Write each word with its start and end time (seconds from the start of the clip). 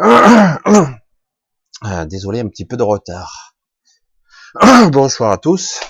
Ah, 0.00 0.60
désolé, 2.06 2.38
un 2.38 2.48
petit 2.48 2.64
peu 2.64 2.76
de 2.76 2.84
retard. 2.84 3.56
Bonsoir 4.92 5.32
à 5.32 5.38
tous. 5.38 5.80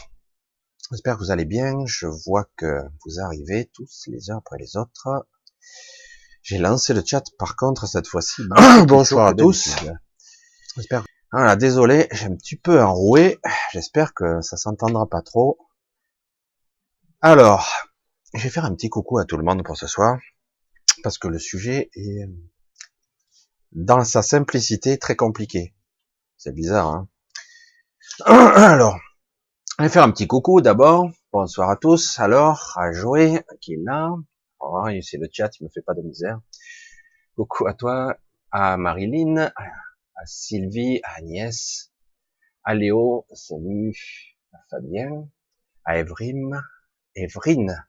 J'espère 0.90 1.16
que 1.16 1.24
vous 1.24 1.30
allez 1.30 1.44
bien. 1.44 1.84
Je 1.84 2.06
vois 2.06 2.48
que 2.56 2.80
vous 3.04 3.20
arrivez 3.20 3.70
tous 3.74 4.04
les 4.06 4.30
uns 4.30 4.38
après 4.38 4.56
les 4.58 4.78
autres. 4.78 5.26
J'ai 6.42 6.56
lancé 6.56 6.94
le 6.94 7.02
chat 7.04 7.22
par 7.38 7.54
contre 7.56 7.86
cette 7.86 8.06
fois-ci. 8.06 8.42
Bonsoir 8.86 9.26
à 9.26 9.34
tous. 9.34 9.74
J'espère. 10.74 11.04
Voilà, 11.30 11.56
désolé, 11.56 12.08
j'ai 12.12 12.24
un 12.24 12.36
petit 12.36 12.56
peu 12.56 12.82
enroué. 12.82 13.38
J'espère 13.72 14.14
que 14.14 14.40
ça 14.40 14.56
s'entendra 14.56 15.06
pas 15.06 15.20
trop. 15.20 15.58
Alors, 17.20 17.70
je 18.32 18.42
vais 18.42 18.48
faire 18.48 18.64
un 18.64 18.74
petit 18.74 18.88
coucou 18.88 19.18
à 19.18 19.26
tout 19.26 19.36
le 19.36 19.44
monde 19.44 19.62
pour 19.62 19.76
ce 19.76 19.86
soir 19.86 20.18
parce 21.02 21.18
que 21.18 21.28
le 21.28 21.38
sujet 21.38 21.90
est 21.94 22.26
dans 23.72 24.04
sa 24.04 24.22
simplicité 24.22 24.98
très 24.98 25.16
compliqué. 25.16 25.74
C'est 26.36 26.54
bizarre, 26.54 26.88
hein 26.88 27.08
Alors, 28.24 28.98
on 29.78 29.82
va 29.84 29.88
faire 29.88 30.02
un 30.02 30.10
petit 30.10 30.26
coucou 30.26 30.60
d'abord. 30.60 31.10
Bonsoir 31.32 31.70
à 31.70 31.76
tous. 31.76 32.18
Alors, 32.18 32.72
à 32.76 32.92
Joé, 32.92 33.44
qui 33.60 33.74
est 33.74 33.82
là. 33.84 34.10
Oh, 34.60 34.84
c'est 35.02 35.18
le 35.18 35.28
chat, 35.30 35.50
il 35.60 35.64
me 35.64 35.68
fait 35.68 35.82
pas 35.82 35.94
de 35.94 36.02
misère. 36.02 36.40
Coucou 37.36 37.66
à 37.66 37.74
toi, 37.74 38.16
à 38.50 38.76
Marilyn, 38.76 39.52
à 40.16 40.26
Sylvie, 40.26 41.00
à 41.04 41.18
Agnès, 41.18 41.92
à 42.64 42.74
Léo, 42.74 43.26
salut, 43.32 43.94
à 44.52 44.58
Fabien, 44.70 45.28
à 45.84 45.98
Evrim, 45.98 46.60
Evrine, 47.14 47.86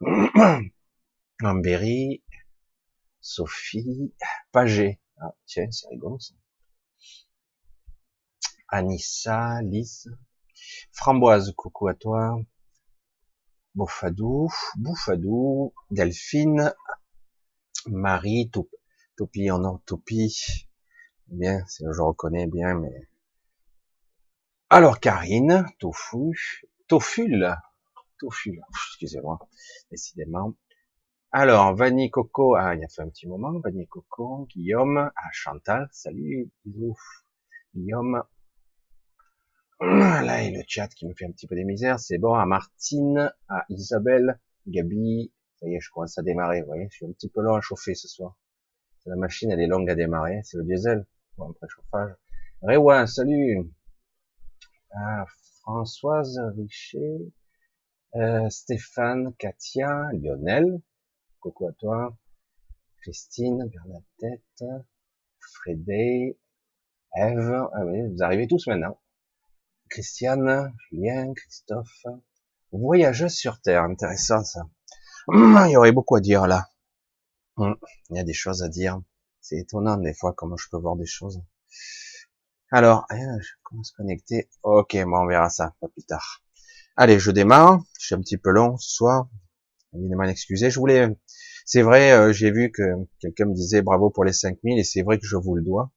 Ambéry, 1.42 2.22
Sophie, 3.20 4.12
Pagé. 4.52 5.01
Ah, 5.24 5.32
tiens, 5.46 5.70
c'est 5.70 5.86
rigolo 5.88 6.18
ça. 6.18 6.34
Anissa, 8.66 9.62
Lise, 9.62 10.10
Framboise, 10.90 11.52
coucou 11.56 11.86
à 11.86 11.94
toi. 11.94 12.40
Bouffadou, 13.76 14.50
Bouffadou, 14.76 15.72
Delphine, 15.92 16.74
Marie, 17.86 18.50
Topi 19.16 19.50
en 19.52 19.62
or, 19.62 19.80
Topi. 19.86 20.66
Bien, 21.28 21.64
je 21.78 22.00
reconnais 22.00 22.48
bien, 22.48 22.74
mais. 22.74 23.08
Alors, 24.70 24.98
Karine, 24.98 25.66
Tofu, 25.78 26.66
Toful, 26.88 27.54
Toful, 28.18 28.60
excusez-moi, 28.70 29.38
décidément. 29.92 30.56
Alors, 31.32 31.74
Vanille 31.74 32.10
Coco, 32.10 32.56
ah, 32.56 32.74
il 32.74 32.80
y 32.82 32.84
a 32.84 32.88
fait 32.88 33.02
un 33.02 33.08
petit 33.08 33.26
moment, 33.26 33.58
Vanille 33.60 33.86
Coco, 33.86 34.46
Guillaume, 34.50 34.98
ah, 34.98 35.28
Chantal, 35.32 35.88
salut, 35.90 36.50
bisous, 36.64 36.98
Guillaume, 37.74 38.22
Là, 39.82 40.44
il 40.44 40.52
y 40.52 40.54
a 40.54 40.58
le 40.58 40.64
chat 40.68 40.86
qui 40.88 41.06
me 41.06 41.14
fait 41.14 41.24
un 41.24 41.32
petit 41.32 41.48
peu 41.48 41.56
des 41.56 41.64
misères. 41.64 41.98
C'est 41.98 42.18
bon. 42.18 42.34
À 42.34 42.46
Martine, 42.46 43.32
à 43.48 43.64
Isabelle, 43.68 44.38
Gabi. 44.68 45.32
Ça 45.58 45.66
y 45.66 45.74
est, 45.74 45.80
je 45.80 45.90
commence 45.90 46.16
à 46.18 46.22
démarrer. 46.22 46.60
Vous 46.60 46.68
voyez, 46.68 46.86
je 46.88 46.96
suis 46.96 47.06
un 47.06 47.10
petit 47.10 47.28
peu 47.28 47.40
long 47.40 47.56
à 47.56 47.60
chauffer 47.60 47.94
ce 47.94 48.06
soir. 48.06 48.36
La 49.06 49.16
machine, 49.16 49.50
elle 49.50 49.60
est 49.60 49.66
longue 49.66 49.90
à 49.90 49.96
démarrer. 49.96 50.40
C'est 50.44 50.56
le 50.56 50.62
diesel 50.62 51.04
pour 51.34 51.48
un 51.48 51.52
préchauffage. 51.52 52.14
Réwa, 52.62 53.08
salut. 53.08 53.72
Ah, 54.94 55.24
Françoise 55.62 56.38
Richer. 56.56 57.32
Euh, 58.14 58.48
Stéphane, 58.50 59.34
Katia, 59.34 60.10
Lionel. 60.12 60.80
Coucou 61.42 61.66
à 61.66 61.72
toi. 61.72 62.16
Christine, 63.00 63.68
Bernadette, 63.68 64.86
Frédé, 65.40 66.38
Eve. 67.16 67.68
Ah 67.74 67.84
oui, 67.84 68.14
vous 68.14 68.22
arrivez 68.22 68.46
tous 68.46 68.68
maintenant. 68.68 68.96
Christiane, 69.90 70.72
Julien, 70.88 71.34
Christophe. 71.34 72.04
Voyageuse 72.70 73.34
sur 73.34 73.60
Terre, 73.60 73.82
intéressant 73.82 74.44
ça. 74.44 74.60
Il 75.32 75.70
y 75.72 75.76
aurait 75.76 75.90
beaucoup 75.90 76.14
à 76.14 76.20
dire 76.20 76.46
là. 76.46 76.70
Hum, 77.56 77.76
il 78.10 78.16
y 78.16 78.20
a 78.20 78.24
des 78.24 78.32
choses 78.32 78.62
à 78.62 78.68
dire. 78.68 79.02
C'est 79.40 79.58
étonnant 79.58 79.96
des 79.96 80.14
fois 80.14 80.32
comment 80.34 80.56
je 80.56 80.68
peux 80.70 80.78
voir 80.78 80.94
des 80.94 81.06
choses. 81.06 81.42
Alors, 82.70 83.04
comment 83.64 83.82
se 83.82 83.92
connecter 83.94 84.48
Ok, 84.62 84.96
bon, 85.04 85.24
on 85.24 85.26
verra 85.26 85.50
ça 85.50 85.74
pas 85.80 85.88
plus 85.88 86.04
tard. 86.04 86.44
Allez, 86.96 87.18
je 87.18 87.32
démarre. 87.32 87.82
Je 87.98 88.06
suis 88.06 88.14
un 88.14 88.20
petit 88.20 88.38
peu 88.38 88.50
long 88.50 88.76
ce 88.76 88.94
soir. 88.94 89.28
Je 89.94 90.78
voulais, 90.78 91.08
c'est 91.66 91.82
vrai, 91.82 92.12
euh, 92.12 92.32
j'ai 92.32 92.50
vu 92.50 92.70
que 92.70 92.82
quelqu'un 93.20 93.46
me 93.46 93.54
disait 93.54 93.82
bravo 93.82 94.10
pour 94.10 94.24
les 94.24 94.32
5000 94.32 94.78
et 94.78 94.84
c'est 94.84 95.02
vrai 95.02 95.18
que 95.18 95.26
je 95.26 95.36
vous 95.36 95.54
le 95.54 95.62
dois 95.62 95.92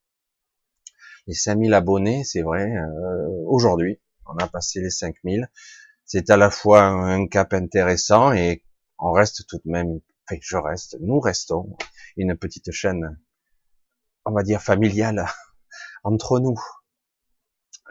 les 1.28 1.34
5000 1.34 1.74
abonnés, 1.74 2.24
c'est 2.24 2.42
vrai, 2.42 2.72
euh, 2.72 3.28
aujourd'hui, 3.48 4.00
on 4.26 4.36
a 4.38 4.48
passé 4.48 4.82
les 4.82 4.90
5000. 4.90 5.50
C'est 6.06 6.30
à 6.30 6.38
la 6.38 6.52
fois 6.52 6.84
un 6.84 7.28
cap 7.28 7.54
intéressant 7.54 8.32
et 8.32 8.64
on 9.00 9.12
reste 9.12 9.48
tout 9.48 9.58
de 9.58 9.72
même, 9.72 10.00
enfin, 10.30 10.40
je 10.42 10.58
reste, 10.58 10.98
nous 11.02 11.20
restons 11.20 11.76
une 12.16 12.38
petite 12.38 12.72
chaîne, 12.72 13.20
on 14.26 14.34
va 14.34 14.44
dire 14.44 14.62
familiale, 14.62 15.26
entre 16.04 16.40
nous. 16.40 16.60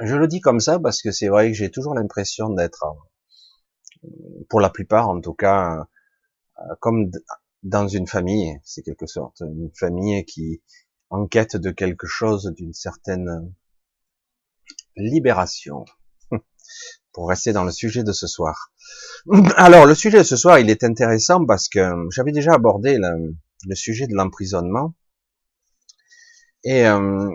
Je 0.01 0.17
le 0.17 0.29
dis 0.29 0.41
comme 0.41 0.61
ça 0.61 0.79
parce 0.79 1.03
que 1.03 1.11
c'est 1.11 1.29
vrai 1.29 1.49
que 1.49 1.55
j'ai 1.55 1.71
toujours 1.71 1.95
l'impression 1.95 2.51
d'être, 2.51 2.85
pour 4.49 4.61
la 4.61 4.71
plupart 4.71 5.09
en 5.09 5.21
tout 5.21 5.35
cas, 5.35 5.87
comme 6.81 7.11
dans 7.63 7.89
une 7.89 8.07
famille, 8.07 8.61
c'est 8.63 8.83
quelque 8.83 9.07
sorte, 9.07 9.41
une 9.41 9.71
famille 9.75 10.25
qui, 10.27 10.63
en 11.11 11.27
quête 11.27 11.57
de 11.57 11.71
quelque 11.71 12.07
chose, 12.07 12.53
d'une 12.57 12.75
certaine 12.75 13.53
libération. 14.97 15.85
Pour 17.13 17.29
rester 17.29 17.53
dans 17.53 17.65
le 17.65 17.71
sujet 17.71 18.05
de 18.05 18.13
ce 18.13 18.27
soir. 18.27 18.73
Alors, 19.57 19.87
le 19.87 19.95
sujet 19.95 20.19
de 20.19 20.25
ce 20.25 20.37
soir, 20.37 20.59
il 20.59 20.71
est 20.71 20.85
intéressant 20.85 21.45
parce 21.47 21.69
que 21.69 21.81
j'avais 22.11 22.33
déjà 22.33 22.53
abordé 22.55 22.99
le, 22.99 23.75
sujet 23.75 24.07
de 24.07 24.15
l'emprisonnement. 24.15 24.95
Et 26.65 26.87
euh, 26.87 27.31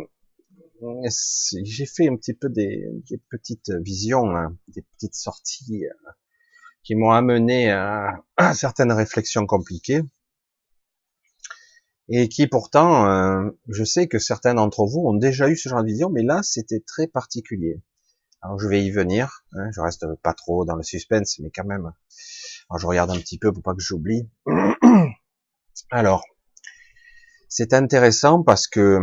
j'ai 1.64 1.86
fait 1.86 2.08
un 2.08 2.16
petit 2.16 2.34
peu 2.34 2.50
des, 2.50 2.86
petites 3.30 3.72
visions, 3.82 4.36
hein, 4.36 4.56
des 4.68 4.82
petites 4.82 5.16
sorties 5.16 5.86
euh, 5.86 6.12
qui 6.84 6.96
m'ont 6.96 7.12
amené 7.12 7.72
à 7.72 8.54
certaines 8.54 8.92
réflexions 8.92 9.46
compliquées 9.46 10.02
et 12.10 12.28
qui 12.28 12.48
pourtant, 12.48 13.08
euh, 13.08 13.52
je 13.68 13.84
sais 13.84 14.08
que 14.08 14.18
certains 14.18 14.56
d'entre 14.56 14.86
vous 14.86 15.02
ont 15.02 15.14
déjà 15.14 15.48
eu 15.48 15.56
ce 15.56 15.70
genre 15.70 15.84
de 15.84 15.88
vision, 15.88 16.10
mais 16.10 16.24
là, 16.24 16.42
c'était 16.42 16.80
très 16.80 17.06
particulier. 17.06 17.82
Alors, 18.42 18.60
je 18.60 18.68
vais 18.68 18.84
y 18.84 18.90
venir. 18.90 19.46
Hein, 19.54 19.70
je 19.76 19.80
reste 19.80 20.06
pas 20.24 20.34
trop 20.34 20.66
dans 20.66 20.76
le 20.76 20.82
suspense, 20.82 21.38
mais 21.40 21.52
quand 21.54 21.66
même. 21.66 21.92
Je 22.78 22.86
regarde 22.86 23.12
un 23.12 23.20
petit 23.20 23.38
peu 23.38 23.54
pour 23.54 23.62
pas 23.62 23.74
que 23.74 23.82
j'oublie. 23.82 24.28
Alors, 25.92 26.24
c'est 27.48 27.74
intéressant 27.74 28.42
parce 28.42 28.68
que 28.68 29.02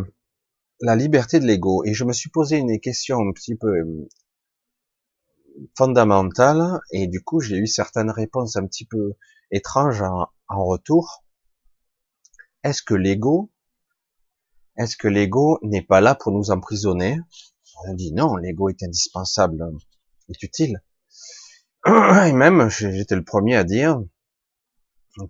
la 0.80 0.96
liberté 0.96 1.38
de 1.38 1.46
l'ego, 1.46 1.84
et 1.84 1.94
je 1.94 2.04
me 2.04 2.12
suis 2.12 2.30
posé 2.30 2.56
une 2.56 2.80
question 2.80 3.20
un 3.20 3.32
petit 3.32 3.54
peu 3.54 3.68
euh, 3.68 4.08
fondamentale, 5.76 6.80
et 6.92 7.06
du 7.06 7.22
coup, 7.22 7.40
j'ai 7.40 7.56
eu 7.56 7.66
certaines 7.66 8.10
réponses 8.10 8.56
un 8.56 8.66
petit 8.66 8.86
peu 8.86 9.14
étranges 9.50 10.02
en 10.48 10.64
retour 10.64 11.24
est-ce 12.66 12.82
que 12.82 12.94
l'ego, 12.94 13.52
est-ce 14.76 14.96
que 14.96 15.06
l'ego 15.06 15.60
n'est 15.62 15.84
pas 15.84 16.00
là 16.00 16.16
pour 16.16 16.32
nous 16.32 16.50
emprisonner? 16.50 17.20
On 17.86 17.94
dit 17.94 18.12
non, 18.12 18.34
l'ego 18.34 18.68
est 18.68 18.82
indispensable, 18.82 19.64
est 20.28 20.42
utile. 20.42 20.82
Et 21.86 22.32
même, 22.32 22.68
j'étais 22.68 23.14
le 23.14 23.22
premier 23.22 23.54
à 23.54 23.62
dire 23.62 24.02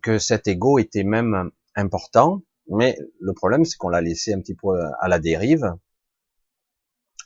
que 0.02 0.18
cet 0.18 0.48
ego 0.48 0.78
était 0.78 1.04
même 1.04 1.50
important, 1.74 2.42
mais 2.70 2.98
le 3.20 3.34
problème, 3.34 3.66
c'est 3.66 3.76
qu'on 3.76 3.90
l'a 3.90 4.00
laissé 4.00 4.32
un 4.32 4.40
petit 4.40 4.54
peu 4.54 4.68
à 4.98 5.06
la 5.06 5.18
dérive. 5.18 5.74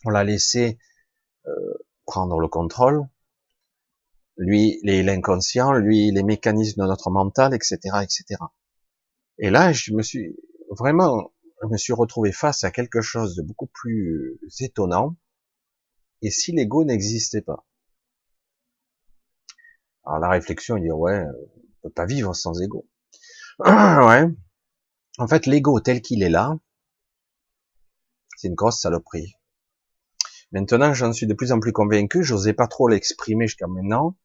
On 0.04 0.10
l'a 0.10 0.24
laissé 0.24 0.76
euh, 1.46 1.74
prendre 2.10 2.40
le 2.40 2.48
contrôle. 2.48 3.06
Lui, 4.36 4.80
l'inconscient, 4.82 5.72
lui, 5.72 6.10
les 6.10 6.24
mécanismes 6.24 6.82
de 6.82 6.88
notre 6.88 7.08
mental, 7.10 7.54
etc., 7.54 7.76
etc. 8.02 8.24
Et 9.38 9.50
là, 9.50 9.72
je 9.72 9.92
me 9.92 10.02
suis 10.02 10.36
vraiment, 10.70 11.32
je 11.62 11.68
me 11.68 11.76
suis 11.76 11.92
retrouvé 11.92 12.32
face 12.32 12.64
à 12.64 12.72
quelque 12.72 13.00
chose 13.00 13.36
de 13.36 13.42
beaucoup 13.42 13.68
plus 13.68 14.40
étonnant. 14.58 15.16
Et 16.22 16.30
si 16.30 16.50
l'ego 16.50 16.84
n'existait 16.84 17.42
pas? 17.42 17.64
Alors 20.04 20.18
la 20.18 20.30
réflexion, 20.30 20.76
il 20.78 20.82
dit 20.82 20.90
ouais, 20.90 21.24
on 21.82 21.88
peut 21.88 21.94
pas 21.94 22.06
vivre 22.06 22.34
sans 22.34 22.60
ego. 22.60 22.88
ouais. 23.60 24.24
En 25.18 25.28
fait, 25.28 25.46
l'ego 25.46 25.78
tel 25.78 26.02
qu'il 26.02 26.24
est 26.24 26.30
là, 26.30 26.58
c'est 28.36 28.48
une 28.48 28.54
grosse 28.54 28.80
saloperie. 28.80 29.36
Maintenant, 30.52 30.92
j'en 30.94 31.12
suis 31.12 31.26
de 31.26 31.34
plus 31.34 31.52
en 31.52 31.60
plus 31.60 31.72
convaincu. 31.72 32.24
J'osais 32.24 32.52
pas 32.52 32.66
trop 32.66 32.88
l'exprimer 32.88 33.46
jusqu'à 33.46 33.68
maintenant. 33.68 34.16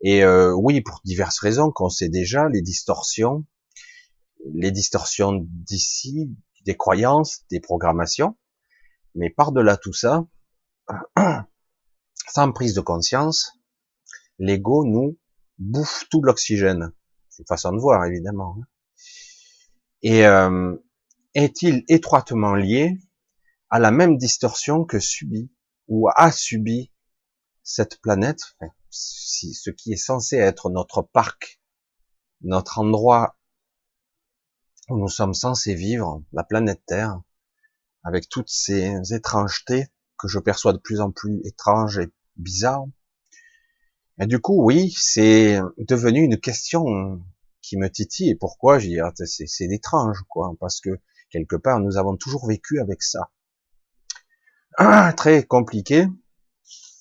Et 0.00 0.22
euh, 0.22 0.52
oui, 0.52 0.80
pour 0.80 1.00
diverses 1.04 1.40
raisons 1.40 1.72
qu'on 1.72 1.88
sait 1.88 2.08
déjà, 2.08 2.48
les 2.48 2.62
distorsions, 2.62 3.44
les 4.52 4.70
distorsions 4.70 5.46
d'ici, 5.48 6.30
des 6.64 6.76
croyances, 6.76 7.44
des 7.50 7.60
programmations, 7.60 8.36
mais 9.14 9.30
par-delà 9.30 9.76
tout 9.76 9.92
ça, 9.92 10.26
sans 12.28 12.52
prise 12.52 12.74
de 12.74 12.80
conscience, 12.80 13.58
l'ego 14.38 14.84
nous 14.84 15.18
bouffe 15.58 16.04
tout 16.10 16.22
l'oxygène. 16.22 16.92
C'est 17.28 17.42
une 17.42 17.46
façon 17.46 17.72
de 17.72 17.80
voir, 17.80 18.04
évidemment. 18.04 18.56
Hein. 18.58 18.66
Et 20.02 20.26
euh, 20.26 20.76
est-il 21.34 21.84
étroitement 21.88 22.54
lié 22.54 22.98
à 23.70 23.78
la 23.78 23.90
même 23.90 24.18
distorsion 24.18 24.84
que 24.84 25.00
subit 25.00 25.50
ou 25.88 26.08
a 26.14 26.32
subi 26.32 26.90
cette 27.62 28.00
planète, 28.00 28.40
ce 28.90 29.70
qui 29.70 29.92
est 29.92 29.96
censé 29.96 30.36
être 30.36 30.70
notre 30.70 31.02
parc, 31.02 31.60
notre 32.42 32.78
endroit 32.78 33.36
où 34.88 34.98
nous 34.98 35.08
sommes 35.08 35.34
censés 35.34 35.74
vivre, 35.74 36.22
la 36.32 36.44
planète 36.44 36.82
Terre, 36.86 37.20
avec 38.02 38.28
toutes 38.28 38.50
ces 38.50 39.14
étrangetés 39.14 39.86
que 40.18 40.28
je 40.28 40.38
perçois 40.38 40.72
de 40.72 40.78
plus 40.78 41.00
en 41.00 41.10
plus 41.10 41.40
étranges 41.44 41.98
et 41.98 42.12
bizarres. 42.36 42.86
Et 44.20 44.26
du 44.26 44.38
coup, 44.40 44.62
oui, 44.62 44.94
c'est 44.96 45.58
devenu 45.78 46.20
une 46.20 46.38
question 46.38 46.84
qui 47.62 47.76
me 47.78 47.90
titille. 47.90 48.30
Et 48.30 48.36
pourquoi 48.36 48.78
Je 48.78 48.88
dis, 48.88 49.00
ah, 49.00 49.12
c'est 49.16 49.64
étrange, 49.64 50.22
quoi, 50.28 50.54
parce 50.60 50.80
que 50.80 51.00
quelque 51.30 51.56
part, 51.56 51.80
nous 51.80 51.96
avons 51.96 52.16
toujours 52.16 52.46
vécu 52.46 52.78
avec 52.78 53.02
ça. 53.02 53.30
Ah, 54.76 55.12
très 55.16 55.44
compliqué. 55.44 56.08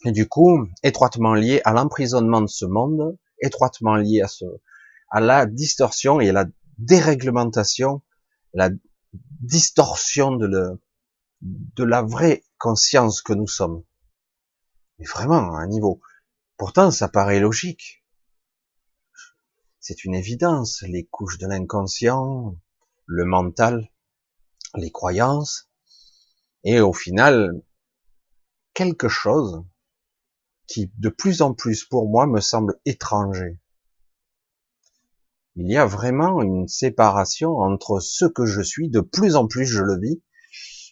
Et 0.05 0.11
du 0.11 0.27
coup, 0.27 0.67
étroitement 0.83 1.33
lié 1.33 1.61
à 1.65 1.73
l'emprisonnement 1.73 2.41
de 2.41 2.47
ce 2.47 2.65
monde, 2.65 3.17
étroitement 3.41 3.95
lié 3.95 4.21
à 4.21 4.27
ce, 4.27 4.45
à 5.09 5.19
la 5.21 5.45
distorsion 5.47 6.19
et 6.19 6.29
à 6.29 6.33
la 6.33 6.45
déréglementation, 6.77 8.03
la 8.53 8.69
distorsion 9.41 10.35
de, 10.35 10.45
le, 10.45 10.81
de 11.41 11.83
la 11.83 12.03
vraie 12.03 12.43
conscience 12.59 13.21
que 13.21 13.33
nous 13.33 13.47
sommes. 13.47 13.83
Mais 14.99 15.05
vraiment, 15.05 15.55
à 15.55 15.61
un 15.61 15.67
niveau. 15.67 15.99
Pourtant, 16.57 16.91
ça 16.91 17.07
paraît 17.07 17.39
logique. 17.39 18.05
C'est 19.79 20.05
une 20.05 20.13
évidence. 20.13 20.83
Les 20.87 21.05
couches 21.05 21.39
de 21.39 21.47
l'inconscient, 21.47 22.55
le 23.05 23.25
mental, 23.25 23.89
les 24.75 24.91
croyances, 24.91 25.69
et 26.63 26.79
au 26.79 26.93
final, 26.93 27.61
quelque 28.73 29.09
chose 29.09 29.63
qui 30.67 30.91
de 30.97 31.09
plus 31.09 31.41
en 31.41 31.53
plus 31.53 31.83
pour 31.83 32.09
moi 32.09 32.25
me 32.25 32.39
semble 32.39 32.79
étranger. 32.85 33.59
Il 35.55 35.69
y 35.69 35.77
a 35.77 35.85
vraiment 35.85 36.41
une 36.41 36.67
séparation 36.67 37.57
entre 37.57 37.99
ce 37.99 38.25
que 38.25 38.45
je 38.45 38.61
suis, 38.61 38.89
de 38.89 39.01
plus 39.01 39.35
en 39.35 39.47
plus 39.47 39.67
je 39.67 39.83
le 39.83 39.99
vis, 39.99 40.21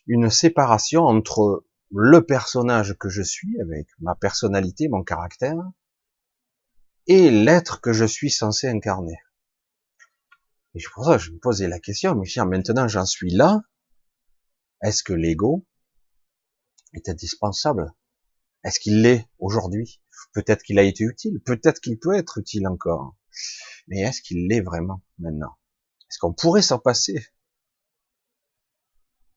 une 0.08 0.30
séparation 0.30 1.04
entre 1.04 1.66
le 1.90 2.26
personnage 2.26 2.96
que 3.00 3.10
je 3.10 3.24
suis, 3.24 3.60
avec 3.60 3.88
ma 4.00 4.16
personnalité, 4.16 4.88
mon 4.88 5.04
caractère, 5.04 5.58
et 7.08 7.32
l'être 7.32 7.82
que 7.82 7.92
je 7.92 8.06
suis 8.06 8.30
censé 8.30 8.68
incarner. 8.68 9.18
Et 10.76 10.82
pour 10.94 11.06
ça 11.06 11.18
je 11.18 11.32
me 11.32 11.40
posais 11.40 11.68
la 11.68 11.80
question, 11.80 12.16
mais 12.16 12.28
tiens, 12.28 12.46
maintenant 12.46 12.88
j'en 12.88 13.06
suis 13.06 13.32
là, 13.32 13.62
est-ce 14.82 15.04
que 15.04 15.14
l'ego 15.14 15.66
est 16.94 17.10
indispensable? 17.10 17.94
Est-ce 18.64 18.80
qu'il 18.80 19.02
l'est 19.02 19.28
aujourd'hui? 19.40 20.02
Peut-être 20.34 20.64
qu'il 20.64 20.80
a 20.80 20.84
été 20.84 21.04
utile, 21.04 21.40
peut-être 21.40 21.80
qu'il 21.80 22.00
peut 22.00 22.16
être 22.16 22.38
utile 22.38 22.68
encore. 22.68 23.16
Mais 23.88 24.02
est-ce 24.02 24.22
qu'il 24.22 24.48
l'est 24.48 24.62
vraiment 24.62 25.02
maintenant? 25.20 25.58
Est-ce 26.10 26.20
qu'on 26.20 26.34
pourrait 26.34 26.62
s'en 26.62 26.80
passer? 26.80 27.26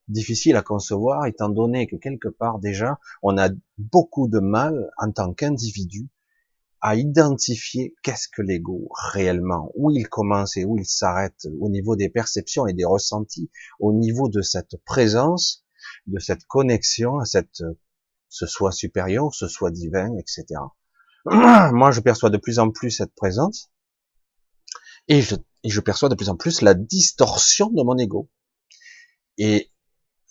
Difficile 0.08 0.56
à 0.56 0.62
concevoir 0.62 1.26
étant 1.26 1.48
donné 1.48 1.86
que 1.86 1.96
quelque 1.96 2.28
part 2.28 2.58
déjà, 2.58 2.98
on 3.22 3.38
a 3.38 3.48
beaucoup 3.78 4.28
de 4.28 4.38
mal 4.38 4.90
en 4.98 5.10
tant 5.10 5.32
qu'individu 5.32 6.10
à 6.86 6.96
identifier 6.96 7.94
qu'est-ce 8.02 8.28
que 8.28 8.42
l'ego 8.42 8.90
réellement, 8.92 9.72
où 9.74 9.90
il 9.90 10.06
commence 10.06 10.58
et 10.58 10.66
où 10.66 10.76
il 10.76 10.84
s'arrête 10.84 11.48
au 11.58 11.70
niveau 11.70 11.96
des 11.96 12.10
perceptions 12.10 12.66
et 12.66 12.74
des 12.74 12.84
ressentis, 12.84 13.50
au 13.80 13.94
niveau 13.94 14.28
de 14.28 14.42
cette 14.42 14.76
présence, 14.84 15.64
de 16.06 16.18
cette 16.18 16.44
connexion, 16.44 17.18
à 17.20 17.24
cette, 17.24 17.62
ce 18.28 18.46
soit 18.46 18.70
supérieur, 18.70 19.34
ce 19.34 19.48
soit 19.48 19.70
divin, 19.70 20.14
etc. 20.18 20.60
Moi, 21.24 21.90
je 21.90 22.00
perçois 22.00 22.28
de 22.28 22.36
plus 22.36 22.58
en 22.58 22.70
plus 22.70 22.90
cette 22.90 23.14
présence, 23.14 23.70
et 25.08 25.22
je, 25.22 25.36
et 25.62 25.70
je 25.70 25.80
perçois 25.80 26.10
de 26.10 26.14
plus 26.14 26.28
en 26.28 26.36
plus 26.36 26.60
la 26.60 26.74
distorsion 26.74 27.70
de 27.70 27.82
mon 27.82 27.96
ego. 27.96 28.28
Et 29.38 29.70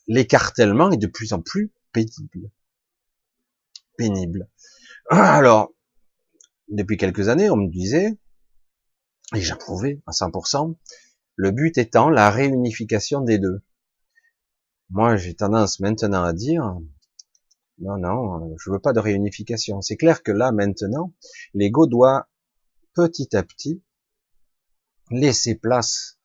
l'écartèlement 0.06 0.92
est 0.92 0.98
de 0.98 1.08
plus 1.08 1.34
en 1.34 1.42
plus 1.42 1.74
pénible. 1.94 2.52
Pénible. 3.98 4.52
Alors, 5.10 5.74
depuis 6.74 6.98
quelques 6.98 7.30
années, 7.30 7.50
on 7.50 7.56
me 7.56 7.70
disait, 7.70 8.18
et 9.36 9.42
j'approuvais 9.42 10.02
à 10.08 10.12
100%, 10.12 10.76
le 11.36 11.52
but 11.52 11.78
étant 11.78 12.10
la 12.10 12.30
réunification 12.30 13.22
des 13.22 13.40
deux. 13.40 13.62
Moi, 14.90 15.16
j'ai 15.16 15.36
tendance 15.36 15.80
maintenant 15.80 16.24
à 16.24 16.34
dire, 16.34 16.78
non, 17.80 17.98
non, 17.98 18.56
je 18.58 18.72
veux 18.72 18.80
pas 18.80 18.94
de 18.94 19.00
réunification. 19.00 19.82
C'est 19.82 19.98
clair 19.98 20.24
que 20.24 20.32
là, 20.32 20.52
maintenant, 20.52 21.14
l'ego 21.54 21.88
doit 21.88 22.28
petit 22.94 23.36
à 23.36 23.44
petit 23.44 23.84
laisser 25.10 25.56
place 25.56 26.18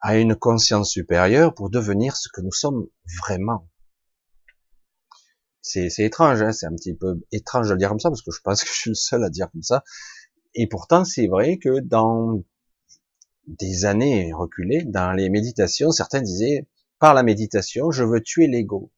à 0.00 0.16
une 0.18 0.36
conscience 0.36 0.90
supérieure 0.90 1.54
pour 1.54 1.70
devenir 1.70 2.16
ce 2.16 2.28
que 2.32 2.40
nous 2.40 2.52
sommes 2.52 2.86
vraiment. 3.22 3.68
C'est 5.66 5.88
étrange, 6.00 6.42
hein 6.42 6.52
c'est 6.52 6.66
un 6.66 6.74
petit 6.74 6.92
peu 6.92 7.18
étrange 7.32 7.68
de 7.68 7.72
le 7.72 7.78
dire 7.78 7.88
comme 7.88 7.98
ça, 7.98 8.10
parce 8.10 8.20
que 8.20 8.30
je 8.30 8.40
pense 8.42 8.62
que 8.64 8.68
je 8.68 8.74
suis 8.74 8.90
le 8.90 8.94
seul 8.94 9.24
à 9.24 9.30
dire 9.30 9.50
comme 9.50 9.62
ça. 9.62 9.82
Et 10.54 10.66
pourtant, 10.66 11.06
c'est 11.06 11.26
vrai 11.26 11.56
que 11.56 11.80
dans 11.80 12.44
des 13.46 13.86
années 13.86 14.32
reculées, 14.34 14.84
dans 14.84 15.12
les 15.12 15.30
méditations, 15.30 15.90
certains 15.90 16.20
disaient, 16.20 16.68
par 16.98 17.14
la 17.14 17.22
méditation, 17.22 17.90
je 17.90 18.04
veux 18.04 18.20
tuer 18.20 18.46
l'ego. 18.46 18.92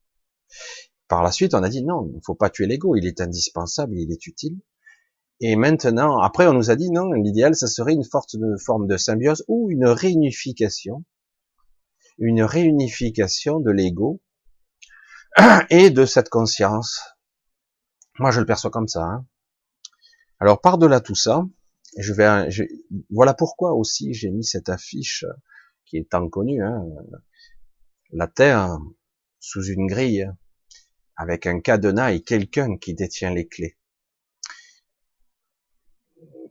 Par 1.06 1.22
la 1.22 1.30
suite, 1.30 1.54
on 1.54 1.62
a 1.62 1.68
dit 1.68 1.84
non, 1.84 2.08
il 2.10 2.16
ne 2.16 2.20
faut 2.24 2.34
pas 2.34 2.50
tuer 2.50 2.66
l'ego, 2.66 2.96
il 2.96 3.06
est 3.06 3.20
indispensable, 3.20 3.96
il 3.96 4.10
est 4.10 4.26
utile. 4.26 4.58
Et 5.38 5.54
maintenant, 5.54 6.19
après, 6.19 6.48
on 6.48 6.52
nous 6.52 6.70
a 6.70 6.76
dit 6.76 6.91
non, 6.91 7.12
l'idéal, 7.12 7.55
ça 7.55 7.69
serait 7.69 7.93
une 7.93 8.05
forte 8.05 8.34
forme 8.58 8.88
de 8.88 8.96
symbiose 8.96 9.44
ou 9.46 9.70
une 9.70 9.86
réunification, 9.86 11.05
une 12.19 12.43
réunification 12.43 13.60
de 13.60 13.70
l'ego 13.70 14.20
et 15.70 15.90
de 15.90 16.05
cette 16.05 16.28
conscience. 16.28 17.00
Moi, 18.19 18.31
je 18.31 18.40
le 18.40 18.46
perçois 18.46 18.70
comme 18.70 18.88
ça. 18.88 19.02
Hein. 19.02 19.26
Alors, 20.40 20.60
par-delà 20.60 21.00
tout 21.00 21.14
ça, 21.14 21.44
je 21.98 22.12
vais, 22.12 22.48
voilà 23.10 23.34
pourquoi 23.34 23.72
aussi 23.72 24.12
j'ai 24.12 24.31
mis 24.31 24.44
cette 24.44 24.69
affiche 24.69 25.24
qui 25.84 25.98
est 25.98 26.10
tant 26.10 26.28
connue, 26.28 26.62
hein, 26.62 26.84
la 28.12 28.26
Terre 28.26 28.78
sous 29.38 29.64
une 29.64 29.86
grille 29.86 30.31
avec 31.16 31.46
un 31.46 31.60
cadenas 31.60 32.12
et 32.12 32.22
quelqu'un 32.22 32.76
qui 32.76 32.94
détient 32.94 33.32
les 33.32 33.46
clés 33.46 33.78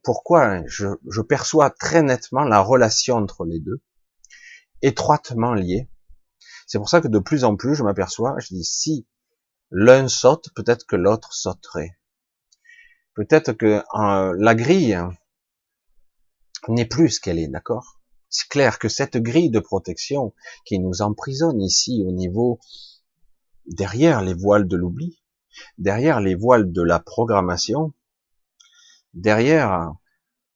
pourquoi 0.06 0.62
je, 0.68 1.22
perçois 1.28 1.72
très 1.72 2.04
nettement 2.04 2.44
la 2.44 2.62
relation 2.62 3.16
entre 3.16 3.44
les 3.44 3.60
deux, 3.60 3.82
étroitement 4.82 5.54
liée. 5.54 5.90
C'est 6.66 6.78
pour 6.78 6.90
ça 6.90 7.02
que 7.02 7.08
de 7.08 7.20
plus 7.20 7.44
en 7.44 7.56
plus, 7.56 7.76
je 7.76 7.84
m'aperçois, 7.84 8.36
je 8.40 8.54
dis, 8.54 8.64
si 8.64 9.06
l'un 9.72 10.08
saute, 10.08 10.50
peut-être 10.56 10.86
que 10.86 10.96
l'autre 10.96 11.34
sauterait. 11.34 11.98
Peut-être 13.14 13.54
que 13.54 13.82
euh, 13.96 14.36
la 14.38 14.56
grille 14.56 14.98
n'est 16.68 16.86
plus 16.86 17.12
ce 17.12 17.20
qu'elle 17.20 17.40
est, 17.40 17.48
d'accord? 17.48 18.02
C'est 18.30 18.50
clair 18.50 18.80
que 18.80 18.90
cette 18.90 19.18
grille 19.18 19.52
de 19.52 19.60
protection 19.60 20.34
qui 20.66 20.80
nous 20.80 21.02
emprisonne 21.02 21.62
ici 21.62 22.04
au 22.06 22.12
niveau 22.12 22.60
derrière 23.68 24.22
les 24.22 24.34
voiles 24.34 24.68
de 24.68 24.76
l'oubli, 24.76 25.22
derrière 25.78 26.20
les 26.20 26.36
voiles 26.36 26.72
de 26.72 26.82
la 26.82 27.00
programmation, 27.00 27.94
derrière 29.14 29.94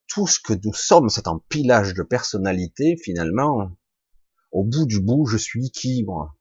tout 0.08 0.28
ce 0.28 0.40
que 0.40 0.54
nous 0.54 0.74
sommes, 0.74 1.10
cet 1.10 1.28
empilage 1.28 1.94
de 1.94 2.04
personnalité, 2.04 2.98
finalement, 2.98 3.72
au 4.52 4.64
bout 4.64 4.86
du 4.86 5.00
bout, 5.00 5.26
je 5.26 5.38
suis 5.38 5.72
qui, 5.72 6.04
moi 6.04 6.36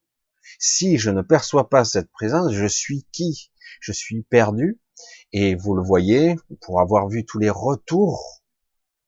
Si 0.59 0.99
je 0.99 1.11
ne 1.11 1.23
perçois 1.23 1.69
pas 1.69 1.85
cette 1.85 2.11
présence, 2.11 2.53
je 2.53 2.67
suis 2.67 3.07
qui? 3.13 3.51
Je 3.81 3.93
suis 3.93 4.23
perdu. 4.23 4.81
Et 5.33 5.55
vous 5.55 5.75
le 5.75 5.83
voyez, 5.83 6.37
pour 6.63 6.81
avoir 6.81 7.09
vu 7.09 7.25
tous 7.25 7.39
les 7.39 7.51
retours, 7.51 8.43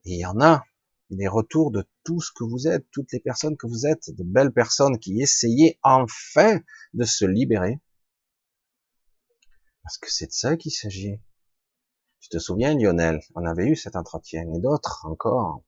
et 0.04 0.14
il 0.14 0.21
y 0.21 0.26
en 0.26 0.40
a, 0.40 0.64
des 1.11 1.28
retours 1.28 1.71
de 1.73 1.85
tout 2.04 2.21
ce 2.21 2.30
que 2.33 2.45
vous 2.45 2.69
êtes, 2.69 2.87
toutes 2.92 3.12
les 3.12 3.21
personnes 3.21 3.57
que 3.57 3.66
vous 3.66 3.87
êtes, 3.87 4.11
de 4.11 4.23
belles 4.23 4.52
personnes 4.52 4.99
qui 4.99 5.21
essayaient 5.21 5.78
enfin 5.83 6.61
de 6.95 7.04
se 7.04 7.25
libérer. 7.25 7.80
Parce 9.83 9.99
que 9.99 10.11
c'est 10.11 10.26
de 10.26 10.33
ça 10.33 10.57
qu'il 10.57 10.73
s'agit. 10.73 11.21
Tu 12.21 12.28
te 12.28 12.38
souviens, 12.38 12.75
Lionel, 12.76 13.21
on 13.35 13.45
avait 13.45 13.66
eu 13.66 13.76
cet 13.76 13.97
entretien, 13.97 14.42
et 14.42 14.61
d'autres 14.61 15.04
encore. 15.07 15.64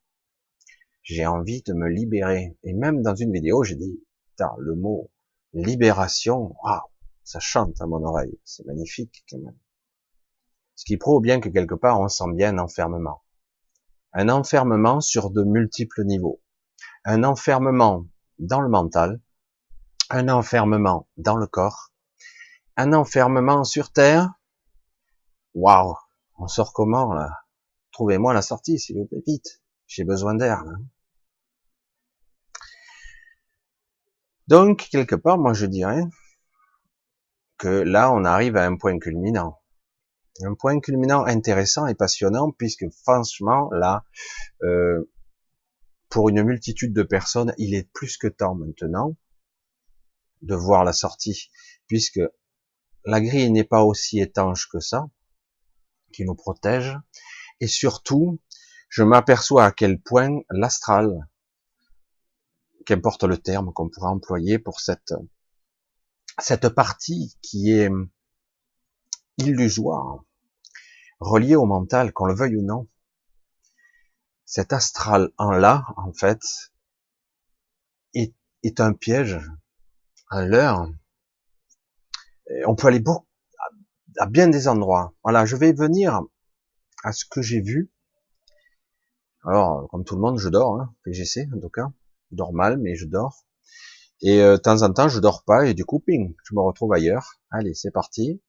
J'ai 1.03 1.27
envie 1.27 1.63
de 1.63 1.73
me 1.75 1.89
libérer. 1.89 2.57
Et 2.63 2.73
même 2.73 3.03
dans 3.03 3.15
une 3.15 3.33
vidéo, 3.33 3.65
j'ai 3.65 3.77
dit, 3.77 4.03
le 4.59 4.75
mot 4.75 5.11
libération, 5.53 6.55
ça 7.23 7.39
chante 7.39 7.81
à 7.81 7.87
mon 7.87 8.03
oreille, 8.05 8.39
c'est 8.45 8.67
magnifique 8.67 9.25
quand 9.31 9.39
même. 9.39 9.57
Ce 10.75 10.85
qui 10.85 10.97
prouve 10.97 11.23
bien 11.23 11.41
que 11.41 11.49
quelque 11.49 11.75
part 11.75 12.01
on 12.01 12.09
sent 12.09 12.33
bien 12.35 12.57
un 12.57 12.59
enfermement. 12.59 13.23
Un 14.13 14.29
enfermement 14.29 15.01
sur 15.01 15.31
de 15.31 15.45
multiples 15.45 16.05
niveaux. 16.05 16.43
Un 17.05 17.23
enfermement 17.25 18.07
dans 18.39 18.61
le 18.61 18.69
mental, 18.69 19.21
un 20.11 20.29
enfermement 20.29 21.09
dans 21.17 21.37
le 21.37 21.47
corps, 21.47 21.93
un 22.77 22.93
enfermement 22.93 23.65
sur 23.65 23.93
terre. 23.93 24.33
Waouh, 25.55 25.95
on 26.39 26.49
sort 26.49 26.73
comment 26.73 27.13
là? 27.13 27.31
Trouvez-moi 27.93 28.33
la 28.33 28.43
sortie, 28.43 28.79
s'il 28.79 28.97
vous 28.97 29.07
plaît, 29.07 29.23
vite. 29.27 29.62
J'ai 29.95 30.05
besoin 30.05 30.35
d'air. 30.35 30.65
Donc, 34.47 34.89
quelque 34.91 35.15
part, 35.15 35.37
moi 35.37 35.53
je 35.53 35.67
dirais 35.67 36.05
que 37.59 37.69
là, 37.69 38.11
on 38.11 38.25
arrive 38.25 38.57
à 38.57 38.65
un 38.65 38.77
point 38.79 38.99
culminant. 38.99 39.61
Un 40.41 40.55
point 40.55 40.81
culminant 40.81 41.27
intéressant 41.27 41.87
et 41.87 41.95
passionnant, 41.95 42.53
puisque 42.53 42.87
franchement, 43.03 43.69
là, 43.71 44.07
euh, 44.63 45.13
pour 46.09 46.31
une 46.31 46.43
multitude 46.43 46.95
de 46.95 47.03
personnes, 47.03 47.53
il 47.59 47.75
est 47.75 47.93
plus 47.93 48.17
que 48.17 48.29
temps 48.29 48.55
maintenant 48.55 49.15
de 50.41 50.55
voir 50.55 50.85
la 50.85 50.95
sortie, 50.95 51.51
puisque 51.87 52.21
la 53.05 53.21
grille 53.21 53.51
n'est 53.51 53.63
pas 53.63 53.85
aussi 53.85 54.21
étanche 54.21 54.71
que 54.71 54.81
ça, 54.81 55.11
qui 56.15 56.25
nous 56.25 56.35
protège, 56.35 56.97
et 57.61 57.67
surtout, 57.67 58.41
je 58.93 59.03
m'aperçois 59.03 59.65
à 59.65 59.73
quel 59.73 59.99
point 59.99 60.43
l'astral, 60.51 61.27
qu'importe 62.85 63.25
le 63.25 63.39
terme 63.39 63.73
qu'on 63.73 63.89
pourra 63.89 64.11
employer 64.11 64.59
pour 64.59 64.81
cette, 64.81 65.15
cette 66.39 66.69
partie 66.69 67.39
qui 67.41 67.73
est 67.73 67.89
illusoire, 69.39 70.23
reliée 71.21 71.57
au 71.57 71.65
mental, 71.65 72.13
qu'on 72.13 72.27
le 72.27 72.35
veuille 72.35 72.57
ou 72.57 72.63
non, 72.63 72.87
cet 74.45 74.75
astral 74.75 75.31
en 75.39 75.53
là, 75.53 75.87
en 75.97 76.13
fait, 76.13 76.43
est, 78.13 78.79
un 78.79 78.93
piège, 78.93 79.41
un 80.29 80.45
leurre. 80.45 80.93
On 82.67 82.77
peut 82.77 82.89
aller 82.89 83.01
beaucoup, 83.01 83.27
à 84.19 84.27
bien 84.27 84.49
des 84.49 84.69
endroits. 84.69 85.15
Voilà, 85.23 85.47
je 85.47 85.57
vais 85.57 85.73
venir 85.73 86.21
à 87.05 87.13
ce 87.13 87.25
que 87.25 87.41
j'ai 87.41 87.63
vu. 87.63 87.91
Alors, 89.45 89.89
comme 89.91 90.05
tout 90.05 90.15
le 90.15 90.21
monde, 90.21 90.39
je 90.39 90.49
dors, 90.49 90.81
hein, 90.81 90.95
PGC 91.05 91.49
en 91.55 91.61
tout 91.61 91.69
cas. 91.69 91.93
Je 92.31 92.37
dors 92.37 92.53
mal, 92.53 92.79
mais 92.79 92.95
je 92.95 93.07
dors. 93.07 93.45
Et 94.21 94.41
euh, 94.41 94.57
de 94.57 94.61
temps 94.63 94.83
en 94.83 94.93
temps, 94.93 95.09
je 95.09 95.19
dors 95.19 95.43
pas 95.45 95.67
et 95.67 95.75
du 95.75 95.85
coup, 95.85 95.99
ping, 95.99 96.35
je 96.45 96.55
me 96.55 96.61
retrouve 96.61 96.93
ailleurs. 96.93 97.41
Allez, 97.51 97.75
c'est 97.75 97.91
parti. 97.91 98.41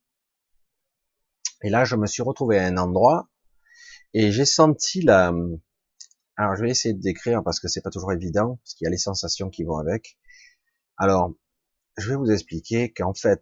Et 1.63 1.69
là, 1.69 1.83
je 1.83 1.95
me 1.95 2.05
suis 2.05 2.21
retrouvé 2.21 2.59
à 2.59 2.67
un 2.67 2.77
endroit 2.77 3.29
et 4.13 4.31
j'ai 4.31 4.45
senti 4.45 5.01
la. 5.01 5.33
Alors, 6.35 6.55
je 6.55 6.61
vais 6.61 6.69
essayer 6.69 6.93
de 6.93 7.01
décrire 7.01 7.43
parce 7.43 7.59
que 7.59 7.67
c'est 7.67 7.81
pas 7.81 7.89
toujours 7.89 8.11
évident, 8.11 8.57
parce 8.57 8.73
qu'il 8.75 8.85
y 8.85 8.87
a 8.87 8.91
les 8.91 8.97
sensations 8.97 9.49
qui 9.49 9.63
vont 9.63 9.77
avec. 9.77 10.17
Alors, 10.97 11.33
je 11.97 12.09
vais 12.09 12.15
vous 12.15 12.31
expliquer 12.31 12.91
qu'en 12.91 13.13
fait, 13.13 13.41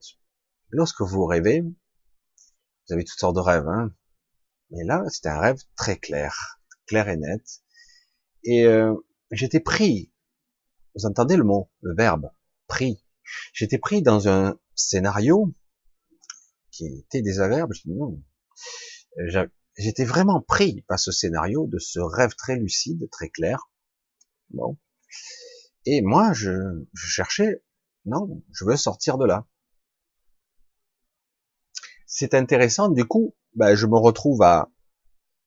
lorsque 0.69 1.01
vous 1.01 1.25
rêvez, 1.25 1.61
vous 1.61 2.93
avez 2.93 3.03
toutes 3.03 3.19
sortes 3.19 3.35
de 3.35 3.41
rêves, 3.41 3.67
hein. 3.67 3.93
Mais 4.71 4.83
là, 4.85 5.03
c'était 5.09 5.29
un 5.29 5.39
rêve 5.39 5.59
très 5.75 5.97
clair, 5.97 6.60
clair 6.91 7.07
et 7.07 7.15
net. 7.15 7.41
Et 8.43 8.65
euh, 8.65 8.93
j'étais 9.31 9.61
pris 9.61 10.11
vous 10.95 11.05
entendez 11.05 11.37
le 11.37 11.43
mot, 11.43 11.71
le 11.81 11.95
verbe, 11.95 12.31
pris. 12.67 13.03
J'étais 13.53 13.77
pris 13.77 14.01
dans 14.01 14.27
un 14.27 14.59
scénario 14.75 15.53
qui 16.71 16.85
était 16.87 17.21
désagréable. 17.21 17.73
J'étais 19.77 20.03
vraiment 20.03 20.41
pris 20.41 20.81
par 20.87 20.99
ce 20.99 21.11
scénario 21.11 21.67
de 21.67 21.79
ce 21.79 21.99
rêve 21.99 22.35
très 22.35 22.57
lucide, 22.57 23.09
très 23.09 23.29
clair. 23.29 23.69
Bon. 24.49 24.77
Et 25.85 26.01
moi, 26.01 26.33
je, 26.33 26.85
cherchais, 26.93 27.63
non, 28.05 28.43
je 28.51 28.65
veux 28.65 28.75
sortir 28.75 29.17
de 29.17 29.25
là. 29.25 29.47
C'est 32.05 32.33
intéressant. 32.33 32.89
Du 32.89 33.05
coup, 33.05 33.35
ben, 33.55 33.75
je 33.75 33.87
me 33.87 33.97
retrouve 33.97 34.41
à 34.41 34.69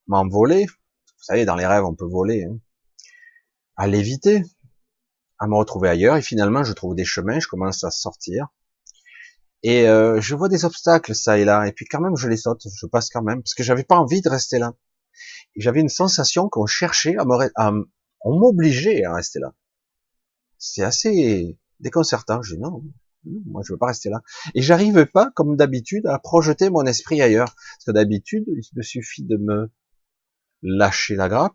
m'envoler. 0.06 0.66
Vous 1.24 1.32
savez, 1.32 1.46
dans 1.46 1.56
les 1.56 1.64
rêves, 1.64 1.86
on 1.86 1.94
peut 1.94 2.04
voler. 2.04 2.44
Hein, 2.44 2.58
à 3.76 3.86
l'éviter 3.86 4.42
à 5.38 5.46
me 5.46 5.54
retrouver 5.56 5.88
ailleurs. 5.88 6.18
Et 6.18 6.22
finalement, 6.22 6.64
je 6.64 6.74
trouve 6.74 6.94
des 6.94 7.06
chemins, 7.06 7.40
je 7.40 7.48
commence 7.48 7.82
à 7.82 7.90
sortir. 7.90 8.48
Et 9.62 9.88
euh, 9.88 10.20
je 10.20 10.34
vois 10.34 10.50
des 10.50 10.66
obstacles 10.66 11.14
ça 11.14 11.38
et 11.38 11.46
là. 11.46 11.66
Et 11.66 11.72
puis 11.72 11.86
quand 11.86 12.02
même, 12.02 12.14
je 12.14 12.28
les 12.28 12.36
saute, 12.36 12.66
je 12.70 12.86
passe 12.86 13.08
quand 13.08 13.22
même, 13.22 13.42
parce 13.42 13.54
que 13.54 13.62
j'avais 13.62 13.84
pas 13.84 13.96
envie 13.96 14.20
de 14.20 14.28
rester 14.28 14.58
là. 14.58 14.74
J'avais 15.56 15.80
une 15.80 15.88
sensation 15.88 16.50
qu'on 16.50 16.66
cherchait 16.66 17.16
à 17.16 17.24
me, 17.24 17.50
à, 17.54 17.72
on 18.20 18.38
m'obligeait 18.38 19.02
à 19.04 19.14
rester 19.14 19.38
là. 19.38 19.54
C'est 20.58 20.82
assez 20.82 21.58
déconcertant. 21.80 22.42
Je 22.42 22.56
dis 22.56 22.60
non, 22.60 22.82
moi 23.46 23.62
je 23.64 23.72
veux 23.72 23.78
pas 23.78 23.86
rester 23.86 24.10
là. 24.10 24.20
Et 24.54 24.60
j'arrive 24.60 25.06
pas, 25.06 25.30
comme 25.34 25.56
d'habitude, 25.56 26.06
à 26.06 26.18
projeter 26.18 26.68
mon 26.68 26.84
esprit 26.84 27.22
ailleurs. 27.22 27.54
Parce 27.54 27.84
que 27.86 27.92
d'habitude, 27.92 28.44
il 28.46 28.62
me 28.76 28.82
suffit 28.82 29.24
de 29.24 29.38
me 29.38 29.70
lâcher 30.64 31.14
la 31.14 31.28
grappe 31.28 31.54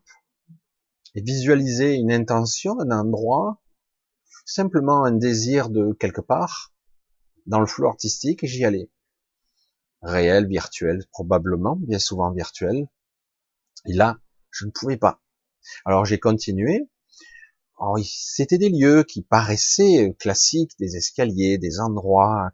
et 1.16 1.22
visualiser 1.22 1.96
une 1.96 2.12
intention, 2.12 2.80
un 2.80 2.92
endroit, 2.92 3.62
simplement 4.46 5.04
un 5.04 5.12
désir 5.12 5.70
de 5.70 5.94
quelque 5.94 6.22
part, 6.22 6.74
dans 7.48 7.60
le 7.60 7.66
flou 7.66 7.88
artistique, 7.88 8.46
j'y 8.46 8.64
allais. 8.64 8.90
Réel, 10.02 10.48
virtuel, 10.48 11.04
probablement, 11.12 11.76
bien 11.76 12.00
souvent 12.00 12.32
virtuel. 12.32 12.88
Et 13.86 13.94
là, 13.94 14.20
je 14.52 14.66
ne 14.66 14.72
pouvais 14.72 14.98
pas. 14.98 15.22
Alors 15.84 16.06
j'ai 16.06 16.20
continué. 16.20 16.90
C'était 18.04 18.58
des 18.58 18.70
lieux 18.70 19.04
qui 19.04 19.24
paraissaient 19.24 20.16
classiques, 20.20 20.74
des 20.80 20.96
escaliers, 20.98 21.58
des 21.58 21.80
endroits. 21.80 22.52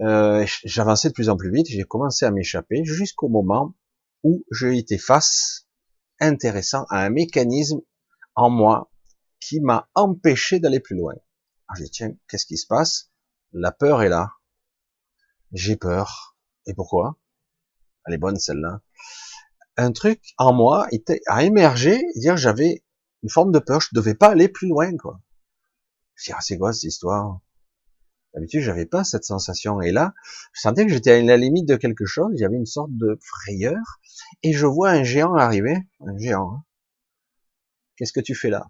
Euh, 0.00 0.46
J'avançais 0.64 1.08
de 1.08 1.14
plus 1.14 1.28
en 1.28 1.36
plus 1.36 1.52
vite, 1.52 1.66
j'ai 1.68 1.84
commencé 1.84 2.24
à 2.24 2.30
m'échapper 2.30 2.84
jusqu'au 2.84 3.28
moment 3.28 3.74
où 4.22 4.44
j'ai 4.50 4.78
été 4.78 4.96
face, 4.96 5.63
intéressant, 6.20 6.84
à 6.90 7.04
un 7.04 7.10
mécanisme 7.10 7.80
en 8.34 8.50
moi 8.50 8.90
qui 9.40 9.60
m'a 9.60 9.88
empêché 9.94 10.58
d'aller 10.58 10.80
plus 10.80 10.96
loin. 10.96 11.14
Ah, 11.68 11.74
j'ai 11.78 11.88
tiens, 11.88 12.14
qu'est-ce 12.28 12.46
qui 12.46 12.56
se 12.56 12.66
passe? 12.66 13.10
La 13.52 13.72
peur 13.72 14.02
est 14.02 14.08
là. 14.08 14.32
J'ai 15.52 15.76
peur. 15.76 16.36
Et 16.66 16.74
pourquoi? 16.74 17.16
Elle 18.06 18.14
est 18.14 18.18
bonne 18.18 18.38
celle-là. 18.38 18.80
Un 19.76 19.92
truc 19.92 20.34
en 20.38 20.52
moi 20.52 20.86
était, 20.92 21.20
a 21.26 21.44
émergé, 21.44 22.02
dire 22.16 22.36
j'avais 22.36 22.84
une 23.22 23.30
forme 23.30 23.52
de 23.52 23.58
peur, 23.58 23.80
je 23.80 23.88
devais 23.92 24.14
pas 24.14 24.28
aller 24.28 24.48
plus 24.48 24.68
loin, 24.68 24.96
quoi. 24.96 25.20
Je 26.14 26.24
dis, 26.24 26.32
ah, 26.32 26.40
c'est 26.40 26.58
quoi 26.58 26.72
cette 26.72 26.84
histoire? 26.84 27.40
D'habitude, 28.34 28.62
j'avais 28.62 28.86
pas 28.86 29.04
cette 29.04 29.24
sensation. 29.24 29.80
Et 29.80 29.92
là, 29.92 30.12
je 30.52 30.60
sentais 30.60 30.84
que 30.86 30.92
j'étais 30.92 31.12
à 31.12 31.22
la 31.22 31.36
limite 31.36 31.66
de 31.66 31.76
quelque 31.76 32.04
chose, 32.04 32.32
il 32.34 32.40
y 32.40 32.44
avait 32.44 32.56
une 32.56 32.66
sorte 32.66 32.90
de 32.90 33.16
frayeur, 33.22 34.00
et 34.42 34.52
je 34.52 34.66
vois 34.66 34.90
un 34.90 35.04
géant 35.04 35.34
arriver, 35.34 35.76
un 36.00 36.18
géant. 36.18 36.52
Hein. 36.52 36.64
Qu'est-ce 37.96 38.12
que 38.12 38.20
tu 38.20 38.34
fais 38.34 38.50
là? 38.50 38.66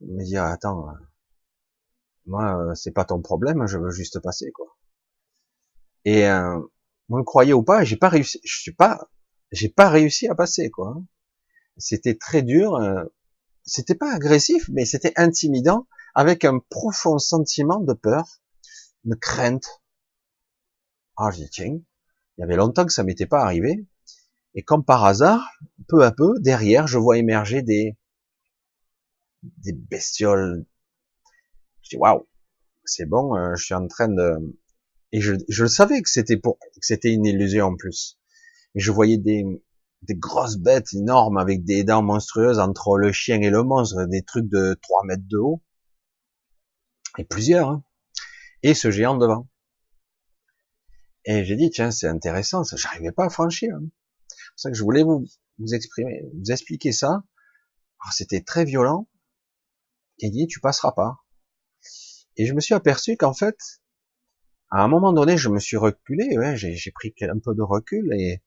Me 0.00 0.24
dire 0.24 0.44
attends, 0.44 0.88
euh, 0.88 0.92
moi 2.26 2.58
euh, 2.58 2.74
c'est 2.74 2.90
pas 2.90 3.04
ton 3.04 3.20
problème, 3.20 3.66
je 3.66 3.78
veux 3.78 3.90
juste 3.90 4.18
passer 4.20 4.50
quoi. 4.50 4.66
Et 6.04 6.26
euh, 6.26 6.58
vous 7.08 7.18
le 7.18 7.24
croyez 7.24 7.52
ou 7.52 7.62
pas, 7.62 7.84
j'ai 7.84 7.96
pas 7.96 8.08
réussi, 8.08 8.40
je 8.44 8.60
suis 8.60 8.72
pas, 8.72 9.10
j'ai 9.52 9.68
pas 9.68 9.88
réussi 9.90 10.26
à 10.26 10.34
passer 10.34 10.70
quoi. 10.70 10.96
C'était 11.76 12.16
très 12.16 12.42
dur, 12.42 12.76
euh, 12.76 13.04
c'était 13.64 13.94
pas 13.94 14.12
agressif, 14.12 14.68
mais 14.72 14.84
c'était 14.84 15.12
intimidant, 15.16 15.86
avec 16.14 16.44
un 16.44 16.58
profond 16.70 17.18
sentiment 17.18 17.80
de 17.80 17.92
peur, 17.92 18.40
de 19.04 19.14
crainte. 19.14 19.82
Ah, 21.16 21.30
j'ai 21.30 21.44
dit 21.44 21.50
tiens, 21.50 21.66
il 21.66 22.40
y 22.40 22.42
avait 22.42 22.56
longtemps 22.56 22.86
que 22.86 22.92
ça 22.92 23.02
m'était 23.04 23.26
pas 23.26 23.42
arrivé, 23.42 23.86
et 24.54 24.62
comme 24.62 24.84
par 24.84 25.04
hasard, 25.04 25.46
peu 25.88 26.04
à 26.04 26.12
peu, 26.12 26.34
derrière, 26.40 26.86
je 26.86 26.98
vois 26.98 27.18
émerger 27.18 27.62
des 27.62 27.96
des 29.42 29.72
bestioles. 29.72 30.66
Je 31.82 31.90
dis 31.90 31.96
waouh, 31.96 32.26
c'est 32.84 33.06
bon, 33.06 33.36
euh, 33.36 33.54
je 33.56 33.64
suis 33.64 33.74
en 33.74 33.86
train 33.86 34.08
de 34.08 34.36
et 35.12 35.20
je, 35.20 35.34
je 35.48 35.66
savais 35.66 36.02
que 36.02 36.08
c'était 36.08 36.36
pour 36.36 36.58
que 36.58 36.66
c'était 36.80 37.12
une 37.12 37.26
illusion 37.26 37.66
en 37.66 37.76
plus. 37.76 38.18
Mais 38.74 38.80
je 38.80 38.92
voyais 38.92 39.18
des 39.18 39.44
des 40.02 40.14
grosses 40.14 40.56
bêtes 40.56 40.94
énormes 40.94 41.36
avec 41.38 41.64
des 41.64 41.84
dents 41.84 42.02
monstrueuses 42.02 42.58
entre 42.58 42.96
le 42.96 43.12
chien 43.12 43.40
et 43.42 43.50
le 43.50 43.62
monstre, 43.62 44.06
des 44.06 44.22
trucs 44.22 44.48
de 44.48 44.78
3 44.82 45.04
mètres 45.04 45.28
de 45.28 45.38
haut. 45.38 45.62
Et 47.18 47.24
plusieurs. 47.24 47.68
Hein. 47.68 47.84
Et 48.62 48.74
ce 48.74 48.90
géant 48.90 49.16
devant. 49.16 49.48
Et 51.24 51.44
j'ai 51.44 51.56
dit, 51.56 51.70
tiens, 51.70 51.90
c'est 51.90 52.08
intéressant, 52.08 52.64
ça, 52.64 52.76
j'arrivais 52.76 53.12
pas 53.12 53.26
à 53.26 53.30
franchir. 53.30 53.74
Hein. 53.74 53.88
C'est 54.28 54.36
pour 54.48 54.60
ça 54.60 54.70
que 54.70 54.76
je 54.76 54.82
voulais 54.82 55.02
vous, 55.02 55.26
vous 55.58 55.74
exprimer, 55.74 56.22
vous 56.34 56.50
expliquer 56.50 56.92
ça. 56.92 57.24
C'était 58.12 58.40
très 58.40 58.64
violent, 58.64 59.08
et 60.20 60.30
dit 60.30 60.46
tu 60.46 60.60
passeras 60.60 60.92
pas. 60.92 61.18
Et 62.36 62.46
je 62.46 62.54
me 62.54 62.60
suis 62.60 62.74
aperçu 62.74 63.16
qu'en 63.16 63.34
fait, 63.34 63.58
à 64.70 64.82
un 64.82 64.88
moment 64.88 65.12
donné, 65.12 65.36
je 65.36 65.48
me 65.48 65.58
suis 65.58 65.76
reculé, 65.76 66.38
ouais, 66.38 66.56
j'ai 66.56 66.92
pris 66.92 67.12
un 67.22 67.38
peu 67.38 67.54
de 67.54 67.62
recul 67.62 68.12
et 68.14 68.42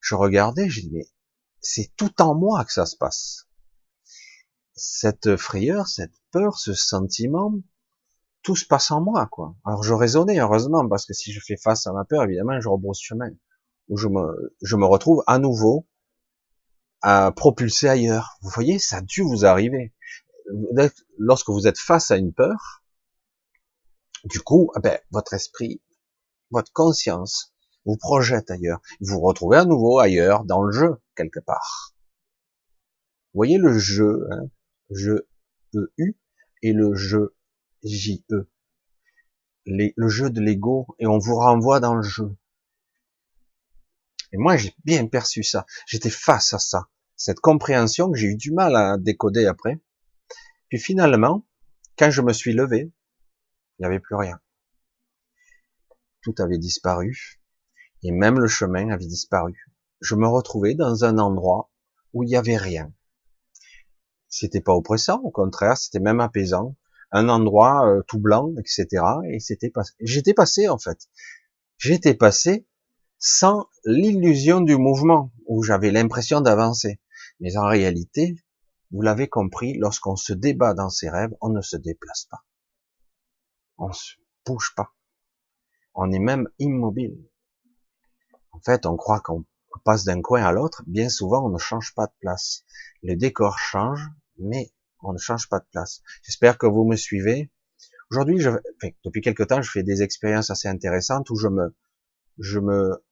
je 0.00 0.14
regardais, 0.14 0.68
j'ai 0.68 0.82
dit, 0.82 0.90
mais 0.92 1.06
c'est 1.60 1.92
tout 1.96 2.20
en 2.20 2.34
moi 2.34 2.64
que 2.64 2.72
ça 2.72 2.84
se 2.84 2.96
passe. 2.96 3.48
Cette 4.74 5.36
frayeur, 5.36 5.88
cette 5.88 6.14
peur, 6.30 6.58
ce 6.58 6.74
sentiment, 6.74 7.54
tout 8.42 8.56
se 8.56 8.66
passe 8.66 8.90
en 8.90 9.00
moi, 9.00 9.28
quoi. 9.30 9.54
Alors 9.64 9.82
je 9.82 9.92
raisonnais, 9.92 10.38
heureusement, 10.38 10.88
parce 10.88 11.06
que 11.06 11.12
si 11.12 11.32
je 11.32 11.40
fais 11.44 11.56
face 11.56 11.86
à 11.86 11.92
ma 11.92 12.04
peur, 12.04 12.24
évidemment, 12.24 12.60
je 12.60 12.68
rebrousse 12.68 13.00
chemin. 13.00 13.30
Où 13.88 13.96
je 13.96 14.08
me, 14.08 14.54
je 14.62 14.76
me 14.76 14.84
retrouve 14.84 15.22
à 15.26 15.38
nouveau 15.38 15.86
à 17.00 17.32
propulser 17.32 17.88
ailleurs. 17.88 18.38
Vous 18.42 18.50
voyez, 18.50 18.78
ça 18.78 18.98
a 18.98 19.00
dû 19.00 19.22
vous 19.22 19.44
arriver. 19.44 19.94
Lorsque 21.18 21.48
vous 21.48 21.66
êtes 21.66 21.78
face 21.78 22.10
à 22.10 22.16
une 22.16 22.32
peur, 22.32 22.82
du 24.24 24.40
coup, 24.40 24.70
eh 24.76 24.80
ben, 24.80 24.98
votre 25.10 25.34
esprit, 25.34 25.80
votre 26.50 26.72
conscience 26.72 27.54
vous 27.84 27.96
projette 27.96 28.50
ailleurs. 28.50 28.80
Vous 29.00 29.14
vous 29.14 29.20
retrouvez 29.20 29.56
à 29.56 29.64
nouveau 29.64 29.98
ailleurs, 29.98 30.44
dans 30.44 30.62
le 30.62 30.72
jeu, 30.72 30.96
quelque 31.16 31.40
part. 31.40 31.94
Vous 33.32 33.38
voyez 33.38 33.58
le 33.58 33.78
jeu, 33.78 34.26
hein, 34.30 34.48
jeu 34.90 35.28
EU 35.74 36.16
et 36.62 36.72
le 36.72 36.94
jeu 36.94 37.36
JE. 37.84 38.48
Le 39.66 40.08
jeu 40.08 40.30
de 40.30 40.40
l'ego, 40.40 40.86
et 40.98 41.06
on 41.06 41.18
vous 41.18 41.36
renvoie 41.36 41.80
dans 41.80 41.94
le 41.94 42.02
jeu. 42.02 42.36
Et 44.32 44.36
moi, 44.36 44.56
j'ai 44.56 44.74
bien 44.84 45.06
perçu 45.06 45.42
ça. 45.42 45.66
J'étais 45.86 46.10
face 46.10 46.52
à 46.52 46.58
ça. 46.58 46.88
Cette 47.16 47.40
compréhension 47.40 48.10
que 48.10 48.18
j'ai 48.18 48.28
eu 48.28 48.36
du 48.36 48.52
mal 48.52 48.76
à 48.76 48.96
décoder 48.98 49.46
après. 49.46 49.80
Puis 50.68 50.78
finalement, 50.78 51.46
quand 51.96 52.10
je 52.10 52.22
me 52.22 52.32
suis 52.32 52.52
levé, 52.52 52.92
il 53.78 53.82
n'y 53.82 53.86
avait 53.86 54.00
plus 54.00 54.14
rien. 54.16 54.40
Tout 56.22 56.34
avait 56.38 56.58
disparu. 56.58 57.40
Et 58.02 58.12
même 58.12 58.38
le 58.38 58.48
chemin 58.48 58.90
avait 58.90 59.06
disparu. 59.06 59.72
Je 60.00 60.14
me 60.14 60.28
retrouvais 60.28 60.74
dans 60.74 61.04
un 61.04 61.18
endroit 61.18 61.70
où 62.12 62.22
il 62.22 62.28
n'y 62.28 62.36
avait 62.36 62.56
rien. 62.56 62.92
C'était 64.28 64.60
pas 64.60 64.74
oppressant, 64.74 65.20
au 65.22 65.30
contraire, 65.30 65.76
c'était 65.76 66.00
même 66.00 66.20
apaisant. 66.20 66.76
Un 67.10 67.28
endroit 67.28 67.88
euh, 67.88 68.02
tout 68.06 68.18
blanc, 68.18 68.52
etc. 68.58 69.04
Et 69.30 69.40
c'était 69.40 69.70
passé. 69.70 69.92
J'étais 70.00 70.34
passé, 70.34 70.68
en 70.68 70.78
fait. 70.78 71.08
J'étais 71.78 72.14
passé 72.14 72.66
sans 73.18 73.66
l'illusion 73.84 74.60
du 74.60 74.76
mouvement, 74.76 75.32
où 75.46 75.62
j'avais 75.62 75.90
l'impression 75.90 76.40
d'avancer. 76.40 77.00
Mais 77.40 77.56
en 77.56 77.66
réalité, 77.66 78.36
vous 78.90 79.02
l'avez 79.02 79.28
compris, 79.28 79.74
lorsqu'on 79.74 80.16
se 80.16 80.32
débat 80.32 80.74
dans 80.74 80.90
ses 80.90 81.10
rêves, 81.10 81.34
on 81.40 81.50
ne 81.50 81.60
se 81.60 81.76
déplace 81.76 82.26
pas. 82.30 82.44
On 83.76 83.92
se 83.92 84.14
bouge 84.46 84.72
pas. 84.76 84.94
On 85.94 86.10
est 86.12 86.18
même 86.18 86.48
immobile. 86.58 87.18
En 88.52 88.60
fait, 88.60 88.86
on 88.86 88.96
croit 88.96 89.20
qu'on 89.20 89.44
passe 89.84 90.04
d'un 90.04 90.20
coin 90.22 90.42
à 90.42 90.52
l'autre. 90.52 90.82
Bien 90.86 91.08
souvent, 91.08 91.44
on 91.44 91.50
ne 91.50 91.58
change 91.58 91.94
pas 91.94 92.06
de 92.06 92.12
place. 92.20 92.64
Le 93.02 93.14
décor 93.14 93.58
change, 93.58 94.08
mais 94.38 94.72
on 95.02 95.12
ne 95.12 95.18
change 95.18 95.48
pas 95.48 95.58
de 95.58 95.66
place. 95.70 96.02
J'espère 96.22 96.58
que 96.58 96.66
vous 96.66 96.84
me 96.84 96.96
suivez. 96.96 97.50
Aujourd'hui, 98.10 98.40
je, 98.40 98.50
enfin, 98.50 98.92
depuis 99.04 99.20
quelque 99.20 99.42
temps, 99.42 99.62
je 99.62 99.70
fais 99.70 99.82
des 99.82 100.02
expériences 100.02 100.50
assez 100.50 100.68
intéressantes 100.68 101.30
où 101.30 101.36
je 101.36 101.48
me, 101.48 101.74
je 102.38 102.58
me 102.58 103.04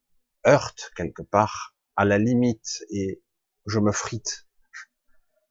heurte 0.46 0.92
quelque 0.96 1.22
part 1.22 1.74
à 1.96 2.04
la 2.04 2.18
limite 2.18 2.82
et 2.90 3.22
je 3.66 3.78
me 3.78 3.92
frite, 3.92 4.46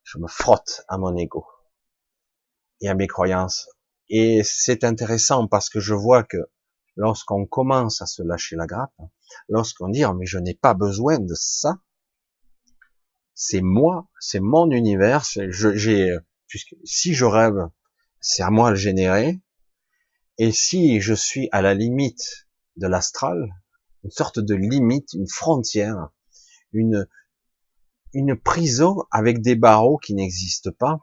je 0.03 0.17
me 0.17 0.27
frotte 0.27 0.83
à 0.87 0.97
mon 0.97 1.15
ego 1.15 1.45
et 2.81 2.89
à 2.89 2.95
mes 2.95 3.07
croyances. 3.07 3.69
Et 4.09 4.41
c'est 4.43 4.83
intéressant 4.83 5.47
parce 5.47 5.69
que 5.69 5.79
je 5.79 5.93
vois 5.93 6.23
que 6.23 6.37
lorsqu'on 6.95 7.45
commence 7.45 8.01
à 8.01 8.05
se 8.05 8.23
lâcher 8.23 8.55
la 8.55 8.67
grappe, 8.67 8.93
lorsqu'on 9.49 9.89
dit 9.89 10.05
oh, 10.05 10.13
mais 10.13 10.25
je 10.25 10.37
n'ai 10.37 10.53
pas 10.53 10.73
besoin 10.73 11.19
de 11.19 11.33
ça, 11.33 11.79
c'est 13.33 13.61
moi, 13.61 14.07
c'est 14.19 14.39
mon 14.39 14.71
univers, 14.71 15.23
j'ai 15.49 16.15
puisque 16.47 16.75
si 16.83 17.13
je 17.13 17.25
rêve, 17.25 17.69
c'est 18.19 18.43
à 18.43 18.49
moi 18.49 18.69
de 18.69 18.75
le 18.75 18.79
générer, 18.79 19.39
et 20.37 20.51
si 20.51 20.99
je 21.01 21.13
suis 21.13 21.47
à 21.51 21.61
la 21.61 21.73
limite 21.73 22.47
de 22.77 22.87
l'astral, 22.87 23.49
une 24.03 24.11
sorte 24.11 24.39
de 24.39 24.53
limite, 24.53 25.13
une 25.13 25.27
frontière, 25.27 26.09
une, 26.73 27.07
une 28.13 28.35
prison 28.35 29.03
avec 29.11 29.41
des 29.41 29.55
barreaux 29.55 29.97
qui 29.97 30.13
n'existent 30.13 30.71
pas, 30.77 30.99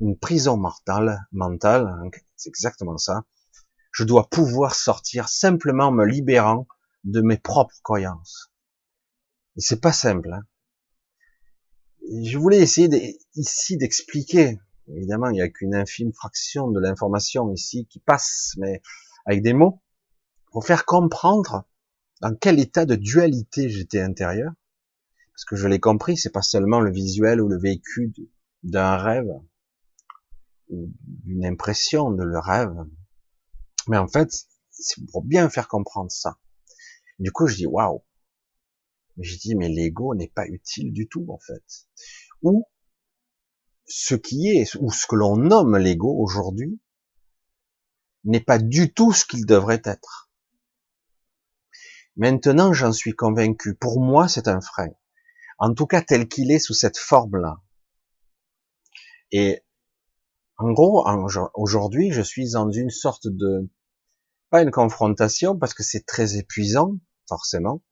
une 0.00 0.18
prison 0.18 0.56
mortale, 0.56 1.26
mentale, 1.32 1.86
hein, 1.86 2.10
c'est 2.36 2.48
exactement 2.48 2.98
ça. 2.98 3.24
Je 3.92 4.04
dois 4.04 4.28
pouvoir 4.28 4.74
sortir 4.74 5.28
simplement 5.28 5.92
me 5.92 6.04
libérant 6.04 6.66
de 7.04 7.20
mes 7.20 7.38
propres 7.38 7.78
croyances. 7.82 8.50
Et 9.56 9.60
c'est 9.60 9.80
pas 9.80 9.92
simple. 9.92 10.32
Hein. 10.32 10.42
Je 12.24 12.36
voulais 12.38 12.58
essayer 12.58 13.18
ici 13.34 13.76
d'expliquer. 13.76 14.58
Évidemment, 14.88 15.28
il 15.30 15.34
n'y 15.34 15.42
a 15.42 15.48
qu'une 15.48 15.74
infime 15.74 16.12
fraction 16.12 16.70
de 16.70 16.80
l'information 16.80 17.52
ici 17.52 17.86
qui 17.86 18.00
passe, 18.00 18.54
mais 18.58 18.82
avec 19.26 19.42
des 19.42 19.52
mots, 19.52 19.82
pour 20.52 20.66
faire 20.66 20.84
comprendre 20.84 21.64
dans 22.20 22.34
quel 22.34 22.60
état 22.60 22.84
de 22.84 22.94
dualité 22.94 23.68
j'étais 23.68 24.00
intérieur. 24.00 24.52
Parce 25.32 25.44
que 25.44 25.56
je 25.56 25.66
l'ai 25.66 25.80
compris, 25.80 26.16
c'est 26.16 26.30
pas 26.30 26.42
seulement 26.42 26.80
le 26.80 26.92
visuel 26.92 27.40
ou 27.40 27.48
le 27.48 27.58
vécu 27.58 28.12
d'un 28.62 28.96
rêve, 28.96 29.32
ou 30.68 30.92
d'une 31.24 31.44
impression 31.44 32.10
de 32.10 32.22
le 32.22 32.38
rêve, 32.38 32.76
mais 33.88 33.98
en 33.98 34.08
fait, 34.08 34.46
c'est 34.70 35.04
pour 35.10 35.22
bien 35.22 35.48
faire 35.50 35.68
comprendre 35.68 36.10
ça. 36.10 36.38
Du 37.18 37.32
coup, 37.32 37.46
je 37.46 37.56
dis 37.56 37.66
waouh. 37.66 38.02
J'ai 39.18 39.36
dit 39.36 39.54
mais 39.54 39.68
l'ego 39.68 40.14
n'est 40.14 40.32
pas 40.34 40.46
utile 40.46 40.92
du 40.92 41.06
tout 41.06 41.26
en 41.28 41.38
fait. 41.38 41.86
Ou 42.42 42.66
ce 43.86 44.14
qui 44.14 44.48
est 44.48 44.74
ou 44.76 44.90
ce 44.90 45.06
que 45.06 45.16
l'on 45.16 45.36
nomme 45.36 45.76
l'ego 45.76 46.14
aujourd'hui 46.18 46.80
n'est 48.24 48.40
pas 48.40 48.58
du 48.58 48.92
tout 48.92 49.12
ce 49.12 49.24
qu'il 49.24 49.46
devrait 49.46 49.82
être. 49.84 50.30
Maintenant, 52.16 52.72
j'en 52.72 52.92
suis 52.92 53.12
convaincu. 53.12 53.74
Pour 53.74 54.00
moi, 54.00 54.28
c'est 54.28 54.48
un 54.48 54.60
frein. 54.60 54.90
En 55.58 55.74
tout 55.74 55.86
cas, 55.86 56.00
tel 56.00 56.28
qu'il 56.28 56.50
est 56.50 56.58
sous 56.58 56.74
cette 56.74 56.98
forme-là. 56.98 57.60
Et 59.32 59.64
en 60.56 60.72
gros, 60.72 61.04
aujourd'hui, 61.54 62.12
je 62.12 62.22
suis 62.22 62.52
dans 62.52 62.70
une 62.70 62.90
sorte 62.90 63.26
de, 63.26 63.68
pas 64.50 64.62
une 64.62 64.70
confrontation, 64.70 65.58
parce 65.58 65.74
que 65.74 65.82
c'est 65.82 66.06
très 66.06 66.36
épuisant, 66.36 66.96
forcément, 67.28 67.82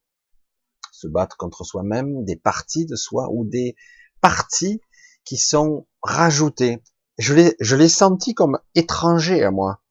se 0.93 1.09
battre 1.09 1.37
contre 1.37 1.65
soi-même, 1.65 2.25
des 2.25 2.37
parties 2.37 2.87
de 2.87 2.95
soi, 2.95 3.29
ou 3.33 3.45
des 3.45 3.75
parties 4.21 4.81
qui 5.25 5.37
sont 5.37 5.87
rajoutées. 6.03 6.83
Je 7.19 7.35
l'ai, 7.35 7.57
je 7.61 7.77
l'ai 7.77 7.89
senti 7.89 8.35
comme 8.35 8.59
étranger 8.75 9.43
à 9.43 9.51
moi. 9.51 9.83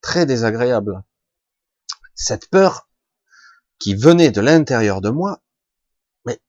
Très 0.00 0.26
désagréable. 0.26 1.04
Cette 2.14 2.48
peur 2.48 2.88
qui 3.78 3.94
venait 3.94 4.30
de 4.30 4.40
l'intérieur 4.40 5.00
de 5.00 5.10
moi, 5.10 5.42
mais 6.24 6.40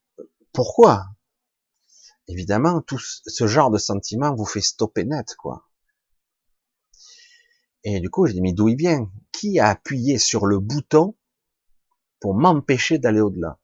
pourquoi? 0.52 1.06
Évidemment, 2.28 2.82
tout 2.82 3.00
ce 3.00 3.48
genre 3.48 3.72
de 3.72 3.78
sentiment 3.78 4.36
vous 4.36 4.46
fait 4.46 4.62
stopper 4.62 5.04
net, 5.04 5.36
quoi. 5.36 5.68
Et 7.84 8.00
du 8.00 8.10
coup, 8.10 8.28
je 8.28 8.34
dis, 8.34 8.42
mais 8.42 8.54
d'où 8.54 8.70
il 8.70 8.78
vient? 8.78 9.12
Qui 9.32 9.60
a 9.60 9.68
appuyé 9.68 10.18
sur 10.18 10.46
le 10.46 10.60
bouton 10.60 11.18
pour 12.20 12.34
m'empêcher 12.34 12.98
d'aller 12.98 13.20
au-delà 13.20 13.60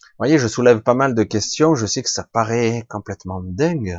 Vous 0.00 0.07
voyez, 0.18 0.38
je 0.38 0.48
soulève 0.48 0.82
pas 0.82 0.94
mal 0.94 1.14
de 1.14 1.22
questions. 1.22 1.74
Je 1.74 1.86
sais 1.86 2.02
que 2.02 2.10
ça 2.10 2.24
paraît 2.24 2.84
complètement 2.88 3.40
dingue. 3.42 3.98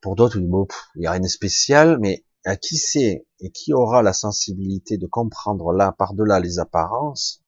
Pour 0.00 0.16
d'autres, 0.16 0.38
il 0.38 1.00
n'y 1.00 1.06
a 1.06 1.12
rien 1.12 1.20
de 1.20 1.28
spécial, 1.28 1.98
mais 2.00 2.24
à 2.44 2.56
qui 2.56 2.78
c'est 2.78 3.26
et 3.40 3.50
qui 3.50 3.74
aura 3.74 4.02
la 4.02 4.12
sensibilité 4.12 4.96
de 4.96 5.06
comprendre 5.06 5.72
là, 5.72 5.92
par-delà 5.92 6.40
les 6.40 6.58
apparences, 6.58 7.44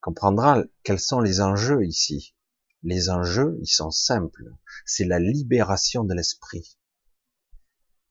comprendra 0.00 0.62
quels 0.82 0.98
sont 0.98 1.20
les 1.20 1.40
enjeux 1.40 1.84
ici. 1.84 2.34
Les 2.82 3.10
enjeux, 3.10 3.56
ils 3.60 3.68
sont 3.70 3.92
simples. 3.92 4.50
C'est 4.84 5.04
la 5.04 5.20
libération 5.20 6.02
de 6.02 6.14
l'esprit. 6.14 6.76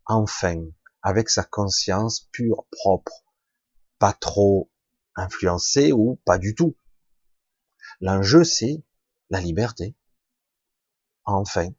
Enfin, 0.05 0.63
avec 1.01 1.29
sa 1.29 1.43
conscience 1.43 2.29
pure, 2.31 2.65
propre, 2.71 3.25
pas 3.99 4.13
trop 4.13 4.71
influencée 5.15 5.91
ou 5.91 6.21
pas 6.23 6.37
du 6.37 6.55
tout. 6.55 6.77
L'enjeu, 8.01 8.43
c'est 8.43 8.83
la 9.29 9.39
liberté. 9.39 9.95
Enfin. 11.25 11.69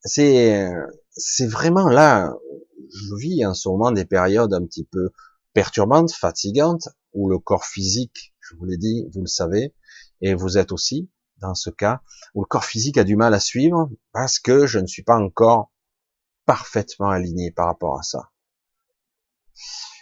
C'est, 0.00 0.70
c'est 1.10 1.46
vraiment 1.46 1.88
là, 1.88 2.34
je 2.90 3.14
vis 3.16 3.44
en 3.44 3.54
ce 3.54 3.68
moment 3.68 3.90
des 3.90 4.04
périodes 4.04 4.52
un 4.52 4.64
petit 4.64 4.84
peu 4.84 5.10
perturbantes, 5.54 6.12
fatigantes, 6.12 6.88
où 7.12 7.28
le 7.28 7.38
corps 7.38 7.64
physique, 7.64 8.34
je 8.40 8.54
vous 8.56 8.64
l'ai 8.64 8.76
dit, 8.76 9.06
vous 9.12 9.22
le 9.22 9.26
savez, 9.26 9.74
et 10.20 10.34
vous 10.34 10.58
êtes 10.58 10.72
aussi, 10.72 11.10
dans 11.38 11.54
ce 11.54 11.70
cas, 11.70 12.02
où 12.34 12.42
le 12.42 12.46
corps 12.46 12.64
physique 12.64 12.98
a 12.98 13.04
du 13.04 13.16
mal 13.16 13.34
à 13.34 13.40
suivre 13.40 13.90
parce 14.12 14.38
que 14.38 14.66
je 14.66 14.78
ne 14.78 14.86
suis 14.86 15.02
pas 15.02 15.16
encore 15.16 15.72
parfaitement 16.44 17.08
aligné 17.08 17.50
par 17.50 17.66
rapport 17.66 17.98
à 17.98 18.02
ça. 18.02 18.30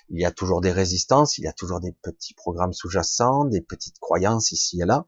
Il 0.09 0.21
y 0.21 0.25
a 0.25 0.31
toujours 0.31 0.61
des 0.61 0.73
résistances, 0.73 1.39
il 1.39 1.45
y 1.45 1.49
a 1.49 1.53
toujours 1.53 1.81
des 1.81 1.93
petits 1.93 2.35
programmes 2.35 2.73
sous-jacents, 2.73 3.45
des 3.45 3.61
petites 3.61 3.99
croyances 3.99 4.53
ici 4.53 4.81
et 4.81 4.85
là, 4.85 5.07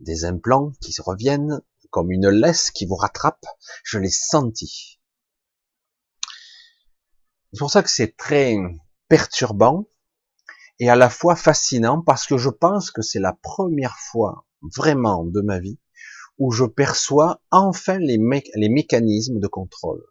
des 0.00 0.24
implants 0.24 0.72
qui 0.80 0.92
se 0.92 1.02
reviennent 1.02 1.60
comme 1.90 2.10
une 2.10 2.28
laisse 2.28 2.70
qui 2.70 2.86
vous 2.86 2.96
rattrape. 2.96 3.44
Je 3.84 3.98
l'ai 3.98 4.10
senti. 4.10 5.00
C'est 7.52 7.58
pour 7.58 7.70
ça 7.70 7.82
que 7.82 7.90
c'est 7.90 8.16
très 8.16 8.56
perturbant 9.08 9.88
et 10.78 10.90
à 10.90 10.96
la 10.96 11.08
fois 11.08 11.34
fascinant 11.34 12.02
parce 12.02 12.26
que 12.26 12.36
je 12.36 12.50
pense 12.50 12.90
que 12.90 13.02
c'est 13.02 13.20
la 13.20 13.32
première 13.32 13.96
fois 13.98 14.46
vraiment 14.76 15.24
de 15.24 15.40
ma 15.40 15.58
vie 15.58 15.80
où 16.38 16.52
je 16.52 16.64
perçois 16.64 17.42
enfin 17.50 17.98
les, 17.98 18.18
les 18.54 18.68
mécanismes 18.68 19.40
de 19.40 19.48
contrôle. 19.48 20.04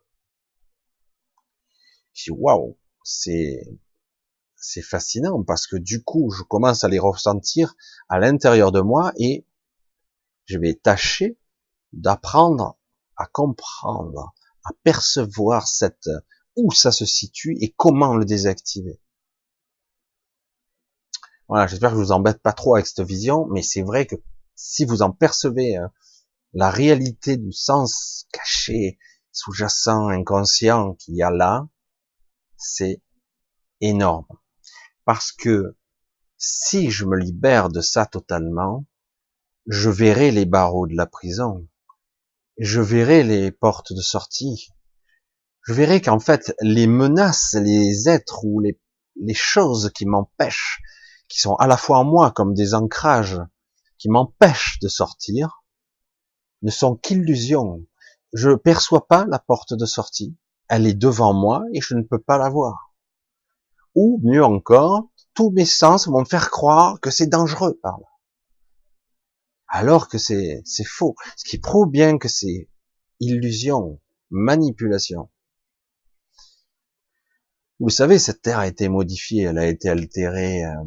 Je 2.14 2.26
dis 2.26 2.32
waouh, 2.32 2.78
c'est 3.08 3.62
c'est 4.58 4.82
fascinant 4.82 5.42
parce 5.44 5.66
que 5.66 5.78
du 5.78 6.04
coup, 6.04 6.30
je 6.32 6.44
commence 6.44 6.84
à 6.84 6.90
les 6.90 7.00
ressentir 7.00 7.76
à 8.10 8.20
l'intérieur 8.20 8.74
de 8.74 8.82
moi 8.82 9.14
et 9.18 9.48
je 10.46 10.58
vais 10.58 10.74
tâcher 10.74 11.40
d'apprendre 11.94 12.78
à 13.16 13.26
comprendre, 13.28 14.34
à 14.66 14.72
percevoir 14.84 15.68
cette 15.68 16.10
où 16.58 16.72
ça 16.72 16.92
se 16.92 17.06
situe 17.06 17.56
et 17.62 17.74
comment 17.78 18.16
le 18.16 18.26
désactiver. 18.26 19.00
Voilà, 21.48 21.68
j'espère 21.68 21.92
que 21.92 21.96
je 21.96 22.02
vous 22.02 22.12
embête 22.12 22.42
pas 22.42 22.52
trop 22.52 22.76
avec 22.76 22.88
cette 22.88 23.08
vision, 23.08 23.48
mais 23.48 23.62
c'est 23.62 23.84
vrai 23.84 24.06
que 24.06 24.16
si 24.56 24.84
vous 24.84 25.02
en 25.02 25.12
percevez 25.12 25.78
hein, 25.78 25.94
la 26.54 26.70
réalité 26.70 27.38
du 27.38 27.54
sens 27.54 28.28
caché, 28.34 29.00
sous-jacent, 29.32 30.10
inconscient 30.10 30.96
qu'il 30.96 31.16
y 31.16 31.24
a 31.24 31.32
là, 31.32 31.70
c'est 32.58 33.02
énorme. 33.82 34.28
Parce 35.06 35.32
que 35.32 35.78
si 36.38 36.92
je 36.92 37.06
me 37.06 37.18
libère 37.18 37.70
de 37.70 37.82
ça 37.82 38.06
totalement, 38.06 38.86
je 39.68 39.90
verrai 39.90 40.32
les 40.32 40.46
barreaux 40.46 40.88
de 40.88 40.96
la 40.96 41.06
prison, 41.06 41.68
je 42.58 42.82
verrai 42.82 43.24
les 43.24 43.52
portes 43.52 43.94
de 43.94 44.02
sortie, 44.02 44.70
je 45.68 45.74
verrai 45.74 46.02
qu'en 46.02 46.20
fait 46.20 46.56
les 46.62 46.88
menaces, 46.88 47.54
les 47.54 48.08
êtres 48.08 48.46
ou 48.46 48.62
les, 48.62 48.80
choses 49.34 49.92
qui 49.94 50.06
m'empêchent, 50.06 50.80
qui 51.28 51.40
sont 51.40 51.56
à 51.56 51.68
la 51.68 51.76
fois 51.76 52.00
en 52.00 52.06
moi 52.06 52.32
comme 52.32 52.54
des 52.54 52.74
ancrages, 52.74 53.40
qui 53.98 54.10
m'empêchent 54.10 54.80
de 54.80 54.88
sortir, 54.88 55.64
ne 56.62 56.72
sont 56.72 56.96
qu'illusions. 56.96 57.86
Je 58.34 58.52
perçois 58.56 59.08
pas 59.08 59.26
la 59.26 59.40
porte 59.40 59.74
de 59.74 59.86
sortie. 59.86 60.38
Elle 60.70 60.88
est 60.88 60.94
devant 60.94 61.34
moi 61.34 61.64
et 61.74 61.82
je 61.82 61.96
ne 61.96 62.04
peux 62.04 62.20
pas 62.20 62.38
la 62.38 62.50
voir. 62.50 62.94
Ou 63.96 64.20
mieux 64.24 64.44
encore, 64.44 65.10
tous 65.34 65.52
mes 65.52 65.66
sens 65.66 66.08
vont 66.08 66.22
me 66.22 66.26
faire 66.26 66.52
croire 66.52 67.00
que 67.00 67.12
c'est 67.12 67.28
dangereux 67.28 67.80
par 67.82 68.00
là. 68.00 68.08
Alors 69.68 70.08
que 70.08 70.18
c'est, 70.18 70.64
faux. 70.86 71.16
Ce 71.36 71.44
qui 71.44 71.60
prouve 71.60 71.90
bien 71.90 72.18
que 72.18 72.28
c'est 72.28 72.70
illusion, 73.20 74.02
manipulation. 74.30 75.30
Vous 77.80 77.90
savez, 77.90 78.18
cette 78.18 78.42
terre 78.42 78.60
a 78.60 78.68
été 78.68 78.90
modifiée, 78.90 79.44
elle 79.44 79.60
a 79.60 79.68
été 79.68 79.90
altérée. 79.90 80.66
Euh, 80.66 80.84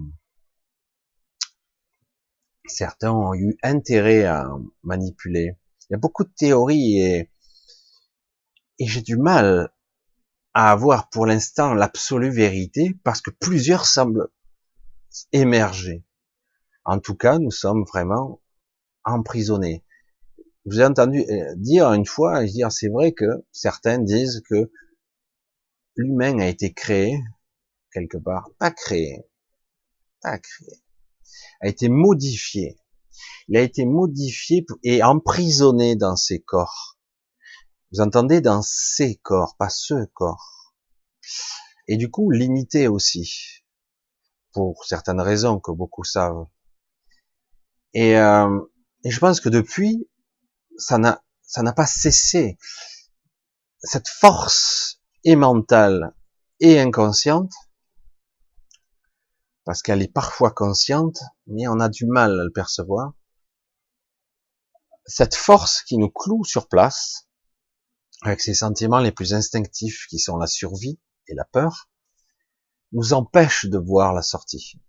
certains 2.66 3.12
ont 3.12 3.34
eu 3.34 3.56
intérêt 3.62 4.24
à 4.24 4.48
manipuler. 4.82 5.56
Il 5.88 5.92
y 5.92 5.94
a 5.94 5.98
beaucoup 5.98 6.24
de 6.24 6.32
théories 6.36 6.98
et, 6.98 7.30
et 8.80 8.86
j'ai 8.86 9.02
du 9.02 9.16
mal 9.16 9.70
à 10.54 10.72
avoir 10.72 11.10
pour 11.10 11.26
l'instant 11.26 11.74
l'absolue 11.74 12.30
vérité 12.30 12.96
parce 13.04 13.20
que 13.20 13.30
plusieurs 13.30 13.86
semblent 13.86 14.28
émerger. 15.32 16.02
En 16.84 16.98
tout 16.98 17.14
cas, 17.14 17.38
nous 17.38 17.50
sommes 17.50 17.84
vraiment 17.84 18.40
emprisonnés. 19.04 19.84
Vous 20.64 20.78
avez 20.78 20.88
entendu 20.88 21.20
euh, 21.20 21.54
dire 21.56 21.92
une 21.92 22.06
fois, 22.06 22.44
dire 22.44 22.72
c'est 22.72 22.88
vrai 22.88 23.12
que 23.12 23.26
certains 23.52 23.98
disent 23.98 24.42
que 24.48 24.72
l'humain 25.94 26.38
a 26.38 26.46
été 26.46 26.72
créé 26.72 27.18
quelque 27.92 28.16
part, 28.16 28.50
pas 28.58 28.70
créé, 28.70 29.26
pas 30.22 30.38
créé, 30.38 30.82
a 31.60 31.68
été 31.68 31.88
modifié. 31.88 32.78
Il 33.48 33.56
a 33.56 33.62
été 33.62 33.84
modifié 33.84 34.64
et 34.82 35.02
emprisonné 35.02 35.96
dans 35.96 36.16
ses 36.16 36.40
corps. 36.40 36.99
Vous 37.92 38.00
entendez 38.00 38.40
dans 38.40 38.62
ses 38.62 39.16
corps, 39.16 39.56
pas 39.56 39.68
ce 39.68 40.04
corps. 40.14 40.74
Et 41.88 41.96
du 41.96 42.10
coup, 42.10 42.30
limité 42.30 42.86
aussi, 42.86 43.64
pour 44.52 44.84
certaines 44.84 45.20
raisons 45.20 45.58
que 45.58 45.72
beaucoup 45.72 46.04
savent. 46.04 46.46
Et, 47.94 48.16
euh, 48.16 48.60
et 49.02 49.10
je 49.10 49.18
pense 49.18 49.40
que 49.40 49.48
depuis, 49.48 50.08
ça 50.78 50.98
n'a 50.98 51.22
ça 51.50 51.62
n'a 51.62 51.72
pas 51.72 51.86
cessé. 51.86 52.58
Cette 53.82 54.06
force 54.06 55.00
est 55.24 55.34
mentale 55.34 56.14
et 56.60 56.78
inconsciente, 56.78 57.52
parce 59.64 59.82
qu'elle 59.82 60.00
est 60.00 60.12
parfois 60.12 60.52
consciente, 60.52 61.18
mais 61.48 61.66
on 61.66 61.80
a 61.80 61.88
du 61.88 62.06
mal 62.06 62.38
à 62.38 62.44
le 62.44 62.52
percevoir. 62.52 63.14
Cette 65.06 65.34
force 65.34 65.82
qui 65.82 65.98
nous 65.98 66.10
cloue 66.10 66.44
sur 66.44 66.68
place, 66.68 67.26
avec 68.22 68.40
ses 68.40 68.54
sentiments 68.54 69.00
les 69.00 69.12
plus 69.12 69.34
instinctifs 69.34 70.06
qui 70.08 70.18
sont 70.18 70.36
la 70.36 70.46
survie 70.46 71.00
et 71.26 71.34
la 71.34 71.44
peur, 71.44 71.90
nous 72.92 73.12
empêche 73.12 73.66
de 73.66 73.78
voir 73.78 74.12
la 74.12 74.22
sortie, 74.22 74.80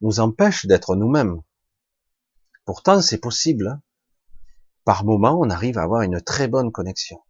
nous 0.00 0.20
empêche 0.20 0.66
d'être 0.66 0.96
nous-mêmes. 0.96 1.42
Pourtant, 2.64 3.00
c'est 3.00 3.18
possible. 3.18 3.80
Par 4.84 5.04
moments, 5.04 5.38
on 5.40 5.50
arrive 5.50 5.78
à 5.78 5.82
avoir 5.82 6.02
une 6.02 6.20
très 6.20 6.48
bonne 6.48 6.72
connexion. 6.72 7.20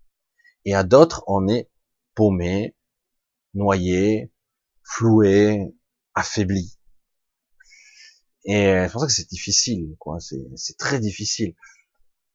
Et 0.65 0.75
à 0.75 0.83
d'autres, 0.85 1.25
on 1.27 1.49
est 1.49 1.71
paumé, 2.15 2.77
noyé, 3.55 4.33
floué, 4.83 5.75
affaibli. 6.15 6.79
Et 8.45 8.65
c'est 8.65 8.93
pour 8.93 9.01
ça 9.01 9.07
que 9.07 9.13
c'est 9.13 9.29
difficile, 9.29 9.97
quoi. 9.99 10.19
C'est 10.21 10.77
très 10.77 10.99
difficile. 11.01 11.55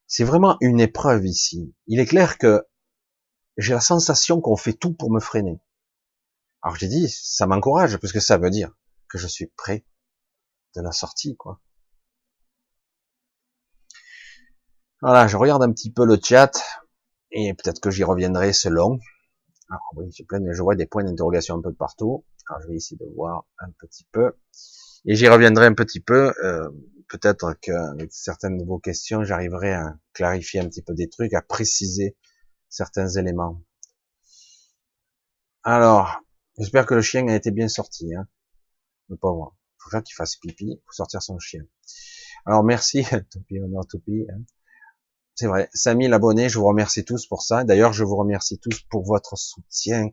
C'est 0.08 0.24
vraiment 0.24 0.58
une 0.62 0.80
épreuve 0.80 1.26
ici. 1.26 1.74
Il 1.88 2.00
est 2.00 2.06
clair 2.06 2.38
que 2.38 2.66
j'ai 3.58 3.74
la 3.74 3.82
sensation 3.82 4.42
qu'on 4.42 4.56
fait 4.56 4.74
tout 4.74 4.94
pour 4.94 5.12
me 5.12 5.20
freiner. 5.20 5.60
Alors 6.62 6.76
j'ai 6.76 6.88
dit, 6.88 7.10
ça 7.10 7.46
m'encourage, 7.46 7.98
parce 7.98 8.14
que 8.14 8.20
ça 8.20 8.38
veut 8.38 8.50
dire 8.50 8.72
que 9.10 9.18
je 9.18 9.28
suis 9.28 9.48
prêt 9.48 9.86
de 10.76 10.82
la 10.82 10.92
sortie, 10.92 11.36
quoi. 11.36 11.60
Voilà, 15.02 15.28
je 15.28 15.36
regarde 15.36 15.62
un 15.64 15.72
petit 15.72 15.92
peu 15.92 16.06
le 16.06 16.18
chat, 16.24 16.52
et 17.32 17.54
peut-être 17.54 17.82
que 17.82 17.92
j'y 17.92 18.04
reviendrai 18.04 18.54
selon. 18.54 19.00
Alors 19.70 19.82
oui, 19.96 20.12
j'ai 20.12 20.24
plein, 20.24 20.40
je 20.52 20.62
vois 20.62 20.76
des 20.76 20.86
points 20.86 21.04
d'interrogation 21.04 21.56
un 21.56 21.62
peu 21.62 21.72
de 21.72 21.76
partout. 21.76 22.26
Alors 22.48 22.62
je 22.62 22.68
vais 22.68 22.76
essayer 22.76 22.98
de 22.98 23.14
voir 23.16 23.46
un 23.60 23.70
petit 23.80 24.06
peu. 24.12 24.34
Et 25.06 25.16
j'y 25.16 25.28
reviendrai 25.28 25.66
un 25.66 25.74
petit 25.74 26.00
peu. 26.00 26.34
Euh, 26.44 26.70
peut-être 27.10 27.56
qu'avec 27.62 28.14
certaines 28.14 28.58
de 28.58 28.64
vos 28.64 28.80
questions, 28.80 29.24
j'arriverai 29.24 29.74
à 29.74 29.98
clarifier 30.14 30.60
un 30.60 30.68
petit 30.68 30.82
peu 30.82 30.94
des 30.94 31.10
trucs, 31.10 31.34
à 31.34 31.42
préciser 31.42 32.16
certains 32.74 33.08
éléments. 33.08 33.62
Alors, 35.64 36.22
j'espère 36.58 36.88
que 36.88 36.96
le 36.96 37.02
chien 37.02 37.28
a 37.28 37.36
été 37.36 37.52
bien 37.52 37.68
sorti, 37.68 38.14
hein. 38.16 38.28
Le 39.10 39.16
pauvre. 39.16 39.56
Faut 39.78 39.92
faire 39.92 40.02
qu'il 40.02 40.16
fasse 40.16 40.38
pipi, 40.38 40.82
faut 40.86 40.94
sortir 40.94 41.22
son 41.22 41.38
chien. 41.38 41.64
Alors 42.46 42.64
merci, 42.64 43.04
Topi, 43.32 43.60
honneur 43.60 43.86
Topi. 43.86 44.26
Hein. 44.28 44.42
C'est 45.36 45.46
vrai, 45.46 45.70
5000 45.74 46.14
abonnés, 46.14 46.50
je 46.50 46.58
vous 46.58 46.66
remercie 46.66 47.06
tous 47.06 47.28
pour 47.28 47.44
ça. 47.44 47.64
D'ailleurs, 47.64 47.94
je 47.94 48.04
vous 48.04 48.16
remercie 48.16 48.58
tous 48.60 48.82
pour 48.90 49.04
votre 49.04 49.38
soutien. 49.38 50.10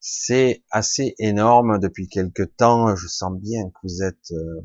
C'est 0.00 0.62
assez 0.70 1.14
énorme 1.18 1.78
depuis 1.78 2.08
quelque 2.08 2.42
temps. 2.42 2.94
Je 2.94 3.06
sens 3.06 3.32
bien 3.38 3.70
que 3.70 3.78
vous 3.84 4.02
êtes 4.02 4.32
euh, 4.32 4.60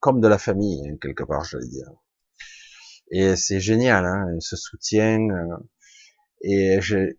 comme 0.00 0.20
de 0.20 0.28
la 0.28 0.38
famille, 0.38 0.88
hein, 0.88 0.96
quelque 1.00 1.24
part, 1.24 1.44
je 1.44 1.58
vais 1.58 1.68
dire. 1.68 1.90
Et 3.12 3.36
c'est 3.36 3.60
génial, 3.60 4.06
hein, 4.06 4.26
ce 4.40 4.56
soutien. 4.56 5.28
Euh, 5.28 5.56
et 6.42 6.80
je, 6.80 7.14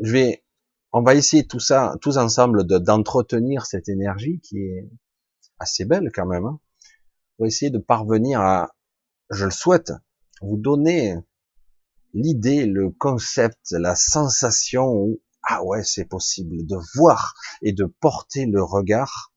je 0.00 0.12
vais, 0.12 0.44
on 0.92 1.02
va 1.02 1.14
essayer 1.14 1.46
tout 1.46 1.60
ça, 1.60 1.94
tous 2.00 2.16
ensemble, 2.16 2.64
d'entretenir 2.66 3.66
cette 3.66 3.88
énergie 3.90 4.40
qui 4.40 4.58
est 4.58 4.88
assez 5.58 5.84
belle 5.84 6.10
quand 6.12 6.26
même. 6.26 6.46
Hein, 6.46 6.58
pour 7.36 7.46
essayer 7.46 7.70
de 7.70 7.78
parvenir 7.78 8.40
à, 8.40 8.74
je 9.30 9.44
le 9.44 9.50
souhaite, 9.50 9.92
vous 10.40 10.56
donner 10.56 11.16
l'idée, 12.14 12.64
le 12.64 12.90
concept, 12.90 13.72
la 13.72 13.94
sensation 13.94 14.86
où 14.86 15.20
ah 15.42 15.62
ouais 15.64 15.84
c'est 15.84 16.04
possible 16.04 16.66
de 16.66 16.76
voir 16.94 17.34
et 17.62 17.72
de 17.72 17.84
porter 17.84 18.46
le 18.46 18.62
regard 18.62 19.32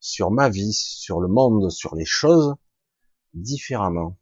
sur 0.00 0.30
ma 0.30 0.48
vie, 0.48 0.72
sur 0.72 1.20
le 1.20 1.28
monde, 1.28 1.70
sur 1.70 1.94
les 1.94 2.04
choses 2.04 2.54
différemment. 3.34 4.18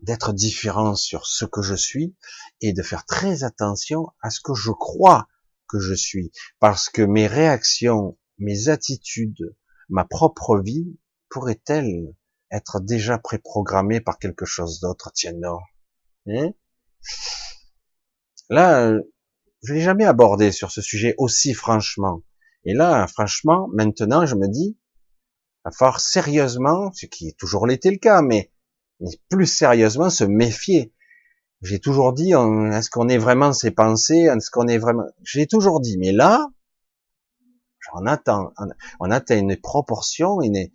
D'être 0.00 0.32
différent 0.32 0.94
sur 0.94 1.26
ce 1.26 1.44
que 1.44 1.62
je 1.62 1.74
suis 1.74 2.14
et 2.60 2.72
de 2.72 2.82
faire 2.82 3.06
très 3.06 3.44
attention 3.44 4.08
à 4.20 4.30
ce 4.30 4.40
que 4.40 4.54
je 4.54 4.70
crois 4.70 5.26
que 5.68 5.78
je 5.78 5.94
suis. 5.94 6.30
Parce 6.60 6.88
que 6.88 7.02
mes 7.02 7.26
réactions, 7.26 8.18
mes 8.38 8.68
attitudes, 8.68 9.56
ma 9.88 10.04
propre 10.04 10.58
vie 10.60 10.98
pourrait-elle 11.28 12.14
être 12.50 12.80
déjà 12.80 13.18
préprogrammée 13.18 14.00
par 14.00 14.18
quelque 14.18 14.44
chose 14.44 14.80
d'autre? 14.80 15.10
Tiens, 15.14 15.32
non. 15.32 15.58
Hein? 16.28 16.52
Là, 18.48 18.92
je 19.62 19.74
l'ai 19.74 19.80
jamais 19.80 20.04
abordé 20.04 20.52
sur 20.52 20.70
ce 20.70 20.82
sujet 20.82 21.14
aussi 21.18 21.54
franchement. 21.54 22.22
Et 22.64 22.74
là, 22.74 23.06
franchement, 23.06 23.68
maintenant, 23.72 24.26
je 24.26 24.34
me 24.34 24.48
dis, 24.48 24.78
à 25.64 25.70
falloir 25.70 26.00
sérieusement, 26.00 26.92
ce 26.92 27.06
qui 27.06 27.28
est 27.28 27.38
toujours 27.38 27.66
l'été 27.66 27.90
le 27.90 27.98
cas, 27.98 28.22
mais, 28.22 28.52
mais 29.00 29.10
plus 29.28 29.46
sérieusement 29.46 30.10
se 30.10 30.24
méfier. 30.24 30.92
J'ai 31.62 31.80
toujours 31.80 32.12
dit, 32.12 32.32
est-ce 32.32 32.90
qu'on 32.90 33.08
est 33.08 33.18
vraiment 33.18 33.52
ses 33.52 33.70
pensées, 33.70 34.28
est-ce 34.30 34.50
qu'on 34.50 34.68
est 34.68 34.78
vraiment, 34.78 35.06
j'ai 35.22 35.46
toujours 35.46 35.80
dit, 35.80 35.96
mais 35.98 36.12
là, 36.12 36.46
on 37.94 38.04
attend, 38.06 38.52
on 39.00 39.10
atteint 39.10 39.38
une 39.38 39.56
proportion, 39.56 40.42
une, 40.42 40.68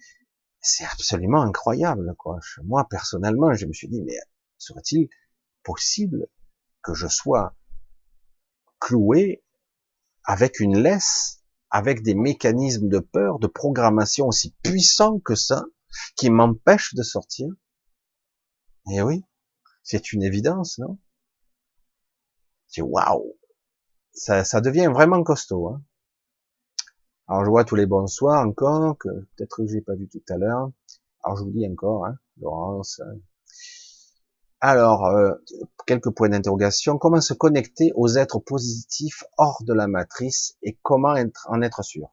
c'est 0.60 0.86
absolument 0.86 1.42
incroyable, 1.42 2.16
quoi. 2.18 2.40
Moi, 2.64 2.88
personnellement, 2.90 3.54
je 3.54 3.66
me 3.66 3.74
suis 3.74 3.88
dit, 3.88 4.02
mais 4.02 4.16
serait-il 4.58 5.10
possible 5.64 6.28
que 6.82 6.94
je 6.94 7.08
sois 7.08 7.56
cloué 8.80 9.44
avec 10.24 10.60
une 10.60 10.78
laisse, 10.78 11.44
avec 11.70 12.02
des 12.02 12.16
mécanismes 12.16 12.90
de 12.90 13.00
peur, 13.00 13.40
de 13.40 13.48
programmation 13.48 14.28
aussi 14.28 14.56
puissants 14.64 15.20
que 15.20 15.36
ça, 15.36 15.64
qui 16.16 16.30
m'empêchent 16.30 16.96
de 16.96 17.04
sortir? 17.04 17.48
Eh 18.90 19.02
oui, 19.02 19.24
c'est 19.84 20.14
une 20.14 20.24
évidence, 20.24 20.80
non? 20.80 20.98
C'est 22.68 22.82
waouh, 22.82 23.38
ça, 24.14 24.62
devient 24.62 24.90
vraiment 24.94 25.24
costaud. 25.24 25.68
Hein 25.68 25.84
Alors 27.28 27.44
je 27.44 27.50
vois 27.50 27.66
tous 27.66 27.76
les 27.76 27.86
bonsoirs 27.86 28.48
encore 28.48 28.98
que 28.98 29.10
peut-être 29.10 29.58
que 29.58 29.68
j'ai 29.68 29.82
pas 29.82 29.96
vu 29.96 30.08
tout 30.08 30.24
à 30.30 30.38
l'heure. 30.38 30.72
Alors 31.24 31.38
je 31.38 31.44
vous 31.44 31.52
dis 31.52 31.68
encore, 31.68 32.06
hein, 32.06 32.18
Laurence, 32.38 33.02
hein, 33.02 33.20
alors, 34.64 35.08
euh, 35.08 35.34
quelques 35.88 36.12
points 36.12 36.30
d'interrogation. 36.30 37.00
Comment 37.00 37.20
se 37.20 37.34
connecter 37.34 37.92
aux 37.96 38.10
êtres 38.10 38.38
positifs 38.38 39.24
hors 39.38 39.64
de 39.64 39.74
la 39.74 39.88
matrice 39.88 40.56
et 40.62 40.78
comment 40.84 41.16
en 41.48 41.62
être 41.64 41.84
sûr? 41.84 42.10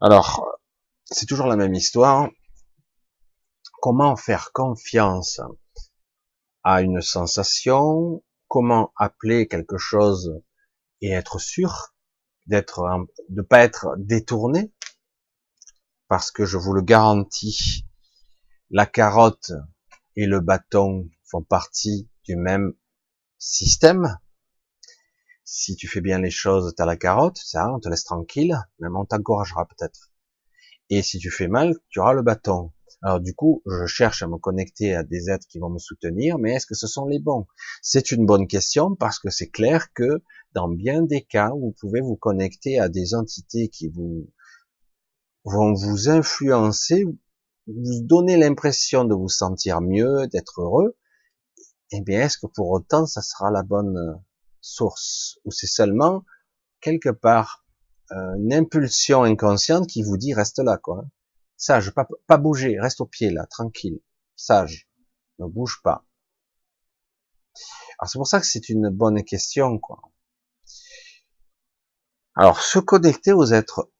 Alors, 0.00 0.58
c'est 1.04 1.26
toujours 1.26 1.46
la 1.46 1.56
même 1.56 1.74
histoire. 1.74 2.30
Comment 3.82 4.16
faire 4.16 4.50
confiance? 4.54 5.40
À 6.62 6.82
une 6.82 7.00
sensation 7.00 8.22
Comment 8.48 8.94
appeler 8.96 9.46
quelque 9.46 9.76
chose 9.76 10.40
et 11.02 11.10
être 11.10 11.38
sûr 11.38 11.94
d'être, 12.46 12.82
de 13.28 13.42
pas 13.42 13.60
être 13.60 13.94
détourné? 13.98 14.72
Parce 16.08 16.30
que 16.30 16.46
je 16.46 16.56
vous 16.56 16.72
le 16.72 16.80
garantis, 16.80 17.86
la 18.70 18.86
carotte 18.86 19.52
et 20.16 20.24
le 20.24 20.40
bâton 20.40 21.10
font 21.24 21.42
partie 21.42 22.08
du 22.24 22.36
même 22.36 22.72
système. 23.36 24.18
Si 25.44 25.76
tu 25.76 25.86
fais 25.86 26.00
bien 26.00 26.18
les 26.18 26.30
choses, 26.30 26.74
tu 26.74 26.82
as 26.82 26.86
la 26.86 26.96
carotte, 26.96 27.36
ça, 27.36 27.70
on 27.70 27.80
te 27.80 27.90
laisse 27.90 28.04
tranquille, 28.04 28.58
même 28.78 28.96
on 28.96 29.04
t'encouragera 29.04 29.66
peut-être. 29.66 30.10
Et 30.88 31.02
si 31.02 31.18
tu 31.18 31.30
fais 31.30 31.48
mal, 31.48 31.76
tu 31.90 32.00
auras 32.00 32.14
le 32.14 32.22
bâton. 32.22 32.72
Alors 33.02 33.20
du 33.20 33.34
coup, 33.34 33.62
je 33.66 33.86
cherche 33.86 34.22
à 34.22 34.26
me 34.26 34.38
connecter 34.38 34.94
à 34.94 35.02
des 35.02 35.30
êtres 35.30 35.46
qui 35.48 35.58
vont 35.58 35.70
me 35.70 35.78
soutenir, 35.78 36.38
mais 36.38 36.54
est-ce 36.54 36.66
que 36.66 36.74
ce 36.74 36.86
sont 36.86 37.06
les 37.06 37.20
bons? 37.20 37.46
C'est 37.80 38.10
une 38.10 38.26
bonne 38.26 38.46
question 38.46 38.96
parce 38.96 39.18
que 39.18 39.30
c'est 39.30 39.48
clair 39.48 39.92
que 39.94 40.22
dans 40.52 40.68
bien 40.68 41.02
des 41.02 41.22
cas, 41.22 41.50
vous 41.50 41.74
pouvez 41.80 42.00
vous 42.00 42.16
connecter 42.16 42.78
à 42.78 42.88
des 42.88 43.14
entités 43.14 43.68
qui 43.68 43.88
vous 43.88 44.28
vont 45.44 45.72
vous 45.72 46.08
influencer, 46.08 47.04
vous 47.66 48.02
donner 48.02 48.36
l'impression 48.36 49.04
de 49.04 49.14
vous 49.14 49.28
sentir 49.28 49.80
mieux, 49.80 50.26
d'être 50.26 50.60
heureux, 50.60 50.96
eh 51.90 52.00
bien, 52.02 52.22
est-ce 52.22 52.38
que 52.38 52.46
pour 52.46 52.70
autant, 52.70 53.06
ça 53.06 53.22
sera 53.22 53.50
la 53.50 53.62
bonne 53.62 53.96
euh, 53.96 54.14
source? 54.60 55.38
Ou 55.44 55.50
c'est 55.50 55.66
seulement, 55.66 56.24
quelque 56.80 57.08
part, 57.08 57.64
euh, 58.12 58.34
une 58.36 58.52
impulsion 58.52 59.22
inconsciente 59.22 59.86
qui 59.86 60.02
vous 60.02 60.18
dit, 60.18 60.34
reste 60.34 60.58
là, 60.58 60.76
quoi. 60.76 61.06
Sage, 61.58 61.92
pas, 61.92 62.36
bouger, 62.38 62.78
reste 62.78 63.00
au 63.00 63.06
pied, 63.06 63.30
là, 63.30 63.44
tranquille. 63.46 64.00
Sage, 64.36 64.88
ne 65.40 65.46
bouge 65.46 65.80
pas. 65.82 66.06
Alors, 67.98 68.08
c'est 68.08 68.18
pour 68.18 68.28
ça 68.28 68.38
que 68.38 68.46
c'est 68.46 68.68
une 68.68 68.90
bonne 68.90 69.24
question, 69.24 69.78
quoi. 69.80 70.00
Alors, 72.36 72.62
se 72.62 72.78
connecter 72.78 73.32
aux 73.32 73.46
êtres 73.46 73.90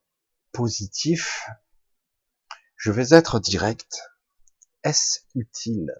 positifs, 0.52 1.48
je 2.76 2.92
vais 2.92 3.12
être 3.12 3.40
direct. 3.40 4.02
Est-ce 4.84 5.22
utile? 5.34 5.92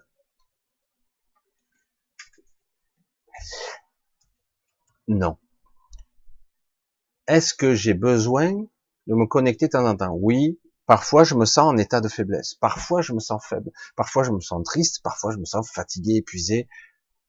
Non. 5.09 5.37
Est-ce 7.27 7.53
que 7.53 7.75
j'ai 7.75 7.93
besoin 7.93 8.53
de 9.07 9.13
me 9.13 9.27
connecter 9.27 9.65
de 9.65 9.71
temps 9.71 9.85
en 9.85 9.97
temps? 9.97 10.13
Oui. 10.13 10.57
Parfois, 10.89 11.23
je 11.23 11.35
me 11.35 11.45
sens 11.45 11.71
en 11.71 11.77
état 11.77 12.01
de 12.01 12.07
faiblesse. 12.07 12.55
Parfois, 12.55 13.03
je 13.03 13.13
me 13.13 13.19
sens 13.19 13.45
faible. 13.45 13.69
Parfois, 13.95 14.23
je 14.23 14.31
me 14.31 14.39
sens 14.39 14.63
triste. 14.63 15.03
Parfois, 15.03 15.31
je 15.31 15.37
me 15.37 15.45
sens 15.45 15.69
fatigué, 15.69 16.15
épuisé. 16.15 16.67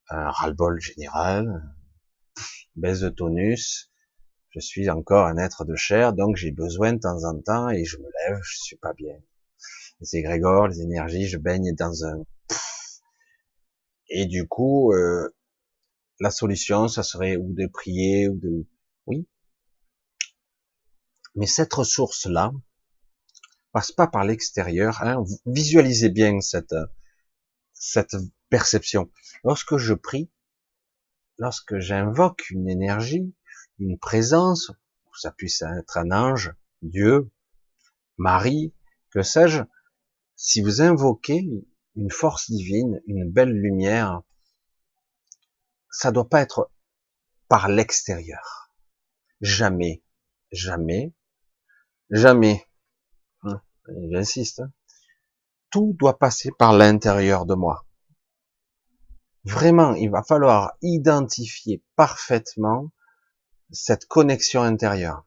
Un 0.09 0.31
ras-le-bol 0.31 0.81
général. 0.81 1.71
Baisse 2.75 3.01
de 3.01 3.11
tonus. 3.11 3.93
Je 4.49 4.61
suis 4.61 4.89
encore 4.89 5.27
un 5.27 5.37
être 5.37 5.67
de 5.67 5.77
chair, 5.77 6.15
donc 6.15 6.37
j'ai 6.37 6.53
besoin 6.53 6.95
de 6.95 7.01
temps 7.01 7.25
en 7.25 7.39
temps 7.39 7.69
et 7.69 7.85
je 7.85 7.99
me 7.99 8.09
lève, 8.25 8.41
je 8.43 8.57
suis 8.63 8.77
pas 8.77 8.95
bien. 8.95 9.17
Les 10.01 10.17
égrégores, 10.17 10.69
les 10.69 10.81
énergies, 10.81 11.29
je 11.29 11.37
baigne 11.37 11.75
dans 11.75 12.07
un... 12.07 12.25
Et 14.09 14.25
du 14.25 14.49
coup, 14.49 14.95
euh, 14.95 15.37
la 16.19 16.31
solution, 16.31 16.89
ça 16.89 17.03
serait 17.03 17.37
ou 17.37 17.53
de 17.53 17.67
prier 17.67 18.27
ou 18.27 18.39
de, 18.39 18.67
oui. 19.05 19.29
Mais 21.35 21.47
cette 21.47 21.75
ressource-là 21.75 22.53
passe 23.73 23.93
pas 23.93 24.07
par 24.07 24.25
l'extérieur. 24.25 25.03
Hein. 25.03 25.25
Visualisez 25.47 26.11
bien 26.11 26.41
cette 26.41 26.75
cette 27.73 28.17
perception. 28.51 29.11
Lorsque 29.43 29.79
je 29.79 29.95
prie, 29.95 30.31
lorsque 31.39 31.79
j'invoque 31.79 32.51
une 32.51 32.69
énergie, 32.69 33.35
une 33.79 33.99
présence, 33.99 34.73
ça 35.15 35.33
puisse 35.33 35.63
être 35.63 35.97
un 35.97 36.11
ange, 36.11 36.55
Dieu, 36.83 37.31
Marie, 38.19 38.75
que 39.11 39.23
sais-je, 39.23 39.63
si 40.37 40.61
vous 40.61 40.83
invoquez 40.83 41.49
une 41.97 42.11
force 42.11 42.51
divine, 42.51 43.01
une 43.07 43.31
belle 43.31 43.53
lumière, 43.53 44.23
ça 45.91 46.13
doit 46.13 46.29
pas 46.29 46.41
être 46.41 46.71
par 47.49 47.69
l'extérieur. 47.69 48.71
Jamais, 49.41 50.03
jamais, 50.53 51.15
jamais. 52.11 52.70
J'insiste. 54.11 54.61
Hein. 54.61 54.73
Tout 55.71 55.95
doit 55.99 56.19
passer 56.19 56.51
par 56.59 56.73
l'intérieur 56.73 57.47
de 57.47 57.55
moi. 57.55 57.87
Vraiment, 59.45 59.95
il 59.95 60.11
va 60.11 60.23
falloir 60.23 60.73
identifier 60.83 61.83
parfaitement 61.97 62.91
cette 63.71 64.07
connexion 64.07 64.63
intérieure. 64.63 65.27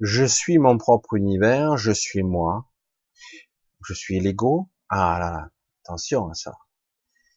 Je 0.00 0.24
suis 0.24 0.58
mon 0.58 0.78
propre 0.78 1.14
univers, 1.14 1.76
je 1.76 1.92
suis 1.92 2.22
moi, 2.22 2.68
je 3.84 3.94
suis 3.94 4.20
l'ego. 4.20 4.70
Ah 4.88 5.18
là, 5.18 5.50
attention 5.82 6.28
à 6.28 6.34
ça 6.34 6.52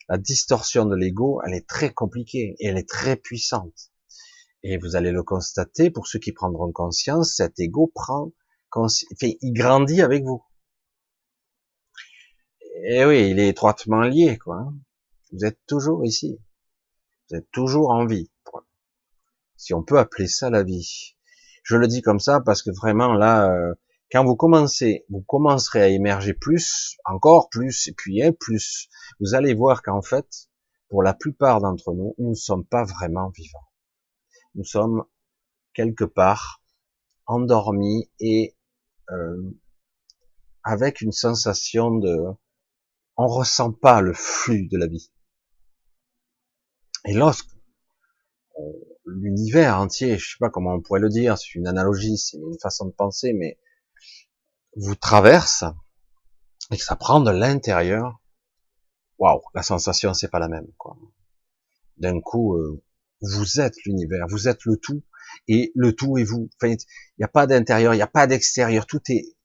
la 0.07 0.17
distorsion 0.17 0.85
de 0.85 0.95
l'ego, 0.95 1.41
elle 1.45 1.53
est 1.53 1.67
très 1.67 1.93
compliquée 1.93 2.55
et 2.59 2.67
elle 2.67 2.77
est 2.77 2.87
très 2.87 3.15
puissante. 3.15 3.91
Et 4.63 4.77
vous 4.77 4.95
allez 4.95 5.11
le 5.11 5.23
constater, 5.23 5.89
pour 5.89 6.07
ceux 6.07 6.19
qui 6.19 6.31
prendront 6.31 6.71
conscience, 6.71 7.35
cet 7.35 7.59
ego 7.59 7.91
prend, 7.93 8.31
il 9.21 9.53
grandit 9.53 10.01
avec 10.01 10.23
vous. 10.23 10.43
Et 12.87 13.05
oui, 13.05 13.29
il 13.29 13.39
est 13.39 13.49
étroitement 13.49 14.01
lié, 14.01 14.37
quoi. 14.37 14.57
Hein. 14.57 14.73
Vous 15.31 15.45
êtes 15.45 15.59
toujours 15.65 16.05
ici. 16.05 16.39
Vous 17.29 17.37
êtes 17.37 17.49
toujours 17.51 17.89
en 17.89 18.05
vie. 18.05 18.29
Si 19.57 19.73
on 19.73 19.83
peut 19.83 19.97
appeler 19.97 20.27
ça 20.27 20.49
la 20.49 20.63
vie. 20.63 21.15
Je 21.63 21.77
le 21.77 21.87
dis 21.87 22.01
comme 22.01 22.19
ça 22.19 22.41
parce 22.41 22.61
que 22.61 22.69
vraiment 22.69 23.13
là, 23.13 23.49
euh, 23.49 23.73
quand 24.11 24.23
vous 24.23 24.35
commencez, 24.35 25.05
vous 25.09 25.21
commencerez 25.21 25.81
à 25.81 25.87
émerger 25.87 26.33
plus, 26.33 26.97
encore 27.05 27.49
plus, 27.49 27.87
et 27.87 27.93
puis 27.93 28.21
un 28.21 28.31
plus, 28.31 28.87
vous 29.19 29.33
allez 29.33 29.55
voir 29.55 29.81
qu'en 29.81 30.01
fait, 30.01 30.49
pour 30.89 31.01
la 31.01 31.13
plupart 31.13 31.61
d'entre 31.61 31.93
nous, 31.93 32.13
nous 32.19 32.29
ne 32.29 32.35
sommes 32.35 32.65
pas 32.65 32.83
vraiment 32.83 33.29
vivants. 33.29 33.67
Nous 34.53 34.63
sommes 34.63 35.05
quelque 35.73 36.03
part 36.03 36.61
endormis 37.25 38.11
et 38.19 38.54
avec 40.63 41.01
une 41.01 41.11
sensation 41.11 41.91
de, 41.95 42.17
on 43.17 43.27
ressent 43.27 43.71
pas 43.71 44.01
le 44.01 44.13
flux 44.13 44.67
de 44.67 44.77
la 44.77 44.87
vie. 44.87 45.11
Et 47.05 47.13
lorsque 47.13 47.49
l'univers 49.05 49.79
entier, 49.79 50.17
je 50.17 50.31
sais 50.31 50.37
pas 50.39 50.49
comment 50.49 50.73
on 50.73 50.81
pourrait 50.81 50.99
le 50.99 51.09
dire, 51.09 51.37
c'est 51.37 51.55
une 51.55 51.67
analogie, 51.67 52.17
c'est 52.17 52.37
une 52.37 52.59
façon 52.59 52.85
de 52.85 52.91
penser, 52.91 53.33
mais 53.33 53.59
vous 54.75 54.95
traverse 54.95 55.63
et 56.71 56.77
que 56.77 56.83
ça 56.83 56.95
prend 56.95 57.19
de 57.21 57.31
l'intérieur, 57.31 58.19
waouh, 59.19 59.41
la 59.53 59.63
sensation 59.63 60.13
c'est 60.13 60.29
pas 60.29 60.39
la 60.39 60.47
même, 60.47 60.67
quoi. 60.77 60.97
D'un 61.97 62.19
coup, 62.19 62.55
euh, 62.55 62.83
vous 63.21 63.61
êtes 63.61 63.75
l'univers, 63.85 64.25
vous 64.29 64.47
êtes 64.47 64.65
le 64.65 64.77
tout, 64.77 65.03
et 65.47 65.71
le 65.75 65.93
tout 65.93 66.17
est 66.17 66.23
vous. 66.23 66.49
Enfin, 66.55 66.73
il 66.73 66.77
n'y 67.19 67.25
a 67.25 67.29
pas 67.29 67.47
d'intérieur, 67.47 67.93
il 67.93 67.97
n'y 67.97 68.03
a 68.03 68.07
pas 68.07 68.27
d'extérieur, 68.27 68.85
tout 68.85 69.01
est. 69.09 69.35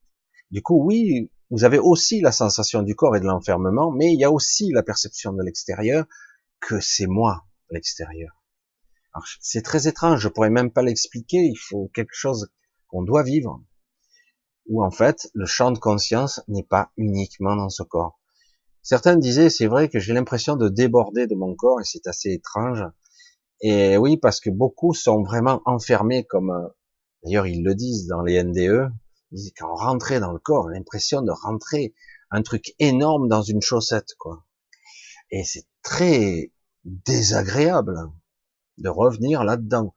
Du 0.50 0.62
coup, 0.62 0.82
oui, 0.84 1.30
vous 1.50 1.64
avez 1.64 1.78
aussi 1.78 2.20
la 2.20 2.32
sensation 2.32 2.82
du 2.82 2.94
corps 2.94 3.16
et 3.16 3.20
de 3.20 3.26
l'enfermement, 3.26 3.90
mais 3.90 4.12
il 4.12 4.20
y 4.20 4.24
a 4.24 4.30
aussi 4.30 4.70
la 4.72 4.82
perception 4.82 5.32
de 5.32 5.42
l'extérieur 5.42 6.06
que 6.60 6.80
c'est 6.80 7.06
moi 7.06 7.44
l'extérieur. 7.70 8.32
C'est 9.40 9.62
très 9.62 9.88
étrange, 9.88 10.20
je 10.20 10.28
pourrais 10.28 10.50
même 10.50 10.70
pas 10.70 10.82
l'expliquer. 10.82 11.38
Il 11.38 11.58
faut 11.58 11.90
quelque 11.94 12.14
chose 12.14 12.50
qu'on 12.88 13.02
doit 13.02 13.22
vivre, 13.22 13.62
où 14.66 14.84
en 14.84 14.90
fait 14.90 15.28
le 15.34 15.46
champ 15.46 15.72
de 15.72 15.78
conscience 15.78 16.40
n'est 16.48 16.62
pas 16.62 16.92
uniquement 16.96 17.56
dans 17.56 17.70
ce 17.70 17.82
corps. 17.82 18.20
Certains 18.82 19.16
disaient, 19.16 19.50
c'est 19.50 19.66
vrai 19.66 19.88
que 19.88 19.98
j'ai 19.98 20.14
l'impression 20.14 20.56
de 20.56 20.68
déborder 20.68 21.26
de 21.26 21.34
mon 21.34 21.54
corps 21.54 21.80
et 21.80 21.84
c'est 21.84 22.06
assez 22.06 22.30
étrange. 22.30 22.82
Et 23.62 23.96
oui, 23.96 24.16
parce 24.16 24.40
que 24.40 24.50
beaucoup 24.50 24.94
sont 24.94 25.22
vraiment 25.22 25.60
enfermés 25.66 26.24
comme, 26.24 26.50
euh, 26.50 26.68
d'ailleurs 27.22 27.46
ils 27.46 27.62
le 27.62 27.74
disent 27.74 28.06
dans 28.06 28.22
les 28.22 28.42
NDE, 28.42 28.90
ils 29.32 29.36
disent 29.36 29.52
quand 29.56 29.70
on 29.70 29.76
rentrait 29.76 30.20
dans 30.20 30.32
le 30.32 30.38
corps, 30.38 30.68
l'impression 30.68 31.22
de 31.22 31.30
rentrer 31.30 31.94
un 32.30 32.42
truc 32.42 32.74
énorme 32.78 33.28
dans 33.28 33.42
une 33.42 33.60
chaussette, 33.60 34.14
quoi. 34.18 34.46
Et 35.30 35.44
c'est 35.44 35.66
très 35.82 36.52
désagréable 36.84 37.96
de 38.78 38.88
revenir 38.88 39.44
là-dedans. 39.44 39.94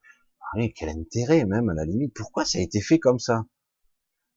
Ah 0.55 0.59
quel 0.75 0.89
intérêt 0.89 1.45
même 1.45 1.69
à 1.69 1.73
la 1.73 1.85
limite 1.85 2.13
Pourquoi 2.13 2.45
ça 2.45 2.59
a 2.59 2.61
été 2.61 2.81
fait 2.81 2.99
comme 2.99 3.19
ça? 3.19 3.45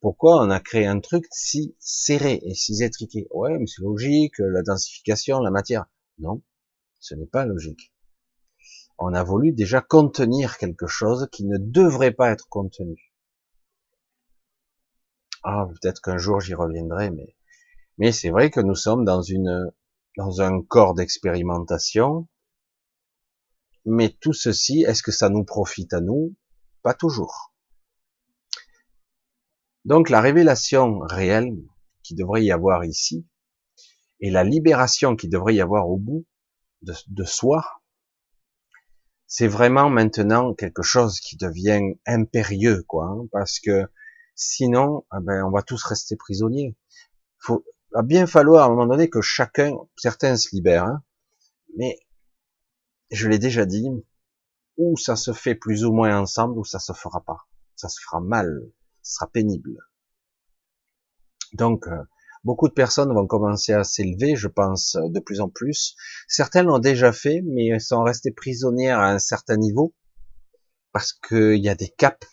Pourquoi 0.00 0.40
on 0.42 0.50
a 0.50 0.60
créé 0.60 0.86
un 0.86 1.00
truc 1.00 1.26
si 1.30 1.74
serré 1.80 2.40
et 2.42 2.54
si 2.54 2.82
étriqué? 2.82 3.26
Ouais, 3.32 3.58
mais 3.58 3.66
c'est 3.66 3.82
logique, 3.82 4.38
la 4.38 4.62
densification, 4.62 5.40
la 5.40 5.50
matière. 5.50 5.86
Non, 6.18 6.42
ce 7.00 7.14
n'est 7.14 7.26
pas 7.26 7.44
logique. 7.44 7.92
On 8.98 9.12
a 9.14 9.22
voulu 9.22 9.52
déjà 9.52 9.80
contenir 9.80 10.58
quelque 10.58 10.86
chose 10.86 11.28
qui 11.30 11.44
ne 11.44 11.58
devrait 11.58 12.12
pas 12.12 12.30
être 12.30 12.48
contenu. 12.48 13.12
Ah, 15.42 15.66
peut-être 15.68 16.00
qu'un 16.00 16.18
jour 16.18 16.40
j'y 16.40 16.54
reviendrai, 16.54 17.10
mais 17.10 17.36
mais 17.98 18.12
c'est 18.12 18.30
vrai 18.30 18.50
que 18.50 18.60
nous 18.60 18.74
sommes 18.74 19.04
dans 19.04 19.22
une 19.22 19.72
dans 20.16 20.40
un 20.40 20.62
corps 20.62 20.94
d'expérimentation. 20.94 22.26
Mais 23.84 24.08
tout 24.08 24.32
ceci, 24.32 24.82
est-ce 24.82 25.02
que 25.02 25.12
ça 25.12 25.28
nous 25.28 25.44
profite 25.44 25.92
à 25.92 26.00
nous? 26.00 26.34
Pas 26.82 26.94
toujours. 26.94 27.54
Donc 29.84 30.10
la 30.10 30.20
révélation 30.20 30.98
réelle 30.98 31.56
qui 32.02 32.14
devrait 32.16 32.44
y 32.44 32.50
avoir 32.50 32.84
ici, 32.84 33.26
et 34.20 34.30
la 34.30 34.42
libération 34.42 35.14
qui 35.14 35.28
devrait 35.28 35.54
y 35.54 35.60
avoir 35.60 35.88
au 35.88 35.96
bout 35.96 36.26
de, 36.82 37.24
soi, 37.24 37.64
c'est 39.26 39.48
vraiment 39.48 39.90
maintenant 39.90 40.54
quelque 40.54 40.82
chose 40.82 41.20
qui 41.20 41.36
devient 41.36 41.94
impérieux, 42.06 42.84
quoi, 42.86 43.06
hein, 43.06 43.26
parce 43.32 43.60
que 43.60 43.88
sinon, 44.34 45.04
ah 45.10 45.20
ben, 45.20 45.44
on 45.44 45.50
va 45.50 45.62
tous 45.62 45.82
rester 45.84 46.16
prisonniers. 46.16 46.76
Faut, 47.38 47.64
va 47.92 48.02
bien 48.02 48.26
falloir 48.26 48.64
à 48.64 48.66
un 48.66 48.70
moment 48.70 48.86
donné 48.86 49.10
que 49.10 49.20
chacun, 49.20 49.76
certains 49.96 50.36
se 50.36 50.54
libèrent, 50.54 50.84
hein, 50.84 51.02
mais 51.76 51.98
je 53.10 53.28
l'ai 53.28 53.38
déjà 53.38 53.66
dit, 53.66 53.88
ou 54.76 54.96
ça 54.96 55.16
se 55.16 55.32
fait 55.32 55.54
plus 55.54 55.84
ou 55.84 55.92
moins 55.92 56.18
ensemble, 56.18 56.58
ou 56.58 56.64
ça 56.64 56.78
se 56.78 56.92
fera 56.92 57.22
pas. 57.24 57.46
Ça 57.76 57.88
se 57.88 58.00
fera 58.00 58.20
mal 58.20 58.70
ce 59.06 59.14
sera 59.14 59.28
pénible. 59.28 59.78
Donc, 61.52 61.86
euh, 61.86 62.02
beaucoup 62.46 62.68
de 62.68 62.72
personnes 62.72 63.12
vont 63.12 63.26
commencer 63.26 63.72
à 63.72 63.82
s'élever, 63.82 64.36
je 64.36 64.46
pense, 64.46 64.96
de 64.96 65.18
plus 65.18 65.40
en 65.40 65.48
plus. 65.48 65.96
Certains 66.28 66.62
l'ont 66.62 66.78
déjà 66.78 67.12
fait, 67.12 67.42
mais 67.44 67.78
sont 67.80 68.04
restés 68.04 68.30
prisonnières 68.30 69.00
à 69.00 69.10
un 69.10 69.18
certain 69.18 69.56
niveau, 69.56 69.94
parce 70.92 71.12
qu'il 71.12 71.62
y 71.62 71.68
a 71.68 71.74
des 71.74 71.88
caps, 71.88 72.26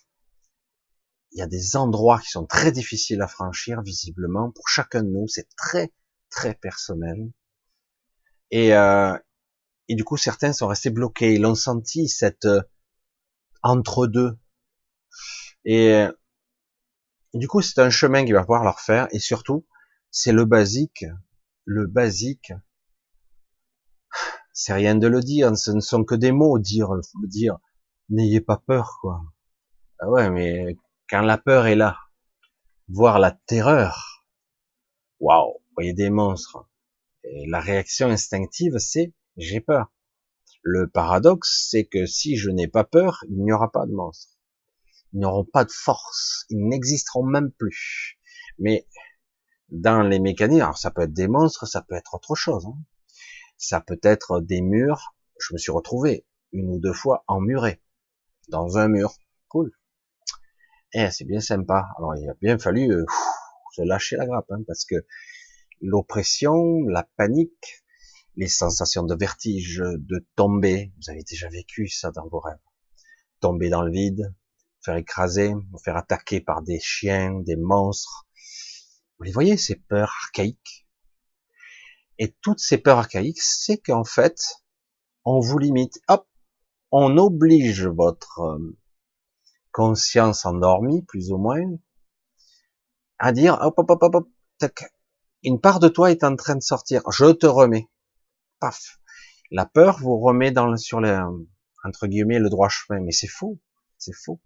il 1.31 1.39
y 1.39 1.41
a 1.41 1.47
des 1.47 1.75
endroits 1.75 2.19
qui 2.19 2.29
sont 2.29 2.45
très 2.45 2.71
difficiles 2.71 3.23
à 3.23 3.27
franchir, 3.27 3.81
visiblement, 3.81 4.51
pour 4.51 4.69
chacun 4.69 5.01
de 5.01 5.09
nous, 5.09 5.27
c'est 5.27 5.49
très, 5.57 5.91
très 6.29 6.53
personnel. 6.53 7.31
Et, 8.51 8.75
euh, 8.75 9.17
et 9.87 9.95
du 9.95 10.03
coup, 10.03 10.15
certains 10.15 10.53
sont 10.53 10.67
restés 10.67 10.91
bloqués, 10.91 11.33
ils 11.33 11.45
ont 11.45 11.55
senti 11.55 12.07
cette 12.07 12.45
euh, 12.45 12.61
entre-deux. 13.63 14.37
Et 15.65 16.05
et 17.35 17.39
du 17.39 17.47
coup, 17.47 17.63
c'est 17.63 17.81
un 17.81 17.89
chemin 17.89 18.25
qu'il 18.25 18.35
va 18.35 18.41
pouvoir 18.41 18.63
leur 18.63 18.79
faire, 18.79 19.07
et 19.09 19.17
surtout, 19.17 19.65
c'est 20.13 20.31
le 20.31 20.45
basique. 20.45 21.05
Le 21.65 21.87
basique, 21.87 22.53
c'est 24.53 24.73
rien 24.73 24.95
de 24.95 25.07
le 25.07 25.19
dire, 25.19 25.57
ce 25.57 25.71
ne 25.71 25.81
sont 25.81 26.05
que 26.05 26.15
des 26.15 26.31
mots, 26.31 26.59
dire, 26.59 26.89
dire, 27.23 27.57
n'ayez 28.09 28.39
pas 28.39 28.57
peur, 28.57 28.99
quoi. 29.01 29.21
Ah 29.99 30.09
ouais, 30.09 30.29
mais 30.29 30.77
quand 31.09 31.21
la 31.21 31.37
peur 31.37 31.67
est 31.67 31.75
là, 31.75 31.97
voir 32.87 33.19
la 33.19 33.31
terreur, 33.31 34.25
waouh, 35.19 35.61
voyez 35.75 35.93
des 35.93 36.09
monstres. 36.09 36.69
La 37.47 37.59
réaction 37.59 38.09
instinctive, 38.09 38.77
c'est 38.77 39.13
j'ai 39.37 39.61
peur. 39.61 39.91
Le 40.61 40.87
paradoxe, 40.87 41.67
c'est 41.69 41.85
que 41.85 42.05
si 42.05 42.37
je 42.37 42.49
n'ai 42.49 42.67
pas 42.67 42.83
peur, 42.83 43.23
il 43.29 43.43
n'y 43.43 43.51
aura 43.51 43.71
pas 43.71 43.85
de 43.85 43.91
monstre 43.91 44.33
ils 45.13 45.19
n'auront 45.19 45.45
pas 45.45 45.63
de 45.63 45.71
force, 45.71 46.45
ils 46.49 46.67
n'existeront 46.67 47.23
même 47.23 47.51
plus. 47.51 48.19
Mais 48.57 48.87
dans 49.73 50.03
les 50.03 50.19
mécaniques, 50.19 50.61
alors 50.61 50.77
ça 50.77 50.91
peut 50.91 51.01
être 51.01 51.13
des 51.13 51.27
monstres, 51.27 51.65
ça 51.65 51.81
peut 51.81 51.95
être 51.95 52.13
autre 52.13 52.35
chose. 52.35 52.67
Hein. 52.67 52.77
Ça 53.57 53.81
peut 53.81 53.99
être 54.03 54.39
des 54.39 54.61
murs. 54.61 55.15
Je 55.39 55.53
me 55.53 55.57
suis 55.57 55.71
retrouvé 55.71 56.25
une 56.51 56.69
ou 56.69 56.79
deux 56.79 56.93
fois 56.93 57.23
emmuré 57.27 57.81
dans 58.49 58.77
un 58.77 58.87
mur. 58.87 59.13
Cool. 59.47 59.71
Eh, 60.93 61.09
c'est 61.09 61.25
bien 61.25 61.39
sympa. 61.39 61.87
Alors 61.97 62.15
il 62.15 62.29
a 62.29 62.35
bien 62.39 62.59
fallu 62.59 62.91
euh, 62.91 63.03
se 63.73 63.81
lâcher 63.81 64.15
la 64.15 64.27
grappe, 64.27 64.51
hein, 64.51 64.61
parce 64.67 64.85
que 64.85 65.07
l'oppression, 65.81 66.83
la 66.87 67.09
panique, 67.17 67.83
les 68.35 68.47
sensations 68.47 69.03
de 69.03 69.15
vertige, 69.15 69.81
de 69.83 70.25
tomber, 70.35 70.93
vous 70.97 71.09
avez 71.09 71.23
déjà 71.23 71.49
vécu 71.49 71.87
ça 71.87 72.11
dans 72.11 72.27
vos 72.27 72.39
rêves. 72.39 72.59
Tomber 73.39 73.69
dans 73.69 73.81
le 73.81 73.91
vide, 73.91 74.35
faire 74.81 74.97
écraser, 74.97 75.53
faire 75.83 75.97
attaquer 75.97 76.41
par 76.41 76.61
des 76.61 76.79
chiens, 76.79 77.39
des 77.39 77.55
monstres. 77.55 78.27
Vous 79.23 79.27
les 79.27 79.31
voyez, 79.31 79.55
ces 79.55 79.75
peurs 79.75 80.13
archaïques? 80.25 80.85
Et 82.19 82.35
toutes 82.41 82.59
ces 82.59 82.77
peurs 82.77 82.97
archaïques, 82.97 83.41
c'est 83.41 83.77
qu'en 83.77 84.03
fait, 84.03 84.37
on 85.23 85.39
vous 85.39 85.59
limite. 85.59 85.97
Hop, 86.09 86.27
on 86.91 87.17
oblige 87.17 87.87
votre 87.87 88.41
euh, 88.41 88.77
conscience 89.71 90.45
endormie, 90.45 91.03
plus 91.03 91.31
ou 91.31 91.37
moins, 91.37 91.61
à 93.17 93.31
dire, 93.31 93.57
hop, 93.61 93.75
hop, 93.77 93.91
hop, 93.91 94.03
hop, 94.03 94.15
hop 94.15 94.29
tac, 94.57 94.91
une 95.41 95.61
part 95.61 95.79
de 95.79 95.87
toi 95.87 96.11
est 96.11 96.25
en 96.25 96.35
train 96.35 96.55
de 96.55 96.61
sortir, 96.61 97.01
je 97.09 97.31
te 97.31 97.45
remets. 97.45 97.89
Paf. 98.59 98.99
La 99.51 99.65
peur 99.65 99.99
vous 99.99 100.19
remet 100.19 100.51
dans, 100.51 100.75
sur 100.75 100.99
le, 100.99 101.17
entre 101.85 102.07
guillemets, 102.07 102.39
le 102.39 102.49
droit 102.49 102.67
chemin, 102.67 102.99
mais 102.99 103.13
c'est 103.13 103.27
faux, 103.27 103.57
c'est 103.97 104.15
faux. 104.25 104.41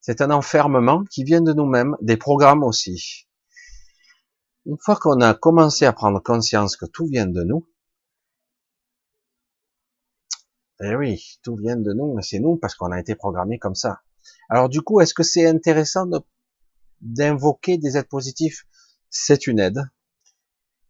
C'est 0.00 0.22
un 0.22 0.30
enfermement 0.30 1.04
qui 1.04 1.24
vient 1.24 1.42
de 1.42 1.52
nous-mêmes, 1.52 1.94
des 2.00 2.16
programmes 2.16 2.64
aussi. 2.64 3.27
Une 4.68 4.76
fois 4.78 4.96
qu'on 4.96 5.22
a 5.22 5.32
commencé 5.32 5.86
à 5.86 5.94
prendre 5.94 6.20
conscience 6.20 6.76
que 6.76 6.84
tout 6.84 7.06
vient 7.06 7.26
de 7.26 7.42
nous, 7.42 7.66
eh 10.80 10.94
oui, 10.94 11.38
tout 11.42 11.56
vient 11.56 11.78
de 11.78 11.94
nous, 11.94 12.14
mais 12.14 12.20
c'est 12.20 12.38
nous 12.38 12.56
parce 12.58 12.74
qu'on 12.74 12.92
a 12.92 13.00
été 13.00 13.14
programmé 13.14 13.58
comme 13.58 13.74
ça. 13.74 14.02
Alors 14.50 14.68
du 14.68 14.82
coup, 14.82 15.00
est-ce 15.00 15.14
que 15.14 15.22
c'est 15.22 15.46
intéressant 15.46 16.06
d'invoquer 17.00 17.78
des 17.78 17.96
aides 17.96 18.08
positifs 18.08 18.66
C'est 19.08 19.46
une 19.46 19.58
aide, 19.58 19.80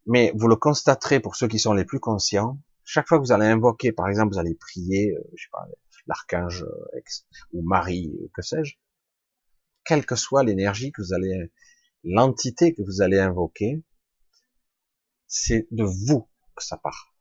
mais 0.06 0.32
vous 0.34 0.48
le 0.48 0.56
constaterez 0.56 1.20
pour 1.20 1.36
ceux 1.36 1.46
qui 1.46 1.60
sont 1.60 1.72
les 1.72 1.84
plus 1.84 2.00
conscients. 2.00 2.58
Chaque 2.82 3.06
fois 3.06 3.18
que 3.18 3.22
vous 3.22 3.32
allez 3.32 3.46
invoquer, 3.46 3.92
par 3.92 4.08
exemple, 4.08 4.32
vous 4.32 4.40
allez 4.40 4.56
prier, 4.56 5.14
euh, 5.14 5.22
je 5.36 5.44
sais 5.44 5.50
pas, 5.52 5.68
l'archange 6.08 6.64
euh, 6.64 7.00
ou 7.52 7.62
Marie, 7.62 8.12
euh, 8.22 8.28
que 8.34 8.42
sais-je, 8.42 8.74
quelle 9.84 10.04
que 10.04 10.16
soit 10.16 10.42
l'énergie 10.42 10.90
que 10.90 11.00
vous 11.00 11.14
allez, 11.14 11.52
l'entité 12.08 12.74
que 12.74 12.82
vous 12.82 13.02
allez 13.02 13.18
invoquer, 13.18 13.84
c'est 15.26 15.68
de 15.70 15.84
vous 15.84 16.28
que 16.56 16.64
ça 16.64 16.78
part. 16.78 17.14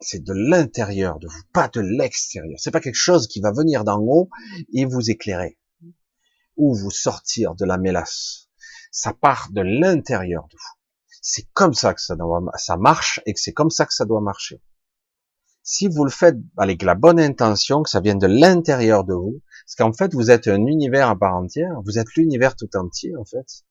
C'est 0.00 0.22
de 0.22 0.32
l'intérieur 0.32 1.18
de 1.18 1.28
vous, 1.28 1.42
pas 1.52 1.68
de 1.68 1.80
l'extérieur. 1.80 2.58
C'est 2.58 2.70
pas 2.70 2.80
quelque 2.80 2.94
chose 2.94 3.26
qui 3.26 3.40
va 3.40 3.52
venir 3.52 3.84
d'en 3.84 4.00
haut 4.00 4.30
et 4.72 4.84
vous 4.84 5.10
éclairer 5.10 5.58
ou 6.56 6.74
vous 6.74 6.90
sortir 6.90 7.54
de 7.54 7.64
la 7.64 7.78
mélasse. 7.78 8.48
Ça 8.92 9.12
part 9.12 9.50
de 9.50 9.60
l'intérieur 9.60 10.46
de 10.48 10.56
vous. 10.56 10.78
C'est 11.20 11.50
comme 11.52 11.74
ça 11.74 11.94
que 11.94 12.00
ça, 12.00 12.16
doit, 12.16 12.42
ça 12.56 12.76
marche 12.76 13.20
et 13.26 13.34
que 13.34 13.40
c'est 13.40 13.52
comme 13.52 13.70
ça 13.70 13.86
que 13.86 13.94
ça 13.94 14.04
doit 14.04 14.20
marcher. 14.20 14.62
Si 15.66 15.88
vous 15.88 16.04
le 16.04 16.10
faites 16.10 16.36
avec 16.58 16.82
la 16.82 16.94
bonne 16.94 17.18
intention, 17.18 17.82
que 17.82 17.88
ça 17.88 18.00
vienne 18.00 18.18
de 18.18 18.26
l'intérieur 18.26 19.02
de 19.02 19.14
vous, 19.14 19.40
parce 19.64 19.76
qu'en 19.76 19.94
fait, 19.94 20.12
vous 20.12 20.30
êtes 20.30 20.46
un 20.46 20.66
univers 20.66 21.08
à 21.08 21.18
part 21.18 21.34
entière, 21.34 21.80
vous 21.86 21.98
êtes 21.98 22.14
l'univers 22.16 22.54
tout 22.54 22.68
entier, 22.76 23.16
en 23.16 23.24
fait. 23.24 23.64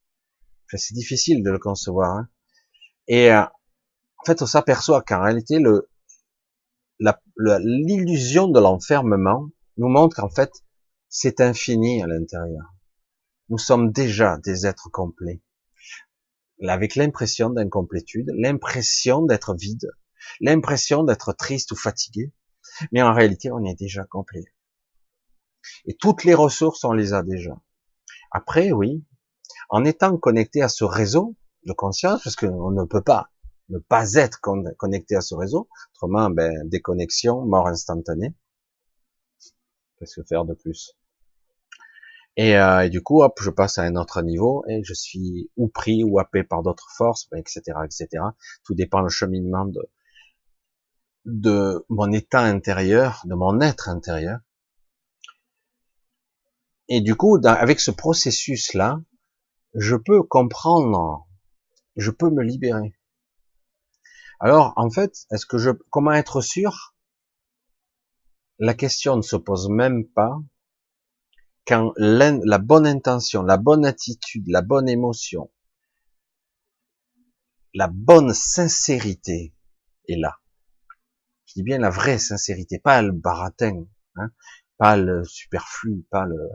c'est 0.73 0.95
difficile 0.95 1.43
de 1.43 1.51
le 1.51 1.59
concevoir. 1.59 2.17
Hein. 2.17 2.27
Et 3.07 3.31
euh, 3.31 3.43
en 3.43 4.25
fait, 4.25 4.41
on 4.41 4.47
s'aperçoit 4.47 5.03
qu'en 5.03 5.21
réalité, 5.21 5.59
le, 5.59 5.87
l'illusion 7.37 8.47
de 8.47 8.59
l'enfermement 8.59 9.49
nous 9.77 9.89
montre 9.89 10.15
qu'en 10.15 10.29
fait, 10.29 10.51
c'est 11.09 11.41
infini 11.41 12.01
à 12.01 12.07
l'intérieur. 12.07 12.73
Nous 13.49 13.59
sommes 13.59 13.91
déjà 13.91 14.39
des 14.43 14.65
êtres 14.65 14.89
complets, 14.91 15.43
avec 16.67 16.95
l'impression 16.95 17.51
d'incomplétude, 17.51 18.31
l'impression 18.35 19.21
d'être 19.21 19.53
vide, 19.53 19.91
l'impression 20.39 21.03
d'être 21.03 21.33
triste 21.33 21.71
ou 21.71 21.75
fatigué, 21.75 22.31
mais 22.91 23.01
en 23.01 23.13
réalité, 23.13 23.51
on 23.51 23.63
est 23.65 23.75
déjà 23.75 24.03
complet. 24.05 24.45
Et 25.85 25.95
toutes 25.95 26.23
les 26.23 26.33
ressources, 26.33 26.83
on 26.83 26.91
les 26.91 27.13
a 27.13 27.23
déjà. 27.23 27.55
Après, 28.31 28.71
oui, 28.71 29.03
en 29.69 29.85
étant 29.85 30.17
connecté 30.17 30.61
à 30.61 30.69
ce 30.69 30.83
réseau 30.83 31.35
de 31.65 31.73
conscience, 31.73 32.23
parce 32.23 32.35
qu'on 32.35 32.71
ne 32.71 32.83
peut 32.83 33.01
pas 33.01 33.29
ne 33.69 33.79
pas 33.79 34.13
être 34.13 34.39
connecté 34.77 35.15
à 35.15 35.21
ce 35.21 35.35
réseau, 35.35 35.69
autrement, 35.95 36.29
ben, 36.29 36.67
déconnexion, 36.67 37.45
mort 37.45 37.67
instantanée. 37.67 38.35
Qu'est-ce 39.97 40.19
que 40.19 40.27
faire 40.27 40.45
de 40.45 40.53
plus? 40.53 40.97
Et, 42.35 42.57
euh, 42.57 42.85
et, 42.85 42.89
du 42.89 43.01
coup, 43.01 43.23
hop, 43.23 43.39
je 43.41 43.49
passe 43.49 43.77
à 43.77 43.83
un 43.83 43.95
autre 43.95 44.21
niveau 44.21 44.63
et 44.67 44.83
je 44.83 44.93
suis 44.93 45.49
ou 45.55 45.67
pris 45.67 46.03
ou 46.03 46.19
happé 46.19 46.43
par 46.43 46.63
d'autres 46.63 46.89
forces, 46.97 47.29
etc., 47.35 47.61
ben, 47.67 47.83
etc. 47.83 48.07
Tout 48.65 48.73
dépend 48.73 49.01
le 49.01 49.09
cheminement 49.09 49.65
de, 49.65 49.81
de 51.25 51.85
mon 51.89 52.11
état 52.11 52.41
intérieur, 52.41 53.21
de 53.25 53.35
mon 53.35 53.61
être 53.61 53.89
intérieur. 53.89 54.39
Et 56.89 57.01
du 57.01 57.15
coup, 57.15 57.39
avec 57.45 57.79
ce 57.79 57.91
processus-là, 57.91 59.01
je 59.73 59.95
peux 59.95 60.21
comprendre, 60.23 61.27
je 61.95 62.11
peux 62.11 62.29
me 62.29 62.43
libérer. 62.43 62.93
Alors, 64.39 64.73
en 64.75 64.89
fait, 64.89 65.25
est-ce 65.31 65.45
que 65.45 65.57
je, 65.57 65.71
comment 65.89 66.11
être 66.11 66.41
sûr? 66.41 66.95
La 68.59 68.73
question 68.73 69.15
ne 69.15 69.21
se 69.21 69.35
pose 69.35 69.69
même 69.69 70.05
pas 70.05 70.37
quand 71.65 71.93
la 71.95 72.57
bonne 72.57 72.85
intention, 72.85 73.41
la 73.41 73.57
bonne 73.57 73.85
attitude, 73.85 74.47
la 74.47 74.61
bonne 74.61 74.89
émotion, 74.89 75.49
la 77.73 77.87
bonne 77.87 78.33
sincérité 78.33 79.55
est 80.09 80.17
là. 80.17 80.42
Je 81.53 81.59
dis 81.59 81.63
bien 81.63 81.77
la 81.77 81.89
vraie 81.89 82.17
sincérité, 82.17 82.79
pas 82.79 83.01
le 83.01 83.11
baratin, 83.11 83.85
hein, 84.15 84.31
pas 84.77 84.97
le 84.97 85.23
superflu, 85.23 86.05
pas 86.09 86.25
le, 86.25 86.49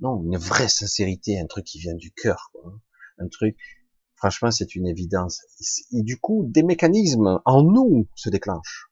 non, 0.00 0.22
une 0.24 0.36
vraie 0.36 0.68
sincérité, 0.68 1.40
un 1.40 1.46
truc 1.46 1.64
qui 1.64 1.80
vient 1.80 1.94
du 1.94 2.12
cœur, 2.12 2.52
hein, 2.64 2.80
un 3.18 3.28
truc 3.28 3.56
Franchement, 4.22 4.52
c'est 4.52 4.76
une 4.76 4.86
évidence. 4.86 5.40
Et 5.90 6.04
du 6.04 6.16
coup, 6.16 6.44
des 6.46 6.62
mécanismes 6.62 7.40
en 7.44 7.64
nous 7.64 8.08
se 8.14 8.28
déclenchent. 8.28 8.88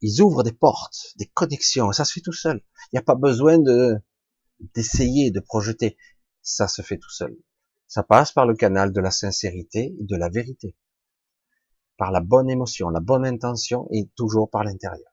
Ils 0.00 0.20
ouvrent 0.20 0.42
des 0.42 0.52
portes, 0.52 1.14
des 1.16 1.26
connexions. 1.26 1.92
Ça 1.92 2.04
se 2.04 2.12
fait 2.12 2.22
tout 2.22 2.32
seul. 2.32 2.60
Il 2.86 2.96
n'y 2.96 2.98
a 2.98 3.02
pas 3.02 3.14
besoin 3.14 3.58
de 3.58 3.94
d'essayer, 4.74 5.30
de 5.30 5.38
projeter. 5.38 5.96
Ça 6.42 6.66
se 6.66 6.82
fait 6.82 6.98
tout 6.98 7.08
seul. 7.08 7.36
Ça 7.86 8.02
passe 8.02 8.32
par 8.32 8.46
le 8.46 8.56
canal 8.56 8.92
de 8.92 9.00
la 9.00 9.12
sincérité 9.12 9.94
et 9.96 10.04
de 10.04 10.16
la 10.16 10.28
vérité. 10.28 10.74
Par 11.98 12.10
la 12.10 12.20
bonne 12.20 12.48
émotion, 12.48 12.88
la 12.88 13.00
bonne 13.00 13.26
intention 13.26 13.86
et 13.90 14.08
toujours 14.16 14.48
par 14.48 14.64
l'intérieur. 14.64 15.12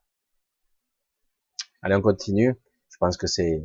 Allez, 1.81 1.95
on 1.95 2.01
continue. 2.01 2.55
Je 2.89 2.97
pense 2.97 3.17
que 3.17 3.27
c'est 3.27 3.61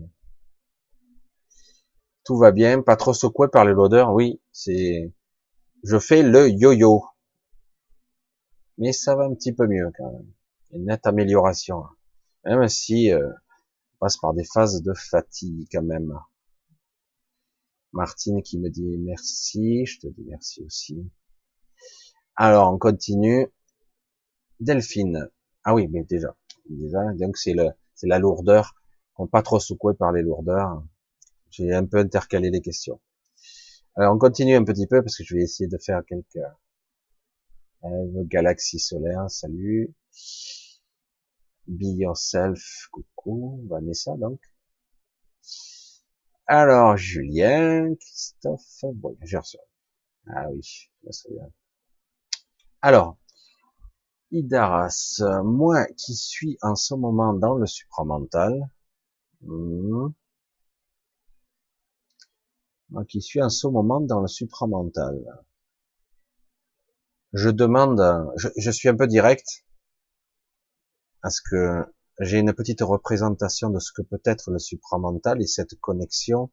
tout 2.25 2.37
va 2.37 2.51
bien, 2.51 2.83
pas 2.83 2.97
trop 2.97 3.15
secoué 3.15 3.49
par 3.49 3.65
l'odeur. 3.65 4.13
Oui, 4.13 4.41
c'est 4.53 5.13
je 5.83 5.99
fais 5.99 6.23
le 6.23 6.49
yo-yo. 6.49 7.05
Mais 8.79 8.93
ça 8.93 9.15
va 9.15 9.25
un 9.25 9.35
petit 9.35 9.53
peu 9.53 9.67
mieux 9.67 9.91
quand 9.97 10.13
même. 10.13 10.33
Une 10.73 10.87
nette 10.87 11.07
amélioration. 11.07 11.85
Même 12.45 12.69
si 12.69 13.13
euh, 13.13 13.31
on 13.95 13.99
passe 13.99 14.17
par 14.17 14.35
des 14.35 14.45
phases 14.45 14.83
de 14.83 14.95
fatigue 14.95 15.67
quand 15.71 15.83
même. 15.83 16.19
Martine 17.93 18.43
qui 18.43 18.59
me 18.59 18.71
dit 18.71 18.97
merci, 18.99 19.85
je 19.85 20.01
te 20.01 20.07
dis 20.07 20.25
merci 20.27 20.63
aussi. 20.63 21.11
Alors 22.43 22.73
on 22.73 22.79
continue. 22.79 23.49
Delphine. 24.61 25.29
Ah 25.63 25.75
oui, 25.75 25.89
mais 25.89 26.05
déjà, 26.05 26.35
déjà, 26.71 27.13
donc 27.13 27.37
c'est 27.37 27.53
le, 27.53 27.69
c'est 27.95 28.07
la 28.07 28.19
lourdeur, 28.19 28.75
qu'on 29.13 29.27
pas 29.27 29.43
trop 29.43 29.61
secoué 29.61 29.93
par 29.93 30.11
les 30.13 30.23
lourdeurs. 30.23 30.83
J'ai 31.51 31.75
un 31.75 31.85
peu 31.85 31.99
intercalé 31.99 32.49
les 32.51 32.63
questions. 32.63 32.99
Alors 33.95 34.15
on 34.15 34.19
continue 34.19 34.57
un 34.57 34.65
petit 34.65 34.87
peu 34.87 35.03
parce 35.03 35.19
que 35.19 35.25
je 35.25 35.35
vais 35.35 35.43
essayer 35.43 35.69
de 35.69 35.77
faire 35.77 36.01
quelques 36.07 36.47
euh, 37.85 38.25
galaxies 38.25 38.79
solaires. 38.79 39.29
Salut. 39.29 39.95
Be 41.67 41.93
yourself. 41.99 42.89
Coucou. 42.91 43.67
Vanessa 43.69 44.17
donc. 44.17 44.41
Alors 46.47 46.97
Julien, 46.97 47.95
Christophe. 47.97 48.83
J'ai 49.25 49.37
reçu. 49.37 49.59
Ah 50.27 50.51
oui, 50.51 50.63
je 50.63 51.35
bien. 51.35 51.51
Alors, 52.83 53.19
Idaras, 54.31 55.23
moi 55.45 55.87
qui 55.97 56.15
suis 56.15 56.57
en 56.63 56.75
ce 56.75 56.95
moment 56.95 57.35
dans 57.35 57.55
le 57.55 57.67
supramental, 57.67 58.71
hmm, 59.43 60.09
qui 63.09 63.21
suis 63.21 63.43
en 63.43 63.49
ce 63.49 63.67
moment 63.67 64.01
dans 64.01 64.21
le 64.21 64.29
supramental. 64.29 65.19
Je 67.33 67.51
demande, 67.51 68.03
je, 68.37 68.71
suis 68.71 68.89
un 68.89 68.97
peu 68.97 69.07
direct, 69.07 69.65
parce 71.23 71.41
que 71.41 71.85
j'ai 72.19 72.39
une 72.39 72.53
petite 72.53 72.83
représentation 72.83 73.71
de 73.71 73.79
ce 73.79 73.93
que 73.93 74.03
peut 74.03 74.21
être 74.25 74.51
le 74.51 74.59
supramental 74.59 75.41
et 75.41 75.47
cette 75.47 75.79
connexion 75.81 76.51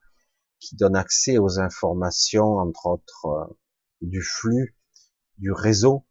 qui 0.59 0.75
donne 0.75 0.95
accès 0.95 1.37
aux 1.37 1.59
informations, 1.59 2.57
entre 2.57 2.87
autres, 2.87 3.25
euh, 3.25 3.45
du 4.01 4.21
flux, 4.21 4.75
du 5.37 5.51
réseau. 5.51 6.06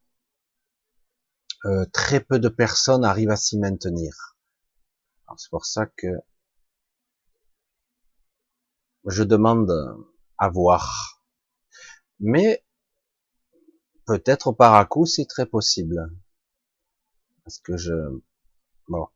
Euh, 1.64 1.84
très 1.92 2.20
peu 2.20 2.38
de 2.38 2.48
personnes 2.48 3.04
arrivent 3.04 3.30
à 3.30 3.36
s'y 3.36 3.58
maintenir. 3.58 4.36
C'est 5.36 5.50
pour 5.50 5.66
ça 5.66 5.86
que 5.86 6.06
je 9.06 9.22
demande 9.22 9.72
à 10.38 10.48
voir. 10.48 11.22
Mais 12.20 12.64
peut-être 14.06 14.52
par 14.52 14.74
à 14.74 14.84
coup, 14.84 15.06
c'est 15.06 15.26
très 15.26 15.46
possible. 15.46 16.10
Parce 17.44 17.58
que 17.58 17.76
je... 17.76 17.94
Bon. 18.88 19.08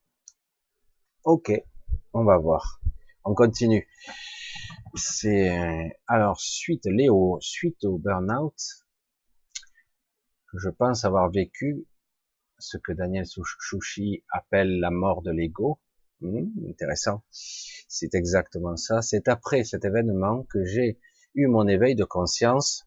Ok, 1.25 1.53
on 2.13 2.25
va 2.25 2.39
voir. 2.39 2.81
On 3.25 3.35
continue. 3.35 3.89
C'est 4.95 5.97
alors 6.07 6.41
suite 6.41 6.87
Léo, 6.87 7.39
suite 7.41 7.85
au 7.85 7.99
burn-out, 7.99 8.57
que 10.51 10.59
je 10.59 10.69
pense 10.71 11.05
avoir 11.05 11.31
vécu 11.31 11.87
ce 12.61 12.77
que 12.79 12.93
Daniel 12.93 13.27
Chouchi 13.59 14.23
appelle 14.31 14.79
la 14.81 14.91
mort 14.91 15.23
de 15.23 15.31
l'ego. 15.31 15.81
Hmm, 16.21 16.49
intéressant. 16.69 17.23
C'est 17.31 18.15
exactement 18.15 18.77
ça. 18.77 19.03
C'est 19.03 19.29
après 19.29 19.65
cet 19.65 19.85
événement 19.85 20.45
que 20.51 20.65
j'ai 20.65 20.99
eu 21.35 21.47
mon 21.47 21.67
éveil 21.67 21.95
de 21.95 22.05
conscience, 22.05 22.87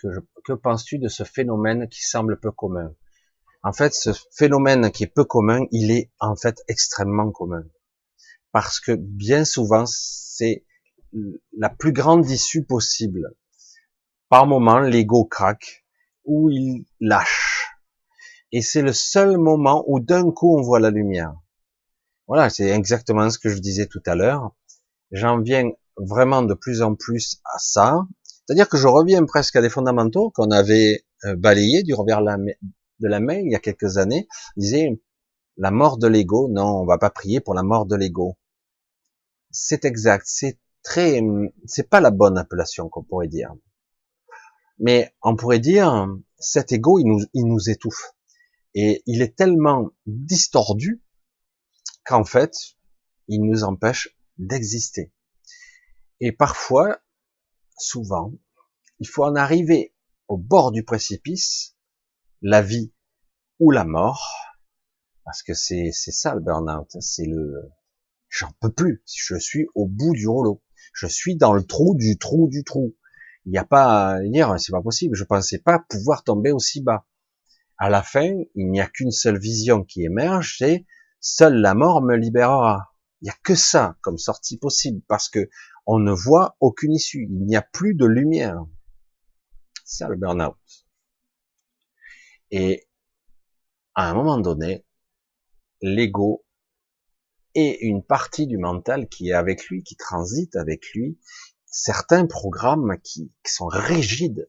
que, 0.00 0.08
que 0.44 0.52
penses-tu 0.52 0.98
de 0.98 1.08
ce 1.08 1.24
phénomène 1.24 1.88
qui 1.88 2.02
semble 2.02 2.38
peu 2.38 2.52
commun? 2.52 2.94
En 3.62 3.72
fait, 3.72 3.92
ce 3.92 4.10
phénomène 4.32 4.90
qui 4.90 5.04
est 5.04 5.12
peu 5.12 5.24
commun, 5.24 5.66
il 5.72 5.90
est 5.90 6.10
en 6.20 6.36
fait 6.36 6.62
extrêmement 6.68 7.30
commun. 7.30 7.64
Parce 8.52 8.80
que 8.80 8.92
bien 8.92 9.44
souvent, 9.44 9.84
c'est 9.86 10.64
la 11.56 11.68
plus 11.68 11.92
grande 11.92 12.28
issue 12.28 12.64
possible. 12.64 13.34
Par 14.28 14.46
moment, 14.46 14.80
l'ego 14.80 15.24
craque, 15.24 15.84
ou 16.24 16.50
il 16.50 16.84
lâche. 17.00 17.57
Et 18.52 18.62
c'est 18.62 18.82
le 18.82 18.92
seul 18.92 19.36
moment 19.36 19.84
où 19.86 20.00
d'un 20.00 20.30
coup 20.30 20.56
on 20.56 20.62
voit 20.62 20.80
la 20.80 20.90
lumière. 20.90 21.34
Voilà, 22.26 22.50
c'est 22.50 22.68
exactement 22.68 23.28
ce 23.30 23.38
que 23.38 23.48
je 23.48 23.58
disais 23.58 23.86
tout 23.86 24.02
à 24.06 24.14
l'heure. 24.14 24.54
J'en 25.10 25.40
viens 25.40 25.70
vraiment 25.96 26.42
de 26.42 26.54
plus 26.54 26.82
en 26.82 26.94
plus 26.94 27.40
à 27.44 27.58
ça. 27.58 28.06
C'est-à-dire 28.46 28.68
que 28.68 28.76
je 28.76 28.86
reviens 28.86 29.24
presque 29.24 29.56
à 29.56 29.62
des 29.62 29.70
fondamentaux 29.70 30.30
qu'on 30.30 30.50
avait 30.50 31.04
euh, 31.24 31.36
balayés 31.36 31.82
du 31.82 31.94
revers 31.94 32.22
de 32.22 33.08
la 33.08 33.20
main 33.20 33.40
il 33.40 33.50
y 33.50 33.54
a 33.54 33.58
quelques 33.58 33.98
années. 33.98 34.28
On 34.56 34.60
disait 34.60 35.00
la 35.56 35.70
mort 35.70 35.98
de 35.98 36.06
l'ego. 36.06 36.48
Non, 36.48 36.80
on 36.80 36.86
va 36.86 36.98
pas 36.98 37.10
prier 37.10 37.40
pour 37.40 37.54
la 37.54 37.62
mort 37.62 37.86
de 37.86 37.96
l'ego. 37.96 38.36
C'est 39.50 39.84
exact. 39.84 40.24
C'est 40.26 40.58
très, 40.82 41.20
c'est 41.66 41.88
pas 41.88 42.00
la 42.00 42.10
bonne 42.10 42.38
appellation 42.38 42.88
qu'on 42.88 43.02
pourrait 43.02 43.28
dire. 43.28 43.52
Mais 44.78 45.12
on 45.22 45.34
pourrait 45.34 45.58
dire, 45.58 46.08
cet 46.38 46.72
ego, 46.72 46.98
il 46.98 47.06
nous, 47.06 47.20
il 47.34 47.44
nous 47.46 47.68
étouffe. 47.68 48.14
Et 48.80 49.02
il 49.06 49.22
est 49.22 49.34
tellement 49.34 49.90
distordu 50.06 51.02
qu'en 52.04 52.22
fait, 52.22 52.54
il 53.26 53.42
nous 53.42 53.64
empêche 53.64 54.16
d'exister. 54.36 55.12
Et 56.20 56.30
parfois, 56.30 57.00
souvent, 57.76 58.32
il 59.00 59.08
faut 59.08 59.24
en 59.24 59.34
arriver 59.34 59.96
au 60.28 60.36
bord 60.36 60.70
du 60.70 60.84
précipice, 60.84 61.76
la 62.40 62.62
vie 62.62 62.92
ou 63.58 63.72
la 63.72 63.84
mort, 63.84 64.32
parce 65.24 65.42
que 65.42 65.54
c'est 65.54 65.90
ça 65.90 66.36
le 66.36 66.40
burn-out, 66.40 66.88
c'est 67.00 67.26
le 67.26 67.68
j'en 68.28 68.52
peux 68.60 68.72
plus, 68.72 69.02
je 69.12 69.36
suis 69.40 69.66
au 69.74 69.88
bout 69.88 70.12
du 70.12 70.28
rouleau, 70.28 70.62
je 70.92 71.08
suis 71.08 71.34
dans 71.34 71.52
le 71.52 71.64
trou 71.64 71.96
du 71.96 72.16
trou 72.16 72.46
du 72.48 72.62
trou. 72.62 72.94
Il 73.44 73.50
n'y 73.50 73.58
a 73.58 73.64
pas 73.64 74.10
à 74.10 74.22
dire 74.22 74.54
c'est 74.60 74.70
pas 74.70 74.82
possible, 74.82 75.16
je 75.16 75.24
pensais 75.24 75.58
pas 75.58 75.80
pouvoir 75.80 76.22
tomber 76.22 76.52
aussi 76.52 76.80
bas. 76.80 77.08
À 77.78 77.88
la 77.90 78.02
fin, 78.02 78.30
il 78.54 78.70
n'y 78.70 78.80
a 78.80 78.88
qu'une 78.88 79.12
seule 79.12 79.38
vision 79.38 79.84
qui 79.84 80.04
émerge, 80.04 80.56
c'est 80.58 80.84
seule 81.20 81.54
la 81.54 81.74
mort 81.74 82.02
me 82.02 82.16
libérera. 82.16 82.92
Il 83.20 83.24
n'y 83.26 83.30
a 83.30 83.36
que 83.42 83.54
ça 83.54 83.96
comme 84.00 84.18
sortie 84.18 84.58
possible 84.58 85.00
parce 85.08 85.28
que 85.28 85.48
on 85.86 85.98
ne 85.98 86.12
voit 86.12 86.56
aucune 86.60 86.92
issue, 86.92 87.26
il 87.30 87.46
n'y 87.46 87.56
a 87.56 87.62
plus 87.62 87.94
de 87.94 88.04
lumière. 88.04 88.64
C'est 89.84 90.04
ça 90.04 90.08
le 90.08 90.16
burn-out. 90.16 90.56
Et 92.50 92.88
à 93.94 94.10
un 94.10 94.14
moment 94.14 94.38
donné, 94.38 94.84
l'ego 95.80 96.44
et 97.54 97.86
une 97.86 98.04
partie 98.04 98.46
du 98.46 98.58
mental 98.58 99.08
qui 99.08 99.30
est 99.30 99.34
avec 99.34 99.66
lui, 99.66 99.82
qui 99.82 99.96
transite 99.96 100.56
avec 100.56 100.92
lui, 100.92 101.18
certains 101.64 102.26
programmes 102.26 102.98
qui, 103.02 103.32
sont 103.44 103.66
rigides, 103.66 104.48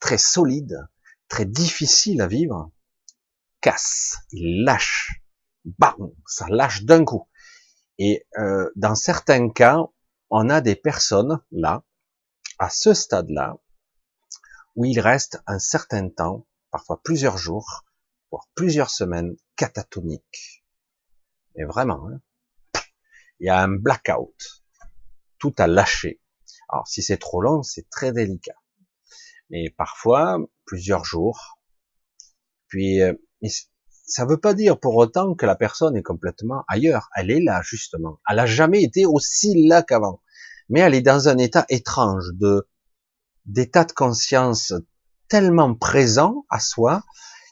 très 0.00 0.18
solides, 0.18 0.78
très 1.28 1.44
difficiles 1.44 2.20
à 2.20 2.26
vivre, 2.26 2.70
cassent, 3.60 4.18
ils 4.32 4.64
lâchent, 4.64 5.22
bam, 5.64 6.12
ça 6.26 6.46
lâche 6.48 6.84
d'un 6.84 7.04
coup. 7.04 7.28
Et 7.98 8.26
euh, 8.38 8.70
dans 8.76 8.94
certains 8.94 9.50
cas, 9.50 9.78
on 10.30 10.50
a 10.50 10.60
des 10.60 10.76
personnes 10.76 11.40
là, 11.52 11.84
à 12.58 12.68
ce 12.70 12.94
stade-là, 12.94 13.58
où 14.76 14.84
il 14.84 15.00
reste 15.00 15.42
un 15.46 15.58
certain 15.58 16.08
temps, 16.08 16.46
parfois 16.70 17.00
plusieurs 17.02 17.38
jours, 17.38 17.84
voire 18.30 18.48
plusieurs 18.54 18.90
semaines, 18.90 19.36
catatoniques. 19.56 20.64
Mais 21.56 21.64
vraiment, 21.64 22.08
hein. 22.08 22.20
il 23.38 23.46
y 23.46 23.48
a 23.48 23.60
un 23.62 23.68
blackout. 23.68 24.64
Tout 25.38 25.54
a 25.58 25.66
lâché. 25.66 26.20
Alors 26.68 26.88
si 26.88 27.02
c'est 27.02 27.18
trop 27.18 27.40
long, 27.40 27.62
c'est 27.62 27.88
très 27.88 28.12
délicat. 28.12 28.56
Mais 29.50 29.70
parfois, 29.70 30.38
plusieurs 30.66 31.04
jours. 31.04 31.58
Puis, 32.68 33.00
euh, 33.02 33.14
ça 34.06 34.24
ne 34.24 34.30
veut 34.30 34.40
pas 34.40 34.54
dire 34.54 34.78
pour 34.78 34.96
autant 34.96 35.34
que 35.34 35.46
la 35.46 35.54
personne 35.54 35.96
est 35.96 36.02
complètement 36.02 36.64
ailleurs. 36.68 37.08
Elle 37.16 37.30
est 37.30 37.40
là, 37.40 37.62
justement. 37.62 38.20
Elle 38.28 38.36
n'a 38.36 38.46
jamais 38.46 38.82
été 38.82 39.06
aussi 39.06 39.66
là 39.66 39.82
qu'avant. 39.82 40.20
Mais 40.68 40.80
elle 40.80 40.94
est 40.94 41.02
dans 41.02 41.28
un 41.28 41.38
état 41.38 41.66
étrange 41.68 42.30
de, 42.34 42.68
d'état 43.46 43.84
de 43.84 43.92
conscience 43.92 44.72
tellement 45.28 45.74
présent 45.74 46.44
à 46.50 46.60
soi 46.60 47.02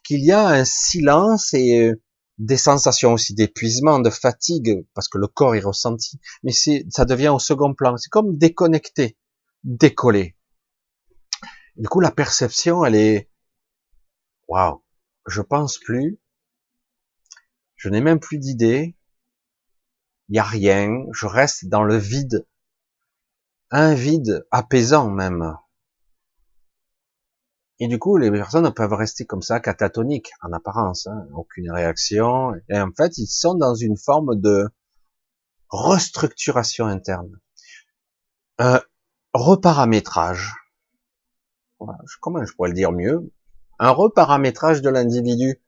qu'il 0.04 0.24
y 0.24 0.32
a 0.32 0.46
un 0.46 0.64
silence 0.64 1.54
et 1.54 1.78
euh, 1.78 2.02
des 2.38 2.56
sensations 2.56 3.12
aussi 3.12 3.34
d'épuisement, 3.34 4.00
de 4.00 4.10
fatigue, 4.10 4.86
parce 4.94 5.08
que 5.08 5.18
le 5.18 5.28
corps 5.28 5.54
est 5.54 5.60
ressenti, 5.60 6.18
mais 6.42 6.52
c'est, 6.52 6.86
ça 6.90 7.04
devient 7.04 7.28
au 7.28 7.38
second 7.38 7.74
plan. 7.74 7.96
C'est 7.96 8.10
comme 8.10 8.36
déconnecté, 8.36 9.16
décollé. 9.64 10.36
Du 11.76 11.88
coup, 11.88 12.00
la 12.00 12.10
perception, 12.10 12.84
elle 12.84 12.94
est, 12.94 13.30
waouh, 14.48 14.82
je 15.26 15.40
pense 15.40 15.78
plus, 15.78 16.20
je 17.76 17.88
n'ai 17.88 18.00
même 18.00 18.20
plus 18.20 18.38
d'idées, 18.38 18.96
il 20.28 20.36
y 20.36 20.38
a 20.38 20.44
rien, 20.44 21.04
je 21.12 21.26
reste 21.26 21.66
dans 21.66 21.82
le 21.82 21.96
vide, 21.96 22.46
un 23.70 23.94
vide 23.94 24.46
apaisant 24.50 25.10
même. 25.10 25.56
Et 27.80 27.88
du 27.88 27.98
coup, 27.98 28.16
les 28.16 28.30
personnes 28.30 28.72
peuvent 28.72 28.92
rester 28.92 29.26
comme 29.26 29.42
ça, 29.42 29.58
catatoniques, 29.58 30.30
en 30.42 30.52
apparence, 30.52 31.08
hein, 31.08 31.26
aucune 31.34 31.70
réaction. 31.72 32.54
Et 32.68 32.78
en 32.78 32.92
fait, 32.92 33.18
ils 33.18 33.26
sont 33.26 33.54
dans 33.54 33.74
une 33.74 33.96
forme 33.96 34.40
de 34.40 34.68
restructuration 35.68 36.86
interne. 36.86 37.40
Un 38.58 38.80
reparamétrage. 39.32 40.61
Comment 42.20 42.45
je 42.45 42.53
pourrais 42.55 42.70
le 42.70 42.74
dire 42.74 42.93
mieux? 42.93 43.33
Un 43.78 43.91
reparamétrage 43.91 44.83
de 44.83 44.91
l'individu. 44.91 45.62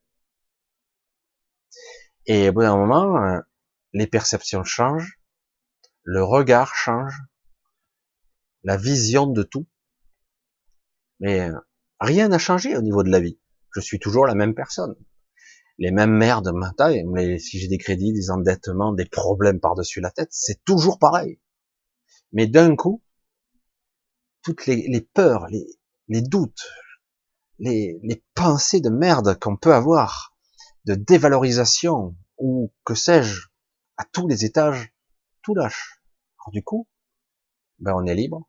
Et 2.27 2.49
au 2.49 2.53
bout 2.53 2.63
d'un 2.63 2.77
moment, 2.77 3.17
euh, 3.23 3.41
les 3.93 4.07
perceptions 4.07 4.65
changent, 4.65 5.21
le 6.03 6.23
regard 6.23 6.75
change, 6.75 7.15
la 8.63 8.77
vision 8.77 9.27
de 9.27 9.43
tout. 9.43 9.67
Mais 11.21 11.41
euh, 11.41 11.59
Rien 12.01 12.29
n'a 12.29 12.39
changé 12.39 12.77
au 12.77 12.83
niveau 12.83 13.03
de 13.03 13.11
la 13.11 13.21
vie. 13.21 13.39
Je 13.75 13.81
suis 13.81 13.99
toujours 13.99 14.27
la 14.27 14.35
même 14.35 14.55
personne. 14.55 14.95
Les 15.79 15.91
mêmes 15.91 16.13
merdes 16.13 16.53
taille, 16.77 17.05
mais 17.05 17.39
si 17.39 17.59
j'ai 17.59 17.69
des 17.69 17.79
crédits, 17.79 18.13
des 18.13 18.31
endettements, 18.31 18.93
des 18.93 19.07
problèmes 19.07 19.59
par-dessus 19.59 20.01
la 20.01 20.11
tête, 20.11 20.29
c'est 20.31 20.63
toujours 20.65 20.99
pareil. 20.99 21.41
Mais 22.33 22.47
d'un 22.47 22.77
coup, 22.77 23.03
toutes 24.43 24.67
les, 24.67 25.09
peurs, 25.15 25.47
les, 25.49 25.67
doutes, 26.09 26.65
les, 27.59 27.99
les 28.03 28.25
pensées 28.35 28.81
de 28.81 28.91
merde 28.91 29.39
qu'on 29.39 29.57
peut 29.57 29.75
avoir, 29.75 30.37
de 30.85 30.95
dévalorisation, 30.95 32.17
ou 32.39 32.73
que 32.85 32.95
sais-je, 32.95 33.49
à 33.97 34.05
tous 34.05 34.27
les 34.27 34.45
étages, 34.45 34.93
tout 35.43 35.55
lâche. 35.55 36.03
Alors 36.41 36.53
du 36.53 36.63
coup, 36.63 36.89
ben 37.79 37.95
on 37.95 38.07
est 38.07 38.15
libre. 38.15 38.49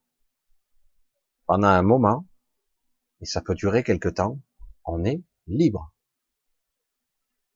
Pendant 1.45 1.67
un 1.67 1.83
moment, 1.83 2.27
et 3.21 3.25
ça 3.25 3.41
peut 3.41 3.55
durer 3.55 3.83
quelque 3.83 4.09
temps, 4.09 4.39
on 4.85 5.03
est 5.05 5.23
libre. 5.47 5.93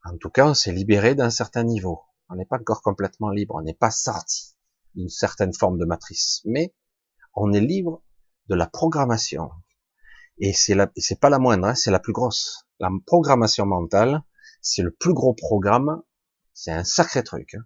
En 0.06 0.18
tout 0.18 0.30
cas, 0.30 0.48
on 0.48 0.54
s'est 0.54 0.72
libéré 0.72 1.16
d'un 1.16 1.30
certain 1.30 1.64
niveau. 1.64 2.02
On 2.30 2.36
n'est 2.36 2.46
pas 2.46 2.60
encore 2.60 2.82
complètement 2.82 3.32
libre, 3.32 3.56
on 3.56 3.62
n'est 3.62 3.74
pas 3.74 3.92
sorti 3.92 4.56
d'une 4.96 5.10
certaine 5.10 5.54
forme 5.54 5.78
de 5.78 5.86
matrice, 5.86 6.42
mais 6.46 6.74
on 7.34 7.52
est 7.54 7.60
libre 7.60 8.04
de 8.48 8.56
la 8.56 8.68
programmation. 8.68 9.52
Et 10.40 10.54
c'est 10.54 10.76
la, 10.76 10.90
c'est 10.96 11.20
pas 11.20 11.30
la 11.30 11.40
moindre, 11.40 11.68
hein, 11.68 11.76
c'est 11.76 11.92
la 11.92 12.00
plus 12.00 12.14
grosse. 12.14 12.66
La 12.80 12.90
programmation 13.06 13.66
mentale, 13.66 14.24
c'est 14.62 14.82
le 14.82 14.92
plus 14.92 15.14
gros 15.14 15.34
programme, 15.34 16.02
c'est 16.54 16.72
un 16.72 16.84
sacré 16.84 17.24
truc. 17.24 17.56
Hein. 17.56 17.64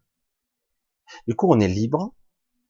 Du 1.28 1.36
coup, 1.36 1.48
on 1.52 1.60
est 1.60 1.68
libre, 1.68 2.14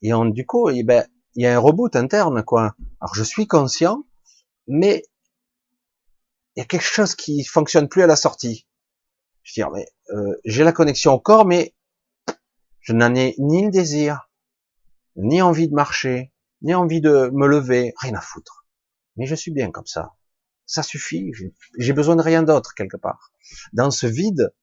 et 0.02 0.14
on, 0.14 0.26
du 0.26 0.46
coup, 0.46 0.70
eh 0.70 0.84
ben, 0.84 1.08
il 1.36 1.44
y 1.44 1.48
a 1.48 1.56
un 1.56 1.60
reboot 1.60 1.96
interne, 1.96 2.44
quoi. 2.44 2.76
Alors, 3.00 3.16
je 3.16 3.24
suis 3.24 3.48
conscient, 3.48 4.06
mais 4.68 5.04
il 6.56 6.60
y 6.60 6.62
a 6.62 6.66
quelque 6.66 6.84
chose 6.84 7.16
qui 7.16 7.44
fonctionne 7.44 7.88
plus 7.88 8.04
à 8.04 8.08
la 8.08 8.18
sortie. 8.18 8.68
Je 9.44 9.52
veux 9.52 9.66
dire, 9.66 9.72
mais 9.72 9.88
euh, 10.10 10.36
j'ai 10.46 10.64
la 10.64 10.74
connexion 10.74 11.14
au 11.14 11.20
corps, 11.20 11.46
mais 11.46 11.74
je 12.82 12.94
n'en 12.94 13.16
ai 13.16 13.36
ni 13.40 13.64
le 13.64 13.72
désir, 13.72 14.30
ni 15.16 15.42
envie 15.42 15.70
de 15.70 15.74
marcher, 15.74 16.34
ni 16.62 16.74
envie 16.74 17.02
de 17.02 17.30
me 17.34 17.48
lever, 17.48 17.94
rien 17.98 18.16
à 18.16 18.22
foutre. 18.22 18.63
Mais 19.16 19.26
je 19.26 19.36
suis 19.36 19.52
bien 19.52 19.72
comme 19.72 19.86
ça. 19.86 20.16
Ça 20.66 20.84
suffit. 20.84 21.32
J'ai 21.78 21.94
besoin 21.94 22.16
de 22.16 22.22
rien 22.22 22.44
d'autre 22.44 22.74
quelque 22.76 22.98
part. 22.98 23.32
Dans 23.74 23.92
ce 23.92 24.08
vide, 24.08 24.54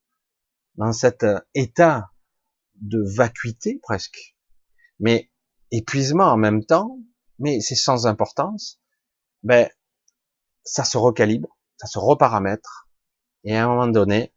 dans 0.76 0.92
cet 0.92 1.24
euh, 1.24 1.40
état 1.55 2.11
de 2.76 3.03
vacuité 3.16 3.78
presque, 3.82 4.36
mais 4.98 5.30
épuisement 5.70 6.32
en 6.32 6.36
même 6.36 6.64
temps, 6.64 6.98
mais 7.38 7.61
c'est 7.61 7.74
sans 7.74 8.07
importance. 8.07 8.80
Ben, 9.42 9.68
ça 10.64 10.84
se 10.84 10.96
recalibre 10.96 11.61
ça 11.80 11.86
se 11.86 11.98
reparamètre, 11.98 12.90
et 13.44 13.57
à 13.57 13.64
un 13.64 13.68
moment 13.68 13.86
donné, 13.86 14.34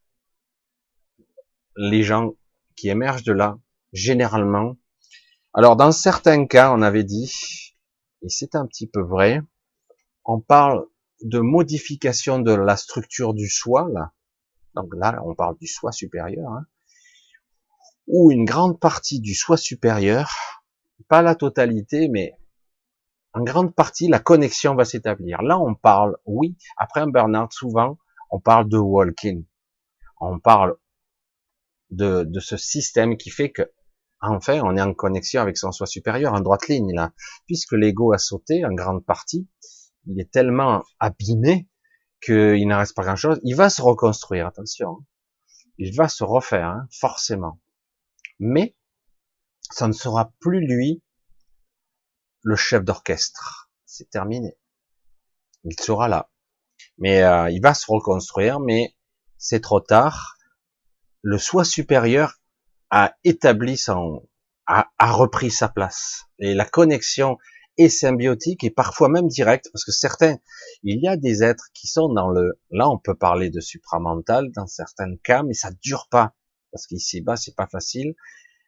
les 1.76 2.02
gens 2.02 2.36
qui 2.78 2.88
émergent 2.88 3.26
de 3.26 3.34
là, 3.34 3.60
généralement, 3.92 4.78
alors 5.54 5.76
dans 5.76 5.92
certains 5.92 6.46
cas, 6.46 6.72
on 6.72 6.82
avait 6.82 7.04
dit, 7.04 7.34
et 8.22 8.30
c'est 8.30 8.56
un 8.56 8.66
petit 8.66 8.88
peu 8.88 9.02
vrai, 9.02 9.42
on 10.26 10.40
parle 10.40 10.86
de 11.22 11.40
modification 11.40 12.40
de 12.40 12.54
la 12.54 12.76
structure 12.76 13.34
du 13.34 13.50
soi. 13.50 13.90
Donc 14.76 14.94
là, 14.96 15.22
on 15.26 15.36
parle 15.36 15.58
du 15.60 15.68
soi 15.68 15.92
supérieur, 15.92 16.50
hein, 16.52 16.66
ou 18.08 18.32
une 18.32 18.46
grande 18.46 18.80
partie 18.80 19.20
du 19.20 19.34
soi 19.34 19.58
supérieur, 19.58 20.32
pas 21.08 21.22
la 21.22 21.36
totalité, 21.36 22.08
mais 22.10 22.34
en 23.34 23.44
grande 23.44 23.74
partie, 23.74 24.08
la 24.08 24.20
connexion 24.20 24.76
va 24.76 24.86
s'établir. 24.86 25.42
Là, 25.42 25.60
on 25.60 25.74
parle, 25.74 26.18
oui, 26.26 26.56
après 26.78 27.02
un 27.02 27.08
burn-out, 27.08 27.52
souvent, 27.52 27.98
on 28.30 28.40
parle 28.40 28.70
de 28.70 28.78
walking. 28.78 29.46
On 30.20 30.40
parle 30.40 30.76
de, 31.90 32.24
de 32.24 32.40
ce 32.40 32.58
système 32.58 33.18
qui 33.18 33.30
fait 33.32 33.52
que, 33.52 33.72
enfin, 34.22 34.62
on 34.64 34.78
est 34.78 34.82
en 34.82 34.94
connexion 34.94 35.42
avec 35.42 35.58
son 35.58 35.72
soi 35.72 35.88
supérieur, 35.88 36.34
en 36.34 36.42
droite 36.42 36.68
ligne, 36.68 36.94
là. 36.94 37.12
Puisque 37.48 37.74
l'ego 37.74 38.14
a 38.14 38.18
sauté, 38.20 38.66
en 38.66 38.74
grande 38.74 39.04
partie, 39.04 39.48
il 40.06 40.20
est 40.20 40.32
tellement 40.32 40.84
abîmé 41.00 41.68
qu'il 42.22 42.68
n'en 42.68 42.78
reste 42.78 42.96
pas 42.96 43.04
grand 43.04 43.16
chose. 43.16 43.40
Il 43.44 43.56
va 43.56 43.70
se 43.70 43.82
reconstruire, 43.82 44.48
attention. 44.48 44.98
Hein. 45.00 45.06
Il 45.78 45.96
va 45.96 46.08
se 46.08 46.24
refaire, 46.24 46.68
hein, 46.68 46.88
forcément. 46.92 47.60
Mais, 48.40 48.76
ça 49.72 49.88
ne 49.88 49.94
sera 49.94 50.32
plus 50.40 50.66
lui 50.66 51.02
le 52.44 52.56
chef 52.56 52.84
d'orchestre. 52.84 53.72
C'est 53.86 54.10
terminé. 54.10 54.58
Il 55.64 55.80
sera 55.80 56.08
là. 56.08 56.30
Mais 56.98 57.24
euh, 57.24 57.50
il 57.50 57.62
va 57.62 57.74
se 57.74 57.86
reconstruire, 57.90 58.60
mais 58.60 58.96
c'est 59.38 59.62
trop 59.62 59.80
tard. 59.80 60.38
Le 61.22 61.38
soi 61.38 61.64
supérieur 61.64 62.40
a 62.90 63.16
établi 63.24 63.78
son, 63.78 64.28
a, 64.68 64.92
a, 64.98 65.12
repris 65.12 65.52
sa 65.52 65.70
place. 65.70 66.26
Et 66.40 66.54
la 66.54 66.66
connexion 66.66 67.38
est 67.78 67.90
symbiotique 67.90 68.64
et 68.64 68.70
parfois 68.70 69.10
même 69.10 69.28
directe, 69.28 69.70
parce 69.74 69.84
que 69.86 69.92
certains, 69.92 70.38
il 70.84 71.00
y 71.02 71.08
a 71.08 71.18
des 71.18 71.44
êtres 71.44 71.70
qui 71.74 71.88
sont 71.88 72.10
dans 72.10 72.30
le, 72.30 72.60
là 72.72 72.90
on 72.90 72.98
peut 72.98 73.16
parler 73.16 73.50
de 73.50 73.60
supramental 73.60 74.52
dans 74.52 74.68
certains 74.68 75.16
cas, 75.18 75.44
mais 75.44 75.54
ça 75.54 75.72
dure 75.82 76.08
pas, 76.10 76.36
parce 76.72 76.88
qu'ici 76.88 77.22
bas 77.22 77.36
c'est 77.36 77.56
pas 77.56 77.68
facile. 77.68 78.16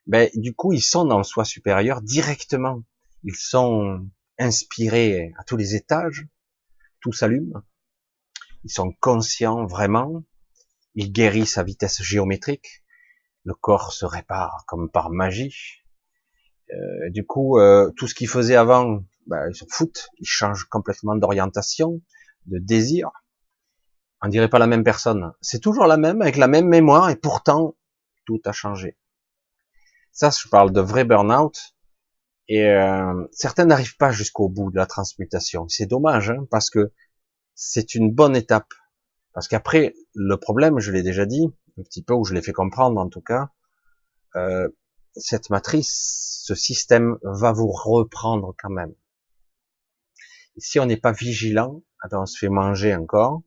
Ben 0.08 0.30
du 0.36 0.54
coup 0.54 0.74
ils 0.74 0.82
sont 0.82 1.06
dans 1.06 1.18
le 1.18 1.24
soi 1.24 1.46
supérieur 1.46 2.02
directement. 2.02 2.84
Ils 3.24 3.36
sont 3.36 4.08
inspirés 4.38 5.34
à 5.38 5.44
tous 5.44 5.58
les 5.58 5.76
étages, 5.76 6.28
tout 7.00 7.14
s'allume. 7.14 7.62
Ils 8.64 8.72
sont 8.72 8.94
conscients 9.00 9.66
vraiment. 9.66 10.24
Ils 10.96 11.12
guérissent 11.12 11.58
à 11.58 11.64
vitesse 11.64 12.02
géométrique. 12.02 12.84
Le 13.44 13.54
corps 13.54 13.94
se 13.94 14.06
répare 14.06 14.64
comme 14.68 14.90
par 14.90 15.12
magie. 15.12 15.84
Euh, 16.74 17.10
du 17.10 17.26
coup, 17.26 17.60
euh, 17.60 17.92
tout 17.96 18.08
ce 18.08 18.16
qu'ils 18.16 18.28
faisaient 18.28 18.56
avant, 18.56 19.04
bah, 19.28 19.48
ils 19.50 19.56
s'en 19.56 19.66
foutent, 19.70 20.10
ils 20.20 20.28
changent 20.28 20.66
complètement 20.66 21.16
d'orientation, 21.16 22.02
de 22.48 22.58
désir. 22.60 23.10
On 24.22 24.28
dirait 24.28 24.50
pas 24.50 24.60
la 24.60 24.68
même 24.68 24.84
personne. 24.84 25.34
C'est 25.42 25.60
toujours 25.60 25.86
la 25.86 25.98
même, 25.98 26.22
avec 26.22 26.38
la 26.38 26.48
même 26.48 26.68
mémoire, 26.68 27.10
et 27.10 27.16
pourtant, 27.16 27.76
tout 28.26 28.42
a 28.46 28.52
changé. 28.52 28.98
Ça, 30.12 30.30
je 30.32 30.48
parle 30.50 30.72
de 30.72 30.82
vrai 30.82 31.04
burn-out. 31.04 31.76
Et 32.48 32.64
euh, 32.64 33.28
certains 33.32 33.66
n'arrivent 33.66 33.98
pas 33.98 34.12
jusqu'au 34.12 34.50
bout 34.50 34.72
de 34.72 34.78
la 34.78 34.86
transmutation. 34.86 35.68
C'est 35.68 35.88
dommage, 35.88 36.30
hein, 36.30 36.46
parce 36.52 36.70
que 36.70 36.92
c'est 37.56 37.96
une 37.96 38.12
bonne 38.12 38.36
étape. 38.36 38.72
Parce 39.34 39.48
qu'après, 39.48 39.94
le 40.14 40.38
problème, 40.38 40.80
je 40.80 40.92
l'ai 40.92 41.04
déjà 41.04 41.26
dit, 41.26 41.48
un 41.78 41.84
petit 41.84 42.04
peu, 42.04 42.14
ou 42.14 42.24
je 42.24 42.34
l'ai 42.34 42.42
fait 42.42 42.54
comprendre 42.54 43.00
en 43.00 43.10
tout 43.10 43.22
cas, 43.22 43.50
euh, 44.36 44.70
cette 45.18 45.50
matrice, 45.50 46.42
ce 46.44 46.56
système 46.56 47.18
va 47.24 47.52
vous 47.52 47.72
reprendre 47.72 48.56
quand 48.58 48.70
même. 48.70 48.94
si 50.58 50.80
on 50.80 50.86
n'est 50.86 50.98
pas 50.98 51.12
vigilant, 51.12 51.84
on 52.12 52.26
se 52.26 52.38
fait 52.38 52.50
manger 52.50 52.96
encore, 52.96 53.42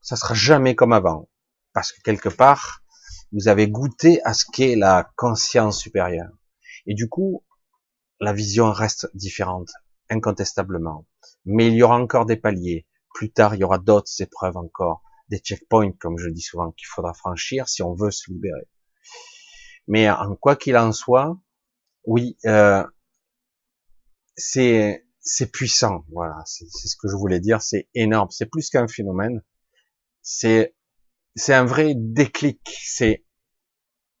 ça 0.00 0.16
sera 0.16 0.34
jamais 0.34 0.74
comme 0.74 0.92
avant. 0.92 1.28
Parce 1.72 1.92
que 1.92 2.00
quelque 2.02 2.28
part, 2.28 2.82
vous 3.32 3.48
avez 3.48 3.68
goûté 3.68 4.22
à 4.24 4.34
ce 4.34 4.44
qu'est 4.52 4.76
la 4.76 5.10
conscience 5.16 5.78
supérieure. 5.78 6.30
Et 6.86 6.94
du 6.94 7.08
coup, 7.08 7.44
la 8.20 8.32
vision 8.32 8.70
reste 8.70 9.08
différente, 9.14 9.70
incontestablement. 10.10 11.06
Mais 11.44 11.68
il 11.68 11.74
y 11.74 11.82
aura 11.82 11.96
encore 11.96 12.26
des 12.26 12.36
paliers. 12.36 12.86
Plus 13.14 13.32
tard, 13.32 13.54
il 13.54 13.60
y 13.60 13.64
aura 13.64 13.78
d'autres 13.78 14.10
épreuves 14.20 14.56
encore, 14.56 15.02
des 15.28 15.38
checkpoints, 15.38 15.92
comme 15.92 16.18
je 16.18 16.28
dis 16.28 16.40
souvent, 16.40 16.72
qu'il 16.72 16.86
faudra 16.86 17.14
franchir 17.14 17.68
si 17.68 17.82
on 17.82 17.94
veut 17.94 18.10
se 18.10 18.30
libérer. 18.30 18.68
Mais 19.86 20.08
en 20.10 20.36
quoi 20.36 20.56
qu'il 20.56 20.76
en 20.76 20.92
soit, 20.92 21.38
oui, 22.04 22.36
euh, 22.46 22.84
c'est 24.36 25.06
c'est 25.20 25.50
puissant. 25.50 26.04
Voilà, 26.12 26.36
c'est 26.46 26.66
ce 26.68 26.96
que 26.96 27.08
je 27.08 27.16
voulais 27.16 27.40
dire. 27.40 27.62
C'est 27.62 27.88
énorme. 27.94 28.30
C'est 28.30 28.46
plus 28.46 28.70
qu'un 28.70 28.88
phénomène. 28.88 29.42
C'est 30.22 30.74
c'est 31.36 31.54
un 31.54 31.64
vrai 31.64 31.94
déclic. 31.96 32.60
C'est 32.82 33.24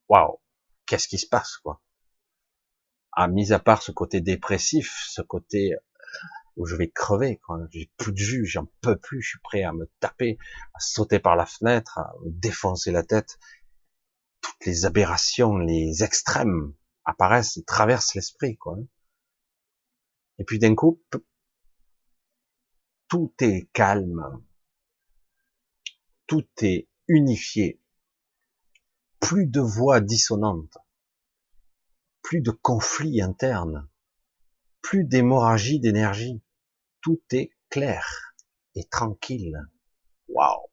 waouh, 0.08 0.40
qu'est-ce 0.86 1.08
qui 1.08 1.18
se 1.18 1.28
passe 1.28 1.56
quoi? 1.58 1.80
À 3.12 3.24
ah, 3.24 3.28
mis 3.28 3.52
à 3.52 3.60
part 3.60 3.82
ce 3.82 3.92
côté 3.92 4.20
dépressif, 4.20 5.06
ce 5.08 5.22
côté 5.22 5.74
où 6.56 6.66
je 6.66 6.76
vais 6.76 6.90
crever, 6.90 7.38
quoi. 7.38 7.58
J'ai 7.70 7.90
plus 7.96 8.12
de 8.12 8.18
jus, 8.18 8.46
j'en 8.46 8.66
peux 8.80 8.96
plus, 8.96 9.22
je 9.22 9.30
suis 9.30 9.40
prêt 9.40 9.62
à 9.62 9.72
me 9.72 9.90
taper, 10.00 10.38
à 10.74 10.80
sauter 10.80 11.18
par 11.18 11.36
la 11.36 11.46
fenêtre, 11.46 11.98
à 11.98 12.12
me 12.24 12.30
défoncer 12.30 12.92
la 12.92 13.02
tête 13.02 13.38
toutes 14.44 14.66
les 14.66 14.84
aberrations, 14.84 15.56
les 15.56 16.04
extrêmes 16.04 16.74
apparaissent 17.06 17.56
et 17.56 17.64
traversent 17.64 18.14
l'esprit, 18.14 18.58
quoi. 18.58 18.76
Et 20.38 20.44
puis 20.44 20.58
d'un 20.58 20.74
coup, 20.74 21.02
tout 23.08 23.32
est 23.40 23.70
calme, 23.72 24.44
tout 26.26 26.46
est 26.60 26.88
unifié, 27.08 27.80
plus 29.18 29.46
de 29.46 29.60
voix 29.60 30.00
dissonantes, 30.00 30.76
plus 32.20 32.42
de 32.42 32.50
conflits 32.50 33.22
internes, 33.22 33.88
plus 34.82 35.04
d'hémorragie 35.04 35.80
d'énergie, 35.80 36.42
tout 37.00 37.22
est 37.30 37.50
clair 37.70 38.34
et 38.74 38.84
tranquille. 38.84 39.58
Waouh. 40.28 40.66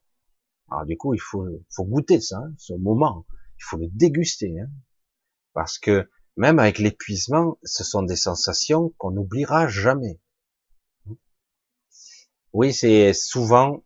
Alors 0.70 0.84
du 0.84 0.98
coup, 0.98 1.14
il 1.14 1.20
faut, 1.20 1.46
faut 1.70 1.84
goûter 1.84 2.20
ça, 2.20 2.38
hein, 2.38 2.54
ce 2.58 2.74
moment 2.74 3.24
il 3.62 3.68
faut 3.68 3.76
le 3.76 3.86
déguster, 3.92 4.52
hein. 4.60 4.68
parce 5.54 5.78
que 5.78 6.10
même 6.36 6.58
avec 6.58 6.78
l'épuisement, 6.78 7.58
ce 7.62 7.84
sont 7.84 8.02
des 8.02 8.16
sensations 8.16 8.92
qu'on 8.98 9.12
n'oubliera 9.12 9.68
jamais. 9.68 10.20
Oui, 12.52 12.74
c'est 12.74 13.12
souvent, 13.12 13.84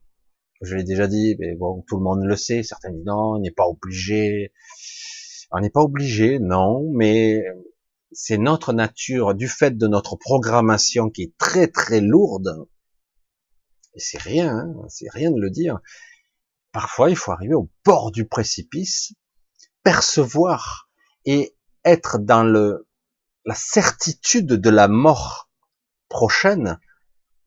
je 0.63 0.77
l'ai 0.77 0.85
déjà 0.85 1.07
dit, 1.07 1.37
mais 1.39 1.55
bon, 1.55 1.85
tout 1.87 1.99
le 1.99 2.03
monde 2.03 2.25
le 2.25 2.37
sait, 2.37 2.63
certains 2.63 2.91
disent 2.91 3.05
non, 3.05 3.35
on 3.35 3.39
n'est 3.39 3.51
pas 3.51 3.67
obligé. 3.67 4.53
On 5.51 5.61
n'est 5.61 5.71
pas 5.71 5.83
obligé, 5.83 6.39
non, 6.39 6.91
mais 6.95 7.45
c'est 8.13 8.39
notre 8.39 8.73
nature, 8.73 9.35
du 9.35 9.47
fait 9.47 9.77
de 9.77 9.87
notre 9.87 10.17
programmation 10.17 11.11
qui 11.11 11.23
est 11.25 11.37
très 11.37 11.69
très 11.69 12.01
lourde, 12.01 12.67
et 13.95 14.01
c'est 14.01 14.19
rien, 14.19 14.57
hein, 14.57 14.75
c'est 14.89 15.11
rien 15.11 15.31
de 15.31 15.41
le 15.41 15.51
dire. 15.51 15.81
Parfois, 16.73 17.11
il 17.11 17.17
faut 17.17 17.33
arriver 17.33 17.55
au 17.55 17.71
bord 17.85 18.11
du 18.11 18.27
précipice 18.27 19.15
percevoir 19.87 20.91
et 21.27 21.57
être 21.85 22.19
dans 22.19 22.43
le, 22.43 22.89
la 23.45 23.55
certitude 23.55 24.49
de 24.49 24.71
la 24.71 24.89
mort 24.89 25.49
prochaine, 26.09 26.81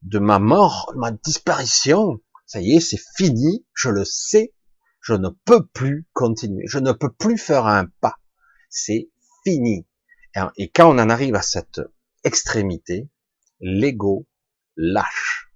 de 0.04 0.20
ma 0.20 0.40
mort, 0.40 0.94
ma 0.96 1.12
disparition. 1.12 2.22
Ça 2.46 2.62
y 2.62 2.78
est, 2.78 2.80
c'est 2.80 3.02
fini, 3.18 3.68
je 3.74 3.90
le 3.90 4.06
sais, 4.06 4.54
je 5.02 5.16
ne 5.16 5.28
peux 5.44 5.68
plus 5.68 6.08
continuer, 6.14 6.64
je 6.66 6.80
ne 6.80 6.94
peux 6.94 7.12
plus 7.12 7.38
faire 7.38 7.68
un 7.68 7.88
pas. 8.00 8.16
C'est 8.70 9.10
fini. 9.44 9.86
Et 10.56 10.70
quand 10.70 10.90
on 10.96 10.98
en 10.98 11.10
arrive 11.10 11.36
à 11.36 11.42
cette 11.42 11.82
extrémité, 12.24 13.10
l'ego 13.60 14.26
lâche. 14.78 15.52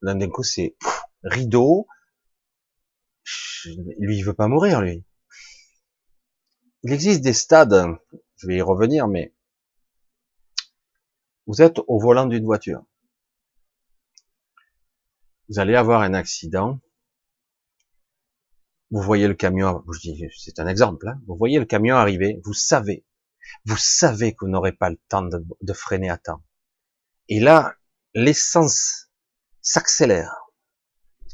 D'un 0.00 0.30
coup, 0.30 0.42
c'est 0.42 0.74
rideau. 1.22 1.86
Lui, 3.98 4.16
il 4.16 4.22
veut 4.22 4.32
pas 4.32 4.48
mourir, 4.48 4.80
lui 4.80 5.04
il 6.82 6.92
existe 6.92 7.22
des 7.22 7.32
stades, 7.32 7.98
je 8.36 8.46
vais 8.46 8.56
y 8.56 8.62
revenir, 8.62 9.08
mais 9.08 9.34
vous 11.46 11.62
êtes 11.62 11.78
au 11.86 11.98
volant 11.98 12.26
d'une 12.26 12.44
voiture. 12.44 12.84
Vous 15.48 15.58
allez 15.58 15.74
avoir 15.74 16.02
un 16.02 16.14
accident. 16.14 16.78
Vous 18.90 19.00
voyez 19.00 19.28
le 19.28 19.34
camion, 19.34 19.84
c'est 20.36 20.60
un 20.60 20.66
exemple, 20.66 21.08
hein. 21.08 21.20
vous 21.26 21.36
voyez 21.36 21.58
le 21.58 21.66
camion 21.66 21.96
arriver, 21.96 22.40
vous 22.44 22.54
savez, 22.54 23.04
vous 23.66 23.76
savez 23.76 24.32
que 24.32 24.46
vous 24.46 24.50
n'aurez 24.50 24.72
pas 24.72 24.88
le 24.88 24.98
temps 25.08 25.22
de, 25.22 25.44
de 25.60 25.72
freiner 25.74 26.08
à 26.08 26.16
temps. 26.16 26.42
Et 27.28 27.38
là, 27.38 27.76
l'essence 28.14 29.10
s'accélère, 29.60 30.34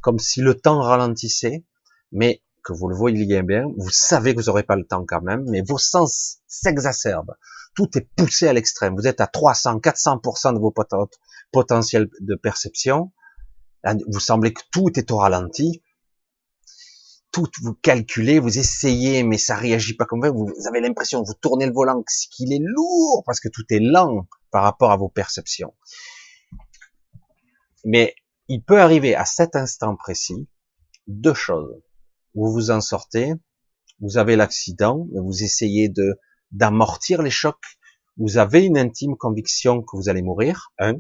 comme 0.01 0.19
si 0.19 0.41
le 0.41 0.55
temps 0.55 0.81
ralentissait, 0.81 1.65
mais 2.11 2.44
que 2.65 2.73
vous 2.73 2.89
le 2.89 2.97
voyez 2.97 3.43
bien, 3.43 3.67
vous 3.77 3.91
savez 3.91 4.35
que 4.35 4.41
vous 4.41 4.47
n'aurez 4.47 4.63
pas 4.63 4.77
le 4.77 4.85
temps 4.85 5.05
quand 5.07 5.21
même, 5.21 5.45
mais 5.49 5.61
vos 5.61 5.79
sens 5.79 6.39
s'exacerbent. 6.47 7.37
Tout 7.75 7.97
est 7.97 8.09
poussé 8.17 8.49
à 8.49 8.53
l'extrême. 8.53 8.97
Vous 8.97 9.07
êtes 9.07 9.21
à 9.21 9.27
300, 9.27 9.79
400% 9.79 10.55
de 10.55 10.59
vos 10.59 10.73
potentiels 11.53 12.09
de 12.21 12.35
perception. 12.37 13.13
Vous 13.85 14.21
semblez 14.21 14.53
que 14.53 14.63
tout 14.73 14.99
est 14.99 15.11
au 15.11 15.19
ralenti. 15.19 15.83
Tout 17.33 17.51
vous 17.63 17.75
calculez, 17.75 18.39
vous 18.39 18.59
essayez, 18.59 19.25
mais 19.25 19.39
ça 19.39 19.57
réagit 19.57 19.95
pas 19.95 20.05
comme 20.07 20.27
vous. 20.27 20.47
Vous 20.47 20.69
avez 20.69 20.81
l'impression, 20.81 21.23
vous 21.23 21.35
tournez 21.35 21.67
le 21.67 21.73
volant, 21.73 22.03
qu'il 22.31 22.53
est 22.53 22.63
lourd 22.63 23.25
parce 23.27 23.41
que 23.41 23.49
tout 23.49 23.65
est 23.71 23.81
lent 23.81 24.27
par 24.51 24.63
rapport 24.63 24.93
à 24.93 24.97
vos 24.97 25.09
perceptions. 25.09 25.75
Mais 27.85 28.15
il 28.49 28.63
peut 28.63 28.81
arriver 28.81 29.15
à 29.15 29.25
cet 29.25 29.57
instant 29.57 29.97
précis 29.97 30.49
deux 31.07 31.35
choses 31.35 31.83
vous 32.35 32.53
vous 32.53 32.71
en 32.71 32.81
sortez, 32.81 33.33
vous 34.01 34.19
avez 34.19 34.37
l'accident, 34.37 35.07
vous 35.13 35.43
essayez 35.43 35.89
de 35.89 36.19
d'amortir 36.51 37.23
les 37.23 37.31
chocs, 37.31 37.79
vous 38.17 38.39
avez 38.39 38.65
une 38.65 38.79
intime 38.79 39.17
conviction 39.17 39.83
que 39.83 39.97
vous 39.97 40.09
allez 40.09 40.23
mourir, 40.23 40.73
un, 40.79 40.95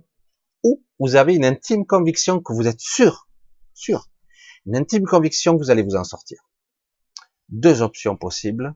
ou 0.64 0.82
vous 0.98 1.14
avez 1.16 1.34
une 1.34 1.44
intime 1.44 1.86
conviction 1.86 2.40
que 2.40 2.52
vous 2.52 2.66
êtes 2.66 2.80
sûr, 2.80 3.28
sûr, 3.72 4.10
une 4.66 4.76
intime 4.76 5.04
conviction 5.04 5.52
que 5.56 5.62
vous 5.62 5.70
allez 5.70 5.82
vous 5.82 5.96
en 5.96 6.04
sortir. 6.04 6.38
Deux 7.48 7.82
options 7.82 8.16
possibles. 8.16 8.74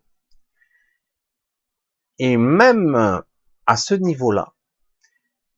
Et 2.19 2.37
même 2.37 3.23
à 3.67 3.77
ce 3.77 3.95
niveau-là, 3.95 4.55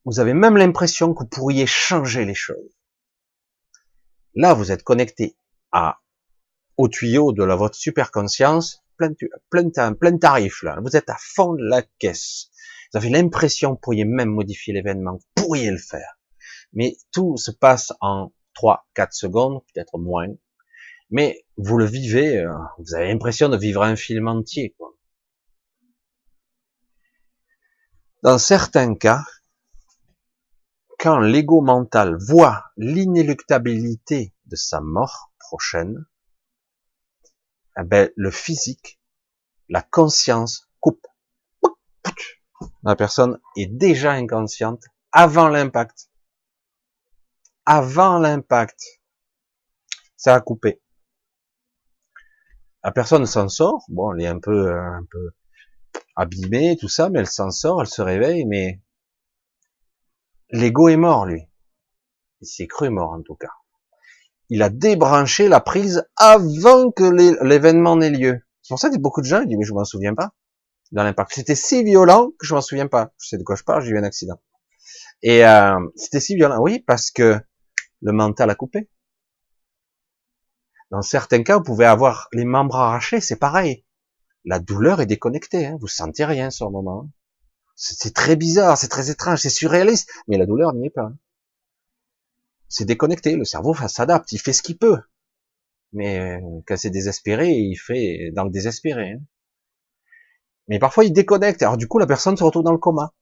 vous 0.05 0.19
avez 0.19 0.33
même 0.33 0.57
l'impression 0.57 1.13
que 1.13 1.19
vous 1.19 1.29
pourriez 1.29 1.67
changer 1.67 2.25
les 2.25 2.35
choses. 2.35 2.77
Là, 4.33 4.53
vous 4.53 4.71
êtes 4.71 4.83
connecté 4.83 5.37
à, 5.71 5.99
au 6.81 6.87
tuyau 6.87 7.31
de 7.31 7.43
la, 7.43 7.55
votre 7.55 7.75
super 7.75 8.11
conscience, 8.11 8.83
plein, 8.97 9.13
plein, 9.51 9.93
plein 9.93 10.17
tarif, 10.17 10.63
là. 10.63 10.79
Vous 10.83 10.95
êtes 10.95 11.09
à 11.09 11.17
fond 11.19 11.53
de 11.53 11.63
la 11.63 11.83
caisse. 11.99 12.49
Vous 12.91 12.97
avez 12.97 13.09
l'impression 13.09 13.71
vous 13.71 13.77
pourriez 13.77 14.03
même 14.03 14.29
modifier 14.29 14.73
l'événement, 14.73 15.13
vous 15.13 15.43
pourriez 15.43 15.69
le 15.69 15.77
faire. 15.77 16.17
Mais 16.73 16.97
tout 17.11 17.37
se 17.37 17.51
passe 17.51 17.93
en 18.01 18.33
3, 18.55 18.87
4 18.95 19.13
secondes, 19.13 19.61
peut-être 19.73 19.99
moins. 19.99 20.27
Mais 21.11 21.45
vous 21.55 21.77
le 21.77 21.85
vivez, 21.85 22.39
euh, 22.39 22.51
vous 22.79 22.95
avez 22.95 23.07
l'impression 23.09 23.47
de 23.47 23.57
vivre 23.57 23.83
un 23.83 23.95
film 23.95 24.27
entier. 24.27 24.73
Quoi. 24.77 24.95
Dans 28.23 28.39
certains 28.39 28.95
cas, 28.95 29.23
quand 30.97 31.19
l'ego 31.19 31.61
mental 31.61 32.17
voit 32.19 32.63
l'inéluctabilité 32.77 34.33
de 34.45 34.55
sa 34.55 34.81
mort 34.81 35.31
prochaine, 35.39 36.05
eh 37.77 37.83
ben, 37.83 38.09
le 38.15 38.31
physique, 38.31 38.99
la 39.69 39.81
conscience 39.81 40.69
coupe 40.79 41.07
la 42.83 42.95
personne 42.95 43.39
est 43.55 43.67
déjà 43.67 44.11
inconsciente 44.11 44.83
avant 45.11 45.49
l'impact. 45.49 46.09
Avant 47.65 48.17
l'impact. 48.17 49.01
Ça 50.15 50.35
a 50.35 50.41
coupé. 50.41 50.81
La 52.83 52.91
personne 52.91 53.25
s'en 53.25 53.49
sort. 53.49 53.85
Bon, 53.89 54.13
elle 54.13 54.23
est 54.23 54.27
un 54.27 54.39
peu, 54.39 54.73
un 54.73 55.05
peu 55.09 55.31
abîmée, 56.15 56.77
tout 56.77 56.89
ça, 56.89 57.09
mais 57.09 57.19
elle 57.19 57.27
s'en 57.27 57.51
sort, 57.51 57.81
elle 57.81 57.87
se 57.87 58.01
réveille, 58.01 58.45
mais 58.45 58.81
l'ego 60.49 60.89
est 60.89 60.97
mort, 60.97 61.25
lui. 61.25 61.47
Il 62.41 62.47
s'est 62.47 62.67
cru 62.67 62.89
mort, 62.89 63.11
en 63.11 63.21
tout 63.21 63.35
cas. 63.35 63.51
Il 64.53 64.61
a 64.63 64.69
débranché 64.69 65.47
la 65.47 65.61
prise 65.61 66.03
avant 66.17 66.91
que 66.91 67.05
l'événement 67.41 67.95
n'ait 67.95 68.09
lieu. 68.09 68.41
C'est 68.61 68.73
pour 68.73 68.79
ça 68.79 68.89
que 68.89 68.97
beaucoup 68.97 69.21
de 69.21 69.25
gens 69.25 69.41
disent, 69.45 69.57
mais 69.57 69.63
je 69.63 69.73
m'en 69.73 69.85
souviens 69.85 70.13
pas 70.13 70.33
dans 70.91 71.03
l'impact. 71.03 71.31
C'était 71.33 71.55
si 71.55 71.85
violent 71.85 72.31
que 72.37 72.45
je 72.45 72.53
m'en 72.53 72.59
souviens 72.59 72.87
pas. 72.87 73.13
Je 73.21 73.29
sais 73.29 73.37
de 73.37 73.43
quoi 73.43 73.55
je 73.55 73.63
parle, 73.63 73.81
j'ai 73.81 73.91
eu 73.91 73.97
un 73.97 74.03
accident. 74.03 74.41
Et 75.23 75.45
euh, 75.45 75.79
c'était 75.95 76.19
si 76.19 76.35
violent, 76.35 76.59
oui, 76.59 76.79
parce 76.79 77.11
que 77.11 77.39
le 78.01 78.11
mental 78.11 78.49
a 78.49 78.55
coupé. 78.55 78.89
Dans 80.89 81.01
certains 81.01 81.43
cas, 81.43 81.55
vous 81.55 81.63
pouvez 81.63 81.85
avoir 81.85 82.27
les 82.33 82.43
membres 82.43 82.75
arrachés, 82.75 83.21
c'est 83.21 83.37
pareil. 83.37 83.85
La 84.43 84.59
douleur 84.59 84.99
est 84.99 85.05
déconnectée, 85.05 85.67
hein. 85.67 85.77
vous 85.79 85.87
sentez 85.87 86.25
rien 86.25 86.49
sur 86.49 86.65
le 86.65 86.73
moment. 86.73 87.09
C'est 87.75 88.13
très 88.13 88.35
bizarre, 88.35 88.77
c'est 88.77 88.89
très 88.89 89.11
étrange, 89.11 89.39
c'est 89.39 89.49
surréaliste, 89.49 90.11
mais 90.27 90.37
la 90.37 90.45
douleur 90.45 90.73
n'y 90.73 90.87
est 90.87 90.93
pas. 90.93 91.13
C'est 92.71 92.85
déconnecté, 92.85 93.35
le 93.35 93.43
cerveau 93.43 93.75
s'adapte, 93.75 94.31
il 94.31 94.39
fait 94.39 94.53
ce 94.53 94.63
qu'il 94.63 94.77
peut. 94.77 94.97
Mais 95.91 96.19
euh, 96.19 96.61
quand 96.65 96.77
c'est 96.77 96.89
désespéré, 96.89 97.51
il 97.51 97.75
fait 97.75 98.31
dans 98.33 98.45
le 98.45 98.49
désespéré. 98.49 99.11
Hein. 99.11 99.21
Mais 100.69 100.79
parfois, 100.79 101.03
il 101.03 101.11
déconnecte. 101.11 101.61
Alors 101.63 101.75
du 101.75 101.89
coup, 101.89 101.99
la 101.99 102.07
personne 102.07 102.37
se 102.37 102.43
retrouve 102.45 102.63
dans 102.63 102.71
le 102.71 102.77
coma. 102.77 103.13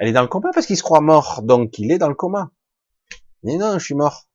Elle 0.00 0.08
est 0.08 0.12
dans 0.12 0.22
le 0.22 0.28
coma 0.28 0.50
parce 0.52 0.66
qu'il 0.66 0.76
se 0.76 0.82
croit 0.82 1.00
mort, 1.00 1.42
donc 1.44 1.78
il 1.78 1.92
est 1.92 1.98
dans 1.98 2.08
le 2.08 2.16
coma. 2.16 2.50
Mais 3.44 3.56
non, 3.56 3.78
je 3.78 3.84
suis 3.84 3.94
mort. 3.94 4.28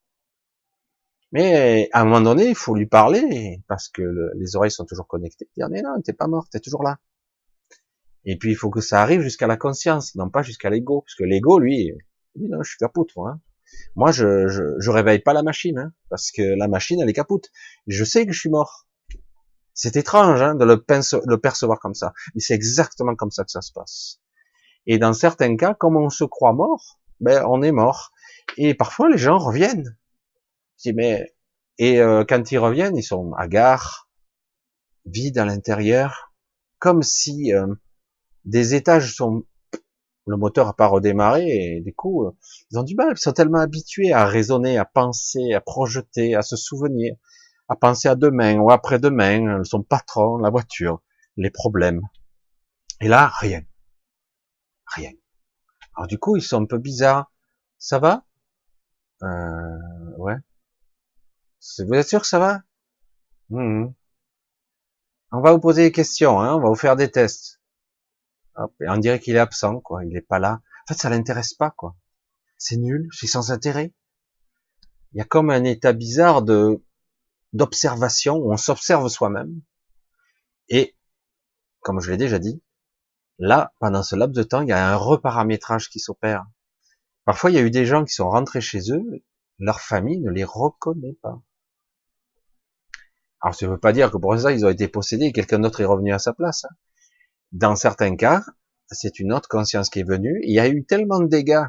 Mais 1.33 1.89
à 1.91 2.01
un 2.01 2.05
moment 2.05 2.21
donné, 2.21 2.47
il 2.47 2.55
faut 2.55 2.75
lui 2.75 2.85
parler 2.85 3.61
parce 3.67 3.89
que 3.89 4.31
les 4.35 4.55
oreilles 4.55 4.71
sont 4.71 4.85
toujours 4.85 5.07
connectées. 5.07 5.49
Dire 5.57 5.67
mais 5.69 5.81
non, 5.81 6.01
t'es 6.01 6.13
pas 6.13 6.27
mort, 6.27 6.47
t'es 6.49 6.61
toujours 6.61 6.83
là. 6.83 6.97
Et 8.23 8.37
puis 8.37 8.51
il 8.51 8.55
faut 8.55 8.69
que 8.69 8.79
ça 8.79 9.01
arrive 9.01 9.19
jusqu'à 9.19 9.47
la 9.47 9.57
conscience, 9.57 10.15
non 10.15 10.29
pas 10.29 10.43
jusqu'à 10.43 10.69
l'ego, 10.69 11.01
parce 11.01 11.15
que 11.15 11.25
l'ego, 11.25 11.59
lui, 11.59 11.91
dit 12.35 12.47
non, 12.47 12.63
je 12.63 12.69
suis 12.69 12.77
moi. 13.17 13.31
Hein. 13.31 13.41
Moi, 13.95 14.11
je, 14.11 14.47
je, 14.47 14.63
je 14.79 14.89
réveille 14.89 15.19
pas 15.19 15.33
la 15.33 15.43
machine, 15.43 15.77
hein, 15.77 15.93
parce 16.09 16.31
que 16.31 16.41
la 16.41 16.67
machine, 16.67 16.99
elle 17.01 17.09
est 17.09 17.13
capote. 17.13 17.49
Je 17.87 18.03
sais 18.03 18.25
que 18.25 18.31
je 18.31 18.39
suis 18.39 18.49
mort. 18.49 18.87
C'est 19.73 19.97
étrange 19.97 20.41
hein, 20.41 20.55
de 20.55 20.63
le, 20.63 20.83
le, 21.25 21.37
percevoir 21.37 21.79
comme 21.79 21.95
ça, 21.95 22.13
mais 22.33 22.41
c'est 22.41 22.53
exactement 22.53 23.15
comme 23.15 23.31
ça 23.31 23.43
que 23.43 23.51
ça 23.51 23.61
se 23.61 23.73
passe. 23.73 24.21
Et 24.87 24.97
dans 24.97 25.13
certains 25.13 25.57
cas, 25.57 25.73
comme 25.73 25.97
on 25.97 26.09
se 26.09 26.23
croit 26.23 26.53
mort, 26.53 26.99
ben 27.19 27.43
on 27.47 27.61
est 27.61 27.71
mort. 27.71 28.11
Et 28.57 28.73
parfois 28.73 29.09
les 29.09 29.17
gens 29.17 29.37
reviennent. 29.37 29.97
Je 30.77 30.89
dis, 30.89 30.93
mais 30.93 31.35
et 31.77 31.99
euh, 31.99 32.23
quand 32.27 32.51
ils 32.51 32.57
reviennent, 32.57 32.95
ils 32.95 33.03
sont 33.03 33.33
hagards, 33.33 34.09
vides 35.05 35.37
à 35.37 35.45
l'intérieur, 35.45 36.33
comme 36.79 37.03
si 37.03 37.53
euh, 37.53 37.67
des 38.45 38.75
étages 38.75 39.13
sont 39.13 39.43
le 40.27 40.37
moteur 40.37 40.67
n'a 40.67 40.73
pas 40.73 40.87
redémarré 40.87 41.45
et 41.47 41.81
du 41.81 41.93
coup 41.93 42.25
euh, 42.25 42.31
ils 42.71 42.79
ont 42.79 42.83
du 42.83 42.95
mal, 42.95 43.13
ils 43.15 43.17
sont 43.17 43.33
tellement 43.33 43.59
habitués 43.59 44.11
à 44.13 44.25
raisonner, 44.25 44.77
à 44.77 44.85
penser, 44.85 45.53
à 45.53 45.61
projeter, 45.61 46.35
à 46.35 46.41
se 46.41 46.55
souvenir, 46.55 47.15
à 47.69 47.75
penser 47.75 48.07
à 48.07 48.15
demain 48.15 48.57
ou 48.59 48.71
après-demain, 48.71 49.63
son 49.63 49.83
patron, 49.83 50.37
la 50.37 50.49
voiture, 50.49 51.01
les 51.37 51.51
problèmes. 51.51 52.01
Et 53.01 53.07
là, 53.07 53.31
rien. 53.39 53.61
Rien. 54.95 55.11
Alors 55.95 56.07
du 56.07 56.17
coup, 56.19 56.37
ils 56.37 56.41
sont 56.41 56.61
un 56.61 56.65
peu 56.65 56.77
bizarres. 56.77 57.31
Ça 57.77 57.99
va? 57.99 58.25
Euh, 59.23 59.77
Ouais. 60.17 60.35
Vous 61.79 61.93
êtes 61.95 62.07
sûr 62.07 62.21
que 62.21 62.27
ça 62.27 62.39
va? 62.39 62.61
Mmh. 63.49 63.87
On 65.31 65.41
va 65.41 65.51
vous 65.51 65.59
poser 65.59 65.83
des 65.83 65.91
questions, 65.91 66.39
hein, 66.41 66.55
on 66.55 66.61
va 66.61 66.69
vous 66.69 66.75
faire 66.75 66.95
des 66.95 67.11
tests. 67.11 67.54
On 68.55 68.97
dirait 68.97 69.19
qu'il 69.19 69.35
est 69.35 69.39
absent, 69.39 69.79
quoi. 69.79 70.05
Il 70.05 70.15
est 70.15 70.21
pas 70.21 70.39
là. 70.39 70.61
En 70.83 70.93
fait, 70.93 70.99
ça 70.99 71.09
l'intéresse 71.09 71.53
pas, 71.53 71.71
quoi. 71.71 71.95
C'est 72.57 72.77
nul, 72.77 73.09
c'est 73.11 73.27
sans 73.27 73.51
intérêt. 73.51 73.93
Il 75.13 75.17
y 75.17 75.21
a 75.21 75.25
comme 75.25 75.49
un 75.49 75.63
état 75.63 75.93
bizarre 75.93 76.41
de 76.41 76.83
d'observation 77.53 78.35
où 78.35 78.51
on 78.51 78.57
s'observe 78.57 79.07
soi-même. 79.07 79.61
Et, 80.67 80.95
comme 81.79 82.01
je 82.01 82.11
l'ai 82.11 82.17
déjà 82.17 82.37
dit, 82.37 82.61
là, 83.39 83.73
pendant 83.79 84.03
ce 84.03 84.15
laps 84.15 84.35
de 84.35 84.43
temps, 84.43 84.61
il 84.61 84.67
y 84.67 84.73
a 84.73 84.89
un 84.91 84.95
reparamétrage 84.97 85.89
qui 85.89 85.99
s'opère. 85.99 86.45
Parfois, 87.23 87.49
il 87.49 87.53
y 87.53 87.57
a 87.57 87.61
eu 87.61 87.71
des 87.71 87.85
gens 87.85 88.03
qui 88.03 88.13
sont 88.13 88.29
rentrés 88.29 88.59
chez 88.59 88.91
eux, 88.91 89.23
leur 89.57 89.79
famille 89.79 90.19
ne 90.19 90.31
les 90.31 90.43
reconnaît 90.43 91.17
pas. 91.21 91.41
Alors, 93.39 93.55
ça 93.55 93.65
ne 93.67 93.71
veut 93.71 93.79
pas 93.79 93.93
dire 93.93 94.11
que 94.11 94.17
pour 94.17 94.37
ça, 94.37 94.51
ils 94.51 94.65
ont 94.65 94.69
été 94.69 94.87
possédés 94.87 95.27
et 95.27 95.31
quelqu'un 95.31 95.59
d'autre 95.59 95.79
est 95.79 95.85
revenu 95.85 96.11
à 96.13 96.19
sa 96.19 96.33
place. 96.33 96.65
Hein. 96.65 96.75
Dans 97.51 97.75
certains 97.75 98.15
cas, 98.15 98.43
c'est 98.87 99.19
une 99.19 99.33
autre 99.33 99.49
conscience 99.49 99.89
qui 99.89 99.99
est 99.99 100.07
venue. 100.07 100.39
Il 100.43 100.53
y 100.53 100.59
a 100.59 100.67
eu 100.67 100.85
tellement 100.85 101.19
de 101.19 101.27
dégâts, 101.27 101.65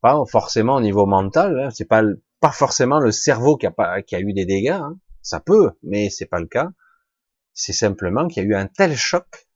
pas 0.00 0.22
forcément 0.30 0.76
au 0.76 0.80
niveau 0.80 1.06
mental, 1.06 1.58
hein, 1.58 1.70
c'est 1.70 1.86
pas 1.86 2.02
pas 2.40 2.52
forcément 2.52 3.00
le 3.00 3.10
cerveau 3.10 3.56
qui 3.56 3.66
a, 3.66 3.70
pas, 3.70 4.02
qui 4.02 4.14
a 4.14 4.20
eu 4.20 4.32
des 4.32 4.46
dégâts, 4.46 4.68
hein. 4.68 4.98
ça 5.22 5.40
peut, 5.40 5.72
mais 5.82 6.10
c'est 6.10 6.26
pas 6.26 6.40
le 6.40 6.46
cas. 6.46 6.70
C'est 7.52 7.72
simplement 7.72 8.28
qu'il 8.28 8.44
y 8.44 8.46
a 8.46 8.48
eu 8.48 8.54
un 8.54 8.66
tel 8.66 8.96
choc 8.96 9.48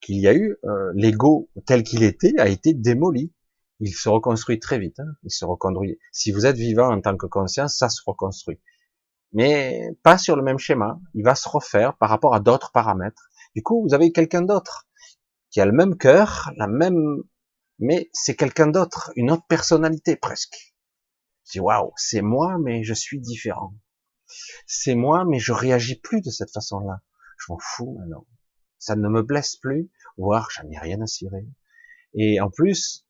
qu'il 0.00 0.20
y 0.20 0.28
a 0.28 0.34
eu 0.34 0.56
euh, 0.64 0.92
l'ego 0.94 1.50
tel 1.66 1.82
qu'il 1.82 2.04
était 2.04 2.38
a 2.38 2.48
été 2.48 2.72
démoli. 2.72 3.32
Il 3.80 3.92
se 3.92 4.08
reconstruit 4.08 4.58
très 4.60 4.78
vite. 4.78 4.98
Hein. 5.00 5.12
Il 5.24 5.30
se 5.30 5.44
reconstruit. 5.44 5.98
Si 6.12 6.30
vous 6.30 6.46
êtes 6.46 6.56
vivant 6.56 6.92
en 6.92 7.00
tant 7.00 7.16
que 7.16 7.26
conscience, 7.26 7.76
ça 7.76 7.88
se 7.88 8.00
reconstruit, 8.06 8.60
mais 9.32 9.90
pas 10.02 10.18
sur 10.18 10.36
le 10.36 10.42
même 10.42 10.58
schéma. 10.58 11.00
Il 11.14 11.24
va 11.24 11.34
se 11.34 11.48
refaire 11.48 11.96
par 11.96 12.08
rapport 12.08 12.34
à 12.34 12.40
d'autres 12.40 12.70
paramètres. 12.72 13.27
Du 13.58 13.64
coup, 13.64 13.82
vous 13.82 13.92
avez 13.92 14.12
quelqu'un 14.12 14.42
d'autre 14.42 14.86
qui 15.50 15.60
a 15.60 15.66
le 15.66 15.72
même 15.72 15.98
cœur, 15.98 16.52
la 16.58 16.68
même, 16.68 17.24
mais 17.80 18.08
c'est 18.12 18.36
quelqu'un 18.36 18.68
d'autre, 18.68 19.10
une 19.16 19.32
autre 19.32 19.48
personnalité 19.48 20.14
presque. 20.14 20.76
Je 21.44 21.54
dis 21.54 21.58
waouh, 21.58 21.90
c'est 21.96 22.22
moi, 22.22 22.56
mais 22.60 22.84
je 22.84 22.94
suis 22.94 23.18
différent. 23.18 23.74
C'est 24.68 24.94
moi, 24.94 25.24
mais 25.24 25.40
je 25.40 25.50
réagis 25.50 25.98
plus 25.98 26.20
de 26.20 26.30
cette 26.30 26.52
façon-là. 26.52 27.02
Je 27.36 27.52
m'en 27.52 27.58
fous 27.58 27.96
maintenant. 27.98 28.28
Ça 28.78 28.94
ne 28.94 29.08
me 29.08 29.22
blesse 29.22 29.56
plus, 29.56 29.90
voire 30.18 30.48
j'en 30.52 30.70
ai 30.70 30.78
rien 30.78 31.02
à 31.02 31.08
cirer. 31.08 31.44
Et 32.14 32.40
en 32.40 32.50
plus, 32.50 33.08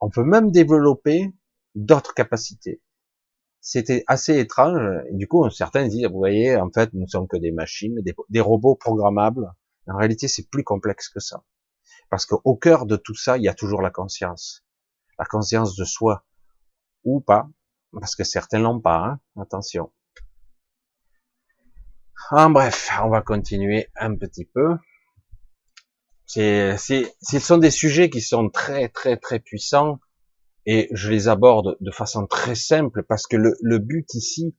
on 0.00 0.10
peut 0.10 0.24
même 0.24 0.50
développer 0.50 1.32
d'autres 1.76 2.14
capacités. 2.14 2.82
C'était 3.60 4.02
assez 4.08 4.40
étrange. 4.40 5.04
Du 5.12 5.28
coup, 5.28 5.48
certains 5.50 5.86
disent, 5.86 6.06
vous 6.06 6.18
voyez, 6.18 6.56
en 6.56 6.72
fait, 6.72 6.92
nous 6.94 7.06
sommes 7.06 7.28
que 7.28 7.36
des 7.36 7.52
machines, 7.52 8.00
des 8.28 8.40
robots 8.40 8.74
programmables. 8.74 9.54
En 9.88 9.96
réalité, 9.96 10.28
c'est 10.28 10.48
plus 10.48 10.64
complexe 10.64 11.08
que 11.08 11.20
ça. 11.20 11.44
Parce 12.10 12.26
qu'au 12.26 12.56
cœur 12.56 12.86
de 12.86 12.96
tout 12.96 13.14
ça, 13.14 13.36
il 13.36 13.44
y 13.44 13.48
a 13.48 13.54
toujours 13.54 13.82
la 13.82 13.90
conscience. 13.90 14.64
La 15.18 15.24
conscience 15.24 15.76
de 15.76 15.84
soi. 15.84 16.24
Ou 17.04 17.20
pas 17.20 17.48
parce 18.00 18.16
que 18.16 18.24
certains 18.24 18.58
l'ont 18.58 18.80
pas, 18.80 18.98
hein 18.98 19.20
attention. 19.40 19.92
En 22.30 22.50
bref, 22.50 22.90
on 23.02 23.10
va 23.10 23.22
continuer 23.22 23.88
un 23.96 24.16
petit 24.16 24.44
peu. 24.44 24.76
C'est, 26.26 26.76
ce 26.76 27.38
sont 27.38 27.58
des 27.58 27.70
sujets 27.70 28.10
qui 28.10 28.20
sont 28.20 28.48
très 28.48 28.88
très 28.88 29.16
très 29.16 29.38
puissants 29.38 30.00
Et 30.66 30.88
je 30.90 31.10
les 31.10 31.28
aborde 31.28 31.76
de 31.80 31.90
façon 31.90 32.26
très 32.26 32.54
simple 32.54 33.04
parce 33.04 33.26
que 33.26 33.36
le, 33.36 33.54
le 33.60 33.78
but 33.78 34.12
ici, 34.14 34.56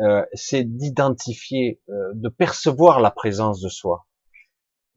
euh, 0.00 0.24
c'est 0.34 0.64
d'identifier, 0.64 1.80
euh, 1.88 2.12
de 2.14 2.28
percevoir 2.28 3.00
la 3.00 3.10
présence 3.10 3.60
de 3.60 3.68
soi, 3.68 4.06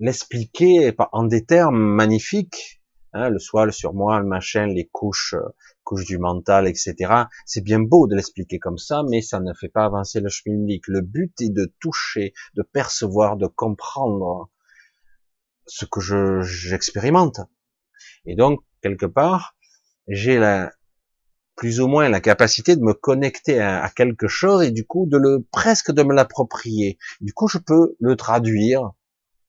l'expliquer 0.01 0.93
en 1.11 1.23
des 1.23 1.45
termes 1.45 1.79
magnifiques, 1.79 2.81
hein, 3.13 3.29
le 3.29 3.39
soi, 3.39 3.65
le 3.65 3.71
surmoi, 3.71 4.19
le 4.19 4.25
machin, 4.25 4.65
les 4.65 4.89
couches, 4.91 5.35
euh, 5.35 5.47
couches 5.83 6.05
du 6.05 6.17
mental, 6.17 6.67
etc. 6.67 6.95
C'est 7.45 7.63
bien 7.63 7.79
beau 7.79 8.07
de 8.07 8.15
l'expliquer 8.15 8.57
comme 8.57 8.79
ça, 8.79 9.03
mais 9.07 9.21
ça 9.21 9.39
ne 9.39 9.53
fait 9.53 9.69
pas 9.69 9.85
avancer 9.85 10.19
le 10.19 10.29
chemin 10.29 10.65
Le 10.87 11.01
but 11.01 11.39
est 11.39 11.49
de 11.49 11.71
toucher, 11.79 12.33
de 12.55 12.63
percevoir, 12.63 13.37
de 13.37 13.45
comprendre 13.45 14.49
ce 15.67 15.85
que 15.85 16.01
je 16.01 16.41
j'expérimente. 16.41 17.39
Et 18.25 18.35
donc 18.35 18.61
quelque 18.81 19.05
part, 19.05 19.55
j'ai 20.07 20.39
la 20.39 20.71
plus 21.55 21.79
ou 21.79 21.87
moins 21.87 22.09
la 22.09 22.21
capacité 22.21 22.75
de 22.75 22.81
me 22.81 22.93
connecter 22.93 23.59
à, 23.59 23.87
quelque 23.95 24.27
chose 24.27 24.63
et 24.63 24.71
du 24.71 24.83
coup 24.83 25.05
de 25.07 25.17
le 25.17 25.45
presque 25.51 25.91
de 25.91 26.01
me 26.01 26.15
l'approprier. 26.15 26.97
Du 27.19 27.33
coup, 27.33 27.47
je 27.47 27.59
peux 27.59 27.95
le 27.99 28.15
traduire, 28.15 28.93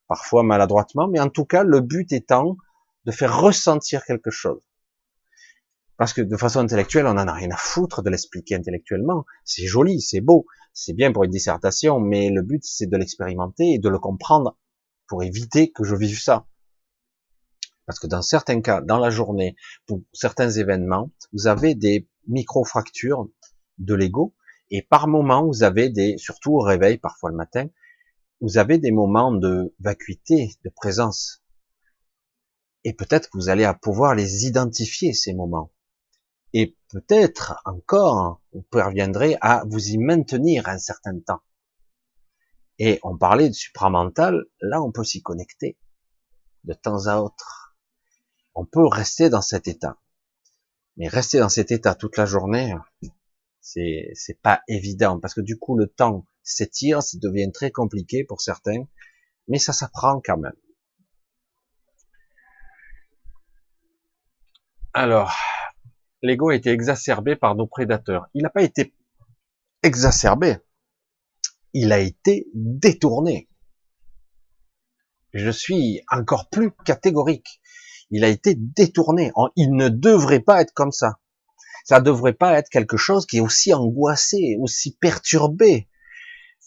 parfois 0.08 0.42
maladroitement, 0.42 1.08
mais 1.08 1.20
en 1.20 1.28
tout 1.28 1.44
cas, 1.44 1.62
le 1.62 1.80
but 1.80 2.12
étant 2.12 2.56
de 3.04 3.12
faire 3.12 3.40
ressentir 3.40 4.04
quelque 4.04 4.30
chose. 4.30 4.62
Parce 5.96 6.12
que 6.12 6.22
de 6.22 6.36
façon 6.36 6.60
intellectuelle, 6.60 7.06
on 7.06 7.10
en 7.10 7.28
a 7.28 7.32
rien 7.32 7.50
à 7.50 7.56
foutre 7.56 8.02
de 8.02 8.10
l'expliquer 8.10 8.56
intellectuellement. 8.56 9.24
C'est 9.44 9.66
joli, 9.66 10.00
c'est 10.00 10.20
beau, 10.20 10.46
c'est 10.72 10.94
bien 10.94 11.12
pour 11.12 11.24
une 11.24 11.30
dissertation, 11.30 12.00
mais 12.00 12.30
le 12.30 12.42
but 12.42 12.64
c'est 12.64 12.86
de 12.86 12.96
l'expérimenter 12.96 13.74
et 13.74 13.78
de 13.78 13.88
le 13.88 13.98
comprendre 13.98 14.56
pour 15.06 15.22
éviter 15.22 15.70
que 15.70 15.84
je 15.84 15.94
vive 15.94 16.20
ça. 16.20 16.46
Parce 17.86 17.98
que 17.98 18.06
dans 18.06 18.22
certains 18.22 18.60
cas, 18.60 18.80
dans 18.80 18.98
la 18.98 19.10
journée, 19.10 19.56
pour 19.86 20.00
certains 20.12 20.50
événements, 20.50 21.10
vous 21.32 21.46
avez 21.46 21.74
des 21.74 22.08
micro-fractures 22.28 23.28
de 23.78 23.94
l'ego, 23.94 24.34
et 24.70 24.82
par 24.82 25.08
moment, 25.08 25.46
vous 25.46 25.64
avez 25.64 25.90
des, 25.90 26.16
surtout 26.16 26.52
au 26.52 26.60
réveil, 26.60 26.96
parfois 26.96 27.30
le 27.30 27.36
matin, 27.36 27.66
vous 28.42 28.58
avez 28.58 28.76
des 28.76 28.90
moments 28.90 29.32
de 29.32 29.74
vacuité, 29.80 30.50
de 30.64 30.68
présence. 30.68 31.42
Et 32.84 32.92
peut-être 32.92 33.30
que 33.30 33.38
vous 33.38 33.48
allez 33.48 33.70
pouvoir 33.80 34.14
les 34.14 34.44
identifier, 34.44 35.14
ces 35.14 35.32
moments. 35.32 35.72
Et 36.52 36.76
peut-être 36.90 37.54
encore, 37.64 38.42
vous 38.52 38.62
parviendrez 38.62 39.38
à 39.40 39.64
vous 39.66 39.88
y 39.88 39.96
maintenir 39.96 40.68
un 40.68 40.78
certain 40.78 41.18
temps. 41.20 41.40
Et 42.78 43.00
on 43.02 43.16
parlait 43.16 43.48
de 43.48 43.54
supramental, 43.54 44.44
là 44.60 44.82
on 44.82 44.92
peut 44.92 45.04
s'y 45.04 45.22
connecter 45.22 45.78
de 46.64 46.74
temps 46.74 47.06
à 47.06 47.16
autre 47.16 47.62
on 48.54 48.64
peut 48.64 48.86
rester 48.86 49.30
dans 49.30 49.42
cet 49.42 49.68
état. 49.68 49.98
Mais 50.96 51.08
rester 51.08 51.38
dans 51.38 51.48
cet 51.48 51.72
état 51.72 51.94
toute 51.94 52.16
la 52.16 52.26
journée, 52.26 52.74
c'est, 53.60 54.10
c'est 54.14 54.40
pas 54.40 54.62
évident 54.68 55.18
parce 55.18 55.34
que 55.34 55.40
du 55.40 55.58
coup, 55.58 55.76
le 55.76 55.86
temps 55.86 56.26
s'étire, 56.42 57.02
ça 57.02 57.18
devient 57.20 57.50
très 57.52 57.70
compliqué 57.70 58.24
pour 58.24 58.40
certains, 58.40 58.84
mais 59.48 59.58
ça 59.58 59.72
s'apprend 59.72 60.20
quand 60.24 60.38
même. 60.38 60.56
Alors, 64.94 65.34
l'ego 66.22 66.50
a 66.50 66.54
été 66.54 66.70
exacerbé 66.70 67.36
par 67.36 67.54
nos 67.54 67.66
prédateurs. 67.66 68.28
Il 68.34 68.42
n'a 68.42 68.50
pas 68.50 68.62
été 68.62 68.94
exacerbé, 69.82 70.58
il 71.72 71.92
a 71.92 71.98
été 71.98 72.46
détourné. 72.54 73.48
Je 75.32 75.50
suis 75.50 76.02
encore 76.10 76.50
plus 76.50 76.72
catégorique 76.84 77.62
il 78.12 78.24
a 78.24 78.28
été 78.28 78.54
détourné. 78.54 79.32
Il 79.56 79.74
ne 79.74 79.88
devrait 79.88 80.40
pas 80.40 80.60
être 80.60 80.74
comme 80.74 80.92
ça. 80.92 81.18
Ça 81.84 81.98
ne 81.98 82.04
devrait 82.04 82.34
pas 82.34 82.58
être 82.58 82.68
quelque 82.68 82.98
chose 82.98 83.26
qui 83.26 83.38
est 83.38 83.40
aussi 83.40 83.72
angoissé, 83.72 84.56
aussi 84.60 84.96
perturbé. 85.00 85.88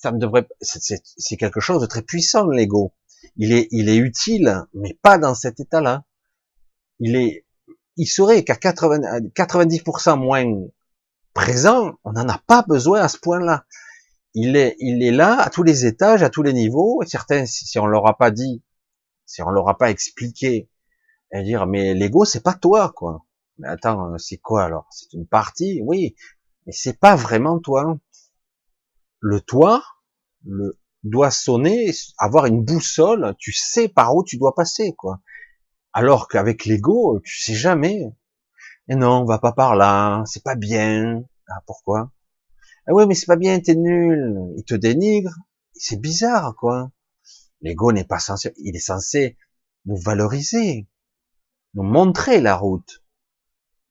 Ça 0.05 0.11
ne 0.11 0.19
devrait, 0.19 0.47
c'est 0.61 1.35
quelque 1.35 1.59
chose 1.59 1.81
de 1.81 1.87
très 1.87 2.03
puissant, 2.03 2.47
l'ego. 2.47 2.93
Il 3.37 3.51
est, 3.51 3.67
il 3.71 3.89
est 3.89 3.97
utile, 3.97 4.61
mais 4.75 4.93
pas 5.01 5.17
dans 5.17 5.33
cet 5.33 5.59
état-là. 5.59 6.03
Il 6.99 7.15
est, 7.15 7.47
il 7.97 8.05
serait 8.05 8.43
qu'à 8.43 8.53
90% 8.53 10.19
moins 10.19 10.45
présent, 11.33 11.95
on 12.03 12.11
n'en 12.11 12.29
a 12.29 12.37
pas 12.37 12.61
besoin 12.61 13.01
à 13.01 13.07
ce 13.07 13.17
point-là. 13.17 13.65
Il 14.35 14.55
est, 14.55 14.75
il 14.77 15.01
est 15.01 15.09
là 15.09 15.41
à 15.41 15.49
tous 15.49 15.63
les 15.63 15.87
étages, 15.87 16.21
à 16.21 16.29
tous 16.29 16.43
les 16.43 16.53
niveaux. 16.53 17.01
certains, 17.07 17.47
si 17.47 17.79
on 17.79 17.87
leur 17.87 18.05
a 18.05 18.15
pas 18.15 18.29
dit, 18.29 18.61
si 19.25 19.41
on 19.41 19.49
leur 19.49 19.67
a 19.69 19.75
pas 19.75 19.89
expliqué 19.89 20.69
et 21.31 21.43
dire 21.43 21.65
mais 21.65 21.95
l'ego 21.95 22.25
c'est 22.25 22.43
pas 22.43 22.53
toi 22.53 22.93
quoi. 22.95 23.25
Mais 23.57 23.69
attends, 23.69 24.15
c'est 24.19 24.37
quoi 24.37 24.65
alors? 24.65 24.85
C'est 24.91 25.13
une 25.13 25.25
partie, 25.25 25.81
oui, 25.83 26.15
mais 26.67 26.73
c'est 26.73 26.99
pas 26.99 27.15
vraiment 27.15 27.57
toi. 27.57 27.97
Le 29.19 29.41
toi, 29.41 29.81
le 30.45 30.79
doit 31.03 31.31
sonner, 31.31 31.91
avoir 32.17 32.47
une 32.47 32.63
boussole, 32.63 33.35
tu 33.37 33.51
sais 33.51 33.87
par 33.87 34.15
où 34.15 34.23
tu 34.23 34.37
dois 34.37 34.55
passer 34.55 34.93
quoi. 34.95 35.21
Alors 35.93 36.27
qu'avec 36.27 36.65
l'ego, 36.65 37.19
tu 37.23 37.39
sais 37.39 37.53
jamais. 37.53 38.11
Et 38.87 38.95
non, 38.95 39.21
on 39.21 39.25
va 39.25 39.39
pas 39.39 39.51
par 39.51 39.75
là, 39.75 40.23
c'est 40.25 40.43
pas 40.43 40.55
bien. 40.55 41.23
Ah 41.47 41.61
pourquoi? 41.67 42.11
Ah 42.87 42.93
ouais, 42.93 43.05
mais 43.05 43.15
c'est 43.15 43.27
pas 43.27 43.35
bien, 43.35 43.59
t'es 43.59 43.75
nul. 43.75 44.35
Il 44.57 44.63
te 44.63 44.75
dénigre. 44.75 45.35
C'est 45.73 45.99
bizarre 45.99 46.55
quoi. 46.55 46.91
L'ego 47.61 47.91
n'est 47.91 48.03
pas 48.05 48.19
censé, 48.19 48.53
il 48.57 48.75
est 48.75 48.79
censé 48.79 49.37
nous 49.85 49.97
valoriser, 49.97 50.87
nous 51.73 51.83
montrer 51.83 52.41
la 52.41 52.55
route. 52.55 53.03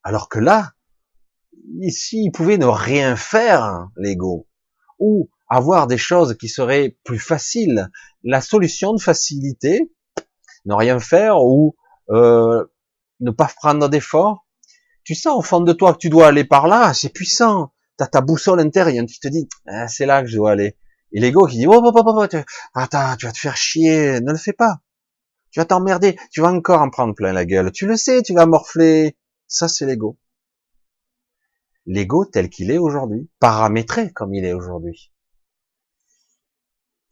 Alors 0.03 0.29
que 0.29 0.39
là, 0.39 0.75
ici, 1.81 2.25
il 2.25 2.31
pouvait 2.33 2.59
ne 2.59 2.67
rien 2.67 3.17
faire, 3.17 3.89
l'ego, 3.97 4.49
ou 4.99 5.31
avoir 5.49 5.87
des 5.87 5.99
choses 5.99 6.37
qui 6.37 6.49
seraient 6.49 6.97
plus 7.05 7.19
faciles. 7.19 7.91
La 8.23 8.41
solution 8.41 8.95
de 8.95 9.01
facilité, 9.01 9.93
ne 10.65 10.75
rien 10.75 10.99
faire 10.99 11.43
ou 11.43 11.77
euh, 12.11 12.65
ne 13.21 13.31
pas 13.31 13.51
prendre 13.57 13.89
d'efforts. 13.89 14.47
Tu 15.05 15.15
sens 15.15 15.37
au 15.37 15.43
fond 15.43 15.61
de 15.61 15.73
toi 15.73 15.93
que 15.93 15.99
tu 15.99 16.09
dois 16.09 16.29
aller 16.29 16.45
par 16.45 16.67
là, 16.67 16.95
c'est 16.95 17.11
puissant. 17.11 17.73
T'as 17.97 18.07
ta 18.07 18.21
boussole 18.21 18.61
intérieure 18.61 19.07
qui 19.07 19.21
te 19.21 19.29
dit, 19.29 19.49
ah, 19.67 19.87
c'est 19.87 20.07
là 20.07 20.23
que 20.23 20.29
je 20.29 20.37
dois 20.37 20.53
aller. 20.53 20.77
Et 21.13 21.21
l'ego 21.21 21.47
qui 21.47 21.59
dit, 21.59 21.67
oh, 21.67 21.81
oh, 21.85 21.93
oh, 21.95 22.03
oh, 22.07 22.37
attends, 22.75 23.17
tu 23.17 23.27
vas 23.27 23.33
te 23.33 23.39
faire 23.39 23.57
chier, 23.57 24.21
ne 24.21 24.33
le 24.33 24.39
fais 24.39 24.53
pas. 24.53 24.81
Tu 25.53 25.61
vas 25.61 25.67
t'emmerder, 25.67 26.19
tu 26.33 26.41
vas 26.41 26.51
encore 26.51 26.81
en 26.81 26.91
prendre 26.91 27.15
plein 27.15 27.33
la 27.33 27.45
gueule. 27.45 27.71
Tu 27.71 27.87
le 27.87 27.97
sais, 27.97 28.23
tu 28.23 28.35
vas 28.35 28.47
morfler. 28.47 29.17
Ça, 29.47 29.69
c'est 29.69 29.87
l'ego. 29.87 30.19
L'ego 31.87 32.25
tel 32.25 32.49
qu'il 32.49 32.71
est 32.71 32.79
aujourd'hui, 32.79 33.31
paramétré 33.39 34.11
comme 34.13 34.35
il 34.35 34.45
est 34.45 34.55
aujourd'hui. 34.55 35.13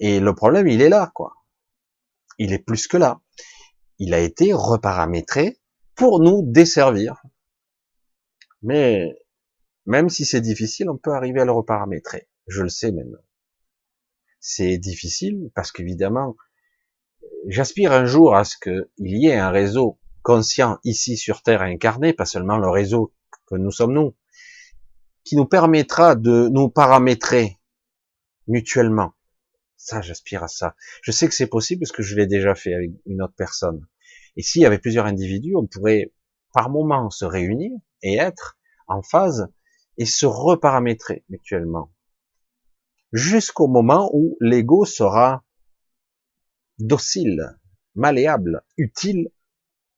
Et 0.01 0.21
le 0.21 0.35
problème, 0.35 0.69
il 0.69 0.83
est 0.83 0.89
là, 0.89 1.11
quoi. 1.15 1.35
Il 2.39 2.53
est 2.53 2.59
plus 2.59 2.87
que 2.87 2.97
là. 2.97 3.21
Il 3.99 4.15
a 4.15 4.19
été 4.19 4.53
reparamétré 4.53 5.61
pour 5.95 6.21
nous 6.21 6.43
desservir. 6.45 7.23
Mais 8.63 9.15
même 9.87 10.09
si 10.09 10.25
c'est 10.25 10.41
difficile, 10.41 10.91
on 10.91 10.97
peut 10.97 11.13
arriver 11.13 11.41
à 11.41 11.45
le 11.45 11.53
reparamétrer. 11.53 12.29
Je 12.47 12.63
le 12.63 12.69
sais 12.69 12.93
maintenant. 12.93 13.23
C'est 14.41 14.79
difficile 14.79 15.51
parce 15.55 15.71
qu'évidemment, 15.71 16.37
j'aspire 17.47 17.93
un 17.93 18.05
jour 18.05 18.35
à 18.35 18.45
ce 18.45 18.57
qu'il 18.57 18.89
y 18.99 19.29
ait 19.29 19.39
un 19.39 19.51
réseau 19.51 19.99
conscient 20.23 20.79
ici 20.85 21.17
sur 21.17 21.43
Terre 21.43 21.63
incarné, 21.63 22.13
pas 22.13 22.27
seulement 22.27 22.59
le 22.59 22.69
réseau 22.69 23.13
que 23.47 23.57
nous 23.57 23.71
sommes 23.71 23.93
nous, 23.93 24.17
qui 25.25 25.37
nous 25.37 25.47
permettra 25.47 26.15
de 26.15 26.49
nous 26.49 26.69
paramétrer 26.69 27.59
mutuellement. 28.47 29.13
Ça, 29.85 30.01
j'aspire 30.01 30.45
à 30.45 30.49
ça. 30.49 30.77
Je 31.03 31.11
sais 31.11 31.27
que 31.27 31.35
c'est 31.35 31.49
possible 31.49 31.81
parce 31.81 31.91
que 31.91 32.05
je 32.05 32.15
l'ai 32.15 32.29
déjà 32.29 32.55
fait 32.55 32.73
avec 32.73 32.93
une 33.05 33.21
autre 33.21 33.35
personne. 33.37 33.85
Et 34.37 34.43
s'il 34.43 34.63
y 34.63 34.65
avait 34.65 34.79
plusieurs 34.79 35.07
individus, 35.07 35.57
on 35.57 35.67
pourrait 35.67 36.13
par 36.53 36.71
moment 36.71 37.11
se 37.11 37.25
réunir 37.25 37.73
et 38.01 38.15
être 38.15 38.57
en 38.87 39.03
phase 39.03 39.49
et 39.99 40.07
se 40.07 40.25
reparamétrer 40.25 41.25
mutuellement. 41.29 41.93
Jusqu'au 43.13 43.67
moment 43.67 44.09
où 44.15 44.37
l'ego 44.41 44.85
sera 44.85 45.43
docile, 46.79 47.59
malléable, 47.97 48.63
utile, 48.77 49.33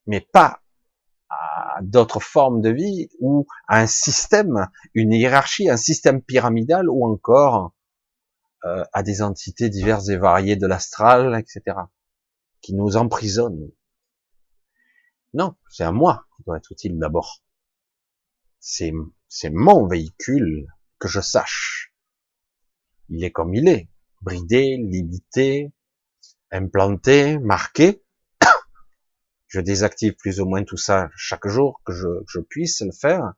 mais 0.06 0.22
pas 0.22 0.62
à 1.28 1.80
d'autres 1.82 2.20
formes 2.20 2.62
de 2.62 2.70
vie 2.70 3.10
ou 3.20 3.46
à 3.68 3.80
un 3.80 3.86
système, 3.86 4.66
une 4.94 5.12
hiérarchie, 5.12 5.68
un 5.68 5.76
système 5.76 6.22
pyramidal 6.22 6.88
ou 6.88 7.04
encore 7.04 7.73
euh, 8.64 8.82
à 8.94 9.02
des 9.02 9.20
entités 9.20 9.68
diverses 9.68 10.08
et 10.08 10.16
variées 10.16 10.56
de 10.56 10.66
l'astral, 10.66 11.38
etc., 11.38 11.76
qui 12.62 12.74
nous 12.74 12.96
emprisonnent. 12.96 13.70
Non, 15.34 15.54
c'est 15.68 15.84
à 15.84 15.92
moi 15.92 16.24
qui 16.34 16.44
doit 16.44 16.56
être 16.56 16.72
utile 16.72 16.98
d'abord. 16.98 17.42
C'est, 18.60 18.92
mon 19.52 19.86
véhicule 19.86 20.66
que 20.98 21.08
je 21.08 21.20
sache. 21.20 21.92
Il 23.10 23.22
est 23.22 23.32
comme 23.32 23.54
il 23.54 23.68
est, 23.68 23.90
bridé, 24.22 24.78
limité, 24.78 25.70
implanté, 26.50 27.38
marqué. 27.40 28.02
Je 29.46 29.60
désactive 29.60 30.14
plus 30.14 30.40
ou 30.40 30.46
moins 30.46 30.64
tout 30.64 30.78
ça 30.78 31.10
chaque 31.16 31.46
jour 31.48 31.82
que 31.84 31.92
je, 31.92 32.20
que 32.20 32.30
je 32.32 32.40
puisse 32.40 32.80
le 32.80 32.92
faire. 32.92 33.34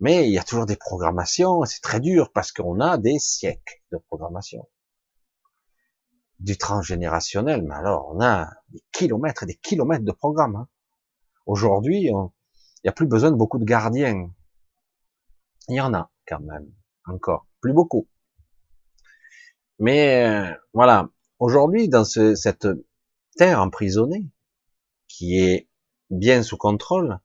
Mais 0.00 0.26
il 0.26 0.32
y 0.32 0.38
a 0.38 0.42
toujours 0.42 0.66
des 0.66 0.76
programmations, 0.76 1.64
c'est 1.66 1.82
très 1.82 2.00
dur 2.00 2.32
parce 2.32 2.52
qu'on 2.52 2.80
a 2.80 2.96
des 2.96 3.18
siècles 3.18 3.82
de 3.92 3.98
programmation. 3.98 4.66
Du 6.38 6.56
transgénérationnel, 6.56 7.62
mais 7.62 7.74
alors 7.74 8.10
on 8.14 8.20
a 8.22 8.50
des 8.70 8.82
kilomètres 8.92 9.42
et 9.42 9.46
des 9.46 9.56
kilomètres 9.56 10.04
de 10.04 10.12
programmes. 10.12 10.56
Hein. 10.56 10.68
Aujourd'hui, 11.44 12.04
il 12.04 12.30
n'y 12.84 12.88
a 12.88 12.92
plus 12.92 13.06
besoin 13.06 13.30
de 13.30 13.36
beaucoup 13.36 13.58
de 13.58 13.64
gardiens. 13.64 14.30
Il 15.68 15.76
y 15.76 15.80
en 15.82 15.92
a 15.92 16.10
quand 16.26 16.40
même, 16.40 16.72
encore, 17.04 17.46
plus 17.60 17.74
beaucoup. 17.74 18.08
Mais 19.78 20.26
euh, 20.26 20.54
voilà, 20.72 21.10
aujourd'hui, 21.38 21.90
dans 21.90 22.04
ce, 22.04 22.34
cette 22.34 22.68
terre 23.36 23.60
emprisonnée, 23.60 24.26
qui 25.08 25.38
est 25.38 25.68
bien 26.08 26.42
sous 26.42 26.56
contrôle, 26.56 27.18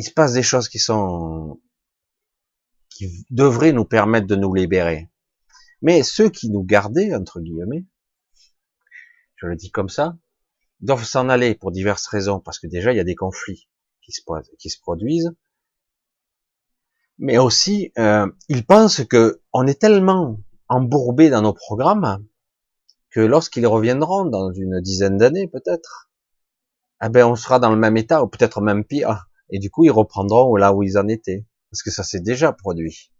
il 0.00 0.02
se 0.02 0.12
passe 0.12 0.32
des 0.32 0.42
choses 0.42 0.70
qui 0.70 0.78
sont 0.78 1.60
qui 2.88 3.26
devraient 3.28 3.74
nous 3.74 3.84
permettre 3.84 4.26
de 4.26 4.34
nous 4.34 4.54
libérer. 4.54 5.10
Mais 5.82 6.02
ceux 6.02 6.30
qui 6.30 6.48
nous 6.48 6.62
gardaient, 6.64 7.14
entre 7.14 7.38
guillemets, 7.38 7.84
je 9.36 9.46
le 9.46 9.56
dis 9.56 9.70
comme 9.70 9.90
ça, 9.90 10.16
doivent 10.80 11.04
s'en 11.04 11.28
aller 11.28 11.54
pour 11.54 11.70
diverses 11.70 12.06
raisons, 12.06 12.40
parce 12.40 12.58
que 12.58 12.66
déjà 12.66 12.94
il 12.94 12.96
y 12.96 13.00
a 13.00 13.04
des 13.04 13.14
conflits 13.14 13.68
qui 14.00 14.12
se, 14.12 14.80
produisent, 14.80 15.32
mais 17.18 17.36
aussi 17.36 17.92
euh, 17.98 18.26
ils 18.48 18.64
pensent 18.64 19.04
que 19.04 19.42
on 19.52 19.66
est 19.66 19.78
tellement 19.78 20.40
embourbé 20.68 21.28
dans 21.28 21.42
nos 21.42 21.52
programmes 21.52 22.24
que 23.10 23.20
lorsqu'ils 23.20 23.66
reviendront 23.66 24.24
dans 24.24 24.50
une 24.50 24.80
dizaine 24.80 25.18
d'années 25.18 25.46
peut-être, 25.46 26.10
eh 27.04 27.10
ben 27.10 27.26
on 27.26 27.36
sera 27.36 27.58
dans 27.58 27.70
le 27.70 27.76
même 27.76 27.98
état 27.98 28.24
ou 28.24 28.28
peut-être 28.28 28.62
même 28.62 28.82
pire, 28.82 29.29
et 29.50 29.58
du 29.58 29.70
coup 29.70 29.84
ils 29.84 29.90
reprendront 29.90 30.56
là 30.56 30.72
où 30.72 30.82
ils 30.82 30.98
en 30.98 31.08
étaient, 31.08 31.46
parce 31.70 31.82
que 31.82 31.90
ça 31.90 32.02
s'est 32.02 32.20
déjà 32.20 32.52
produit. 32.52 33.12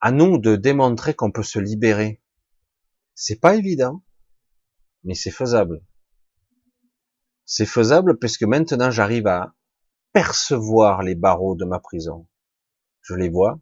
À 0.00 0.10
nous 0.10 0.38
de 0.38 0.56
démontrer 0.56 1.14
qu'on 1.14 1.30
peut 1.30 1.42
se 1.42 1.58
libérer. 1.58 2.20
C'est 3.14 3.40
pas 3.40 3.54
évident, 3.54 4.02
mais 5.04 5.14
c'est 5.14 5.30
faisable. 5.30 5.84
C'est 7.44 7.66
faisable 7.66 8.18
parce 8.18 8.36
que 8.36 8.46
maintenant 8.46 8.90
j'arrive 8.90 9.26
à 9.26 9.54
percevoir 10.12 11.02
les 11.02 11.14
barreaux 11.14 11.54
de 11.54 11.64
ma 11.64 11.78
prison. 11.78 12.26
Je 13.02 13.14
les 13.14 13.28
vois 13.28 13.60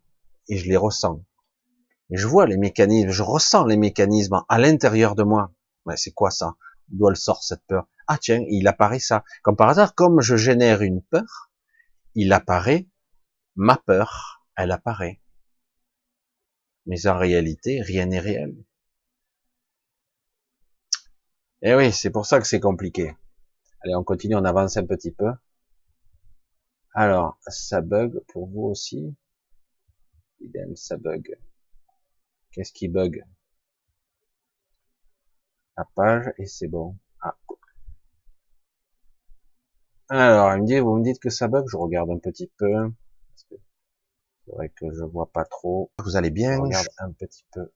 et 0.48 0.56
je 0.56 0.68
les 0.68 0.76
ressens. 0.76 1.24
Je 2.10 2.26
vois 2.26 2.46
les 2.46 2.56
mécanismes, 2.56 3.10
je 3.10 3.22
ressens 3.22 3.66
les 3.66 3.76
mécanismes 3.76 4.42
à 4.48 4.58
l'intérieur 4.58 5.14
de 5.14 5.22
moi. 5.22 5.52
Mais 5.86 5.96
c'est 5.96 6.12
quoi 6.12 6.30
ça? 6.30 6.56
D'où 6.88 7.08
elle 7.08 7.16
sort 7.16 7.42
cette 7.42 7.64
peur? 7.66 7.88
Ah 8.12 8.18
tiens, 8.18 8.44
il 8.48 8.66
apparaît 8.66 8.98
ça. 8.98 9.22
Comme 9.44 9.54
par 9.54 9.68
hasard, 9.68 9.94
comme 9.94 10.20
je 10.20 10.34
génère 10.34 10.82
une 10.82 11.00
peur, 11.00 11.52
il 12.16 12.32
apparaît 12.32 12.88
ma 13.54 13.76
peur, 13.76 14.44
elle 14.56 14.72
apparaît. 14.72 15.20
Mais 16.86 17.06
en 17.06 17.16
réalité, 17.16 17.80
rien 17.82 18.06
n'est 18.06 18.18
réel. 18.18 18.56
Eh 21.62 21.76
oui, 21.76 21.92
c'est 21.92 22.10
pour 22.10 22.26
ça 22.26 22.40
que 22.40 22.48
c'est 22.48 22.58
compliqué. 22.58 23.14
Allez, 23.84 23.94
on 23.94 24.02
continue, 24.02 24.34
on 24.34 24.44
avance 24.44 24.76
un 24.76 24.86
petit 24.86 25.12
peu. 25.12 25.30
Alors, 26.94 27.38
ça 27.46 27.80
bug 27.80 28.24
pour 28.32 28.48
vous 28.48 28.62
aussi. 28.62 29.14
Idem, 30.40 30.74
ça 30.74 30.96
bug. 30.96 31.38
Qu'est-ce 32.50 32.72
qui 32.72 32.88
bug? 32.88 33.24
La 35.76 35.84
page 35.94 36.32
et 36.38 36.46
c'est 36.46 36.66
bon. 36.66 36.98
Ah. 37.20 37.36
Alors, 40.10 40.52
il 40.56 40.62
me 40.62 40.66
dit, 40.66 40.78
vous 40.80 40.96
me 40.96 41.04
dites 41.04 41.20
que 41.20 41.30
ça 41.30 41.46
bug, 41.46 41.66
je 41.70 41.76
regarde 41.76 42.10
un 42.10 42.18
petit 42.18 42.50
peu. 42.58 42.90
C'est 43.36 44.52
vrai 44.52 44.68
que 44.68 44.92
je 44.92 45.04
vois 45.04 45.30
pas 45.30 45.44
trop. 45.44 45.92
Vous 46.02 46.16
allez 46.16 46.30
bien 46.30 46.56
Je 46.56 46.60
regarde 46.60 46.88
un 46.98 47.12
petit 47.12 47.44
peu. 47.52 47.70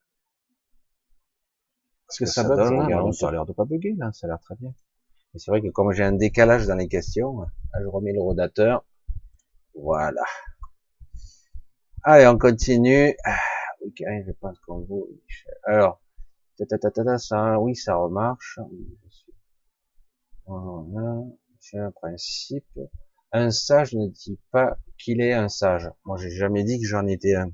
Parce 2.08 2.18
que, 2.18 2.26
ça, 2.26 2.42
bug, 2.42 2.56
donne, 2.56 3.12
ça 3.12 3.28
a 3.28 3.30
l'air 3.30 3.46
de 3.46 3.52
pas 3.52 3.64
bugger, 3.64 3.94
là, 3.96 4.12
ça 4.12 4.26
a 4.26 4.30
l'air 4.30 4.40
très 4.40 4.56
bien. 4.56 4.74
Et 5.34 5.38
c'est 5.38 5.52
vrai 5.52 5.62
que 5.62 5.68
comme 5.68 5.92
j'ai 5.92 6.02
un 6.02 6.12
décalage 6.12 6.66
dans 6.66 6.74
les 6.74 6.88
questions, 6.88 7.46
je 7.80 7.86
remets 7.86 8.12
le 8.12 8.20
rodateur. 8.20 8.84
Voilà. 9.76 10.24
Allez, 12.02 12.26
on 12.26 12.36
continue. 12.36 13.14
Ah, 13.24 13.38
oui, 13.80 13.94
je 13.96 14.32
pense 14.32 14.58
qu'on 14.60 14.80
vous. 14.80 15.08
Alors, 15.62 16.00
ça, 17.18 17.60
oui, 17.60 17.76
ça 17.76 17.94
remarche. 17.94 18.58
Voilà, 20.46 21.22
c'est 21.64 21.78
un 21.78 21.90
principe. 21.90 22.78
Un 23.32 23.50
sage 23.50 23.94
ne 23.94 24.08
dit 24.08 24.38
pas 24.50 24.76
qu'il 24.98 25.20
est 25.20 25.32
un 25.32 25.48
sage. 25.48 25.90
Moi, 26.04 26.18
j'ai 26.18 26.30
jamais 26.30 26.62
dit 26.62 26.80
que 26.80 26.86
j'en 26.86 27.06
étais 27.06 27.34
un. 27.34 27.50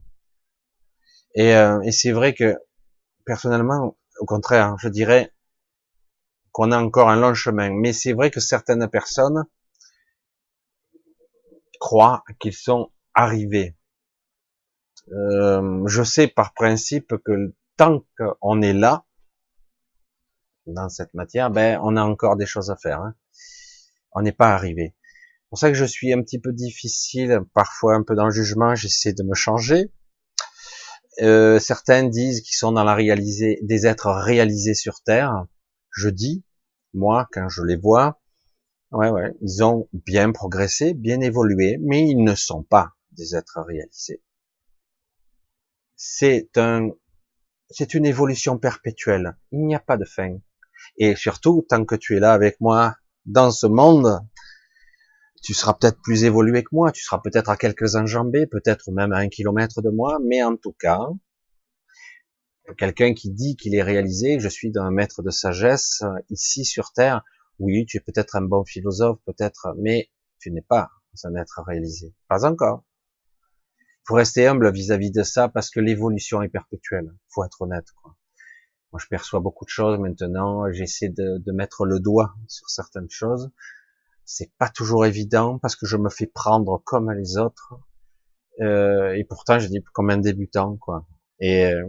Et, 1.35 1.55
euh, 1.55 1.81
c'est 1.93 2.11
vrai 2.11 2.35
que 2.35 2.59
personnellement, 3.25 3.97
au 4.19 4.27
contraire, 4.27 4.77
je 4.79 4.89
dirais 4.89 5.33
qu'on 6.53 6.73
a 6.73 6.79
encore 6.79 7.09
un 7.09 7.17
long 7.17 7.35
chemin. 7.35 7.71
Mais 7.71 7.93
c'est 7.93 8.13
vrai 8.13 8.31
que 8.31 8.41
certaines 8.41 8.89
personnes 8.89 9.45
croient 11.79 12.25
qu'ils 12.41 12.53
sont 12.53 12.91
arrivés. 13.15 13.77
Euh, 15.13 15.87
je 15.87 16.03
sais 16.03 16.27
par 16.27 16.53
principe 16.53 17.15
que 17.25 17.55
tant 17.77 18.05
qu'on 18.19 18.61
est 18.61 18.75
là, 18.75 19.07
dans 20.67 20.89
cette 20.89 21.15
matière, 21.15 21.51
ben 21.51 21.81
on 21.83 21.97
a 21.97 22.03
encore 22.03 22.37
des 22.37 22.47
choses 22.47 22.71
à 22.71 22.77
faire. 22.77 23.01
Hein. 23.01 23.15
On 24.13 24.23
n'est 24.23 24.33
pas 24.33 24.55
arrivé. 24.55 24.95
C'est 25.05 25.49
pour 25.51 25.59
ça 25.59 25.69
que 25.69 25.77
je 25.77 25.85
suis 25.85 26.13
un 26.13 26.23
petit 26.23 26.39
peu 26.39 26.53
difficile, 26.53 27.41
parfois 27.55 27.95
un 27.95 28.03
peu 28.03 28.15
dans 28.15 28.27
le 28.27 28.33
jugement. 28.33 28.75
J'essaie 28.75 29.13
de 29.13 29.23
me 29.23 29.35
changer. 29.35 29.91
Euh, 31.23 31.59
certains 31.59 32.05
disent 32.05 32.41
qu'ils 32.41 32.57
sont 32.57 32.73
dans 32.73 32.85
la 32.85 32.95
réalisée, 32.95 33.59
des 33.63 33.87
êtres 33.87 34.11
réalisés 34.11 34.75
sur 34.75 35.03
Terre. 35.03 35.47
Je 35.91 36.09
dis, 36.09 36.45
moi, 36.95 37.29
quand 37.33 37.49
je 37.49 37.63
les 37.63 37.77
vois, 37.77 38.21
ouais, 38.93 39.11
ouais, 39.11 39.33
ils 39.43 39.63
ont 39.65 39.89
bien 39.93 40.33
progressé, 40.33 40.95
bien 40.95 41.21
évolué, 41.21 41.79
mais 41.81 42.09
ils 42.09 42.23
ne 42.23 42.35
sont 42.35 42.63
pas 42.63 42.93
des 43.13 43.35
êtres 43.35 43.61
réalisés. 43.61 44.23
C'est 45.97 46.57
un, 46.57 46.91
c'est 47.69 47.95
une 47.95 48.07
évolution 48.07 48.59
perpétuelle. 48.59 49.37
Il 49.53 49.67
n'y 49.67 49.75
a 49.75 49.81
pas 49.81 49.97
de 49.97 50.05
fin. 50.05 50.39
Et 50.97 51.15
surtout, 51.17 51.67
tant 51.69 51.85
que 51.85 51.95
tu 51.95 52.17
es 52.17 52.21
là 52.21 52.33
avec 52.33 52.61
moi 52.61 52.97
dans 53.27 53.51
ce 53.51 53.66
monde, 53.66 54.21
tu 55.43 55.55
seras 55.55 55.75
peut-être 55.75 56.01
plus 56.03 56.25
évolué 56.25 56.62
que 56.62 56.68
moi, 56.73 56.93
tu 56.93 57.03
seras 57.03 57.18
peut-être 57.18 57.49
à 57.51 57.57
quelques 57.57 57.97
enjambées, 57.97 58.47
peut-être 58.47 58.91
même 58.93 59.12
à 59.12 59.18
un 59.18 59.29
kilomètre 59.29 59.83
de 59.83 59.91
moi, 59.91 60.18
mais 60.25 60.43
en 60.43 60.57
tout 60.57 60.75
cas, 60.79 61.01
quelqu'un 62.77 63.14
qui 63.14 63.31
dit 63.31 63.57
qu'il 63.57 63.75
est 63.75 63.83
réalisé, 63.83 64.39
je 64.39 64.49
suis 64.49 64.71
d'un 64.71 64.91
maître 64.91 65.23
de 65.23 65.31
sagesse 65.31 66.03
ici 66.29 66.64
sur 66.64 66.93
Terre, 66.93 67.23
oui, 67.59 67.85
tu 67.87 67.99
es 67.99 68.01
peut-être 68.01 68.37
un 68.37 68.43
bon 68.43 68.64
philosophe, 68.64 69.18
peut-être, 69.27 69.75
mais 69.79 70.11
tu 70.39 70.51
n'es 70.51 70.62
pas 70.62 70.91
un 71.25 71.35
être 71.35 71.62
réalisé. 71.66 72.14
Pas 72.29 72.47
encore. 72.47 72.85
Faut 74.07 74.14
rester 74.14 74.47
humble 74.47 74.73
vis-à-vis 74.73 75.11
de 75.11 75.23
ça 75.23 75.49
parce 75.49 75.71
que 75.71 75.81
l'évolution 75.81 76.43
est 76.43 76.49
perpétuelle. 76.49 77.14
faut 77.29 77.45
être 77.45 77.61
honnête. 77.61 77.87
Quoi. 78.03 78.16
Moi, 78.93 79.01
je 79.03 79.07
perçois 79.09 79.41
beaucoup 79.41 79.64
de 79.64 79.70
choses 79.70 79.99
maintenant. 79.99 80.70
J'essaie 80.72 81.09
de, 81.09 81.38
de 81.38 81.53
mettre 81.53 81.84
le 81.84 82.01
doigt 82.01 82.34
sur 82.49 82.68
certaines 82.68 83.11
choses 83.11 83.51
c'est 84.30 84.53
pas 84.59 84.68
toujours 84.68 85.07
évident 85.07 85.59
parce 85.59 85.74
que 85.74 85.86
je 85.86 85.97
me 85.97 86.09
fais 86.09 86.26
prendre 86.26 86.80
comme 86.84 87.11
les 87.11 87.36
autres. 87.36 87.74
Euh, 88.61 89.12
et 89.14 89.24
pourtant, 89.24 89.59
je 89.59 89.66
dis 89.66 89.82
comme 89.93 90.11
un 90.11 90.18
débutant, 90.18 90.76
quoi. 90.76 91.05
Et 91.41 91.66
euh, 91.66 91.84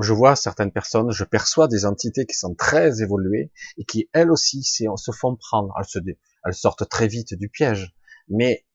je 0.00 0.12
vois 0.12 0.34
certaines 0.34 0.72
personnes, 0.72 1.12
je 1.12 1.22
perçois 1.22 1.68
des 1.68 1.84
entités 1.84 2.26
qui 2.26 2.34
sont 2.34 2.56
très 2.56 3.02
évoluées 3.02 3.52
et 3.76 3.84
qui, 3.84 4.10
elles 4.12 4.32
aussi, 4.32 4.64
se 4.64 5.12
font 5.12 5.36
prendre. 5.36 5.72
Elles, 6.44 6.54
sortent 6.54 6.88
très 6.88 7.06
vite 7.06 7.34
du 7.34 7.48
piège. 7.48 7.94
Mais 8.28 8.66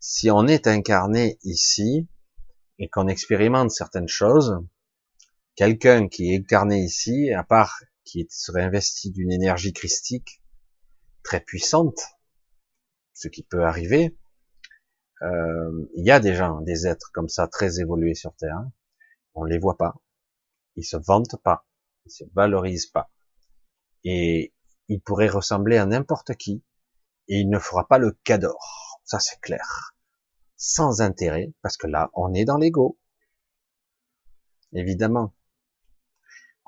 si 0.00 0.30
on 0.30 0.46
est 0.46 0.66
incarné 0.66 1.38
ici 1.44 2.06
et 2.78 2.90
qu'on 2.90 3.08
expérimente 3.08 3.70
certaines 3.70 4.08
choses, 4.08 4.58
quelqu'un 5.60 6.08
qui 6.08 6.32
est 6.32 6.38
incarné 6.38 6.78
ici, 6.78 7.34
à 7.34 7.44
part 7.44 7.82
qui 8.04 8.26
serait 8.30 8.62
investi 8.62 9.10
d'une 9.10 9.30
énergie 9.30 9.74
christique, 9.74 10.42
très 11.22 11.40
puissante, 11.40 12.00
ce 13.12 13.28
qui 13.28 13.42
peut 13.42 13.62
arriver. 13.66 14.16
Euh, 15.20 15.86
il 15.96 16.06
y 16.06 16.10
a 16.10 16.18
des 16.18 16.34
gens, 16.34 16.62
des 16.62 16.86
êtres 16.86 17.10
comme 17.12 17.28
ça, 17.28 17.46
très 17.46 17.78
évolués 17.78 18.14
sur 18.14 18.34
Terre. 18.36 18.56
On 19.34 19.44
les 19.44 19.58
voit 19.58 19.76
pas. 19.76 19.96
Ils 20.76 20.82
se 20.82 20.96
vantent 20.96 21.36
pas. 21.44 21.66
Ils 22.06 22.10
se 22.10 22.24
valorisent 22.32 22.90
pas. 22.90 23.10
Et 24.02 24.54
il 24.88 25.02
pourrait 25.02 25.28
ressembler 25.28 25.76
à 25.76 25.84
n'importe 25.84 26.36
qui. 26.36 26.64
Et 27.28 27.40
il 27.40 27.50
ne 27.50 27.58
fera 27.58 27.86
pas 27.86 27.98
le 27.98 28.12
cador. 28.24 29.02
Ça, 29.04 29.20
c'est 29.20 29.40
clair. 29.42 29.94
Sans 30.56 31.02
intérêt, 31.02 31.52
parce 31.60 31.76
que 31.76 31.86
là, 31.86 32.10
on 32.14 32.32
est 32.32 32.46
dans 32.46 32.56
l'ego. 32.56 32.98
Évidemment. 34.72 35.34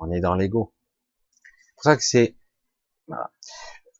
On 0.03 0.11
est 0.11 0.21
dans 0.21 0.35
l'ego. 0.35 0.73
C'est 1.07 1.73
pour 1.75 1.83
ça 1.83 1.95
que 1.95 2.03
c'est 2.03 2.35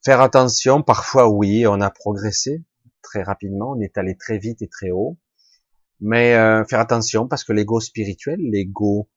Faire 0.04 0.22
attention, 0.22 0.82
parfois 0.82 1.30
oui, 1.30 1.66
on 1.66 1.80
a 1.80 1.90
progressé 1.90 2.64
très 3.02 3.24
rapidement, 3.24 3.72
on 3.72 3.80
est 3.80 3.98
allé 3.98 4.18
très 4.18 4.38
vite 4.38 4.62
et 4.62 4.68
très 4.68 4.92
haut, 4.92 5.18
mais 6.02 6.36
euh, 6.36 6.66
faire 6.66 6.80
attention 6.80 7.28
parce 7.28 7.44
que 7.44 7.54
l'ego 7.54 7.80
spirituel, 7.80 8.40
l'ego, 8.42 9.10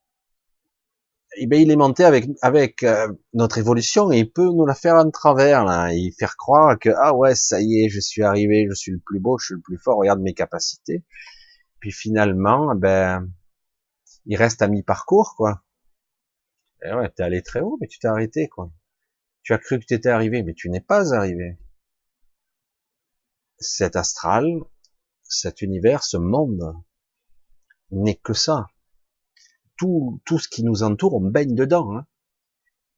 eh 1.39 1.47
ben, 1.47 1.61
il 1.61 1.70
est 1.70 1.76
monté 1.76 2.05
avec 2.05 2.26
avec 2.43 2.82
euh, 2.82 3.12
notre 3.34 3.59
évolution 3.59 4.12
et 4.12 4.18
il 4.20 4.30
peut 4.32 4.45
nous 4.45 4.66
la 4.66 4.74
faire 4.74 4.95
en 4.95 5.11
travers 5.11 5.64
là, 5.64 5.93
et 5.93 6.12
croire 6.39 6.78
que 6.78 6.91
ah 6.97 7.14
ouais 7.14 7.34
ça 7.34 7.61
y 7.61 7.84
est, 7.84 7.89
je 7.89 8.01
suis 8.01 8.22
arrivé, 8.22 8.66
je 8.68 8.74
suis 8.74 8.93
le 8.93 9.01
plus 9.05 9.20
beau, 9.20 9.39
je 9.39 9.47
suis 9.47 9.55
le 9.55 9.61
plus 9.61 9.78
fort, 9.78 9.99
regarde 9.99 10.20
mes 10.20 10.34
capacités. 10.34 11.05
Puis 11.80 11.93
finalement, 11.93 12.74
ben 12.76 13.28
il 14.26 14.37
reste 14.37 14.62
à 14.62 14.68
mi-parcours 14.68 15.34
quoi. 15.37 15.62
Et 16.85 16.93
ouais, 16.93 17.11
t'es 17.11 17.22
allé 17.22 17.43
très 17.43 17.61
haut, 17.61 17.79
mais 17.81 17.89
tu 17.89 17.99
t'es 17.99 18.09
arrêté 18.09 18.49
quoi. 18.49 18.70
Tu 19.43 19.53
as 19.53 19.59
cru 19.59 19.79
que 19.79 19.85
tu 19.85 19.95
étais 19.95 20.09
arrivé, 20.09 20.43
mais 20.43 20.55
tu 20.55 20.68
n'es 20.68 20.81
pas 20.81 21.14
arrivé. 21.14 21.59
Cet 23.59 23.97
astral, 23.97 24.45
cet 25.22 25.62
univers, 25.62 26.03
ce 26.05 26.16
monde, 26.16 26.74
n'est 27.91 28.16
que 28.16 28.35
ça. 28.35 28.66
Tout, 29.77 30.20
tout 30.24 30.39
ce 30.39 30.49
qui 30.49 30.64
nous 30.64 30.83
entoure, 30.83 31.14
on 31.14 31.20
baigne 31.20 31.55
dedans. 31.55 31.97
Hein. 31.97 32.07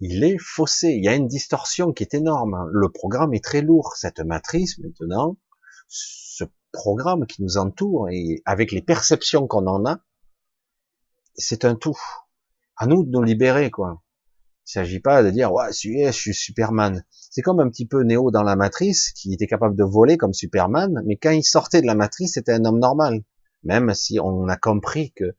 Il 0.01 0.25
est 0.25 0.39
faussé. 0.39 0.89
Il 0.89 1.05
y 1.05 1.09
a 1.09 1.15
une 1.15 1.29
distorsion 1.29 1.93
qui 1.93 2.03
est 2.03 2.15
énorme. 2.15 2.69
Le 2.73 2.89
programme 2.91 3.35
est 3.35 3.45
très 3.45 3.63
lourd. 3.63 3.95
Cette 3.97 4.21
matrice, 4.21 4.79
maintenant, 4.79 5.37
ce 5.89 6.45
programme 6.73 7.27
qui 7.27 7.43
nous 7.43 7.57
entoure 7.59 8.09
et 8.11 8.43
avec 8.45 8.73
les 8.73 8.83
perceptions 8.83 9.47
qu'on 9.47 9.67
en 9.67 9.85
a, 9.87 10.01
c'est 11.35 11.65
un 11.65 11.75
tout. 11.75 11.99
À 12.79 12.87
nous 12.87 13.05
de 13.05 13.11
nous 13.11 13.23
libérer, 13.23 13.71
quoi. 13.71 14.03
Il 14.67 14.73
s'agit 14.73 15.01
pas 15.01 15.23
de 15.23 15.31
dire, 15.31 15.53
ouais, 15.53 15.73
je 15.73 16.11
suis 16.13 16.35
Superman. 16.35 17.05
C'est 17.11 17.43
comme 17.43 17.61
un 17.61 17.69
petit 17.69 17.87
peu 17.87 18.03
Néo 18.03 18.31
dans 18.31 18.43
la 18.43 18.55
matrice, 18.55 19.13
qui 19.13 19.33
était 19.33 19.47
capable 19.47 19.77
de 19.77 19.85
voler 19.85 20.17
comme 20.17 20.33
Superman, 20.33 21.03
mais 21.07 21.17
quand 21.17 21.31
il 21.31 21.43
sortait 21.43 21.81
de 21.81 21.87
la 21.87 21.95
matrice, 21.95 22.35
c'était 22.35 22.53
un 22.53 22.65
homme 22.65 22.79
normal. 22.79 23.23
Même 23.65 23.93
si 23.95 24.21
on 24.21 24.47
a 24.49 24.57
compris 24.57 25.13
que 25.13 25.35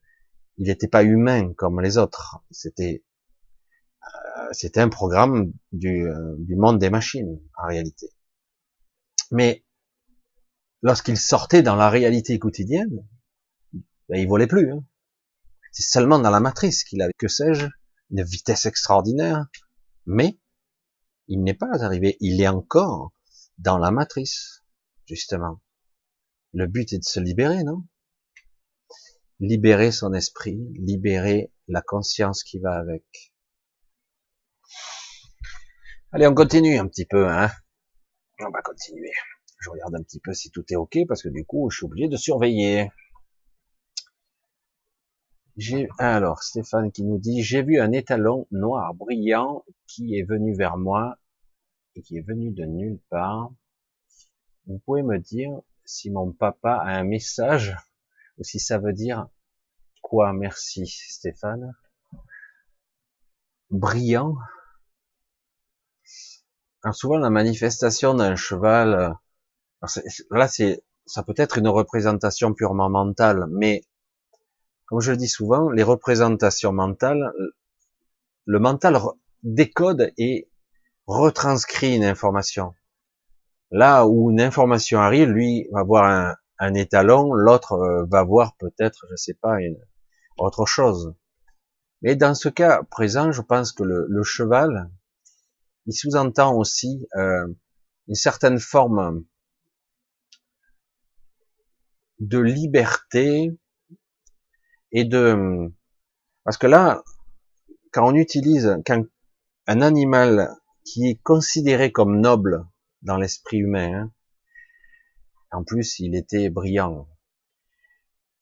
il 0.59 0.67
n'était 0.67 0.89
pas 0.89 1.03
humain 1.03 1.53
comme 1.53 1.79
les 1.79 1.97
autres. 1.97 2.43
C'était, 2.51 3.03
euh, 4.03 4.47
c'était 4.51 4.81
un 4.81 4.89
programme 4.89 5.53
du, 5.71 6.05
euh, 6.05 6.35
du 6.37 6.55
monde 6.55 6.79
des 6.79 6.89
machines, 6.89 7.39
en 7.57 7.67
réalité. 7.67 8.07
Mais, 9.31 9.63
lorsqu'il 10.81 11.17
sortait 11.17 11.63
dans 11.63 11.75
la 11.75 11.89
réalité 11.89 12.37
quotidienne, 12.39 13.05
ben, 14.09 14.19
il 14.19 14.27
volait 14.27 14.47
plus. 14.47 14.71
Hein. 14.71 14.83
C'est 15.71 15.83
seulement 15.83 16.19
dans 16.19 16.29
la 16.31 16.39
matrice 16.39 16.83
qu'il 16.83 17.01
avait, 17.01 17.13
que 17.17 17.27
sais-je, 17.27 17.67
une 18.11 18.23
vitesse 18.23 18.65
extraordinaire, 18.65 19.47
mais 20.05 20.39
il 21.27 21.43
n'est 21.43 21.53
pas 21.53 21.83
arrivé, 21.83 22.17
il 22.19 22.41
est 22.41 22.47
encore 22.47 23.11
dans 23.59 23.77
la 23.77 23.91
matrice, 23.91 24.63
justement. 25.05 25.61
Le 26.53 26.65
but 26.65 26.91
est 26.93 26.99
de 26.99 27.03
se 27.03 27.19
libérer, 27.19 27.63
non? 27.63 27.83
Libérer 29.39 29.91
son 29.91 30.13
esprit, 30.13 30.59
libérer 30.73 31.53
la 31.67 31.81
conscience 31.81 32.43
qui 32.43 32.59
va 32.59 32.73
avec. 32.73 33.31
Allez, 36.11 36.25
on 36.25 36.33
continue 36.33 36.79
un 36.79 36.87
petit 36.87 37.05
peu, 37.05 37.29
hein 37.29 37.51
On 38.39 38.49
va 38.49 38.61
continuer. 38.63 39.11
Je 39.59 39.69
regarde 39.69 39.95
un 39.95 40.03
petit 40.03 40.19
peu 40.19 40.33
si 40.33 40.49
tout 40.49 40.65
est 40.69 40.75
ok, 40.75 40.97
parce 41.07 41.21
que 41.21 41.29
du 41.29 41.45
coup, 41.45 41.69
je 41.69 41.77
suis 41.77 41.85
obligé 41.85 42.07
de 42.07 42.17
surveiller. 42.17 42.89
J'ai 45.57 45.89
alors 45.97 46.43
Stéphane 46.43 46.91
qui 46.91 47.03
nous 47.03 47.17
dit 47.17 47.43
j'ai 47.43 47.61
vu 47.63 47.79
un 47.79 47.91
étalon 47.91 48.47
noir 48.51 48.93
brillant 48.93 49.65
qui 49.87 50.17
est 50.17 50.23
venu 50.23 50.55
vers 50.55 50.77
moi 50.77 51.17
et 51.95 52.01
qui 52.01 52.17
est 52.17 52.25
venu 52.25 52.51
de 52.51 52.63
nulle 52.65 52.99
part. 53.09 53.51
Vous 54.67 54.79
pouvez 54.79 55.03
me 55.03 55.17
dire 55.17 55.51
si 55.83 56.11
mon 56.11 56.31
papa 56.31 56.73
a 56.73 56.97
un 56.97 57.03
message 57.03 57.75
ou 58.37 58.43
si 58.43 58.59
ça 58.59 58.77
veut 58.77 58.93
dire 58.93 59.27
quoi? 60.01 60.31
Merci 60.33 60.87
Stéphane. 60.87 61.75
Brillant. 63.69 64.37
Alors 66.83 66.95
souvent 66.95 67.17
la 67.17 67.29
manifestation 67.29 68.13
d'un 68.13 68.35
cheval, 68.35 69.13
là 70.31 70.47
c'est 70.47 70.83
ça 71.05 71.23
peut 71.23 71.33
être 71.37 71.57
une 71.57 71.67
représentation 71.67 72.53
purement 72.53 72.89
mentale, 72.89 73.45
mais 73.49 73.83
comme 74.89 75.01
je 75.01 75.11
le 75.11 75.17
dis 75.17 75.27
souvent, 75.27 75.69
les 75.69 75.83
représentations 75.83 76.73
mentales, 76.73 77.31
le 78.45 78.59
mental 78.59 78.99
décode 79.43 80.11
et 80.17 80.49
retranscrit 81.05 81.95
une 81.95 82.03
information. 82.03 82.73
Là 83.69 84.07
où 84.07 84.31
une 84.31 84.41
information 84.41 84.99
arrive, 84.99 85.29
lui 85.29 85.67
va 85.71 85.83
voir 85.83 86.35
un, 86.57 86.73
étalon, 86.73 87.33
l'autre 87.33 87.73
euh, 87.73 88.05
va 88.09 88.23
voir 88.23 88.55
peut-être, 88.57 89.05
je 89.11 89.15
sais 89.15 89.35
pas, 89.35 89.61
une, 89.61 89.77
autre 90.39 90.65
chose. 90.65 91.13
Mais 92.01 92.15
dans 92.15 92.33
ce 92.33 92.49
cas 92.49 92.81
présent, 92.81 93.31
je 93.31 93.43
pense 93.43 93.71
que 93.71 93.83
le, 93.83 94.23
cheval, 94.23 94.89
il 95.85 95.93
sous-entend 95.93 96.55
aussi 96.55 97.07
euh, 97.15 97.47
une 98.07 98.15
certaine 98.15 98.59
forme 98.59 99.23
de 102.19 102.39
liberté, 102.39 103.55
et 104.91 105.05
de 105.05 105.71
parce 106.43 106.57
que 106.57 106.67
là, 106.67 107.03
quand 107.91 108.07
on 108.07 108.15
utilise 108.15 108.77
quand 108.85 109.03
un 109.67 109.81
animal 109.81 110.55
qui 110.83 111.09
est 111.09 111.21
considéré 111.21 111.91
comme 111.91 112.19
noble 112.21 112.65
dans 113.01 113.17
l'esprit 113.17 113.57
humain, 113.57 113.93
hein, 113.93 114.11
en 115.51 115.63
plus 115.63 115.99
il 115.99 116.15
était 116.15 116.49
brillant, 116.49 117.07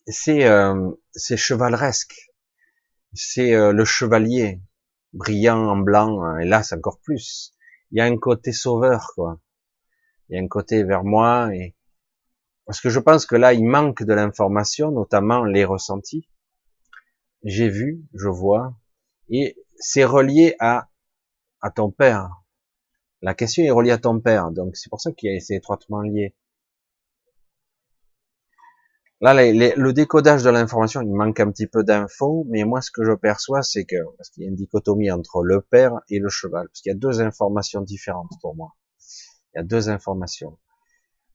c'est 0.08 0.45
euh, 0.45 0.91
chevaleresque, 1.18 2.16
c'est 3.14 3.54
euh, 3.54 3.74
le 3.74 3.84
chevalier 3.84 4.62
brillant 5.14 5.68
en 5.68 5.78
blanc, 5.78 6.24
hein, 6.24 6.39
et 6.39 6.45
là 6.45 6.62
encore 6.72 7.00
plus. 7.02 7.54
Il 7.91 7.98
y 7.98 8.02
a 8.02 8.06
un 8.06 8.18
côté 8.18 8.52
sauveur 8.52 9.12
quoi. 9.16 9.41
Il 10.30 10.36
y 10.36 10.39
a 10.39 10.43
un 10.43 10.48
côté 10.48 10.84
vers 10.84 11.03
moi 11.03 11.53
et 11.53 11.76
parce 12.65 12.82
que 12.82 12.90
je 12.90 12.99
pense 12.99 13.26
que 13.26 13.36
là 13.36 13.53
il 13.53 13.65
manque 13.65 14.03
de 14.03 14.14
l'information, 14.14 14.91
notamment 14.91 15.44
les 15.44 15.65
ressentis 15.65 16.28
j'ai 17.48 17.69
vu, 17.69 18.03
je 18.14 18.28
vois, 18.28 18.76
et 19.30 19.56
c'est 19.78 20.03
relié 20.03 20.56
à, 20.60 20.90
à 21.61 21.72
ton 21.72 21.91
père. 21.91 22.44
La 23.22 23.34
question 23.34 23.64
est 23.64 23.72
reliée 23.72 23.91
à 23.91 23.98
ton 23.98 24.19
père, 24.19 24.52
donc 24.52 24.76
c'est 24.76 24.90
pour 24.90 25.02
ça 25.02 25.11
qu'il 25.14 25.30
est 25.30 25.52
étroitement 25.52 26.02
lié. 26.02 26.36
Là, 29.22 29.34
le 29.34 29.91
décodage 29.94 30.44
de 30.44 30.49
l'information, 30.49 31.02
il 31.02 31.11
manque 31.11 31.40
un 31.40 31.49
petit 31.49 31.65
peu 31.65 31.84
d'infos, 31.84 32.45
mais 32.49 32.65
moi, 32.65 32.82
ce 32.82 32.91
que 32.91 33.03
je 33.03 33.14
perçois, 33.14 33.64
c'est 33.64 33.86
que, 33.86 33.95
parce 34.18 34.30
qu'il 34.30 34.44
y 34.44 34.45
a 34.45 34.49
une 34.49 34.56
dichotomie 34.56 35.10
entre 35.10 35.41
le 35.41 35.61
père 35.61 35.94
et 36.10 36.19
le 36.19 36.30
cheval, 36.30 36.68
parce 36.68 36.82
qu'il 36.82 36.91
y 36.91 36.95
a 36.95 36.98
deux 36.98 37.22
informations 37.22 37.82
différentes 37.82 38.32
pour 38.41 38.56
moi. 38.56 38.76
Il 39.53 39.57
y 39.57 39.61
a 39.61 39.64
deux 39.64 39.90
informations. 39.90 40.60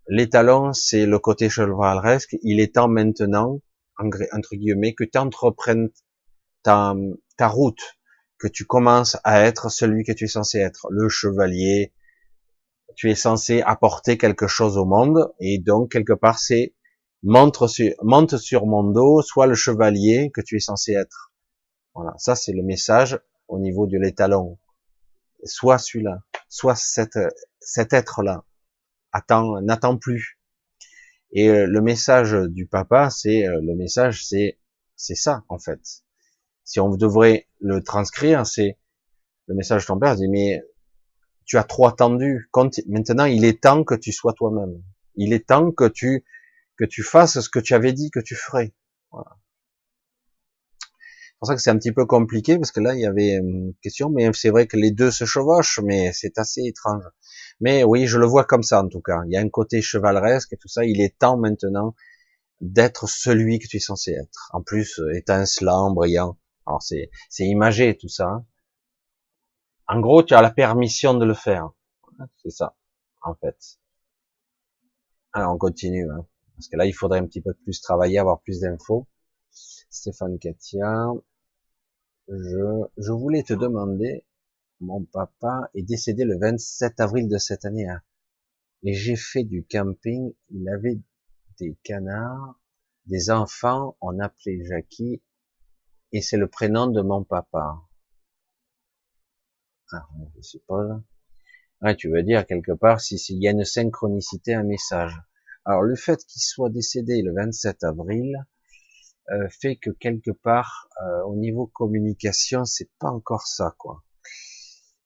L'étalon, 0.06 0.72
c'est 0.72 1.06
le 1.06 1.18
côté 1.18 1.48
chevaleresque. 1.48 2.36
Il 2.42 2.60
est 2.60 2.74
temps 2.74 2.88
maintenant 2.88 3.60
entre 4.02 4.56
guillemets, 4.56 4.94
que 4.94 5.04
tu 5.04 5.18
entreprennes 5.18 5.90
ta, 6.62 6.94
ta 7.36 7.48
route, 7.48 7.98
que 8.38 8.48
tu 8.48 8.64
commences 8.64 9.16
à 9.24 9.42
être 9.42 9.70
celui 9.70 10.04
que 10.04 10.12
tu 10.12 10.24
es 10.24 10.28
censé 10.28 10.58
être, 10.58 10.88
le 10.90 11.08
chevalier, 11.08 11.92
tu 12.96 13.10
es 13.10 13.14
censé 13.14 13.62
apporter 13.62 14.18
quelque 14.18 14.46
chose 14.46 14.76
au 14.76 14.84
monde, 14.84 15.32
et 15.40 15.58
donc 15.58 15.92
quelque 15.92 16.12
part 16.12 16.38
c'est 16.38 16.74
monte 17.22 17.66
sur, 17.66 17.92
monte 18.02 18.36
sur 18.36 18.66
mon 18.66 18.84
dos, 18.84 19.22
soit 19.22 19.46
le 19.46 19.54
chevalier 19.54 20.30
que 20.34 20.40
tu 20.40 20.56
es 20.56 20.60
censé 20.60 20.92
être. 20.92 21.32
Voilà, 21.94 22.14
ça 22.18 22.34
c'est 22.34 22.52
le 22.52 22.62
message 22.62 23.18
au 23.48 23.58
niveau 23.58 23.86
de 23.86 23.98
l'étalon. 23.98 24.58
Soit 25.44 25.78
celui-là, 25.78 26.22
soit 26.48 26.76
cet, 26.76 27.18
cet 27.60 27.92
être-là. 27.92 28.44
Attends, 29.12 29.60
n'attends 29.60 29.98
plus. 29.98 30.38
Et 31.32 31.48
euh, 31.48 31.66
le 31.66 31.80
message 31.80 32.32
du 32.50 32.66
papa, 32.66 33.10
c'est 33.10 33.46
euh, 33.46 33.60
le 33.62 33.74
message, 33.74 34.26
c'est 34.26 34.58
c'est 34.96 35.14
ça 35.14 35.44
en 35.48 35.58
fait. 35.58 35.80
Si 36.64 36.78
on 36.78 36.94
devrait 36.94 37.48
le 37.60 37.82
transcrire, 37.82 38.46
c'est 38.46 38.78
le 39.46 39.54
message 39.54 39.82
de 39.82 39.86
ton 39.86 39.98
père 39.98 40.16
dit 40.16 40.28
mais 40.28 40.62
tu 41.44 41.58
as 41.58 41.64
trop 41.64 41.86
attendu. 41.86 42.48
Maintenant, 42.86 43.24
il 43.24 43.44
est 43.44 43.62
temps 43.62 43.84
que 43.84 43.94
tu 43.94 44.12
sois 44.12 44.32
toi-même. 44.32 44.82
Il 45.16 45.32
est 45.32 45.46
temps 45.46 45.72
que 45.72 45.88
tu 45.88 46.24
que 46.78 46.84
tu 46.84 47.02
fasses 47.02 47.40
ce 47.40 47.48
que 47.48 47.58
tu 47.58 47.74
avais 47.74 47.92
dit 47.92 48.10
que 48.10 48.20
tu 48.20 48.34
ferais. 48.34 48.72
Pour 51.42 51.48
ça 51.48 51.56
que 51.56 51.60
c'est 51.60 51.70
un 51.70 51.76
petit 51.76 51.90
peu 51.90 52.06
compliqué 52.06 52.56
parce 52.56 52.70
que 52.70 52.78
là 52.78 52.94
il 52.94 53.00
y 53.00 53.04
avait 53.04 53.32
une 53.32 53.74
question, 53.82 54.10
mais 54.10 54.32
c'est 54.32 54.50
vrai 54.50 54.68
que 54.68 54.76
les 54.76 54.92
deux 54.92 55.10
se 55.10 55.24
chevauchent, 55.24 55.80
mais 55.82 56.12
c'est 56.12 56.38
assez 56.38 56.60
étrange. 56.62 57.02
Mais 57.58 57.82
oui, 57.82 58.06
je 58.06 58.16
le 58.16 58.26
vois 58.26 58.44
comme 58.44 58.62
ça 58.62 58.80
en 58.80 58.86
tout 58.86 59.00
cas. 59.00 59.22
Il 59.26 59.32
y 59.32 59.36
a 59.36 59.40
un 59.40 59.48
côté 59.48 59.82
chevaleresque 59.82 60.52
et 60.52 60.56
tout 60.56 60.68
ça. 60.68 60.84
Il 60.84 61.00
est 61.00 61.18
temps 61.18 61.36
maintenant 61.36 61.96
d'être 62.60 63.08
celui 63.08 63.58
que 63.58 63.66
tu 63.66 63.78
es 63.78 63.80
censé 63.80 64.12
être. 64.12 64.50
En 64.52 64.62
plus, 64.62 65.00
euh, 65.00 65.16
étincelant, 65.16 65.90
brillant. 65.90 66.38
Alors 66.64 66.80
c'est 66.80 67.10
c'est 67.28 67.46
imagé 67.46 67.96
tout 67.98 68.06
ça. 68.06 68.28
Hein. 68.28 68.46
En 69.88 69.98
gros, 69.98 70.22
tu 70.22 70.34
as 70.34 70.42
la 70.42 70.52
permission 70.52 71.12
de 71.14 71.24
le 71.24 71.34
faire. 71.34 71.70
C'est 72.40 72.50
ça, 72.50 72.76
en 73.20 73.34
fait. 73.34 73.80
Alors, 75.32 75.54
on 75.54 75.58
continue, 75.58 76.08
hein, 76.08 76.24
parce 76.54 76.68
que 76.68 76.76
là, 76.76 76.86
il 76.86 76.92
faudrait 76.92 77.18
un 77.18 77.26
petit 77.26 77.40
peu 77.40 77.52
plus 77.52 77.80
travailler, 77.80 78.20
avoir 78.20 78.40
plus 78.42 78.60
d'infos. 78.60 79.08
Stéphane 79.90 80.38
Katia, 80.38 81.08
je, 82.28 82.84
je 82.98 83.12
voulais 83.12 83.42
te 83.42 83.54
demander, 83.54 84.24
mon 84.80 85.04
papa 85.04 85.70
est 85.74 85.82
décédé 85.82 86.24
le 86.24 86.38
27 86.38 87.00
avril 87.00 87.28
de 87.28 87.38
cette 87.38 87.64
année, 87.64 87.88
hein, 87.88 88.02
et 88.84 88.94
j'ai 88.94 89.16
fait 89.16 89.44
du 89.44 89.64
camping, 89.64 90.34
il 90.50 90.68
avait 90.68 91.00
des 91.58 91.76
canards, 91.84 92.60
des 93.06 93.30
enfants, 93.30 93.96
on 94.00 94.18
appelait 94.18 94.64
Jackie, 94.64 95.22
et 96.12 96.20
c'est 96.20 96.36
le 96.36 96.48
prénom 96.48 96.88
de 96.88 97.00
mon 97.00 97.24
papa. 97.24 97.80
Ah, 99.92 100.08
je 100.36 100.42
suppose. 100.42 101.00
Tu 101.98 102.08
veux 102.10 102.22
dire 102.22 102.46
quelque 102.46 102.72
part 102.72 103.00
si 103.00 103.18
s'il 103.18 103.42
y 103.42 103.48
a 103.48 103.50
une 103.50 103.64
synchronicité, 103.64 104.54
un 104.54 104.62
message. 104.62 105.20
Alors 105.64 105.82
le 105.82 105.96
fait 105.96 106.24
qu'il 106.24 106.40
soit 106.40 106.70
décédé 106.70 107.22
le 107.22 107.34
27 107.34 107.84
avril 107.84 108.36
euh, 109.30 109.48
fait 109.48 109.76
que 109.76 109.90
quelque 109.90 110.30
part 110.30 110.88
euh, 111.02 111.22
au 111.24 111.36
niveau 111.36 111.66
communication, 111.66 112.64
c'est 112.64 112.90
pas 112.98 113.10
encore 113.10 113.46
ça 113.46 113.74
quoi. 113.78 114.02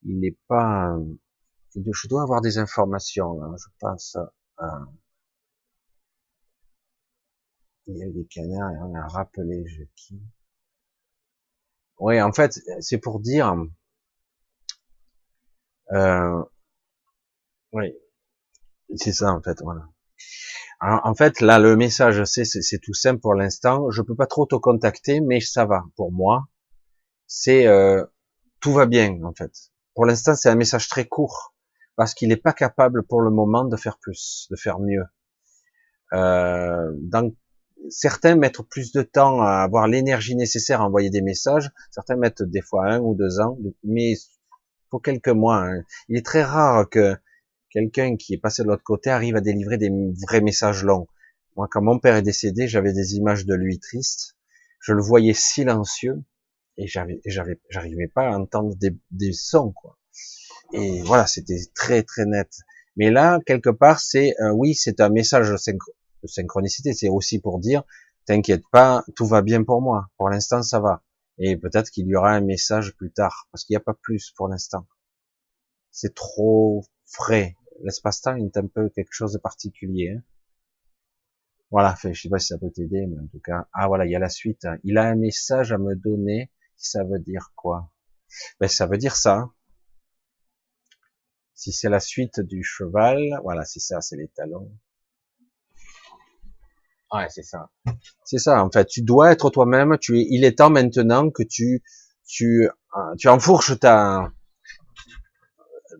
Il 0.03 0.19
n'est 0.19 0.37
pas. 0.47 0.97
Je 1.75 2.07
dois 2.07 2.23
avoir 2.23 2.41
des 2.41 2.57
informations 2.57 3.39
là. 3.39 3.55
Je 3.57 3.67
pense. 3.79 4.17
À... 4.57 4.85
Il 7.87 7.97
y 7.97 8.03
a 8.03 8.09
des 8.09 8.25
canards 8.25 8.71
et 8.71 8.77
on 8.79 8.95
a 8.95 9.07
rappelé 9.07 9.65
je 9.67 9.83
qui. 9.95 10.19
Oui, 11.99 12.21
en 12.21 12.31
fait, 12.33 12.59
c'est 12.79 12.97
pour 12.97 13.19
dire. 13.19 13.55
Euh, 15.91 16.43
oui, 17.71 17.93
c'est 18.95 19.13
ça 19.13 19.31
en 19.31 19.41
fait, 19.41 19.61
voilà. 19.61 19.87
En 20.81 21.15
fait, 21.15 21.41
là, 21.41 21.59
le 21.59 21.75
message, 21.75 22.23
c'est, 22.25 22.79
tout 22.81 22.93
simple 22.93 23.19
pour 23.19 23.33
l'instant. 23.33 23.89
Je 23.91 24.01
peux 24.01 24.15
pas 24.15 24.27
trop 24.27 24.45
te 24.45 24.55
contacter, 24.55 25.21
mais 25.21 25.39
ça 25.39 25.65
va 25.65 25.83
pour 25.95 26.11
moi. 26.11 26.47
C'est 27.25 27.67
euh, 27.67 28.05
tout 28.59 28.73
va 28.73 28.85
bien 28.85 29.21
en 29.23 29.33
fait. 29.33 29.51
Pour 29.95 30.05
l'instant, 30.05 30.35
c'est 30.35 30.49
un 30.49 30.55
message 30.55 30.87
très 30.87 31.05
court 31.05 31.53
parce 31.95 32.13
qu'il 32.13 32.29
n'est 32.29 32.37
pas 32.37 32.53
capable 32.53 33.03
pour 33.03 33.21
le 33.21 33.31
moment 33.31 33.65
de 33.65 33.75
faire 33.75 33.97
plus, 33.97 34.47
de 34.51 34.55
faire 34.55 34.79
mieux. 34.79 35.03
Euh, 36.13 36.91
donc, 36.95 37.35
certains 37.89 38.35
mettent 38.35 38.61
plus 38.61 38.91
de 38.91 39.01
temps 39.01 39.41
à 39.41 39.63
avoir 39.63 39.87
l'énergie 39.87 40.35
nécessaire 40.35 40.81
à 40.81 40.85
envoyer 40.85 41.09
des 41.09 41.21
messages. 41.21 41.71
Certains 41.91 42.15
mettent 42.15 42.43
des 42.43 42.61
fois 42.61 42.87
un 42.87 42.99
ou 42.99 43.15
deux 43.15 43.39
ans, 43.39 43.57
mais 43.83 44.13
faut 44.91 44.99
quelques 44.99 45.27
mois. 45.27 45.65
Hein. 45.65 45.81
Il 46.07 46.17
est 46.17 46.25
très 46.25 46.43
rare 46.43 46.87
que 46.89 47.17
quelqu'un 47.69 48.15
qui 48.15 48.33
est 48.33 48.37
passé 48.37 48.63
de 48.63 48.67
l'autre 48.67 48.83
côté 48.83 49.09
arrive 49.09 49.35
à 49.35 49.41
délivrer 49.41 49.77
des 49.77 49.91
vrais 50.21 50.41
messages 50.41 50.83
longs. 50.83 51.07
Moi, 51.55 51.67
quand 51.71 51.81
mon 51.81 51.99
père 51.99 52.15
est 52.15 52.21
décédé, 52.21 52.67
j'avais 52.67 52.93
des 52.93 53.15
images 53.15 53.45
de 53.45 53.55
lui 53.55 53.79
triste. 53.79 54.35
Je 54.79 54.93
le 54.93 55.01
voyais 55.01 55.33
silencieux 55.33 56.23
et 56.77 56.87
j'avais, 56.87 57.19
j'avais, 57.25 57.59
j'arrivais 57.69 58.07
pas 58.07 58.29
à 58.29 58.37
entendre 58.37 58.75
des, 58.75 58.95
des 59.11 59.33
sons, 59.33 59.71
quoi. 59.71 59.97
Et 60.73 61.01
voilà, 61.03 61.25
c'était 61.25 61.59
très 61.73 62.03
très 62.03 62.25
net. 62.25 62.49
Mais 62.95 63.09
là, 63.09 63.39
quelque 63.45 63.69
part, 63.69 63.99
c'est 63.99 64.35
euh, 64.41 64.51
oui, 64.51 64.75
c'est 64.75 65.01
un 65.01 65.09
message 65.09 65.49
de 65.49 66.27
synchronicité. 66.27 66.93
C'est 66.93 67.09
aussi 67.09 67.39
pour 67.39 67.59
dire, 67.59 67.83
t'inquiète 68.25 68.63
pas, 68.71 69.03
tout 69.15 69.25
va 69.25 69.41
bien 69.41 69.63
pour 69.63 69.81
moi. 69.81 70.07
Pour 70.17 70.29
l'instant, 70.29 70.61
ça 70.61 70.79
va. 70.79 71.03
Et 71.39 71.57
peut-être 71.57 71.89
qu'il 71.91 72.07
y 72.07 72.15
aura 72.15 72.31
un 72.31 72.41
message 72.41 72.95
plus 72.95 73.11
tard, 73.11 73.47
parce 73.51 73.63
qu'il 73.63 73.73
n'y 73.73 73.77
a 73.77 73.81
pas 73.81 73.93
plus 73.93 74.31
pour 74.35 74.47
l'instant. 74.47 74.87
C'est 75.91 76.15
trop 76.15 76.83
frais. 77.07 77.55
L'espace-temps 77.83 78.35
est 78.37 78.57
un 78.57 78.67
peu 78.67 78.89
quelque 78.89 79.11
chose 79.11 79.33
de 79.33 79.39
particulier. 79.39 80.15
Hein. 80.17 80.23
Voilà, 81.69 81.95
fait, 81.95 82.13
je 82.13 82.21
sais 82.21 82.29
pas 82.29 82.39
si 82.39 82.47
ça 82.47 82.57
peut 82.57 82.71
t'aider, 82.71 83.05
mais 83.07 83.19
en 83.19 83.27
tout 83.27 83.39
cas, 83.39 83.67
ah 83.73 83.87
voilà, 83.87 84.05
il 84.05 84.11
y 84.11 84.15
a 84.15 84.19
la 84.19 84.29
suite. 84.29 84.65
Il 84.83 84.97
a 84.97 85.03
un 85.03 85.15
message 85.15 85.71
à 85.71 85.77
me 85.77 85.95
donner. 85.95 86.51
Ça 86.77 87.03
veut 87.03 87.19
dire 87.19 87.51
quoi? 87.55 87.91
Ben 88.59 88.69
ça 88.69 88.85
veut 88.85 88.97
dire 88.97 89.15
ça. 89.15 89.51
Si 91.53 91.71
c'est 91.71 91.89
la 91.89 91.99
suite 91.99 92.39
du 92.39 92.63
cheval, 92.63 93.19
voilà, 93.43 93.65
c'est 93.65 93.79
ça, 93.79 93.99
c'est 93.99 94.15
les 94.15 94.27
talons. 94.29 94.71
Ouais, 97.11 97.27
c'est 97.29 97.43
ça. 97.43 97.71
C'est 98.25 98.37
ça, 98.37 98.63
en 98.63 98.69
fait. 98.69 98.85
Tu 98.85 99.01
dois 99.01 99.31
être 99.31 99.49
toi-même. 99.49 99.97
Tu 99.99 100.19
il 100.29 100.43
est 100.43 100.57
temps 100.57 100.69
maintenant 100.69 101.29
que 101.31 101.43
tu, 101.43 101.83
tu, 102.25 102.69
euh, 102.95 103.15
tu 103.17 103.27
enfourches 103.29 103.79
ta, 103.79 104.31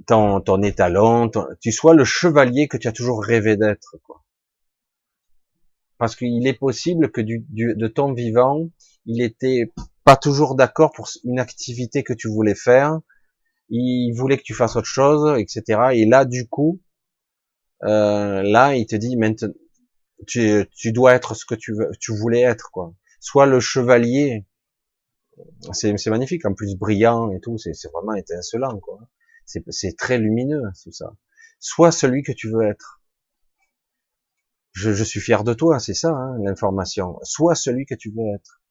ton, 0.08 0.42
ton 0.42 0.64
étalon, 0.64 1.30
tu 1.62 1.72
sois 1.72 1.94
le 1.94 2.06
chevalier 2.06 2.68
que 2.68 2.78
tu 2.78 2.88
as 2.88 2.92
toujours 2.92 3.24
rêvé 3.24 3.58
d'être, 3.58 3.98
quoi. 4.04 4.24
Parce 5.98 6.16
qu'il 6.16 6.48
est 6.48 6.58
possible 6.58 7.12
que 7.12 7.22
du, 7.22 7.46
du, 7.50 7.76
de 7.76 7.88
ton 7.88 8.14
vivant, 8.14 8.70
il 9.06 9.22
était 9.22 9.74
pas 10.04 10.16
toujours 10.16 10.56
d'accord 10.56 10.92
pour 10.92 11.10
une 11.24 11.40
activité 11.40 12.04
que 12.04 12.14
tu 12.14 12.30
voulais 12.30 12.56
faire. 12.56 13.00
Il 13.70 14.14
voulait 14.14 14.38
que 14.38 14.44
tu 14.44 14.54
fasses 14.54 14.76
autre 14.76 14.88
chose, 14.88 15.38
etc. 15.40 15.90
Et 15.94 16.06
là, 16.06 16.24
du 16.24 16.48
coup, 16.48 16.80
euh, 17.84 18.44
là, 18.44 18.76
il 18.76 18.86
te 18.86 18.96
dit 18.96 19.18
maintenant, 19.18 19.50
tu, 20.28 20.66
tu 20.76 20.92
dois 20.92 21.14
être 21.16 21.36
ce 21.36 21.46
que 21.46 21.56
tu 21.56 21.74
veux, 21.74 21.92
tu 22.00 22.16
voulais 22.16 22.42
être, 22.42 22.70
quoi. 22.72 22.94
Soit 23.20 23.46
le 23.46 23.60
chevalier, 23.60 24.46
c'est 25.74 26.08
magnifique, 26.08 26.46
en 26.46 26.54
plus 26.54 26.76
brillant 26.78 27.32
et 27.32 27.40
tout, 27.40 27.58
c'est 27.58 27.74
vraiment 27.92 28.14
étincelant, 28.14 28.80
quoi. 28.80 29.00
C'est 29.48 29.96
très 29.98 30.18
lumineux, 30.18 30.62
tout 30.84 30.92
ça. 30.92 31.16
Soit 31.60 31.92
celui 31.92 32.22
que 32.22 32.34
tu 32.34 32.50
veux 32.50 32.64
être. 32.64 33.02
Je, 34.74 34.92
je 34.94 35.04
suis 35.04 35.22
fier 35.22 35.44
de 35.44 35.54
toi, 35.54 35.80
c'est 35.80 35.96
ça, 35.96 36.10
hein, 36.10 36.38
l'information. 36.44 37.18
Soit 37.24 37.56
celui 37.56 37.86
que 37.86 37.96
tu 37.96 38.12
veux 38.12 38.36
être. 38.36 38.62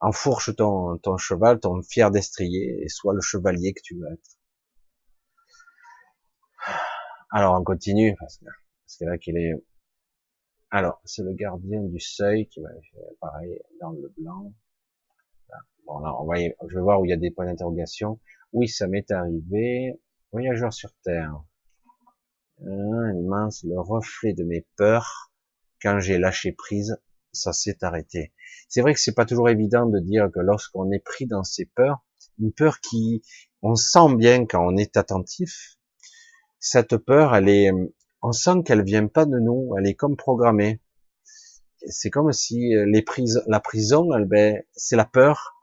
Enfourche 0.00 0.54
ton, 0.54 0.98
ton 0.98 1.16
cheval, 1.16 1.58
ton 1.58 1.82
fier 1.82 2.10
destrier, 2.12 2.84
et 2.84 2.88
sois 2.88 3.14
le 3.14 3.20
chevalier 3.20 3.72
que 3.72 3.80
tu 3.82 3.96
veux 3.96 4.06
être. 4.12 4.38
Alors 7.32 7.58
on 7.60 7.64
continue, 7.64 8.14
parce 8.20 8.38
que, 8.38 8.44
que 8.44 9.04
là 9.04 9.18
qu'il 9.18 9.36
est... 9.36 9.54
Alors, 10.70 11.00
c'est 11.04 11.22
le 11.22 11.32
gardien 11.32 11.82
du 11.82 11.98
seuil 11.98 12.46
qui 12.48 12.60
va 12.60 12.68
faire 12.68 13.02
pareil 13.20 13.58
dans 13.80 13.90
le 13.90 14.12
blanc. 14.18 14.52
Bon, 15.86 15.98
là, 16.00 16.14
on 16.20 16.26
va 16.26 16.36
je 16.36 16.74
vais 16.74 16.82
voir 16.82 17.00
où 17.00 17.06
il 17.06 17.08
y 17.08 17.14
a 17.14 17.16
des 17.16 17.30
points 17.30 17.46
d'interrogation. 17.46 18.20
Oui, 18.52 18.68
ça 18.68 18.86
m'est 18.86 19.10
arrivé. 19.10 19.98
Voyageur 20.30 20.74
sur 20.74 20.90
Terre. 21.04 21.42
Immense, 22.60 23.64
le 23.64 23.80
reflet 23.80 24.34
de 24.34 24.44
mes 24.44 24.66
peurs. 24.76 25.32
Quand 25.80 26.00
j'ai 26.00 26.18
lâché 26.18 26.52
prise, 26.52 27.00
ça 27.32 27.54
s'est 27.54 27.82
arrêté. 27.82 28.34
C'est 28.68 28.82
vrai 28.82 28.92
que 28.92 29.00
c'est 29.00 29.14
pas 29.14 29.24
toujours 29.24 29.48
évident 29.48 29.86
de 29.86 30.00
dire 30.00 30.28
que 30.30 30.40
lorsqu'on 30.40 30.90
est 30.92 31.02
pris 31.02 31.26
dans 31.26 31.44
ces 31.44 31.64
peurs, 31.64 32.04
une 32.38 32.52
peur 32.52 32.80
qui, 32.80 33.22
on 33.62 33.74
sent 33.74 34.16
bien 34.16 34.44
quand 34.44 34.62
on 34.66 34.76
est 34.76 34.98
attentif, 34.98 35.78
cette 36.58 36.98
peur, 36.98 37.34
elle 37.34 37.48
est, 37.48 37.70
on 38.20 38.32
sent 38.32 38.64
qu'elle 38.66 38.84
vient 38.84 39.06
pas 39.06 39.24
de 39.24 39.38
nous, 39.38 39.74
elle 39.78 39.86
est 39.86 39.94
comme 39.94 40.16
programmée. 40.16 40.82
C'est 41.86 42.10
comme 42.10 42.32
si 42.32 42.74
prises, 43.06 43.42
la 43.46 43.60
prison, 43.60 44.06
ben, 44.26 44.62
c'est 44.72 44.96
la 44.96 45.06
peur, 45.06 45.54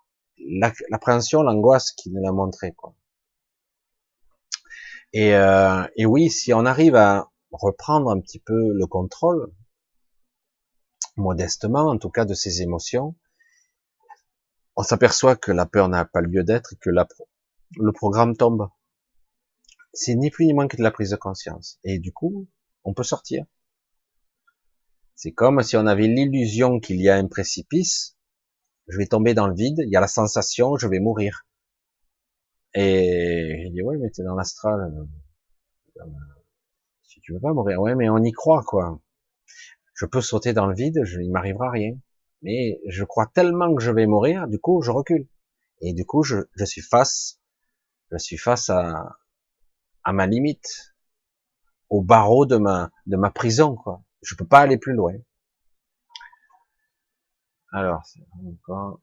l'appréhension, 0.90 1.44
l'angoisse 1.44 1.92
qui 1.92 2.10
nous 2.10 2.24
l'a 2.24 2.32
montré, 2.32 2.72
quoi. 2.72 2.96
Et, 5.16 5.34
euh, 5.34 5.88
et 5.96 6.06
oui, 6.06 6.30
si 6.30 6.54
on 6.54 6.66
arrive 6.66 6.96
à 6.96 7.32
reprendre 7.54 8.10
un 8.10 8.20
petit 8.20 8.40
peu 8.40 8.74
le 8.74 8.86
contrôle, 8.86 9.50
modestement, 11.16 11.86
en 11.88 11.98
tout 11.98 12.10
cas, 12.10 12.26
de 12.26 12.34
ses 12.34 12.62
émotions, 12.62 13.16
on 14.76 14.84
s'aperçoit 14.84 15.38
que 15.38 15.54
la 15.54 15.66
peur 15.66 15.88
n'a 15.88 16.04
pas 16.04 16.20
lieu 16.20 16.44
d'être 16.44 16.74
et 16.74 16.76
que 16.76 16.90
le 16.90 17.92
programme 17.94 18.36
tombe. 18.36 18.68
C'est 19.94 20.16
ni 20.16 20.32
plus 20.32 20.48
ni 20.48 20.54
moins 20.54 20.68
que 20.68 20.76
de 20.76 20.84
la 20.84 20.92
prise 20.92 21.12
de 21.12 21.16
conscience. 21.16 21.80
Et 21.86 21.98
du 21.98 22.12
coup, 22.12 22.50
on 22.84 22.94
peut 22.94 23.04
sortir. 23.04 23.46
C'est 25.16 25.32
comme 25.32 25.64
si 25.64 25.78
on 25.78 25.88
avait 25.88 26.08
l'illusion 26.08 26.82
qu'il 26.82 27.00
y 27.00 27.08
a 27.08 27.16
un 27.16 27.28
précipice, 27.28 28.18
je 28.90 28.98
vais 28.98 29.08
tomber 29.08 29.34
dans 29.34 29.48
le 29.48 29.56
vide, 29.56 29.80
il 29.80 29.90
y 29.90 29.96
a 29.96 30.02
la 30.02 30.10
sensation, 30.10 30.76
je 30.76 30.90
vais 30.90 31.00
mourir. 31.00 31.46
Et 32.76 33.62
j'ai 33.64 33.70
dit, 33.70 33.82
ouais, 33.82 33.98
mais 33.98 34.10
t'es 34.10 34.24
dans 34.24 34.36
l'astral. 34.36 34.82
Euh, 34.82 36.06
si 37.04 37.22
tu 37.22 37.34
veux 37.34 37.40
pas 37.40 37.54
mourir, 37.54 37.80
ouais, 37.82 37.96
mais 37.96 38.10
on 38.10 38.18
y 38.18 38.32
croit, 38.32 38.64
quoi. 38.64 39.02
Je 39.94 40.06
peux 40.06 40.22
sauter 40.22 40.52
dans 40.52 40.68
le 40.68 40.76
vide, 40.76 41.02
je, 41.06 41.22
il 41.22 41.32
m'arrivera 41.32 41.72
rien. 41.72 41.98
Mais 42.42 42.82
je 42.88 43.06
crois 43.06 43.28
tellement 43.28 43.74
que 43.74 43.82
je 43.82 43.92
vais 43.92 44.06
mourir, 44.06 44.48
du 44.48 44.60
coup, 44.60 44.82
je 44.82 44.92
recule. 44.92 45.28
Et 45.82 45.94
du 45.94 46.06
coup, 46.06 46.24
je, 46.24 46.38
je 46.56 46.66
suis 46.66 46.82
face, 46.82 47.40
je 48.12 48.18
suis 48.18 48.38
face 48.38 48.70
à, 48.70 49.18
à 50.04 50.14
ma 50.14 50.28
limite, 50.28 50.96
au 51.90 52.02
barreau 52.02 52.46
de 52.46 52.58
ma, 52.58 52.92
de 53.06 53.16
ma 53.16 53.32
prison, 53.32 53.76
quoi. 53.76 54.04
Je 54.22 54.36
peux 54.36 54.46
pas 54.46 54.60
aller 54.60 54.78
plus 54.78 54.94
loin. 54.94 55.14
Alors, 57.72 58.06
c'est 58.06 58.20
encore, 58.46 59.00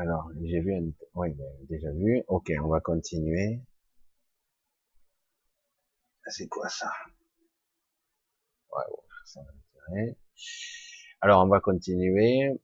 Alors, 0.00 0.28
j'ai 0.42 0.60
vu 0.60 0.74
un... 0.74 0.90
Oui, 1.14 1.28
déjà 1.68 1.92
vu. 1.92 2.24
Ok, 2.26 2.50
on 2.60 2.68
va 2.68 2.80
continuer. 2.80 3.60
C'est 6.26 6.48
quoi 6.48 6.68
ça? 6.68 6.90
Ouais, 8.72 8.82
bon, 8.90 8.98
ça 9.24 9.40
Alors, 11.20 11.44
on 11.44 11.48
va 11.48 11.60
continuer. 11.60 12.60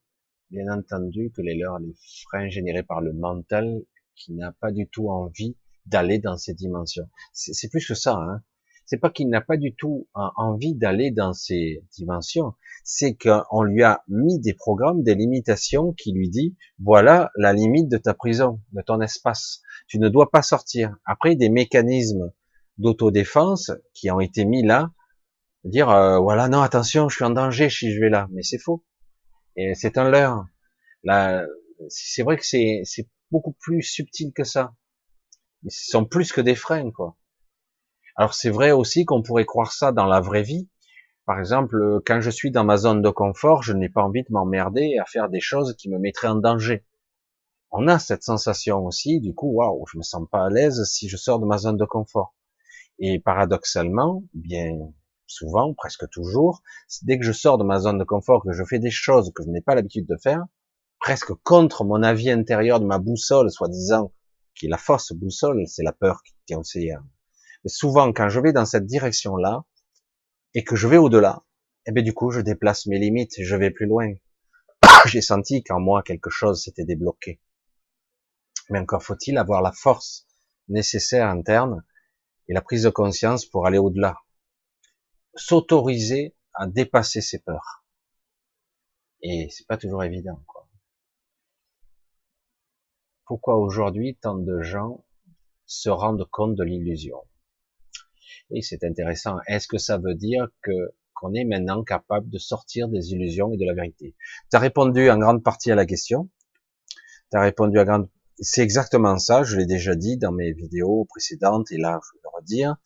Bien 0.50 0.72
entendu 0.76 1.30
que 1.30 1.40
les 1.40 1.54
leurs, 1.54 1.78
les 1.78 1.94
freins 2.28 2.48
générés 2.48 2.82
par 2.82 3.00
le 3.00 3.12
mental 3.12 3.80
qui 4.16 4.32
n'a 4.32 4.50
pas 4.50 4.72
du 4.72 4.88
tout 4.88 5.08
envie 5.08 5.56
d'aller 5.86 6.18
dans 6.18 6.36
ces 6.36 6.54
dimensions. 6.54 7.08
C'est 7.32 7.70
plus 7.70 7.86
que 7.86 7.94
ça. 7.94 8.16
Hein. 8.16 8.42
C'est 8.90 8.98
pas 8.98 9.10
qu'il 9.10 9.28
n'a 9.28 9.40
pas 9.40 9.56
du 9.56 9.72
tout 9.72 10.08
envie 10.14 10.74
d'aller 10.74 11.12
dans 11.12 11.32
ces 11.32 11.84
dimensions. 11.92 12.54
C'est 12.82 13.14
qu'on 13.14 13.62
lui 13.62 13.84
a 13.84 14.02
mis 14.08 14.40
des 14.40 14.52
programmes, 14.52 15.04
des 15.04 15.14
limitations 15.14 15.92
qui 15.92 16.12
lui 16.12 16.28
dit 16.28 16.56
voilà 16.80 17.30
la 17.36 17.52
limite 17.52 17.88
de 17.88 17.98
ta 17.98 18.14
prison, 18.14 18.60
de 18.72 18.82
ton 18.82 19.00
espace. 19.00 19.62
Tu 19.86 20.00
ne 20.00 20.08
dois 20.08 20.32
pas 20.32 20.42
sortir. 20.42 20.96
Après 21.04 21.36
des 21.36 21.50
mécanismes 21.50 22.32
d'autodéfense 22.78 23.70
qui 23.94 24.10
ont 24.10 24.18
été 24.18 24.44
mis 24.44 24.66
là, 24.66 24.90
dire 25.62 25.88
euh, 25.90 26.18
voilà 26.18 26.48
non 26.48 26.60
attention 26.60 27.08
je 27.08 27.14
suis 27.14 27.24
en 27.24 27.30
danger 27.30 27.70
si 27.70 27.92
je 27.94 28.00
vais 28.00 28.10
là, 28.10 28.26
mais 28.32 28.42
c'est 28.42 28.58
faux. 28.58 28.84
Et 29.54 29.76
c'est 29.76 29.98
un 29.98 30.10
leurre. 30.10 30.46
Là, 31.04 31.46
c'est 31.90 32.24
vrai 32.24 32.36
que 32.36 32.44
c'est 32.44 33.08
beaucoup 33.30 33.54
plus 33.60 33.82
subtil 33.82 34.32
que 34.34 34.42
ça. 34.42 34.74
Ils 35.62 35.70
sont 35.70 36.06
plus 36.06 36.32
que 36.32 36.40
des 36.40 36.56
freins, 36.56 36.90
quoi. 36.90 37.16
Alors 38.16 38.34
c'est 38.34 38.50
vrai 38.50 38.70
aussi 38.72 39.04
qu'on 39.04 39.22
pourrait 39.22 39.46
croire 39.46 39.72
ça 39.72 39.92
dans 39.92 40.06
la 40.06 40.20
vraie 40.20 40.42
vie. 40.42 40.68
Par 41.26 41.38
exemple, 41.38 42.00
quand 42.06 42.20
je 42.20 42.30
suis 42.30 42.50
dans 42.50 42.64
ma 42.64 42.76
zone 42.76 43.02
de 43.02 43.10
confort, 43.10 43.62
je 43.62 43.72
n'ai 43.72 43.88
pas 43.88 44.02
envie 44.02 44.22
de 44.22 44.32
m'emmerder 44.32 44.96
à 44.98 45.04
faire 45.04 45.28
des 45.28 45.40
choses 45.40 45.76
qui 45.76 45.88
me 45.88 45.98
mettraient 45.98 46.28
en 46.28 46.36
danger. 46.36 46.84
On 47.70 47.86
a 47.86 48.00
cette 48.00 48.24
sensation 48.24 48.84
aussi, 48.84 49.20
du 49.20 49.32
coup, 49.32 49.52
waouh, 49.52 49.86
je 49.92 49.96
me 49.96 50.02
sens 50.02 50.26
pas 50.30 50.46
à 50.46 50.50
l'aise 50.50 50.82
si 50.84 51.08
je 51.08 51.16
sors 51.16 51.38
de 51.38 51.46
ma 51.46 51.56
zone 51.56 51.76
de 51.76 51.84
confort. 51.84 52.34
Et 52.98 53.20
paradoxalement, 53.20 54.24
bien 54.34 54.76
souvent, 55.28 55.72
presque 55.74 56.08
toujours, 56.10 56.62
dès 57.02 57.18
que 57.18 57.24
je 57.24 57.32
sors 57.32 57.58
de 57.58 57.64
ma 57.64 57.78
zone 57.78 57.98
de 57.98 58.04
confort, 58.04 58.42
que 58.42 58.52
je 58.52 58.64
fais 58.64 58.80
des 58.80 58.90
choses 58.90 59.32
que 59.32 59.44
je 59.44 59.50
n'ai 59.50 59.60
pas 59.60 59.76
l'habitude 59.76 60.06
de 60.06 60.16
faire, 60.16 60.44
presque 60.98 61.32
contre 61.44 61.84
mon 61.84 62.02
avis 62.02 62.30
intérieur 62.30 62.80
de 62.80 62.86
ma 62.86 62.98
boussole, 62.98 63.50
soi-disant, 63.50 64.12
qui 64.56 64.66
est 64.66 64.68
la 64.68 64.76
fausse 64.76 65.12
boussole, 65.12 65.62
c'est 65.68 65.84
la 65.84 65.92
peur 65.92 66.22
qui 66.24 66.52
est 66.52 66.56
aussi. 66.56 66.90
Souvent, 67.66 68.12
quand 68.12 68.28
je 68.28 68.40
vais 68.40 68.52
dans 68.52 68.64
cette 68.64 68.86
direction-là, 68.86 69.64
et 70.54 70.64
que 70.64 70.76
je 70.76 70.88
vais 70.88 70.96
au-delà, 70.96 71.44
eh 71.86 71.92
bien, 71.92 72.02
du 72.02 72.12
coup, 72.12 72.30
je 72.30 72.40
déplace 72.40 72.86
mes 72.86 72.98
limites, 72.98 73.34
je 73.38 73.56
vais 73.56 73.70
plus 73.70 73.86
loin. 73.86 74.12
J'ai 75.06 75.20
senti 75.20 75.62
qu'en 75.62 75.80
moi, 75.80 76.02
quelque 76.02 76.30
chose 76.30 76.62
s'était 76.62 76.84
débloqué. 76.84 77.40
Mais 78.68 78.78
encore 78.78 79.02
faut-il 79.02 79.38
avoir 79.38 79.62
la 79.62 79.72
force 79.72 80.26
nécessaire 80.68 81.28
interne 81.28 81.84
et 82.48 82.54
la 82.54 82.62
prise 82.62 82.84
de 82.84 82.90
conscience 82.90 83.46
pour 83.46 83.66
aller 83.66 83.78
au-delà. 83.78 84.16
S'autoriser 85.34 86.36
à 86.54 86.66
dépasser 86.66 87.20
ses 87.20 87.38
peurs. 87.40 87.84
Et 89.22 89.48
c'est 89.50 89.66
pas 89.66 89.76
toujours 89.76 90.04
évident, 90.04 90.42
quoi 90.46 90.60
pourquoi 93.30 93.58
aujourd'hui 93.58 94.16
tant 94.16 94.34
de 94.34 94.60
gens 94.60 95.04
se 95.64 95.88
rendent 95.88 96.28
compte 96.32 96.56
de 96.56 96.64
l'illusion? 96.64 97.22
Et 98.52 98.62
c'est 98.62 98.84
intéressant. 98.84 99.36
Est-ce 99.46 99.68
que 99.68 99.78
ça 99.78 99.98
veut 99.98 100.14
dire 100.14 100.48
que 100.62 100.72
qu'on 101.14 101.34
est 101.34 101.44
maintenant 101.44 101.84
capable 101.84 102.30
de 102.30 102.38
sortir 102.38 102.88
des 102.88 103.12
illusions 103.12 103.52
et 103.52 103.58
de 103.58 103.66
la 103.66 103.74
vérité? 103.74 104.14
Tu 104.50 104.56
as 104.56 104.60
répondu 104.60 105.10
en 105.10 105.18
grande 105.18 105.42
partie 105.42 105.70
à 105.70 105.74
la 105.74 105.86
question. 105.86 106.30
Tu 107.30 107.38
répondu 107.38 107.78
à 107.78 107.84
grande 107.84 108.08
c'est 108.40 108.62
exactement 108.62 109.18
ça, 109.18 109.42
je 109.42 109.56
l'ai 109.56 109.66
déjà 109.66 109.94
dit 109.94 110.16
dans 110.16 110.32
mes 110.32 110.52
vidéos 110.52 111.04
précédentes 111.04 111.70
et 111.72 111.76
là 111.76 112.00
je 112.02 112.16
vais 112.16 112.20
le 112.24 112.30
redire. 112.38 112.76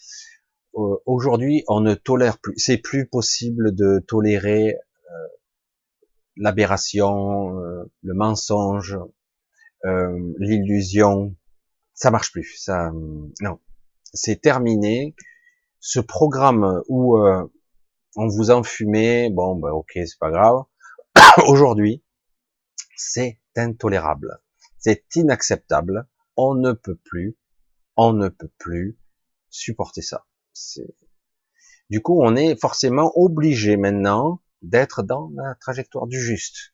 Euh, 0.76 0.96
aujourd'hui, 1.06 1.62
on 1.68 1.80
ne 1.80 1.94
tolère 1.94 2.38
plus, 2.38 2.54
c'est 2.56 2.78
plus 2.78 3.06
possible 3.06 3.74
de 3.74 4.00
tolérer 4.06 4.74
euh, 4.74 5.28
l'aberration, 6.36 7.60
euh, 7.60 7.84
le 8.02 8.14
mensonge, 8.14 8.98
euh, 9.84 10.34
l'illusion, 10.38 11.36
ça 11.94 12.10
marche 12.10 12.32
plus. 12.32 12.56
Ça, 12.58 12.90
non, 13.40 13.60
c'est 14.12 14.40
terminé. 14.40 15.14
Ce 15.86 16.00
programme 16.00 16.82
où 16.88 17.18
euh, 17.18 17.44
on 18.16 18.26
vous 18.26 18.50
enfumait, 18.50 19.28
bon, 19.28 19.54
bah, 19.56 19.74
ok, 19.74 19.90
c'est 19.94 20.18
pas 20.18 20.30
grave. 20.30 20.62
Aujourd'hui, 21.46 22.02
c'est 22.96 23.38
intolérable, 23.54 24.40
c'est 24.78 25.04
inacceptable. 25.14 26.08
On 26.38 26.54
ne 26.54 26.72
peut 26.72 26.98
plus, 27.04 27.36
on 27.96 28.14
ne 28.14 28.28
peut 28.30 28.50
plus 28.56 28.98
supporter 29.50 30.00
ça. 30.00 30.24
Du 31.90 32.00
coup, 32.00 32.18
on 32.22 32.34
est 32.34 32.58
forcément 32.58 33.12
obligé 33.14 33.76
maintenant 33.76 34.40
d'être 34.62 35.02
dans 35.02 35.30
la 35.36 35.54
trajectoire 35.56 36.06
du 36.06 36.18
juste 36.18 36.72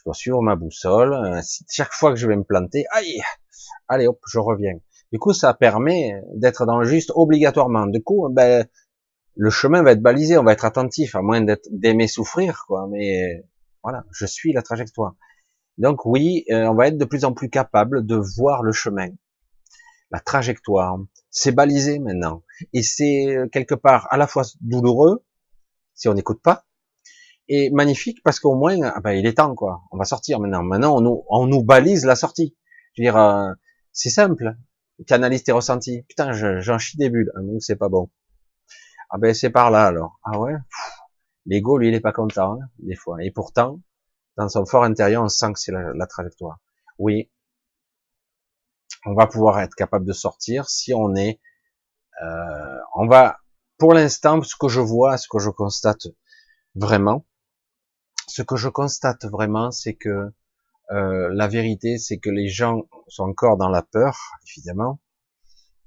je 0.00 0.04
dois 0.04 0.14
suivre 0.14 0.42
ma 0.42 0.56
boussole. 0.56 1.40
Chaque 1.70 1.92
fois 1.92 2.10
que 2.10 2.18
je 2.18 2.26
vais 2.26 2.36
me 2.36 2.44
planter, 2.44 2.84
aïe, 2.90 3.20
allez 3.88 4.06
hop, 4.06 4.20
je 4.26 4.38
reviens. 4.38 4.78
Du 5.12 5.18
coup, 5.18 5.32
ça 5.32 5.54
permet 5.54 6.22
d'être 6.34 6.66
dans 6.66 6.78
le 6.78 6.86
juste 6.86 7.12
obligatoirement. 7.14 7.86
Du 7.86 8.02
coup, 8.02 8.28
ben, 8.30 8.66
le 9.36 9.50
chemin 9.50 9.82
va 9.82 9.92
être 9.92 10.02
balisé, 10.02 10.38
on 10.38 10.44
va 10.44 10.52
être 10.52 10.64
attentif, 10.64 11.14
à 11.14 11.22
moins 11.22 11.44
d'aimer 11.70 12.06
souffrir, 12.06 12.64
quoi. 12.66 12.86
Mais 12.90 13.44
voilà, 13.82 14.04
je 14.12 14.26
suis 14.26 14.52
la 14.52 14.62
trajectoire. 14.62 15.14
Donc 15.78 16.04
oui, 16.04 16.44
euh, 16.50 16.66
on 16.66 16.74
va 16.74 16.88
être 16.88 16.98
de 16.98 17.04
plus 17.04 17.24
en 17.24 17.32
plus 17.32 17.48
capable 17.48 18.04
de 18.04 18.16
voir 18.16 18.62
le 18.62 18.72
chemin, 18.72 19.08
la 20.10 20.20
trajectoire. 20.20 20.98
C'est 21.30 21.52
balisé 21.52 21.98
maintenant, 21.98 22.42
et 22.72 22.82
c'est 22.82 23.36
euh, 23.36 23.48
quelque 23.48 23.74
part 23.74 24.06
à 24.10 24.16
la 24.16 24.26
fois 24.26 24.42
douloureux 24.60 25.24
si 25.94 26.08
on 26.08 26.14
n'écoute 26.14 26.40
pas, 26.42 26.64
est 27.48 27.70
magnifique 27.70 28.22
parce 28.22 28.40
qu'au 28.40 28.54
moins, 28.54 28.78
ah 28.82 29.00
ben, 29.00 29.12
il 29.12 29.26
est 29.26 29.36
temps, 29.36 29.54
quoi. 29.54 29.82
On 29.90 29.98
va 29.98 30.04
sortir 30.04 30.40
maintenant. 30.40 30.62
Maintenant, 30.62 30.96
on 30.96 31.00
nous, 31.00 31.24
on 31.28 31.46
nous 31.46 31.62
balise 31.62 32.06
la 32.06 32.16
sortie. 32.16 32.56
Je 32.94 33.02
veux 33.02 33.04
dire, 33.04 33.16
euh, 33.18 33.52
c'est 33.92 34.08
simple. 34.08 34.56
Canalise 35.06 35.44
tes 35.44 35.52
ressentis. 35.52 36.02
Putain, 36.08 36.32
j'en 36.32 36.78
chie 36.78 36.96
des 36.96 37.10
bulles. 37.10 37.32
Ah, 37.36 37.40
donc 37.40 37.62
c'est 37.62 37.76
pas 37.76 37.88
bon. 37.88 38.10
Ah 39.10 39.18
ben, 39.18 39.34
c'est 39.34 39.50
par 39.50 39.70
là, 39.70 39.86
alors. 39.86 40.20
Ah 40.24 40.38
ouais? 40.38 40.54
L'ego, 41.46 41.78
lui, 41.78 41.88
il 41.88 41.94
est 41.94 42.00
pas 42.00 42.12
content, 42.12 42.54
hein, 42.54 42.68
des 42.78 42.96
fois. 42.96 43.22
Et 43.22 43.30
pourtant, 43.30 43.80
dans 44.36 44.48
son 44.48 44.66
fort 44.66 44.84
intérieur, 44.84 45.22
on 45.22 45.28
sent 45.28 45.52
que 45.52 45.58
c'est 45.58 45.72
la, 45.72 45.92
la 45.94 46.06
trajectoire. 46.06 46.60
Oui. 46.98 47.30
On 49.06 49.14
va 49.14 49.26
pouvoir 49.26 49.60
être 49.60 49.74
capable 49.74 50.04
de 50.04 50.12
sortir 50.12 50.68
si 50.68 50.92
on 50.92 51.14
est, 51.14 51.40
euh, 52.22 52.78
on 52.94 53.06
va, 53.06 53.38
pour 53.78 53.94
l'instant, 53.94 54.42
ce 54.42 54.54
que 54.54 54.68
je 54.68 54.80
vois, 54.80 55.16
ce 55.16 55.26
que 55.28 55.38
je 55.38 55.48
constate 55.48 56.06
vraiment, 56.74 57.26
ce 58.28 58.42
que 58.42 58.56
je 58.56 58.68
constate 58.68 59.24
vraiment, 59.24 59.70
c'est 59.70 59.94
que 59.94 60.30
euh, 60.90 61.28
la 61.32 61.46
vérité, 61.46 61.98
c'est 61.98 62.18
que 62.18 62.30
les 62.30 62.48
gens 62.48 62.88
sont 63.08 63.24
encore 63.24 63.56
dans 63.56 63.68
la 63.68 63.82
peur, 63.82 64.18
évidemment, 64.48 65.00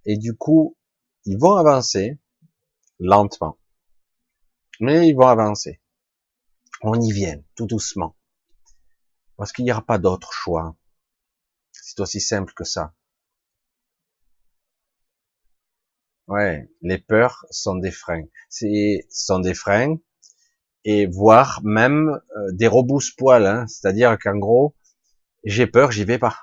et 0.05 0.17
du 0.17 0.35
coup, 0.35 0.77
ils 1.25 1.37
vont 1.37 1.55
avancer 1.55 2.19
lentement, 2.99 3.57
mais 4.79 5.07
ils 5.09 5.15
vont 5.15 5.27
avancer. 5.27 5.81
On 6.81 6.99
y 6.99 7.11
vient, 7.11 7.41
tout 7.55 7.65
doucement, 7.65 8.15
parce 9.37 9.51
qu'il 9.51 9.65
n'y 9.65 9.71
aura 9.71 9.85
pas 9.85 9.97
d'autre 9.97 10.31
choix. 10.31 10.75
C'est 11.71 11.99
aussi 11.99 12.21
simple 12.21 12.53
que 12.53 12.63
ça. 12.63 12.93
Ouais, 16.27 16.69
les 16.81 16.97
peurs 16.99 17.45
sont 17.49 17.75
des 17.75 17.91
freins. 17.91 18.25
C'est 18.49 19.05
sont 19.09 19.39
des 19.39 19.53
freins 19.53 19.97
et 20.85 21.05
voire 21.05 21.61
même 21.63 22.21
euh, 22.37 22.51
des 22.53 22.67
rebousse-poils, 22.67 23.45
hein, 23.45 23.67
c'est-à-dire 23.67 24.17
qu'en 24.19 24.37
gros, 24.37 24.75
j'ai 25.43 25.67
peur, 25.67 25.91
j'y 25.91 26.05
vais 26.05 26.19
pas. 26.19 26.37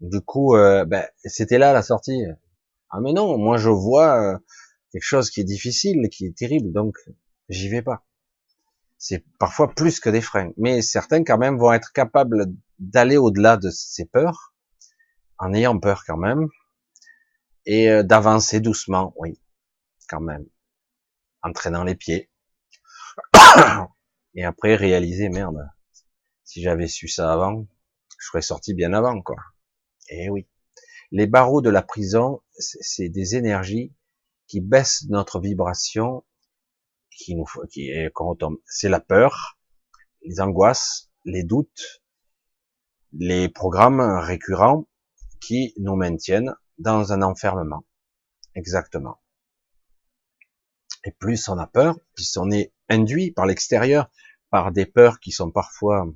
Du 0.00 0.20
coup, 0.20 0.56
euh, 0.56 0.84
ben, 0.84 1.06
c'était 1.24 1.58
là 1.58 1.72
la 1.72 1.82
sortie. 1.82 2.24
Ah 2.90 3.00
mais 3.00 3.12
non, 3.12 3.36
moi 3.38 3.58
je 3.58 3.68
vois 3.68 4.20
euh, 4.20 4.38
quelque 4.92 5.02
chose 5.02 5.30
qui 5.30 5.40
est 5.40 5.44
difficile, 5.44 6.08
qui 6.10 6.26
est 6.26 6.36
terrible, 6.36 6.72
donc 6.72 6.96
j'y 7.48 7.68
vais 7.68 7.82
pas. 7.82 8.04
C'est 8.96 9.24
parfois 9.38 9.74
plus 9.74 10.00
que 10.00 10.10
des 10.10 10.20
freins, 10.20 10.50
mais 10.56 10.82
certains 10.82 11.22
quand 11.24 11.38
même 11.38 11.58
vont 11.58 11.72
être 11.72 11.92
capables 11.92 12.46
d'aller 12.78 13.16
au-delà 13.16 13.56
de 13.56 13.70
ces 13.70 14.06
peurs, 14.06 14.54
en 15.38 15.52
ayant 15.52 15.78
peur 15.78 16.04
quand 16.06 16.16
même, 16.16 16.48
et 17.66 18.02
d'avancer 18.02 18.60
doucement, 18.60 19.12
oui, 19.16 19.40
quand 20.08 20.20
même, 20.20 20.46
en 21.42 21.52
traînant 21.52 21.84
les 21.84 21.94
pieds, 21.94 22.30
et 24.34 24.44
après 24.44 24.74
réaliser, 24.74 25.28
merde, 25.28 25.68
si 26.44 26.62
j'avais 26.62 26.88
su 26.88 27.08
ça 27.08 27.32
avant, 27.32 27.66
je 28.18 28.26
serais 28.26 28.42
sorti 28.42 28.74
bien 28.74 28.92
avant, 28.92 29.22
quoi. 29.22 29.36
Eh 30.08 30.28
oui. 30.28 30.48
Les 31.10 31.26
barreaux 31.26 31.62
de 31.62 31.70
la 31.70 31.82
prison, 31.82 32.42
c'est 32.58 33.08
des 33.08 33.36
énergies 33.36 33.94
qui 34.46 34.60
baissent 34.60 35.06
notre 35.08 35.40
vibration, 35.40 36.24
qui 37.10 37.34
nous, 37.34 37.46
qui, 37.70 37.90
quand 38.14 38.38
c'est 38.66 38.88
la 38.88 39.00
peur, 39.00 39.58
les 40.22 40.40
angoisses, 40.40 41.10
les 41.24 41.44
doutes, 41.44 42.02
les 43.12 43.48
programmes 43.48 44.00
récurrents 44.00 44.86
qui 45.40 45.72
nous 45.78 45.96
maintiennent 45.96 46.54
dans 46.78 47.12
un 47.12 47.22
enfermement. 47.22 47.86
Exactement. 48.54 49.20
Et 51.04 51.12
plus 51.12 51.48
on 51.48 51.58
a 51.58 51.66
peur, 51.66 51.98
plus 52.14 52.36
on 52.36 52.50
est 52.50 52.72
induit 52.88 53.30
par 53.30 53.46
l'extérieur, 53.46 54.10
par 54.50 54.72
des 54.72 54.86
peurs 54.86 55.20
qui 55.20 55.30
sont 55.30 55.50
parfois 55.50 56.06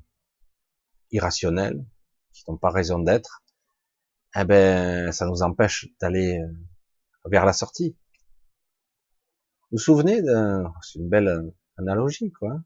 irrationnelles, 1.10 1.84
qui 2.32 2.44
n'ont 2.48 2.56
pas 2.56 2.70
raison 2.70 2.98
d'être, 2.98 3.42
eh 4.36 4.44
ben, 4.44 5.12
ça 5.12 5.26
nous 5.26 5.42
empêche 5.42 5.88
d'aller 6.00 6.38
euh, 6.38 6.48
vers 7.26 7.44
la 7.44 7.52
sortie. 7.52 7.96
Vous 9.70 9.76
vous 9.76 9.78
souvenez 9.78 10.22
d'un, 10.22 10.72
c'est 10.82 10.98
une 10.98 11.08
belle 11.08 11.28
euh, 11.28 11.50
analogie, 11.78 12.30
quoi. 12.32 12.60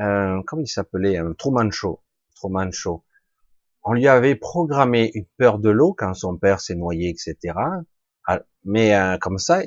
Euh, 0.00 0.42
comment 0.46 0.62
il 0.62 0.68
s'appelait? 0.68 1.18
Un 1.18 1.34
Truman 1.34 1.70
Show. 1.70 2.02
Truman 2.34 2.70
Show. 2.72 3.04
On 3.82 3.92
lui 3.92 4.08
avait 4.08 4.34
programmé 4.34 5.10
une 5.14 5.26
peur 5.36 5.58
de 5.58 5.70
l'eau 5.70 5.94
quand 5.94 6.14
son 6.14 6.36
père 6.36 6.60
s'est 6.60 6.74
noyé, 6.74 7.10
etc. 7.10 7.54
Ah, 8.26 8.40
mais 8.64 8.94
euh, 8.94 9.18
comme 9.18 9.38
ça, 9.38 9.62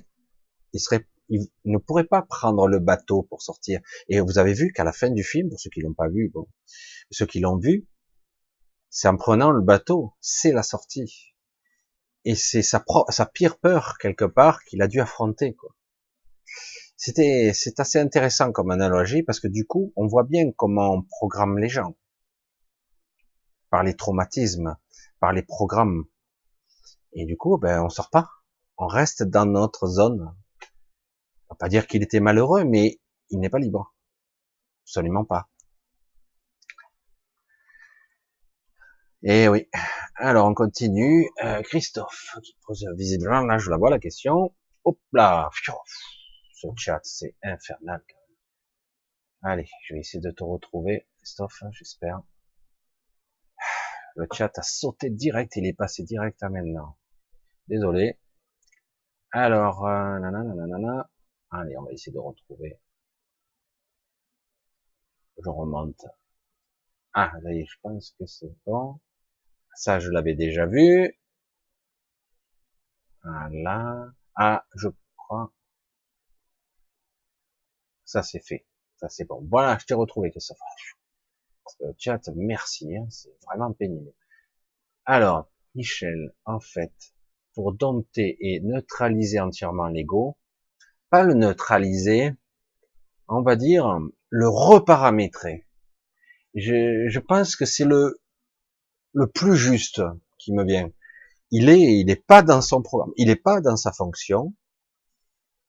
il 0.73 0.79
serait, 0.79 1.07
il 1.29 1.47
ne 1.65 1.77
pourrait 1.77 2.03
pas 2.03 2.21
prendre 2.21 2.67
le 2.67 2.79
bateau 2.79 3.23
pour 3.23 3.41
sortir. 3.41 3.79
Et 4.07 4.19
vous 4.19 4.37
avez 4.37 4.53
vu 4.53 4.71
qu'à 4.71 4.83
la 4.83 4.91
fin 4.91 5.09
du 5.09 5.23
film, 5.23 5.49
pour 5.49 5.59
ceux 5.59 5.69
qui 5.69 5.81
l'ont 5.81 5.93
pas 5.93 6.09
vu, 6.09 6.29
bon, 6.33 6.47
ceux 7.09 7.25
qui 7.25 7.39
l'ont 7.39 7.57
vu, 7.57 7.87
c'est 8.95 9.07
en 9.07 9.17
prenant 9.17 9.49
le 9.49 9.61
bateau, 9.61 10.13
c'est 10.21 10.51
la 10.51 10.61
sortie. 10.61 11.33
Et 12.25 12.35
c'est 12.35 12.61
sa, 12.61 12.85
sa 13.09 13.25
pire 13.25 13.57
peur 13.57 13.97
quelque 13.97 14.23
part 14.23 14.63
qu'il 14.65 14.83
a 14.83 14.87
dû 14.87 15.01
affronter. 15.01 15.57
C'était, 16.95 17.53
c'est 17.55 17.79
assez 17.79 17.97
intéressant 17.99 18.51
comme 18.51 18.69
analogie 18.69 19.23
parce 19.23 19.39
que 19.39 19.47
du 19.47 19.65
coup, 19.65 19.91
on 19.95 20.05
voit 20.05 20.25
bien 20.25 20.51
comment 20.55 20.91
on 20.93 21.01
programme 21.01 21.57
les 21.57 21.69
gens 21.69 21.97
par 23.71 23.81
les 23.81 23.95
traumatismes, 23.95 24.77
par 25.19 25.33
les 25.33 25.41
programmes. 25.41 26.05
Et 27.13 27.25
du 27.25 27.35
coup, 27.35 27.57
ben, 27.57 27.81
on 27.81 27.89
sort 27.89 28.11
pas. 28.11 28.29
On 28.77 28.85
reste 28.85 29.23
dans 29.23 29.47
notre 29.47 29.87
zone. 29.87 30.35
On 31.49 31.55
va 31.55 31.57
pas 31.57 31.67
dire 31.67 31.87
qu'il 31.87 32.03
était 32.03 32.19
malheureux, 32.19 32.63
mais 32.63 33.01
il 33.31 33.39
n'est 33.39 33.49
pas 33.49 33.57
libre. 33.57 33.95
Absolument 34.83 35.25
pas. 35.25 35.49
Et 39.25 39.43
eh 39.43 39.47
oui. 39.47 39.69
Alors, 40.15 40.47
on 40.47 40.53
continue. 40.53 41.29
Euh, 41.43 41.61
Christophe, 41.61 42.37
qui 42.43 42.57
pose 42.65 42.85
visiblement, 42.97 43.41
là, 43.41 43.57
je 43.57 43.69
la 43.69 43.77
vois, 43.77 43.89
la 43.89 43.99
question. 43.99 44.53
Hop 44.83 44.99
là. 45.13 45.49
Ce 46.53 46.67
chat, 46.75 46.99
c'est 47.03 47.35
infernal. 47.41 48.03
Allez, 49.41 49.69
je 49.85 49.93
vais 49.93 50.01
essayer 50.01 50.21
de 50.21 50.31
te 50.31 50.43
retrouver, 50.43 51.07
Christophe, 51.17 51.63
j'espère. 51.71 52.21
Le 54.15 54.27
chat 54.31 54.57
a 54.57 54.61
sauté 54.61 55.09
direct, 55.09 55.55
il 55.55 55.65
est 55.67 55.73
passé 55.73 56.03
direct 56.03 56.43
à 56.43 56.49
maintenant. 56.49 56.97
Désolé. 57.67 58.19
Alors, 59.31 59.85
euh, 59.87 60.19
nanana, 60.19 61.09
allez, 61.49 61.77
on 61.77 61.83
va 61.83 61.91
essayer 61.91 62.13
de 62.13 62.19
retrouver. 62.19 62.77
Je 65.41 65.49
remonte. 65.49 66.05
Ah, 67.13 67.31
est, 67.49 67.65
je 67.65 67.75
pense 67.81 68.15
que 68.19 68.25
c'est 68.25 68.53
bon. 68.65 68.99
Ça, 69.75 69.99
je 69.99 70.09
l'avais 70.09 70.35
déjà 70.35 70.65
vu. 70.65 71.17
Voilà. 73.23 74.11
Ah, 74.35 74.65
je 74.75 74.89
crois. 75.15 75.51
Ça, 78.05 78.23
c'est 78.23 78.39
fait. 78.45 78.65
Ça, 78.97 79.09
c'est 79.09 79.25
bon. 79.25 79.45
Voilà, 79.49 79.77
je 79.79 79.85
t'ai 79.85 79.93
retrouvé, 79.93 80.31
Christophe. 80.31 80.57
Le 81.79 81.93
chat, 81.97 82.29
merci, 82.35 82.95
hein, 82.95 83.07
c'est 83.09 83.35
vraiment 83.45 83.73
pénible. 83.73 84.13
Alors, 85.05 85.49
Michel, 85.75 86.33
en 86.45 86.59
fait, 86.59 86.93
pour 87.53 87.73
dompter 87.73 88.37
et 88.39 88.59
neutraliser 88.59 89.39
entièrement 89.39 89.87
l'ego, 89.87 90.37
pas 91.09 91.23
le 91.23 91.33
neutraliser, 91.33 92.33
on 93.27 93.41
va 93.41 93.55
dire 93.55 93.99
le 94.29 94.47
reparamétrer. 94.47 95.65
Je, 96.55 97.07
je 97.07 97.19
pense 97.19 97.55
que 97.55 97.65
c'est 97.65 97.85
le, 97.85 98.21
le 99.13 99.27
plus 99.27 99.55
juste 99.55 100.01
qui 100.37 100.53
me 100.53 100.63
vient. 100.63 100.89
Il 101.51 101.69
est, 101.69 101.99
il 101.99 102.05
n'est 102.07 102.15
pas 102.15 102.41
dans 102.41 102.61
son 102.61 102.81
programme, 102.81 103.11
il 103.15 103.27
n'est 103.27 103.35
pas 103.35 103.61
dans 103.61 103.75
sa 103.75 103.91
fonction. 103.91 104.53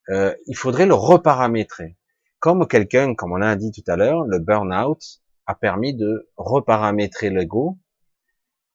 Euh, 0.09 0.35
il 0.47 0.57
faudrait 0.57 0.87
le 0.87 0.95
reparamétrer. 0.95 1.97
Comme 2.39 2.67
quelqu'un, 2.67 3.15
comme 3.15 3.33
on 3.33 3.41
a 3.41 3.57
dit 3.57 3.71
tout 3.71 3.85
à 3.91 3.97
l'heure, 3.97 4.25
le 4.25 4.39
burn-out 4.39 5.23
a 5.47 5.55
permis 5.55 5.95
de 5.95 6.31
reparamétrer 6.37 7.31
l'ego 7.31 7.79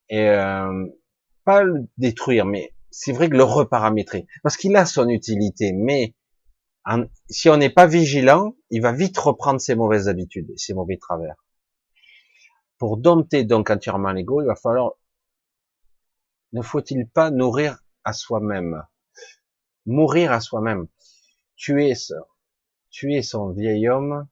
et 0.10 0.30
euh, 0.30 0.86
pas 1.46 1.64
le 1.64 1.88
détruire, 1.98 2.46
mais 2.46 2.74
c'est 2.92 3.12
vrai 3.12 3.30
que 3.30 3.36
le 3.36 3.44
reparamétrer, 3.44 4.26
parce 4.44 4.58
qu'il 4.58 4.76
a 4.76 4.86
son 4.86 5.08
utilité, 5.10 5.72
mais 5.74 6.16
si 7.30 7.50
on 7.50 7.58
n'est 7.58 7.70
pas 7.70 7.86
vigilant, 7.86 8.56
il 8.72 8.82
va 8.82 8.92
vite 8.92 9.18
reprendre 9.18 9.62
ses 9.62 9.76
mauvaises 9.76 10.08
habitudes, 10.08 10.52
ses 10.58 10.74
mauvais 10.74 10.98
travers. 10.98 11.36
Pour 12.80 12.98
dompter 12.98 13.44
donc 13.44 13.70
entièrement 13.70 14.12
l'ego, 14.12 14.42
il 14.42 14.48
va 14.48 14.56
falloir, 14.56 14.94
ne 16.54 16.62
faut-il 16.62 17.08
pas 17.08 17.30
nourrir 17.30 17.78
à 18.06 18.14
soi-même, 18.14 18.84
mourir 19.86 20.32
à 20.32 20.40
soi-même, 20.40 20.88
tuer, 21.58 21.94
tuer 22.90 23.22
son 23.22 23.52
vieil 23.52 23.88
homme 23.90 24.28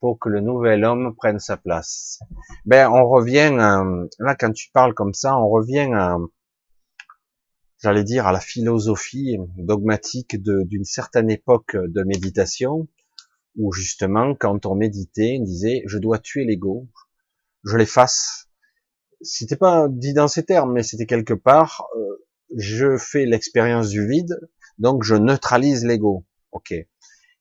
pour 0.00 0.18
que 0.18 0.28
le 0.28 0.40
nouvel 0.40 0.84
homme 0.84 1.16
prenne 1.16 1.38
sa 1.38 1.56
place. 1.56 2.20
Ben, 2.66 2.90
on 2.90 3.08
revient, 3.08 3.50
là, 4.18 4.34
quand 4.36 4.52
tu 4.52 4.70
parles 4.70 4.94
comme 4.94 5.14
ça, 5.14 5.36
on 5.38 5.48
revient 5.48 5.90
à, 5.94 6.18
j'allais 7.82 8.04
dire, 8.04 8.26
à 8.26 8.32
la 8.32 8.40
philosophie 8.40 9.38
dogmatique 9.56 10.36
d'une 10.40 10.84
certaine 10.84 11.30
époque 11.30 11.74
de 11.74 12.02
méditation, 12.02 12.86
où 13.56 13.72
justement, 13.72 14.34
quand 14.34 14.66
on 14.66 14.74
méditait, 14.74 15.38
on 15.40 15.44
disait, 15.44 15.82
je 15.86 15.98
dois 15.98 16.18
tuer 16.18 16.44
l'ego, 16.44 16.86
je 17.68 17.76
l'efface. 17.76 18.48
C'était 19.20 19.56
pas 19.56 19.88
dit 19.88 20.14
dans 20.14 20.28
ces 20.28 20.44
termes, 20.44 20.72
mais 20.72 20.82
c'était 20.82 21.06
quelque 21.06 21.34
part, 21.34 21.86
euh, 21.96 22.26
je 22.56 22.96
fais 22.96 23.26
l'expérience 23.26 23.88
du 23.88 24.06
vide, 24.06 24.38
donc 24.78 25.02
je 25.02 25.14
neutralise 25.14 25.84
l'ego. 25.84 26.24
Ok. 26.52 26.72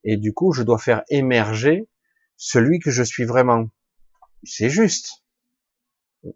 Et 0.04 0.18
du 0.18 0.34
coup, 0.34 0.52
je 0.54 0.64
dois 0.64 0.80
faire 0.80 1.04
émerger 1.10 1.88
celui 2.36 2.80
que 2.80 2.92
je 2.92 3.04
suis 3.04 3.26
vraiment. 3.26 3.70
C'est 4.44 4.70
juste. 4.70 5.24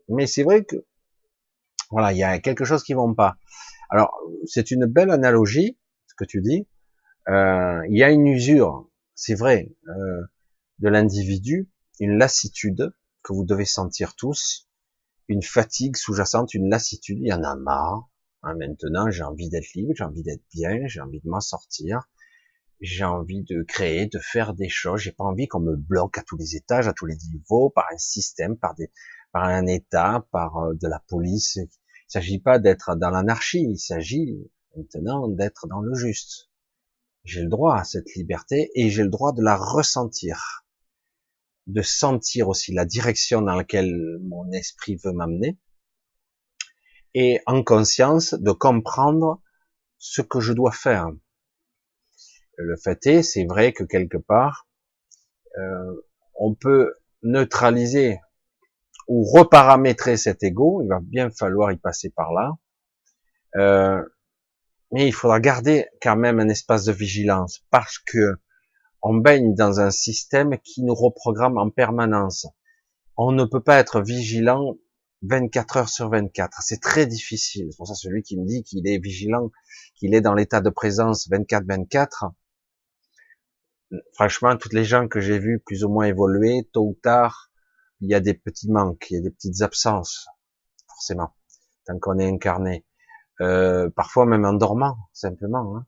Mais 0.08 0.28
c'est 0.28 0.44
vrai 0.44 0.64
que, 0.64 0.76
voilà, 1.90 2.14
il 2.14 2.18
y 2.18 2.24
a 2.24 2.40
quelque 2.40 2.64
chose 2.64 2.84
qui 2.84 2.94
ne 2.94 3.00
va 3.00 3.14
pas. 3.16 3.38
Alors, 3.90 4.18
c'est 4.46 4.72
une 4.72 4.86
belle 4.86 5.12
analogie, 5.12 5.78
ce 6.08 6.14
que 6.16 6.24
tu 6.24 6.42
dis. 6.42 6.68
Euh, 7.28 7.82
il 7.90 7.98
y 7.98 8.04
a 8.04 8.10
une 8.10 8.28
usure, 8.28 8.90
c'est 9.16 9.36
vrai, 9.36 9.76
euh, 9.88 10.22
de 10.80 10.90
l'individu, 10.90 11.70
une 12.00 12.18
lassitude 12.18 12.94
que 13.24 13.34
vous 13.34 13.46
devez 13.46 13.66
sentir 13.66 14.16
tous, 14.16 14.70
une 15.28 15.44
fatigue 15.44 15.96
sous-jacente, 15.96 16.54
une 16.54 16.70
lassitude, 16.70 17.20
il 17.20 17.28
y 17.28 17.34
en 17.34 17.44
a 17.44 17.56
marre. 17.56 18.10
Hein, 18.44 18.56
maintenant, 18.56 19.10
j'ai 19.12 19.24
envie 19.24 19.50
d'être 19.50 19.74
libre, 19.76 19.94
j'ai 19.96 20.04
envie 20.04 20.24
d'être 20.24 20.44
bien, 20.54 20.88
j'ai 20.88 21.02
envie 21.02 21.22
de 21.22 21.30
m'en 21.30 21.42
sortir 21.42 22.08
j'ai 22.82 23.04
envie 23.04 23.44
de 23.44 23.62
créer, 23.62 24.08
de 24.08 24.20
faire 24.20 24.54
des 24.54 24.70
choses. 24.70 25.02
J'ai 25.02 25.12
pas 25.12 25.24
envie 25.24 25.48
qu'on 25.48 25.60
me 25.60 25.76
bloque 25.76 26.18
à 26.18 26.24
tous 26.24 26.36
les 26.36 26.56
étages, 26.56 26.88
à 26.88 26.94
tous 26.94 27.06
les 27.06 27.16
niveaux, 27.16 27.70
par 27.70 27.86
un 27.94 27.98
système, 27.98 28.58
par 28.58 28.76
des, 28.76 28.92
par 29.32 29.44
un 29.44 29.68
État, 29.68 30.28
par 30.32 30.58
euh, 30.58 30.74
de 30.74 30.88
la 30.88 31.00
police. 31.08 31.58
Il 31.58 31.70
s'agit 32.08 32.40
pas 32.40 32.60
d'être 32.60 32.96
dans 32.96 33.12
l'anarchie. 33.12 33.62
Il 33.62 33.78
s'agit 33.78 34.52
maintenant 34.76 35.28
d'être 35.28 35.68
dans 35.68 35.82
le 35.82 35.94
juste. 35.94 36.50
J'ai 37.24 37.44
le 37.44 37.50
droit 37.50 37.78
à 37.78 37.84
cette 37.84 38.16
liberté 38.16 38.72
et 38.74 38.90
j'ai 38.90 39.04
le 39.04 39.10
droit 39.10 39.32
de 39.32 39.44
la 39.44 39.56
ressentir, 39.56 40.61
de 41.68 41.82
sentir 41.82 42.50
aussi 42.50 42.74
la 42.74 42.86
direction 42.86 43.42
dans 43.42 43.56
laquelle 43.56 43.94
mon 44.24 44.52
esprit 44.52 44.98
veut 45.04 45.14
m'amener 45.14 45.58
et 47.14 47.40
en 47.46 47.64
conscience 47.64 48.34
de 48.34 48.52
comprendre 48.52 49.42
ce 49.98 50.22
que 50.22 50.40
je 50.40 50.54
dois 50.54 50.72
faire 50.72 51.12
le 52.62 52.78
fait 52.78 53.06
est, 53.08 53.24
c'est 53.24 53.46
vrai 53.46 53.74
que 53.74 53.84
quelque 53.84 54.18
part, 54.18 54.68
euh, 55.58 56.02
on 56.36 56.54
peut 56.54 56.94
neutraliser 57.24 58.20
ou 59.08 59.24
reparamétrer 59.24 60.18
cet 60.18 60.44
ego. 60.44 60.82
Il 60.84 60.90
va 60.90 61.00
bien 61.02 61.30
falloir 61.30 61.72
y 61.72 61.78
passer 61.78 62.10
par 62.10 62.34
là. 62.34 62.52
Euh, 63.58 64.02
mais 64.92 65.08
il 65.08 65.12
faudra 65.12 65.40
garder 65.40 65.88
quand 66.02 66.16
même 66.16 66.40
un 66.40 66.50
espace 66.50 66.86
de 66.86 66.92
vigilance 66.92 67.66
parce 67.70 68.00
que 68.00 68.40
on 69.02 69.16
baigne 69.16 69.56
dans 69.56 69.80
un 69.80 69.92
système 69.92 70.58
qui 70.60 70.84
nous 70.84 70.96
reprogramme 70.96 71.58
en 71.58 71.70
permanence. 71.70 72.48
On 73.18 73.32
ne 73.32 73.46
peut 73.46 73.64
pas 73.64 73.78
être 73.78 74.02
vigilant 74.02 74.78
24 75.24 75.78
heures 75.78 75.90
sur 75.90 76.10
24. 76.10 76.62
C'est 76.62 76.82
très 76.82 77.06
difficile. 77.06 77.68
C'est 77.72 77.78
pour 77.78 77.88
ça 77.88 77.96
celui 77.96 78.24
qui 78.24 78.38
me 78.38 78.46
dit 78.46 78.64
qu'il 78.64 78.88
est 78.88 78.98
vigilant, 78.98 79.52
qu'il 79.96 80.16
est 80.16 80.22
dans 80.22 80.34
l'état 80.34 80.62
de 80.62 80.70
présence 80.70 81.30
24-24, 81.30 82.32
franchement, 84.14 84.56
toutes 84.58 84.74
les 84.74 84.86
gens 84.86 85.08
que 85.08 85.20
j'ai 85.20 85.40
vus 85.40 85.60
plus 85.60 85.84
ou 85.84 85.90
moins 85.90 86.06
évoluer, 86.06 86.68
tôt 86.74 86.88
ou 86.88 87.00
tard, 87.02 87.52
il 88.00 88.10
y 88.10 88.16
a 88.16 88.20
des 88.20 88.34
petits 88.34 88.70
manques, 88.72 89.08
il 89.10 89.16
y 89.16 89.18
a 89.18 89.22
des 89.22 89.32
petites 89.32 89.62
absences. 89.62 90.28
forcément, 90.88 91.34
tant 91.86 91.98
qu'on 92.00 92.20
est 92.20 92.28
incarné. 92.28 92.86
Euh, 93.42 93.90
parfois 93.90 94.26
même 94.26 94.46
en 94.46 94.54
dormant, 94.54 94.98
simplement. 95.14 95.78
Hein. 95.78 95.86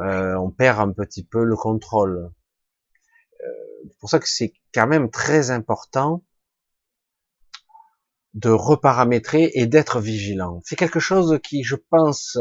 Euh, 0.00 0.34
on 0.36 0.50
perd 0.50 0.80
un 0.80 0.92
petit 0.92 1.24
peu 1.24 1.44
le 1.44 1.56
contrôle. 1.56 2.30
Euh, 3.40 3.48
c'est 3.88 3.98
pour 3.98 4.10
ça 4.10 4.18
que 4.18 4.28
c'est 4.28 4.52
quand 4.74 4.86
même 4.86 5.10
très 5.10 5.50
important 5.50 6.24
de 8.34 8.50
reparamétrer 8.50 9.50
et 9.54 9.66
d'être 9.66 10.00
vigilant. 10.00 10.60
C'est 10.64 10.76
quelque 10.76 11.00
chose 11.00 11.38
qui, 11.42 11.62
je 11.62 11.76
pense, 11.76 12.38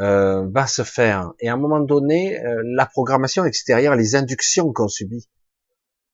euh, 0.00 0.48
va 0.48 0.66
se 0.66 0.82
faire. 0.82 1.32
Et 1.38 1.48
à 1.48 1.54
un 1.54 1.56
moment 1.56 1.80
donné, 1.80 2.40
euh, 2.44 2.62
la 2.64 2.84
programmation 2.86 3.44
extérieure, 3.44 3.94
les 3.94 4.16
inductions 4.16 4.72
qu'on 4.72 4.88
subit, 4.88 5.28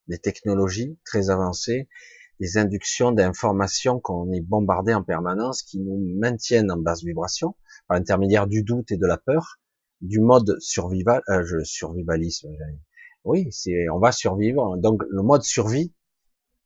les 0.06 0.18
technologies 0.18 0.98
très 1.04 1.30
avancées, 1.30 1.88
les 2.40 2.58
inductions 2.58 3.12
d'informations 3.12 3.98
qu'on 3.98 4.32
est 4.32 4.40
bombardé 4.42 4.92
en 4.92 5.02
permanence, 5.02 5.62
qui 5.62 5.78
nous 5.78 5.98
maintiennent 6.18 6.70
en 6.70 6.76
basse 6.76 7.02
vibration, 7.02 7.54
par 7.88 7.96
l'intermédiaire 7.96 8.46
du 8.46 8.62
doute 8.62 8.90
et 8.92 8.98
de 8.98 9.06
la 9.06 9.16
peur, 9.16 9.59
du 10.00 10.20
mode 10.20 10.56
survival, 10.60 11.22
euh, 11.28 11.44
je, 11.44 11.62
survivalisme. 11.64 12.48
Oui, 13.24 13.48
c'est, 13.50 13.88
on 13.90 13.98
va 13.98 14.12
survivre. 14.12 14.76
Donc 14.78 15.02
le 15.10 15.22
mode 15.22 15.42
survie 15.42 15.92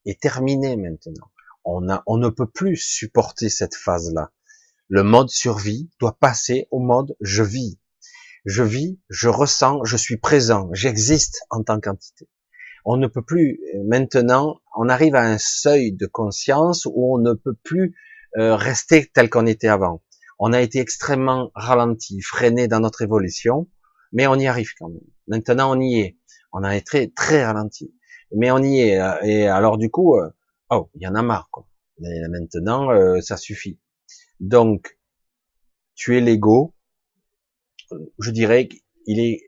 est 0.06 0.20
terminé 0.20 0.76
maintenant 0.76 1.28
on, 1.64 1.88
a, 1.88 2.02
on 2.06 2.18
ne 2.18 2.28
peut 2.28 2.46
plus 2.46 2.76
supporter 2.76 3.48
cette 3.48 3.74
phase-là. 3.74 4.30
Le 4.88 5.02
mode 5.02 5.30
survie 5.30 5.90
doit 5.98 6.16
passer 6.18 6.68
au 6.70 6.78
mode 6.78 7.16
je 7.20 7.42
vis. 7.42 7.78
Je 8.44 8.62
vis, 8.62 9.00
je 9.08 9.28
ressens, 9.28 9.84
je 9.84 9.96
suis 9.96 10.18
présent, 10.18 10.68
j'existe 10.72 11.40
en 11.48 11.62
tant 11.62 11.80
qu'entité. 11.80 12.28
On 12.84 12.98
ne 12.98 13.06
peut 13.06 13.22
plus 13.22 13.58
euh, 13.74 13.82
maintenant, 13.86 14.60
on 14.76 14.90
arrive 14.90 15.14
à 15.14 15.22
un 15.22 15.38
seuil 15.38 15.92
de 15.92 16.06
conscience 16.06 16.84
où 16.84 17.14
on 17.14 17.18
ne 17.18 17.32
peut 17.32 17.56
plus 17.62 17.96
euh, 18.36 18.54
rester 18.56 19.10
tel 19.14 19.30
qu'on 19.30 19.46
était 19.46 19.68
avant. 19.68 20.02
On 20.38 20.52
a 20.52 20.60
été 20.60 20.78
extrêmement 20.78 21.50
ralenti, 21.54 22.20
freiné 22.20 22.68
dans 22.68 22.80
notre 22.80 23.02
évolution, 23.02 23.68
mais 24.12 24.26
on 24.26 24.34
y 24.34 24.46
arrive 24.46 24.70
quand 24.78 24.88
même. 24.88 25.00
Maintenant, 25.28 25.76
on 25.76 25.80
y 25.80 26.00
est. 26.00 26.18
On 26.52 26.62
a 26.62 26.76
été 26.76 27.12
très 27.12 27.44
ralenti, 27.44 27.94
mais 28.34 28.50
on 28.50 28.58
y 28.58 28.80
est. 28.80 29.00
Euh, 29.00 29.20
et 29.22 29.46
alors 29.46 29.78
du 29.78 29.90
coup, 29.90 30.16
oh, 30.70 30.90
il 30.94 31.02
y 31.02 31.06
en 31.06 31.14
a 31.14 31.22
marre, 31.22 31.48
quoi. 31.50 31.66
Mais 31.98 32.20
maintenant, 32.28 32.90
euh, 32.90 33.20
ça 33.20 33.36
suffit. 33.36 33.78
Donc, 34.40 34.98
tu 35.94 36.16
es 36.16 36.20
l'ego. 36.20 36.74
Je 38.18 38.30
dirais 38.30 38.68
qu'il 38.68 39.20
est 39.20 39.40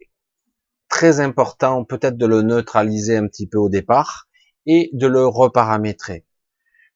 très 0.89 1.21
important 1.21 1.85
peut-être 1.85 2.17
de 2.17 2.27
le 2.27 2.43
neutraliser 2.43 3.17
un 3.17 3.27
petit 3.27 3.49
peu 3.49 3.59
au 3.59 3.69
départ 3.69 4.29
et 4.67 4.91
de 4.93 5.07
le 5.07 5.27
reparamétrer 5.27 6.25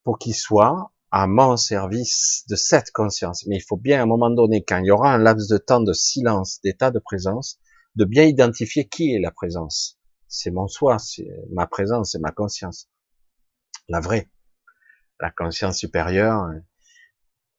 pour 0.05 0.19
qu'il 0.19 0.35
soit 0.35 0.93
à 1.11 1.27
mon 1.27 1.57
service 1.57 2.45
de 2.49 2.57
cette 2.57 2.91
conscience. 2.93 3.47
Mais 3.47 3.57
il 3.57 3.63
faut 3.63 3.77
bien 3.77 4.01
à 4.01 4.03
un 4.03 4.07
moment 4.07 4.31
donné, 4.31 4.65
quand 4.65 4.79
il 4.79 4.87
y 4.87 4.91
aura 4.91 5.13
un 5.13 5.19
laps 5.19 5.49
de 5.49 5.59
temps 5.59 5.81
de 5.81 5.93
silence, 5.93 6.61
d'état 6.63 6.91
de 6.91 6.99
présence, 6.99 7.59
de 7.97 8.05
bien 8.05 8.25
identifier 8.25 8.89
qui 8.89 9.15
est 9.15 9.21
la 9.21 9.31
présence. 9.31 9.99
C'est 10.29 10.51
mon 10.51 10.69
soi, 10.69 10.99
c'est 10.99 11.29
ma 11.53 11.67
présence, 11.67 12.13
c'est 12.13 12.21
ma 12.21 12.31
conscience 12.31 12.89
la 13.91 14.01
vraie, 14.01 14.31
la 15.21 15.31
conscience 15.31 15.79
supérieure. 15.79 16.49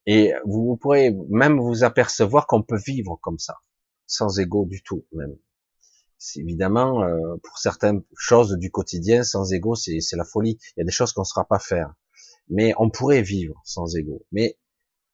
Et 0.07 0.33
vous 0.45 0.77
pourrez 0.77 1.15
même 1.29 1.59
vous 1.59 1.83
apercevoir 1.83 2.47
qu'on 2.47 2.63
peut 2.63 2.79
vivre 2.79 3.19
comme 3.21 3.37
ça, 3.37 3.57
sans 4.07 4.39
ego 4.39 4.65
du 4.65 4.81
tout 4.81 5.05
même. 5.11 5.35
Évidemment, 6.35 7.03
euh, 7.03 7.35
pour 7.43 7.57
certaines 7.57 8.03
choses 8.15 8.57
du 8.57 8.71
quotidien, 8.71 9.23
sans 9.23 9.51
ego, 9.53 9.75
c'est 9.75 9.99
la 10.13 10.23
folie. 10.23 10.57
Il 10.75 10.79
y 10.79 10.81
a 10.81 10.85
des 10.85 10.91
choses 10.91 11.13
qu'on 11.13 11.21
ne 11.21 11.25
saura 11.25 11.47
pas 11.47 11.59
faire. 11.59 11.93
Mais 12.51 12.73
on 12.77 12.91
pourrait 12.91 13.23
vivre 13.23 13.59
sans 13.65 13.95
ego. 13.95 14.23
Mais 14.31 14.59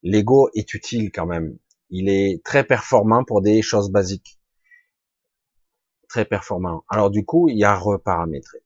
l'ego 0.04 0.50
est 0.54 0.74
utile 0.74 1.12
quand 1.12 1.26
même. 1.26 1.58
Il 1.90 2.10
est 2.10 2.44
très 2.44 2.66
performant 2.66 3.24
pour 3.24 3.42
des 3.42 3.62
choses 3.62 3.90
basiques. 3.90 4.42
Très 6.10 6.26
performant. 6.26 6.84
Alors 6.90 7.10
du 7.10 7.24
coup, 7.24 7.48
il 7.48 7.58
y 7.58 7.64
a 7.64 7.72
à 7.72 7.78
reparamétrer. 7.78 8.60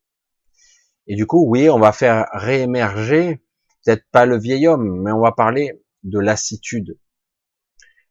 Et 1.08 1.16
du 1.16 1.28
coup, 1.28 1.46
oui, 1.48 1.70
on 1.70 1.80
va 1.80 1.92
faire 1.92 2.28
réémerger, 2.34 3.44
peut-être 3.84 4.06
pas 4.12 4.26
le 4.26 4.40
vieil 4.40 4.68
homme, 4.68 5.02
mais 5.02 5.12
on 5.12 5.22
va 5.22 5.32
parler 5.32 5.84
de 6.04 6.20
lassitude. 6.20 6.98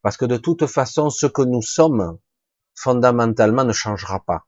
Parce 0.02 0.16
que 0.16 0.24
de 0.24 0.36
toute 0.36 0.66
façon, 0.66 1.10
ce 1.10 1.26
que 1.26 1.42
nous 1.42 1.62
sommes, 1.62 2.18
fondamentalement, 2.74 3.64
ne 3.64 3.72
changera 3.72 4.24
pas. 4.24 4.46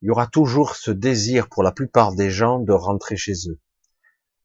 Il 0.00 0.06
y 0.06 0.10
aura 0.10 0.26
toujours 0.26 0.74
ce 0.74 0.90
désir 0.90 1.48
pour 1.48 1.62
la 1.62 1.72
plupart 1.72 2.14
des 2.14 2.30
gens 2.30 2.58
de 2.58 2.72
rentrer 2.72 3.16
chez 3.16 3.34
eux. 3.48 3.60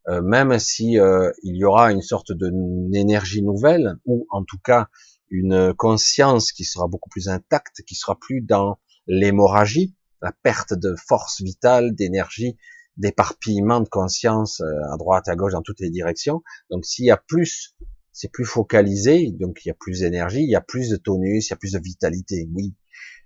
Euh, 0.09 0.21
même 0.21 0.57
si 0.57 0.99
euh, 0.99 1.31
il 1.43 1.57
y 1.57 1.65
aura 1.65 1.91
une 1.91 2.01
sorte 2.01 2.31
d'énergie 2.31 3.43
nouvelle, 3.43 3.95
ou 4.05 4.25
en 4.29 4.43
tout 4.43 4.59
cas 4.63 4.87
une 5.29 5.73
conscience 5.73 6.51
qui 6.53 6.63
sera 6.63 6.87
beaucoup 6.87 7.09
plus 7.09 7.27
intacte, 7.27 7.81
qui 7.85 7.95
sera 7.95 8.17
plus 8.17 8.41
dans 8.41 8.79
l'hémorragie, 9.07 9.95
la 10.21 10.31
perte 10.31 10.73
de 10.73 10.95
force 10.95 11.41
vitale, 11.41 11.93
d'énergie, 11.93 12.57
d'éparpillement 12.97 13.79
de 13.79 13.89
conscience 13.89 14.61
euh, 14.61 14.93
à 14.93 14.97
droite, 14.97 15.27
à 15.27 15.35
gauche, 15.35 15.53
dans 15.53 15.61
toutes 15.61 15.79
les 15.79 15.89
directions. 15.89 16.41
Donc 16.71 16.85
s'il 16.85 17.05
y 17.05 17.11
a 17.11 17.17
plus, 17.17 17.75
c'est 18.11 18.31
plus 18.31 18.45
focalisé, 18.45 19.31
donc 19.31 19.63
il 19.63 19.69
y 19.69 19.71
a 19.71 19.75
plus 19.75 19.99
d'énergie, 19.99 20.41
il 20.41 20.49
y 20.49 20.55
a 20.55 20.61
plus 20.61 20.89
de 20.89 20.95
tonus, 20.95 21.47
il 21.47 21.49
y 21.51 21.53
a 21.53 21.57
plus 21.57 21.73
de 21.73 21.79
vitalité, 21.79 22.49
oui. 22.53 22.73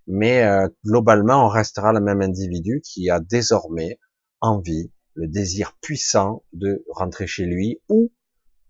Mais 0.07 0.43
euh, 0.43 0.67
globalement, 0.83 1.45
on 1.45 1.47
restera 1.47 1.93
le 1.93 2.01
même 2.01 2.21
individu 2.21 2.81
qui 2.83 3.09
a 3.09 3.19
désormais 3.19 3.99
envie, 4.41 4.91
le 5.13 5.27
désir 5.27 5.77
puissant 5.81 6.43
de 6.53 6.83
rentrer 6.89 7.27
chez 7.27 7.45
lui 7.45 7.81
ou 7.89 8.11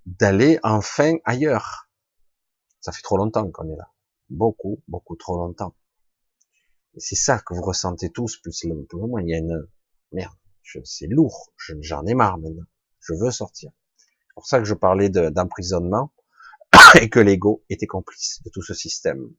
d'aller 0.05 0.59
enfin 0.63 1.15
ailleurs. 1.25 1.89
Ça 2.79 2.91
fait 2.91 3.01
trop 3.01 3.17
longtemps 3.17 3.49
qu'on 3.51 3.69
est 3.71 3.75
là. 3.75 3.91
Beaucoup, 4.29 4.81
beaucoup 4.87 5.15
trop 5.15 5.37
longtemps. 5.37 5.75
Et 6.95 6.99
c'est 6.99 7.15
ça 7.15 7.39
que 7.39 7.53
vous 7.53 7.61
ressentez 7.61 8.09
tous, 8.09 8.37
plus 8.37 8.63
le 8.65 8.85
moment, 8.93 9.19
il 9.19 9.29
y 9.29 9.33
a 9.33 9.37
une 9.37 9.67
merde, 10.11 10.33
c'est 10.83 11.07
lourd, 11.07 11.53
j'en 11.57 12.05
ai 12.05 12.13
marre 12.13 12.37
maintenant, 12.37 12.65
je 12.99 13.13
veux 13.13 13.31
sortir. 13.31 13.71
C'est 13.97 14.33
pour 14.33 14.45
ça 14.45 14.59
que 14.59 14.65
je 14.65 14.73
parlais 14.73 15.09
d'emprisonnement 15.09 16.11
et 17.01 17.09
que 17.09 17.19
l'ego 17.19 17.63
était 17.69 17.87
complice 17.87 18.41
de 18.43 18.49
tout 18.49 18.61
ce 18.61 18.73
système, 18.73 19.33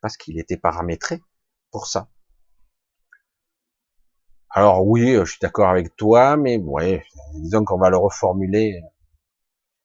parce 0.00 0.16
qu'il 0.16 0.38
était 0.38 0.56
paramétré 0.56 1.22
pour 1.70 1.86
ça. 1.86 2.08
Alors 4.56 4.86
oui, 4.86 5.14
je 5.14 5.24
suis 5.24 5.38
d'accord 5.40 5.68
avec 5.68 5.94
toi, 5.96 6.36
mais 6.36 6.56
ouais, 6.56 7.04
disons 7.34 7.64
qu'on 7.64 7.78
va 7.78 7.90
le 7.90 7.98
reformuler. 7.98 8.80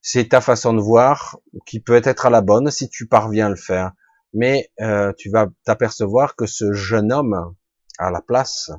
C'est 0.02 0.30
ta 0.30 0.42
façon 0.42 0.74
de 0.74 0.82
voir 0.82 1.38
qui 1.68 1.80
peut 1.80 2.02
être 2.04 2.26
à 2.26 2.32
la 2.32 2.42
bonne 2.42 2.72
si 2.72 2.90
tu 2.90 3.06
parviens 3.06 3.46
à 3.46 3.50
le 3.50 3.56
faire 3.56 3.92
mais 4.34 4.72
euh, 4.80 5.14
tu 5.18 5.30
vas 5.30 5.48
t'apercevoir 5.66 6.36
que 6.36 6.46
ce 6.46 6.72
jeune 6.74 7.12
homme 7.12 7.56
à 7.98 8.12
la 8.12 8.22
place, 8.22 8.72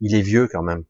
il 0.00 0.14
est 0.14 0.22
vieux 0.22 0.48
quand 0.48 0.62
même. 0.62 0.84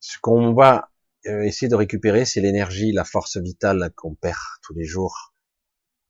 Ce 0.00 0.18
qu'on 0.20 0.52
va 0.52 0.90
euh, 1.26 1.42
essayer 1.42 1.68
de 1.68 1.76
récupérer, 1.76 2.24
c'est 2.24 2.40
l'énergie, 2.40 2.92
la 2.92 3.04
force 3.04 3.36
vitale 3.38 3.92
qu'on 3.96 4.14
perd 4.14 4.36
tous 4.62 4.74
les 4.74 4.84
jours. 4.84 5.34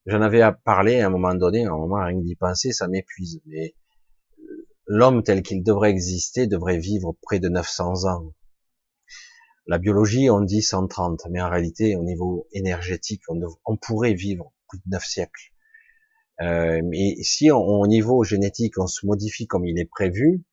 J'en 0.07 0.21
avais 0.21 0.43
à 0.43 0.53
parler 0.53 1.01
à 1.01 1.07
un 1.07 1.11
moment 1.11 1.35
donné, 1.35 1.65
à 1.65 1.69
un 1.69 1.77
moment 1.77 2.05
rien 2.05 2.19
que 2.19 2.25
d'y 2.25 2.37
penser, 2.37 2.73
ça 2.73 2.89
m'épuise. 2.89 3.41
Mais 3.47 3.75
l'homme 4.87 5.23
tel 5.23 5.43
qu'il 5.43 5.63
devrait 5.63 5.91
exister 5.91 6.47
devrait 6.47 6.79
vivre 6.79 7.17
près 7.23 7.39
de 7.39 7.49
900 7.49 8.05
ans. 8.09 8.35
La 9.67 9.79
biologie, 9.79 10.29
on 10.29 10.43
dit 10.43 10.63
130, 10.63 11.27
mais 11.31 11.41
en 11.41 11.49
réalité, 11.49 11.97
au 11.97 12.03
niveau 12.03 12.47
énergétique, 12.53 13.23
on, 13.29 13.77
pourrait 13.77 14.13
vivre 14.13 14.53
plus 14.69 14.79
de 14.79 14.91
neuf 14.91 15.05
siècles. 15.05 15.53
Euh, 16.43 16.83
mais 16.85 17.17
si 17.23 17.51
au 17.51 17.87
niveau 17.87 18.25
génétique 18.25 18.77
on 18.79 18.89
se 18.89 19.07
modifie 19.07 19.47
comme 19.47 19.65
il 19.65 19.79
est 19.79 19.89
prévu, 19.89 20.45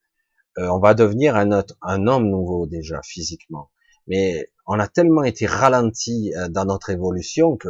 euh, 0.59 0.67
on 0.67 0.79
va 0.79 0.93
devenir 0.93 1.35
un, 1.35 1.51
autre, 1.51 1.75
un 1.81 2.07
homme 2.07 2.29
nouveau 2.29 2.67
déjà 2.67 3.01
physiquement. 3.03 3.71
Mais 4.07 4.47
on 4.67 4.79
a 4.79 4.87
tellement 4.87 5.23
été 5.23 5.45
ralenti 5.45 6.33
euh, 6.35 6.49
dans 6.49 6.65
notre 6.65 6.91
évolution 6.91 7.57
que 7.57 7.69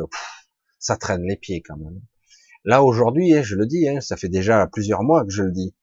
ça 0.77 0.97
traîne 0.97 1.23
les 1.23 1.37
pieds 1.37 1.61
quand 1.61 1.77
même. 1.77 2.01
Là 2.65 2.83
aujourd'hui, 2.83 3.33
hein, 3.33 3.41
je 3.43 3.55
le 3.55 3.65
dis, 3.65 3.87
hein, 3.87 4.01
ça 4.01 4.17
fait 4.17 4.29
déjà 4.29 4.67
plusieurs 4.67 5.03
mois 5.03 5.23
que 5.23 5.31
je 5.31 5.43
le 5.43 5.51
dis, 5.51 5.73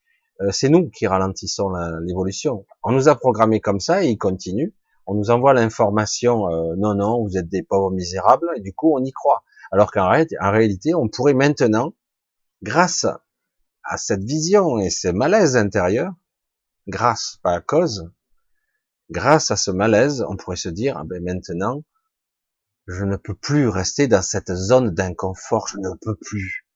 c'est 0.51 0.69
nous 0.69 0.89
qui 0.91 1.07
ralentissons 1.07 1.71
l'évolution. 2.03 2.67
On 2.83 2.93
nous 2.93 3.09
a 3.09 3.15
programmé 3.17 3.61
comme 3.61 3.81
ça 3.81 4.05
et 4.05 4.09
il 4.09 4.19
continue. 4.19 4.75
On 5.07 5.15
nous 5.15 5.31
envoie 5.31 5.55
l'information, 5.55 6.49
non 6.77 6.95
non, 6.95 7.25
vous 7.25 7.37
êtes 7.39 7.49
des 7.49 7.63
pauvres 7.63 7.91
misérables, 7.91 8.51
et 8.57 8.61
du 8.61 8.75
coup 8.75 8.95
on 8.95 9.03
y 9.05 9.13
croit. 9.13 9.43
Alors 9.71 9.91
qu'en 9.91 10.09
réalité, 10.09 10.95
on 10.95 11.09
pourrait 11.09 11.35
maintenant, 11.35 11.95
grâce 12.63 13.07
à 13.85 13.97
cette 13.97 14.23
vision 14.23 14.79
et 14.79 14.91
ce 14.91 15.09
malaise 15.09 15.57
intérieur, 15.57 16.13
grâce, 16.87 17.39
pas 17.43 17.55
à 17.55 17.61
cause, 17.61 18.11
grâce 19.11 19.51
à 19.51 19.57
ce 19.57 19.71
malaise, 19.71 20.25
on 20.29 20.37
pourrait 20.37 20.57
se 20.57 20.69
dire, 20.69 20.97
ah 20.99 21.05
ben 21.05 21.23
maintenant, 21.23 21.83
je 22.87 23.05
ne 23.05 23.17
peux 23.17 23.35
plus 23.35 23.69
rester 23.69 24.09
dans 24.09 24.23
cette 24.23 24.55
zone 24.55 24.91
d'inconfort, 24.91 25.69
je 25.69 25.79
ne 25.79 25.91
peux 26.01 26.17
plus. 26.17 26.67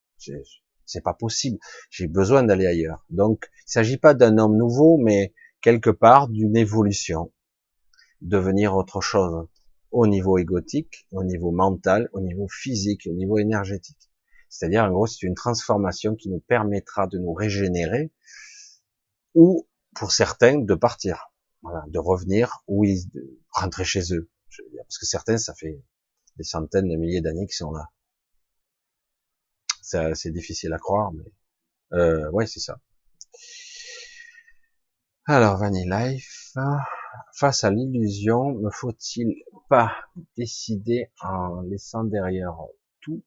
C'est 0.92 1.00
pas 1.00 1.14
possible. 1.14 1.58
J'ai 1.90 2.06
besoin 2.06 2.42
d'aller 2.42 2.66
ailleurs. 2.66 3.04
Donc, 3.08 3.48
il 3.66 3.72
s'agit 3.72 3.96
pas 3.96 4.14
d'un 4.14 4.36
homme 4.38 4.56
nouveau, 4.56 4.98
mais 4.98 5.32
quelque 5.62 5.90
part 5.90 6.28
d'une 6.28 6.56
évolution, 6.56 7.32
devenir 8.20 8.76
autre 8.76 9.00
chose. 9.00 9.48
au 9.92 10.06
niveau 10.06 10.38
égotique, 10.38 11.06
au 11.12 11.22
niveau 11.22 11.52
mental, 11.52 12.08
au 12.12 12.20
niveau 12.20 12.48
physique, 12.48 13.06
au 13.06 13.14
niveau 13.14 13.38
énergétique. 13.38 14.10
C'est-à-dire, 14.48 14.84
en 14.84 14.90
gros, 14.90 15.06
c'est 15.06 15.26
une 15.26 15.34
transformation 15.34 16.14
qui 16.16 16.30
nous 16.30 16.40
permettra 16.40 17.06
de 17.06 17.18
nous 17.18 17.32
régénérer 17.32 18.10
ou, 19.34 19.68
pour 19.94 20.12
certains, 20.12 20.58
de 20.58 20.74
partir, 20.74 21.30
de 21.88 21.98
revenir 21.98 22.62
ou 22.66 22.84
de 22.86 23.40
rentrer 23.50 23.84
chez 23.84 24.14
eux. 24.14 24.30
Parce 24.78 24.98
que 24.98 25.06
certains, 25.06 25.38
ça 25.38 25.54
fait 25.54 25.82
des 26.36 26.44
centaines 26.44 26.88
de 26.88 26.96
milliers 26.96 27.20
d'années 27.20 27.46
qu'ils 27.46 27.54
sont 27.54 27.72
là. 27.72 27.88
C'est 30.14 30.30
difficile 30.30 30.72
à 30.72 30.78
croire, 30.78 31.12
mais 31.12 31.24
euh, 31.92 32.30
ouais, 32.30 32.46
c'est 32.46 32.60
ça. 32.60 32.78
Alors, 35.26 35.58
Vanny 35.58 35.88
Life, 35.88 36.54
face 37.34 37.64
à 37.64 37.70
l'illusion, 37.70 38.52
ne 38.52 38.70
faut-il 38.70 39.34
pas 39.68 39.92
décider 40.36 41.10
en 41.22 41.60
laissant 41.62 42.04
derrière 42.04 42.56
tout, 43.00 43.22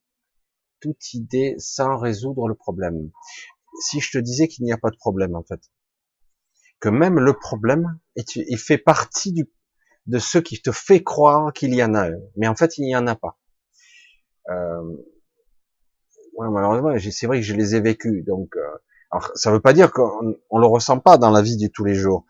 toute 0.81 1.13
idée 1.13 1.55
sans 1.57 1.97
résoudre 1.97 2.47
le 2.47 2.55
problème? 2.55 3.11
Si 3.81 3.99
je 3.99 4.11
te 4.11 4.17
disais 4.17 4.47
qu'il 4.47 4.65
n'y 4.65 4.73
a 4.73 4.77
pas 4.77 4.89
de 4.89 4.97
problème, 4.97 5.35
en 5.35 5.43
fait, 5.43 5.61
que 6.79 6.89
même 6.89 7.19
le 7.19 7.33
problème, 7.33 7.99
il 8.15 8.57
fait 8.57 8.77
partie 8.77 9.31
du, 9.31 9.49
de 10.07 10.19
ce 10.19 10.37
qui 10.37 10.61
te 10.61 10.71
fait 10.71 11.03
croire 11.03 11.53
qu'il 11.53 11.73
y 11.73 11.83
en 11.83 11.95
a 11.95 12.09
mais 12.35 12.47
en 12.47 12.55
fait, 12.55 12.77
il 12.77 12.85
n'y 12.85 12.95
en 12.95 13.07
a 13.07 13.15
pas. 13.15 13.39
Euh, 14.49 14.97
ouais, 16.37 16.47
malheureusement, 16.49 16.93
c'est 17.11 17.27
vrai 17.27 17.39
que 17.39 17.45
je 17.45 17.53
les 17.53 17.75
ai 17.75 17.81
vécus, 17.81 18.23
donc... 18.25 18.55
Euh, 18.55 18.61
alors, 19.11 19.31
ça 19.35 19.51
veut 19.51 19.61
pas 19.61 19.71
dire 19.71 19.91
qu'on 19.91 20.35
on 20.49 20.57
le 20.57 20.67
ressent 20.67 20.99
pas 20.99 21.17
dans 21.17 21.29
la 21.31 21.41
vie 21.41 21.57
de 21.57 21.67
tous 21.67 21.85
les 21.85 21.95
jours, 21.95 22.25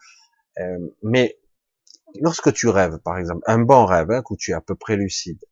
euh, 0.59 0.77
mais 1.01 1.39
lorsque 2.21 2.53
tu 2.53 2.67
rêves, 2.67 2.99
par 2.99 3.17
exemple, 3.17 3.41
un 3.47 3.59
bon 3.59 3.85
rêve, 3.85 4.11
hein, 4.11 4.21
où 4.29 4.35
tu 4.35 4.51
es 4.51 4.53
à 4.53 4.61
peu 4.61 4.75
près 4.75 4.95
lucide, 4.95 5.43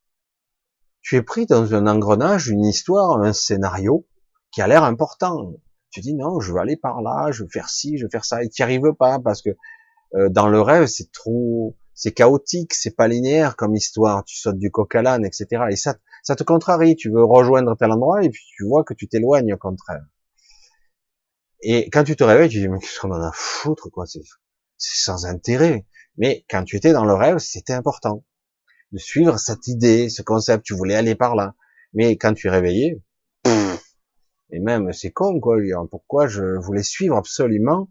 tu 1.02 1.16
es 1.16 1.22
pris 1.22 1.46
dans 1.46 1.76
un 1.76 1.88
engrenage, 1.88 2.48
une 2.50 2.66
histoire, 2.66 3.22
un 3.22 3.34
scénario 3.34 4.06
qui 4.52 4.62
a 4.62 4.68
l'air 4.68 4.84
important. 4.84 5.54
Tu 5.92 6.00
dis 6.00 6.14
non, 6.14 6.40
je 6.40 6.54
veux 6.54 6.60
aller 6.60 6.78
par 6.78 7.02
là, 7.02 7.32
je 7.32 7.44
veux 7.44 7.50
faire 7.50 7.70
ci, 7.70 7.98
je 7.98 8.06
veux 8.06 8.10
faire 8.10 8.26
ça, 8.26 8.44
et 8.44 8.50
tu 8.50 8.62
n'y 8.62 8.64
arrives 8.64 8.94
pas 8.98 9.20
parce 9.20 9.42
que 9.42 9.50
euh, 10.16 10.30
dans 10.30 10.48
le 10.48 10.62
rêve 10.62 10.86
c'est 10.86 11.12
trop, 11.12 11.76
c'est 11.94 12.14
chaotique, 12.14 12.74
c'est 12.74 12.96
pas 12.96 13.08
linéaire 13.08 13.56
comme 13.56 13.76
histoire. 13.76 14.24
Tu 14.24 14.38
sautes 14.38 14.58
du 14.58 14.72
coq 14.72 14.96
à 14.96 15.02
l'âne, 15.02 15.26
etc. 15.26 15.66
Et 15.70 15.76
ça, 15.76 15.96
ça 16.24 16.36
te 16.36 16.44
contrarie. 16.44 16.96
Tu 16.96 17.12
veux 17.12 17.24
rejoindre 17.24 17.76
tel 17.78 17.92
endroit 17.92 18.24
et 18.24 18.30
puis 18.30 18.44
tu 18.56 18.66
vois 18.66 18.84
que 18.84 18.94
tu 18.94 19.08
t'éloignes 19.08 19.54
au 19.54 19.58
contraire. 19.58 20.04
Et 21.62 21.90
quand 21.92 22.04
tu 22.04 22.16
te 22.16 22.24
réveilles, 22.24 22.50
tu 22.50 22.60
dis, 22.60 22.68
mais 22.68 22.80
qu'est-ce 22.80 23.00
qu'on 23.00 23.12
en 23.12 23.22
a 23.22 23.28
à 23.28 23.32
foutre, 23.34 23.90
quoi, 23.90 24.06
c'est, 24.06 24.22
sans 24.78 25.26
intérêt. 25.26 25.86
Mais 26.18 26.46
quand 26.50 26.64
tu 26.64 26.76
étais 26.76 26.92
dans 26.92 27.06
le 27.06 27.14
rêve, 27.14 27.38
c'était 27.38 27.74
important 27.74 28.26
de 28.92 28.98
suivre 28.98 29.40
cette 29.40 29.68
idée, 29.68 30.10
ce 30.10 30.22
concept, 30.22 30.66
tu 30.66 30.74
voulais 30.74 30.96
aller 30.96 31.16
par 31.16 31.36
là. 31.36 31.56
Mais 31.94 32.18
quand 32.18 32.34
tu 32.34 32.48
es 32.48 32.50
réveillé, 32.50 33.02
et 34.54 34.60
même, 34.60 34.94
c'est 34.94 35.12
con, 35.12 35.40
quoi, 35.40 35.58
pourquoi 35.90 36.28
je 36.28 36.44
voulais 36.60 36.84
suivre 36.84 37.16
absolument 37.18 37.90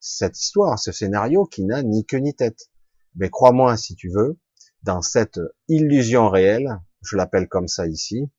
cette 0.00 0.38
histoire, 0.38 0.78
ce 0.78 0.90
scénario 0.90 1.44
qui 1.44 1.64
n'a 1.64 1.82
ni 1.82 2.04
queue 2.04 2.18
ni 2.18 2.34
tête. 2.34 2.70
Mais 3.14 3.30
crois-moi, 3.30 3.76
si 3.76 3.94
tu 3.94 4.10
veux, 4.10 4.38
dans 4.82 5.02
cette 5.02 5.38
illusion 5.68 6.28
réelle, 6.28 6.80
je 7.04 7.16
l'appelle 7.16 7.48
comme 7.48 7.68
ça 7.68 7.86
ici, 7.86 8.30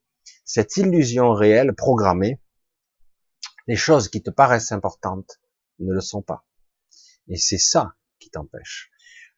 cette 0.43 0.77
illusion 0.77 1.33
réelle 1.33 1.73
programmée, 1.73 2.41
les 3.67 3.75
choses 3.75 4.09
qui 4.09 4.21
te 4.21 4.29
paraissent 4.29 4.71
importantes 4.71 5.39
ne 5.79 5.93
le 5.93 6.01
sont 6.01 6.21
pas. 6.21 6.45
Et 7.27 7.37
c'est 7.37 7.57
ça 7.57 7.95
qui 8.19 8.29
t'empêche. 8.29 8.91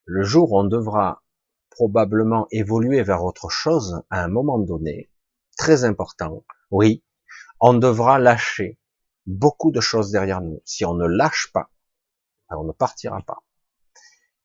Le 0.05 0.23
jour 0.23 0.51
où 0.51 0.59
on 0.59 0.63
devra 0.65 1.23
probablement 1.69 2.47
évoluer 2.51 3.03
vers 3.03 3.23
autre 3.23 3.49
chose, 3.49 4.01
à 4.09 4.23
un 4.23 4.27
moment 4.27 4.59
donné, 4.59 5.09
très 5.57 5.83
important, 5.83 6.45
oui, 6.71 7.03
on 7.59 7.73
devra 7.73 8.19
lâcher 8.19 8.79
beaucoup 9.25 9.71
de 9.71 9.81
choses 9.81 10.11
derrière 10.11 10.41
nous. 10.41 10.61
Si 10.65 10.85
on 10.85 10.93
ne 10.93 11.05
lâche 11.05 11.51
pas, 11.53 11.69
on 12.49 12.63
ne 12.63 12.71
partira 12.71 13.21
pas. 13.21 13.43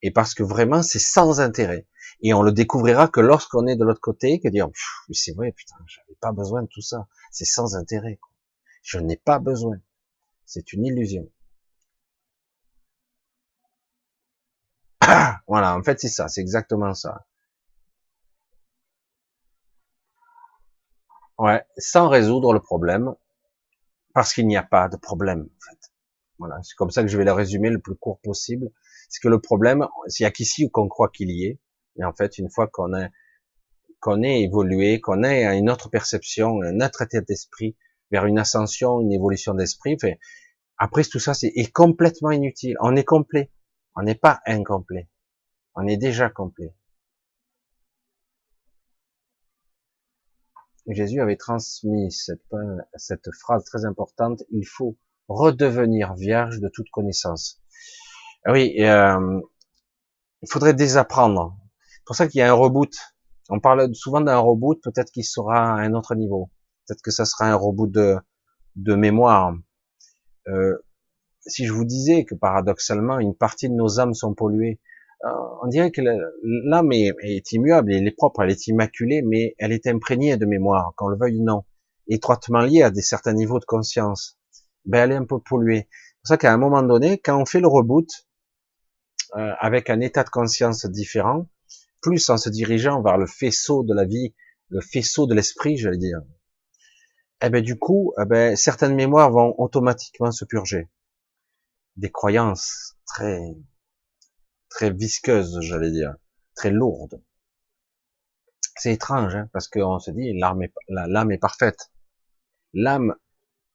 Et 0.03 0.11
parce 0.11 0.35
que 0.35 0.43
vraiment, 0.43 0.83
c'est 0.83 0.99
sans 0.99 1.41
intérêt. 1.41 1.87
Et 2.21 2.35
on 2.35 2.43
le 2.43 2.53
découvrira 2.53 3.09
que 3.09 3.21
lorsqu'on 3.21 3.67
est 3.67 3.77
de 3.77 3.85
l'autre 3.85 4.01
côté, 4.01 4.41
que 4.41 4.49
dire, 4.49 4.69
c'est 5.13 5.35
vrai, 5.35 5.53
putain, 5.53 5.77
j'avais 5.87 6.17
pas 6.21 6.33
besoin 6.33 6.63
de 6.63 6.69
tout 6.69 6.83
ça. 6.83 7.07
C'est 7.31 7.45
sans 7.45 7.77
intérêt. 7.77 8.19
Je 8.83 8.99
n'ai 8.99 9.17
pas 9.17 9.39
besoin. 9.39 9.77
C'est 10.45 10.73
une 10.73 10.85
illusion. 10.85 11.29
voilà, 15.47 15.77
en 15.77 15.83
fait, 15.83 16.01
c'est 16.01 16.09
ça, 16.09 16.29
c'est 16.29 16.41
exactement 16.41 16.95
ça. 16.95 17.27
Ouais, 21.39 21.65
sans 21.77 22.09
résoudre 22.09 22.53
le 22.53 22.61
problème, 22.61 23.15
parce 24.15 24.33
qu'il 24.35 24.47
n'y 24.47 24.57
a 24.57 24.63
pas 24.63 24.89
de 24.89 24.97
problème, 24.97 25.43
en 25.43 25.61
fait. 25.71 25.93
Voilà, 26.39 26.63
c'est 26.63 26.75
comme 26.77 26.91
ça 26.91 27.03
que 27.03 27.09
je 27.09 27.17
vais 27.17 27.25
le 27.25 27.33
résumer 27.33 27.71
le 27.71 27.81
plus 27.81 27.97
court 27.97 28.21
possible. 28.21 28.71
C'est 29.13 29.21
que 29.21 29.29
le 29.29 29.43
problème, 29.43 29.87
s'il 30.09 30.25
y 30.25 30.27
a 30.27 30.31
qu'ici 30.31 30.71
qu'on 30.71 30.89
croit 30.89 31.11
qu'il 31.11 31.31
y 31.31 31.45
est, 31.45 31.61
mais 31.97 32.05
en 32.07 32.15
fait, 32.15 32.39
une 32.39 32.49
fois 32.49 32.67
qu'on 32.67 32.95
a 32.95 33.11
qu'on 34.01 34.23
ait 34.23 34.41
évolué, 34.41 35.01
qu'on 35.03 35.23
ait 35.23 35.45
une 35.57 35.71
autre 35.71 35.91
perception, 35.91 36.63
un 36.63 36.81
autre 36.81 37.03
état 37.03 37.21
d'esprit, 37.21 37.77
vers 38.11 38.25
une 38.25 38.39
ascension, 38.39 39.01
une 39.01 39.13
évolution 39.13 39.53
d'esprit. 39.53 39.99
Fait, 40.01 40.19
après 40.79 41.05
tout 41.05 41.19
ça, 41.19 41.35
c'est 41.35 41.53
complètement 41.73 42.31
inutile. 42.31 42.75
On 42.81 42.97
est 42.97 43.05
complet. 43.05 43.53
On 43.95 44.03
n'est 44.03 44.15
pas 44.15 44.41
incomplet. 44.47 45.11
On 45.75 45.87
est 45.87 45.99
déjà 45.99 46.31
complet. 46.31 46.75
Jésus 50.89 51.21
avait 51.21 51.37
transmis 51.37 52.11
cette, 52.11 52.43
cette 52.97 53.31
phrase 53.41 53.63
très 53.65 53.85
importante. 53.85 54.43
Il 54.51 54.67
faut 54.67 54.97
redevenir 55.29 56.15
vierge 56.15 56.61
de 56.61 56.69
toute 56.69 56.89
connaissance. 56.91 57.62
Oui, 58.47 58.75
euh, 58.81 59.41
il 60.43 60.51
faudrait 60.51 60.75
désapprendre. 60.75 61.57
C'est 61.95 62.05
pour 62.05 62.17
ça 62.17 62.27
qu'il 62.27 62.41
y 62.41 62.43
a 62.43 62.51
un 62.51 62.55
reboot. 62.55 62.93
On 63.49 63.61
parle 63.61 63.95
souvent 63.95 64.21
d'un 64.21 64.39
reboot, 64.39 64.83
peut-être 64.83 65.13
qu'il 65.13 65.25
sera 65.25 65.75
à 65.75 65.81
un 65.81 65.95
autre 65.95 66.15
niveau. 66.17 66.51
Peut-être 66.87 67.03
que 67.03 67.13
ça 67.13 67.25
sera 67.25 67.47
un 67.47 67.55
robot 67.55 67.87
de, 67.87 68.95
mémoire. 68.95 69.55
Euh, 70.49 70.77
si 71.47 71.67
je 71.67 71.73
vous 71.73 71.85
disais 71.85 72.25
que 72.25 72.35
paradoxalement, 72.35 73.21
une 73.21 73.35
partie 73.35 73.69
de 73.69 73.75
nos 73.75 74.01
âmes 74.01 74.15
sont 74.15 74.35
polluées, 74.35 74.81
euh, 75.25 75.29
on 75.63 75.69
dirait 75.69 75.93
que 75.93 76.03
l'âme 76.43 76.91
est, 76.91 77.13
est, 77.23 77.53
immuable, 77.53 77.93
elle 77.93 78.09
est 78.09 78.17
propre, 78.17 78.43
elle 78.43 78.51
est 78.51 78.67
immaculée, 78.67 79.23
mais 79.23 79.55
elle 79.59 79.71
est 79.71 79.87
imprégnée 79.87 80.37
de 80.37 80.47
mémoire, 80.47 80.95
qu'on 80.97 81.09
le 81.09 81.17
veuille 81.17 81.39
ou 81.39 81.45
non, 81.45 81.65
étroitement 82.09 82.61
liée 82.61 82.83
à 82.83 82.91
des 82.91 83.03
certains 83.03 83.35
niveaux 83.35 83.61
de 83.61 83.65
conscience. 83.65 84.37
Ben, 84.85 85.05
elle 85.05 85.13
est 85.13 85.21
un 85.21 85.25
peu 85.25 85.39
polluée. 85.39 85.89
C'est 85.89 86.17
pour 86.23 86.29
ça 86.29 86.37
qu'à 86.39 86.53
un 86.53 86.57
moment 86.57 86.83
donné, 86.83 87.19
quand 87.19 87.41
on 87.41 87.45
fait 87.45 87.61
le 87.61 87.69
reboot, 87.69 88.09
euh, 89.37 89.53
avec 89.61 89.91
un 89.91 90.01
état 90.01 90.25
de 90.25 90.31
conscience 90.31 90.87
différent, 90.87 91.49
plus 92.01 92.29
en 92.29 92.37
se 92.37 92.51
dirigeant 92.51 93.03
vers 93.03 93.17
le 93.17 93.27
faisceau 93.27 93.85
de 93.85 93.95
la 93.95 94.05
vie, 94.05 94.35
le 94.69 94.81
faisceau 94.81 95.27
de 95.27 95.35
l'esprit, 95.35 95.77
j'allais 95.77 95.99
dire, 95.99 96.21
eh 97.43 97.51
ben 97.51 97.63
du 97.63 97.79
coup, 97.79 98.13
eh 98.21 98.25
ben, 98.25 98.57
certaines 98.57 98.95
mémoires 98.95 99.31
vont 99.31 99.55
automatiquement 99.59 100.33
se 100.33 100.45
purger. 100.45 100.89
Des 101.97 102.11
croyances 102.11 102.97
très 103.07 103.41
très 104.69 104.91
visqueuses, 104.91 105.61
j'allais 105.61 105.91
dire, 105.91 106.15
très 106.55 106.71
lourdes. 106.71 107.23
C'est 108.77 108.93
étrange, 108.93 109.35
hein, 109.35 109.51
parce 109.53 109.69
qu'on 109.69 109.99
se 109.99 110.11
dit 110.11 110.33
l'âme 110.39 110.63
est, 110.63 110.73
l'âme 110.89 111.31
est 111.31 111.39
parfaite. 111.39 111.91
L'âme 112.73 113.15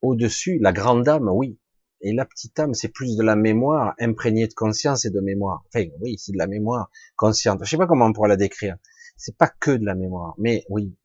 au-dessus, 0.01 0.59
la 0.59 0.73
grande 0.73 1.07
âme, 1.07 1.29
oui. 1.29 1.59
Et 2.01 2.13
la 2.13 2.25
petite 2.25 2.59
âme, 2.59 2.73
c'est 2.73 2.89
plus 2.89 3.17
de 3.17 3.23
la 3.23 3.35
mémoire 3.35 3.95
imprégnée 3.99 4.47
de 4.47 4.53
conscience 4.53 5.05
et 5.05 5.09
de 5.09 5.19
mémoire. 5.19 5.63
Enfin, 5.67 5.85
oui, 6.01 6.17
c'est 6.17 6.31
de 6.31 6.37
la 6.37 6.47
mémoire 6.47 6.89
consciente. 7.15 7.59
Je 7.63 7.69
sais 7.69 7.77
pas 7.77 7.87
comment 7.87 8.05
on 8.05 8.13
pourrait 8.13 8.29
la 8.29 8.37
décrire. 8.37 8.77
C'est 9.17 9.35
pas 9.35 9.47
que 9.47 9.71
de 9.71 9.83
la 9.83 9.95
mémoire, 9.95 10.35
mais 10.37 10.63
oui, 10.69 10.95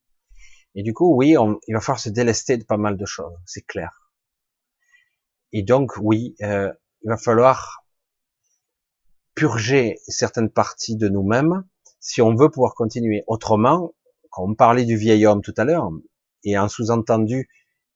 et 0.75 0.83
du 0.83 0.95
coup, 0.95 1.15
oui, 1.15 1.35
il 1.69 1.75
va 1.75 1.81
falloir 1.81 2.01
se 2.01 2.09
délester 2.09 2.57
de 2.57 2.65
pas 2.65 2.79
mal 2.79 2.97
de 2.97 3.05
choses, 3.05 3.35
c'est 3.45 3.67
clair. 3.67 4.11
Et 5.53 5.63
donc, 5.63 5.93
oui, 6.01 6.35
euh, 6.43 6.73
il 7.03 7.11
va 7.11 7.19
falloir 7.19 7.85
purger 9.35 9.99
certaines 10.07 10.51
parties 10.51 10.97
de 10.97 11.09
nous-mêmes 11.09 11.65
si 12.01 12.23
on 12.23 12.35
veut 12.35 12.51
pouvoir 12.51 12.75
continuer. 12.75 13.23
Autrement, 13.27 13.95
quand 14.31 14.45
on 14.45 14.55
parlait 14.55 14.87
du 14.87 14.97
vieil 14.97 15.27
homme 15.27 15.43
tout 15.43 15.55
à 15.59 15.65
l'heure, 15.65 15.91
et 16.45 16.57
en 16.57 16.69
sous-entendu 16.69 17.49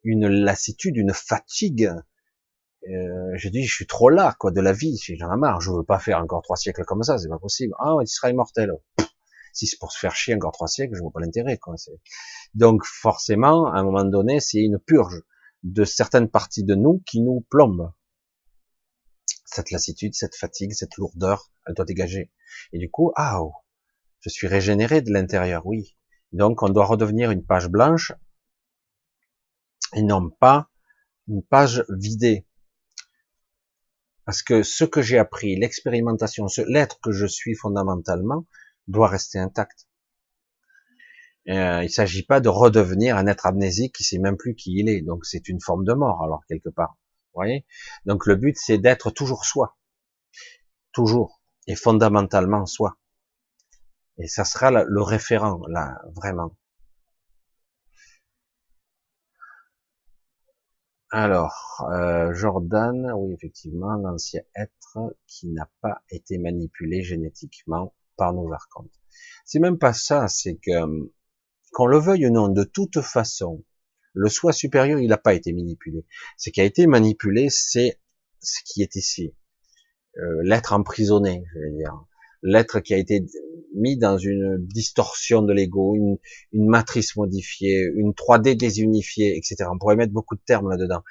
une 0.04 0.28
lassitude, 0.28 0.96
une 0.96 1.14
fatigue, 1.14 1.90
euh, 2.94 3.36
j'ai 3.36 3.50
dit, 3.50 3.64
je 3.64 3.74
suis 3.74 3.86
trop 3.86 4.08
là, 4.08 4.34
quoi, 4.38 4.50
de 4.50 4.60
la 4.60 4.72
vie, 4.72 4.96
j'en 5.18 5.32
ai 5.32 5.36
marre, 5.36 5.60
je 5.60 5.70
veux 5.70 5.84
pas 5.84 5.98
faire 5.98 6.18
encore 6.18 6.42
trois 6.42 6.56
siècles 6.56 6.84
comme 6.84 7.02
ça, 7.02 7.18
c'est 7.18 7.28
pas 7.28 7.38
possible. 7.38 7.74
Ah, 7.78 7.94
il 8.00 8.06
sera 8.06 8.30
immortel. 8.30 8.72
Si 9.52 9.66
c'est 9.66 9.78
pour 9.78 9.92
se 9.92 9.98
faire 9.98 10.14
chier 10.14 10.34
encore 10.34 10.52
trois 10.52 10.68
siècles, 10.68 10.94
je 10.94 11.00
vois 11.00 11.10
pas 11.10 11.20
l'intérêt. 11.20 11.56
Quoi. 11.56 11.76
Donc 12.54 12.84
forcément, 12.84 13.72
à 13.72 13.78
un 13.78 13.84
moment 13.84 14.04
donné, 14.04 14.38
c'est 14.40 14.60
une 14.60 14.78
purge 14.78 15.22
de 15.62 15.84
certaines 15.84 16.28
parties 16.28 16.64
de 16.64 16.74
nous 16.74 17.02
qui 17.06 17.20
nous 17.20 17.44
plombent. 17.50 17.92
Cette 19.46 19.70
lassitude, 19.70 20.14
cette 20.14 20.36
fatigue, 20.36 20.72
cette 20.72 20.96
lourdeur, 20.96 21.50
elle 21.66 21.74
doit 21.74 21.86
dégager. 21.86 22.30
Et 22.72 22.78
du 22.78 22.90
coup, 22.90 23.12
ah, 23.16 23.42
oh, 23.42 23.54
Je 24.20 24.28
suis 24.28 24.46
régénéré 24.46 25.00
de 25.00 25.10
l'intérieur, 25.12 25.66
oui. 25.66 25.96
Donc 26.32 26.62
on 26.62 26.68
doit 26.68 26.84
redevenir 26.84 27.30
une 27.30 27.44
page 27.44 27.68
blanche 27.68 28.12
et 29.94 30.02
non 30.02 30.30
pas 30.30 30.68
une 31.28 31.42
page 31.42 31.84
vidée. 31.88 32.45
Parce 34.26 34.42
que 34.42 34.64
ce 34.64 34.84
que 34.84 35.02
j'ai 35.02 35.18
appris, 35.18 35.56
l'expérimentation, 35.56 36.46
l'être 36.66 36.98
que 37.00 37.12
je 37.12 37.26
suis 37.26 37.54
fondamentalement, 37.54 38.44
doit 38.88 39.08
rester 39.08 39.38
intact. 39.38 39.86
Euh, 41.48 41.82
il 41.82 41.86
ne 41.86 41.88
s'agit 41.88 42.24
pas 42.24 42.40
de 42.40 42.48
redevenir 42.48 43.16
un 43.16 43.28
être 43.28 43.46
amnésique 43.46 43.94
qui 43.94 44.02
sait 44.02 44.18
même 44.18 44.36
plus 44.36 44.56
qui 44.56 44.72
il 44.78 44.88
est. 44.88 45.00
Donc 45.00 45.24
c'est 45.24 45.48
une 45.48 45.60
forme 45.60 45.84
de 45.84 45.92
mort 45.92 46.22
alors 46.24 46.44
quelque 46.48 46.68
part. 46.68 46.98
Vous 47.32 47.38
voyez? 47.38 47.64
Donc 48.04 48.26
le 48.26 48.34
but 48.34 48.56
c'est 48.58 48.78
d'être 48.78 49.10
toujours 49.10 49.44
soi, 49.44 49.78
toujours 50.92 51.40
et 51.68 51.76
fondamentalement 51.76 52.66
soi. 52.66 52.98
Et 54.18 54.26
ça 54.26 54.44
sera 54.44 54.70
le 54.72 55.02
référent 55.02 55.60
là 55.68 56.00
vraiment. 56.16 56.56
Alors, 61.18 61.88
euh, 61.94 62.34
Jordan, 62.34 63.10
oui, 63.16 63.32
effectivement, 63.32 63.94
l'ancien 63.94 64.42
être 64.54 65.16
qui 65.26 65.48
n'a 65.48 65.66
pas 65.80 66.02
été 66.10 66.36
manipulé 66.36 67.02
génétiquement 67.02 67.94
par 68.18 68.34
nos 68.34 68.52
archontes. 68.52 68.92
C'est 69.46 69.58
même 69.58 69.78
pas 69.78 69.94
ça, 69.94 70.28
c'est 70.28 70.56
que, 70.56 70.72
euh, 70.72 71.14
qu'on 71.72 71.86
le 71.86 71.98
veuille 71.98 72.26
ou 72.26 72.30
non, 72.30 72.48
de 72.48 72.64
toute 72.64 73.00
façon, 73.00 73.64
le 74.12 74.28
soi 74.28 74.52
supérieur, 74.52 74.98
il 74.98 75.08
n'a 75.08 75.16
pas 75.16 75.32
été 75.32 75.54
manipulé. 75.54 76.04
Ce 76.36 76.50
qui 76.50 76.60
a 76.60 76.64
été 76.64 76.86
manipulé, 76.86 77.48
c'est 77.48 77.98
ce 78.40 78.60
qui 78.66 78.82
est 78.82 78.94
ici. 78.94 79.34
Euh, 80.18 80.42
l'être 80.42 80.74
emprisonné, 80.74 81.46
je 81.54 81.60
vais 81.60 81.72
dire. 81.78 81.98
L'être 82.42 82.80
qui 82.80 82.94
a 82.94 82.98
été 82.98 83.24
mis 83.74 83.96
dans 83.98 84.18
une 84.18 84.58
distorsion 84.66 85.42
de 85.42 85.52
l'ego, 85.52 85.94
une, 85.94 86.16
une, 86.52 86.68
matrice 86.68 87.16
modifiée, 87.16 87.90
une 87.94 88.12
3D 88.12 88.56
désunifiée, 88.56 89.36
etc. 89.36 89.68
On 89.72 89.78
pourrait 89.78 89.96
mettre 89.96 90.12
beaucoup 90.12 90.34
de 90.34 90.42
termes 90.46 90.70
là-dedans. 90.70 91.02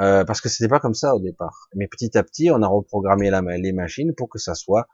Euh, 0.00 0.24
parce 0.24 0.40
que 0.40 0.48
c'était 0.48 0.68
pas 0.68 0.80
comme 0.80 0.94
ça 0.94 1.14
au 1.14 1.20
départ. 1.20 1.68
Mais 1.74 1.86
petit 1.86 2.16
à 2.16 2.22
petit, 2.22 2.50
on 2.50 2.62
a 2.62 2.66
reprogrammé 2.66 3.30
la, 3.30 3.42
les 3.58 3.72
machines 3.72 4.14
pour 4.16 4.28
que 4.28 4.38
ça 4.38 4.54
soit, 4.54 4.88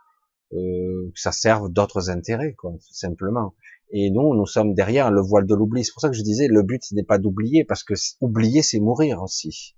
euh, 0.52 1.10
que 1.14 1.20
ça 1.20 1.32
serve 1.32 1.70
d'autres 1.70 2.10
intérêts, 2.10 2.54
quoi, 2.54 2.72
tout 2.72 2.94
simplement. 2.94 3.54
Et 3.90 4.10
nous, 4.10 4.34
nous 4.34 4.46
sommes 4.46 4.74
derrière 4.74 5.10
le 5.10 5.20
voile 5.20 5.46
de 5.46 5.54
l'oubli. 5.54 5.84
C'est 5.84 5.92
pour 5.92 6.02
ça 6.02 6.08
que 6.08 6.16
je 6.16 6.22
disais, 6.22 6.48
le 6.48 6.62
but 6.62 6.82
n'est 6.92 7.04
pas 7.04 7.18
d'oublier, 7.18 7.64
parce 7.64 7.84
que 7.84 7.94
oublier, 8.20 8.62
c'est 8.62 8.80
mourir 8.80 9.22
aussi. 9.22 9.76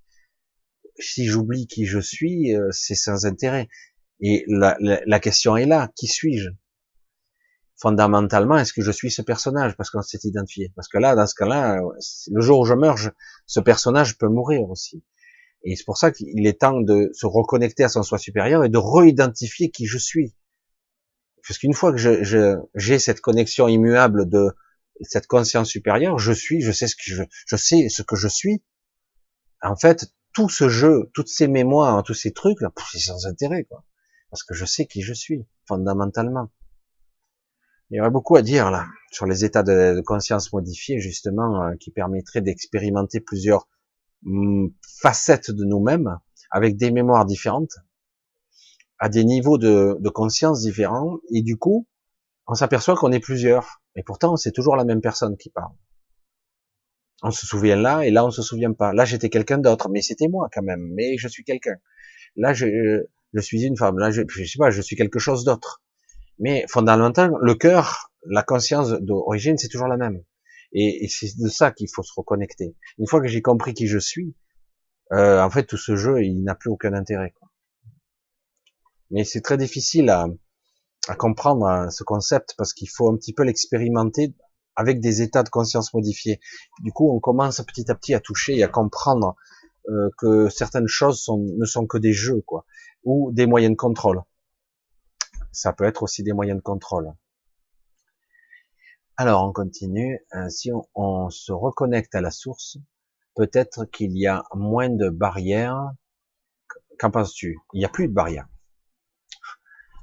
Si 0.98 1.26
j'oublie 1.26 1.66
qui 1.66 1.84
je 1.84 2.00
suis, 2.00 2.54
euh, 2.54 2.68
c'est 2.72 2.94
sans 2.94 3.26
intérêt. 3.26 3.68
Et 4.20 4.44
la, 4.48 4.76
la, 4.80 5.00
la 5.06 5.20
question 5.20 5.56
est 5.56 5.66
là, 5.66 5.90
qui 5.96 6.06
suis-je? 6.06 6.50
Fondamentalement, 7.80 8.58
est-ce 8.58 8.74
que 8.74 8.82
je 8.82 8.90
suis 8.90 9.10
ce 9.10 9.22
personnage? 9.22 9.74
Parce 9.76 9.88
qu'on 9.88 10.02
s'est 10.02 10.20
identifié 10.24 10.70
Parce 10.76 10.88
que 10.88 10.98
là, 10.98 11.14
dans 11.14 11.26
ce 11.26 11.34
cas-là, 11.34 11.80
le 12.30 12.40
jour 12.42 12.60
où 12.60 12.64
je 12.66 12.74
meurs, 12.74 12.98
ce 13.46 13.60
personnage 13.60 14.18
peut 14.18 14.28
mourir 14.28 14.68
aussi. 14.68 15.02
Et 15.64 15.76
c'est 15.76 15.84
pour 15.84 15.96
ça 15.96 16.10
qu'il 16.10 16.46
est 16.46 16.60
temps 16.60 16.80
de 16.80 17.10
se 17.14 17.26
reconnecter 17.26 17.84
à 17.84 17.88
son 17.88 18.02
soi 18.02 18.18
supérieur 18.18 18.64
et 18.64 18.68
de 18.68 18.78
réidentifier 18.78 19.70
qui 19.70 19.86
je 19.86 19.96
suis. 19.98 20.34
Parce 21.46 21.58
qu'une 21.58 21.74
fois 21.74 21.92
que 21.92 21.98
j'ai 21.98 22.22
je, 22.22 22.56
j'ai 22.74 22.98
cette 22.98 23.20
connexion 23.22 23.66
immuable 23.66 24.28
de 24.28 24.54
cette 25.02 25.26
conscience 25.26 25.68
supérieure, 25.68 26.18
je 26.18 26.32
suis, 26.32 26.60
je 26.60 26.72
sais 26.72 26.86
ce 26.86 26.96
que 26.96 27.02
je, 27.04 27.22
je 27.46 27.56
sais 27.56 27.88
ce 27.88 28.02
que 28.02 28.16
je 28.16 28.28
suis. 28.28 28.62
En 29.62 29.76
fait, 29.76 30.12
tout 30.34 30.50
ce 30.50 30.68
jeu, 30.68 31.10
toutes 31.14 31.28
ces 31.28 31.48
mémoires, 31.48 32.02
tous 32.02 32.14
ces 32.14 32.32
trucs, 32.32 32.58
c'est 32.92 32.98
sans 32.98 33.26
intérêt, 33.26 33.64
quoi. 33.64 33.84
Parce 34.30 34.44
que 34.44 34.54
je 34.54 34.64
sais 34.64 34.86
qui 34.86 35.02
je 35.02 35.12
suis, 35.12 35.46
fondamentalement. 35.66 36.50
Il 37.90 37.96
y 37.96 38.00
aurait 38.00 38.10
beaucoup 38.10 38.36
à 38.36 38.42
dire 38.42 38.70
là 38.70 38.86
sur 39.10 39.26
les 39.26 39.44
états 39.44 39.64
de, 39.64 40.00
conscience 40.02 40.52
modifiés 40.52 41.00
justement 41.00 41.62
euh, 41.62 41.74
qui 41.74 41.90
permettraient 41.90 42.40
d'expérimenter 42.40 43.20
plusieurs 43.20 43.68
mm, 44.22 44.68
facettes 45.00 45.50
de 45.50 45.64
nous-mêmes 45.64 46.18
avec 46.52 46.76
des 46.76 46.92
mémoires 46.92 47.26
différentes, 47.26 47.74
à 48.98 49.08
des 49.08 49.24
niveaux 49.24 49.58
de, 49.58 50.08
conscience 50.10 50.60
différents 50.60 51.18
et 51.32 51.42
du 51.42 51.56
coup 51.56 51.86
on 52.46 52.54
s'aperçoit 52.54 52.96
qu'on 52.96 53.12
est 53.12 53.20
plusieurs 53.20 53.82
et 53.96 54.02
pourtant 54.04 54.36
c'est 54.36 54.52
toujours 54.52 54.76
la 54.76 54.84
même 54.84 55.00
personne 55.00 55.36
qui 55.36 55.50
parle. 55.50 55.72
On 57.22 57.32
se 57.32 57.44
souvient 57.44 57.76
là 57.76 58.02
et 58.02 58.10
là 58.10 58.24
on 58.24 58.30
se 58.30 58.42
souvient 58.42 58.72
pas. 58.72 58.92
Là 58.92 59.04
j'étais 59.04 59.30
quelqu'un 59.30 59.58
d'autre 59.58 59.88
mais 59.88 60.00
c'était 60.00 60.28
moi 60.28 60.48
quand 60.52 60.62
même 60.62 60.92
mais 60.94 61.16
je 61.18 61.26
suis 61.26 61.42
quelqu'un. 61.42 61.76
Là 62.36 62.52
je, 62.52 63.06
je 63.32 63.40
suis 63.40 63.62
une 63.62 63.76
femme. 63.76 63.98
Là 63.98 64.10
je, 64.10 64.22
je 64.28 64.44
sais 64.44 64.58
pas 64.58 64.70
je 64.70 64.80
suis 64.82 64.96
quelque 64.96 65.18
chose 65.18 65.44
d'autre 65.44 65.82
mais 66.40 66.64
fondamentalement, 66.68 67.38
le 67.38 67.54
cœur, 67.54 68.10
la 68.26 68.42
conscience 68.42 68.90
d'origine, 68.92 69.58
c'est 69.58 69.68
toujours 69.68 69.88
la 69.88 69.98
même. 69.98 70.24
Et, 70.72 71.06
c'est 71.08 71.36
de 71.38 71.48
ça 71.48 71.70
qu'il 71.70 71.88
faut 71.94 72.02
se 72.02 72.12
reconnecter. 72.16 72.74
Une 72.98 73.06
fois 73.06 73.20
que 73.20 73.28
j'ai 73.28 73.42
compris 73.42 73.74
qui 73.74 73.86
je 73.86 73.98
suis, 73.98 74.34
euh, 75.12 75.42
en 75.42 75.50
fait, 75.50 75.64
tout 75.64 75.76
ce 75.76 75.96
jeu, 75.96 76.22
il 76.22 76.42
n'a 76.42 76.54
plus 76.54 76.70
aucun 76.70 76.94
intérêt. 76.94 77.34
Quoi. 77.38 77.50
Mais 79.10 79.24
c'est 79.24 79.42
très 79.42 79.58
difficile 79.58 80.08
à, 80.08 80.26
à 81.08 81.14
comprendre 81.14 81.66
hein, 81.66 81.90
ce 81.90 82.04
concept 82.04 82.54
parce 82.56 82.72
qu'il 82.72 82.88
faut 82.88 83.10
un 83.10 83.16
petit 83.16 83.34
peu 83.34 83.42
l'expérimenter 83.42 84.34
avec 84.76 85.00
des 85.00 85.20
états 85.20 85.42
de 85.42 85.50
conscience 85.50 85.92
modifiés. 85.92 86.40
Du 86.82 86.92
coup, 86.92 87.14
on 87.14 87.20
commence 87.20 87.60
petit 87.60 87.90
à 87.90 87.94
petit 87.94 88.14
à 88.14 88.20
toucher 88.20 88.56
et 88.56 88.62
à 88.62 88.68
comprendre 88.68 89.36
euh, 89.90 90.08
que 90.18 90.48
certaines 90.48 90.88
choses 90.88 91.20
sont, 91.20 91.44
ne 91.58 91.64
sont 91.66 91.86
que 91.86 91.98
des 91.98 92.12
jeux, 92.12 92.42
quoi, 92.46 92.64
ou 93.04 93.32
des 93.32 93.46
moyens 93.46 93.72
de 93.72 93.76
contrôle 93.76 94.22
ça 95.52 95.72
peut 95.72 95.84
être 95.84 96.02
aussi 96.02 96.22
des 96.22 96.32
moyens 96.32 96.58
de 96.58 96.62
contrôle. 96.62 97.12
Alors 99.16 99.46
on 99.46 99.52
continue. 99.52 100.18
Euh, 100.34 100.48
si 100.48 100.70
on, 100.94 101.30
se 101.30 101.52
reconnecte 101.52 102.14
à 102.14 102.20
la 102.20 102.30
source, 102.30 102.78
peut-être 103.34 103.84
qu'il 103.84 104.16
y 104.16 104.26
a 104.26 104.44
moins 104.54 104.88
de 104.88 105.10
barrières. 105.10 105.92
Qu'en 106.98 107.10
penses-tu? 107.10 107.58
Il 107.74 107.78
n'y 107.78 107.84
a 107.84 107.88
plus 107.88 108.08
de 108.08 108.14
barrières. 108.14 108.48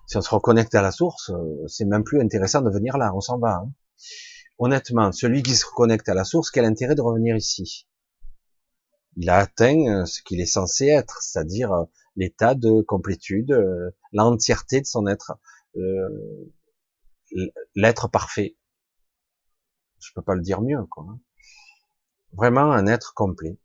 Si 0.07 0.18
on 0.18 0.22
se 0.22 0.30
reconnecte 0.30 0.73
à 0.76 0.81
la 0.81 0.91
source, 0.91 1.31
euh, 1.31 1.68
c'est 1.68 1.85
même 1.85 2.03
plus 2.03 2.22
intéressant 2.22 2.61
de 2.61 2.69
venir 2.69 2.97
là. 2.97 3.14
On 3.15 3.22
s'en 3.22 3.39
va. 3.39 3.55
Hein. 3.55 3.72
Honnêtement, 4.59 5.11
celui 5.11 5.43
qui 5.43 5.55
se 5.55 5.65
reconnecte 5.65 6.09
à 6.09 6.14
la 6.14 6.23
source, 6.23 6.49
quel 6.49 6.65
intérêt 6.65 6.95
de 6.95 7.01
revenir 7.01 7.35
ici? 7.35 7.86
Il 9.18 9.30
a 9.30 9.38
atteint 9.38 9.88
euh, 9.88 10.06
ce 10.06 10.22
qu'il 10.22 10.39
est 10.39 10.45
censé 10.45 10.88
être, 10.88 11.22
c'est-à-dire 11.22 11.88
l'état 12.15 12.56
de 12.56 12.81
complétude, 12.81 13.52
euh, 13.52 13.91
l'entièreté 14.11 14.81
de 14.81 14.85
son 14.85 15.07
être, 15.07 15.34
euh, 15.77 16.52
l'être 17.76 18.10
parfait. 18.10 18.57
Je 19.99 20.11
peux 20.15 20.22
pas 20.22 20.35
le 20.35 20.41
dire 20.41 20.61
mieux, 20.61 20.84
quoi. 20.89 21.06
Hein. 21.10 21.19
Vraiment 22.34 22.72
un 22.72 22.88
être 22.88 23.14
complet. 23.14 23.57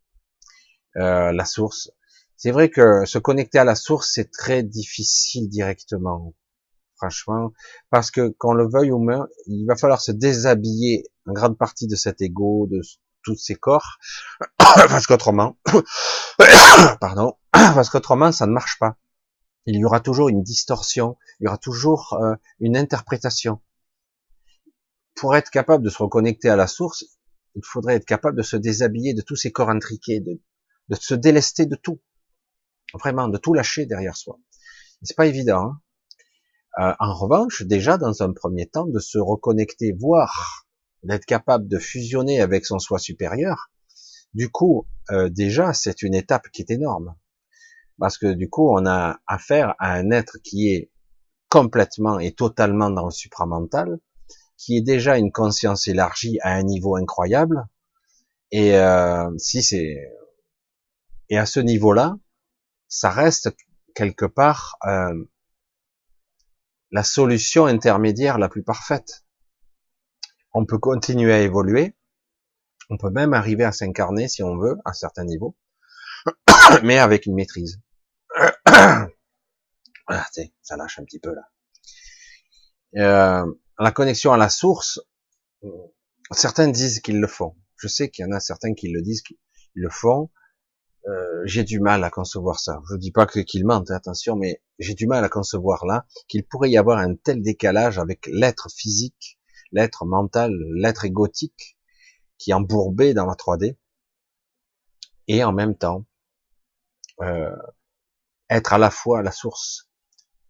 Euh, 0.95 1.31
la 1.31 1.45
source. 1.45 1.91
C'est 2.37 2.51
vrai 2.51 2.69
que 2.69 3.05
se 3.05 3.17
connecter 3.17 3.57
à 3.57 3.63
la 3.63 3.75
source, 3.75 4.11
c'est 4.13 4.29
très 4.31 4.61
difficile 4.61 5.49
directement, 5.49 6.35
franchement, 6.97 7.51
parce 7.89 8.11
que 8.11 8.29
qu'on 8.37 8.53
le 8.53 8.69
veuille 8.69 8.91
ou 8.91 9.03
non, 9.03 9.25
il 9.47 9.65
va 9.65 9.75
falloir 9.75 10.01
se 10.01 10.11
déshabiller 10.11 11.05
en 11.25 11.33
grande 11.33 11.57
partie 11.57 11.87
de 11.87 11.95
cet 11.95 12.21
ego, 12.21 12.67
de 12.69 12.81
tous 13.23 13.35
ces 13.35 13.55
corps, 13.55 13.97
parce 14.57 15.07
qu'autrement, 15.07 15.57
pardon, 16.99 17.37
parce 17.51 17.89
qu'autrement 17.89 18.31
ça 18.31 18.45
ne 18.45 18.51
marche 18.51 18.77
pas. 18.79 18.97
Il 19.65 19.77
y 19.77 19.85
aura 19.85 20.01
toujours 20.01 20.29
une 20.29 20.43
distorsion, 20.43 21.17
il 21.39 21.45
y 21.45 21.47
aura 21.47 21.57
toujours 21.57 22.17
euh, 22.21 22.35
une 22.59 22.75
interprétation. 22.75 23.61
Pour 25.15 25.35
être 25.35 25.49
capable 25.51 25.83
de 25.83 25.89
se 25.89 26.01
reconnecter 26.03 26.49
à 26.49 26.55
la 26.55 26.67
source, 26.67 27.05
il 27.55 27.63
faudrait 27.63 27.95
être 27.95 28.05
capable 28.05 28.37
de 28.37 28.43
se 28.43 28.57
déshabiller 28.57 29.13
de 29.13 29.21
tous 29.21 29.35
ces 29.35 29.51
corps 29.51 29.69
intriqués, 29.69 30.19
de, 30.19 30.39
se 30.99 31.13
délester 31.13 31.65
de 31.65 31.75
tout, 31.75 32.01
vraiment, 32.93 33.27
de 33.27 33.37
tout 33.37 33.53
lâcher 33.53 33.85
derrière 33.85 34.17
soi. 34.17 34.37
C'est 35.01 35.15
pas 35.15 35.27
évident. 35.27 35.61
Hein. 35.61 35.81
Euh, 36.79 36.93
en 36.99 37.13
revanche, 37.13 37.63
déjà 37.63 37.97
dans 37.97 38.23
un 38.23 38.33
premier 38.33 38.67
temps, 38.67 38.87
de 38.87 38.99
se 38.99 39.17
reconnecter, 39.19 39.95
voire 39.97 40.62
d'être 41.03 41.25
capable 41.25 41.67
de 41.67 41.79
fusionner 41.79 42.41
avec 42.41 42.65
son 42.65 42.79
soi 42.79 42.99
supérieur, 42.99 43.69
du 44.33 44.49
coup, 44.49 44.87
euh, 45.11 45.29
déjà, 45.29 45.73
c'est 45.73 46.01
une 46.01 46.15
étape 46.15 46.49
qui 46.49 46.61
est 46.61 46.71
énorme. 46.71 47.15
Parce 47.99 48.17
que 48.17 48.33
du 48.33 48.49
coup, 48.49 48.69
on 48.75 48.85
a 48.85 49.19
affaire 49.27 49.75
à 49.79 49.93
un 49.93 50.11
être 50.11 50.37
qui 50.43 50.69
est 50.69 50.91
complètement 51.49 52.19
et 52.19 52.31
totalement 52.31 52.89
dans 52.89 53.05
le 53.05 53.11
supramental, 53.11 53.99
qui 54.57 54.77
est 54.77 54.81
déjà 54.81 55.17
une 55.17 55.31
conscience 55.31 55.87
élargie 55.87 56.39
à 56.41 56.53
un 56.53 56.63
niveau 56.63 56.95
incroyable. 56.95 57.67
Et 58.51 58.75
euh, 58.75 59.29
si 59.37 59.61
c'est 59.61 60.11
et 61.29 61.37
à 61.37 61.45
ce 61.45 61.59
niveau-là, 61.59 62.17
ça 62.87 63.09
reste 63.09 63.55
quelque 63.95 64.25
part 64.25 64.77
euh, 64.85 65.23
la 66.91 67.03
solution 67.03 67.65
intermédiaire 67.65 68.37
la 68.37 68.49
plus 68.49 68.63
parfaite. 68.63 69.22
On 70.53 70.65
peut 70.65 70.77
continuer 70.77 71.33
à 71.33 71.41
évoluer, 71.41 71.95
on 72.89 72.97
peut 72.97 73.09
même 73.09 73.33
arriver 73.33 73.63
à 73.63 73.71
s'incarner 73.71 74.27
si 74.27 74.43
on 74.43 74.57
veut, 74.57 74.77
à 74.85 74.93
certains 74.93 75.25
niveaux, 75.25 75.55
mais 76.83 76.99
avec 76.99 77.25
une 77.25 77.35
maîtrise. 77.35 77.79
ah, 78.65 79.07
ça 80.07 80.77
lâche 80.77 80.99
un 80.99 81.03
petit 81.03 81.19
peu 81.19 81.33
là. 81.33 81.49
Euh, 82.95 83.51
la 83.79 83.91
connexion 83.91 84.33
à 84.33 84.37
la 84.37 84.49
source, 84.49 84.99
certains 86.31 86.67
disent 86.67 86.99
qu'ils 86.99 87.19
le 87.19 87.27
font. 87.27 87.55
Je 87.77 87.87
sais 87.87 88.09
qu'il 88.09 88.25
y 88.25 88.27
en 88.27 88.31
a 88.31 88.39
certains 88.39 88.73
qui 88.73 88.89
le 88.89 89.01
disent, 89.01 89.21
qu'ils 89.21 89.37
le 89.73 89.89
font. 89.89 90.29
Euh, 91.07 91.41
j'ai 91.45 91.63
du 91.63 91.79
mal 91.79 92.03
à 92.03 92.09
concevoir 92.09 92.59
ça. 92.59 92.81
Je 92.89 92.95
dis 92.95 93.11
pas 93.11 93.25
qu'ils 93.25 93.65
mentent, 93.65 93.91
attention, 93.91 94.35
mais 94.35 94.61
j'ai 94.79 94.93
du 94.93 95.07
mal 95.07 95.23
à 95.23 95.29
concevoir 95.29 95.85
là 95.85 96.05
qu'il 96.27 96.45
pourrait 96.45 96.69
y 96.69 96.77
avoir 96.77 96.99
un 96.99 97.15
tel 97.15 97.41
décalage 97.41 97.99
avec 97.99 98.27
l'être 98.27 98.69
physique, 98.71 99.39
l'être 99.73 100.05
mental, 100.05 100.53
l'être 100.75 101.03
égotique 101.03 101.77
qui 102.37 102.51
est 102.51 102.53
embourbé 102.53 103.13
dans 103.13 103.25
la 103.25 103.33
3D 103.33 103.75
et 105.27 105.43
en 105.43 105.51
même 105.51 105.75
temps 105.75 106.05
euh, 107.21 107.55
être 108.49 108.73
à 108.73 108.77
la 108.77 108.89
fois 108.89 109.21
la 109.21 109.31
source. 109.31 109.89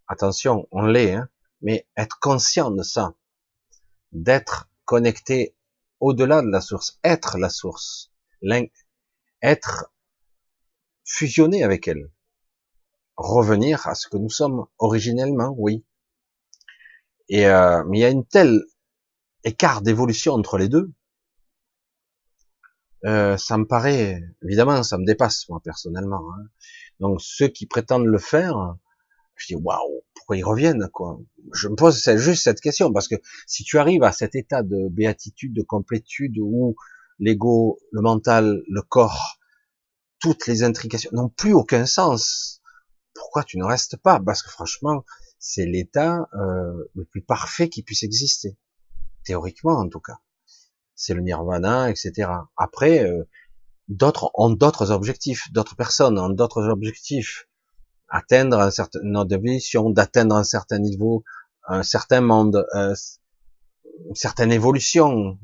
Attention, 0.06 0.68
on 0.70 0.82
l'est, 0.82 1.14
hein, 1.14 1.28
mais 1.62 1.86
être 1.96 2.18
conscient 2.20 2.70
de 2.70 2.82
ça, 2.82 3.14
d'être 4.12 4.68
connecté 4.84 5.56
au-delà 6.00 6.42
de 6.42 6.48
la 6.48 6.60
source, 6.60 6.98
être 7.02 7.38
la 7.38 7.48
source, 7.48 8.12
être 9.42 9.90
fusionner 11.04 11.62
avec 11.62 11.88
elle, 11.88 12.10
revenir 13.16 13.86
à 13.86 13.94
ce 13.94 14.08
que 14.08 14.16
nous 14.16 14.30
sommes 14.30 14.66
originellement, 14.78 15.54
oui. 15.56 15.84
Et 17.28 17.46
euh, 17.46 17.82
mais 17.86 17.98
il 17.98 18.00
y 18.02 18.04
a 18.04 18.10
une 18.10 18.26
telle 18.26 18.62
écart 19.44 19.82
d'évolution 19.82 20.34
entre 20.34 20.58
les 20.58 20.68
deux, 20.68 20.90
euh, 23.04 23.36
ça 23.36 23.58
me 23.58 23.66
paraît, 23.66 24.22
évidemment, 24.42 24.82
ça 24.82 24.98
me 24.98 25.04
dépasse 25.04 25.48
moi 25.48 25.60
personnellement. 25.62 26.32
Hein. 26.32 26.46
Donc 27.00 27.20
ceux 27.20 27.48
qui 27.48 27.66
prétendent 27.66 28.06
le 28.06 28.18
faire, 28.18 28.76
je 29.36 29.48
dis 29.48 29.54
waouh, 29.54 30.02
pourquoi 30.14 30.36
ils 30.36 30.44
reviennent 30.44 30.88
quoi? 30.92 31.20
Je 31.52 31.68
me 31.68 31.76
pose 31.76 32.02
juste 32.16 32.44
cette 32.44 32.60
question 32.60 32.92
parce 32.92 33.08
que 33.08 33.16
si 33.46 33.64
tu 33.64 33.78
arrives 33.78 34.02
à 34.02 34.12
cet 34.12 34.34
état 34.34 34.62
de 34.62 34.88
béatitude, 34.88 35.54
de 35.54 35.62
complétude 35.62 36.38
où 36.38 36.76
l'ego, 37.18 37.78
le 37.92 38.00
mental, 38.00 38.62
le 38.68 38.82
corps 38.82 39.38
toutes 40.24 40.46
les 40.46 40.62
intrications 40.62 41.10
n'ont 41.12 41.28
plus 41.28 41.52
aucun 41.52 41.84
sens. 41.84 42.62
Pourquoi 43.12 43.44
tu 43.44 43.58
ne 43.58 43.64
restes 43.64 43.98
pas? 43.98 44.18
Parce 44.20 44.42
que 44.42 44.48
franchement, 44.48 45.04
c'est 45.38 45.66
l'état 45.66 46.30
euh, 46.32 46.90
le 46.94 47.04
plus 47.04 47.20
parfait 47.20 47.68
qui 47.68 47.82
puisse 47.82 48.02
exister, 48.02 48.56
théoriquement 49.24 49.78
en 49.78 49.88
tout 49.88 50.00
cas. 50.00 50.18
C'est 50.94 51.14
le 51.14 51.22
nirvana, 51.22 51.90
etc. 51.90 52.30
Après, 52.56 53.04
euh, 53.04 53.24
d'autres 53.88 54.30
ont 54.34 54.50
d'autres 54.50 54.90
objectifs, 54.90 55.52
d'autres 55.52 55.76
personnes 55.76 56.18
ont 56.18 56.28
d'autres 56.28 56.68
objectifs. 56.68 57.48
Atteindre 58.08 58.60
un 58.60 58.70
certain 58.70 59.00
nombre 59.02 59.36
vision, 59.38 59.90
d'atteindre 59.90 60.36
un 60.36 60.44
certain 60.44 60.78
niveau, 60.78 61.24
un 61.66 61.82
certain 61.82 62.20
monde, 62.20 62.64
euh, 62.74 62.94
une 64.08 64.14
certaine 64.14 64.52
évolution, 64.52 65.38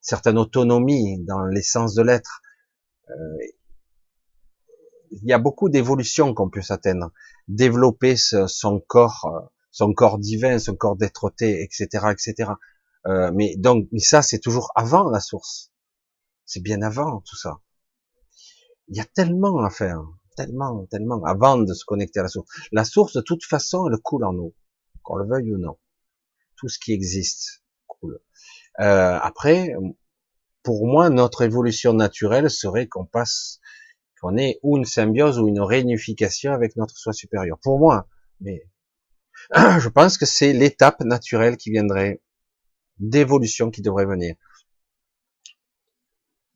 certaine 0.00 0.38
autonomie 0.38 1.22
dans 1.24 1.44
l'essence 1.44 1.94
de 1.94 2.02
l'être. 2.02 2.40
Euh, 3.10 3.14
il 5.10 5.24
y 5.24 5.32
a 5.34 5.38
beaucoup 5.38 5.68
d'évolutions 5.68 6.32
qu'on 6.32 6.48
peut 6.48 6.62
s'atteindre, 6.62 7.12
développer 7.46 8.16
son 8.16 8.80
corps, 8.80 9.50
son 9.70 9.92
corps 9.92 10.18
divin, 10.18 10.58
son 10.58 10.74
corps 10.74 10.96
d'être 10.96 11.30
etc., 11.40 12.06
etc. 12.10 12.52
Euh, 13.06 13.30
mais 13.34 13.56
donc, 13.56 13.88
mais 13.92 14.00
ça, 14.00 14.22
c'est 14.22 14.38
toujours 14.38 14.70
avant 14.74 15.10
la 15.10 15.20
source. 15.20 15.72
C'est 16.44 16.62
bien 16.62 16.82
avant 16.82 17.20
tout 17.20 17.36
ça. 17.36 17.60
Il 18.88 18.96
y 18.96 19.00
a 19.00 19.04
tellement 19.04 19.64
à 19.64 19.70
faire, 19.70 20.02
tellement, 20.36 20.86
tellement, 20.86 21.24
avant 21.24 21.58
de 21.58 21.72
se 21.72 21.84
connecter 21.84 22.20
à 22.20 22.24
la 22.24 22.28
source. 22.28 22.48
La 22.72 22.84
source, 22.84 23.14
de 23.14 23.20
toute 23.20 23.44
façon, 23.44 23.88
elle 23.88 23.98
coule 23.98 24.24
en 24.24 24.32
nous, 24.32 24.54
qu'on 25.02 25.16
le 25.16 25.26
veuille 25.26 25.54
ou 25.54 25.58
non. 25.58 25.78
Tout 26.56 26.68
ce 26.68 26.78
qui 26.78 26.92
existe 26.92 27.62
coule. 27.86 28.20
Euh, 28.80 29.18
après, 29.20 29.74
pour 30.62 30.86
moi, 30.86 31.10
notre 31.10 31.42
évolution 31.42 31.92
naturelle 31.92 32.50
serait 32.50 32.86
qu'on 32.86 33.04
passe 33.04 33.60
on 34.22 34.36
est 34.36 34.58
ou 34.62 34.78
une 34.78 34.84
symbiose 34.84 35.38
ou 35.38 35.48
une 35.48 35.60
réunification 35.60 36.52
avec 36.52 36.76
notre 36.76 36.96
soi 36.96 37.12
supérieur. 37.12 37.58
Pour 37.60 37.78
moi, 37.78 38.06
mais 38.40 38.62
je 39.54 39.88
pense 39.88 40.16
que 40.16 40.26
c'est 40.26 40.52
l'étape 40.52 41.00
naturelle 41.00 41.56
qui 41.56 41.70
viendrait, 41.70 42.22
d'évolution 42.98 43.70
qui 43.70 43.82
devrait 43.82 44.06
venir. 44.06 44.34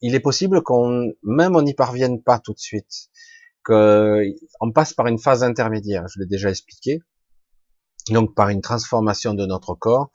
Il 0.02 0.14
est 0.14 0.20
possible 0.20 0.62
qu'on, 0.62 1.12
même 1.22 1.56
on 1.56 1.62
n'y 1.62 1.74
parvienne 1.74 2.22
pas 2.22 2.38
tout 2.38 2.52
de 2.52 2.58
suite, 2.58 3.08
qu'on 3.64 4.72
passe 4.74 4.92
par 4.92 5.06
une 5.06 5.18
phase 5.18 5.42
intermédiaire, 5.42 6.06
je 6.08 6.20
l'ai 6.20 6.26
déjà 6.26 6.50
expliqué, 6.50 7.00
donc 8.10 8.34
par 8.34 8.50
une 8.50 8.60
transformation 8.60 9.34
de 9.34 9.46
notre 9.46 9.74
corps 9.74 10.10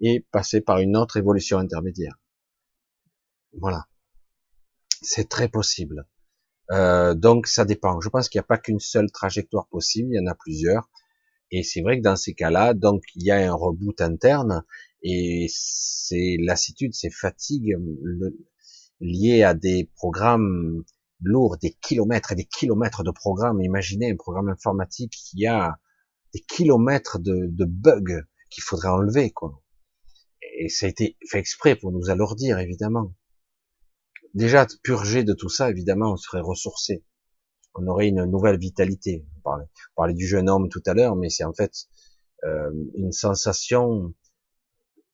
et 0.00 0.26
passer 0.30 0.60
par 0.60 0.78
une 0.78 0.96
autre 0.96 1.16
évolution 1.16 1.58
intermédiaire. 1.58 2.16
Voilà. 3.60 3.86
C'est 5.02 5.28
très 5.28 5.48
possible. 5.48 6.06
Euh, 6.70 7.14
donc 7.14 7.46
ça 7.46 7.64
dépend. 7.64 8.00
Je 8.00 8.08
pense 8.08 8.28
qu'il 8.28 8.38
n'y 8.38 8.44
a 8.44 8.46
pas 8.46 8.58
qu'une 8.58 8.80
seule 8.80 9.10
trajectoire 9.10 9.66
possible, 9.68 10.08
il 10.12 10.16
y 10.16 10.20
en 10.20 10.30
a 10.30 10.34
plusieurs. 10.34 10.88
Et 11.50 11.62
c'est 11.62 11.82
vrai 11.82 11.98
que 11.98 12.02
dans 12.02 12.16
ces 12.16 12.34
cas-là, 12.34 12.74
donc 12.74 13.02
il 13.14 13.24
y 13.24 13.30
a 13.30 13.36
un 13.36 13.54
reboot 13.54 14.00
interne 14.00 14.64
et 15.04 15.46
c'est 15.48 16.36
lassitude, 16.40 16.94
c'est 16.94 17.10
fatigue 17.10 17.76
liée 19.00 19.44
à 19.44 19.54
des 19.54 19.90
programmes 19.94 20.82
lourds, 21.20 21.56
des 21.58 21.76
kilomètres 21.80 22.32
et 22.32 22.34
des 22.34 22.46
kilomètres 22.46 23.04
de 23.04 23.12
programmes. 23.12 23.60
Imaginez 23.60 24.10
un 24.10 24.16
programme 24.16 24.48
informatique 24.48 25.12
qui 25.12 25.46
a 25.46 25.78
des 26.32 26.40
kilomètres 26.40 27.18
de, 27.20 27.64
bugs 27.64 28.24
qu'il 28.50 28.64
faudrait 28.64 28.88
enlever, 28.88 29.30
quoi. 29.30 29.62
Et 30.58 30.68
ça 30.68 30.86
a 30.86 30.88
été 30.88 31.16
fait 31.30 31.38
exprès 31.38 31.76
pour 31.76 31.92
nous 31.92 32.10
alourdir, 32.10 32.58
évidemment 32.58 33.14
déjà 34.34 34.66
purgé 34.82 35.24
de 35.24 35.32
tout 35.32 35.48
ça, 35.48 35.70
évidemment, 35.70 36.12
on 36.12 36.16
serait 36.16 36.40
ressourcé. 36.40 37.04
On 37.74 37.86
aurait 37.86 38.08
une 38.08 38.24
nouvelle 38.24 38.58
vitalité. 38.58 39.24
On 39.44 39.58
parlait, 39.94 40.14
du 40.14 40.26
jeune 40.26 40.50
homme 40.50 40.68
tout 40.68 40.82
à 40.86 40.94
l'heure, 40.94 41.16
mais 41.16 41.30
c'est 41.30 41.44
en 41.44 41.54
fait 41.54 41.72
euh, 42.44 42.70
une 42.94 43.12
sensation 43.12 44.12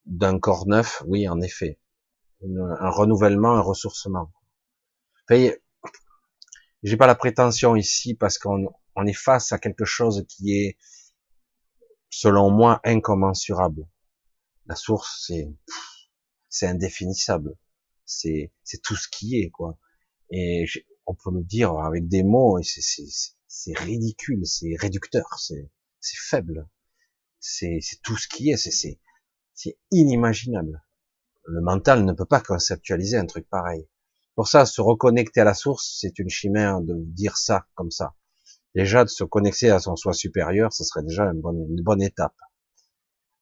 d'un 0.06 0.38
corps 0.38 0.66
neuf, 0.66 1.02
oui, 1.06 1.28
en 1.28 1.40
effet. 1.40 1.78
un 2.42 2.90
renouvellement, 2.90 3.56
un 3.56 3.60
ressourcement. 3.60 4.32
J'ai 6.82 6.96
pas 6.96 7.06
la 7.06 7.14
prétention 7.14 7.76
ici 7.76 8.14
parce 8.14 8.38
qu'on 8.38 8.66
on 8.96 9.06
est 9.06 9.12
face 9.12 9.52
à 9.52 9.58
quelque 9.58 9.84
chose 9.84 10.24
qui 10.28 10.56
est, 10.56 10.78
selon 12.08 12.50
moi, 12.50 12.80
incommensurable. 12.84 13.86
La 14.66 14.74
source, 14.76 15.24
c'est, 15.26 15.48
c'est 16.48 16.66
indéfinissable 16.66 17.56
c'est 18.10 18.52
c'est 18.64 18.82
tout 18.82 18.96
ce 18.96 19.08
qui 19.08 19.38
est 19.40 19.50
quoi. 19.50 19.78
Et 20.30 20.66
on 21.06 21.14
peut 21.14 21.30
le 21.32 21.44
dire 21.44 21.78
avec 21.78 22.08
des 22.08 22.22
mots, 22.22 22.58
et 22.58 22.62
c'est 22.64 23.78
ridicule, 23.78 24.46
c'est 24.46 24.76
réducteur, 24.78 25.38
c'est 25.38 25.70
c'est 26.00 26.18
faible, 26.18 26.68
c'est 27.40 27.78
c'est 27.80 28.00
tout 28.02 28.16
ce 28.16 28.28
qui 28.28 28.50
est, 28.50 28.56
c'est 28.56 28.70
c'est 28.70 29.00
inimaginable. 29.90 30.82
Le 31.44 31.60
mental 31.60 32.04
ne 32.04 32.12
peut 32.12 32.24
pas 32.24 32.40
conceptualiser 32.40 33.16
un 33.16 33.26
truc 33.26 33.48
pareil. 33.48 33.88
Pour 34.34 34.48
ça, 34.48 34.64
se 34.66 34.80
reconnecter 34.80 35.40
à 35.40 35.44
la 35.44 35.54
source, 35.54 35.98
c'est 36.00 36.18
une 36.18 36.28
chimère 36.28 36.80
de 36.80 36.94
dire 36.96 37.36
ça 37.36 37.66
comme 37.74 37.90
ça. 37.90 38.14
Déjà, 38.74 39.04
de 39.04 39.08
se 39.08 39.24
connecter 39.24 39.70
à 39.70 39.80
son 39.80 39.96
soi 39.96 40.12
supérieur, 40.12 40.72
ce 40.72 40.84
serait 40.84 41.02
déjà 41.02 41.24
une 41.24 41.40
bonne, 41.40 42.02
étape. 42.02 42.36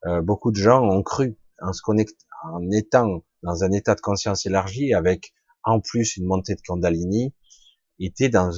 Euh, 0.07 0.23
beaucoup 0.23 0.51
de 0.51 0.57
gens 0.57 0.83
ont 0.83 1.03
cru 1.03 1.39
en 1.61 1.73
se 1.73 1.83
connectant, 1.83 2.17
en 2.45 2.71
étant 2.71 3.25
dans 3.43 3.63
un 3.63 3.73
état 3.73 3.95
de 3.95 4.01
conscience 4.01 4.47
élargi, 4.47 4.95
avec 4.95 5.35
en 5.65 5.81
plus 5.81 6.17
une 6.17 6.27
montée 6.27 6.55
de 6.55 6.61
Kundalini, 6.63 7.35
était 8.01 8.29
dans 8.29 8.51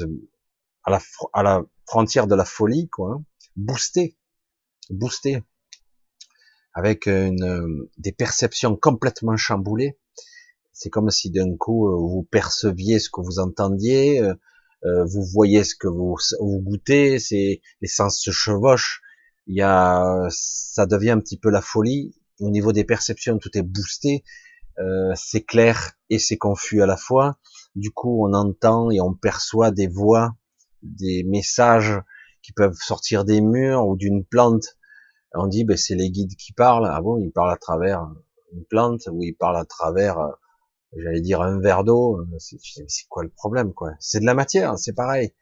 à 0.84 0.90
la, 0.90 1.00
à 1.32 1.42
la 1.42 1.62
frontière 1.86 2.26
de 2.26 2.34
la 2.34 2.44
folie, 2.44 2.88
quoi, 2.88 3.16
hein, 3.16 3.24
boosté, 3.56 4.16
boosté, 4.90 5.42
avec 6.74 7.06
une, 7.06 7.88
des 7.98 8.12
perceptions 8.12 8.76
complètement 8.76 9.36
chamboulées. 9.36 9.98
C'est 10.72 10.90
comme 10.90 11.10
si 11.10 11.30
d'un 11.30 11.56
coup 11.56 11.88
euh, 11.88 11.96
vous 11.96 12.26
perceviez 12.30 12.98
ce 12.98 13.10
que 13.10 13.20
vous 13.20 13.38
entendiez, 13.38 14.20
euh, 14.20 14.34
euh, 14.84 15.04
vous 15.04 15.24
voyez 15.24 15.64
ce 15.64 15.74
que 15.74 15.88
vous, 15.88 16.16
vous 16.40 16.60
goûtez, 16.60 17.18
c'est 17.18 17.60
les 17.80 17.88
sens 17.88 18.20
se 18.20 18.30
chevauchent. 18.30 19.02
Il 19.46 19.56
y 19.56 19.62
a, 19.62 20.26
ça 20.30 20.86
devient 20.86 21.10
un 21.10 21.20
petit 21.20 21.38
peu 21.38 21.50
la 21.50 21.60
folie. 21.60 22.14
Au 22.40 22.50
niveau 22.50 22.72
des 22.72 22.84
perceptions, 22.84 23.38
tout 23.38 23.50
est 23.58 23.62
boosté. 23.62 24.24
Euh, 24.78 25.12
c'est 25.14 25.42
clair 25.42 25.92
et 26.08 26.18
c'est 26.18 26.38
confus 26.38 26.82
à 26.82 26.86
la 26.86 26.96
fois. 26.96 27.38
Du 27.74 27.90
coup, 27.90 28.26
on 28.26 28.32
entend 28.32 28.90
et 28.90 29.00
on 29.00 29.12
perçoit 29.12 29.70
des 29.70 29.86
voix, 29.86 30.34
des 30.82 31.24
messages 31.24 32.00
qui 32.42 32.52
peuvent 32.52 32.78
sortir 32.80 33.24
des 33.24 33.40
murs 33.40 33.86
ou 33.86 33.96
d'une 33.96 34.24
plante. 34.24 34.78
On 35.34 35.46
dit, 35.46 35.64
ben, 35.64 35.76
c'est 35.76 35.94
les 35.94 36.10
guides 36.10 36.34
qui 36.36 36.52
parlent. 36.52 36.88
Ah 36.90 37.00
bon, 37.00 37.18
ils 37.18 37.30
parlent 37.30 37.52
à 37.52 37.56
travers 37.56 38.08
une 38.52 38.64
plante 38.64 39.08
ou 39.10 39.22
ils 39.22 39.34
parlent 39.34 39.58
à 39.58 39.64
travers, 39.64 40.18
euh, 40.18 40.30
j'allais 40.96 41.20
dire, 41.20 41.40
un 41.40 41.60
verre 41.60 41.84
d'eau. 41.84 42.24
C'est 42.38 43.06
quoi 43.08 43.22
le 43.22 43.30
problème, 43.30 43.72
quoi? 43.72 43.92
C'est 44.00 44.20
de 44.20 44.26
la 44.26 44.34
matière, 44.34 44.78
c'est 44.78 44.92
pareil. 44.92 45.34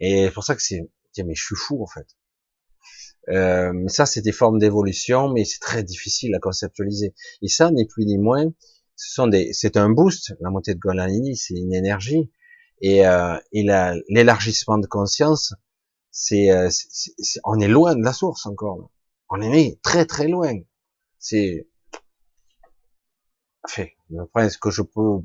Et 0.00 0.26
c'est 0.26 0.32
pour 0.32 0.44
ça 0.44 0.54
que 0.54 0.62
c'est, 0.62 0.88
mais 1.24 1.34
je 1.34 1.44
suis 1.44 1.56
fou 1.56 1.82
en 1.82 1.86
fait. 1.86 2.06
Euh, 3.28 3.86
ça, 3.88 4.06
c'est 4.06 4.22
des 4.22 4.32
formes 4.32 4.58
d'évolution, 4.58 5.28
mais 5.28 5.44
c'est 5.44 5.60
très 5.60 5.84
difficile 5.84 6.34
à 6.34 6.40
conceptualiser. 6.40 7.14
Et 7.42 7.48
ça, 7.48 7.70
n'est 7.70 7.86
plus 7.86 8.04
ni 8.04 8.18
moins, 8.18 8.46
ce 8.96 9.12
sont 9.14 9.28
des, 9.28 9.52
c'est 9.52 9.76
un 9.76 9.90
boost. 9.90 10.34
La 10.40 10.50
montée 10.50 10.74
de 10.74 10.80
Golanini, 10.80 11.36
c'est 11.36 11.54
une 11.54 11.74
énergie, 11.74 12.32
et, 12.80 13.06
euh, 13.06 13.38
et 13.52 13.64
l'élargissement 14.08 14.78
de 14.78 14.86
conscience, 14.86 15.54
c'est, 16.10 16.50
euh, 16.50 16.68
on 17.44 17.60
est 17.60 17.68
loin 17.68 17.94
de 17.94 18.02
la 18.02 18.12
source 18.12 18.46
encore. 18.46 18.90
On 19.34 19.40
est 19.40 19.80
très 19.82 20.04
très 20.04 20.28
loin. 20.28 20.60
C'est, 21.18 21.66
enfin, 23.64 23.86
après, 24.20 24.50
ce 24.50 24.58
que 24.58 24.70
je 24.70 24.82
peux 24.82 25.24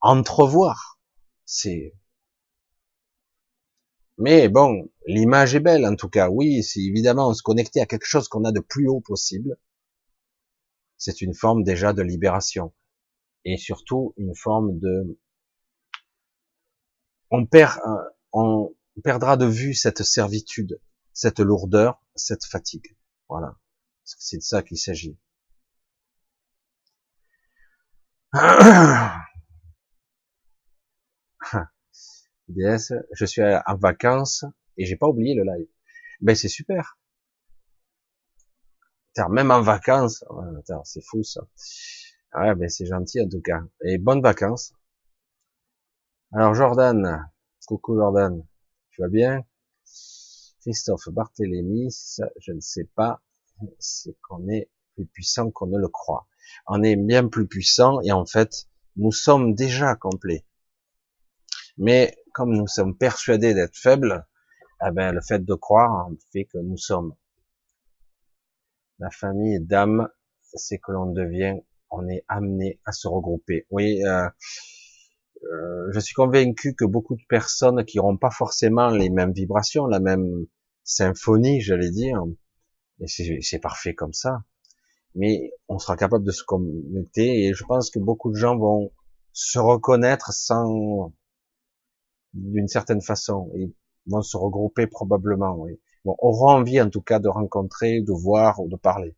entrevoir, 0.00 1.00
c'est 1.44 1.92
mais 4.16 4.48
bon, 4.48 4.88
l'image 5.06 5.56
est 5.56 5.60
belle 5.60 5.84
en 5.86 5.96
tout 5.96 6.08
cas. 6.08 6.28
Oui, 6.28 6.62
c'est 6.62 6.80
évidemment 6.80 7.34
se 7.34 7.42
connecter 7.42 7.80
à 7.80 7.86
quelque 7.86 8.06
chose 8.06 8.28
qu'on 8.28 8.44
a 8.44 8.52
de 8.52 8.60
plus 8.60 8.88
haut 8.88 9.00
possible. 9.00 9.56
C'est 10.96 11.20
une 11.20 11.34
forme 11.34 11.64
déjà 11.64 11.92
de 11.92 12.02
libération. 12.02 12.72
Et 13.44 13.56
surtout 13.56 14.14
une 14.16 14.36
forme 14.36 14.78
de... 14.78 15.18
On 17.30 17.44
perd, 17.44 17.78
on 18.32 18.72
perdra 19.02 19.36
de 19.36 19.46
vue 19.46 19.74
cette 19.74 20.02
servitude, 20.04 20.80
cette 21.12 21.40
lourdeur, 21.40 22.00
cette 22.14 22.44
fatigue. 22.44 22.97
Voilà. 23.28 23.56
C'est 24.04 24.38
de 24.38 24.42
ça 24.42 24.62
qu'il 24.62 24.76
s'agit. 24.78 25.18
DS, 32.48 32.92
je 33.12 33.24
suis 33.24 33.42
en 33.42 33.76
vacances 33.76 34.44
et 34.76 34.84
j'ai 34.86 34.96
pas 34.96 35.08
oublié 35.08 35.34
le 35.34 35.44
live. 35.44 35.68
Ben 36.20 36.36
c'est 36.36 36.48
super. 36.48 36.98
Même 39.28 39.50
en 39.50 39.60
vacances, 39.60 40.24
c'est 40.84 41.04
fou 41.04 41.22
ça. 41.22 41.42
Ouais, 42.34 42.54
ben 42.54 42.68
c'est 42.70 42.86
gentil 42.86 43.20
en 43.20 43.28
tout 43.28 43.42
cas. 43.42 43.60
Et 43.84 43.98
bonnes 43.98 44.22
vacances. 44.22 44.72
Alors 46.32 46.54
Jordan, 46.54 47.28
coucou 47.66 47.94
Jordan, 47.98 48.42
tu 48.92 49.02
vas 49.02 49.08
bien? 49.08 49.44
Christophe 50.68 51.08
Barthélémy, 51.08 51.88
je 52.40 52.52
ne 52.52 52.60
sais 52.60 52.84
pas, 52.94 53.22
c'est 53.78 54.14
qu'on 54.20 54.50
est 54.50 54.68
plus 54.94 55.06
puissant 55.06 55.50
qu'on 55.50 55.68
ne 55.68 55.78
le 55.78 55.88
croit. 55.88 56.28
On 56.66 56.82
est 56.82 56.94
bien 56.94 57.26
plus 57.26 57.46
puissant 57.46 58.02
et 58.02 58.12
en 58.12 58.26
fait, 58.26 58.66
nous 58.96 59.10
sommes 59.10 59.54
déjà 59.54 59.94
complets. 59.94 60.44
Mais 61.78 62.14
comme 62.34 62.54
nous 62.54 62.66
sommes 62.66 62.98
persuadés 62.98 63.54
d'être 63.54 63.78
faibles, 63.78 64.26
eh 64.86 64.90
ben, 64.90 65.12
le 65.12 65.22
fait 65.22 65.42
de 65.42 65.54
croire 65.54 66.10
fait 66.32 66.44
que 66.44 66.58
nous 66.58 66.76
sommes. 66.76 67.14
La 68.98 69.10
famille 69.10 69.60
d'âme, 69.60 70.10
c'est 70.52 70.76
que 70.76 70.92
l'on 70.92 71.12
devient, 71.12 71.62
on 71.88 72.06
est 72.10 72.26
amené 72.28 72.78
à 72.84 72.92
se 72.92 73.08
regrouper. 73.08 73.66
Oui, 73.70 74.04
euh, 74.04 74.28
euh, 75.44 75.90
je 75.94 76.00
suis 76.00 76.12
convaincu 76.12 76.74
que 76.74 76.84
beaucoup 76.84 77.16
de 77.16 77.24
personnes 77.26 77.86
qui 77.86 77.96
n'auront 77.96 78.18
pas 78.18 78.30
forcément 78.30 78.90
les 78.90 79.08
mêmes 79.08 79.32
vibrations, 79.32 79.86
la 79.86 79.98
même 79.98 80.46
symphonie, 80.88 81.60
j'allais 81.60 81.90
dire, 81.90 82.24
et 83.00 83.06
c'est 83.42 83.60
parfait 83.60 83.94
comme 83.94 84.14
ça, 84.14 84.42
mais 85.14 85.52
on 85.68 85.78
sera 85.78 85.96
capable 85.96 86.24
de 86.24 86.32
se 86.32 86.42
connecter 86.42 87.44
et 87.44 87.54
je 87.54 87.64
pense 87.64 87.90
que 87.90 87.98
beaucoup 87.98 88.30
de 88.30 88.36
gens 88.36 88.56
vont 88.58 88.90
se 89.32 89.58
reconnaître 89.58 90.32
sans 90.32 91.12
d'une 92.32 92.68
certaine 92.68 93.02
façon. 93.02 93.50
Ils 93.54 93.72
vont 94.06 94.22
se 94.22 94.36
regrouper 94.36 94.86
probablement. 94.86 95.54
Oui. 95.56 95.80
Bon, 96.04 96.16
auront 96.18 96.50
envie 96.50 96.80
en 96.80 96.90
tout 96.90 97.02
cas 97.02 97.18
de 97.18 97.28
rencontrer, 97.28 98.00
de 98.00 98.12
voir 98.12 98.60
ou 98.60 98.68
de 98.68 98.76
parler 98.76 99.14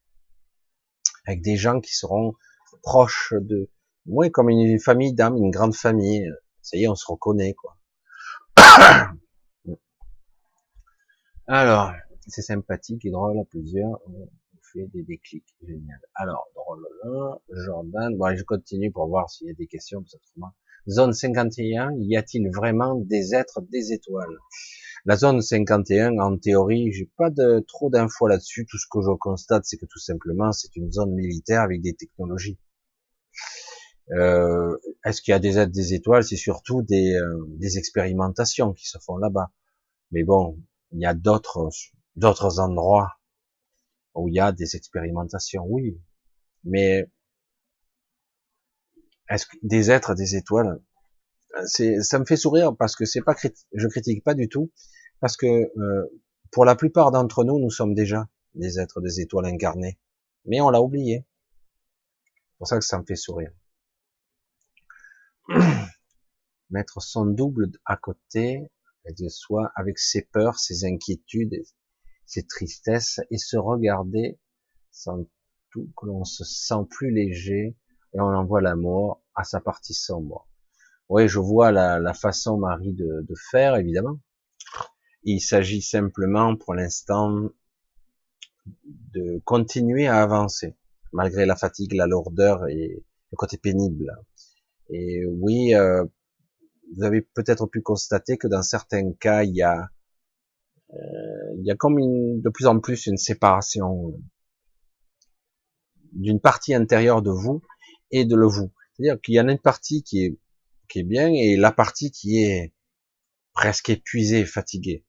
avec 1.26 1.42
des 1.42 1.56
gens 1.56 1.80
qui 1.80 1.94
seront 1.94 2.34
proches 2.82 3.34
de, 3.38 3.70
oui, 4.06 4.30
comme 4.30 4.48
une 4.48 4.80
famille 4.80 5.14
d'âme, 5.14 5.36
une 5.36 5.50
grande 5.50 5.74
famille. 5.74 6.28
Ça 6.62 6.76
y 6.76 6.84
est, 6.84 6.88
on 6.88 6.94
se 6.94 7.06
reconnaît 7.06 7.54
quoi. 7.54 7.76
Alors, 11.52 11.90
c'est 12.28 12.42
sympathique 12.42 13.04
et 13.04 13.10
drôle 13.10 13.36
à 13.40 13.44
plusieurs. 13.44 13.98
On 14.06 14.28
fait 14.72 14.86
des 14.94 15.02
déclics, 15.02 15.52
génial. 15.66 15.98
Alors, 16.14 16.46
drôle, 16.54 16.86
Jordan. 17.66 18.16
Bon, 18.16 18.36
je 18.36 18.44
continue 18.44 18.92
pour 18.92 19.08
voir 19.08 19.28
s'il 19.28 19.48
y 19.48 19.50
a 19.50 19.54
des 19.54 19.66
questions, 19.66 20.04
Zone 20.88 21.12
51, 21.12 21.90
y 21.98 22.16
a-t-il 22.16 22.48
vraiment 22.54 22.94
des 22.94 23.34
êtres 23.34 23.62
des 23.62 23.92
étoiles? 23.92 24.38
La 25.04 25.16
zone 25.16 25.42
51, 25.42 26.18
en 26.18 26.38
théorie, 26.38 26.92
j'ai 26.92 27.10
pas 27.16 27.30
de 27.30 27.64
trop 27.66 27.90
d'infos 27.90 28.28
là-dessus. 28.28 28.64
Tout 28.70 28.78
ce 28.78 28.86
que 28.88 29.00
je 29.02 29.10
constate, 29.18 29.64
c'est 29.64 29.76
que 29.76 29.86
tout 29.86 29.98
simplement, 29.98 30.52
c'est 30.52 30.76
une 30.76 30.92
zone 30.92 31.16
militaire 31.16 31.62
avec 31.62 31.82
des 31.82 31.94
technologies. 31.94 32.60
Euh, 34.12 34.78
Est-ce 35.04 35.20
qu'il 35.20 35.32
y 35.32 35.34
a 35.34 35.40
des 35.40 35.58
êtres 35.58 35.72
des 35.72 35.94
étoiles? 35.94 36.22
C'est 36.22 36.36
surtout 36.36 36.86
euh, 36.88 37.44
des 37.58 37.76
expérimentations 37.76 38.72
qui 38.72 38.86
se 38.86 38.98
font 38.98 39.16
là-bas. 39.16 39.50
Mais 40.12 40.22
bon, 40.22 40.56
il 40.92 41.00
y 41.00 41.06
a 41.06 41.14
d'autres 41.14 41.70
d'autres 42.16 42.60
endroits 42.60 43.20
où 44.14 44.28
il 44.28 44.34
y 44.34 44.40
a 44.40 44.52
des 44.52 44.76
expérimentations, 44.76 45.64
oui. 45.66 46.00
Mais 46.64 47.08
est-ce 49.28 49.46
que 49.46 49.56
des 49.62 49.90
êtres, 49.90 50.14
des 50.14 50.36
étoiles, 50.36 50.80
c'est, 51.66 52.00
ça 52.02 52.18
me 52.18 52.24
fait 52.24 52.36
sourire 52.36 52.76
parce 52.76 52.96
que 52.96 53.04
c'est 53.04 53.22
pas, 53.22 53.34
je 53.72 53.88
critique 53.88 54.24
pas 54.24 54.34
du 54.34 54.48
tout, 54.48 54.70
parce 55.20 55.36
que 55.36 55.46
euh, 55.46 56.20
pour 56.50 56.64
la 56.64 56.74
plupart 56.74 57.10
d'entre 57.10 57.44
nous, 57.44 57.58
nous 57.58 57.70
sommes 57.70 57.94
déjà 57.94 58.28
des 58.54 58.80
êtres, 58.80 59.00
des 59.00 59.20
étoiles 59.20 59.46
incarnées, 59.46 59.98
mais 60.44 60.60
on 60.60 60.70
l'a 60.70 60.82
oublié. 60.82 61.26
C'est 62.24 62.58
pour 62.58 62.66
ça 62.66 62.78
que 62.78 62.84
ça 62.84 62.98
me 62.98 63.04
fait 63.04 63.16
sourire. 63.16 63.52
Mettre 66.70 67.00
son 67.00 67.26
double 67.26 67.70
à 67.84 67.96
côté 67.96 68.70
de 69.08 69.28
soi 69.28 69.72
avec 69.74 69.98
ses 69.98 70.22
peurs, 70.22 70.58
ses 70.58 70.84
inquiétudes, 70.84 71.62
ses 72.26 72.46
tristesses 72.46 73.20
et 73.30 73.38
se 73.38 73.56
regarder 73.56 74.38
sans 74.90 75.26
tout 75.70 75.90
que 75.96 76.06
l'on 76.06 76.24
se 76.24 76.44
sent 76.44 76.86
plus 76.90 77.10
léger 77.10 77.76
et 78.12 78.20
on 78.20 78.26
envoie 78.26 78.60
l'amour 78.60 79.22
à 79.34 79.44
sa 79.44 79.60
partie 79.60 79.94
sombre. 79.94 80.48
Oui, 81.08 81.28
je 81.28 81.38
vois 81.38 81.72
la, 81.72 82.14
façon, 82.14 82.56
Marie, 82.58 82.92
de, 82.92 83.34
faire, 83.50 83.76
évidemment. 83.76 84.20
Il 85.24 85.40
s'agit 85.40 85.82
simplement, 85.82 86.56
pour 86.56 86.74
l'instant, 86.74 87.50
de 88.84 89.40
continuer 89.44 90.06
à 90.06 90.22
avancer, 90.22 90.76
malgré 91.12 91.46
la 91.46 91.56
fatigue, 91.56 91.94
la 91.94 92.06
lourdeur 92.06 92.68
et 92.68 93.04
le 93.32 93.36
côté 93.36 93.58
pénible. 93.58 94.16
Et 94.88 95.24
oui, 95.26 95.74
euh, 95.74 96.04
vous 96.96 97.04
avez 97.04 97.22
peut-être 97.22 97.66
pu 97.66 97.82
constater 97.82 98.36
que 98.36 98.48
dans 98.48 98.62
certains 98.62 99.12
cas, 99.12 99.44
il 99.44 99.54
y 99.54 99.62
a, 99.62 99.88
euh, 100.92 101.54
il 101.58 101.64
y 101.64 101.70
a 101.70 101.76
comme 101.76 101.98
une, 101.98 102.40
de 102.40 102.50
plus 102.50 102.66
en 102.66 102.80
plus 102.80 103.06
une 103.06 103.16
séparation 103.16 104.14
d'une 106.12 106.40
partie 106.40 106.74
intérieure 106.74 107.22
de 107.22 107.30
vous 107.30 107.62
et 108.10 108.24
de 108.24 108.34
le 108.34 108.46
vous. 108.46 108.72
C'est-à-dire 108.92 109.20
qu'il 109.20 109.34
y 109.34 109.40
en 109.40 109.48
a 109.48 109.52
une 109.52 109.58
partie 109.58 110.02
qui 110.02 110.24
est, 110.24 110.38
qui 110.88 111.00
est 111.00 111.04
bien 111.04 111.28
et 111.28 111.56
la 111.56 111.72
partie 111.72 112.10
qui 112.10 112.42
est 112.42 112.72
presque 113.52 113.90
épuisée, 113.90 114.44
fatiguée. 114.44 115.04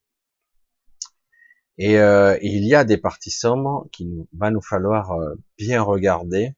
Et, 1.77 1.97
euh, 1.97 2.37
il 2.41 2.65
y 2.65 2.75
a 2.75 2.83
des 2.83 2.97
parties 2.97 3.31
sombres 3.31 3.87
qu'il 3.91 4.27
va 4.33 4.51
nous 4.51 4.61
falloir 4.61 5.11
euh, 5.11 5.35
bien 5.57 5.81
regarder 5.81 6.53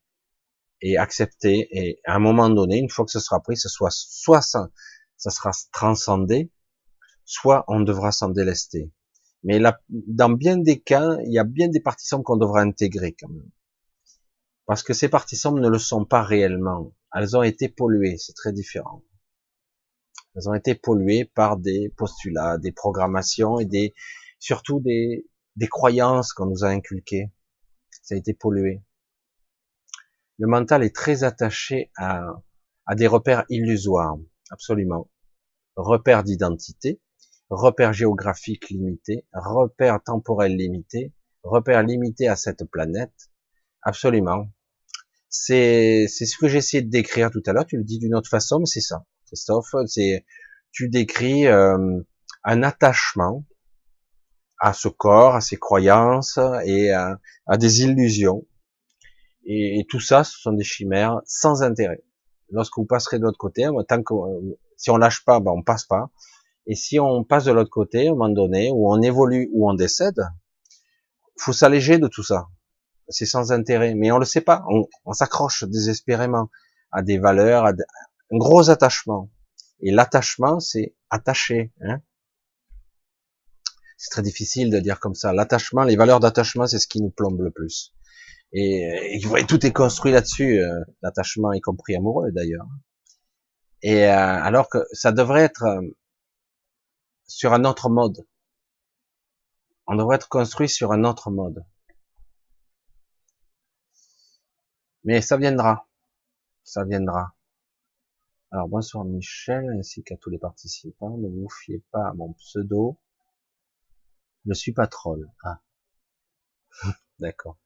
et 0.81 0.97
accepter. 0.97 1.69
Et 1.71 2.01
à 2.05 2.15
un 2.15 2.19
moment 2.19 2.49
donné, 2.49 2.77
une 2.77 2.89
fois 2.89 3.05
que 3.05 3.11
ce 3.11 3.19
sera 3.19 3.41
pris, 3.41 3.55
ce 3.55 3.69
soit 3.69 3.91
soit 3.91 4.41
ça, 5.23 5.29
sera 5.29 5.51
transcendé, 5.71 6.51
soit 7.23 7.63
on 7.67 7.79
devra 7.79 8.11
s'en 8.11 8.29
délester. 8.29 8.91
Mais 9.43 9.59
là, 9.59 9.79
dans 9.89 10.29
bien 10.29 10.57
des 10.57 10.81
cas, 10.81 11.17
il 11.25 11.33
y 11.33 11.39
a 11.39 11.43
bien 11.43 11.67
des 11.67 11.79
parties 11.79 12.07
sombres 12.07 12.23
qu'on 12.23 12.37
devra 12.37 12.61
intégrer 12.61 13.13
quand 13.13 13.29
même. 13.29 13.49
Parce 14.65 14.83
que 14.83 14.93
ces 14.93 15.09
parties 15.09 15.35
sombres 15.35 15.59
ne 15.59 15.69
le 15.69 15.79
sont 15.79 16.05
pas 16.05 16.23
réellement. 16.23 16.93
Elles 17.13 17.37
ont 17.37 17.43
été 17.43 17.69
polluées, 17.69 18.17
c'est 18.17 18.33
très 18.33 18.53
différent. 18.53 19.03
Elles 20.35 20.49
ont 20.49 20.53
été 20.53 20.75
polluées 20.75 21.25
par 21.25 21.57
des 21.57 21.93
postulats, 21.95 22.57
des 22.57 22.71
programmations 22.71 23.59
et 23.59 23.65
des, 23.65 23.93
surtout 24.39 24.79
des, 24.79 25.27
des 25.55 25.67
croyances 25.67 26.33
qu'on 26.33 26.47
nous 26.47 26.63
a 26.63 26.69
inculquées. 26.69 27.31
Ça 28.01 28.15
a 28.15 28.17
été 28.17 28.33
pollué. 28.33 28.81
Le 30.39 30.47
mental 30.47 30.83
est 30.83 30.95
très 30.95 31.23
attaché 31.23 31.91
à, 31.97 32.41
à 32.85 32.95
des 32.95 33.07
repères 33.07 33.45
illusoires, 33.49 34.17
absolument. 34.49 35.09
Repères 35.75 36.23
d'identité, 36.23 37.01
repères 37.49 37.93
géographiques 37.93 38.69
limités, 38.69 39.25
repères 39.33 40.01
temporels 40.03 40.55
limités, 40.55 41.13
repères 41.43 41.83
limités 41.83 42.27
à 42.27 42.35
cette 42.35 42.63
planète, 42.65 43.29
Absolument. 43.83 44.47
C'est 45.29 46.07
ce 46.07 46.37
que 46.37 46.45
essayé 46.45 46.83
de 46.83 46.89
décrire 46.89 47.31
tout 47.31 47.43
à 47.45 47.53
l'heure. 47.53 47.65
Tu 47.65 47.77
le 47.77 47.83
dis 47.83 47.99
d'une 47.99 48.15
autre 48.15 48.29
façon, 48.29 48.59
mais 48.59 48.65
c'est 48.65 48.81
ça, 48.81 49.03
Christophe. 49.27 49.75
C'est 49.87 50.25
tu 50.71 50.89
décris 50.89 51.47
euh, 51.47 51.99
un 52.43 52.63
attachement 52.63 53.43
à 54.59 54.73
ce 54.73 54.87
corps, 54.87 55.35
à 55.35 55.41
ses 55.41 55.57
croyances 55.57 56.39
et 56.65 56.91
à, 56.91 57.19
des 57.57 57.81
illusions. 57.81 58.45
Et, 59.45 59.85
tout 59.89 59.99
ça, 59.99 60.23
ce 60.23 60.39
sont 60.39 60.53
des 60.53 60.63
chimères 60.63 61.21
sans 61.25 61.63
intérêt. 61.63 62.01
Lorsque 62.49 62.77
vous 62.77 62.85
passerez 62.85 63.17
de 63.17 63.23
l'autre 63.23 63.37
côté, 63.37 63.67
tant 63.87 64.01
que 64.01 64.13
si 64.77 64.89
on 64.89 64.97
lâche 64.97 65.23
pas, 65.25 65.39
ben 65.39 65.51
on 65.51 65.63
passe 65.63 65.85
pas. 65.85 66.09
Et 66.65 66.75
si 66.75 66.99
on 66.99 67.23
passe 67.23 67.45
de 67.45 67.51
l'autre 67.51 67.69
côté, 67.69 68.07
à 68.07 68.11
un 68.11 68.15
moment 68.15 68.29
donné, 68.29 68.71
où 68.71 68.91
on 68.91 69.01
évolue, 69.01 69.49
où 69.53 69.69
on 69.69 69.73
décède, 69.73 70.21
faut 71.37 71.53
s'alléger 71.53 71.97
de 71.97 72.07
tout 72.07 72.23
ça. 72.23 72.47
C'est 73.09 73.25
sans 73.25 73.51
intérêt, 73.51 73.95
mais 73.95 74.11
on 74.11 74.17
le 74.17 74.25
sait 74.25 74.41
pas. 74.41 74.63
On, 74.69 74.85
on 75.05 75.13
s'accroche 75.13 75.65
désespérément 75.65 76.49
à 76.91 77.01
des 77.01 77.17
valeurs, 77.17 77.65
à 77.65 77.69
un 77.69 78.37
gros 78.37 78.69
attachement. 78.69 79.29
Et 79.81 79.91
l'attachement, 79.91 80.59
c'est 80.59 80.95
attaché. 81.09 81.73
Hein 81.81 82.01
c'est 84.03 84.09
très 84.09 84.21
difficile 84.21 84.69
de 84.69 84.79
dire 84.79 84.99
comme 84.99 85.15
ça. 85.15 85.31
L'attachement, 85.31 85.83
les 85.83 85.95
valeurs 85.95 86.19
d'attachement, 86.19 86.67
c'est 86.67 86.77
ce 86.77 86.87
qui 86.87 87.01
nous 87.01 87.09
plombe 87.09 87.39
le 87.39 87.51
plus. 87.51 87.93
Et, 88.51 89.17
et 89.37 89.45
tout 89.45 89.65
est 89.65 89.71
construit 89.71 90.11
là-dessus, 90.11 90.59
euh, 90.59 90.81
l'attachement, 91.01 91.53
y 91.53 91.61
compris 91.61 91.95
amoureux 91.95 92.29
d'ailleurs. 92.33 92.65
Et 93.83 94.05
euh, 94.07 94.15
alors 94.15 94.69
que 94.69 94.79
ça 94.93 95.11
devrait 95.11 95.43
être 95.43 95.63
euh, 95.63 95.81
sur 97.27 97.53
un 97.53 97.65
autre 97.65 97.89
mode. 97.89 98.25
On 99.87 99.95
devrait 99.95 100.15
être 100.15 100.29
construit 100.29 100.69
sur 100.69 100.93
un 100.93 101.03
autre 101.03 101.29
mode. 101.29 101.65
Mais 105.03 105.21
ça 105.21 105.35
viendra. 105.35 105.89
Ça 106.63 106.85
viendra. 106.85 107.35
Alors 108.51 108.69
bonsoir 108.69 109.03
Michel, 109.03 109.69
ainsi 109.77 110.01
qu'à 110.01 110.15
tous 110.15 110.29
les 110.29 110.37
participants. 110.37 111.17
Ne 111.17 111.27
vous 111.27 111.49
fiez 111.49 111.83
pas 111.91 112.07
à 112.07 112.13
mon 112.13 112.31
pseudo. 112.33 112.97
Je 114.45 114.53
suis 114.53 114.71
pas 114.71 114.87
troll. 114.87 115.29
Ah. 115.43 115.59
D'accord. 117.19 117.57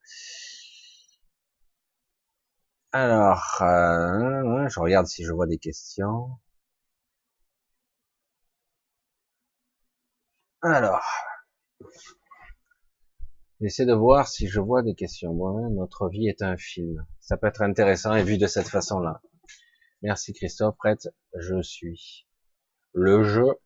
Alors, 2.99 3.61
euh, 3.61 4.67
je 4.69 4.79
regarde 4.79 5.05
si 5.05 5.23
je 5.23 5.31
vois 5.31 5.45
des 5.45 5.59
questions. 5.59 6.39
Alors, 10.63 11.05
j'essaie 13.61 13.85
de 13.85 13.93
voir 13.93 14.27
si 14.27 14.47
je 14.47 14.59
vois 14.59 14.81
des 14.81 14.95
questions. 14.95 15.31
Bon, 15.31 15.69
notre 15.69 16.09
vie 16.09 16.27
est 16.27 16.41
un 16.41 16.57
film. 16.57 17.05
Ça 17.19 17.37
peut 17.37 17.45
être 17.45 17.61
intéressant 17.61 18.15
et 18.15 18.23
vu 18.23 18.39
de 18.39 18.47
cette 18.47 18.67
façon-là. 18.67 19.21
Merci 20.01 20.33
Christophe. 20.33 20.75
Prête, 20.77 21.07
je 21.35 21.61
suis. 21.61 22.25
Le 22.93 23.23
jeu 23.23 23.59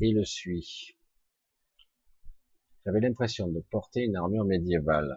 et 0.00 0.12
le 0.12 0.26
suis. 0.26 0.98
J'avais 2.84 3.00
l'impression 3.00 3.48
de 3.48 3.60
porter 3.70 4.02
une 4.02 4.16
armure 4.16 4.44
médiévale. 4.44 5.16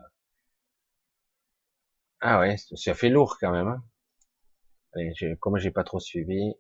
Ah 2.21 2.39
ouais, 2.39 2.55
ça 2.57 2.93
fait 2.93 3.09
lourd 3.09 3.37
quand 3.39 3.51
même. 3.51 3.67
Hein 3.67 3.83
Allez, 4.93 5.13
comme 5.39 5.57
j'ai 5.57 5.71
pas 5.71 5.83
trop 5.83 5.99
suivi. 5.99 6.53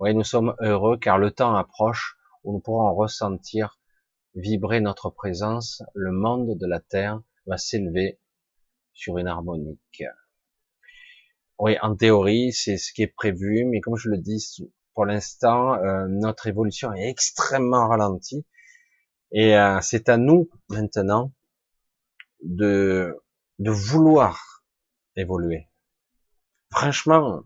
Oui, 0.00 0.14
nous 0.14 0.24
sommes 0.24 0.54
heureux 0.60 0.98
car 0.98 1.18
le 1.18 1.30
temps 1.30 1.54
approche 1.54 2.16
où 2.44 2.52
nous 2.52 2.60
pourrons 2.60 2.94
ressentir 2.94 3.78
vibrer 4.34 4.80
notre 4.80 5.10
présence. 5.10 5.82
Le 5.94 6.10
monde 6.10 6.58
de 6.58 6.66
la 6.66 6.80
Terre 6.80 7.20
va 7.46 7.58
s'élever 7.58 8.18
sur 8.94 9.18
une 9.18 9.28
harmonique. 9.28 10.04
Oui, 11.58 11.76
en 11.82 11.94
théorie, 11.94 12.52
c'est 12.52 12.78
ce 12.78 12.92
qui 12.92 13.02
est 13.02 13.14
prévu, 13.14 13.64
mais 13.64 13.80
comme 13.80 13.96
je 13.96 14.08
le 14.08 14.18
dis, 14.18 14.44
pour 14.94 15.06
l'instant, 15.06 15.74
euh, 15.74 16.06
notre 16.08 16.46
évolution 16.46 16.92
est 16.92 17.08
extrêmement 17.08 17.88
ralentie 17.88 18.44
et 19.30 19.56
euh, 19.56 19.80
c'est 19.80 20.08
à 20.08 20.16
nous 20.16 20.50
maintenant 20.68 21.32
de, 22.42 23.21
de 23.62 23.70
vouloir 23.70 24.64
évoluer. 25.14 25.68
Franchement, 26.70 27.44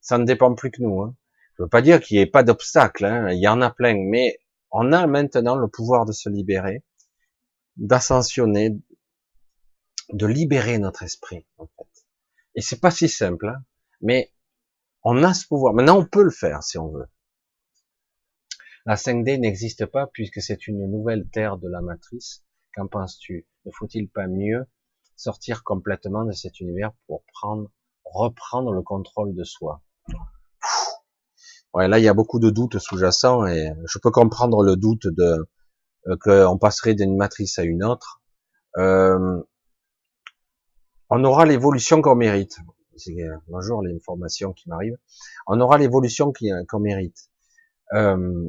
ça 0.00 0.18
ne 0.18 0.24
dépend 0.24 0.54
plus 0.54 0.70
que 0.70 0.82
nous. 0.82 1.00
Hein. 1.00 1.16
Je 1.56 1.62
veux 1.62 1.68
pas 1.68 1.80
dire 1.80 2.00
qu'il 2.00 2.18
n'y 2.18 2.22
ait 2.22 2.26
pas 2.26 2.42
d'obstacles, 2.42 3.06
hein. 3.06 3.30
il 3.30 3.40
y 3.40 3.48
en 3.48 3.62
a 3.62 3.70
plein, 3.70 3.96
mais 3.96 4.38
on 4.70 4.92
a 4.92 5.06
maintenant 5.06 5.56
le 5.56 5.68
pouvoir 5.68 6.04
de 6.04 6.12
se 6.12 6.28
libérer, 6.28 6.84
d'ascensionner, 7.76 8.78
de 10.12 10.26
libérer 10.26 10.78
notre 10.78 11.02
esprit, 11.02 11.46
en 11.56 11.66
fait. 11.66 12.06
Et 12.54 12.60
c'est 12.60 12.80
pas 12.80 12.90
si 12.90 13.08
simple, 13.08 13.48
hein. 13.48 13.64
mais 14.02 14.32
on 15.02 15.22
a 15.22 15.32
ce 15.32 15.46
pouvoir. 15.46 15.72
Maintenant, 15.72 16.00
on 16.00 16.04
peut 16.04 16.24
le 16.24 16.30
faire 16.30 16.62
si 16.62 16.76
on 16.76 16.88
veut. 16.88 17.08
La 18.84 18.96
5D 18.96 19.38
n'existe 19.38 19.86
pas 19.86 20.06
puisque 20.08 20.42
c'est 20.42 20.66
une 20.66 20.90
nouvelle 20.90 21.28
terre 21.30 21.56
de 21.56 21.68
la 21.68 21.80
matrice. 21.80 22.44
Qu'en 22.74 22.86
penses-tu? 22.86 23.46
Ne 23.64 23.70
faut-il 23.72 24.08
pas 24.08 24.26
mieux 24.26 24.66
sortir 25.18 25.64
complètement 25.64 26.24
de 26.24 26.32
cet 26.32 26.60
univers 26.60 26.92
pour 27.06 27.24
prendre, 27.34 27.70
reprendre 28.04 28.72
le 28.72 28.82
contrôle 28.82 29.34
de 29.34 29.44
soi 29.44 29.82
Ouais, 31.74 31.86
là 31.86 31.98
il 31.98 32.04
y 32.04 32.08
a 32.08 32.14
beaucoup 32.14 32.38
de 32.38 32.48
doutes 32.48 32.78
sous-jacents 32.78 33.46
et 33.46 33.70
je 33.86 33.98
peux 33.98 34.10
comprendre 34.10 34.62
le 34.62 34.76
doute 34.76 35.06
de 35.06 35.46
euh, 36.06 36.16
qu'on 36.16 36.56
passerait 36.56 36.94
d'une 36.94 37.16
matrice 37.16 37.58
à 37.58 37.64
une 37.64 37.84
autre. 37.84 38.22
Euh, 38.78 39.42
on 41.10 41.24
aura 41.24 41.44
l'évolution 41.44 42.00
qu'on 42.00 42.14
mérite. 42.14 42.56
C'est 42.96 43.16
bonjour 43.48 43.82
l'information 43.82 44.52
qui 44.52 44.68
m'arrive. 44.68 44.96
On 45.46 45.60
aura 45.60 45.78
l'évolution 45.78 46.32
qu'on 46.32 46.80
mérite. 46.80 47.30
Euh, 47.92 48.48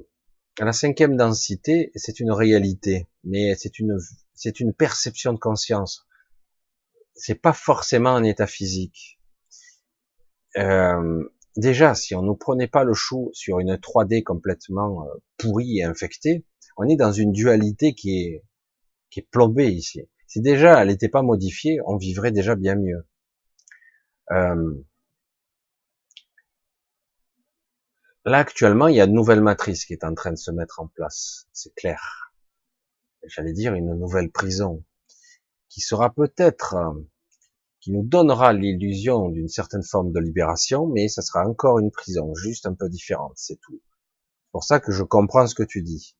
la 0.59 0.73
cinquième 0.73 1.15
densité, 1.17 1.91
c'est 1.95 2.19
une 2.19 2.31
réalité, 2.31 3.07
mais 3.23 3.55
c'est 3.55 3.79
une, 3.79 3.97
c'est 4.33 4.59
une 4.59 4.73
perception 4.73 5.33
de 5.33 5.39
conscience. 5.39 6.07
C'est 7.19 7.35
pas 7.35 7.53
forcément 7.53 8.15
un 8.15 8.23
état 8.23 8.47
physique. 8.47 9.19
Euh, 10.57 11.29
déjà, 11.57 11.93
si 11.93 12.15
on 12.15 12.21
ne 12.21 12.33
prenait 12.33 12.67
pas 12.67 12.83
le 12.85 12.93
chou 12.93 13.29
sur 13.33 13.59
une 13.59 13.75
3D 13.75 14.23
complètement 14.23 15.03
euh, 15.03 15.09
pourrie 15.37 15.79
et 15.79 15.83
infectée, 15.83 16.45
on 16.77 16.87
est 16.87 16.95
dans 16.95 17.11
une 17.11 17.33
dualité 17.33 17.93
qui 17.93 18.21
est, 18.21 18.45
qui 19.09 19.19
est 19.19 19.27
plombée 19.29 19.69
ici. 19.69 20.01
Si 20.27 20.41
déjà 20.41 20.81
elle 20.81 20.87
n'était 20.87 21.09
pas 21.09 21.21
modifiée, 21.21 21.79
on 21.85 21.97
vivrait 21.97 22.31
déjà 22.31 22.55
bien 22.55 22.75
mieux. 22.75 23.05
Euh, 24.31 24.75
Là, 28.25 28.37
actuellement, 28.37 28.87
il 28.87 28.95
y 28.95 29.01
a 29.01 29.05
une 29.05 29.13
nouvelle 29.13 29.41
matrice 29.41 29.85
qui 29.85 29.93
est 29.93 30.03
en 30.03 30.13
train 30.13 30.31
de 30.31 30.37
se 30.37 30.51
mettre 30.51 30.79
en 30.79 30.87
place. 30.87 31.47
C'est 31.51 31.73
clair. 31.73 32.31
J'allais 33.25 33.53
dire 33.53 33.73
une 33.73 33.93
nouvelle 33.95 34.29
prison 34.29 34.83
qui 35.69 35.81
sera 35.81 36.13
peut-être, 36.13 36.75
euh, 36.75 36.93
qui 37.79 37.91
nous 37.91 38.03
donnera 38.03 38.53
l'illusion 38.53 39.29
d'une 39.29 39.47
certaine 39.47 39.83
forme 39.83 40.11
de 40.11 40.19
libération, 40.19 40.87
mais 40.87 41.07
ça 41.07 41.21
sera 41.21 41.47
encore 41.47 41.79
une 41.79 41.91
prison, 41.91 42.33
juste 42.35 42.65
un 42.65 42.73
peu 42.73 42.89
différente, 42.89 43.33
c'est 43.35 43.59
tout. 43.61 43.81
C'est 43.81 44.51
pour 44.51 44.63
ça 44.63 44.79
que 44.79 44.91
je 44.91 45.03
comprends 45.03 45.47
ce 45.47 45.55
que 45.55 45.63
tu 45.63 45.81
dis. 45.81 46.15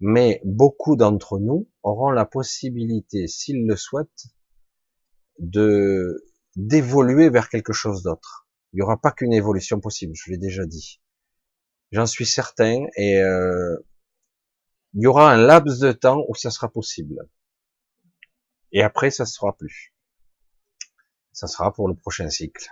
Mais 0.00 0.40
beaucoup 0.44 0.96
d'entre 0.96 1.38
nous 1.38 1.68
auront 1.82 2.10
la 2.10 2.26
possibilité, 2.26 3.26
s'ils 3.28 3.66
le 3.66 3.76
souhaitent, 3.76 4.26
de 5.38 6.24
d'évoluer 6.56 7.30
vers 7.30 7.48
quelque 7.48 7.72
chose 7.72 8.02
d'autre. 8.02 8.46
Il 8.72 8.76
n'y 8.76 8.82
aura 8.82 9.00
pas 9.00 9.10
qu'une 9.10 9.32
évolution 9.32 9.80
possible, 9.80 10.14
je 10.14 10.30
l'ai 10.30 10.38
déjà 10.38 10.66
dit. 10.66 11.00
J'en 11.94 12.06
suis 12.06 12.26
certain. 12.26 12.86
Et 12.96 13.18
euh, 13.20 13.76
il 14.94 15.02
y 15.02 15.06
aura 15.06 15.32
un 15.32 15.36
laps 15.36 15.78
de 15.78 15.92
temps 15.92 16.24
où 16.28 16.34
ça 16.34 16.50
sera 16.50 16.68
possible. 16.68 17.28
Et 18.74 18.82
après, 18.82 19.10
ça 19.10 19.24
sera 19.24 19.56
plus. 19.56 19.94
Ça 21.32 21.46
sera 21.46 21.72
pour 21.72 21.88
le 21.88 21.94
prochain 21.94 22.28
cycle. 22.28 22.66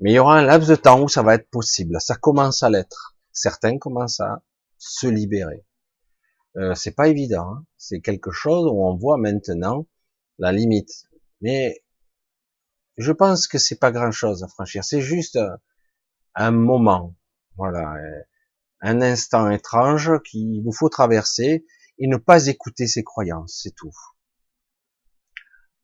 Mais 0.00 0.10
il 0.10 0.14
y 0.14 0.18
aura 0.18 0.38
un 0.38 0.42
laps 0.42 0.68
de 0.68 0.74
temps 0.74 1.00
où 1.00 1.08
ça 1.08 1.22
va 1.22 1.34
être 1.34 1.48
possible. 1.48 2.00
Ça 2.00 2.16
commence 2.16 2.62
à 2.64 2.68
l'être. 2.68 3.16
Certains 3.32 3.78
commencent 3.78 4.20
à 4.20 4.42
se 4.76 5.06
libérer. 5.06 5.64
Euh, 6.56 6.74
c'est 6.74 6.94
pas 6.96 7.08
évident. 7.08 7.54
Hein. 7.54 7.66
C'est 7.78 8.00
quelque 8.00 8.32
chose 8.32 8.66
où 8.66 8.84
on 8.84 8.96
voit 8.96 9.16
maintenant 9.16 9.86
la 10.38 10.50
limite. 10.50 11.08
Mais 11.40 11.84
je 12.96 13.12
pense 13.12 13.46
que 13.46 13.58
c'est 13.58 13.78
pas 13.78 13.92
grand 13.92 14.10
chose 14.10 14.42
à 14.42 14.48
franchir. 14.48 14.82
C'est 14.82 15.00
juste 15.00 15.38
un 16.34 16.50
moment. 16.50 17.14
Voilà, 17.56 17.94
un 18.80 19.00
instant 19.00 19.48
étrange 19.48 20.20
qu'il 20.22 20.64
nous 20.64 20.72
faut 20.72 20.88
traverser 20.88 21.64
et 21.98 22.08
ne 22.08 22.16
pas 22.16 22.48
écouter 22.48 22.88
ses 22.88 23.04
croyances, 23.04 23.60
c'est 23.62 23.74
tout. 23.76 23.94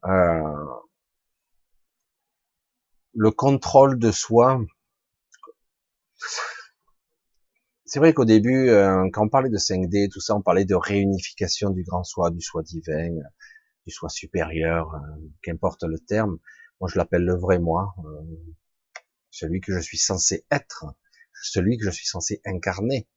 Euh, 0.06 0.66
le 3.14 3.30
contrôle 3.30 3.98
de 3.98 4.10
soi. 4.10 4.60
C'est 7.84 7.98
vrai 7.98 8.14
qu'au 8.14 8.24
début, 8.24 8.68
euh, 8.68 9.08
quand 9.12 9.24
on 9.26 9.28
parlait 9.28 9.50
de 9.50 9.58
5D, 9.58 10.08
tout 10.10 10.20
ça, 10.20 10.36
on 10.36 10.42
parlait 10.42 10.64
de 10.64 10.74
réunification 10.74 11.70
du 11.70 11.82
grand 11.82 12.04
soi, 12.04 12.30
du 12.30 12.40
soi 12.40 12.62
divin, 12.62 13.10
du 13.86 13.92
soi 13.92 14.08
supérieur, 14.08 14.94
qu'importe 15.42 15.82
le 15.82 15.98
terme. 15.98 16.38
Moi, 16.80 16.88
je 16.92 16.98
l'appelle 16.98 17.24
le 17.24 17.36
vrai 17.36 17.58
moi, 17.58 17.94
celui 19.30 19.60
que 19.60 19.72
je 19.72 19.80
suis 19.80 19.98
censé 19.98 20.46
être 20.50 20.86
celui 21.42 21.78
que 21.78 21.84
je 21.84 21.90
suis 21.90 22.06
censé 22.06 22.40
incarner. 22.44 23.08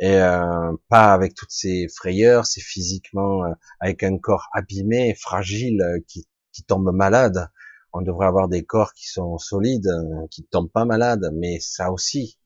Et 0.00 0.20
euh, 0.20 0.72
pas 0.88 1.12
avec 1.12 1.34
toutes 1.34 1.50
ces 1.50 1.88
frayeurs, 1.88 2.46
c'est 2.46 2.60
physiquement 2.60 3.44
euh, 3.44 3.52
avec 3.80 4.02
un 4.04 4.18
corps 4.18 4.48
abîmé, 4.52 5.14
fragile, 5.14 5.82
euh, 5.82 5.98
qui, 6.06 6.28
qui 6.52 6.62
tombe 6.62 6.92
malade. 6.92 7.50
On 7.92 8.02
devrait 8.02 8.26
avoir 8.26 8.48
des 8.48 8.64
corps 8.64 8.92
qui 8.92 9.08
sont 9.08 9.38
solides, 9.38 9.90
qui 10.30 10.44
tombent 10.44 10.70
pas 10.70 10.84
malades, 10.84 11.32
mais 11.34 11.58
ça 11.58 11.90
aussi, 11.90 12.38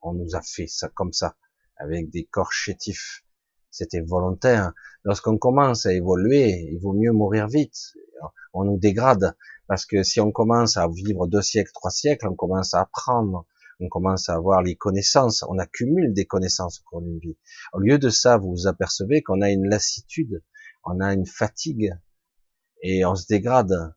on 0.00 0.14
nous 0.14 0.34
a 0.34 0.40
fait 0.40 0.66
ça 0.66 0.88
comme 0.88 1.12
ça, 1.12 1.36
avec 1.76 2.10
des 2.10 2.24
corps 2.24 2.52
chétifs. 2.52 3.22
C'était 3.70 4.00
volontaire. 4.00 4.72
Lorsqu'on 5.04 5.36
commence 5.36 5.84
à 5.84 5.92
évoluer, 5.92 6.70
il 6.72 6.78
vaut 6.80 6.94
mieux 6.94 7.12
mourir 7.12 7.48
vite. 7.48 7.92
On 8.54 8.64
nous 8.64 8.78
dégrade 8.78 9.36
parce 9.68 9.84
que 9.84 10.02
si 10.02 10.20
on 10.20 10.32
commence 10.32 10.76
à 10.78 10.88
vivre 10.88 11.26
deux 11.26 11.42
siècles, 11.42 11.72
trois 11.74 11.90
siècles, 11.90 12.28
on 12.28 12.34
commence 12.34 12.74
à 12.74 12.80
apprendre, 12.80 13.46
on 13.80 13.88
commence 13.88 14.28
à 14.28 14.34
avoir 14.34 14.62
les 14.62 14.76
connaissances, 14.76 15.44
on 15.48 15.58
accumule 15.58 16.12
des 16.12 16.26
connaissances 16.26 16.80
au 16.80 16.82
cours 16.88 17.02
d'une 17.02 17.18
vie. 17.18 17.36
Au 17.72 17.78
lieu 17.78 17.98
de 17.98 18.08
ça, 18.10 18.36
vous 18.36 18.50
vous 18.50 18.66
apercevez 18.66 19.22
qu'on 19.22 19.40
a 19.40 19.50
une 19.50 19.68
lassitude, 19.68 20.42
on 20.84 21.00
a 21.00 21.12
une 21.12 21.26
fatigue, 21.26 21.92
et 22.82 23.04
on 23.04 23.14
se 23.14 23.26
dégrade 23.26 23.94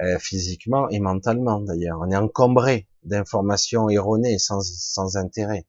euh, 0.00 0.18
physiquement 0.18 0.88
et 0.88 1.00
mentalement 1.00 1.60
d'ailleurs. 1.60 1.98
On 2.00 2.10
est 2.10 2.16
encombré 2.16 2.88
d'informations 3.02 3.88
erronées 3.88 4.38
sans, 4.38 4.60
sans 4.60 5.16
intérêt. 5.16 5.66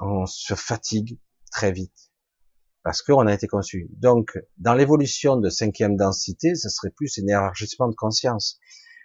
On 0.00 0.26
se 0.26 0.54
fatigue 0.54 1.18
très 1.50 1.72
vite 1.72 2.10
parce 2.82 3.02
qu'on 3.02 3.26
a 3.26 3.34
été 3.34 3.46
conçu. 3.46 3.90
Donc, 3.98 4.38
dans 4.56 4.74
l'évolution 4.74 5.36
de 5.36 5.50
cinquième 5.50 5.96
densité, 5.96 6.54
ce 6.54 6.70
serait 6.70 6.90
plus 6.90 7.18
un 7.18 7.26
élargissement 7.26 7.88
de 7.88 7.94
conscience. 7.94 8.58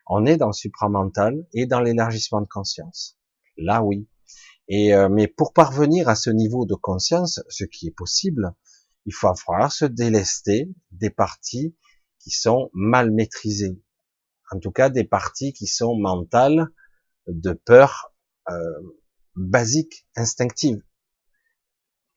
On 0.08 0.26
est 0.26 0.38
dans 0.38 0.48
le 0.48 0.54
supramental 0.54 1.46
et 1.54 1.66
dans 1.66 1.80
l'élargissement 1.80 2.42
de 2.42 2.48
conscience. 2.48 3.18
Là, 3.58 3.84
oui. 3.84 4.08
Et 4.68 4.94
euh, 4.94 5.10
mais 5.10 5.28
pour 5.28 5.54
parvenir 5.54 6.10
à 6.10 6.16
ce 6.16 6.30
niveau 6.30 6.66
de 6.66 6.76
conscience, 6.76 7.42
ce 7.50 7.64
qui 7.66 7.88
est 7.88 7.96
possible, 7.96 8.54
il 9.06 9.14
faut 9.14 9.34
falloir 9.36 9.72
se 9.72 9.86
délester 9.86 10.70
des 10.92 11.10
parties 11.10 11.76
qui 12.20 12.32
sont 12.32 12.70
mal 12.74 13.12
maîtrisées. 13.12 13.80
En 14.52 14.60
tout 14.60 14.72
cas, 14.72 14.90
des 14.90 15.04
parties 15.04 15.54
qui 15.54 15.68
sont 15.68 15.96
mentales, 15.96 16.68
de 17.28 17.54
peur 17.54 18.14
euh, 18.50 18.80
basique, 19.36 20.08
instinctive, 20.16 20.82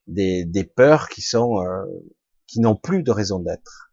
des, 0.07 0.45
des 0.45 0.65
peurs 0.65 1.09
qui 1.09 1.23
sont 1.23 1.63
euh, 1.63 1.85
qui 2.47 2.61
n'ont 2.61 2.77
plus 2.77 3.03
de 3.03 3.11
raison 3.11 3.39
d'être. 3.41 3.88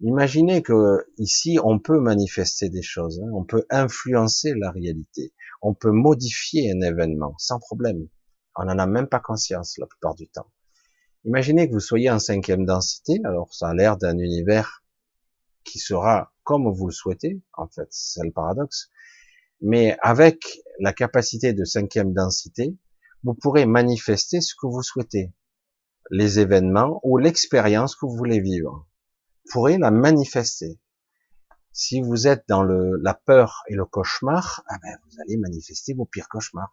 Imaginez 0.00 0.62
que 0.62 1.06
ici 1.18 1.58
on 1.62 1.80
peut 1.80 1.98
manifester 1.98 2.68
des 2.68 2.82
choses, 2.82 3.20
hein. 3.20 3.30
on 3.34 3.44
peut 3.44 3.64
influencer 3.68 4.54
la 4.54 4.70
réalité, 4.70 5.32
on 5.60 5.74
peut 5.74 5.90
modifier 5.90 6.70
un 6.72 6.80
événement 6.80 7.34
sans 7.38 7.58
problème. 7.58 8.08
On 8.54 8.64
n'en 8.64 8.78
a 8.78 8.86
même 8.86 9.08
pas 9.08 9.18
conscience 9.18 9.76
la 9.78 9.86
plupart 9.86 10.14
du 10.14 10.28
temps. 10.28 10.50
Imaginez 11.24 11.68
que 11.68 11.74
vous 11.74 11.80
soyez 11.80 12.10
en 12.10 12.20
cinquième 12.20 12.64
densité, 12.64 13.20
alors 13.24 13.52
ça 13.52 13.68
a 13.68 13.74
l'air 13.74 13.96
d'un 13.96 14.18
univers 14.18 14.84
qui 15.64 15.78
sera 15.80 16.32
comme 16.44 16.72
vous 16.72 16.86
le 16.86 16.92
souhaitez, 16.92 17.42
en 17.54 17.66
fait, 17.68 17.88
c'est 17.90 18.24
le 18.24 18.32
paradoxe, 18.32 18.90
mais 19.60 19.96
avec 20.00 20.60
la 20.78 20.92
capacité 20.92 21.52
de 21.52 21.64
cinquième 21.64 22.14
densité, 22.14 22.76
vous 23.24 23.34
pourrez 23.34 23.66
manifester 23.66 24.40
ce 24.40 24.54
que 24.54 24.66
vous 24.66 24.82
souhaitez, 24.82 25.32
les 26.10 26.38
événements 26.38 27.00
ou 27.02 27.18
l'expérience 27.18 27.96
que 27.96 28.06
vous 28.06 28.16
voulez 28.16 28.40
vivre 28.40 28.87
pourrez 29.50 29.78
la 29.78 29.90
manifester. 29.90 30.78
Si 31.72 32.00
vous 32.00 32.26
êtes 32.26 32.44
dans 32.48 32.62
le, 32.62 32.96
la 33.02 33.14
peur 33.14 33.62
et 33.68 33.74
le 33.74 33.84
cauchemar, 33.84 34.62
ah 34.68 34.76
ben, 34.82 34.96
vous 35.04 35.20
allez 35.20 35.36
manifester 35.36 35.94
vos 35.94 36.06
pires 36.06 36.28
cauchemars. 36.28 36.72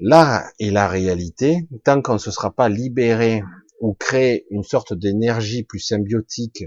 Là 0.00 0.50
est 0.58 0.70
la 0.70 0.88
réalité, 0.88 1.68
tant 1.84 2.00
qu'on 2.02 2.14
ne 2.14 2.18
se 2.18 2.30
sera 2.30 2.54
pas 2.54 2.68
libéré 2.68 3.42
ou 3.80 3.94
créé 3.94 4.46
une 4.50 4.62
sorte 4.62 4.94
d'énergie 4.94 5.64
plus 5.64 5.80
symbiotique 5.80 6.64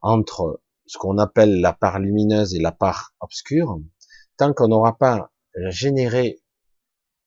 entre 0.00 0.62
ce 0.86 0.98
qu'on 0.98 1.18
appelle 1.18 1.60
la 1.60 1.72
part 1.72 1.98
lumineuse 1.98 2.54
et 2.54 2.60
la 2.60 2.72
part 2.72 3.14
obscure, 3.20 3.80
tant 4.36 4.52
qu'on 4.52 4.68
n'aura 4.68 4.96
pas 4.96 5.32
généré 5.70 6.40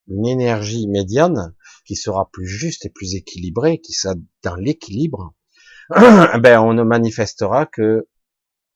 une 0.08 0.26
énergie 0.26 0.88
médiane 0.88 1.56
qui 1.86 1.96
sera 1.96 2.30
plus 2.32 2.48
juste 2.48 2.86
et 2.86 2.90
plus 2.90 3.16
équilibrée, 3.16 3.80
qui 3.80 3.94
sera 3.94 4.16
dans 4.44 4.56
l'équilibre, 4.56 5.36
ben 6.40 6.60
on 6.62 6.74
ne 6.74 6.84
manifestera 6.84 7.66
que 7.66 8.08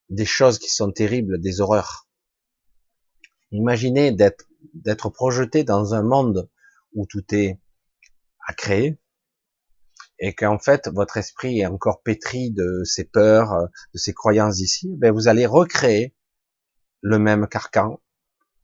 des 0.10 0.26
choses 0.26 0.60
qui 0.60 0.70
sont 0.70 0.92
terribles, 0.92 1.40
des 1.40 1.62
horreurs. 1.62 2.10
Imaginez 3.52 4.12
d'être 4.12 4.46
d'être 4.74 5.10
projeté 5.10 5.64
dans 5.64 5.94
un 5.94 6.04
monde 6.04 6.50
où 6.94 7.06
tout 7.06 7.24
est 7.34 7.62
à 8.48 8.54
créer 8.54 9.00
et 10.20 10.34
qu'en 10.34 10.60
fait 10.60 10.90
votre 10.90 11.16
esprit 11.16 11.60
est 11.60 11.66
encore 11.66 12.02
pétri 12.02 12.52
de 12.52 12.84
ses 12.84 13.06
peurs, 13.06 13.70
de 13.94 13.98
ses 13.98 14.14
croyances 14.14 14.60
ici, 14.60 14.94
ben 14.98 15.14
vous 15.14 15.30
allez 15.30 15.46
recréer 15.46 16.16
le 17.02 17.18
même 17.18 17.48
carcan 17.48 18.02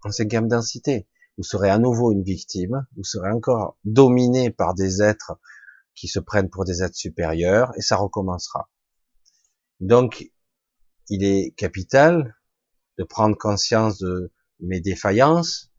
en 0.03 0.11
cinquième 0.11 0.49
densité. 0.49 1.07
Vous 1.37 1.43
serez 1.43 1.69
à 1.69 1.77
nouveau 1.77 2.11
une 2.11 2.23
victime, 2.23 2.85
vous 2.97 3.05
serez 3.05 3.29
encore 3.29 3.77
dominé 3.85 4.51
par 4.51 4.73
des 4.73 5.01
êtres 5.01 5.39
qui 5.95 6.07
se 6.07 6.19
prennent 6.19 6.49
pour 6.49 6.65
des 6.65 6.83
êtres 6.83 6.95
supérieurs, 6.95 7.71
et 7.77 7.81
ça 7.81 7.95
recommencera. 7.95 8.69
Donc, 9.79 10.31
il 11.09 11.23
est 11.23 11.51
capital 11.55 12.35
de 12.97 13.03
prendre 13.03 13.37
conscience 13.37 13.99
de 13.99 14.31
mes 14.59 14.79
défaillances, 14.79 15.71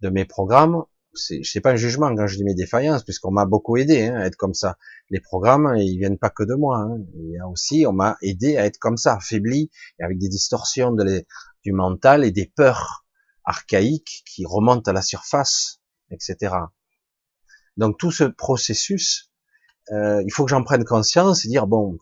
de 0.00 0.08
mes 0.08 0.24
programmes. 0.24 0.84
C'est, 1.14 1.42
sais 1.44 1.60
pas 1.60 1.72
un 1.72 1.76
jugement 1.76 2.14
quand 2.14 2.26
je 2.26 2.36
dis 2.36 2.44
mes 2.44 2.54
défaillances, 2.54 3.04
puisqu'on 3.04 3.30
m'a 3.30 3.44
beaucoup 3.44 3.76
aidé 3.76 4.06
hein, 4.06 4.16
à 4.16 4.26
être 4.26 4.36
comme 4.36 4.54
ça. 4.54 4.78
Les 5.10 5.20
programmes, 5.20 5.74
ils 5.76 5.98
viennent 5.98 6.18
pas 6.18 6.30
que 6.30 6.42
de 6.42 6.54
moi. 6.54 6.78
Hein. 6.78 6.98
Il 7.14 7.32
y 7.32 7.38
a 7.38 7.46
aussi, 7.46 7.84
on 7.86 7.92
m'a 7.92 8.16
aidé 8.22 8.56
à 8.56 8.64
être 8.64 8.78
comme 8.78 8.96
ça, 8.96 9.16
affaibli, 9.16 9.70
et 9.98 10.04
avec 10.04 10.18
des 10.18 10.28
distorsions 10.28 10.92
du 10.92 11.72
mental 11.72 12.24
et 12.24 12.30
des 12.30 12.46
peurs 12.46 13.04
archaïques 13.44 14.22
qui 14.26 14.46
remontent 14.46 14.90
à 14.90 14.94
la 14.94 15.02
surface, 15.02 15.80
etc. 16.10 16.54
Donc 17.76 17.98
tout 17.98 18.10
ce 18.10 18.24
processus, 18.24 19.31
euh, 19.90 20.22
il 20.24 20.32
faut 20.32 20.44
que 20.44 20.50
j'en 20.50 20.62
prenne 20.62 20.84
conscience 20.84 21.44
et 21.44 21.48
dire 21.48 21.66
bon, 21.66 21.98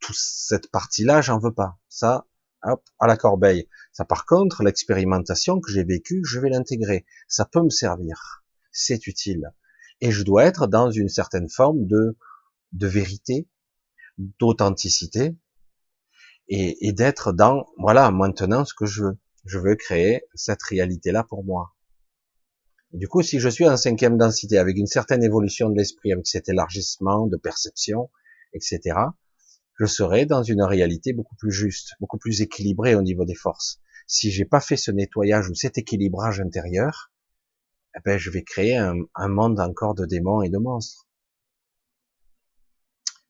toute 0.00 0.16
cette 0.18 0.70
partie-là, 0.70 1.22
j'en 1.22 1.38
veux 1.38 1.54
pas. 1.54 1.78
Ça, 1.88 2.26
hop, 2.62 2.82
à 2.98 3.06
la 3.06 3.16
corbeille. 3.16 3.68
Ça, 3.92 4.04
par 4.04 4.26
contre, 4.26 4.62
l'expérimentation 4.62 5.60
que 5.60 5.70
j'ai 5.70 5.84
vécue, 5.84 6.22
je 6.24 6.40
vais 6.40 6.50
l'intégrer. 6.50 7.06
Ça 7.28 7.44
peut 7.44 7.62
me 7.62 7.70
servir. 7.70 8.44
C'est 8.72 9.06
utile. 9.06 9.52
Et 10.00 10.10
je 10.10 10.22
dois 10.24 10.44
être 10.44 10.66
dans 10.66 10.90
une 10.90 11.08
certaine 11.08 11.48
forme 11.48 11.86
de, 11.86 12.18
de 12.72 12.86
vérité, 12.86 13.48
d'authenticité, 14.18 15.36
et, 16.48 16.86
et 16.86 16.92
d'être 16.92 17.32
dans, 17.32 17.66
voilà, 17.78 18.10
maintenant 18.10 18.64
ce 18.64 18.74
que 18.74 18.86
je 18.86 19.04
veux. 19.04 19.18
Je 19.44 19.58
veux 19.58 19.74
créer 19.74 20.22
cette 20.34 20.62
réalité-là 20.62 21.24
pour 21.24 21.44
moi 21.44 21.71
du 22.92 23.08
coup, 23.08 23.22
si 23.22 23.40
je 23.40 23.48
suis 23.48 23.66
en 23.66 23.76
cinquième 23.76 24.18
densité, 24.18 24.58
avec 24.58 24.76
une 24.76 24.86
certaine 24.86 25.22
évolution 25.22 25.70
de 25.70 25.76
l'esprit, 25.76 26.12
avec 26.12 26.26
cet 26.26 26.48
élargissement 26.48 27.26
de 27.26 27.36
perception, 27.36 28.10
etc., 28.52 28.98
je 29.78 29.86
serai 29.86 30.26
dans 30.26 30.42
une 30.42 30.62
réalité 30.62 31.14
beaucoup 31.14 31.34
plus 31.36 31.52
juste, 31.52 31.94
beaucoup 32.00 32.18
plus 32.18 32.42
équilibrée 32.42 32.94
au 32.94 33.02
niveau 33.02 33.24
des 33.24 33.34
forces. 33.34 33.80
Si 34.06 34.30
j'ai 34.30 34.44
pas 34.44 34.60
fait 34.60 34.76
ce 34.76 34.90
nettoyage 34.90 35.48
ou 35.48 35.54
cet 35.54 35.78
équilibrage 35.78 36.40
intérieur, 36.40 37.10
eh 37.96 38.00
ben, 38.04 38.18
je 38.18 38.30
vais 38.30 38.42
créer 38.42 38.76
un, 38.76 39.28
monde 39.28 39.58
encore 39.58 39.94
de 39.94 40.04
démons 40.04 40.42
et 40.42 40.50
de 40.50 40.58
monstres. 40.58 41.08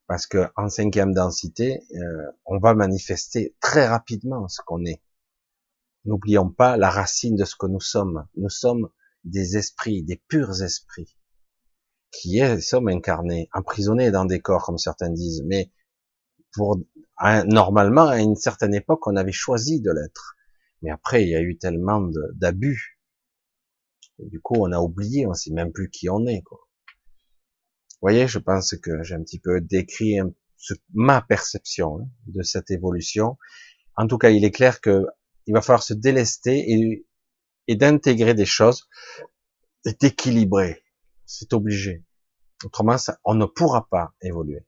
Parce 0.09 0.26
que 0.26 0.48
en 0.56 0.68
cinquième 0.68 1.14
densité, 1.14 1.84
euh, 1.94 2.32
on 2.44 2.59
va 2.59 2.74
manifester 2.74 3.55
très 3.60 3.86
rapidement 3.86 4.48
ce 4.48 4.60
qu'on 4.66 4.84
est. 4.84 5.01
N'oublions 6.05 6.51
pas 6.51 6.76
la 6.76 6.90
racine 6.90 7.36
de 7.36 7.44
ce 7.44 7.55
que 7.55 7.66
nous 7.66 7.80
sommes. 7.80 8.26
Nous 8.36 8.51
sommes 8.51 8.89
des 9.24 9.56
esprits, 9.56 10.02
des 10.02 10.22
purs 10.28 10.62
esprits, 10.62 11.16
qui 12.10 12.40
sommes 12.60 12.88
incarnés, 12.88 13.48
emprisonnés 13.52 14.10
dans 14.10 14.24
des 14.24 14.40
corps, 14.40 14.64
comme 14.64 14.78
certains 14.78 15.10
disent, 15.10 15.42
mais 15.46 15.70
pour 16.52 16.78
normalement 17.46 18.08
à 18.08 18.18
une 18.18 18.36
certaine 18.36 18.74
époque, 18.74 19.06
on 19.06 19.16
avait 19.16 19.32
choisi 19.32 19.80
de 19.80 19.90
l'être. 19.90 20.36
Mais 20.82 20.90
après, 20.90 21.22
il 21.22 21.30
y 21.30 21.36
a 21.36 21.40
eu 21.40 21.56
tellement 21.56 22.02
d'abus. 22.34 22.98
Du 24.18 24.40
coup, 24.40 24.56
on 24.58 24.72
a 24.72 24.78
oublié, 24.78 25.26
on 25.26 25.34
sait 25.34 25.52
même 25.52 25.72
plus 25.72 25.88
qui 25.88 26.10
on 26.10 26.26
est. 26.26 26.42
Quoi. 26.42 26.58
Vous 26.58 28.08
voyez, 28.08 28.26
je 28.26 28.38
pense 28.38 28.74
que 28.82 29.02
j'ai 29.02 29.14
un 29.14 29.22
petit 29.22 29.38
peu 29.38 29.60
décrit 29.60 30.18
ma 30.92 31.22
perception 31.22 32.00
hein, 32.00 32.08
de 32.26 32.42
cette 32.42 32.70
évolution. 32.70 33.38
En 33.96 34.06
tout 34.06 34.18
cas, 34.18 34.30
il 34.30 34.44
est 34.44 34.50
clair 34.50 34.80
que 34.80 35.06
il 35.46 35.54
va 35.54 35.60
falloir 35.60 35.82
se 35.82 35.94
délester 35.94 36.72
et 36.72 37.06
et 37.68 37.76
d'intégrer 37.76 38.34
des 38.34 38.47
choses 38.47 38.89
et 39.84 39.93
d'équilibrer. 39.94 40.82
C'est 41.24 41.52
obligé. 41.52 42.05
Autrement, 42.64 42.98
ça, 42.98 43.18
on 43.24 43.34
ne 43.34 43.47
pourra 43.47 43.89
pas 43.89 44.14
évoluer. 44.20 44.66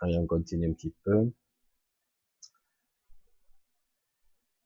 Allez, 0.00 0.16
on 0.16 0.26
continue 0.26 0.70
un 0.70 0.72
petit 0.72 0.94
peu. 1.04 1.32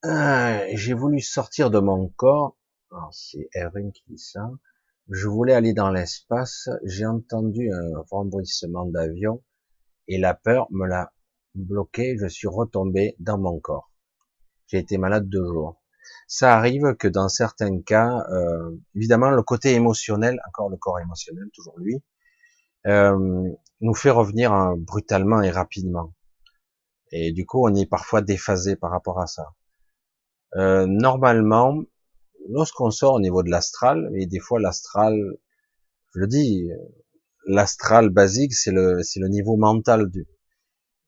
Ah, 0.05 0.65
j'ai 0.75 0.95
voulu 0.95 1.21
sortir 1.21 1.71
de 1.71 1.79
mon 1.79 2.09
corps. 2.09 2.57
c'est 3.13 3.49
Erin 3.55 3.91
qui 3.93 4.03
dit 4.09 4.19
ça. 4.19 4.51
Je 5.09 5.29
voulais 5.29 5.55
aller 5.55 5.75
dans 5.75 5.91
l'espace, 5.91 6.69
j'ai 6.85 7.07
entendu 7.07 7.71
un 7.73 8.03
rembrissement 8.11 8.87
d'avion 8.87 9.43
et 10.09 10.19
la 10.19 10.35
peur 10.35 10.67
me 10.71 10.87
l'a 10.87 11.13
bloqué, 11.55 12.17
je 12.19 12.27
suis 12.27 12.49
retombé 12.49 13.15
dans 13.19 13.39
mon 13.39 13.61
corps. 13.61 13.92
J'ai 14.67 14.79
été 14.79 14.99
malade 14.99 15.29
deux 15.29 15.45
jours. 15.45 15.83
Ça 16.27 16.57
arrive 16.57 16.95
que 16.97 17.09
dans 17.09 17.29
certains 17.29 17.81
cas, 17.83 18.25
euh, 18.31 18.71
évidemment, 18.95 19.31
le 19.31 19.43
côté 19.43 19.75
émotionnel, 19.75 20.41
encore 20.49 20.71
le 20.71 20.77
corps 20.77 20.99
émotionnel, 21.01 21.45
toujours 21.53 21.79
lui, 21.79 22.03
euh, 22.87 23.49
nous 23.81 23.95
fait 23.95 24.11
revenir 24.11 24.53
hein, 24.53 24.75
brutalement 24.79 25.43
et 25.43 25.51
rapidement. 25.51 26.15
Et 27.11 27.33
du 27.33 27.45
coup, 27.45 27.67
on 27.67 27.75
est 27.75 27.87
parfois 27.87 28.23
déphasé 28.23 28.77
par 28.77 28.91
rapport 28.91 29.21
à 29.21 29.27
ça. 29.27 29.53
Euh, 30.57 30.87
normalement, 30.87 31.83
lorsqu'on 32.49 32.91
sort 32.91 33.15
au 33.15 33.21
niveau 33.21 33.43
de 33.43 33.51
l'astral, 33.51 34.11
et 34.15 34.27
des 34.27 34.41
fois 34.41 34.61
l'astral, 34.61 35.15
je 36.15 36.21
le 36.21 36.27
dis, 36.27 36.71
l'astral 37.47 38.11
basique, 38.11 38.55
c'est 38.55 38.73
le, 38.73 39.03
c'est 39.03 39.21
le 39.21 39.29
niveau 39.29 39.57
mental 39.57 40.11
du, 40.11 40.27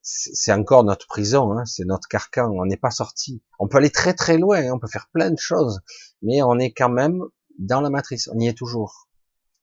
c'est 0.05 0.53
encore 0.53 0.85
notre 0.85 1.07
prison, 1.07 1.57
hein, 1.57 1.65
c'est 1.65 1.87
notre 1.87 2.09
carcan, 2.09 2.51
on 2.51 2.67
n'est 2.67 2.77
pas 2.77 2.91
sorti. 2.91 3.43
On 3.59 3.69
peut 3.69 3.79
aller 3.79 3.91
très 3.91 4.13
très 4.13 4.37
loin, 4.37 4.59
hein, 4.59 4.73
on 4.75 4.79
peut 4.79 4.87
faire 4.87 5.09
plein 5.13 5.31
de 5.31 5.39
choses, 5.39 5.81
mais 6.21 6.43
on 6.43 6.59
est 6.59 6.73
quand 6.73 6.91
même 6.91 7.23
dans 7.59 7.81
la 7.81 7.89
matrice, 7.89 8.29
on 8.29 8.39
y 8.39 8.47
est 8.47 8.57
toujours. 8.57 9.09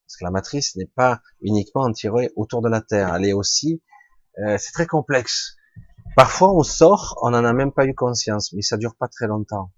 Parce 0.04 0.16
que 0.16 0.24
la 0.24 0.32
matrice 0.32 0.74
n'est 0.74 0.90
pas 0.96 1.22
uniquement 1.42 1.90
tirée 1.92 2.32
autour 2.34 2.60
de 2.60 2.68
la 2.68 2.80
Terre, 2.80 3.14
elle 3.14 3.24
est 3.24 3.32
aussi, 3.32 3.82
euh, 4.40 4.58
c'est 4.58 4.72
très 4.72 4.86
complexe. 4.86 5.54
Parfois 6.16 6.52
on 6.52 6.64
sort, 6.64 7.16
on 7.22 7.30
n'en 7.30 7.44
a 7.44 7.52
même 7.52 7.72
pas 7.72 7.86
eu 7.86 7.94
conscience, 7.94 8.52
mais 8.52 8.62
ça 8.62 8.76
dure 8.76 8.96
pas 8.96 9.06
très 9.06 9.28
longtemps. 9.28 9.72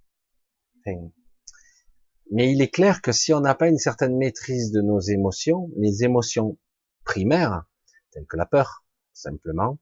mais 2.32 2.50
il 2.50 2.62
est 2.62 2.70
clair 2.70 3.02
que 3.02 3.12
si 3.12 3.34
on 3.34 3.40
n'a 3.40 3.54
pas 3.54 3.68
une 3.68 3.78
certaine 3.78 4.16
maîtrise 4.16 4.72
de 4.72 4.80
nos 4.80 4.98
émotions, 4.98 5.68
les 5.76 6.04
émotions 6.04 6.58
primaires, 7.04 7.64
telles 8.12 8.26
que 8.26 8.38
la 8.38 8.46
peur, 8.46 8.82
simplement, 9.12 9.78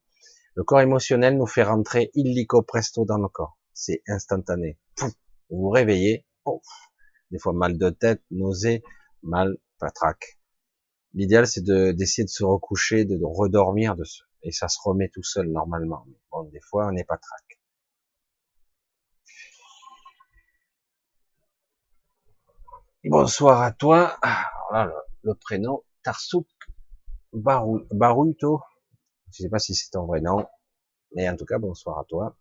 le 0.55 0.65
corps 0.65 0.81
émotionnel 0.81 1.37
nous 1.37 1.47
fait 1.47 1.63
rentrer 1.63 2.11
illico 2.15 2.63
presto 2.63 3.05
dans 3.05 3.19
le 3.19 3.29
corps. 3.29 3.59
C'est 3.73 4.03
instantané. 4.07 4.79
Vous 5.49 5.59
vous 5.59 5.71
réveillez, 5.71 6.27
des 7.31 7.39
fois 7.39 7.53
mal 7.53 7.79
de 7.79 7.91
tête, 7.91 8.23
nausée, 8.31 8.83
mal, 9.23 9.57
patraque. 9.79 10.39
L'idéal, 11.15 11.47
c'est 11.47 11.63
d'essayer 11.65 12.25
de, 12.25 12.31
se 12.31 12.45
recoucher, 12.45 13.05
de, 13.05 13.19
redormir, 13.23 13.97
de 13.97 14.05
se, 14.05 14.23
et 14.43 14.53
ça 14.53 14.69
se 14.69 14.79
remet 14.83 15.09
tout 15.09 15.23
seul 15.23 15.49
normalement. 15.49 16.07
Bon, 16.31 16.45
des 16.45 16.61
fois, 16.61 16.89
on 16.89 16.93
n'est 16.93 17.05
pas 17.05 17.19
traque. 17.19 17.61
Bonsoir 23.05 23.63
à 23.63 23.73
toi. 23.73 24.17
Alors 24.71 25.03
le, 25.23 25.35
prénom, 25.35 25.83
Tarsouk 26.03 26.47
Baruto. 27.33 28.61
Je 29.33 29.43
sais 29.43 29.49
pas 29.49 29.59
si 29.59 29.75
c'est 29.75 29.91
ton 29.91 30.05
vrai 30.05 30.21
nom, 30.21 30.47
mais 31.15 31.29
en 31.29 31.37
tout 31.37 31.47
cas, 31.47 31.59
bonsoir 31.59 31.99
à 31.99 32.05
toi. 32.05 32.37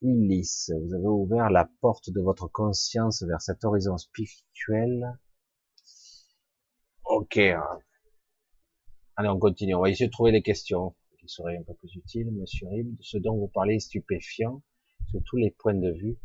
Ulysse, 0.00 0.72
vous 0.82 0.94
avez 0.94 1.06
ouvert 1.06 1.50
la 1.50 1.68
porte 1.82 2.08
de 2.08 2.22
votre 2.22 2.48
conscience 2.48 3.22
vers 3.22 3.42
cet 3.42 3.64
horizon 3.64 3.98
spirituel. 3.98 5.18
Ok. 7.04 7.36
Allez, 9.16 9.28
on 9.28 9.38
continue. 9.38 9.74
On 9.74 9.82
va 9.82 9.90
essayer 9.90 10.06
de 10.06 10.12
trouver 10.12 10.32
des 10.32 10.40
questions 10.40 10.94
qui 11.18 11.28
seraient 11.28 11.58
un 11.58 11.62
peu 11.62 11.74
plus 11.74 11.94
utiles, 11.94 12.30
monsieur 12.32 12.66
Rib. 12.68 12.96
Ce 13.02 13.18
dont 13.18 13.36
vous 13.36 13.48
parlez 13.48 13.74
est 13.74 13.80
stupéfiant 13.80 14.62
sur 15.10 15.20
tous 15.24 15.36
les 15.36 15.50
points 15.50 15.74
de 15.74 15.92
vue. 15.92 16.16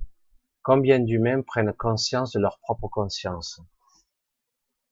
Combien 0.64 1.00
d'humains 1.00 1.42
prennent 1.42 1.74
conscience 1.74 2.32
de 2.32 2.40
leur 2.40 2.58
propre 2.60 2.88
conscience? 2.88 3.60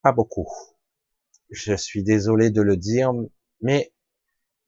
Pas 0.01 0.11
beaucoup. 0.11 0.51
Je 1.49 1.73
suis 1.75 2.03
désolé 2.03 2.51
de 2.51 2.61
le 2.61 2.75
dire, 2.75 3.13
mais 3.61 3.92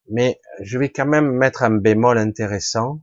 mais 0.10 0.40
je 0.62 0.78
vais 0.78 0.92
quand 0.92 1.06
même 1.06 1.32
mettre 1.32 1.64
un 1.64 1.72
bémol 1.72 2.18
intéressant. 2.18 3.02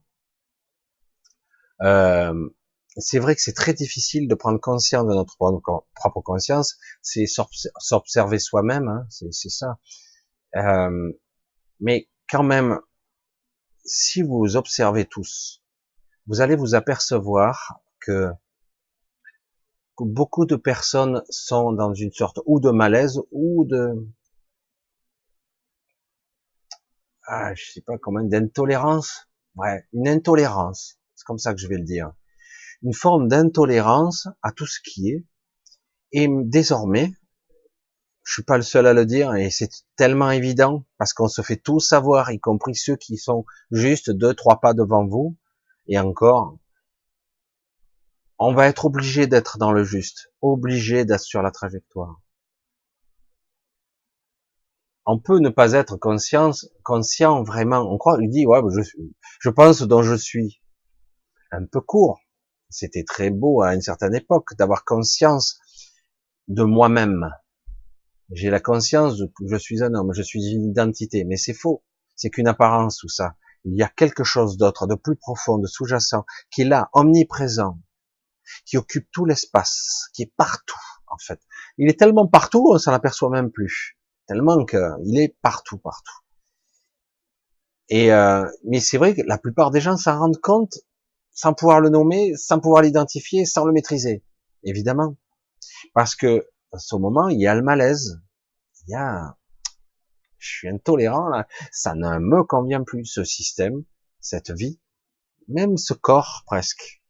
Euh, 1.82 2.48
c'est 2.96 3.18
vrai 3.18 3.34
que 3.34 3.40
c'est 3.40 3.54
très 3.54 3.72
difficile 3.72 4.28
de 4.28 4.34
prendre 4.34 4.60
conscience 4.60 5.06
de 5.06 5.14
notre 5.14 5.36
propre 5.36 6.20
conscience, 6.20 6.78
c'est 7.00 7.24
s'observer 7.26 8.38
soi-même, 8.38 8.88
hein, 8.88 9.06
c'est 9.08 9.48
ça. 9.48 9.78
Euh, 10.56 11.12
mais 11.80 12.08
quand 12.28 12.42
même, 12.42 12.78
si 13.84 14.22
vous 14.22 14.56
observez 14.56 15.06
tous, 15.06 15.62
vous 16.26 16.40
allez 16.40 16.54
vous 16.54 16.74
apercevoir 16.74 17.80
que 18.00 18.30
beaucoup 19.98 20.46
de 20.46 20.56
personnes 20.56 21.22
sont 21.28 21.72
dans 21.72 21.94
une 21.94 22.12
sorte 22.12 22.40
ou 22.46 22.60
de 22.60 22.70
malaise 22.70 23.20
ou 23.30 23.64
de 23.64 23.94
ah, 27.26 27.54
je 27.54 27.72
sais 27.72 27.80
pas 27.80 27.98
comment, 27.98 28.22
d'intolérance. 28.22 29.28
Ouais, 29.56 29.84
une 29.92 30.08
intolérance. 30.08 30.98
C'est 31.14 31.24
comme 31.24 31.38
ça 31.38 31.54
que 31.54 31.60
je 31.60 31.68
vais 31.68 31.76
le 31.76 31.84
dire. 31.84 32.12
Une 32.82 32.94
forme 32.94 33.28
d'intolérance 33.28 34.28
à 34.42 34.52
tout 34.52 34.66
ce 34.66 34.80
qui 34.82 35.10
est. 35.10 35.24
Et 36.12 36.28
désormais, 36.28 37.12
je 38.24 38.34
suis 38.34 38.42
pas 38.42 38.56
le 38.56 38.62
seul 38.62 38.86
à 38.86 38.92
le 38.92 39.06
dire, 39.06 39.34
et 39.34 39.50
c'est 39.50 39.70
tellement 39.96 40.30
évident, 40.30 40.86
parce 40.98 41.12
qu'on 41.12 41.28
se 41.28 41.42
fait 41.42 41.56
tout 41.56 41.80
savoir, 41.80 42.30
y 42.30 42.38
compris 42.38 42.74
ceux 42.74 42.96
qui 42.96 43.16
sont 43.16 43.44
juste 43.70 44.10
deux, 44.10 44.34
trois 44.34 44.60
pas 44.60 44.74
devant 44.74 45.06
vous, 45.06 45.36
et 45.86 45.98
encore, 45.98 46.58
on 48.38 48.54
va 48.54 48.68
être 48.68 48.84
obligé 48.84 49.26
d'être 49.26 49.58
dans 49.58 49.72
le 49.72 49.84
juste, 49.84 50.32
obligé 50.40 51.04
d'être 51.04 51.20
sur 51.20 51.42
la 51.42 51.50
trajectoire 51.50 52.21
on 55.06 55.18
peut 55.18 55.38
ne 55.38 55.48
pas 55.48 55.72
être 55.72 55.96
conscient, 55.96 56.52
conscient 56.84 57.42
vraiment. 57.42 57.80
On 57.92 57.98
croit, 57.98 58.18
il 58.20 58.30
dit, 58.30 58.46
ouais, 58.46 58.60
je, 58.70 58.82
je 59.40 59.50
pense 59.50 59.82
dont 59.82 60.02
je 60.02 60.14
suis. 60.14 60.60
Un 61.50 61.66
peu 61.66 61.80
court. 61.80 62.20
C'était 62.70 63.04
très 63.04 63.30
beau 63.30 63.62
à 63.62 63.74
une 63.74 63.82
certaine 63.82 64.14
époque 64.14 64.54
d'avoir 64.56 64.84
conscience 64.84 65.58
de 66.48 66.62
moi-même. 66.62 67.30
J'ai 68.32 68.48
la 68.48 68.60
conscience 68.60 69.20
que 69.36 69.46
je 69.46 69.56
suis 69.56 69.82
un 69.82 69.92
homme, 69.94 70.12
je 70.14 70.22
suis 70.22 70.52
une 70.52 70.70
identité, 70.70 71.24
mais 71.24 71.36
c'est 71.36 71.52
faux. 71.52 71.84
C'est 72.16 72.30
qu'une 72.30 72.48
apparence 72.48 72.96
tout 72.96 73.08
ça. 73.08 73.36
Il 73.64 73.76
y 73.76 73.82
a 73.82 73.88
quelque 73.88 74.24
chose 74.24 74.56
d'autre, 74.56 74.86
de 74.86 74.94
plus 74.94 75.16
profond, 75.16 75.58
de 75.58 75.66
sous-jacent, 75.66 76.24
qui 76.50 76.62
est 76.62 76.64
là, 76.64 76.88
omniprésent, 76.94 77.78
qui 78.64 78.78
occupe 78.78 79.08
tout 79.12 79.26
l'espace, 79.26 80.08
qui 80.14 80.22
est 80.22 80.32
partout, 80.36 80.80
en 81.08 81.18
fait. 81.18 81.40
Il 81.76 81.90
est 81.90 81.98
tellement 81.98 82.26
partout, 82.26 82.66
on 82.70 82.78
s'en 82.78 82.92
aperçoit 82.92 83.28
même 83.28 83.50
plus 83.50 83.98
tellement 84.26 84.64
qu'il 84.64 85.18
est 85.18 85.36
partout, 85.42 85.78
partout. 85.78 86.22
Et 87.88 88.12
euh, 88.12 88.48
mais 88.64 88.80
c'est 88.80 88.98
vrai 88.98 89.14
que 89.14 89.22
la 89.26 89.38
plupart 89.38 89.70
des 89.70 89.80
gens 89.80 89.96
s'en 89.96 90.18
rendent 90.18 90.40
compte 90.40 90.78
sans 91.30 91.54
pouvoir 91.54 91.80
le 91.80 91.88
nommer, 91.88 92.34
sans 92.36 92.60
pouvoir 92.60 92.82
l'identifier, 92.82 93.44
sans 93.44 93.64
le 93.64 93.72
maîtriser, 93.72 94.24
évidemment, 94.62 95.16
parce 95.94 96.14
que 96.14 96.46
à 96.72 96.78
ce 96.78 96.96
moment 96.96 97.28
il 97.28 97.40
y 97.40 97.46
a 97.46 97.54
le 97.54 97.62
malaise, 97.62 98.20
il 98.86 98.92
y 98.92 98.94
a, 98.94 99.36
je 100.38 100.48
suis 100.48 100.68
intolérant 100.68 101.28
là, 101.28 101.46
ça 101.70 101.94
ne 101.94 102.18
me 102.18 102.44
convient 102.44 102.82
plus 102.82 103.04
ce 103.04 103.24
système, 103.24 103.84
cette 104.20 104.50
vie, 104.50 104.80
même 105.48 105.76
ce 105.76 105.94
corps 105.94 106.44
presque, 106.46 107.02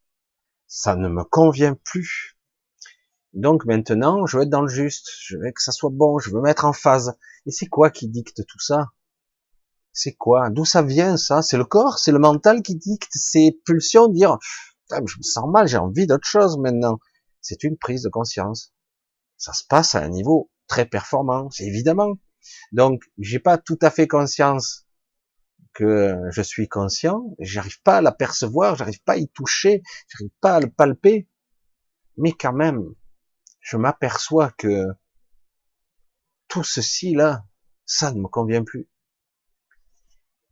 ça 0.67 0.97
ne 0.97 1.09
me 1.09 1.25
convient 1.25 1.77
plus. 1.85 2.39
Donc 3.33 3.65
maintenant, 3.65 4.27
je 4.27 4.37
veux 4.37 4.43
être 4.45 4.51
dans 4.51 4.63
le 4.63 4.69
juste, 4.69 5.11
je 5.21 5.37
veux 5.37 5.51
que 5.53 5.63
ça 5.63 5.73
soit 5.73 5.91
bon, 5.93 6.19
je 6.19 6.31
veux 6.31 6.41
mettre 6.41 6.65
en 6.65 6.73
phase. 6.73 7.17
Et 7.47 7.51
c'est 7.51 7.67
quoi 7.67 7.91
qui 7.91 8.09
dicte 8.09 8.47
tout 8.47 8.61
ça? 8.61 8.89
C'est 9.93 10.13
quoi? 10.13 10.51
D'où 10.51 10.65
ça 10.65 10.83
vient 10.83 11.17
ça? 11.17 11.43
C'est 11.43 11.57
le 11.57 11.65
corps, 11.65 11.99
c'est 11.99 12.13
le 12.13 12.19
mental 12.19 12.63
qui 12.63 12.77
dicte 12.77 13.13
ces 13.13 13.59
pulsions, 13.65 14.09
dire 14.09 14.39
je 14.91 15.17
me 15.19 15.23
sens 15.23 15.49
mal, 15.51 15.69
j'ai 15.69 15.79
envie 15.79 16.07
d'autre 16.07 16.27
chose 16.27 16.59
maintenant. 16.59 16.99
C'est 17.41 17.65
une 17.65 17.77
prise 17.77 18.03
de 18.03 18.09
conscience. 18.09 18.73
Ça 19.37 19.53
se 19.53 19.65
passe 19.67 19.95
à 19.95 20.03
un 20.03 20.09
niveau 20.09 20.51
très 20.67 20.87
performant, 20.87 21.49
évidemment. 21.59 22.19
Donc, 22.73 23.03
j'ai 23.19 23.39
pas 23.39 23.59
tout 23.59 23.79
à 23.83 23.91
fait 23.91 24.07
conscience 24.07 24.87
que 25.75 26.17
je 26.31 26.43
suis 26.43 26.69
conscient, 26.69 27.35
j'arrive 27.39 27.81
pas 27.83 27.99
à 27.99 28.01
l'apercevoir, 28.03 28.77
j'arrive 28.77 29.03
pas 29.03 29.15
à 29.15 29.17
y 29.17 29.29
toucher, 29.29 29.83
j'arrive 30.09 30.33
pas 30.41 30.57
à 30.57 30.61
le 30.61 30.71
palper, 30.71 31.29
mais 32.19 32.33
quand 32.33 32.53
même, 32.53 32.83
je 33.63 33.77
m'aperçois 33.77 34.51
que 34.51 34.89
tout 36.49 36.65
ceci 36.65 37.15
là, 37.15 37.47
ça 37.87 38.13
ne 38.13 38.21
me 38.21 38.29
convient 38.29 38.65
plus. 38.65 38.91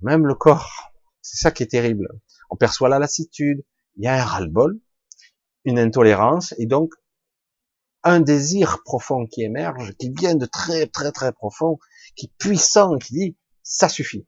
Même 0.00 0.26
le 0.26 0.34
corps, 0.34 0.92
c'est 1.20 1.36
ça 1.36 1.50
qui 1.50 1.62
est 1.62 1.70
terrible. 1.70 2.08
On 2.48 2.56
perçoit 2.56 2.88
la 2.88 2.98
lassitude, 2.98 3.62
il 3.96 4.04
y 4.04 4.06
a 4.06 4.14
un 4.14 4.24
ras-le-bol, 4.24 4.80
une 5.64 5.78
intolérance, 5.78 6.54
et 6.56 6.66
donc 6.66 6.94
un 8.02 8.20
désir 8.20 8.82
profond 8.84 9.26
qui 9.26 9.42
émerge, 9.42 9.94
qui 9.98 10.10
vient 10.10 10.36
de 10.36 10.46
très 10.46 10.86
très 10.86 11.12
très 11.12 11.32
profond, 11.32 11.78
qui 12.16 12.26
est 12.26 12.36
puissant, 12.38 12.96
qui 12.96 13.12
dit 13.12 13.36
ça 13.62 13.88
suffit. 13.88 14.26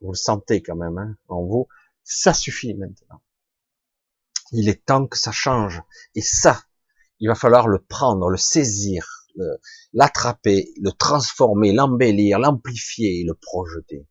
Vous 0.00 0.12
le 0.12 0.16
sentez 0.16 0.62
quand 0.62 0.76
même 0.76 0.98
hein, 0.98 1.16
en 1.28 1.42
vous, 1.42 1.66
ça 2.04 2.32
suffit 2.32 2.74
maintenant. 2.74 3.22
Il 4.52 4.68
est 4.68 4.84
temps 4.84 5.06
que 5.06 5.18
ça 5.18 5.32
change. 5.32 5.82
Et 6.14 6.22
ça, 6.22 6.64
il 7.20 7.28
va 7.28 7.34
falloir 7.34 7.68
le 7.68 7.78
prendre, 7.78 8.28
le 8.28 8.36
saisir, 8.36 9.20
l'attraper, 9.92 10.72
le, 10.80 10.90
transformer, 10.90 11.72
l'embellir, 11.72 12.38
l'amplifier 12.38 13.24
le 13.26 13.34
projeter. 13.34 14.06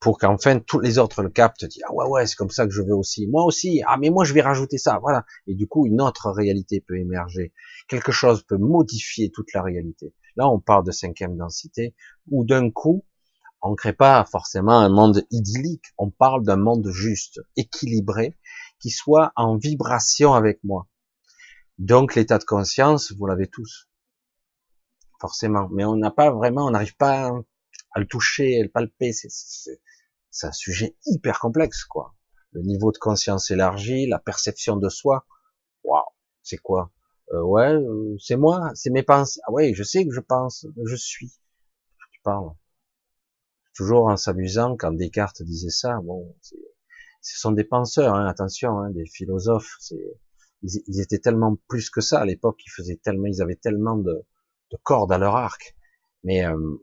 Pour 0.00 0.18
qu'enfin 0.18 0.60
tous 0.60 0.78
les 0.78 0.98
autres 0.98 1.22
le 1.22 1.28
captent, 1.28 1.64
disent 1.64 1.82
ah 1.88 1.92
ouais 1.92 2.06
ouais 2.06 2.26
c'est 2.26 2.36
comme 2.36 2.50
ça 2.50 2.66
que 2.66 2.72
je 2.72 2.82
veux 2.82 2.94
aussi, 2.94 3.26
moi 3.26 3.42
aussi 3.42 3.82
ah 3.84 3.96
mais 3.98 4.10
moi 4.10 4.24
je 4.24 4.32
vais 4.32 4.42
rajouter 4.42 4.78
ça, 4.78 4.98
voilà. 5.02 5.24
Et 5.48 5.54
du 5.54 5.66
coup 5.66 5.86
une 5.86 6.00
autre 6.00 6.30
réalité 6.30 6.80
peut 6.80 6.98
émerger, 6.98 7.52
quelque 7.88 8.12
chose 8.12 8.44
peut 8.44 8.58
modifier 8.58 9.32
toute 9.32 9.52
la 9.52 9.62
réalité. 9.62 10.14
Là 10.36 10.48
on 10.48 10.60
parle 10.60 10.84
de 10.84 10.92
cinquième 10.92 11.36
densité 11.36 11.96
où 12.30 12.44
d'un 12.44 12.70
coup 12.70 13.04
on 13.60 13.70
ne 13.70 13.74
crée 13.74 13.92
pas 13.92 14.24
forcément 14.24 14.78
un 14.78 14.88
monde 14.88 15.26
idyllique, 15.32 15.86
on 15.98 16.10
parle 16.10 16.44
d'un 16.44 16.56
monde 16.56 16.88
juste, 16.92 17.40
équilibré, 17.56 18.38
qui 18.78 18.90
soit 18.90 19.32
en 19.34 19.56
vibration 19.56 20.34
avec 20.34 20.62
moi. 20.62 20.86
Donc 21.78 22.14
l'état 22.14 22.38
de 22.38 22.44
conscience, 22.44 23.12
vous 23.12 23.26
l'avez 23.26 23.46
tous, 23.48 23.88
forcément. 25.20 25.68
Mais 25.70 25.84
on 25.84 25.96
n'a 25.96 26.10
pas 26.10 26.30
vraiment, 26.30 26.66
on 26.66 26.70
n'arrive 26.70 26.96
pas 26.96 27.30
à 27.92 28.00
le 28.00 28.06
toucher, 28.06 28.60
à 28.60 28.62
le 28.62 28.68
palper. 28.68 29.12
C'est 29.12 30.46
un 30.46 30.52
sujet 30.52 30.96
hyper 31.06 31.38
complexe, 31.40 31.84
quoi. 31.84 32.14
Le 32.52 32.62
niveau 32.62 32.92
de 32.92 32.98
conscience 32.98 33.50
élargi, 33.50 34.06
la 34.06 34.18
perception 34.18 34.76
de 34.76 34.88
soi. 34.88 35.26
Waouh, 35.84 36.02
c'est 36.42 36.58
quoi? 36.58 36.92
Euh, 37.32 37.42
Ouais, 37.42 37.72
euh, 37.72 38.16
c'est 38.18 38.36
moi, 38.36 38.70
c'est 38.74 38.90
mes 38.90 39.02
pensées. 39.02 39.40
Ah 39.46 39.52
ouais, 39.52 39.74
je 39.74 39.82
sais 39.82 40.06
que 40.06 40.12
je 40.12 40.20
pense, 40.20 40.66
je 40.84 40.96
suis. 40.96 41.30
Tu 42.12 42.20
parles 42.22 42.50
toujours 43.74 44.06
en 44.08 44.16
s'amusant 44.16 44.76
quand 44.76 44.92
Descartes 44.92 45.42
disait 45.42 45.70
ça. 45.70 46.00
Bon, 46.02 46.34
ce 47.22 47.38
sont 47.38 47.52
des 47.52 47.64
penseurs, 47.64 48.14
hein, 48.14 48.26
attention, 48.26 48.78
hein, 48.78 48.90
des 48.90 49.06
philosophes. 49.06 49.78
Ils, 50.62 51.00
étaient 51.00 51.18
tellement 51.18 51.56
plus 51.68 51.90
que 51.90 52.00
ça 52.00 52.20
à 52.20 52.24
l'époque. 52.24 52.60
Ils 52.66 52.70
faisaient 52.70 52.96
tellement, 52.96 53.26
ils 53.26 53.42
avaient 53.42 53.56
tellement 53.56 53.96
de, 53.96 54.26
de 54.70 54.76
cordes 54.82 55.12
à 55.12 55.18
leur 55.18 55.36
arc. 55.36 55.76
Mais 56.24 56.44
euh, 56.44 56.76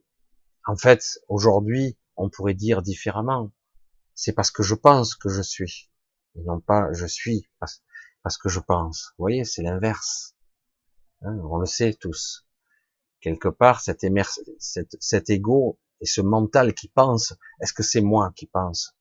en 0.65 0.75
fait, 0.75 1.19
aujourd'hui, 1.27 1.97
on 2.15 2.29
pourrait 2.29 2.53
dire 2.53 2.81
différemment. 2.81 3.51
C'est 4.13 4.33
parce 4.33 4.51
que 4.51 4.63
je 4.63 4.75
pense 4.75 5.15
que 5.15 5.29
je 5.29 5.41
suis, 5.41 5.91
et 6.35 6.41
non 6.43 6.61
pas 6.61 6.91
je 6.93 7.05
suis 7.05 7.49
parce, 7.59 8.37
que 8.37 8.49
je 8.49 8.59
pense. 8.59 9.13
Vous 9.17 9.23
voyez, 9.23 9.43
c'est 9.43 9.61
l'inverse. 9.61 10.35
Hein, 11.21 11.37
on 11.43 11.57
le 11.57 11.65
sait 11.65 11.93
tous. 11.93 12.47
Quelque 13.19 13.49
part, 13.49 13.81
cet, 13.81 14.05
cet, 14.59 14.95
cet 14.99 15.29
ego 15.29 15.79
et 16.01 16.05
ce 16.05 16.21
mental 16.21 16.73
qui 16.73 16.87
pense, 16.87 17.33
est-ce 17.61 17.73
que 17.73 17.83
c'est 17.83 18.01
moi 18.01 18.31
qui 18.35 18.47
pense? 18.47 18.95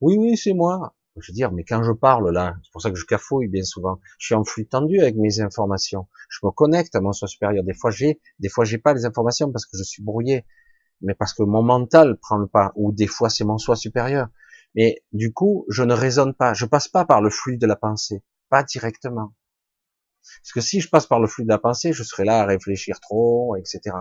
Oui, 0.00 0.16
oui, 0.18 0.36
c'est 0.36 0.54
moi. 0.54 0.94
Je 1.20 1.32
veux 1.32 1.34
dire, 1.34 1.52
mais 1.52 1.64
quand 1.64 1.82
je 1.82 1.92
parle 1.92 2.30
là, 2.32 2.56
c'est 2.62 2.72
pour 2.72 2.82
ça 2.82 2.90
que 2.90 2.96
je 2.96 3.04
cafouille 3.04 3.48
bien 3.48 3.64
souvent. 3.64 4.00
Je 4.18 4.26
suis 4.26 4.34
en 4.34 4.44
flux 4.44 4.66
tendu 4.66 5.00
avec 5.00 5.16
mes 5.16 5.40
informations. 5.40 6.08
Je 6.28 6.38
me 6.44 6.50
connecte 6.50 6.94
à 6.94 7.00
mon 7.00 7.12
soi 7.12 7.28
supérieur. 7.28 7.64
Des 7.64 7.74
fois 7.74 7.90
j'ai, 7.90 8.20
des 8.38 8.48
fois 8.48 8.64
j'ai 8.64 8.78
pas 8.78 8.94
les 8.94 9.04
informations 9.04 9.50
parce 9.52 9.66
que 9.66 9.76
je 9.76 9.82
suis 9.82 10.02
brouillé, 10.02 10.44
mais 11.00 11.14
parce 11.14 11.34
que 11.34 11.42
mon 11.42 11.62
mental 11.62 12.18
prend 12.18 12.36
le 12.36 12.46
pas. 12.46 12.72
Ou 12.76 12.92
des 12.92 13.06
fois 13.06 13.30
c'est 13.30 13.44
mon 13.44 13.58
soi 13.58 13.76
supérieur. 13.76 14.28
Mais 14.74 15.02
du 15.12 15.32
coup, 15.32 15.66
je 15.68 15.82
ne 15.82 15.94
raisonne 15.94 16.34
pas. 16.34 16.54
Je 16.54 16.64
passe 16.66 16.88
pas 16.88 17.04
par 17.04 17.20
le 17.20 17.30
flux 17.30 17.58
de 17.58 17.66
la 17.66 17.76
pensée, 17.76 18.22
pas 18.48 18.62
directement. 18.62 19.34
Parce 20.42 20.52
que 20.52 20.60
si 20.60 20.80
je 20.80 20.88
passe 20.88 21.06
par 21.06 21.20
le 21.20 21.26
flux 21.26 21.44
de 21.44 21.48
la 21.48 21.58
pensée, 21.58 21.92
je 21.92 22.02
serai 22.02 22.24
là 22.24 22.40
à 22.40 22.46
réfléchir 22.46 23.00
trop, 23.00 23.56
etc. 23.56 23.96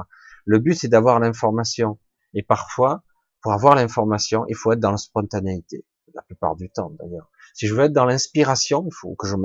Le 0.46 0.60
but 0.60 0.76
c'est 0.76 0.88
d'avoir 0.88 1.20
l'information. 1.20 2.00
Et 2.34 2.44
parfois, 2.44 3.04
pour 3.42 3.54
avoir 3.54 3.76
l'information, 3.76 4.46
il 4.48 4.56
faut 4.56 4.72
être 4.74 4.80
dans 4.80 4.92
la 4.92 4.98
spontanéité, 4.98 5.86
la 6.20 6.24
plupart 6.24 6.56
du 6.58 6.70
temps 6.70 6.92
d'ailleurs. 7.00 7.32
Si 7.54 7.66
je 7.68 7.74
veux 7.74 7.86
être 7.86 7.94
dans 7.94 8.06
l'inspiration, 8.06 8.86
il 8.86 8.94
faut 8.94 9.16
que 9.16 9.26
je 9.26 9.36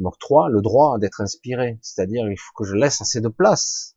m'octroie 0.00 0.50
le 0.50 0.60
droit 0.60 0.98
d'être 0.98 1.22
inspiré, 1.22 1.78
c'est-à-dire 1.80 2.28
il 2.30 2.38
faut 2.38 2.52
que 2.54 2.64
je 2.64 2.74
laisse 2.74 3.00
assez 3.00 3.20
de 3.20 3.28
place, 3.28 3.96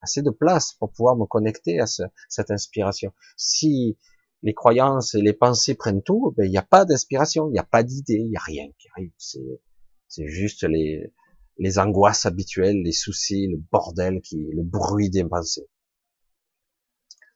assez 0.00 0.22
de 0.22 0.30
place 0.30 0.72
pour 0.72 0.90
pouvoir 0.90 1.16
me 1.16 1.24
connecter 1.24 1.78
à 1.80 1.86
cette 1.86 2.50
inspiration. 2.50 3.12
Si 3.36 3.96
les 4.42 4.54
croyances 4.54 5.14
et 5.14 5.22
les 5.22 5.32
pensées 5.32 5.76
prennent 5.76 6.02
tout, 6.02 6.34
ben, 6.36 6.44
il 6.44 6.50
n'y 6.50 6.58
a 6.58 6.62
pas 6.62 6.84
d'inspiration, 6.84 7.48
il 7.48 7.52
n'y 7.52 7.60
a 7.60 7.64
pas 7.64 7.84
d'idée, 7.84 8.18
il 8.18 8.30
n'y 8.30 8.36
a 8.36 8.42
rien 8.44 8.66
qui 8.78 8.88
arrive. 8.96 9.12
C'est 9.16 10.26
juste 10.26 10.64
les, 10.64 11.14
les 11.58 11.78
angoisses 11.78 12.26
habituelles, 12.26 12.82
les 12.82 12.92
soucis, 12.92 13.46
le 13.46 13.58
bordel, 13.70 14.20
qui, 14.20 14.48
le 14.52 14.64
bruit 14.64 15.10
des 15.10 15.24
pensées. 15.24 15.68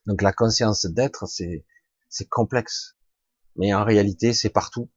Donc 0.05 0.21
la 0.21 0.33
conscience 0.33 0.85
d'être, 0.85 1.27
c'est 1.27 1.65
c'est 2.09 2.27
complexe, 2.27 2.96
mais 3.57 3.73
en 3.73 3.83
réalité, 3.83 4.33
c'est 4.33 4.49
partout 4.49 4.89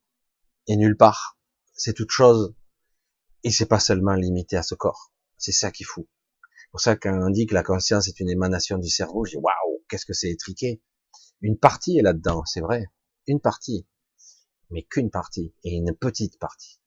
et 0.67 0.77
nulle 0.77 0.97
part. 0.97 1.39
C'est 1.75 1.95
toute 1.95 2.11
chose 2.11 2.55
et 3.43 3.51
c'est 3.51 3.67
pas 3.67 3.81
seulement 3.81 4.15
limité 4.15 4.57
à 4.57 4.63
ce 4.63 4.75
corps. 4.75 5.13
C'est 5.39 5.53
ça 5.53 5.71
qui 5.71 5.83
est 5.83 5.87
fou. 5.87 6.09
C'est 6.43 6.71
pour 6.71 6.81
ça 6.81 6.97
qu'on 6.97 7.31
dit 7.31 7.47
que 7.47 7.55
la 7.55 7.63
conscience 7.63 8.07
est 8.07 8.21
une 8.21 8.31
émanation 8.31 8.79
du 8.79 8.89
cerveau, 8.89 9.25
je 9.25 9.33
dis 9.33 9.37
waouh, 9.37 9.85
qu'est-ce 9.89 10.07
que 10.07 10.13
c'est 10.13 10.31
étriqué? 10.31 10.83
Une 11.41 11.59
partie 11.59 11.99
est 11.99 12.03
là-dedans, 12.03 12.45
c'est 12.45 12.61
vrai, 12.61 12.85
une 13.27 13.41
partie, 13.41 13.89
mais 14.71 14.85
qu'une 14.85 15.11
partie 15.11 15.55
et 15.65 15.71
une 15.71 15.97
petite 15.97 16.39
partie. 16.39 16.81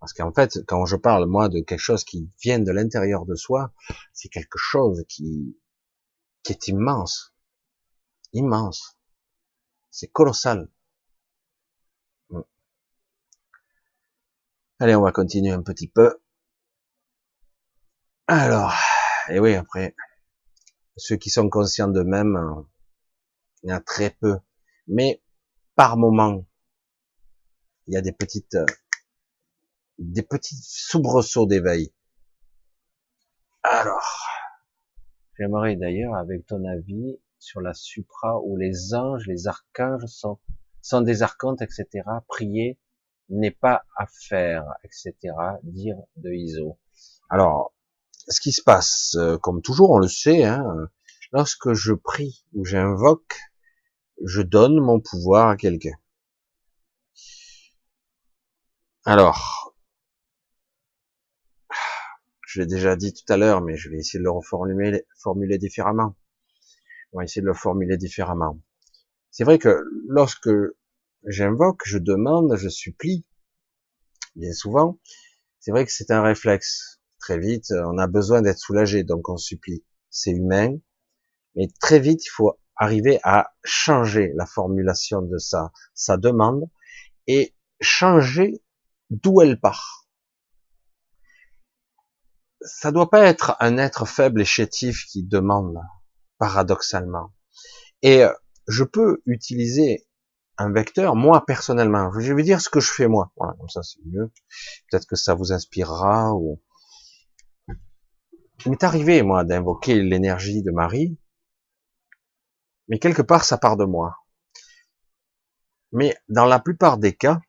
Parce 0.00 0.12
qu'en 0.12 0.32
fait, 0.32 0.64
quand 0.66 0.86
je 0.86 0.96
parle 0.96 1.26
moi 1.26 1.48
de 1.48 1.60
quelque 1.60 1.80
chose 1.80 2.04
qui 2.04 2.30
vient 2.42 2.58
de 2.58 2.70
l'intérieur 2.72 3.26
de 3.26 3.34
soi, 3.34 3.72
c'est 4.12 4.28
quelque 4.28 4.58
chose 4.58 5.04
qui 5.08 5.58
qui 6.42 6.52
est 6.52 6.68
immense, 6.68 7.34
immense. 8.32 8.95
C'est 9.90 10.08
colossal. 10.08 10.68
Mm. 12.30 12.40
Allez, 14.80 14.94
on 14.94 15.02
va 15.02 15.12
continuer 15.12 15.52
un 15.52 15.62
petit 15.62 15.88
peu. 15.88 16.20
Alors, 18.26 18.74
et 19.28 19.38
oui, 19.38 19.54
après, 19.54 19.94
ceux 20.96 21.16
qui 21.16 21.30
sont 21.30 21.48
conscients 21.48 21.88
d'eux-mêmes, 21.88 22.38
il 23.62 23.70
y 23.70 23.72
en 23.72 23.76
a 23.76 23.80
très 23.80 24.10
peu. 24.10 24.38
Mais 24.88 25.22
par 25.74 25.96
moment, 25.96 26.44
il 27.86 27.94
y 27.94 27.96
a 27.96 28.02
des 28.02 28.12
petites, 28.12 28.56
des 29.98 30.22
petits 30.22 30.56
soubresauts 30.60 31.46
d'éveil. 31.46 31.92
Alors, 33.62 34.26
J'aimerais 35.38 35.76
d'ailleurs, 35.76 36.14
avec 36.14 36.46
ton 36.46 36.64
avis, 36.64 37.18
sur 37.38 37.60
la 37.60 37.74
supra 37.74 38.40
où 38.40 38.56
les 38.56 38.94
anges, 38.94 39.26
les 39.26 39.46
archanges 39.46 40.06
sont, 40.06 40.38
sont 40.82 41.00
des 41.00 41.22
archontes, 41.22 41.62
etc. 41.62 42.04
Prier 42.28 42.78
n'est 43.28 43.50
pas 43.50 43.84
à 43.96 44.06
faire, 44.06 44.64
etc. 44.84 45.34
Dire 45.62 45.96
de 46.16 46.32
Iso. 46.32 46.78
Alors, 47.28 47.74
ce 48.28 48.40
qui 48.40 48.52
se 48.52 48.62
passe, 48.62 49.14
euh, 49.16 49.38
comme 49.38 49.62
toujours, 49.62 49.90
on 49.90 49.98
le 49.98 50.08
sait, 50.08 50.44
hein, 50.44 50.88
lorsque 51.32 51.72
je 51.72 51.92
prie 51.92 52.44
ou 52.54 52.64
j'invoque, 52.64 53.38
je 54.24 54.42
donne 54.42 54.80
mon 54.80 55.00
pouvoir 55.00 55.48
à 55.48 55.56
quelqu'un. 55.56 55.96
Alors, 59.04 59.74
je 62.46 62.60
l'ai 62.60 62.66
déjà 62.66 62.96
dit 62.96 63.12
tout 63.12 63.30
à 63.32 63.36
l'heure, 63.36 63.60
mais 63.60 63.76
je 63.76 63.88
vais 63.88 63.98
essayer 63.98 64.18
de 64.18 64.24
le 64.24 64.30
reformuler 64.30 65.06
formuler 65.18 65.58
différemment. 65.58 66.16
On 67.16 67.20
va 67.20 67.24
essayer 67.24 67.40
de 67.40 67.46
le 67.46 67.54
formuler 67.54 67.96
différemment. 67.96 68.60
C'est 69.30 69.44
vrai 69.44 69.58
que 69.58 69.82
lorsque 70.06 70.50
j'invoque, 71.24 71.80
je 71.86 71.96
demande, 71.96 72.54
je 72.58 72.68
supplie, 72.68 73.24
bien 74.34 74.52
souvent, 74.52 74.98
c'est 75.58 75.70
vrai 75.70 75.86
que 75.86 75.92
c'est 75.92 76.10
un 76.10 76.20
réflexe. 76.20 77.00
Très 77.18 77.38
vite, 77.38 77.72
on 77.86 77.96
a 77.96 78.06
besoin 78.06 78.42
d'être 78.42 78.58
soulagé, 78.58 79.02
donc 79.02 79.30
on 79.30 79.38
supplie. 79.38 79.82
C'est 80.10 80.32
humain, 80.32 80.76
mais 81.54 81.68
très 81.80 82.00
vite, 82.00 82.22
il 82.26 82.28
faut 82.28 82.60
arriver 82.76 83.18
à 83.22 83.54
changer 83.64 84.32
la 84.34 84.44
formulation 84.44 85.22
de 85.22 85.38
sa, 85.38 85.72
sa 85.94 86.18
demande 86.18 86.68
et 87.26 87.54
changer 87.80 88.62
d'où 89.08 89.40
elle 89.40 89.58
part 89.58 90.06
ça 92.60 92.90
doit 92.90 93.10
pas 93.10 93.24
être 93.24 93.56
un 93.60 93.78
être 93.78 94.06
faible 94.06 94.40
et 94.40 94.44
chétif 94.44 95.06
qui 95.06 95.22
demande, 95.22 95.78
paradoxalement. 96.38 97.32
Et 98.02 98.24
euh, 98.24 98.32
je 98.68 98.84
peux 98.84 99.22
utiliser 99.26 100.06
un 100.58 100.72
vecteur, 100.72 101.16
moi 101.16 101.44
personnellement. 101.46 102.10
Je 102.18 102.32
vais 102.32 102.42
dire 102.42 102.60
ce 102.60 102.68
que 102.68 102.80
je 102.80 102.90
fais 102.90 103.08
moi. 103.08 103.32
Voilà, 103.36 103.54
comme 103.58 103.68
ça 103.68 103.82
c'est 103.82 104.00
mieux. 104.06 104.32
Peut-être 104.90 105.06
que 105.06 105.16
ça 105.16 105.34
vous 105.34 105.52
inspirera. 105.52 106.34
Ou... 106.34 106.62
Il 108.64 108.70
m'est 108.70 108.84
arrivé 108.84 109.22
moi 109.22 109.44
d'invoquer 109.44 110.02
l'énergie 110.02 110.62
de 110.62 110.70
Marie, 110.70 111.18
mais 112.88 112.98
quelque 112.98 113.22
part 113.22 113.44
ça 113.44 113.58
part 113.58 113.76
de 113.76 113.84
moi. 113.84 114.16
Mais 115.92 116.16
dans 116.28 116.46
la 116.46 116.58
plupart 116.58 116.98
des 116.98 117.14
cas, 117.14 117.40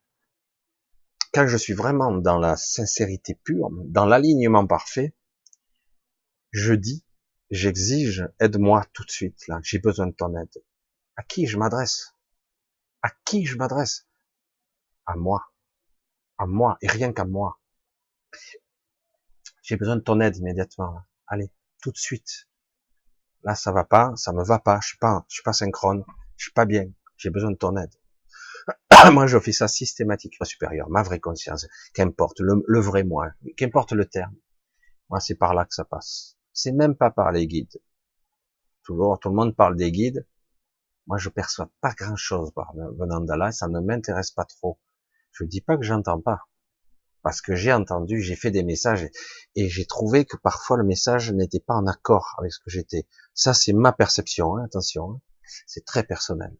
quand 1.33 1.47
je 1.47 1.57
suis 1.57 1.73
vraiment 1.73 2.11
dans 2.11 2.37
la 2.37 2.55
sincérité 2.55 3.35
pure, 3.43 3.69
dans 3.85 4.05
l'alignement 4.05 4.65
parfait, 4.65 5.15
je 6.51 6.73
dis, 6.73 7.05
j'exige, 7.51 8.27
aide-moi 8.39 8.85
tout 8.93 9.03
de 9.03 9.11
suite, 9.11 9.47
là, 9.47 9.59
j'ai 9.63 9.79
besoin 9.79 10.07
de 10.07 10.13
ton 10.13 10.35
aide. 10.37 10.63
À 11.15 11.23
qui 11.23 11.47
je 11.47 11.57
m'adresse? 11.57 12.13
À 13.01 13.09
qui 13.25 13.45
je 13.45 13.57
m'adresse? 13.57 14.07
À 15.05 15.15
moi. 15.15 15.51
à 16.37 16.45
moi, 16.45 16.77
et 16.81 16.87
rien 16.87 17.13
qu'à 17.13 17.25
moi. 17.25 17.59
J'ai 19.63 19.75
besoin 19.75 19.95
de 19.95 20.01
ton 20.01 20.19
aide 20.19 20.37
immédiatement. 20.37 21.01
Allez, 21.27 21.51
tout 21.81 21.91
de 21.91 21.97
suite. 21.97 22.47
Là, 23.43 23.55
ça 23.55 23.71
va 23.71 23.83
pas, 23.83 24.13
ça 24.15 24.33
me 24.33 24.43
va 24.43 24.59
pas, 24.59 24.79
je 24.81 24.89
suis 24.89 24.97
pas, 24.97 25.25
je 25.29 25.35
suis 25.35 25.43
pas 25.43 25.53
synchrone, 25.53 26.03
je 26.35 26.45
suis 26.45 26.53
pas 26.53 26.65
bien, 26.65 26.91
j'ai 27.17 27.29
besoin 27.29 27.51
de 27.51 27.57
ton 27.57 27.75
aide. 27.77 27.93
moi, 29.11 29.27
je 29.27 29.39
fais 29.39 29.51
ça 29.51 29.67
systématiquement 29.67 30.45
supérieur, 30.45 30.89
ma 30.89 31.03
vraie 31.03 31.19
conscience, 31.19 31.67
qu'importe 31.93 32.39
le, 32.39 32.63
le, 32.67 32.79
vrai 32.79 33.03
moi, 33.03 33.31
qu'importe 33.55 33.93
le 33.93 34.05
terme. 34.05 34.35
Moi, 35.09 35.19
c'est 35.19 35.35
par 35.35 35.53
là 35.53 35.65
que 35.65 35.73
ça 35.73 35.85
passe. 35.85 36.36
C'est 36.57 36.71
même 36.71 36.95
pas 36.95 37.11
par 37.11 37.31
les 37.31 37.45
guides. 37.45 37.79
Toujours, 38.81 39.19
tout 39.19 39.29
le 39.29 39.35
monde 39.35 39.55
parle 39.55 39.75
des 39.75 39.91
guides. 39.91 40.25
Moi, 41.05 41.19
je 41.19 41.29
perçois 41.29 41.69
pas 41.81 41.93
grand 41.93 42.15
chose 42.15 42.51
venant 42.97 43.21
de 43.21 43.51
ça 43.51 43.67
ne 43.67 43.79
m'intéresse 43.79 44.31
pas 44.31 44.43
trop. 44.43 44.79
Je 45.33 45.43
dis 45.43 45.61
pas 45.61 45.77
que 45.77 45.83
j'entends 45.83 46.19
pas. 46.19 46.47
Parce 47.21 47.41
que 47.41 47.53
j'ai 47.53 47.71
entendu, 47.73 48.23
j'ai 48.23 48.35
fait 48.35 48.49
des 48.49 48.63
messages 48.63 49.07
et 49.53 49.69
j'ai 49.69 49.85
trouvé 49.85 50.25
que 50.25 50.35
parfois 50.35 50.77
le 50.77 50.83
message 50.83 51.31
n'était 51.31 51.59
pas 51.59 51.75
en 51.75 51.85
accord 51.85 52.35
avec 52.39 52.51
ce 52.51 52.59
que 52.59 52.71
j'étais. 52.71 53.07
Ça, 53.35 53.53
c'est 53.53 53.73
ma 53.73 53.93
perception, 53.93 54.57
hein, 54.57 54.65
attention. 54.65 55.11
Hein. 55.11 55.21
C'est 55.67 55.85
très 55.85 56.03
personnel. 56.03 56.57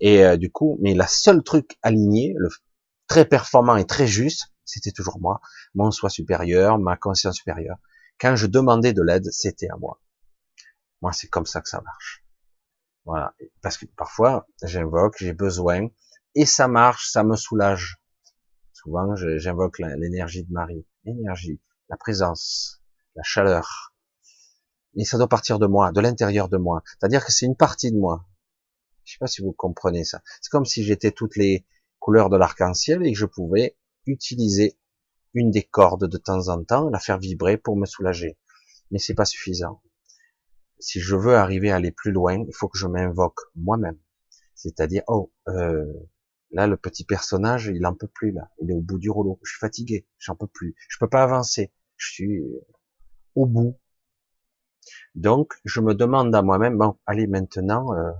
Et 0.00 0.24
euh, 0.24 0.36
du 0.36 0.50
coup, 0.50 0.76
mais 0.82 0.94
la 0.94 1.06
seule 1.06 1.44
truc 1.44 1.78
aligné, 1.82 2.34
le 2.36 2.48
très 3.06 3.24
performant 3.24 3.76
et 3.76 3.86
très 3.86 4.08
juste, 4.08 4.52
c'était 4.64 4.90
toujours 4.90 5.20
moi, 5.20 5.40
mon 5.74 5.92
soi 5.92 6.10
supérieur, 6.10 6.80
ma 6.80 6.96
conscience 6.96 7.36
supérieure. 7.36 7.78
Quand 8.20 8.36
je 8.36 8.46
demandais 8.46 8.92
de 8.92 9.02
l'aide, 9.02 9.30
c'était 9.30 9.70
à 9.70 9.76
moi. 9.76 10.00
Moi, 11.00 11.12
c'est 11.12 11.28
comme 11.28 11.46
ça 11.46 11.60
que 11.62 11.68
ça 11.68 11.80
marche. 11.80 12.24
Voilà. 13.06 13.34
Parce 13.62 13.78
que 13.78 13.86
parfois, 13.96 14.46
j'invoque, 14.62 15.16
j'ai 15.18 15.32
besoin, 15.32 15.88
et 16.34 16.44
ça 16.44 16.68
marche, 16.68 17.10
ça 17.10 17.24
me 17.24 17.36
soulage. 17.36 17.98
Souvent, 18.72 19.14
j'invoque 19.16 19.78
l'énergie 19.78 20.44
de 20.44 20.52
Marie, 20.52 20.86
l'énergie, 21.04 21.60
la 21.88 21.96
présence, 21.96 22.82
la 23.16 23.22
chaleur. 23.22 23.94
Et 24.96 25.04
ça 25.04 25.16
doit 25.16 25.28
partir 25.28 25.58
de 25.58 25.66
moi, 25.66 25.92
de 25.92 26.00
l'intérieur 26.00 26.48
de 26.48 26.56
moi. 26.56 26.82
C'est-à-dire 26.84 27.24
que 27.24 27.32
c'est 27.32 27.46
une 27.46 27.56
partie 27.56 27.90
de 27.90 27.98
moi. 27.98 28.26
Je 29.04 29.12
sais 29.12 29.18
pas 29.18 29.26
si 29.26 29.42
vous 29.42 29.52
comprenez 29.52 30.04
ça. 30.04 30.22
C'est 30.40 30.50
comme 30.50 30.64
si 30.66 30.84
j'étais 30.84 31.10
toutes 31.10 31.36
les 31.36 31.66
couleurs 31.98 32.28
de 32.28 32.36
l'arc-en-ciel 32.36 33.06
et 33.06 33.12
que 33.12 33.18
je 33.18 33.26
pouvais 33.26 33.76
utiliser 34.06 34.78
une 35.34 35.50
des 35.50 35.62
cordes 35.62 36.08
de 36.08 36.16
temps 36.18 36.48
en 36.48 36.64
temps, 36.64 36.88
la 36.90 36.98
faire 36.98 37.18
vibrer 37.18 37.56
pour 37.56 37.76
me 37.76 37.86
soulager. 37.86 38.38
Mais 38.90 38.98
c'est 38.98 39.14
pas 39.14 39.24
suffisant. 39.24 39.82
Si 40.78 41.00
je 41.00 41.14
veux 41.14 41.36
arriver 41.36 41.70
à 41.70 41.76
aller 41.76 41.92
plus 41.92 42.10
loin, 42.10 42.44
il 42.46 42.54
faut 42.54 42.68
que 42.68 42.78
je 42.78 42.86
m'invoque 42.86 43.40
moi-même. 43.54 43.98
C'est-à-dire, 44.54 45.02
oh, 45.06 45.32
euh, 45.48 45.92
là, 46.50 46.66
le 46.66 46.76
petit 46.76 47.04
personnage, 47.04 47.66
il 47.66 47.86
en 47.86 47.94
peut 47.94 48.08
plus, 48.08 48.32
là. 48.32 48.50
Il 48.60 48.70
est 48.70 48.74
au 48.74 48.80
bout 48.80 48.98
du 48.98 49.10
rouleau. 49.10 49.38
Je 49.44 49.50
suis 49.50 49.58
fatigué. 49.58 50.06
J'en 50.18 50.34
peux 50.34 50.46
plus. 50.46 50.74
Je 50.88 50.98
peux 50.98 51.08
pas 51.08 51.22
avancer. 51.22 51.72
Je 51.96 52.12
suis 52.12 52.42
au 53.34 53.46
bout. 53.46 53.78
Donc, 55.14 55.54
je 55.64 55.80
me 55.80 55.94
demande 55.94 56.34
à 56.34 56.42
moi-même, 56.42 56.78
bon, 56.78 56.98
allez, 57.06 57.26
maintenant, 57.26 57.92
euh, 57.94 58.10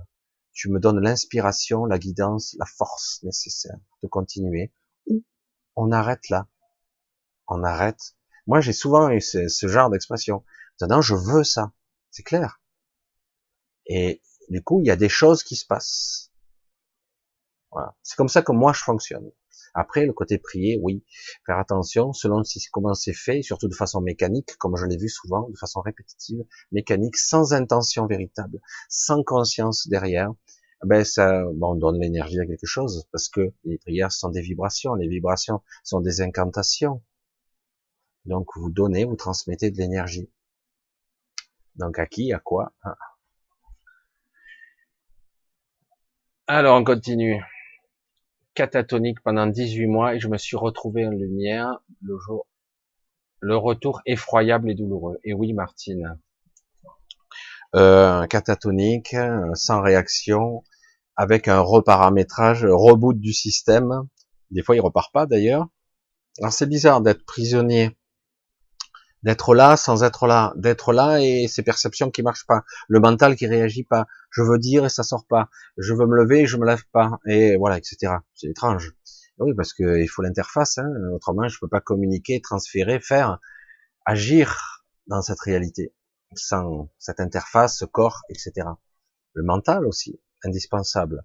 tu 0.53 0.69
me 0.69 0.79
donnes 0.79 0.99
l'inspiration, 0.99 1.85
la 1.85 1.97
guidance, 1.97 2.55
la 2.59 2.65
force 2.65 3.21
nécessaire 3.23 3.77
de 4.03 4.07
continuer. 4.07 4.71
Ou 5.07 5.23
on 5.75 5.91
arrête 5.91 6.29
là. 6.29 6.47
On 7.53 7.63
arrête. 7.63 8.15
Moi, 8.47 8.61
j'ai 8.61 8.71
souvent 8.71 9.09
eu 9.09 9.19
ce, 9.19 9.49
ce 9.49 9.67
genre 9.67 9.89
d'expression. 9.89 10.45
Maintenant, 10.79 11.01
je 11.01 11.15
veux 11.15 11.43
ça. 11.43 11.73
C'est 12.09 12.23
clair. 12.23 12.61
Et 13.87 14.21
du 14.47 14.63
coup, 14.63 14.79
il 14.79 14.87
y 14.87 14.91
a 14.91 14.95
des 14.95 15.09
choses 15.09 15.43
qui 15.43 15.57
se 15.57 15.65
passent. 15.65 16.31
Voilà. 17.71 17.95
C'est 18.03 18.15
comme 18.15 18.29
ça 18.29 18.41
que 18.41 18.53
moi 18.53 18.71
je 18.71 18.81
fonctionne. 18.81 19.31
Après, 19.73 20.05
le 20.05 20.13
côté 20.13 20.37
prier, 20.37 20.79
oui, 20.81 21.03
faire 21.45 21.57
attention 21.57 22.13
selon 22.13 22.43
si, 22.43 22.61
comment 22.71 22.93
c'est 22.93 23.13
fait, 23.13 23.41
surtout 23.41 23.67
de 23.67 23.75
façon 23.75 23.99
mécanique, 23.99 24.55
comme 24.57 24.77
je 24.77 24.85
l'ai 24.85 24.97
vu 24.97 25.09
souvent, 25.09 25.49
de 25.49 25.57
façon 25.57 25.81
répétitive, 25.81 26.43
mécanique, 26.71 27.17
sans 27.17 27.53
intention 27.53 28.05
véritable, 28.07 28.59
sans 28.89 29.23
conscience 29.23 29.87
derrière. 29.89 30.31
Ben 30.85 31.03
ça, 31.03 31.43
bon, 31.53 31.73
on 31.73 31.75
donne 31.75 31.99
l'énergie 31.99 32.39
à 32.39 32.45
quelque 32.45 32.65
chose, 32.65 33.07
parce 33.11 33.29
que 33.29 33.53
les 33.65 33.77
prières 33.77 34.11
sont 34.11 34.29
des 34.29 34.41
vibrations, 34.41 34.95
les 34.95 35.07
vibrations 35.07 35.61
sont 35.83 36.01
des 36.01 36.21
incantations. 36.21 37.01
Donc 38.25 38.47
vous 38.55 38.69
donnez, 38.69 39.05
vous 39.05 39.15
transmettez 39.15 39.71
de 39.71 39.77
l'énergie. 39.77 40.29
Donc 41.75 41.97
à 41.99 42.05
qui, 42.05 42.33
à 42.33 42.39
quoi 42.39 42.73
ah. 42.83 42.95
Alors 46.47 46.77
on 46.77 46.83
continue 46.83 47.41
catatonique 48.53 49.21
pendant 49.21 49.47
18 49.47 49.87
mois 49.87 50.15
et 50.15 50.19
je 50.19 50.27
me 50.27 50.37
suis 50.37 50.57
retrouvé 50.57 51.07
en 51.07 51.11
lumière 51.11 51.79
le 52.01 52.17
jour, 52.17 52.47
le 53.39 53.55
retour 53.55 54.01
effroyable 54.05 54.69
et 54.69 54.75
douloureux. 54.75 55.19
Et 55.23 55.33
oui, 55.33 55.53
Martine, 55.53 56.19
euh, 57.75 58.27
catatonique, 58.27 59.15
sans 59.53 59.81
réaction, 59.81 60.63
avec 61.15 61.47
un 61.47 61.61
reparamétrage, 61.61 62.65
reboot 62.65 63.17
du 63.17 63.33
système. 63.33 64.07
Des 64.51 64.61
fois, 64.61 64.75
il 64.75 64.81
repart 64.81 65.13
pas 65.13 65.25
d'ailleurs. 65.25 65.67
Alors 66.39 66.51
c'est 66.53 66.67
bizarre 66.67 67.01
d'être 67.01 67.25
prisonnier 67.25 67.97
d'être 69.23 69.53
là 69.55 69.77
sans 69.77 70.03
être 70.03 70.27
là, 70.27 70.53
d'être 70.55 70.93
là 70.93 71.21
et 71.21 71.47
ces 71.47 71.63
perceptions 71.63 72.09
qui 72.09 72.23
marchent 72.23 72.45
pas, 72.45 72.63
le 72.87 72.99
mental 72.99 73.35
qui 73.35 73.47
réagit 73.47 73.83
pas, 73.83 74.07
je 74.31 74.41
veux 74.41 74.57
dire 74.57 74.85
et 74.85 74.89
ça 74.89 75.03
sort 75.03 75.25
pas, 75.27 75.49
je 75.77 75.93
veux 75.93 76.07
me 76.07 76.15
lever 76.15 76.41
et 76.41 76.45
je 76.47 76.57
me 76.57 76.65
lève 76.65 76.83
pas, 76.91 77.19
et 77.27 77.55
voilà, 77.57 77.77
etc. 77.77 78.13
C'est 78.33 78.47
étrange. 78.47 78.93
Oui, 79.37 79.53
parce 79.55 79.73
qu'il 79.73 80.09
faut 80.09 80.21
l'interface, 80.21 80.77
hein. 80.77 80.89
autrement 81.13 81.47
je 81.47 81.57
peux 81.59 81.67
pas 81.67 81.81
communiquer, 81.81 82.41
transférer, 82.41 82.99
faire, 82.99 83.39
agir 84.05 84.83
dans 85.07 85.21
cette 85.21 85.39
réalité, 85.39 85.93
sans 86.35 86.89
cette 86.99 87.19
interface, 87.19 87.77
ce 87.77 87.85
corps, 87.85 88.21
etc. 88.29 88.67
Le 89.33 89.43
mental 89.43 89.85
aussi, 89.85 90.19
indispensable. 90.43 91.23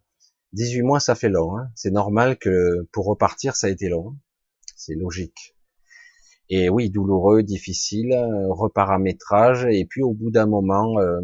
18 0.52 0.82
mois, 0.82 1.00
ça 1.00 1.14
fait 1.14 1.28
long. 1.28 1.58
Hein. 1.58 1.70
C'est 1.74 1.90
normal 1.90 2.38
que 2.38 2.88
pour 2.92 3.06
repartir, 3.06 3.56
ça 3.56 3.66
a 3.66 3.70
été 3.70 3.88
long. 3.88 4.16
C'est 4.76 4.94
logique. 4.94 5.55
Et 6.48 6.68
oui, 6.68 6.90
douloureux, 6.90 7.42
difficile, 7.42 8.12
euh, 8.12 8.52
reparamétrage, 8.52 9.66
et 9.66 9.84
puis 9.84 10.02
au 10.02 10.12
bout 10.12 10.30
d'un 10.30 10.46
moment, 10.46 10.98
euh, 11.00 11.20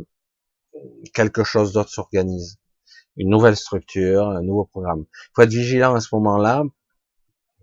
quelque 1.14 1.44
chose 1.44 1.72
d'autre 1.72 1.90
s'organise. 1.90 2.58
Une 3.16 3.30
nouvelle 3.30 3.56
structure, 3.56 4.28
un 4.28 4.42
nouveau 4.42 4.64
programme. 4.64 5.04
Il 5.10 5.30
faut 5.34 5.42
être 5.42 5.50
vigilant 5.50 5.94
à 5.94 6.00
ce 6.00 6.14
moment-là. 6.14 6.64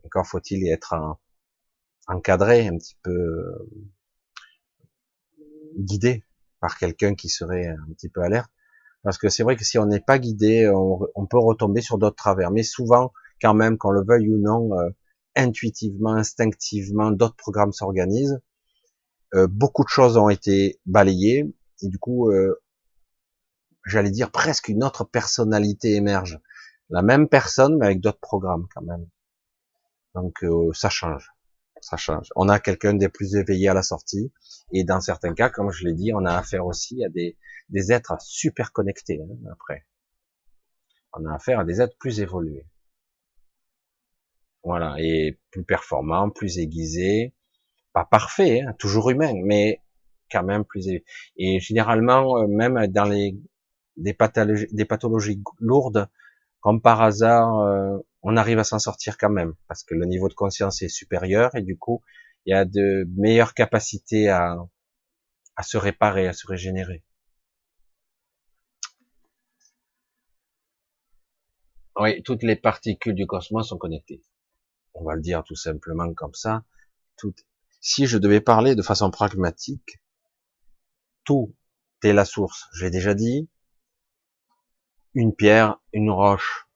Encore 0.06 0.26
faut-il 0.26 0.68
être 0.70 1.18
encadré, 2.08 2.68
un 2.68 2.78
petit 2.78 2.98
peu 3.04 3.12
euh, 3.12 3.68
guidé 5.78 6.24
par 6.62 6.78
quelqu'un 6.78 7.16
qui 7.16 7.30
serait 7.30 7.68
un 7.68 7.94
petit 7.94 8.10
peu 8.10 8.22
alerte. 8.22 8.50
Parce 9.04 9.18
que 9.18 9.30
c'est 9.30 9.44
vrai 9.44 9.56
que 9.56 9.64
si 9.66 9.78
on 9.78 9.86
n'est 9.86 10.02
pas 10.02 10.20
guidé, 10.20 10.70
on, 10.70 11.26
peut 11.26 11.40
retomber 11.40 11.82
sur 11.82 11.98
d'autres 11.98 12.18
travers. 12.18 12.52
Mais 12.52 12.64
souvent, 12.64 13.14
quand 13.42 13.54
même, 13.54 13.78
qu'on 13.78 13.92
le 13.92 14.04
veuille 14.04 14.30
ou 14.30 14.38
non, 14.38 14.72
intuitivement, 15.40 16.14
instinctivement, 16.14 17.12
d'autres 17.12 17.36
programmes 17.36 17.74
s'organisent. 17.74 18.42
Euh, 19.36 19.48
beaucoup 19.48 19.84
de 19.84 19.90
choses 19.90 20.18
ont 20.18 20.30
été 20.30 20.80
balayées 20.86 21.54
et 21.82 21.88
du 21.88 22.00
coup, 22.00 22.32
euh, 22.32 22.62
j'allais 23.86 24.12
dire 24.12 24.32
presque 24.32 24.70
une 24.70 24.84
autre 24.84 25.04
personnalité 25.04 25.96
émerge. 25.96 26.40
La 26.90 27.02
même 27.04 27.28
personne 27.28 27.78
mais 27.78 27.86
avec 27.86 28.02
d'autres 28.02 28.20
programmes 28.20 28.68
quand 28.74 28.82
même. 28.82 29.08
Donc 30.16 30.44
euh, 30.44 30.72
ça 30.74 30.90
change, 30.90 31.32
ça 31.82 31.98
change. 31.98 32.30
On 32.36 32.50
a 32.50 32.60
quelqu'un 32.60 32.94
des 32.94 33.10
plus 33.10 33.36
éveillés 33.36 33.70
à 33.70 33.74
la 33.74 33.84
sortie 33.84 34.32
et 34.72 34.84
dans 34.84 35.00
certains 35.00 35.34
cas, 35.34 35.50
comme 35.50 35.72
je 35.72 35.86
l'ai 35.86 35.94
dit, 35.94 36.12
on 36.14 36.26
a 36.26 36.36
affaire 36.36 36.66
aussi 36.66 37.04
à 37.06 37.10
des, 37.10 37.38
êtres 37.92 38.16
super 38.22 38.74
connectés 38.74 39.22
hein, 39.22 39.50
après. 39.52 39.86
On 41.14 41.26
a 41.26 41.36
affaire 41.36 41.60
à 41.60 41.66
des 41.66 41.82
êtres 41.82 41.96
plus 42.00 42.20
évolués. 42.20 42.66
Voilà, 44.64 44.96
et 45.00 45.40
plus 45.52 45.64
performant, 45.64 46.30
plus 46.30 46.60
aiguisé, 46.60 47.34
pas 47.94 48.06
parfait, 48.06 48.62
hein, 48.62 48.74
toujours 48.80 49.10
humain, 49.10 49.34
mais 49.44 49.82
quand 50.32 50.44
même 50.44 50.66
plus 50.66 50.88
aiguisé. 50.88 51.06
Et 51.38 51.60
généralement, 51.60 52.40
euh, 52.40 52.48
même 52.48 52.88
dans 52.88 53.06
les 53.06 53.38
des 53.98 54.14
pathologies, 54.14 54.68
des 54.72 54.86
pathologies 54.86 55.42
lourdes, 55.60 56.10
comme 56.62 56.82
par 56.82 57.02
hasard, 57.02 57.60
euh, 57.60 57.98
on 58.24 58.38
arrive 58.38 58.60
à 58.60 58.64
s'en 58.64 58.80
sortir 58.80 59.18
quand 59.18 59.30
même, 59.30 59.56
parce 59.68 59.84
que 59.84 59.96
le 59.96 60.06
niveau 60.06 60.30
de 60.30 60.34
conscience 60.34 60.82
est 60.82 60.90
supérieur 60.90 61.56
et 61.56 61.62
du 61.62 61.78
coup, 61.78 62.02
il 62.46 62.52
y 62.52 62.54
a 62.54 62.66
de 62.66 63.08
meilleures 63.18 63.54
capacités 63.54 64.30
à, 64.30 64.58
à 65.56 65.64
se 65.64 65.78
réparer, 65.78 66.28
à 66.28 66.34
se 66.34 66.48
régénérer. 66.48 67.04
Oui, 71.98 72.24
toutes 72.24 72.44
les 72.44 72.56
particules 72.56 73.14
du 73.14 73.28
cosmos 73.28 73.68
sont 73.68 73.78
connectées 73.78 74.22
on 74.94 75.04
va 75.04 75.16
le 75.16 75.22
dire 75.22 75.44
tout 75.44 75.56
simplement 75.56 76.14
comme 76.14 76.34
ça, 76.34 76.64
tout, 77.18 77.34
si 77.82 78.06
je 78.06 78.18
devais 78.18 78.42
parler 78.42 78.76
de 78.76 78.82
façon 78.82 79.12
pragmatique, 79.12 80.00
tout 81.24 81.56
est 82.04 82.14
la 82.14 82.26
source. 82.26 82.68
J'ai 82.74 82.90
déjà 82.90 83.14
dit, 83.14 83.50
une 85.14 85.36
pierre, 85.36 85.80
une 85.94 86.12
roche, 86.12 86.68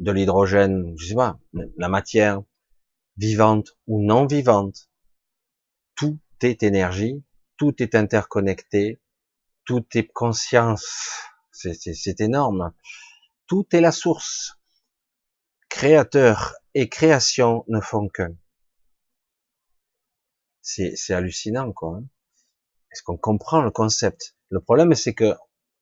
de 0.00 0.10
l'hydrogène, 0.10 0.94
je 0.98 1.06
sais 1.06 1.14
pas, 1.14 1.38
la 1.76 1.88
matière, 1.88 2.42
vivante 3.16 3.76
ou 3.86 4.02
non 4.02 4.26
vivante, 4.26 4.90
tout 5.94 6.18
est 6.42 6.62
énergie, 6.62 7.22
tout 7.56 7.80
est 7.82 7.94
interconnecté, 7.94 9.00
tout 9.64 9.86
est 9.94 10.08
conscience, 10.08 11.22
c'est 11.52 12.20
énorme, 12.20 12.72
tout 13.46 13.66
est 13.72 13.80
la 13.80 13.92
source. 13.92 14.58
Créateur 15.68 16.54
et 16.74 16.88
création 16.88 17.64
ne 17.68 17.80
font 17.80 18.08
qu'un. 18.08 18.36
C'est 20.62 21.10
hallucinant, 21.10 21.72
quoi. 21.72 21.98
Hein. 21.98 22.08
Est-ce 22.90 23.02
qu'on 23.02 23.16
comprend 23.16 23.62
le 23.62 23.70
concept? 23.70 24.36
Le 24.50 24.60
problème, 24.60 24.94
c'est 24.94 25.14
que 25.14 25.34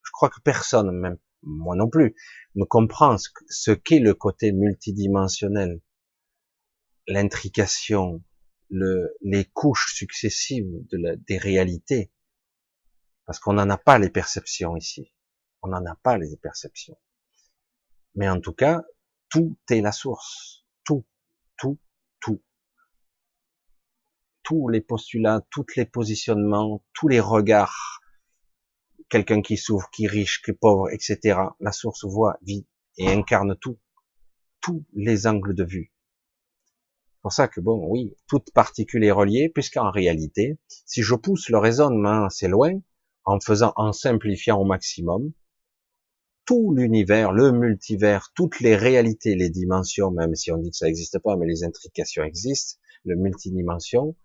je 0.03 0.11
crois 0.13 0.31
que 0.31 0.41
personne, 0.41 0.91
même 0.91 1.19
moi 1.43 1.77
non 1.77 1.89
plus, 1.89 2.15
ne 2.55 2.65
comprend 2.65 3.17
ce 3.49 3.71
qu'est 3.73 3.99
le 3.99 4.15
côté 4.15 4.53
multidimensionnel, 4.53 5.81
l'intrication, 7.07 8.23
le, 8.71 9.17
les 9.21 9.45
couches 9.45 9.95
successives 9.95 10.71
de 10.91 10.99
la, 10.99 11.17
des 11.17 11.39
réalités, 11.39 12.13
parce 13.27 13.39
qu'on 13.39 13.55
n'en 13.55 13.71
a 13.71 13.79
pas 13.79 13.99
les 13.99 14.11
perceptions 14.11 14.77
ici. 14.77 15.13
On 15.63 15.69
n'en 15.69 15.85
a 15.87 15.95
pas 15.97 16.19
les 16.19 16.37
perceptions. 16.37 16.99
Mais 18.15 18.29
en 18.29 18.41
tout 18.41 18.53
cas, 18.53 18.83
tout 19.29 19.57
est 19.71 19.81
la 19.81 19.93
source. 19.93 20.62
Tout, 21.63 21.79
tout. 22.21 22.43
Tous 24.43 24.67
les 24.67 24.81
postulats, 24.81 25.47
tous 25.49 25.65
les 25.77 25.85
positionnements, 25.85 26.85
tous 26.93 27.07
les 27.07 27.21
regards. 27.21 28.01
Quelqu'un 29.09 29.43
qui 29.43 29.57
souffre, 29.57 29.89
qui 29.93 30.07
est 30.07 30.09
riche, 30.09 30.43
qui 30.43 30.51
est 30.51 30.55
pauvre, 30.55 30.91
etc. 30.91 31.39
La 31.61 31.71
source 31.71 32.05
voit, 32.05 32.37
vit 32.43 32.67
et 32.97 33.13
incarne 33.13 33.55
tout. 33.61 33.79
Tous 34.61 34.85
les 34.93 35.29
angles 35.29 35.55
de 35.55 35.63
vue. 35.63 35.95
C'est 37.13 37.23
pour 37.23 37.33
ça 37.33 37.47
que 37.47 37.61
bon, 37.61 37.87
oui, 37.89 38.17
toute 38.27 38.51
particule 38.53 39.05
est 39.05 39.13
reliée, 39.13 39.49
puisqu'en 39.49 39.93
réalité, 39.93 40.59
si 40.67 41.05
je 41.05 41.15
pousse 41.15 41.49
le 41.49 41.59
raisonnement 41.59 42.25
assez 42.25 42.49
loin, 42.49 42.73
en 43.23 43.39
faisant, 43.39 43.73
en 43.77 43.93
simplifiant 43.93 44.59
au 44.59 44.65
maximum, 44.65 45.33
tout 46.45 46.73
l'univers, 46.75 47.33
le 47.33 47.53
multivers, 47.53 48.33
toutes 48.35 48.61
les 48.61 48.77
réalités, 48.77 49.35
les 49.35 49.51
dimensions, 49.51 50.11
même 50.11 50.35
si 50.35 50.51
on 50.51 50.59
dit 50.59 50.71
que 50.71 50.77
ça 50.77 50.87
n'existe 50.87 51.19
pas, 51.19 51.37
mais 51.37 51.47
les 51.47 51.65
intrications 51.65 52.25
existent, 52.25 52.81
le 53.05 53.17
multidimension, 53.17 54.17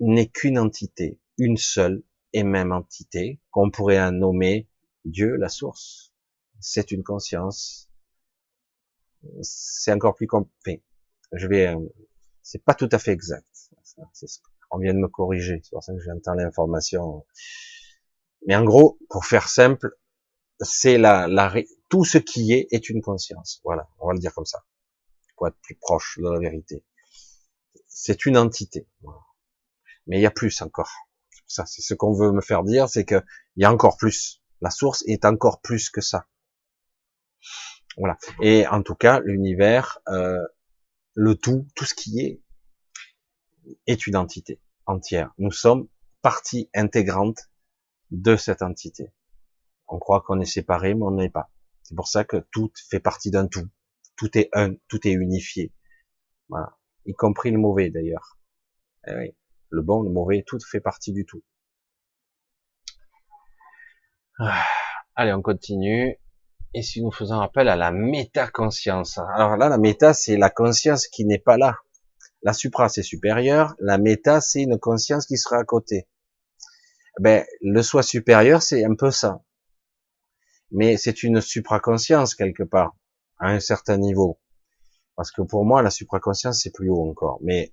n'est 0.00 0.28
qu'une 0.28 0.58
entité, 0.58 1.18
une 1.38 1.56
seule 1.56 2.02
et 2.32 2.42
même 2.42 2.72
entité, 2.72 3.40
qu'on 3.50 3.70
pourrait 3.70 4.10
nommer 4.10 4.68
Dieu, 5.04 5.36
la 5.36 5.48
source. 5.48 6.12
C'est 6.60 6.90
une 6.90 7.02
conscience. 7.02 7.88
C'est 9.42 9.92
encore 9.92 10.14
plus 10.14 10.26
compliqué. 10.26 10.82
Je 11.32 11.46
vais, 11.46 11.68
euh, 11.68 11.80
c'est 12.42 12.62
pas 12.62 12.74
tout 12.74 12.88
à 12.92 12.98
fait 12.98 13.12
exact. 13.12 13.46
On 14.70 14.78
vient 14.78 14.94
de 14.94 14.98
me 14.98 15.08
corriger, 15.08 15.60
c'est 15.62 15.70
pour 15.70 15.82
ça 15.82 15.92
que 15.92 16.00
j'entends 16.00 16.34
l'information. 16.34 17.24
Mais 18.46 18.54
en 18.56 18.64
gros, 18.64 18.98
pour 19.08 19.24
faire 19.24 19.48
simple, 19.48 19.96
c'est 20.60 20.98
la, 20.98 21.28
la, 21.28 21.52
tout 21.88 22.04
ce 22.04 22.18
qui 22.18 22.52
est 22.52 22.68
est 22.70 22.88
une 22.88 23.02
conscience. 23.02 23.60
Voilà, 23.64 23.88
on 23.98 24.08
va 24.08 24.14
le 24.14 24.18
dire 24.18 24.34
comme 24.34 24.46
ça, 24.46 24.64
pour 25.36 25.48
être 25.48 25.58
plus 25.62 25.76
proche 25.76 26.18
de 26.18 26.28
la 26.28 26.38
vérité. 26.38 26.84
C'est 27.88 28.26
une 28.26 28.36
entité. 28.36 28.88
Mais 30.06 30.18
il 30.18 30.22
y 30.22 30.26
a 30.26 30.30
plus 30.30 30.60
encore. 30.62 30.92
Ça, 31.46 31.64
c'est 31.66 31.82
ce 31.82 31.94
qu'on 31.94 32.12
veut 32.12 32.32
me 32.32 32.40
faire 32.40 32.64
dire, 32.64 32.88
c'est 32.88 33.04
que 33.04 33.22
il 33.56 33.62
y 33.62 33.64
a 33.64 33.72
encore 33.72 33.96
plus. 33.96 34.42
La 34.60 34.70
source 34.70 35.04
est 35.06 35.24
encore 35.24 35.60
plus 35.60 35.90
que 35.90 36.00
ça. 36.00 36.26
Voilà. 37.96 38.18
Et 38.42 38.66
en 38.66 38.82
tout 38.82 38.94
cas, 38.94 39.20
l'univers, 39.20 40.00
euh, 40.08 40.44
le 41.14 41.34
tout, 41.34 41.66
tout 41.74 41.84
ce 41.84 41.94
qui 41.94 42.20
est, 42.20 42.42
est 43.86 44.06
une 44.06 44.16
entité 44.16 44.60
entière. 44.86 45.32
Nous 45.38 45.52
sommes 45.52 45.88
partie 46.22 46.68
intégrante 46.74 47.48
de 48.10 48.36
cette 48.36 48.62
entité. 48.62 49.12
On 49.88 49.98
croit 49.98 50.22
qu'on 50.22 50.40
est 50.40 50.44
séparé, 50.44 50.94
mais 50.94 51.04
on 51.04 51.12
n'est 51.12 51.30
pas. 51.30 51.50
C'est 51.82 51.94
pour 51.94 52.08
ça 52.08 52.24
que 52.24 52.38
tout 52.50 52.72
fait 52.90 53.00
partie 53.00 53.30
d'un 53.30 53.46
tout. 53.46 53.68
Tout 54.16 54.36
est 54.36 54.48
un, 54.52 54.74
tout 54.88 55.06
est 55.06 55.12
unifié. 55.12 55.72
Voilà. 56.48 56.76
Y 57.04 57.14
compris 57.14 57.50
le 57.50 57.58
mauvais 57.58 57.90
d'ailleurs. 57.90 58.38
Eh 59.06 59.34
le 59.70 59.82
bon, 59.82 60.02
le 60.02 60.10
mauvais, 60.10 60.44
tout 60.46 60.58
fait 60.60 60.80
partie 60.80 61.12
du 61.12 61.26
tout. 61.26 61.42
Ah. 64.38 64.62
Allez, 65.14 65.32
on 65.32 65.42
continue. 65.42 66.18
Et 66.74 66.82
si 66.82 67.02
nous 67.02 67.10
faisons 67.10 67.40
appel 67.40 67.68
à 67.68 67.76
la 67.76 67.90
métaconscience? 67.90 69.18
Alors 69.34 69.56
là, 69.56 69.68
la 69.68 69.78
méta, 69.78 70.12
c'est 70.12 70.36
la 70.36 70.50
conscience 70.50 71.06
qui 71.06 71.24
n'est 71.24 71.38
pas 71.38 71.56
là. 71.56 71.78
La 72.42 72.52
supra, 72.52 72.88
c'est 72.88 73.02
supérieur. 73.02 73.74
La 73.78 73.96
méta, 73.96 74.40
c'est 74.40 74.62
une 74.62 74.78
conscience 74.78 75.26
qui 75.26 75.38
sera 75.38 75.56
à 75.56 75.64
côté. 75.64 76.06
Ben, 77.18 77.46
le 77.62 77.82
soi 77.82 78.02
supérieur, 78.02 78.60
c'est 78.60 78.84
un 78.84 78.94
peu 78.94 79.10
ça. 79.10 79.40
Mais 80.70 80.96
c'est 80.96 81.22
une 81.22 81.40
supraconscience 81.40 82.34
quelque 82.34 82.62
part, 82.62 82.96
à 83.38 83.50
un 83.50 83.60
certain 83.60 83.98
niveau. 83.98 84.38
Parce 85.14 85.30
que 85.30 85.42
pour 85.42 85.64
moi, 85.64 85.82
la 85.82 85.90
supraconscience, 85.90 86.62
c'est 86.62 86.72
plus 86.72 86.90
haut 86.90 87.08
encore. 87.08 87.38
Mais 87.42 87.72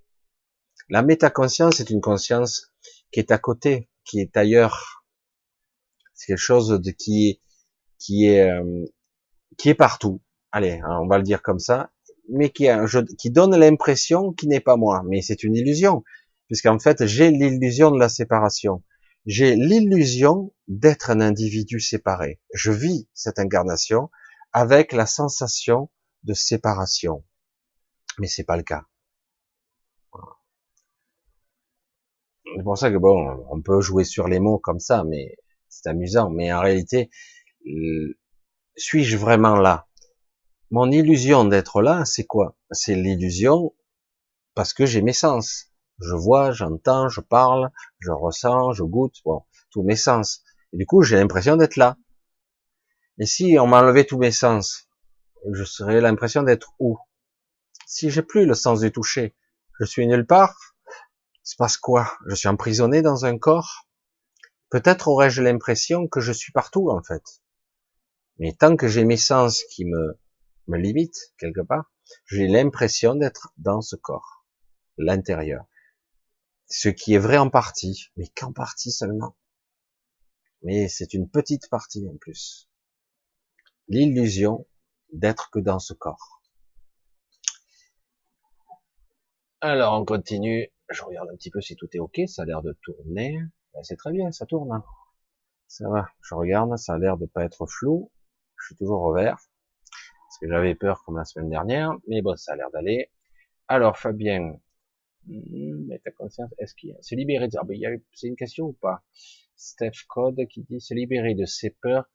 la 0.89 1.01
métaconscience, 1.01 1.75
c'est 1.77 1.89
une 1.89 2.01
conscience 2.01 2.73
qui 3.11 3.19
est 3.19 3.31
à 3.31 3.37
côté, 3.37 3.89
qui 4.05 4.19
est 4.19 4.37
ailleurs. 4.37 5.05
C'est 6.13 6.27
quelque 6.27 6.37
chose 6.37 6.69
de 6.69 6.91
qui 6.91 7.29
est, 7.29 7.41
qui 7.99 8.27
est, 8.27 8.49
euh, 8.49 8.85
qui 9.57 9.69
est 9.69 9.75
partout. 9.75 10.21
Allez, 10.51 10.79
hein, 10.83 10.99
on 11.01 11.07
va 11.07 11.17
le 11.17 11.23
dire 11.23 11.41
comme 11.41 11.59
ça 11.59 11.91
mais 12.29 12.49
qui, 12.49 12.67
qui 13.17 13.31
donne 13.31 13.55
l'impression 13.55 14.33
qu'il 14.33 14.49
n'est 14.49 14.59
pas 14.59 14.77
moi. 14.77 15.03
Mais 15.07 15.21
c'est 15.21 15.43
une 15.43 15.55
illusion, 15.55 16.03
puisqu'en 16.47 16.79
fait, 16.79 17.05
j'ai 17.05 17.31
l'illusion 17.31 17.91
de 17.91 17.99
la 17.99 18.09
séparation. 18.09 18.83
J'ai 19.25 19.55
l'illusion 19.55 20.53
d'être 20.67 21.09
un 21.09 21.21
individu 21.21 21.79
séparé. 21.79 22.41
Je 22.53 22.71
vis 22.71 23.07
cette 23.13 23.39
incarnation 23.39 24.09
avec 24.51 24.91
la 24.91 25.05
sensation 25.05 25.89
de 26.23 26.33
séparation. 26.33 27.23
Mais 28.19 28.27
c'est 28.27 28.43
pas 28.43 28.57
le 28.57 28.63
cas. 28.63 28.85
C'est 32.55 32.63
pour 32.63 32.77
ça 32.77 32.91
que 32.91 32.97
bon, 32.97 33.45
on 33.49 33.61
peut 33.61 33.81
jouer 33.81 34.03
sur 34.03 34.27
les 34.27 34.39
mots 34.39 34.59
comme 34.59 34.79
ça, 34.79 35.03
mais 35.03 35.37
c'est 35.69 35.89
amusant. 35.89 36.29
Mais 36.29 36.53
en 36.53 36.59
réalité, 36.59 37.09
suis-je 38.75 39.17
vraiment 39.17 39.55
là? 39.55 39.87
Mon 40.69 40.91
illusion 40.91 41.45
d'être 41.45 41.81
là, 41.81 42.03
c'est 42.05 42.25
quoi? 42.25 42.57
C'est 42.71 42.95
l'illusion 42.95 43.73
parce 44.53 44.73
que 44.73 44.85
j'ai 44.85 45.01
mes 45.01 45.13
sens. 45.13 45.72
Je 45.99 46.15
vois, 46.15 46.51
j'entends, 46.51 47.09
je 47.09 47.21
parle, 47.21 47.71
je 47.99 48.11
ressens, 48.11 48.73
je 48.73 48.83
goûte, 48.83 49.15
bon, 49.25 49.43
tous 49.71 49.83
mes 49.83 49.95
sens. 49.95 50.43
Et 50.71 50.77
du 50.77 50.85
coup, 50.85 51.01
j'ai 51.01 51.15
l'impression 51.15 51.55
d'être 51.55 51.75
là. 51.75 51.97
Et 53.19 53.25
si 53.25 53.57
on 53.59 53.67
m'enlevait 53.67 54.05
tous 54.05 54.17
mes 54.17 54.31
sens, 54.31 54.87
je 55.51 55.63
serais 55.63 56.01
l'impression 56.01 56.43
d'être 56.43 56.73
où? 56.79 56.97
Si 57.85 58.09
j'ai 58.09 58.23
plus 58.23 58.45
le 58.45 58.55
sens 58.55 58.79
du 58.79 58.91
toucher, 58.91 59.35
je 59.79 59.85
suis 59.85 60.07
nulle 60.07 60.25
part. 60.25 60.75
C'est 61.43 61.57
parce 61.57 61.77
quoi? 61.77 62.11
Je 62.27 62.35
suis 62.35 62.47
emprisonné 62.47 63.01
dans 63.01 63.25
un 63.25 63.37
corps? 63.37 63.87
Peut-être 64.69 65.07
aurais-je 65.07 65.41
l'impression 65.41 66.07
que 66.07 66.21
je 66.21 66.31
suis 66.31 66.51
partout 66.51 66.89
en 66.89 67.03
fait. 67.03 67.23
Mais 68.39 68.53
tant 68.53 68.75
que 68.75 68.87
j'ai 68.87 69.05
mes 69.05 69.17
sens 69.17 69.63
qui 69.69 69.85
me 69.85 70.17
me 70.67 70.77
limite 70.77 71.15
quelque 71.37 71.61
part, 71.61 71.91
j'ai 72.25 72.47
l'impression 72.47 73.15
d'être 73.15 73.53
dans 73.57 73.81
ce 73.81 73.95
corps, 73.95 74.45
l'intérieur. 74.97 75.65
Ce 76.75 76.89
qui 76.89 77.13
est 77.13 77.19
vrai 77.19 77.37
en 77.37 77.51
partie, 77.51 78.09
mais 78.17 78.25
qu'en 78.29 78.51
partie 78.51 78.89
seulement. 78.89 79.35
Mais 80.63 80.87
c'est 80.87 81.13
une 81.13 81.29
petite 81.29 81.69
partie 81.69 82.03
en 82.11 82.17
plus. 82.17 82.67
L'illusion 83.89 84.65
d'être 85.11 85.51
que 85.51 85.59
dans 85.59 85.77
ce 85.77 85.93
corps. 85.93 86.41
Alors 89.61 90.01
on 90.01 90.03
continue. 90.03 90.67
Je 90.89 91.03
regarde 91.03 91.29
un 91.31 91.35
petit 91.35 91.51
peu 91.51 91.61
si 91.61 91.75
tout 91.75 91.87
est 91.93 91.99
ok. 91.99 92.21
Ça 92.25 92.41
a 92.41 92.45
l'air 92.45 92.63
de 92.63 92.75
tourner. 92.81 93.37
Ben, 93.75 93.83
c'est 93.83 93.95
très 93.95 94.11
bien, 94.11 94.31
ça 94.31 94.47
tourne. 94.47 94.71
Hein. 94.71 94.83
Ça 95.67 95.87
va. 95.89 96.09
Je 96.23 96.33
regarde, 96.33 96.75
ça 96.77 96.95
a 96.95 96.97
l'air 96.97 97.17
de 97.17 97.27
pas 97.27 97.43
être 97.43 97.67
flou. 97.67 98.11
Je 98.57 98.65
suis 98.65 98.75
toujours 98.77 99.03
au 99.03 99.13
vert 99.13 99.37
parce 99.37 100.39
que 100.39 100.47
j'avais 100.49 100.73
peur 100.73 101.03
comme 101.03 101.17
la 101.17 101.25
semaine 101.25 101.51
dernière, 101.51 101.91
mais 102.07 102.23
bon, 102.23 102.35
ça 102.35 102.53
a 102.53 102.55
l'air 102.55 102.71
d'aller. 102.71 103.11
Alors, 103.67 103.99
Fabien, 103.99 104.59
mais 105.27 105.99
ta 105.99 106.11
conscience, 106.11 106.51
est-ce 106.57 106.75
qu'il 106.75 106.89
y 106.89 106.93
a, 106.93 107.01
se 107.01 107.15
libérer 107.15 107.47
de, 107.47 107.57
ah, 107.57 107.63
ben, 107.63 108.01
c'est 108.13 108.27
une 108.27 108.35
question 108.35 108.65
ou 108.65 108.73
pas? 108.73 109.03
Steph 109.55 110.05
Code 110.07 110.39
qui 110.49 110.63
dit 110.63 110.81
se 110.81 110.93
libérer 110.93 111.35
de 111.35 111.45
ces 111.45 111.69
peurs 111.69 112.09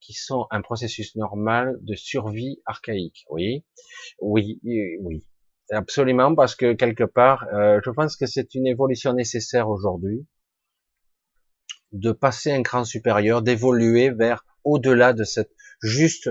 qui 0.00 0.12
sont 0.12 0.46
un 0.50 0.62
processus 0.62 1.16
normal 1.16 1.78
de 1.80 1.94
survie 1.94 2.60
archaïque. 2.64 3.24
Oui, 3.30 3.64
oui, 4.20 4.60
oui, 5.00 5.24
absolument, 5.70 6.34
parce 6.34 6.54
que 6.54 6.74
quelque 6.74 7.04
part, 7.04 7.46
euh, 7.52 7.80
je 7.84 7.90
pense 7.90 8.16
que 8.16 8.26
c'est 8.26 8.54
une 8.54 8.66
évolution 8.66 9.14
nécessaire 9.14 9.68
aujourd'hui 9.68 10.26
de 11.92 12.12
passer 12.12 12.52
un 12.52 12.62
cran 12.62 12.84
supérieur, 12.84 13.42
d'évoluer 13.42 14.10
vers 14.10 14.44
au-delà 14.64 15.12
de 15.12 15.24
cette 15.24 15.52
juste 15.82 16.30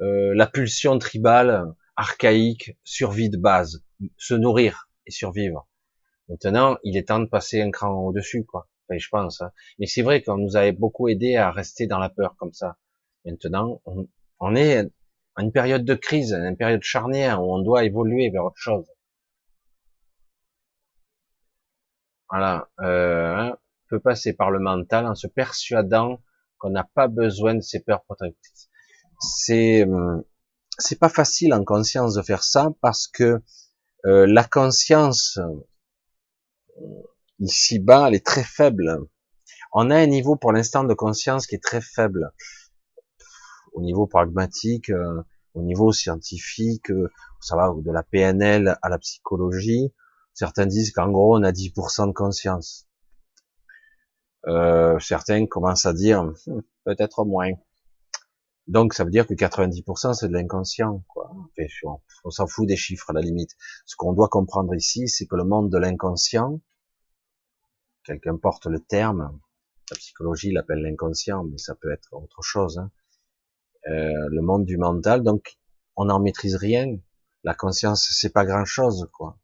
euh, 0.00 0.34
la 0.34 0.46
pulsion 0.46 0.98
tribale, 0.98 1.74
archaïque, 1.96 2.76
survie 2.84 3.30
de 3.30 3.36
base, 3.36 3.84
se 4.16 4.34
nourrir 4.34 4.85
et 5.06 5.10
survivre. 5.10 5.68
Maintenant, 6.28 6.76
il 6.82 6.96
est 6.96 7.08
temps 7.08 7.20
de 7.20 7.26
passer 7.26 7.62
un 7.62 7.70
cran 7.70 7.92
au-dessus, 8.06 8.44
quoi. 8.44 8.68
Enfin, 8.88 8.98
je 8.98 9.08
pense. 9.08 9.40
Hein. 9.40 9.52
Mais 9.78 9.86
c'est 9.86 10.02
vrai 10.02 10.22
qu'on 10.22 10.38
nous 10.38 10.56
avait 10.56 10.72
beaucoup 10.72 11.08
aidé 11.08 11.36
à 11.36 11.50
rester 11.50 11.86
dans 11.86 11.98
la 11.98 12.08
peur 12.08 12.36
comme 12.36 12.52
ça. 12.52 12.78
Maintenant, 13.24 13.80
on, 13.84 14.08
on 14.40 14.54
est 14.56 14.88
à 15.36 15.42
une 15.42 15.52
période 15.52 15.84
de 15.84 15.94
crise, 15.94 16.32
à 16.32 16.48
une 16.48 16.56
période 16.56 16.82
charnière 16.82 17.42
où 17.42 17.54
on 17.54 17.60
doit 17.60 17.84
évoluer 17.84 18.30
vers 18.30 18.44
autre 18.44 18.56
chose. 18.56 18.86
Voilà, 22.28 22.68
euh, 22.80 23.34
hein, 23.36 23.56
on 23.56 23.88
peut 23.88 24.00
passer 24.00 24.32
par 24.32 24.50
le 24.50 24.58
mental 24.58 25.06
en 25.06 25.14
se 25.14 25.28
persuadant 25.28 26.20
qu'on 26.58 26.70
n'a 26.70 26.84
pas 26.94 27.06
besoin 27.06 27.54
de 27.54 27.60
ces 27.60 27.80
peurs 27.80 28.02
protectrices. 28.04 28.68
C'est 29.20 29.84
hum, 29.84 30.24
c'est 30.78 30.98
pas 30.98 31.08
facile 31.08 31.54
en 31.54 31.64
conscience 31.64 32.14
de 32.14 32.22
faire 32.22 32.42
ça 32.42 32.70
parce 32.80 33.06
que 33.06 33.42
euh, 34.06 34.26
la 34.28 34.44
conscience 34.44 35.38
ici-bas, 37.40 38.08
elle 38.08 38.14
est 38.14 38.24
très 38.24 38.44
faible. 38.44 39.06
On 39.72 39.90
a 39.90 39.96
un 39.96 40.06
niveau 40.06 40.36
pour 40.36 40.52
l'instant 40.52 40.84
de 40.84 40.94
conscience 40.94 41.46
qui 41.46 41.54
est 41.54 41.62
très 41.62 41.80
faible. 41.80 42.32
Au 43.72 43.82
niveau 43.82 44.06
pragmatique, 44.06 44.90
euh, 44.90 45.22
au 45.54 45.62
niveau 45.62 45.92
scientifique, 45.92 46.90
euh, 46.90 47.10
ça 47.40 47.56
va 47.56 47.72
de 47.76 47.90
la 47.90 48.02
PNL 48.02 48.78
à 48.80 48.88
la 48.88 48.98
psychologie. 48.98 49.92
Certains 50.32 50.66
disent 50.66 50.92
qu'en 50.92 51.10
gros, 51.10 51.36
on 51.36 51.42
a 51.42 51.52
10% 51.52 52.06
de 52.06 52.12
conscience. 52.12 52.88
Euh, 54.46 54.98
certains 55.00 55.46
commencent 55.46 55.86
à 55.86 55.92
dire 55.92 56.22
hmm, 56.22 56.60
peut-être 56.84 57.24
moins. 57.24 57.50
Donc 58.66 58.94
ça 58.94 59.04
veut 59.04 59.10
dire 59.10 59.26
que 59.26 59.34
90% 59.34 60.14
c'est 60.14 60.28
de 60.28 60.32
l'inconscient. 60.32 61.04
Quoi. 61.08 61.30
on 62.24 62.30
s'en 62.30 62.46
fout 62.46 62.66
des 62.66 62.76
chiffres 62.76 63.10
à 63.10 63.12
la 63.12 63.20
limite. 63.20 63.52
Ce 63.84 63.94
qu'on 63.96 64.12
doit 64.12 64.28
comprendre 64.28 64.74
ici, 64.74 65.08
c'est 65.08 65.26
que 65.26 65.36
le 65.36 65.44
monde 65.44 65.70
de 65.70 65.78
l'inconscient, 65.78 66.60
quelqu'un 68.04 68.36
porte 68.36 68.66
le 68.66 68.80
terme, 68.80 69.38
la 69.90 69.96
psychologie 69.96 70.50
l'appelle 70.50 70.82
l'inconscient, 70.82 71.44
mais 71.44 71.58
ça 71.58 71.74
peut 71.76 71.92
être 71.92 72.12
autre 72.12 72.42
chose. 72.42 72.78
Hein. 72.78 72.90
Euh, 73.88 74.28
le 74.30 74.42
monde 74.42 74.64
du 74.64 74.78
mental, 74.78 75.22
donc 75.22 75.58
on 75.94 76.06
n'en 76.06 76.18
maîtrise 76.18 76.56
rien. 76.56 76.98
La 77.44 77.54
conscience, 77.54 78.08
c'est 78.10 78.32
pas 78.32 78.44
grand-chose, 78.44 79.08
quoi. 79.12 79.38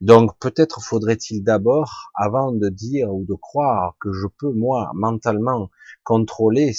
Donc 0.00 0.38
peut-être 0.38 0.80
faudrait-il 0.80 1.42
d'abord, 1.42 2.12
avant 2.14 2.52
de 2.52 2.68
dire 2.68 3.12
ou 3.12 3.24
de 3.24 3.34
croire 3.34 3.96
que 3.98 4.12
je 4.12 4.26
peux 4.38 4.52
moi 4.52 4.90
mentalement 4.94 5.70
contrôler 6.04 6.74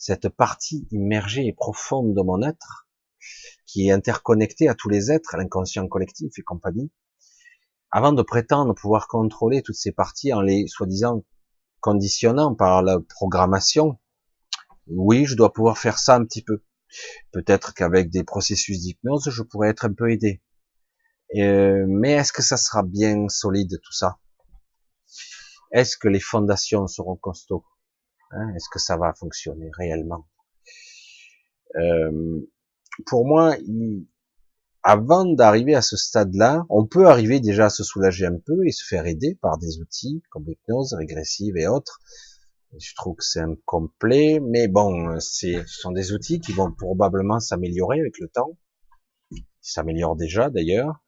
cette 0.00 0.30
partie 0.30 0.88
immergée 0.92 1.46
et 1.46 1.52
profonde 1.52 2.14
de 2.14 2.22
mon 2.22 2.42
être, 2.42 2.88
qui 3.66 3.88
est 3.88 3.92
interconnectée 3.92 4.66
à 4.66 4.74
tous 4.74 4.88
les 4.88 5.12
êtres, 5.12 5.36
l'inconscient 5.36 5.86
collectif 5.88 6.32
et 6.38 6.42
compagnie, 6.42 6.90
avant 7.90 8.14
de 8.14 8.22
prétendre 8.22 8.74
pouvoir 8.74 9.08
contrôler 9.08 9.60
toutes 9.60 9.76
ces 9.76 9.92
parties 9.92 10.32
en 10.32 10.40
les 10.40 10.66
soi-disant 10.68 11.22
conditionnant 11.80 12.54
par 12.54 12.82
la 12.82 12.98
programmation, 12.98 13.98
oui, 14.86 15.26
je 15.26 15.36
dois 15.36 15.52
pouvoir 15.52 15.76
faire 15.76 15.98
ça 15.98 16.16
un 16.16 16.24
petit 16.24 16.42
peu. 16.42 16.64
Peut-être 17.30 17.74
qu'avec 17.74 18.08
des 18.08 18.24
processus 18.24 18.80
d'hypnose, 18.80 19.28
je 19.28 19.42
pourrais 19.42 19.68
être 19.68 19.84
un 19.84 19.92
peu 19.92 20.10
aidé. 20.10 20.42
Euh, 21.36 21.84
mais 21.86 22.12
est-ce 22.12 22.32
que 22.32 22.42
ça 22.42 22.56
sera 22.56 22.82
bien 22.82 23.28
solide 23.28 23.78
tout 23.82 23.92
ça? 23.92 24.18
Est-ce 25.72 25.98
que 25.98 26.08
les 26.08 26.20
fondations 26.20 26.86
seront 26.86 27.16
costauds? 27.16 27.66
Hein 28.30 28.52
Est-ce 28.54 28.68
que 28.70 28.78
ça 28.78 28.96
va 28.96 29.12
fonctionner 29.14 29.70
réellement? 29.76 30.26
Euh, 31.76 32.40
Pour 33.06 33.26
moi, 33.26 33.56
avant 34.82 35.24
d'arriver 35.26 35.74
à 35.74 35.82
ce 35.82 35.96
stade-là, 35.96 36.64
on 36.68 36.86
peut 36.86 37.06
arriver 37.06 37.40
déjà 37.40 37.66
à 37.66 37.70
se 37.70 37.84
soulager 37.84 38.26
un 38.26 38.38
peu 38.38 38.66
et 38.66 38.72
se 38.72 38.84
faire 38.84 39.06
aider 39.06 39.38
par 39.40 39.58
des 39.58 39.78
outils 39.78 40.22
comme 40.30 40.46
l'hypnose 40.46 40.94
régressive 40.94 41.56
et 41.56 41.66
autres. 41.66 42.00
Je 42.78 42.94
trouve 42.94 43.16
que 43.16 43.24
c'est 43.24 43.40
incomplet, 43.40 44.40
mais 44.40 44.68
bon, 44.68 45.18
ce 45.18 45.64
sont 45.66 45.90
des 45.90 46.12
outils 46.12 46.40
qui 46.40 46.52
vont 46.52 46.72
probablement 46.72 47.40
s'améliorer 47.40 48.00
avec 48.00 48.18
le 48.20 48.28
temps. 48.28 48.56
Ils 49.32 49.44
s'améliorent 49.60 50.16
déjà 50.16 50.50
d'ailleurs. 50.50 51.02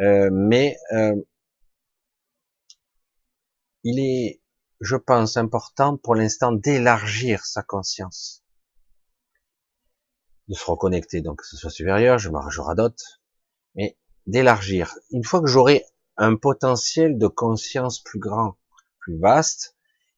Euh, 0.00 0.30
mais 0.32 0.76
euh, 0.92 1.16
il 3.84 3.98
est, 4.00 4.41
je 4.82 4.96
pense, 4.96 5.36
important 5.36 5.96
pour 5.96 6.16
l'instant 6.16 6.50
d'élargir 6.50 7.46
sa 7.46 7.62
conscience 7.62 8.42
de 10.48 10.54
se 10.54 10.64
reconnecter, 10.64 11.20
donc 11.20 11.38
que 11.38 11.46
ce 11.46 11.56
soit 11.56 11.70
supérieur, 11.70 12.18
je 12.18 12.28
me 12.28 12.36
radote, 12.36 13.20
mais 13.76 13.96
d'élargir. 14.26 14.92
Une 15.10 15.22
fois 15.22 15.40
que 15.40 15.46
j'aurai 15.46 15.84
un 16.16 16.34
potentiel 16.34 17.16
de 17.16 17.28
conscience 17.28 18.00
plus 18.00 18.18
grand, 18.18 18.58
plus 18.98 19.18
vaste, 19.18 19.76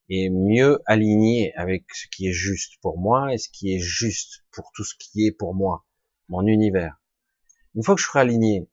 et 0.08 0.30
mieux 0.30 0.80
aligné 0.86 1.54
avec 1.56 1.84
ce 1.92 2.06
qui 2.08 2.28
est 2.28 2.32
juste 2.32 2.74
pour 2.80 2.98
moi 2.98 3.32
et 3.32 3.38
ce 3.38 3.50
qui 3.50 3.74
est 3.74 3.80
juste 3.80 4.44
pour 4.50 4.70
tout 4.74 4.84
ce 4.84 4.94
qui 4.98 5.26
est 5.26 5.32
pour 5.32 5.54
moi, 5.54 5.84
mon 6.28 6.46
univers. 6.46 6.96
Une 7.74 7.82
fois 7.82 7.94
que 7.94 8.00
je 8.00 8.06
serai 8.06 8.20
aligné, 8.20 8.66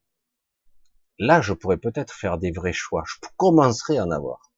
là, 1.20 1.42
je 1.42 1.54
pourrais 1.54 1.78
peut-être 1.78 2.14
faire 2.14 2.38
des 2.38 2.52
vrais 2.52 2.74
choix. 2.74 3.04
Je 3.06 3.16
commencerai 3.36 3.98
à 3.98 4.06
en 4.06 4.12
avoir. 4.12 4.51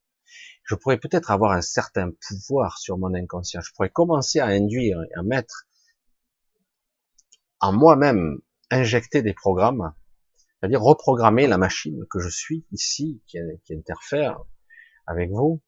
Je 0.64 0.76
pourrais 0.76 0.98
peut-être 0.98 1.32
avoir 1.32 1.52
un 1.52 1.62
certain 1.62 2.12
pouvoir 2.28 2.78
sur 2.78 2.98
mon 2.98 3.14
inconscient. 3.14 3.62
Je 3.62 3.72
pourrais 3.74 3.90
commencer 3.90 4.40
à 4.40 4.48
induire, 4.48 4.98
à 5.16 5.24
mettre 5.24 5.68
en 7.60 7.74
moi-même 7.74 8.40
injecter 8.72 9.22
des 9.22 9.34
programmes, 9.34 9.94
c'est-à-dire 10.60 10.82
reprogrammer 10.82 11.48
la 11.48 11.58
machine 11.58 12.06
que 12.10 12.20
je 12.20 12.30
suis 12.30 12.66
ici, 12.72 13.22
qui, 13.28 13.38
interfère 13.72 14.40
avec 15.06 15.30
vous. 15.32 15.62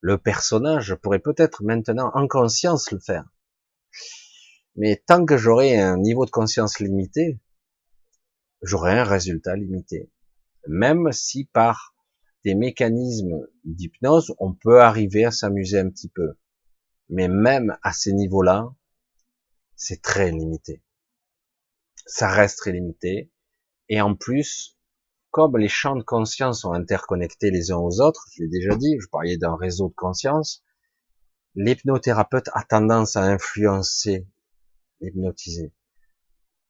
Le 0.00 0.18
personnage 0.18 0.94
pourrait 0.96 1.20
peut-être 1.20 1.62
maintenant 1.62 2.10
en 2.14 2.26
conscience 2.26 2.90
le 2.90 2.98
faire. 2.98 3.24
Mais 4.76 5.02
tant 5.06 5.24
que 5.24 5.36
j'aurai 5.36 5.78
un 5.78 5.96
niveau 5.96 6.24
de 6.24 6.30
conscience 6.30 6.80
limité, 6.80 7.40
j'aurai 8.62 8.98
un 8.98 9.04
résultat 9.04 9.56
limité. 9.56 10.10
Même 10.66 11.12
si 11.12 11.44
par 11.44 11.91
des 12.44 12.54
mécanismes 12.54 13.46
d'hypnose, 13.64 14.34
on 14.38 14.52
peut 14.52 14.80
arriver 14.80 15.24
à 15.24 15.30
s'amuser 15.30 15.78
un 15.78 15.90
petit 15.90 16.08
peu. 16.08 16.34
Mais 17.08 17.28
même 17.28 17.76
à 17.82 17.92
ces 17.92 18.12
niveaux-là, 18.12 18.74
c'est 19.76 20.02
très 20.02 20.30
limité 20.30 20.82
ça 22.06 22.28
reste 22.28 22.58
très 22.58 22.72
limité. 22.72 23.30
Et 23.88 24.00
en 24.00 24.14
plus, 24.14 24.78
comme 25.30 25.56
les 25.56 25.68
champs 25.68 25.96
de 25.96 26.02
conscience 26.02 26.62
sont 26.62 26.72
interconnectés 26.72 27.50
les 27.50 27.70
uns 27.70 27.78
aux 27.78 28.00
autres, 28.00 28.26
je 28.32 28.42
l'ai 28.42 28.48
déjà 28.48 28.76
dit, 28.76 28.96
je 29.00 29.08
parlais 29.08 29.36
d'un 29.36 29.56
réseau 29.56 29.88
de 29.88 29.94
conscience, 29.94 30.62
l'hypnothérapeute 31.54 32.48
a 32.52 32.64
tendance 32.64 33.16
à 33.16 33.22
influencer 33.22 34.26
l'hypnotisé. 35.00 35.72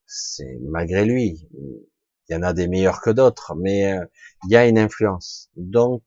C'est 0.07 0.59
malgré 0.63 1.05
lui. 1.05 1.49
Il 2.29 2.35
y 2.35 2.37
en 2.37 2.43
a 2.43 2.53
des 2.53 2.69
meilleurs 2.69 3.01
que 3.01 3.11
d'autres, 3.11 3.55
mais 3.57 3.93
euh, 3.93 4.05
il 4.45 4.53
y 4.53 4.57
a 4.57 4.67
une 4.67 4.79
influence. 4.79 5.51
Donc, 5.57 6.03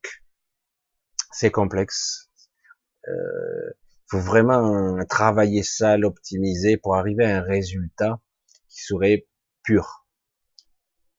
c'est 1.31 1.51
complexe. 1.51 2.29
Il 3.07 3.11
euh, 3.11 3.71
faut 4.07 4.19
vraiment 4.19 4.97
travailler 5.09 5.63
ça, 5.63 5.97
l'optimiser 5.97 6.77
pour 6.77 6.95
arriver 6.95 7.25
à 7.25 7.39
un 7.39 7.41
résultat 7.41 8.19
qui 8.69 8.81
serait 8.81 9.27
pur. 9.63 10.05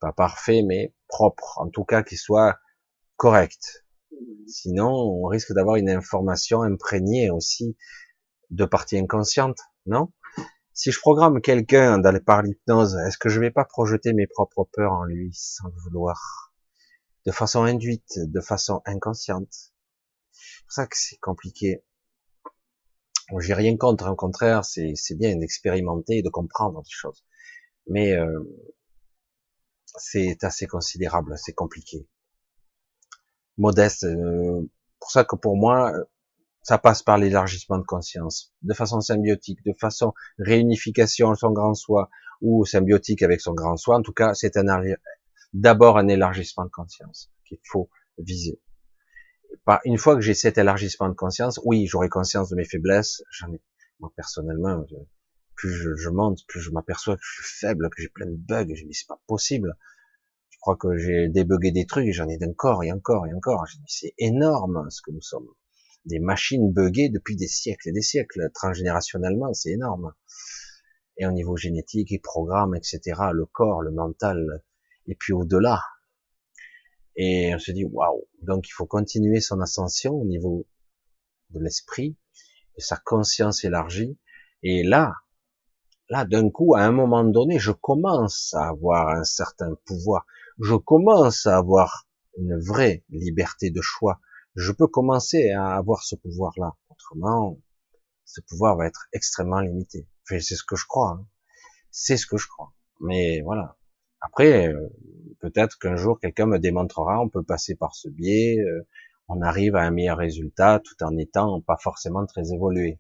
Pas 0.01 0.13
parfait, 0.13 0.63
mais 0.67 0.95
propre. 1.09 1.59
En 1.59 1.69
tout 1.69 1.85
cas, 1.85 2.03
qui 2.03 2.17
soit 2.17 2.59
correct. 3.17 3.85
Sinon, 4.47 4.91
on 4.91 5.27
risque 5.27 5.53
d'avoir 5.53 5.77
une 5.77 5.91
information 5.91 6.63
imprégnée 6.63 7.31
aussi 7.31 7.77
de 8.51 8.65
partie 8.65 8.99
inconsciente, 8.99 9.59
non? 9.87 10.13
Si 10.77 10.93
je 10.93 11.01
programme 11.01 11.41
quelqu'un 11.41 12.01
par 12.21 12.43
l'hypnose, 12.43 12.97
est-ce 13.09 13.19
que 13.19 13.29
je 13.29 13.41
vais 13.41 13.51
pas 13.51 13.65
projeter 13.65 14.13
mes 14.13 14.29
propres 14.29 14.69
peurs 14.73 14.93
en 14.93 15.05
lui 15.05 15.33
sans 15.35 15.67
le 15.67 15.81
vouloir? 15.83 16.53
De 17.25 17.33
façon 17.33 17.65
induite, 17.65 18.19
de 18.19 18.41
façon 18.41 18.83
inconsciente. 18.87 19.73
C'est 20.31 20.63
pour 20.63 20.73
ça 20.73 20.87
que 20.87 20.97
c'est 20.97 21.19
compliqué. 21.19 21.83
J'ai 23.41 23.55
rien 23.55 23.77
contre, 23.77 24.09
au 24.09 24.15
contraire, 24.15 24.65
c'est 24.65 24.95
bien 25.17 25.35
d'expérimenter 25.37 26.19
et 26.19 26.23
de 26.23 26.29
comprendre 26.29 26.81
des 26.83 26.91
choses 26.91 27.25
mais 27.87 28.13
euh, 28.13 28.43
c'est 29.97 30.43
assez 30.45 30.67
considérable, 30.67 31.35
c'est 31.39 31.55
compliqué. 31.55 32.07
Modeste, 33.59 34.05
euh, 34.05 34.69
pour 35.01 35.11
ça 35.11 35.25
que 35.25 35.37
pour 35.37 35.57
moi, 35.57 35.93
ça 36.67 36.79
passe 36.79 37.05
par 37.05 37.17
l'élargissement 37.17 37.79
de 37.79 37.85
conscience, 37.85 38.53
de 38.63 38.75
façon 38.75 39.01
symbiotique, 39.01 39.65
de 39.65 39.73
façon 39.81 40.15
réunification 40.41 41.33
son 41.37 41.53
grand 41.53 41.75
soi, 41.75 42.11
ou 42.41 42.65
symbiotique 42.65 43.23
avec 43.23 43.41
son 43.41 43.55
grand 43.55 43.77
soi. 43.77 43.99
En 43.99 44.03
tout 44.03 44.13
cas, 44.13 44.35
c'est 44.35 44.57
un 44.57 44.65
d'abord 45.53 45.97
un 45.97 46.09
élargissement 46.09 46.65
de 46.65 46.71
conscience 46.71 47.31
qu'il 47.47 47.61
faut 47.71 47.89
viser. 48.19 48.61
Une 49.85 49.97
fois 49.97 50.17
que 50.17 50.21
j'ai 50.21 50.35
cet 50.35 50.59
élargissement 50.59 51.09
de 51.09 51.15
conscience, 51.15 51.61
oui, 51.65 51.87
j'aurai 51.87 52.09
conscience 52.09 52.49
de 52.49 52.57
mes 52.57 52.65
faiblesses. 52.65 53.23
J'en 53.31 53.53
ai, 53.53 53.63
moi 54.01 54.13
personnellement, 54.17 54.85
plus 55.55 55.71
je, 55.97 56.09
monte, 56.09 56.41
plus 56.49 56.61
je 56.61 56.73
m'aperçois 56.73 57.15
que 57.15 57.23
je 57.23 57.43
suis 57.45 57.59
faible, 57.61 57.89
que 57.91 58.03
j'ai 58.03 58.09
plein 58.09 58.27
de 58.27 58.37
bugs. 58.37 58.75
Je 58.75 58.83
me 58.83 58.89
dis 58.89 58.95
c'est 58.95 59.07
pas 59.07 59.23
possible. 59.29 59.77
Je 60.49 60.59
crois 60.61 60.77
que 60.77 60.97
j'ai 60.99 61.29
débugué 61.29 61.71
des 61.71 61.87
trucs, 61.87 62.11
j'en 62.11 62.29
ai 62.29 62.45
encore 62.45 62.83
et 62.83 62.91
encore 62.91 63.25
et 63.29 63.33
encore. 63.33 63.67
Je 63.69 63.77
dis 63.77 63.85
c'est 63.87 64.15
énorme 64.19 64.91
ce 64.91 65.01
que 65.01 65.13
nous 65.13 65.23
sommes. 65.23 65.47
Des 66.07 66.19
machines 66.19 66.73
buggées 66.73 67.09
depuis 67.09 67.37
des 67.37 67.49
siècles 67.49 67.89
et 67.89 67.93
des 67.93 68.03
siècles, 68.03 68.51
transgénérationnellement, 68.55 69.53
c'est 69.53 69.73
énorme. 69.73 70.15
Et 71.19 71.27
au 71.27 71.33
niveau 71.33 71.57
génétique 71.57 72.13
et 72.13 72.19
programme, 72.19 72.75
etc., 72.75 73.01
le 73.33 73.47
corps, 73.47 73.83
le 73.83 73.91
mental, 73.91 74.63
et 75.07 75.15
puis 75.15 75.33
au-delà. 75.33 75.81
Et 77.17 77.55
on 77.55 77.59
se 77.59 77.73
dit 77.73 77.85
waouh. 77.85 78.27
Donc 78.43 78.69
il 78.69 78.73
faut 78.73 78.87
continuer 78.87 79.41
son 79.41 79.61
ascension 79.61 80.15
au 80.15 80.25
niveau 80.25 80.67
de 81.51 81.61
l'esprit, 81.61 82.17
de 82.77 82.83
sa 82.83 82.97
conscience 82.97 83.65
élargie. 83.65 84.19
Et 84.63 84.83
là, 84.83 85.15
là, 86.09 86.25
d'un 86.25 86.51
coup, 86.51 86.75
à 86.75 86.83
un 86.83 86.93
moment 86.93 87.25
donné, 87.25 87.59
je 87.59 87.73
commence 87.73 88.55
à 88.55 88.69
avoir 88.69 89.09
un 89.09 89.25
certain 89.25 89.75
pouvoir. 89.87 90.27
Je 90.61 90.75
commence 90.75 91.47
à 91.47 91.57
avoir 91.57 92.07
une 92.39 92.59
vraie 92.59 93.05
liberté 93.09 93.71
de 93.71 93.81
choix. 93.81 94.21
Je 94.57 94.73
peux 94.73 94.87
commencer 94.87 95.51
à 95.51 95.77
avoir 95.77 96.03
ce 96.03 96.17
pouvoir-là. 96.17 96.75
Autrement, 96.89 97.61
ce 98.25 98.41
pouvoir 98.41 98.77
va 98.77 98.87
être 98.87 99.07
extrêmement 99.13 99.61
limité. 99.61 100.09
C'est 100.25 100.41
ce 100.41 100.65
que 100.65 100.77
je 100.77 100.87
crois. 100.87 101.11
Hein. 101.11 101.27
C'est 101.91 102.17
ce 102.17 102.27
que 102.27 102.39
je 102.39 102.49
crois. 102.49 102.73
Mais 103.01 103.43
voilà. 103.43 103.77
Après, 104.23 104.69
euh, 104.69 104.89
peut-être 105.41 105.79
qu'un 105.79 105.97
jour 105.97 106.19
quelqu'un 106.19 106.47
me 106.47 106.59
démontrera, 106.59 107.21
on 107.21 107.29
peut 107.29 107.43
passer 107.43 107.75
par 107.75 107.95
ce 107.95 108.09
biais, 108.09 108.59
euh, 108.59 108.89
on 109.29 109.43
arrive 109.43 109.77
à 109.77 109.83
un 109.83 109.91
meilleur 109.91 110.17
résultat 110.17 110.81
tout 110.83 111.05
en 111.05 111.19
étant 111.19 111.61
pas 111.61 111.77
forcément 111.77 112.25
très 112.25 112.55
évolué. 112.55 112.99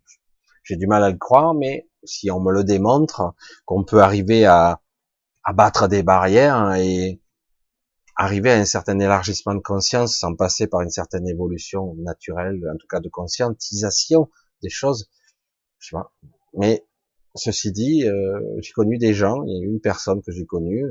J'ai 0.63 0.77
du 0.77 0.87
mal 0.87 1.03
à 1.03 1.11
le 1.11 1.17
croire, 1.17 1.55
mais 1.55 1.89
si 2.05 2.31
on 2.31 2.41
me 2.41 2.53
le 2.53 2.65
démontre, 2.65 3.35
qu'on 3.65 3.83
peut 3.83 4.03
arriver 4.03 4.45
à 4.45 4.81
battre 5.55 5.89
des 5.89 6.03
barrières 6.03 6.75
et 6.75 7.21
arriver 8.17 8.51
à 8.51 8.57
un 8.57 8.65
certain 8.65 8.99
élargissement 8.99 9.55
de 9.55 9.61
conscience 9.61 10.17
sans 10.17 10.35
passer 10.35 10.67
par 10.67 10.81
une 10.81 10.91
certaine 10.91 11.29
évolution 11.29 11.95
naturelle, 11.97 12.61
en 12.73 12.77
tout 12.77 12.87
cas 12.89 13.01
de 13.01 13.09
conscientisation 13.09 14.31
des 14.63 14.71
choses, 14.71 15.11
je 15.79 15.89
sais 15.89 15.97
pas. 15.97 16.13
Mais 16.55 16.87
ceci 17.35 17.73
dit, 17.73 18.09
euh, 18.09 18.41
j'ai 18.61 18.73
connu 18.73 18.99
des 18.99 19.15
gens, 19.15 19.43
il 19.45 19.53
y 19.53 19.63
a 19.63 19.67
une 19.67 19.81
personne 19.81 20.23
que 20.23 20.33
j'ai 20.33 20.47
connue 20.47 20.85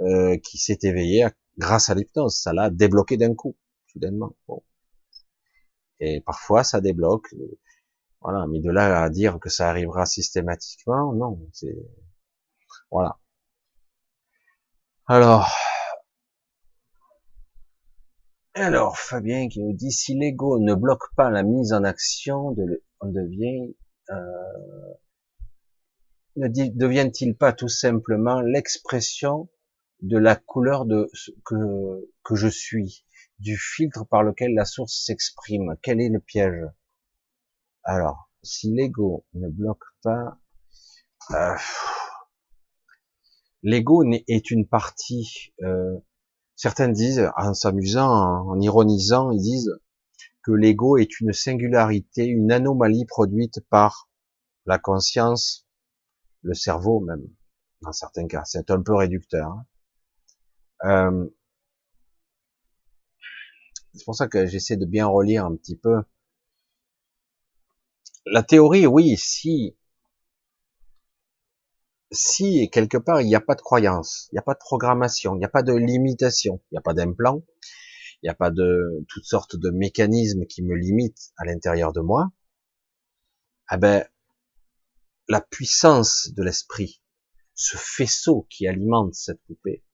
euh, 0.00 0.36
qui 0.38 0.58
s'est 0.58 0.78
éveillée 0.82 1.26
grâce 1.56 1.90
à 1.90 1.94
l'hypnose. 1.94 2.36
Ça 2.36 2.52
l'a 2.52 2.70
débloqué 2.70 3.16
d'un 3.16 3.34
coup, 3.34 3.56
soudainement. 3.86 4.36
Bon. 4.46 4.62
Et 6.00 6.20
parfois, 6.20 6.64
ça 6.64 6.80
débloque. 6.80 7.34
Voilà, 8.20 8.46
mais 8.48 8.60
de 8.60 8.70
là 8.70 9.02
à 9.02 9.10
dire 9.10 9.38
que 9.40 9.48
ça 9.48 9.68
arrivera 9.68 10.04
systématiquement, 10.06 11.12
non. 11.14 11.40
C'est 11.52 11.74
voilà. 12.90 13.18
Alors, 15.06 15.48
alors 18.60 18.98
Fabien 18.98 19.48
qui 19.48 19.62
nous 19.62 19.72
dit 19.72 19.92
si 19.92 20.14
l'ego 20.14 20.58
ne 20.58 20.74
bloque 20.74 21.14
pas 21.16 21.30
la 21.30 21.42
mise 21.42 21.72
en 21.72 21.84
action, 21.84 22.54
on 23.00 23.08
devient 23.08 23.74
euh, 24.10 24.94
ne 26.36 26.48
devient-il 26.48 27.36
pas 27.36 27.52
tout 27.52 27.68
simplement 27.68 28.40
l'expression 28.40 29.48
de 30.02 30.18
la 30.18 30.36
couleur 30.36 30.86
de 30.86 31.10
que, 31.44 31.54
que 32.22 32.36
je 32.36 32.48
suis, 32.48 33.04
du 33.38 33.56
filtre 33.56 34.04
par 34.04 34.22
lequel 34.22 34.54
la 34.54 34.64
source 34.64 35.04
s'exprime? 35.04 35.76
Quel 35.82 36.00
est 36.00 36.08
le 36.08 36.20
piège? 36.20 36.64
Alors, 37.82 38.30
si 38.42 38.72
l'ego 38.72 39.24
ne 39.34 39.48
bloque 39.48 39.84
pas, 40.02 40.38
euh, 41.32 41.56
l'ego 43.62 44.04
est 44.04 44.50
une 44.50 44.66
partie. 44.66 45.52
Euh, 45.62 45.98
certains 46.58 46.88
disent, 46.88 47.30
en 47.36 47.54
s'amusant, 47.54 48.10
en 48.48 48.60
ironisant, 48.60 49.30
ils 49.30 49.40
disent 49.40 49.80
que 50.42 50.50
l'ego 50.50 50.98
est 50.98 51.20
une 51.20 51.32
singularité, 51.32 52.26
une 52.26 52.52
anomalie 52.52 53.06
produite 53.06 53.60
par 53.70 54.10
la 54.66 54.78
conscience, 54.78 55.66
le 56.42 56.54
cerveau 56.54 57.00
même, 57.00 57.26
dans 57.80 57.92
certains 57.92 58.26
cas. 58.26 58.42
C'est 58.44 58.70
un 58.72 58.82
peu 58.82 58.94
réducteur. 58.94 59.48
Hein. 59.48 59.66
Euh, 60.84 61.28
c'est 63.94 64.04
pour 64.04 64.16
ça 64.16 64.26
que 64.26 64.46
j'essaie 64.46 64.76
de 64.76 64.84
bien 64.84 65.06
relire 65.06 65.46
un 65.46 65.54
petit 65.54 65.76
peu. 65.76 66.02
La 68.26 68.42
théorie, 68.42 68.86
oui, 68.86 69.16
si, 69.16 69.77
si 72.10 72.70
quelque 72.70 72.96
part 72.96 73.20
il 73.20 73.26
n'y 73.26 73.34
a 73.34 73.40
pas 73.40 73.54
de 73.54 73.60
croyance, 73.60 74.28
il 74.30 74.36
n'y 74.36 74.38
a 74.38 74.42
pas 74.42 74.54
de 74.54 74.58
programmation, 74.58 75.34
il 75.34 75.38
n'y 75.38 75.44
a 75.44 75.50
pas 75.50 75.62
de 75.62 75.74
limitation, 75.74 76.60
il 76.70 76.74
n'y 76.74 76.78
a 76.78 76.82
pas 76.82 76.94
d'implant, 76.94 77.44
il 78.22 78.26
n'y 78.26 78.30
a 78.30 78.34
pas 78.34 78.50
de 78.50 79.04
toutes 79.08 79.24
sortes 79.24 79.56
de 79.56 79.70
mécanismes 79.70 80.46
qui 80.46 80.62
me 80.62 80.74
limitent 80.74 81.32
à 81.36 81.44
l'intérieur 81.44 81.92
de 81.92 82.00
moi, 82.00 82.30
ah 83.68 83.76
ben, 83.76 84.06
la 85.28 85.40
puissance 85.40 86.30
de 86.34 86.42
l'esprit, 86.42 87.02
ce 87.54 87.76
faisceau 87.76 88.46
qui 88.48 88.66
alimente 88.66 89.14
cette 89.14 89.42
poupée, 89.42 89.84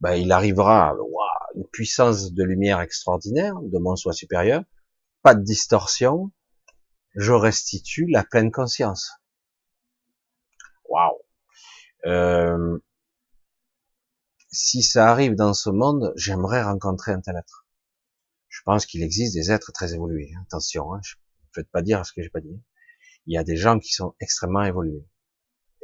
ben, 0.00 0.14
il 0.14 0.32
arrivera 0.32 0.94
une 1.54 1.66
puissance 1.68 2.32
de 2.32 2.42
lumière 2.42 2.80
extraordinaire, 2.80 3.54
de 3.60 3.78
mon 3.78 3.94
soi 3.94 4.12
supérieur, 4.12 4.64
pas 5.22 5.34
de 5.34 5.44
distorsion, 5.44 6.32
je 7.14 7.32
restitue 7.32 8.06
la 8.06 8.24
pleine 8.24 8.50
conscience. 8.50 9.12
Waouh 10.88 11.19
euh, 12.06 12.78
Si 14.50 14.82
ça 14.82 15.10
arrive 15.10 15.34
dans 15.34 15.54
ce 15.54 15.70
monde, 15.70 16.12
j'aimerais 16.16 16.62
rencontrer 16.62 17.12
un 17.12 17.20
tel 17.20 17.36
être. 17.36 17.66
Je 18.48 18.62
pense 18.64 18.86
qu'il 18.86 19.02
existe 19.02 19.34
des 19.34 19.50
êtres 19.50 19.72
très 19.72 19.94
évolués. 19.94 20.32
Attention, 20.42 20.92
hein, 20.94 21.00
je 21.02 21.14
ne 21.14 21.62
faites 21.62 21.70
pas 21.70 21.82
dire 21.82 22.04
ce 22.04 22.12
que 22.12 22.22
j'ai 22.22 22.30
pas 22.30 22.40
dit. 22.40 22.60
Il 23.26 23.34
y 23.34 23.38
a 23.38 23.44
des 23.44 23.56
gens 23.56 23.78
qui 23.78 23.92
sont 23.92 24.14
extrêmement 24.20 24.64
évolués. 24.64 25.06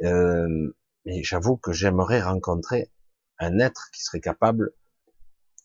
Euh, 0.03 0.75
mais 1.05 1.23
j'avoue 1.23 1.57
que 1.57 1.71
j'aimerais 1.71 2.21
rencontrer 2.21 2.91
un 3.39 3.59
être 3.59 3.89
qui 3.93 4.03
serait 4.03 4.19
capable 4.19 4.71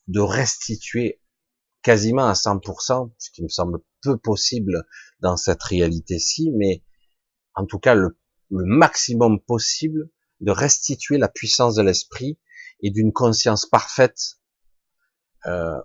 de 0.08 0.20
restituer 0.20 1.20
quasiment 1.82 2.28
à 2.28 2.34
100%, 2.34 3.12
ce 3.18 3.30
qui 3.30 3.42
me 3.42 3.48
semble 3.48 3.80
peu 4.02 4.16
possible 4.16 4.84
dans 5.20 5.36
cette 5.36 5.62
réalité-ci, 5.62 6.50
mais 6.52 6.82
en 7.54 7.66
tout 7.66 7.78
cas 7.78 7.94
le, 7.94 8.16
maximum 8.50 9.40
possible 9.40 10.10
de 10.42 10.50
restituer 10.50 11.18
la 11.18 11.28
puissance 11.28 11.74
de 11.74 11.82
l'esprit 11.82 12.38
et 12.80 12.90
d'une 12.90 13.12
conscience 13.12 13.66
parfaite, 13.66 14.38
euh, 15.46 15.80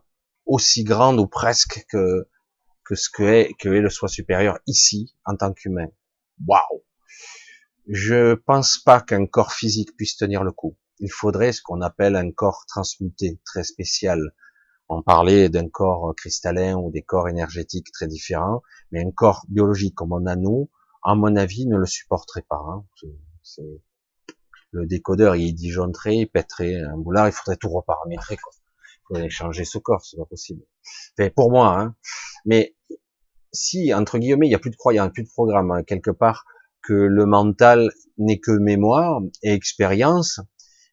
aussi 0.45 0.83
grande 0.83 1.19
ou 1.19 1.27
presque 1.27 1.85
que, 1.89 2.27
que 2.83 2.95
ce 2.95 3.09
que 3.09 3.23
est, 3.23 3.53
que 3.59 3.69
est 3.69 3.81
le 3.81 3.89
soi 3.89 4.09
supérieur 4.09 4.59
ici, 4.67 5.15
en 5.25 5.35
tant 5.35 5.53
qu'humain. 5.53 5.87
Waouh! 6.45 6.83
Je 7.87 8.33
pense 8.35 8.77
pas 8.77 8.99
qu'un 9.01 9.25
corps 9.25 9.53
physique 9.53 9.95
puisse 9.95 10.17
tenir 10.17 10.43
le 10.43 10.51
coup 10.51 10.77
il 10.99 11.11
faudrait 11.11 11.51
ce 11.51 11.61
qu'on 11.61 11.81
appelle 11.81 12.15
un 12.15 12.31
corps 12.31 12.65
transmuté, 12.67 13.39
très 13.45 13.63
spécial. 13.63 14.33
On 14.89 15.03
parlait 15.03 15.49
d'un 15.49 15.69
corps 15.69 16.13
cristallin 16.15 16.75
ou 16.77 16.91
des 16.91 17.03
corps 17.03 17.27
énergétiques 17.29 17.91
très 17.91 18.07
différents, 18.07 18.61
mais 18.91 19.03
un 19.03 19.11
corps 19.11 19.45
biologique 19.49 19.95
comme 19.95 20.13
on 20.13 20.25
a 20.25 20.35
nous, 20.35 20.69
à 21.03 21.15
mon 21.15 21.35
avis, 21.35 21.67
ne 21.67 21.77
le 21.77 21.85
supporterait 21.85 22.45
pas. 22.47 22.63
Hein. 22.67 22.85
Le 24.77 24.85
décodeur, 24.85 25.35
il 25.35 25.53
disjoncterait, 25.53 26.17
il 26.17 26.27
pèterait 26.27 26.81
un 26.81 26.97
boulard, 26.97 27.27
il 27.27 27.31
faudrait 27.31 27.57
tout 27.57 27.69
reparamétrer. 27.69 28.38
Quoi. 28.38 28.53
Il 28.56 29.01
faudrait 29.07 29.30
changer 29.30 29.65
ce 29.65 29.77
corps, 29.77 30.06
c'est 30.06 30.17
pas 30.17 30.25
possible. 30.25 30.61
Enfin, 31.17 31.30
pour 31.35 31.51
moi, 31.51 31.80
hein. 31.80 31.95
mais 32.45 32.75
si, 33.51 33.93
entre 33.93 34.19
guillemets, 34.19 34.45
il 34.45 34.49
n'y 34.49 34.56
a 34.56 34.59
plus 34.59 34.69
de 34.69 34.75
croyance, 34.75 35.11
plus 35.11 35.23
de 35.23 35.30
programme, 35.30 35.72
hein, 35.72 35.83
quelque 35.83 36.11
part, 36.11 36.45
que 36.83 36.93
le 36.93 37.25
mental 37.25 37.89
n'est 38.17 38.39
que 38.39 38.51
mémoire 38.51 39.22
et 39.41 39.51
expérience, 39.53 40.39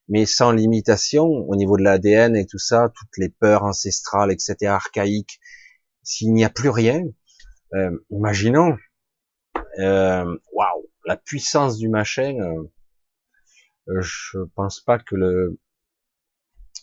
mais 0.08 0.26
sans 0.26 0.52
limitation 0.52 1.24
au 1.24 1.56
niveau 1.56 1.76
de 1.76 1.82
l'ADN 1.82 2.36
et 2.36 2.46
tout 2.46 2.58
ça, 2.58 2.90
toutes 2.94 3.16
les 3.18 3.28
peurs 3.28 3.64
ancestrales, 3.64 4.32
etc., 4.32 4.56
archaïques, 4.66 5.40
s'il 6.02 6.32
n'y 6.32 6.44
a 6.44 6.50
plus 6.50 6.70
rien, 6.70 7.02
euh, 7.74 7.90
imaginons, 8.10 8.76
euh, 9.78 10.24
waouh, 10.52 10.90
la 11.06 11.16
puissance 11.16 11.78
du 11.78 11.88
machin, 11.88 12.36
euh, 12.40 12.70
je 13.86 14.38
pense 14.54 14.80
pas 14.80 14.98
que 14.98 15.14
le 15.14 15.58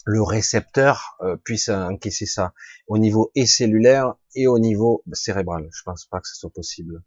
le 0.05 0.23
récepteur 0.23 1.15
euh, 1.21 1.38
puisse 1.38 1.69
encaisser 1.69 2.25
ça 2.25 2.53
au 2.88 2.97
niveau 2.97 3.31
et 3.35 3.45
cellulaire 3.45 4.15
et 4.33 4.47
au 4.47 4.57
niveau 4.57 5.03
cérébral. 5.13 5.69
Je 5.71 5.83
pense 5.83 6.05
pas 6.05 6.19
que 6.19 6.27
ce 6.27 6.35
soit 6.35 6.49
possible. 6.49 7.03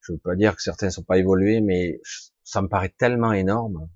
Je 0.00 0.12
veux 0.12 0.18
pas 0.18 0.36
dire 0.36 0.54
que 0.54 0.60
certains 0.60 0.90
sont 0.90 1.02
pas 1.02 1.16
évolués, 1.16 1.62
mais 1.62 2.02
ça 2.42 2.60
me 2.60 2.68
paraît 2.68 2.94
tellement 2.98 3.32
énorme 3.32 3.88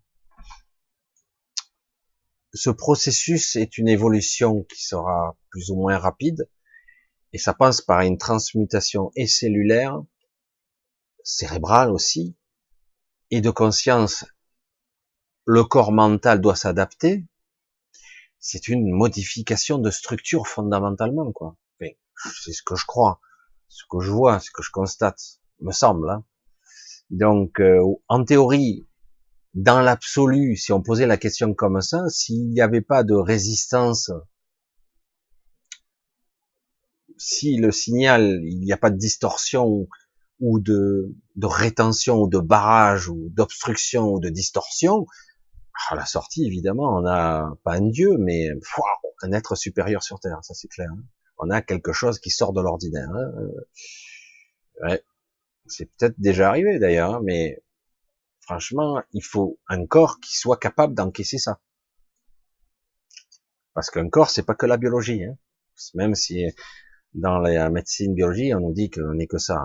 ce 2.55 2.71
processus 2.71 3.57
est 3.57 3.79
une 3.79 3.89
évolution 3.89 4.65
qui 4.65 4.83
sera 4.83 5.37
plus 5.51 5.71
ou 5.71 5.77
moins 5.77 5.99
rapide, 5.99 6.49
et 7.33 7.39
ça 7.39 7.55
passe 7.55 7.81
par 7.81 8.01
une 8.01 8.19
transmutation 8.19 9.11
et 9.15 9.27
cellulaire, 9.27 10.03
cérébrale 11.23 11.91
aussi, 11.91 12.37
et 13.31 13.41
de 13.41 13.51
conscience, 13.51 14.25
le 15.49 15.65
corps 15.65 15.93
mental 15.93 16.43
doit 16.43 16.57
s'adapter, 16.57 17.25
c'est 18.39 18.69
une 18.69 18.93
modification 18.93 19.79
de 19.79 19.91
structure 19.91 20.47
fondamentalement, 20.47 21.33
quoi. 21.33 21.57
c'est 21.81 22.53
ce 22.53 22.63
que 22.63 22.77
je 22.77 22.85
crois, 22.85 23.19
ce 23.69 23.85
que 23.91 23.99
je 23.99 24.11
vois, 24.11 24.41
ce 24.41 24.51
que 24.51 24.63
je 24.63 24.71
constate, 24.71 25.19
me 25.61 25.73
semble. 25.73 26.11
Hein. 26.11 26.23
Donc, 27.09 27.61
euh, 27.61 27.83
en 28.09 28.25
théorie, 28.25 28.87
dans 29.55 29.81
l'absolu, 29.81 30.55
si 30.55 30.71
on 30.75 30.83
posait 30.83 31.07
la 31.07 31.17
question 31.17 31.55
comme 31.55 31.81
ça, 31.81 32.07
s'il 32.11 32.51
n'y 32.51 32.61
avait 32.61 32.83
pas 32.83 33.03
de 33.03 33.15
résistance, 33.15 34.11
si 37.17 37.57
le 37.57 37.73
signal, 37.73 38.39
il 38.45 38.61
n'y 38.61 38.73
a 38.73 38.77
pas 38.77 38.91
de 38.91 38.99
distorsion 38.99 39.89
ou 40.41 40.61
de, 40.61 41.17
de 41.37 41.47
rétention 41.47 42.19
ou 42.19 42.29
de 42.29 42.39
barrage 42.39 43.09
ou 43.09 43.31
d'obstruction 43.31 44.13
ou 44.13 44.21
de 44.21 44.29
distorsion, 44.29 45.07
à 45.91 45.95
la 45.95 46.05
sortie, 46.05 46.47
évidemment, 46.47 46.97
on 46.97 47.03
n'a 47.03 47.53
pas 47.65 47.75
un 47.75 47.89
dieu, 47.89 48.17
mais 48.19 48.49
un 49.23 49.33
être 49.33 49.55
supérieur 49.55 50.03
sur 50.03 50.21
Terre, 50.21 50.39
ça 50.43 50.55
c'est 50.55 50.69
clair. 50.69 50.89
Hein. 50.91 51.03
On 51.39 51.51
a 51.51 51.63
quelque 51.63 51.93
chose 51.93 52.19
qui 52.19 52.31
sort 52.31 52.53
de 52.53 52.61
l'ordinaire. 52.61 53.09
Hein. 53.11 53.33
Ouais. 54.83 55.03
C'est 55.67 55.87
peut-être 55.97 56.19
déjà 56.19 56.49
arrivé 56.49 56.79
d'ailleurs, 56.79 57.17
hein, 57.17 57.21
mais 57.23 57.63
franchement, 58.41 59.03
il 59.13 59.23
faut 59.23 59.59
un 59.69 59.87
corps 59.87 60.19
qui 60.21 60.37
soit 60.37 60.57
capable 60.57 60.95
d'encaisser 60.95 61.39
ça. 61.39 61.61
Parce 63.75 63.91
qu'un 63.91 64.09
corps, 64.09 64.31
c'est 64.31 64.43
pas 64.43 64.55
que 64.55 64.67
la 64.67 64.77
biologie. 64.79 65.25
Hein. 65.25 65.37
Même 65.95 66.15
si 66.15 66.45
dans 67.15 67.39
la 67.39 67.71
médecine 67.71 68.15
biologie, 68.15 68.53
on 68.55 68.61
nous 68.61 68.73
dit 68.73 68.91
qu'on 68.91 69.15
n'est 69.15 69.27
que 69.27 69.39
ça. 69.39 69.63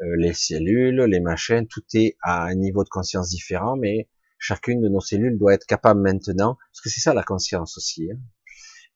Euh, 0.00 0.16
les 0.18 0.34
cellules, 0.34 1.02
les 1.02 1.20
machines, 1.20 1.66
tout 1.66 1.82
est 1.94 2.16
à 2.22 2.44
un 2.44 2.54
niveau 2.54 2.84
de 2.84 2.88
conscience 2.88 3.30
différent, 3.30 3.76
mais 3.76 4.08
chacune 4.42 4.80
de 4.80 4.88
nos 4.88 5.00
cellules 5.00 5.38
doit 5.38 5.54
être 5.54 5.66
capable 5.66 6.00
maintenant, 6.00 6.56
parce 6.56 6.80
que 6.82 6.90
c'est 6.90 7.00
ça 7.00 7.14
la 7.14 7.22
conscience 7.22 7.76
aussi. 7.76 8.10
Hein. 8.10 8.18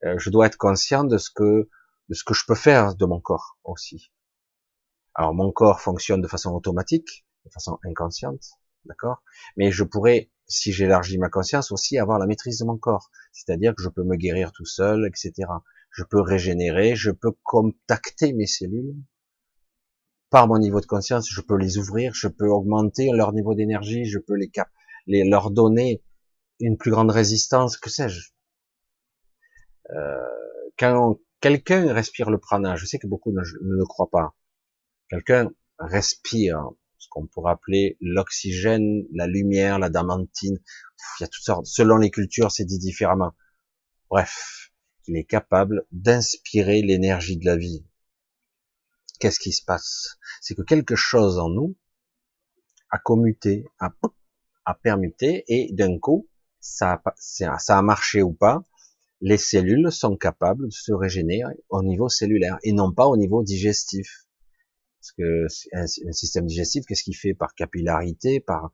Euh, 0.05 0.19
je 0.19 0.29
dois 0.29 0.47
être 0.47 0.59
conscient 0.59 1.05
de 1.05 1.19
ce 1.19 1.31
que 1.31 1.69
de 2.09 2.15
ce 2.15 2.25
que 2.25 2.35
je 2.35 2.45
peux 2.47 2.57
faire 2.57 2.95
de 2.97 3.07
mon 3.07 3.21
corps 3.21 3.59
aussi. 3.65 4.13
Alors 5.15 5.35
mon 5.35 5.53
corps 5.53 5.81
fonctionne 5.81 6.21
de 6.21 6.29
façon 6.29 6.51
automatique, 6.51 7.25
de 7.45 7.51
façon 7.51 7.79
inconsciente, 7.85 8.43
d'accord? 8.85 9.23
Mais 9.57 9.71
je 9.71 9.85
pourrais, 9.85 10.31
si 10.49 10.73
j'élargis 10.73 11.19
ma 11.19 11.29
conscience, 11.29 11.71
aussi 11.73 11.97
avoir 11.99 12.19
la 12.19 12.27
maîtrise 12.27 12.59
de 12.59 12.65
mon 12.65 12.77
corps. 12.77 13.11
C'est-à-dire 13.33 13.75
que 13.75 13.83
je 13.83 13.89
peux 13.89 14.05
me 14.05 14.17
guérir 14.17 14.53
tout 14.53 14.67
seul, 14.67 15.07
etc. 15.07 15.33
Je 15.91 16.03
peux 16.05 16.21
régénérer, 16.21 16.97
je 16.97 17.11
peux 17.13 17.33
contacter 17.45 18.33
mes 18.33 18.47
cellules. 18.47 18.97
Par 20.31 20.49
mon 20.49 20.59
niveau 20.59 20.81
de 20.81 20.87
conscience, 20.87 21.29
je 21.31 21.41
peux 21.41 21.57
les 21.57 21.79
ouvrir, 21.79 22.15
je 22.15 22.29
peux 22.29 22.49
augmenter 22.49 23.11
leur 23.13 23.33
niveau 23.33 23.55
d'énergie, 23.55 24.05
je 24.05 24.19
peux 24.19 24.35
les, 24.35 24.49
cap 24.49 24.69
les 25.07 25.25
leur 25.25 25.51
donner 25.51 26.03
une 26.61 26.77
plus 26.77 26.91
grande 26.91 27.11
résistance, 27.11 27.77
que 27.77 27.91
sais-je. 27.91 28.31
Euh, 29.91 30.17
quand 30.79 31.21
quelqu'un 31.41 31.93
respire 31.93 32.31
le 32.31 32.39
prana, 32.39 32.77
je 32.77 32.87
sais 32.87 32.99
que 32.99 33.07
beaucoup 33.07 33.33
ne, 33.33 33.41
le 33.41 33.85
croient 33.85 34.11
pas, 34.11 34.35
quelqu'un 35.09 35.51
respire 35.79 36.71
ce 36.99 37.09
qu'on 37.11 37.27
pourrait 37.27 37.53
appeler 37.53 37.97
l'oxygène, 38.01 39.07
la 39.13 39.27
lumière, 39.27 39.79
la 39.79 39.91
damantine, 39.91 40.59
il 41.19 41.23
y 41.23 41.25
a 41.25 41.29
toutes 41.29 41.45
sortes, 41.45 41.67
selon 41.67 41.99
les 41.99 42.11
cultures 42.11 42.51
c'est 42.51 42.65
dit 42.65 42.79
différemment. 42.79 43.33
Bref, 44.09 44.73
il 45.07 45.17
est 45.17 45.25
capable 45.25 45.87
d'inspirer 45.93 46.83
l'énergie 46.83 47.37
de 47.37 47.45
la 47.45 47.57
vie. 47.57 47.87
Qu'est-ce 49.21 49.41
qui 49.41 49.53
se 49.53 49.65
passe? 49.65 50.19
C'est 50.41 50.55
que 50.55 50.63
quelque 50.63 50.97
chose 50.97 51.39
en 51.39 51.49
nous 51.49 51.77
a 52.91 52.99
commuté, 52.99 53.67
a, 53.79 53.91
a 54.67 54.75
permuté, 54.75 55.45
et 55.49 55.73
d'un 55.73 55.99
coup, 55.99 56.29
ça 56.61 57.03
ça 57.17 57.79
a 57.79 57.83
marché 57.83 58.23
ou 58.23 58.33
pas, 58.33 58.63
les 59.21 59.39
cellules 59.39 59.91
sont 59.91 60.17
capables 60.17 60.67
de 60.67 60.73
se 60.73 60.93
régénérer 60.93 61.55
au 61.71 61.83
niveau 61.83 62.09
cellulaire 62.09 62.59
et 62.63 62.73
non 62.73 62.93
pas 62.93 63.07
au 63.07 63.17
niveau 63.17 63.43
digestif. 63.43 64.27
Parce 65.01 65.13
que 65.13 65.47
un, 65.73 66.13
système 66.13 66.47
digestif, 66.47 66.85
qu'est-ce 66.87 67.05
qu'il 67.05 67.17
fait 67.17 67.35
par 67.35 67.55
capillarité, 67.55 68.41
par 68.41 68.71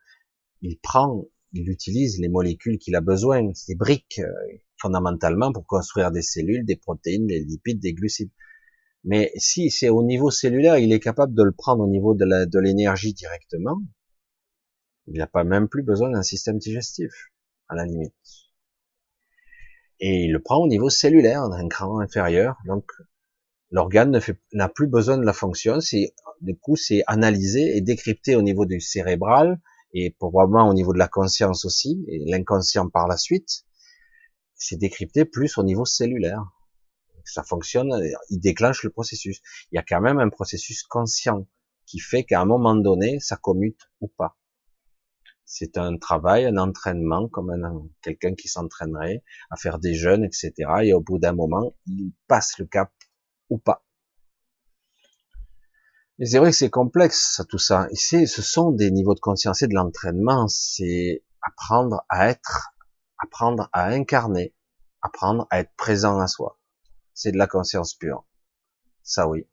il 0.62 0.78
prend, 0.78 1.24
il 1.52 1.68
utilise 1.68 2.18
les 2.18 2.28
molécules 2.28 2.78
qu'il 2.78 2.96
a 2.96 3.00
besoin, 3.00 3.52
ces 3.54 3.74
briques 3.74 4.20
euh, 4.20 4.56
fondamentalement 4.80 5.52
pour 5.52 5.66
construire 5.66 6.10
des 6.10 6.22
cellules, 6.22 6.64
des 6.64 6.76
protéines, 6.76 7.26
des 7.26 7.40
lipides, 7.40 7.80
des 7.80 7.92
glucides. 7.92 8.30
Mais 9.04 9.32
si 9.36 9.70
c'est 9.70 9.88
au 9.88 10.02
niveau 10.02 10.30
cellulaire, 10.30 10.78
il 10.78 10.92
est 10.92 11.00
capable 11.00 11.34
de 11.34 11.42
le 11.42 11.52
prendre 11.52 11.84
au 11.84 11.88
niveau 11.88 12.14
de 12.14 12.58
l'énergie 12.60 13.12
directement. 13.12 13.80
Il 15.06 15.18
n'a 15.18 15.26
pas 15.26 15.44
même 15.44 15.68
plus 15.68 15.82
besoin 15.82 16.10
d'un 16.10 16.22
système 16.22 16.58
digestif, 16.58 17.12
à 17.68 17.74
la 17.74 17.84
limite 17.84 18.14
et 20.02 20.24
il 20.24 20.32
le 20.32 20.42
prend 20.42 20.58
au 20.58 20.66
niveau 20.66 20.90
cellulaire, 20.90 21.48
d'un 21.48 21.68
cran 21.68 22.00
inférieur. 22.00 22.56
Donc, 22.66 22.90
l'organe 23.70 24.20
n'a 24.52 24.68
plus 24.68 24.88
besoin 24.88 25.16
de 25.16 25.24
la 25.24 25.32
fonction. 25.32 25.80
C'est, 25.80 26.12
du 26.40 26.58
coup, 26.58 26.74
c'est 26.74 27.04
analysé 27.06 27.76
et 27.76 27.80
décrypté 27.80 28.34
au 28.34 28.42
niveau 28.42 28.66
du 28.66 28.80
cérébral 28.80 29.60
et 29.94 30.10
probablement 30.10 30.68
au 30.68 30.74
niveau 30.74 30.92
de 30.92 30.98
la 30.98 31.06
conscience 31.06 31.64
aussi, 31.64 32.04
et 32.08 32.18
l'inconscient 32.26 32.88
par 32.88 33.06
la 33.06 33.16
suite. 33.16 33.64
C'est 34.56 34.76
décrypté 34.76 35.24
plus 35.24 35.56
au 35.56 35.62
niveau 35.62 35.84
cellulaire. 35.84 36.42
Ça 37.24 37.44
fonctionne, 37.44 37.92
il 38.30 38.40
déclenche 38.40 38.82
le 38.82 38.90
processus. 38.90 39.40
Il 39.70 39.76
y 39.76 39.78
a 39.78 39.84
quand 39.84 40.00
même 40.00 40.18
un 40.18 40.30
processus 40.30 40.82
conscient 40.82 41.46
qui 41.86 42.00
fait 42.00 42.24
qu'à 42.24 42.40
un 42.40 42.44
moment 42.44 42.74
donné, 42.74 43.20
ça 43.20 43.36
commute 43.36 43.88
ou 44.00 44.08
pas. 44.08 44.36
C'est 45.54 45.76
un 45.76 45.98
travail, 45.98 46.46
un 46.46 46.56
entraînement, 46.56 47.28
comme 47.28 47.50
un, 47.50 47.86
quelqu'un 48.00 48.34
qui 48.34 48.48
s'entraînerait 48.48 49.22
à 49.50 49.56
faire 49.56 49.78
des 49.78 49.92
jeûnes, 49.92 50.24
etc. 50.24 50.52
Et 50.84 50.94
au 50.94 51.02
bout 51.02 51.18
d'un 51.18 51.34
moment, 51.34 51.76
il 51.84 52.14
passe 52.26 52.58
le 52.58 52.64
cap 52.64 52.90
ou 53.50 53.58
pas. 53.58 53.84
Mais 56.18 56.24
c'est 56.24 56.38
vrai 56.38 56.52
que 56.52 56.56
c'est 56.56 56.70
complexe, 56.70 57.42
tout 57.50 57.58
ça. 57.58 57.86
Et 57.90 57.96
ce 58.24 58.40
sont 58.40 58.70
des 58.70 58.90
niveaux 58.90 59.14
de 59.14 59.20
conscience 59.20 59.60
et 59.60 59.68
de 59.68 59.74
l'entraînement. 59.74 60.48
C'est 60.48 61.22
apprendre 61.42 62.02
à 62.08 62.30
être, 62.30 62.70
apprendre 63.18 63.68
à 63.74 63.88
incarner, 63.88 64.54
apprendre 65.02 65.46
à 65.50 65.60
être 65.60 65.74
présent 65.76 66.18
à 66.18 66.28
soi. 66.28 66.58
C'est 67.12 67.30
de 67.30 67.36
la 67.36 67.46
conscience 67.46 67.92
pure. 67.92 68.24
Ça 69.02 69.28
oui 69.28 69.46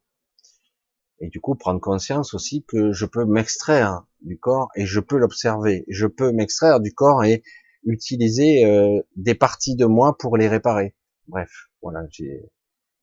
et 1.21 1.29
du 1.29 1.39
coup 1.39 1.55
prendre 1.55 1.79
conscience 1.81 2.33
aussi 2.33 2.63
que 2.67 2.91
je 2.91 3.05
peux 3.05 3.25
m'extraire 3.25 4.03
du 4.21 4.37
corps 4.37 4.69
et 4.75 4.85
je 4.85 4.99
peux 4.99 5.17
l'observer. 5.17 5.85
Je 5.87 6.07
peux 6.07 6.31
m'extraire 6.31 6.79
du 6.79 6.93
corps 6.93 7.23
et 7.23 7.43
utiliser 7.83 8.65
euh, 8.65 9.01
des 9.15 9.35
parties 9.35 9.75
de 9.75 9.85
moi 9.85 10.17
pour 10.17 10.37
les 10.37 10.47
réparer. 10.47 10.95
Bref, 11.27 11.69
voilà. 11.81 12.01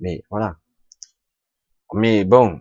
Mais 0.00 0.22
voilà. 0.30 0.58
Mais 1.94 2.24
bon, 2.24 2.60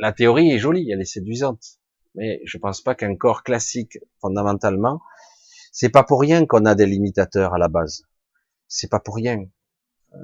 la 0.00 0.12
théorie 0.12 0.50
est 0.50 0.58
jolie, 0.58 0.90
elle 0.90 1.00
est 1.00 1.04
séduisante. 1.04 1.78
Mais 2.14 2.40
je 2.44 2.58
pense 2.58 2.82
pas 2.82 2.94
qu'un 2.94 3.16
corps 3.16 3.42
classique, 3.42 3.98
fondamentalement, 4.20 5.00
c'est 5.72 5.88
pas 5.88 6.04
pour 6.04 6.20
rien 6.20 6.46
qu'on 6.46 6.66
a 6.66 6.74
des 6.74 6.86
limitateurs 6.86 7.54
à 7.54 7.58
la 7.58 7.68
base. 7.68 8.02
C'est 8.68 8.90
pas 8.90 9.00
pour 9.00 9.16
rien. 9.16 9.44
Euh, 10.14 10.18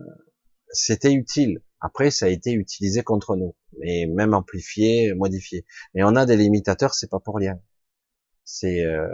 c'était 0.70 1.12
utile. 1.12 1.62
Après, 1.80 2.10
ça 2.10 2.26
a 2.26 2.28
été 2.28 2.52
utilisé 2.52 3.02
contre 3.02 3.36
nous, 3.36 3.54
mais 3.78 4.06
même 4.06 4.34
amplifié, 4.34 5.14
modifié. 5.14 5.64
Mais 5.94 6.02
on 6.02 6.16
a 6.16 6.26
des 6.26 6.36
limitateurs, 6.36 6.94
c'est 6.94 7.10
pas 7.10 7.20
pour 7.20 7.36
rien. 7.36 7.60
C'est, 8.44 8.84
euh, 8.84 9.08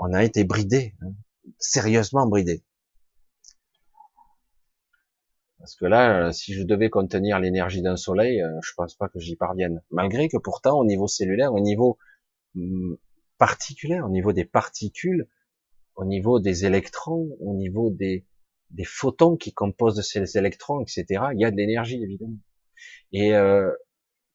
on 0.00 0.12
a 0.12 0.24
été 0.24 0.44
bridé, 0.44 0.94
hein, 1.02 1.12
sérieusement 1.58 2.26
bridé. 2.26 2.64
Parce 5.58 5.74
que 5.74 5.86
là, 5.86 6.32
si 6.32 6.54
je 6.54 6.62
devais 6.62 6.90
contenir 6.90 7.40
l'énergie 7.40 7.82
d'un 7.82 7.96
soleil, 7.96 8.40
euh, 8.40 8.60
je 8.62 8.72
pense 8.76 8.94
pas 8.94 9.08
que 9.08 9.18
j'y 9.18 9.36
parvienne. 9.36 9.82
Malgré 9.90 10.28
que 10.28 10.36
pourtant, 10.36 10.78
au 10.78 10.84
niveau 10.84 11.08
cellulaire, 11.08 11.52
au 11.52 11.60
niveau 11.60 11.98
hum, 12.54 12.96
particulier, 13.38 14.00
au 14.00 14.08
niveau 14.08 14.32
des 14.32 14.44
particules, 14.44 15.28
au 15.96 16.04
niveau 16.04 16.40
des 16.40 16.66
électrons, 16.66 17.36
au 17.40 17.54
niveau 17.54 17.90
des, 17.90 18.24
des 18.70 18.84
photons 18.84 19.36
qui 19.36 19.52
composent 19.52 20.00
ces 20.02 20.36
électrons, 20.36 20.80
etc. 20.80 21.04
Il 21.34 21.40
y 21.40 21.44
a 21.44 21.50
de 21.50 21.56
l'énergie 21.56 22.02
évidemment. 22.02 22.38
Et 23.12 23.34
euh, 23.34 23.70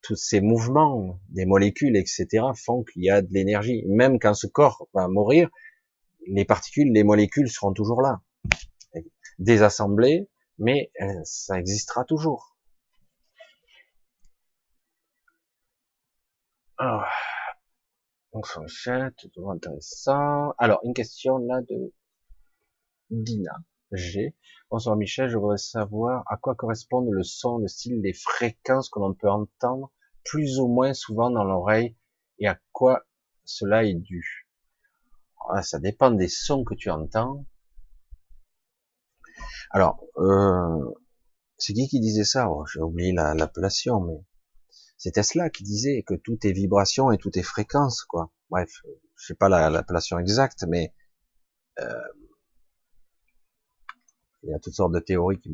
tous 0.01 0.16
ces 0.16 0.42
mouvements 0.42 1.19
des 1.30 1.45
molécules, 1.45 1.95
etc. 1.95 2.45
font 2.56 2.84
qu'il 2.84 3.03
y 3.03 3.10
a 3.10 3.22
de 3.22 3.32
l'énergie. 3.32 3.84
Même 3.88 4.19
quand 4.19 4.34
ce 4.34 4.48
corps 4.48 4.88
va 4.93 5.08
mourir, 5.08 5.50
les 6.27 6.45
particules, 6.45 6.92
les 6.92 7.03
molécules 7.03 7.50
seront 7.50 7.74
toujours 7.74 8.01
là, 8.01 8.22
désassemblées, 9.40 10.30
mais 10.58 10.92
euh, 11.01 11.06
ça 11.24 11.60
existera 11.60 12.03
toujours. 12.06 12.58
Alors, 16.77 17.06
intéressant. 19.51 20.53
Alors, 20.58 20.80
une 20.84 20.93
question 20.93 21.38
là 21.38 21.61
de 21.61 21.93
Dina. 23.10 23.51
G. 23.94 24.36
Bonsoir 24.70 24.95
Michel, 24.95 25.30
je 25.30 25.38
voudrais 25.38 25.58
savoir 25.58 26.24
à 26.28 26.38
quoi 26.38 26.56
correspondent 26.56 27.11
le 27.11 27.24
son, 27.24 27.58
le 27.58 27.68
style, 27.68 28.00
les 28.02 28.14
fréquences 28.14 28.90
que 28.90 29.00
l'on 29.00 29.14
peut 29.14 29.30
entendre 29.30 29.92
plus 30.24 30.60
ou 30.60 30.68
moins 30.68 30.94
souvent 30.94 31.30
dans 31.30 31.44
l'oreille 31.44 31.98
et 32.40 32.48
à 32.48 32.58
quoi 32.72 33.06
cela 33.44 33.84
est 33.84 33.94
dû. 33.95 34.48
Ah, 35.50 35.61
ça 35.61 35.80
dépend 35.80 36.11
des 36.11 36.30
sons 36.30 36.64
que 36.64 36.74
tu 36.74 36.90
entends. 36.90 37.45
Alors, 39.72 40.02
euh, 40.18 40.94
c'est 41.58 41.74
qui 41.74 41.90
qui 41.90 42.00
disait 42.00 42.24
ça? 42.24 42.50
Oh, 42.50 42.66
J'ai 42.72 42.80
oublié 42.80 43.11
l'appellation, 43.11 44.00
mais 44.00 44.24
c'est 44.98 45.11
Tesla 45.11 45.50
qui 45.50 45.64
disait 45.64 46.03
que 46.03 46.14
tout 46.14 46.38
est 46.48 46.53
vibration 46.53 47.11
et 47.11 47.18
tout 47.18 47.38
est 47.38 47.44
fréquence, 47.44 48.03
quoi. 48.03 48.32
Bref, 48.50 48.72
je 49.18 49.26
sais 49.26 49.36
pas 49.36 49.50
l'appellation 49.50 50.18
exacte, 50.18 50.64
mais 50.68 50.94
euh, 51.80 52.02
il 54.44 54.50
y 54.50 54.53
a 54.53 54.60
toutes 54.60 54.74
sortes 54.74 54.94
de 54.94 55.00
théories 55.00 55.40
qui 55.40 55.52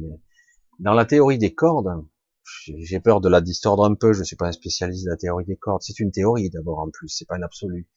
Dans 0.79 0.93
la 0.93 1.05
théorie 1.05 1.37
des 1.37 1.53
cordes, 1.53 2.05
j'ai 2.43 2.99
peur 2.99 3.21
de 3.21 3.29
la 3.29 3.41
distordre 3.41 3.85
un 3.85 3.95
peu, 3.95 4.13
je 4.13 4.23
suis 4.23 4.35
pas 4.35 4.47
un 4.47 4.51
spécialiste 4.51 5.05
de 5.05 5.09
la 5.09 5.17
théorie 5.17 5.45
des 5.45 5.57
cordes. 5.57 5.81
C'est 5.81 5.99
une 5.99 6.11
théorie 6.11 6.49
d'abord 6.49 6.79
en 6.79 6.89
plus, 6.89 7.09
c'est 7.09 7.27
pas 7.27 7.37
une 7.37 7.43
absolue. 7.43 7.87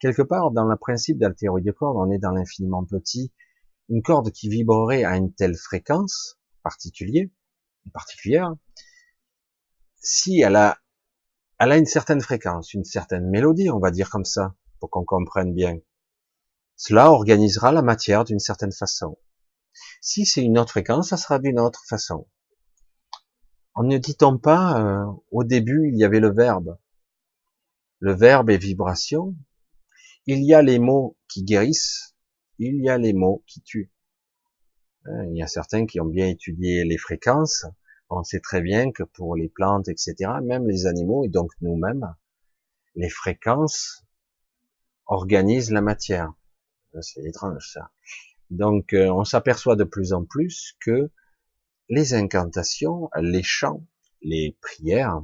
Quelque 0.00 0.22
part, 0.22 0.50
dans 0.50 0.64
le 0.64 0.76
principe 0.76 1.18
de 1.18 1.26
la 1.26 1.34
théorie 1.34 1.62
des 1.62 1.72
cordes, 1.72 1.96
on 1.96 2.10
est 2.10 2.18
dans 2.18 2.32
l'infiniment 2.32 2.84
petit. 2.84 3.32
Une 3.88 4.02
corde 4.02 4.30
qui 4.30 4.48
vibrerait 4.48 5.04
à 5.04 5.16
une 5.16 5.32
telle 5.32 5.56
fréquence 5.56 6.38
particulière, 6.62 7.26
particulière, 7.92 8.54
si 10.00 10.40
elle 10.40 10.56
a, 10.56 10.78
elle 11.58 11.72
a 11.72 11.78
une 11.78 11.86
certaine 11.86 12.20
fréquence, 12.20 12.74
une 12.74 12.84
certaine 12.84 13.28
mélodie, 13.28 13.70
on 13.70 13.78
va 13.78 13.90
dire 13.90 14.10
comme 14.10 14.26
ça, 14.26 14.54
pour 14.78 14.90
qu'on 14.90 15.04
comprenne 15.04 15.54
bien. 15.54 15.78
Cela 16.76 17.10
organisera 17.10 17.72
la 17.72 17.82
matière 17.82 18.24
d'une 18.24 18.38
certaine 18.38 18.72
façon. 18.72 19.18
Si 20.00 20.26
c'est 20.26 20.42
une 20.42 20.58
autre 20.58 20.70
fréquence, 20.70 21.10
ça 21.10 21.16
sera 21.16 21.38
d'une 21.38 21.60
autre 21.60 21.82
façon. 21.88 22.26
En 23.74 23.84
ne 23.84 23.98
dit-on 23.98 24.38
pas, 24.38 24.80
euh, 24.80 25.06
au 25.30 25.44
début, 25.44 25.88
il 25.92 25.98
y 25.98 26.04
avait 26.04 26.20
le 26.20 26.32
verbe. 26.32 26.78
Le 28.00 28.12
verbe 28.12 28.50
est 28.50 28.58
vibration. 28.58 29.36
Il 30.26 30.44
y 30.44 30.54
a 30.54 30.62
les 30.62 30.78
mots 30.78 31.16
qui 31.28 31.42
guérissent. 31.44 32.16
Il 32.58 32.82
y 32.82 32.88
a 32.88 32.98
les 32.98 33.12
mots 33.12 33.44
qui 33.46 33.62
tuent. 33.62 33.92
Hein, 35.04 35.26
il 35.30 35.36
y 35.36 35.42
a 35.42 35.46
certains 35.46 35.86
qui 35.86 36.00
ont 36.00 36.06
bien 36.06 36.26
étudié 36.26 36.84
les 36.84 36.98
fréquences. 36.98 37.66
On 38.10 38.24
sait 38.24 38.40
très 38.40 38.60
bien 38.62 38.90
que 38.90 39.02
pour 39.02 39.36
les 39.36 39.48
plantes, 39.48 39.88
etc., 39.88 40.14
même 40.42 40.66
les 40.66 40.86
animaux 40.86 41.24
et 41.24 41.28
donc 41.28 41.52
nous-mêmes, 41.60 42.14
les 42.94 43.10
fréquences 43.10 44.04
organisent 45.06 45.70
la 45.70 45.82
matière. 45.82 46.32
C'est 47.00 47.24
étrange 47.24 47.70
ça. 47.72 47.90
Donc 48.50 48.92
euh, 48.92 49.08
on 49.10 49.24
s'aperçoit 49.24 49.76
de 49.76 49.84
plus 49.84 50.12
en 50.12 50.24
plus 50.24 50.76
que 50.80 51.10
les 51.88 52.14
incantations, 52.14 53.10
les 53.20 53.42
chants, 53.42 53.84
les 54.22 54.56
prières 54.60 55.20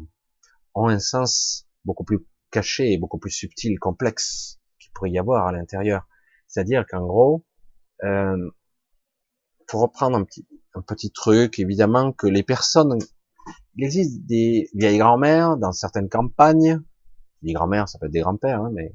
ont 0.75 0.89
un 0.89 0.99
sens 0.99 1.67
beaucoup 1.85 2.05
plus 2.05 2.27
caché 2.51 2.93
et 2.93 2.99
beaucoup 2.99 3.19
plus 3.19 3.31
subtil, 3.31 3.79
complexe 3.79 4.61
qu'il 4.79 4.93
pourrait 4.93 5.11
y 5.11 5.19
avoir 5.19 5.47
à 5.47 5.53
l'intérieur. 5.53 6.07
C'est-à-dire 6.47 6.85
qu'en 6.89 7.07
gros, 7.07 7.45
euh, 8.05 8.51
pour 9.67 9.83
reprendre 9.83 10.17
un 10.17 10.25
petit, 10.25 10.47
un 10.75 10.83
petit 10.83 11.11
truc, 11.11 11.59
évidemment 11.59 12.13
que 12.13 12.27
les 12.27 12.43
personnes, 12.43 12.99
il 13.77 13.85
existe 13.85 14.25
des 14.27 14.69
vieilles 14.75 14.99
grand-mères 14.99 15.57
dans 15.57 15.73
certaines 15.73 16.09
campagnes, 16.09 16.81
les 17.43 17.53
grand-mères, 17.53 17.89
ça 17.89 17.99
peut 17.99 18.07
être 18.07 18.13
des 18.13 18.21
grands-pères, 18.21 18.61
hein, 18.61 18.71
mais 18.73 18.95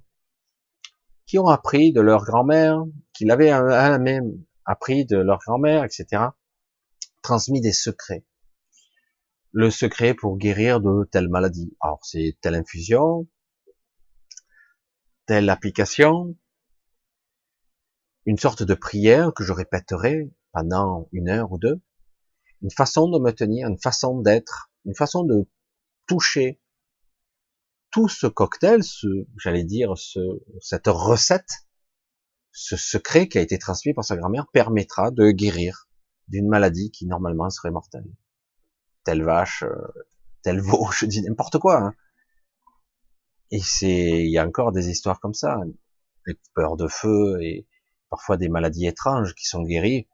qui 1.29 1.37
ont 1.37 1.47
appris 1.47 1.93
de 1.93 2.01
leur 2.01 2.25
grand-mère, 2.25 2.83
qui 3.13 3.23
l'avaient 3.23 3.51
même 3.99 4.31
appris 4.65 5.05
de 5.05 5.17
leur 5.17 5.39
grand-mère, 5.39 5.83
etc 5.83 6.29
transmis 7.21 7.61
des 7.61 7.73
secrets. 7.73 8.25
Le 9.51 9.71
secret 9.71 10.13
pour 10.13 10.37
guérir 10.37 10.79
de 10.79 11.07
telle 11.11 11.29
maladie. 11.29 11.75
Alors, 11.79 11.99
c'est 12.03 12.37
telle 12.41 12.55
infusion, 12.55 13.27
telle 15.25 15.49
application, 15.49 16.35
une 18.25 18.37
sorte 18.37 18.63
de 18.63 18.73
prière 18.73 19.31
que 19.35 19.43
je 19.43 19.53
répéterai 19.53 20.31
pendant 20.51 21.07
une 21.11 21.29
heure 21.29 21.51
ou 21.51 21.57
deux, 21.57 21.81
une 22.61 22.71
façon 22.71 23.09
de 23.09 23.19
me 23.19 23.31
tenir, 23.31 23.67
une 23.67 23.79
façon 23.79 24.21
d'être, 24.21 24.71
une 24.85 24.95
façon 24.95 25.23
de 25.23 25.47
toucher 26.07 26.59
tout 27.91 28.07
ce 28.07 28.27
cocktail, 28.27 28.83
ce, 28.83 29.07
j'allais 29.37 29.63
dire, 29.63 29.97
ce, 29.97 30.19
cette 30.61 30.87
recette, 30.87 31.65
ce 32.51 32.77
secret 32.77 33.27
qui 33.27 33.37
a 33.37 33.41
été 33.41 33.57
transmis 33.57 33.93
par 33.93 34.03
sa 34.03 34.17
grand-mère 34.17 34.47
permettra 34.47 35.11
de 35.11 35.31
guérir 35.31 35.87
d'une 36.27 36.47
maladie 36.47 36.91
qui 36.91 37.05
normalement 37.05 37.49
serait 37.49 37.71
mortelle. 37.71 38.05
Telle 39.03 39.23
vache, 39.23 39.63
euh, 39.63 39.75
tel 40.43 40.59
veau, 40.59 40.89
je 40.97 41.05
dis 41.05 41.21
n'importe 41.21 41.57
quoi. 41.57 41.81
Hein. 41.81 41.93
Et 43.51 43.59
c'est, 43.59 44.23
il 44.23 44.31
y 44.31 44.37
a 44.37 44.45
encore 44.45 44.71
des 44.71 44.89
histoires 44.89 45.19
comme 45.19 45.33
ça, 45.33 45.59
des 46.27 46.37
peurs 46.53 46.77
de 46.77 46.87
feu 46.87 47.41
et 47.41 47.67
parfois 48.09 48.37
des 48.37 48.49
maladies 48.49 48.85
étranges 48.85 49.33
qui 49.33 49.45
sont 49.45 49.63
guéries. 49.63 50.07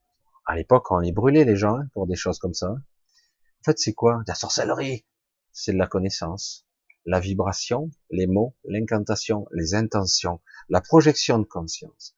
À 0.46 0.56
l'époque, 0.56 0.92
on 0.92 1.00
les 1.00 1.12
brûlait 1.12 1.44
les 1.44 1.56
gens 1.56 1.78
hein, 1.78 1.88
pour 1.94 2.08
des 2.08 2.16
choses 2.16 2.40
comme 2.40 2.54
ça. 2.54 2.70
En 2.70 3.64
fait, 3.66 3.78
c'est 3.78 3.94
quoi? 3.94 4.22
La 4.28 4.36
sorcellerie. 4.36 5.06
C'est 5.52 5.74
de 5.74 5.78
la 5.78 5.88
connaissance, 5.88 6.65
la 7.06 7.20
vibration, 7.20 7.92
les 8.10 8.28
mots, 8.28 8.56
l'incantation, 8.66 9.48
les 9.54 9.76
intentions, 9.76 10.42
la 10.70 10.82
projection 10.82 11.40
de 11.40 11.46
conscience. 11.46 12.16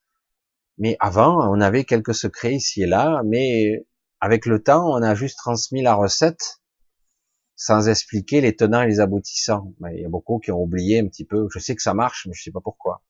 Mais 0.78 0.96
avant, 1.00 1.50
on 1.50 1.60
avait 1.60 1.84
quelques 1.84 2.14
secrets 2.14 2.54
ici 2.54 2.82
et 2.82 2.86
là, 2.86 3.22
mais 3.24 3.86
avec 4.20 4.46
le 4.46 4.62
temps, 4.62 4.88
on 4.90 5.02
a 5.02 5.14
juste 5.14 5.38
transmis 5.38 5.82
la 5.82 5.94
recette 5.94 6.60
sans 7.56 7.88
expliquer 7.88 8.40
les 8.40 8.54
tenants 8.54 8.82
et 8.82 8.86
les 8.86 9.00
aboutissants. 9.00 9.74
Il 9.92 10.00
y 10.00 10.04
a 10.04 10.08
beaucoup 10.08 10.38
qui 10.38 10.52
ont 10.52 10.62
oublié 10.62 11.00
un 11.00 11.08
petit 11.08 11.24
peu. 11.24 11.48
Je 11.52 11.58
sais 11.58 11.74
que 11.74 11.82
ça 11.82 11.92
marche, 11.92 12.26
mais 12.26 12.32
je 12.34 12.42
sais 12.44 12.52
pas 12.52 12.60
pourquoi. 12.60 13.02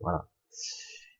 Voilà. 0.00 0.28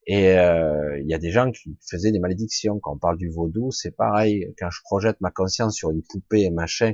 Et 0.07 0.33
euh, 0.33 1.01
il 1.01 1.09
y 1.09 1.15
a 1.15 1.19
des 1.19 1.31
gens 1.31 1.51
qui 1.51 1.79
faisaient 1.91 2.13
des 2.13 2.19
malédictions. 2.19 2.79
Quand 2.81 2.93
on 2.93 2.99
parle 2.99 3.17
du 3.17 3.31
vaudou, 3.31 3.71
c'est 3.71 3.91
pareil. 3.91 4.55
Quand 4.59 4.69
je 4.71 4.81
projette 4.83 5.19
ma 5.23 5.31
conscience 5.31 5.75
sur 5.75 5.91
une 5.91 6.03
poupée 6.03 6.43
et 6.43 6.51
machin, 6.51 6.93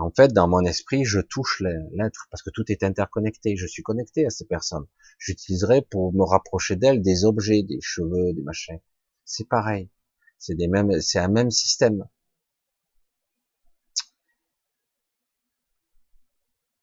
en 0.00 0.10
fait, 0.10 0.32
dans 0.32 0.46
mon 0.46 0.60
esprit, 0.60 1.04
je 1.04 1.18
touche 1.20 1.60
l'être 1.60 2.28
parce 2.30 2.42
que 2.42 2.50
tout 2.50 2.70
est 2.70 2.84
interconnecté. 2.84 3.56
Je 3.56 3.66
suis 3.66 3.82
connecté 3.82 4.24
à 4.26 4.30
ces 4.30 4.46
personnes. 4.46 4.86
J'utiliserai 5.18 5.82
pour 5.82 6.12
me 6.12 6.22
rapprocher 6.22 6.76
d'elles 6.76 7.02
des 7.02 7.24
objets, 7.24 7.64
des 7.64 7.80
cheveux, 7.80 8.32
des 8.32 8.42
machins. 8.42 8.78
C'est 9.24 9.48
pareil. 9.48 9.90
C'est 10.38 10.54
des 10.54 10.68
mêmes, 10.68 11.00
c'est 11.00 11.18
un 11.18 11.28
même 11.28 11.50
système. 11.50 12.06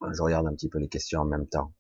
Je 0.02 0.22
regarde 0.22 0.45
un 0.48 0.53
petit 0.53 0.69
peu 0.69 0.80
les 0.80 0.90
questions 0.90 1.22
en 1.22 1.26
même 1.26 1.48
temps. 1.48 1.74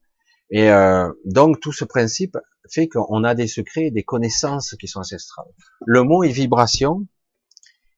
Et 0.49 0.69
euh, 0.69 1.11
donc 1.25 1.59
tout 1.59 1.73
ce 1.73 1.83
principe 1.83 2.37
fait 2.71 2.87
qu'on 2.87 3.23
a 3.25 3.35
des 3.35 3.47
secrets, 3.47 3.91
des 3.91 4.03
connaissances 4.03 4.75
qui 4.79 4.87
sont 4.87 4.99
ancestrales. 4.99 5.51
Le 5.85 6.03
mot 6.03 6.23
est 6.23 6.29
vibration, 6.29 7.05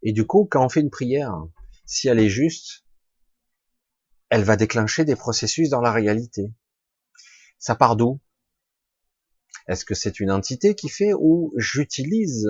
et 0.01 0.11
du 0.11 0.25
coup, 0.25 0.47
quand 0.49 0.65
on 0.65 0.69
fait 0.69 0.81
une 0.81 0.89
prière, 0.89 1.33
si 1.85 2.07
elle 2.07 2.19
est 2.19 2.29
juste, 2.29 2.86
elle 4.29 4.43
va 4.43 4.57
déclencher 4.57 5.05
des 5.05 5.15
processus 5.15 5.69
dans 5.69 5.81
la 5.81 5.91
réalité. 5.91 6.51
Ça 7.59 7.75
part 7.75 7.95
d'où? 7.95 8.19
Est-ce 9.67 9.85
que 9.85 9.95
c'est 9.95 10.19
une 10.19 10.31
entité 10.31 10.75
qui 10.75 10.89
fait 10.89 11.13
ou 11.13 11.53
j'utilise 11.57 12.47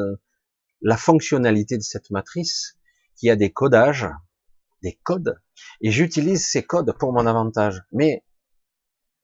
la 0.81 0.97
fonctionnalité 0.97 1.77
de 1.77 1.83
cette 1.83 2.11
matrice 2.11 2.77
qui 3.15 3.29
a 3.29 3.35
des 3.35 3.51
codages, 3.51 4.07
des 4.83 4.99
codes, 5.03 5.39
et 5.81 5.91
j'utilise 5.91 6.45
ces 6.45 6.63
codes 6.63 6.95
pour 6.99 7.13
mon 7.13 7.25
avantage? 7.25 7.83
Mais 7.91 8.23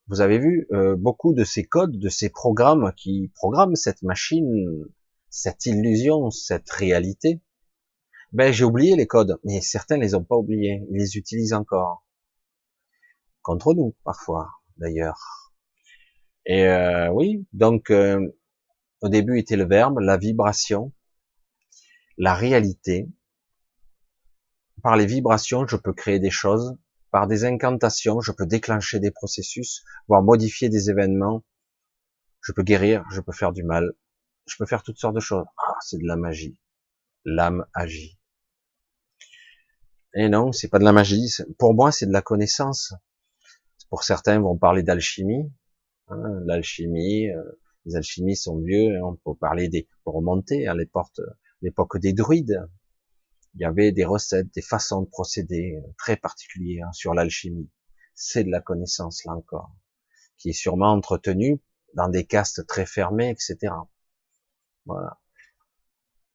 vous 0.08 0.22
avez 0.22 0.40
vu 0.40 0.68
euh, 0.72 0.96
beaucoup 0.96 1.34
de 1.34 1.44
ces 1.44 1.64
codes, 1.64 1.98
de 1.98 2.10
ces 2.10 2.30
programmes 2.30 2.94
qui 2.98 3.32
programment 3.36 3.76
cette 3.76 4.02
machine, 4.02 4.66
cette 5.30 5.66
illusion, 5.66 6.30
cette 6.30 6.70
réalité. 6.70 7.42
Ben 8.32 8.52
j'ai 8.52 8.66
oublié 8.66 8.96
les 8.96 9.08
codes, 9.08 9.40
mais 9.44 9.62
certains 9.62 9.98
les 9.98 10.16
ont 10.16 10.24
pas 10.24 10.36
oubliés, 10.36 10.84
ils 10.90 10.98
les 10.98 11.18
utilisent 11.18 11.54
encore 11.54 12.03
contre 13.44 13.74
nous 13.76 13.96
parfois 14.04 14.50
d'ailleurs. 14.78 15.52
Et 16.46 16.66
euh, 16.66 17.10
oui, 17.12 17.46
donc 17.54 17.90
euh, 17.92 18.20
au 19.02 19.10
début 19.10 19.40
était 19.40 19.56
le 19.56 19.66
verbe, 19.66 20.00
la 20.00 20.18
vibration, 20.18 20.92
la 22.18 22.34
réalité. 22.34 23.08
Par 24.82 24.98
les 24.98 25.06
vibrations, 25.06 25.66
je 25.68 25.78
peux 25.78 25.94
créer 25.94 26.20
des 26.20 26.32
choses. 26.32 26.78
Par 27.12 27.28
des 27.28 27.46
incantations, 27.46 28.22
je 28.22 28.32
peux 28.32 28.46
déclencher 28.46 29.00
des 29.00 29.12
processus, 29.12 29.84
voire 30.08 30.24
modifier 30.24 30.68
des 30.68 30.90
événements. 30.90 31.44
Je 32.42 32.52
peux 32.52 32.64
guérir, 32.64 33.06
je 33.12 33.22
peux 33.22 33.32
faire 33.32 33.54
du 33.54 33.64
mal. 33.64 33.94
Je 34.48 34.56
peux 34.58 34.66
faire 34.66 34.84
toutes 34.84 34.98
sortes 34.98 35.16
de 35.16 35.22
choses. 35.22 35.46
Ah, 35.58 35.76
c'est 35.82 35.98
de 35.98 36.08
la 36.08 36.18
magie. 36.18 36.58
L'âme 37.24 37.66
agit. 37.74 38.20
Et 40.16 40.28
non, 40.28 40.52
c'est 40.52 40.68
pas 40.68 40.80
de 40.80 40.84
la 40.84 40.92
magie. 40.92 41.30
Pour 41.58 41.74
moi, 41.74 41.92
c'est 41.92 42.06
de 42.06 42.12
la 42.12 42.22
connaissance. 42.22 42.94
Pour 43.94 44.04
certains 44.04 44.40
vont 44.40 44.58
parler 44.58 44.82
d'alchimie. 44.82 45.54
Hein, 46.08 46.42
L'alchimie, 46.48 47.30
euh, 47.30 47.44
les 47.86 47.96
alchimistes 47.96 48.46
sont 48.46 48.58
vieux. 48.58 48.98
Hein, 48.98 49.16
peut 49.24 49.36
parler 49.36 49.70
des, 49.70 49.88
pour 50.04 50.16
remonter 50.16 50.66
à 50.66 50.74
l'époque 50.74 52.00
des 52.00 52.12
druides, 52.12 52.68
il 53.54 53.62
y 53.62 53.66
avait 53.66 53.92
des 53.92 54.04
recettes, 54.04 54.52
des 54.56 54.64
façons 54.64 55.04
de 55.04 55.10
procéder 55.10 55.76
euh, 55.76 55.94
très 56.00 56.18
particulières 56.18 56.90
sur 56.92 57.14
l'alchimie. 57.14 57.70
C'est 58.16 58.44
de 58.44 58.50
la 58.50 58.62
connaissance 58.62 59.26
là 59.26 59.34
encore, 59.34 59.76
qui 60.40 60.50
est 60.50 60.54
sûrement 60.54 60.92
entretenue 60.92 61.62
dans 61.94 62.10
des 62.10 62.26
castes 62.26 62.66
très 62.66 62.88
fermées, 62.88 63.30
etc. 63.30 63.76
Voilà. 64.88 65.20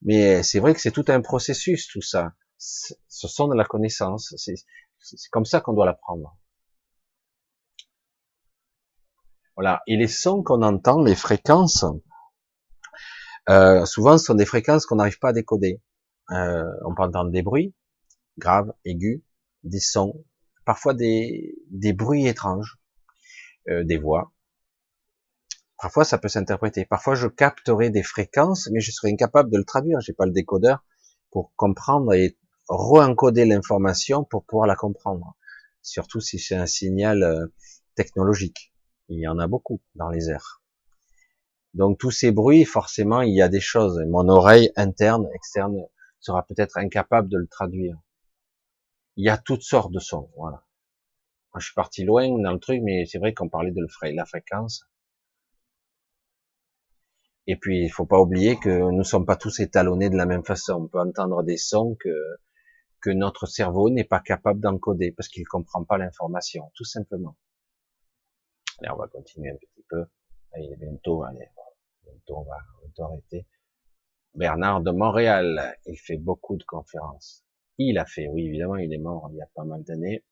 Mais 0.01 0.43
c'est 0.43 0.61
vrai 0.61 0.73
que 0.73 0.79
c'est 0.79 0.91
tout 0.91 1.03
un 1.09 1.19
processus, 1.19 1.89
tout 1.89 2.01
ça. 2.01 2.35
Ce 2.57 2.95
sont 3.09 3.49
de 3.49 3.55
la 3.55 3.65
connaissance. 3.65 4.33
C'est 4.37 5.29
comme 5.29 5.43
ça 5.43 5.59
qu'on 5.59 5.73
doit 5.73 5.85
l'apprendre. 5.85 6.38
Voilà. 9.59 9.83
Et 9.87 9.97
les 9.97 10.07
sons 10.07 10.41
qu'on 10.41 10.61
entend, 10.61 11.03
les 11.03 11.15
fréquences, 11.15 11.83
euh, 13.49 13.83
souvent 13.83 14.17
ce 14.17 14.23
sont 14.23 14.35
des 14.35 14.45
fréquences 14.45 14.85
qu'on 14.85 14.95
n'arrive 14.95 15.19
pas 15.19 15.29
à 15.29 15.33
décoder. 15.33 15.81
Euh, 16.31 16.63
on 16.85 16.95
peut 16.95 17.03
entendre 17.03 17.29
des 17.29 17.41
bruits 17.41 17.75
graves, 18.37 18.71
aigus, 18.85 19.21
des 19.65 19.81
sons, 19.81 20.23
parfois 20.63 20.93
des, 20.93 21.57
bruits 21.93 22.25
étranges, 22.25 22.79
euh, 23.67 23.83
des 23.83 23.97
voix. 23.97 24.31
Parfois, 25.77 26.05
ça 26.05 26.17
peut 26.19 26.29
s'interpréter. 26.29 26.85
Parfois, 26.85 27.15
je 27.15 27.27
capterai 27.27 27.89
des 27.89 28.03
fréquences, 28.03 28.69
mais 28.71 28.79
je 28.79 28.91
serai 28.91 29.11
incapable 29.11 29.51
de 29.51 29.57
le 29.57 29.65
traduire. 29.65 29.99
J'ai 29.99 30.13
pas 30.13 30.25
le 30.25 30.31
décodeur 30.31 30.85
pour 31.31 31.51
comprendre 31.57 32.13
et 32.13 32.37
re-encoder 32.69 33.43
l'information 33.43 34.23
pour 34.23 34.45
pouvoir 34.45 34.67
la 34.67 34.77
comprendre. 34.77 35.35
Surtout 35.81 36.21
si 36.21 36.39
c'est 36.39 36.55
un 36.55 36.65
signal 36.65 37.51
technologique. 37.95 38.71
Il 39.09 39.19
y 39.19 39.27
en 39.27 39.39
a 39.39 39.47
beaucoup 39.47 39.81
dans 39.95 40.09
les 40.09 40.29
airs. 40.29 40.61
Donc 41.73 41.99
tous 41.99 42.11
ces 42.11 42.31
bruits, 42.31 42.65
forcément, 42.65 43.21
il 43.21 43.33
y 43.33 43.41
a 43.41 43.49
des 43.49 43.59
choses. 43.59 43.99
Mon 44.07 44.27
oreille 44.29 44.71
interne, 44.75 45.27
externe, 45.33 45.77
sera 46.19 46.43
peut-être 46.43 46.77
incapable 46.77 47.29
de 47.29 47.37
le 47.37 47.47
traduire. 47.47 47.97
Il 49.15 49.25
y 49.25 49.29
a 49.29 49.37
toutes 49.37 49.63
sortes 49.63 49.91
de 49.91 49.99
sons. 49.99 50.29
Voilà. 50.37 50.63
Moi, 51.53 51.59
je 51.59 51.65
suis 51.65 51.75
parti 51.75 52.03
loin 52.03 52.29
dans 52.41 52.53
le 52.53 52.59
truc, 52.59 52.81
mais 52.83 53.05
c'est 53.05 53.17
vrai 53.17 53.33
qu'on 53.33 53.49
parlait 53.49 53.71
de 53.71 53.81
la 54.15 54.25
fréquence. 54.25 54.85
Et 57.47 57.55
puis, 57.55 57.83
il 57.83 57.89
faut 57.89 58.05
pas 58.05 58.19
oublier 58.19 58.59
que 58.59 58.91
nous 58.91 59.03
sommes 59.03 59.25
pas 59.25 59.35
tous 59.35 59.59
étalonnés 59.59 60.11
de 60.11 60.15
la 60.15 60.27
même 60.27 60.45
façon. 60.45 60.73
On 60.73 60.87
peut 60.87 60.99
entendre 60.99 61.41
des 61.43 61.57
sons 61.57 61.97
que, 61.99 63.09
notre 63.11 63.47
cerveau 63.47 63.89
n'est 63.89 64.03
pas 64.03 64.19
capable 64.19 64.59
d'encoder 64.59 65.11
parce 65.11 65.29
qu'il 65.29 65.47
comprend 65.47 65.83
pas 65.83 65.97
l'information, 65.97 66.71
tout 66.75 66.83
simplement. 66.83 67.35
On 68.87 68.95
va 68.95 69.07
continuer 69.07 69.51
un 69.51 69.57
petit 69.57 69.83
peu. 69.89 70.05
Allez, 70.53 70.75
bientôt, 70.77 71.23
allez, 71.23 71.47
bientôt 72.03 72.37
on 72.37 72.43
va, 72.43 72.57
va 72.97 73.05
arrêter. 73.05 73.45
Bernard 74.35 74.81
de 74.81 74.91
Montréal, 74.91 75.77
il 75.85 75.97
fait 75.97 76.17
beaucoup 76.17 76.55
de 76.55 76.63
conférences. 76.63 77.43
Il 77.77 77.97
a 77.97 78.05
fait, 78.05 78.27
oui, 78.27 78.47
évidemment, 78.47 78.77
il 78.77 78.93
est 78.93 78.99
mort 78.99 79.29
il 79.31 79.37
y 79.37 79.41
a 79.41 79.49
pas 79.55 79.63
mal 79.63 79.83
d'années. 79.83 80.23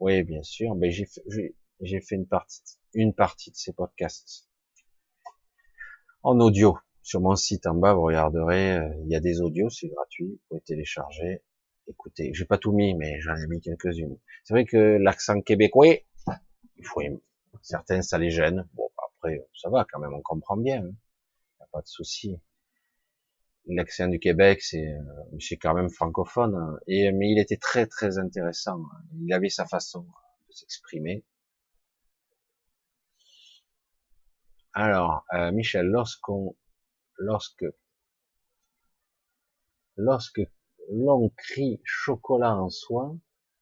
Oui, 0.00 0.22
bien 0.24 0.42
sûr, 0.42 0.74
mais 0.74 0.90
j'ai 0.90 2.00
fait 2.00 2.14
une 2.16 2.26
partie, 2.26 2.78
une 2.94 3.14
partie 3.14 3.50
de 3.50 3.56
ses 3.56 3.72
podcasts 3.72 4.48
en 6.22 6.38
audio. 6.40 6.78
Sur 7.02 7.20
mon 7.20 7.34
site 7.34 7.66
en 7.66 7.74
bas, 7.74 7.94
vous 7.94 8.02
regarderez, 8.02 8.78
euh, 8.78 8.94
il 9.04 9.10
y 9.10 9.16
a 9.16 9.20
des 9.20 9.40
audios, 9.40 9.70
c'est 9.70 9.88
gratuit, 9.88 10.26
vous 10.26 10.40
pouvez 10.48 10.60
télécharger. 10.60 11.42
Écoutez, 11.88 12.30
j'ai 12.32 12.44
pas 12.44 12.58
tout 12.58 12.72
mis, 12.72 12.94
mais 12.94 13.20
j'en 13.20 13.34
ai 13.34 13.46
mis 13.48 13.60
quelques-unes. 13.60 14.16
C'est 14.44 14.54
vrai 14.54 14.64
que 14.64 14.98
l'accent 15.00 15.40
québécois, 15.40 15.96
il 16.76 16.86
faut, 16.86 17.00
certains 17.60 18.02
ça 18.02 18.18
les 18.18 18.30
gêne. 18.30 18.68
Bon, 18.74 18.88
après, 18.96 19.46
ça 19.54 19.68
va 19.70 19.86
quand 19.90 20.00
même, 20.00 20.14
on 20.14 20.22
comprend 20.22 20.56
bien. 20.56 20.84
Hein. 20.84 20.94
a 21.60 21.66
pas 21.66 21.82
de 21.82 21.86
souci. 21.86 22.40
L'accent 23.66 24.08
du 24.08 24.18
Québec, 24.18 24.60
c'est, 24.62 24.88
euh, 24.88 25.38
c'est 25.38 25.56
quand 25.56 25.74
même 25.74 25.88
francophone. 25.88 26.54
Hein. 26.56 26.78
Et, 26.88 27.12
mais 27.12 27.30
il 27.30 27.38
était 27.38 27.56
très, 27.56 27.86
très 27.86 28.18
intéressant. 28.18 28.82
Il 29.20 29.32
avait 29.32 29.50
sa 29.50 29.66
façon 29.66 30.02
de 30.48 30.52
s'exprimer. 30.52 31.24
Alors, 34.74 35.24
euh, 35.34 35.52
Michel, 35.52 35.86
lorsqu'on, 35.86 36.56
lorsque, 37.18 37.66
lorsque 39.96 40.40
l'on 40.90 41.28
crie 41.36 41.80
chocolat 41.84 42.56
en 42.56 42.70
soi, 42.70 43.14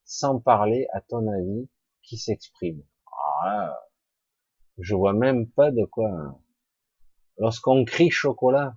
sans 0.05 0.41
parler, 0.41 0.86
à 0.93 1.01
ton 1.01 1.27
avis, 1.27 1.69
qui 2.02 2.17
s'exprime? 2.17 2.83
Ah, 3.44 3.78
Je 4.78 4.94
vois 4.94 5.12
même 5.12 5.49
pas 5.51 5.70
de 5.70 5.85
quoi. 5.85 6.10
Hein. 6.10 6.39
Lorsqu'on 7.39 7.85
crie 7.85 8.10
chocolat 8.10 8.77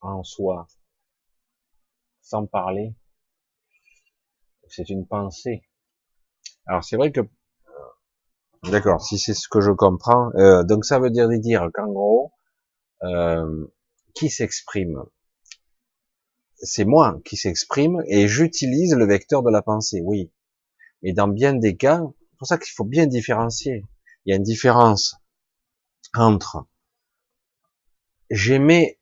en 0.00 0.22
soi, 0.22 0.66
sans 2.22 2.46
parler, 2.46 2.94
c'est 4.68 4.88
une 4.88 5.06
pensée. 5.06 5.62
Alors 6.66 6.84
c'est 6.84 6.96
vrai 6.96 7.12
que 7.12 7.20
D'accord, 8.64 9.00
si 9.00 9.18
c'est 9.18 9.32
ce 9.32 9.48
que 9.48 9.60
je 9.60 9.70
comprends. 9.70 10.30
Euh, 10.34 10.64
donc 10.64 10.84
ça 10.84 10.98
veut 10.98 11.10
dire 11.10 11.28
dire 11.28 11.68
qu'en 11.72 11.90
gros, 11.90 12.32
euh, 13.02 13.66
qui 14.14 14.28
s'exprime 14.28 15.02
C'est 16.56 16.84
moi 16.84 17.20
qui 17.24 17.36
s'exprime 17.36 18.02
et 18.06 18.28
j'utilise 18.28 18.94
le 18.94 19.06
vecteur 19.06 19.42
de 19.42 19.50
la 19.50 19.62
pensée, 19.62 20.02
oui. 20.04 20.30
Mais 21.02 21.14
dans 21.14 21.28
bien 21.28 21.54
des 21.54 21.76
cas, 21.76 22.02
pour 22.40 22.48
ça 22.48 22.56
qu'il 22.56 22.72
faut 22.72 22.84
bien 22.84 23.06
différencier. 23.06 23.84
Il 24.24 24.30
y 24.30 24.32
a 24.32 24.36
une 24.36 24.42
différence 24.42 25.14
entre 26.14 26.66
j'aimais, 28.30 28.98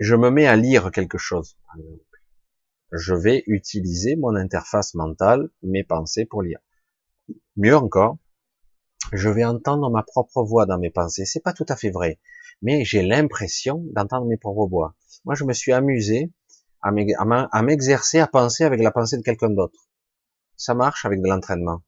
je 0.00 0.16
me 0.16 0.28
mets 0.28 0.48
à 0.48 0.56
lire 0.56 0.90
quelque 0.90 1.16
chose. 1.16 1.56
Je 2.90 3.14
vais 3.14 3.44
utiliser 3.46 4.16
mon 4.16 4.34
interface 4.34 4.94
mentale, 4.94 5.50
mes 5.62 5.84
pensées 5.84 6.24
pour 6.24 6.42
lire. 6.42 6.58
Mieux 7.56 7.76
encore, 7.76 8.18
je 9.12 9.28
vais 9.28 9.44
entendre 9.44 9.88
ma 9.88 10.02
propre 10.02 10.42
voix 10.42 10.66
dans 10.66 10.78
mes 10.78 10.90
pensées. 10.90 11.26
C'est 11.26 11.44
pas 11.44 11.52
tout 11.52 11.66
à 11.68 11.76
fait 11.76 11.90
vrai, 11.90 12.18
mais 12.60 12.84
j'ai 12.84 13.02
l'impression 13.02 13.84
d'entendre 13.92 14.26
mes 14.26 14.36
propres 14.36 14.66
voix. 14.66 14.96
Moi, 15.24 15.36
je 15.36 15.44
me 15.44 15.52
suis 15.52 15.72
amusé 15.72 16.32
à 16.82 17.62
m'exercer 17.62 18.18
à 18.18 18.26
penser 18.26 18.64
avec 18.64 18.82
la 18.82 18.90
pensée 18.90 19.16
de 19.16 19.22
quelqu'un 19.22 19.50
d'autre. 19.50 19.88
Ça 20.56 20.74
marche 20.74 21.04
avec 21.04 21.22
de 21.22 21.28
l'entraînement. 21.28 21.82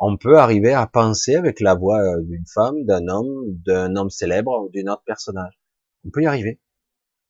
On 0.00 0.16
peut 0.16 0.38
arriver 0.38 0.72
à 0.72 0.86
penser 0.86 1.36
avec 1.36 1.60
la 1.60 1.74
voix 1.74 2.00
euh, 2.00 2.22
d'une 2.22 2.46
femme, 2.46 2.84
d'un 2.84 3.06
homme, 3.08 3.44
d'un 3.64 3.94
homme 3.96 4.10
célèbre 4.10 4.64
ou 4.64 4.70
d'un 4.70 4.92
autre 4.92 5.04
personnage. 5.04 5.60
On 6.04 6.10
peut 6.10 6.22
y 6.22 6.26
arriver. 6.26 6.60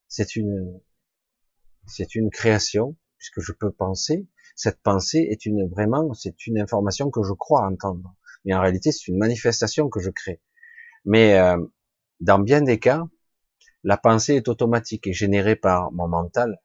C'est 0.08 0.36
une, 0.36 0.80
c'est 1.86 2.14
une 2.14 2.30
création 2.30 2.96
puisque 3.18 3.40
je 3.40 3.52
peux 3.52 3.70
penser. 3.70 4.26
Cette 4.56 4.80
pensée 4.80 5.26
est 5.30 5.44
une 5.46 5.68
vraiment, 5.68 6.14
c'est 6.14 6.46
une 6.46 6.58
information 6.58 7.10
que 7.10 7.22
je 7.22 7.32
crois 7.32 7.66
entendre 7.66 8.14
mais 8.44 8.54
en 8.54 8.60
réalité 8.60 8.92
c'est 8.92 9.08
une 9.08 9.18
manifestation 9.18 9.88
que 9.88 10.00
je 10.00 10.10
crée. 10.10 10.40
Mais 11.04 11.38
euh, 11.38 11.58
dans 12.20 12.38
bien 12.38 12.62
des 12.62 12.78
cas, 12.78 13.04
la 13.82 13.96
pensée 13.96 14.34
est 14.34 14.48
automatique 14.48 15.06
et 15.06 15.12
générée 15.12 15.56
par 15.56 15.92
mon 15.92 16.08
mental. 16.08 16.60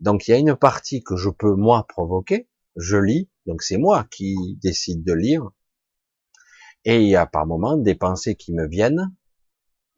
Donc 0.00 0.26
il 0.26 0.32
y 0.32 0.34
a 0.34 0.38
une 0.38 0.56
partie 0.56 1.02
que 1.02 1.16
je 1.16 1.30
peux 1.30 1.54
moi 1.54 1.86
provoquer, 1.86 2.48
je 2.76 2.96
lis, 2.96 3.30
donc 3.46 3.62
c'est 3.62 3.76
moi 3.78 4.04
qui 4.10 4.58
décide 4.62 5.04
de 5.04 5.12
lire, 5.12 5.50
et 6.84 7.02
il 7.02 7.08
y 7.08 7.16
a 7.16 7.26
par 7.26 7.46
moments 7.46 7.76
des 7.76 7.94
pensées 7.94 8.34
qui 8.34 8.52
me 8.52 8.66
viennent, 8.66 9.14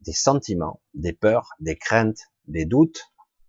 des 0.01 0.13
sentiments, 0.13 0.81
des 0.93 1.13
peurs, 1.13 1.49
des 1.59 1.75
craintes, 1.75 2.19
des 2.47 2.65
doutes, 2.65 3.01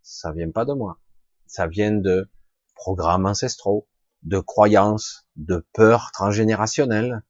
ça 0.03 0.33
vient 0.33 0.51
pas 0.51 0.65
de 0.65 0.73
moi, 0.73 1.01
ça 1.47 1.67
vient 1.67 1.93
de 1.93 2.31
programmes 2.75 3.27
ancestraux, 3.27 3.89
de 4.23 4.41
croyances, 4.41 5.29
de 5.37 5.67
peurs 5.73 6.11
transgénérationnelles, 6.13 7.23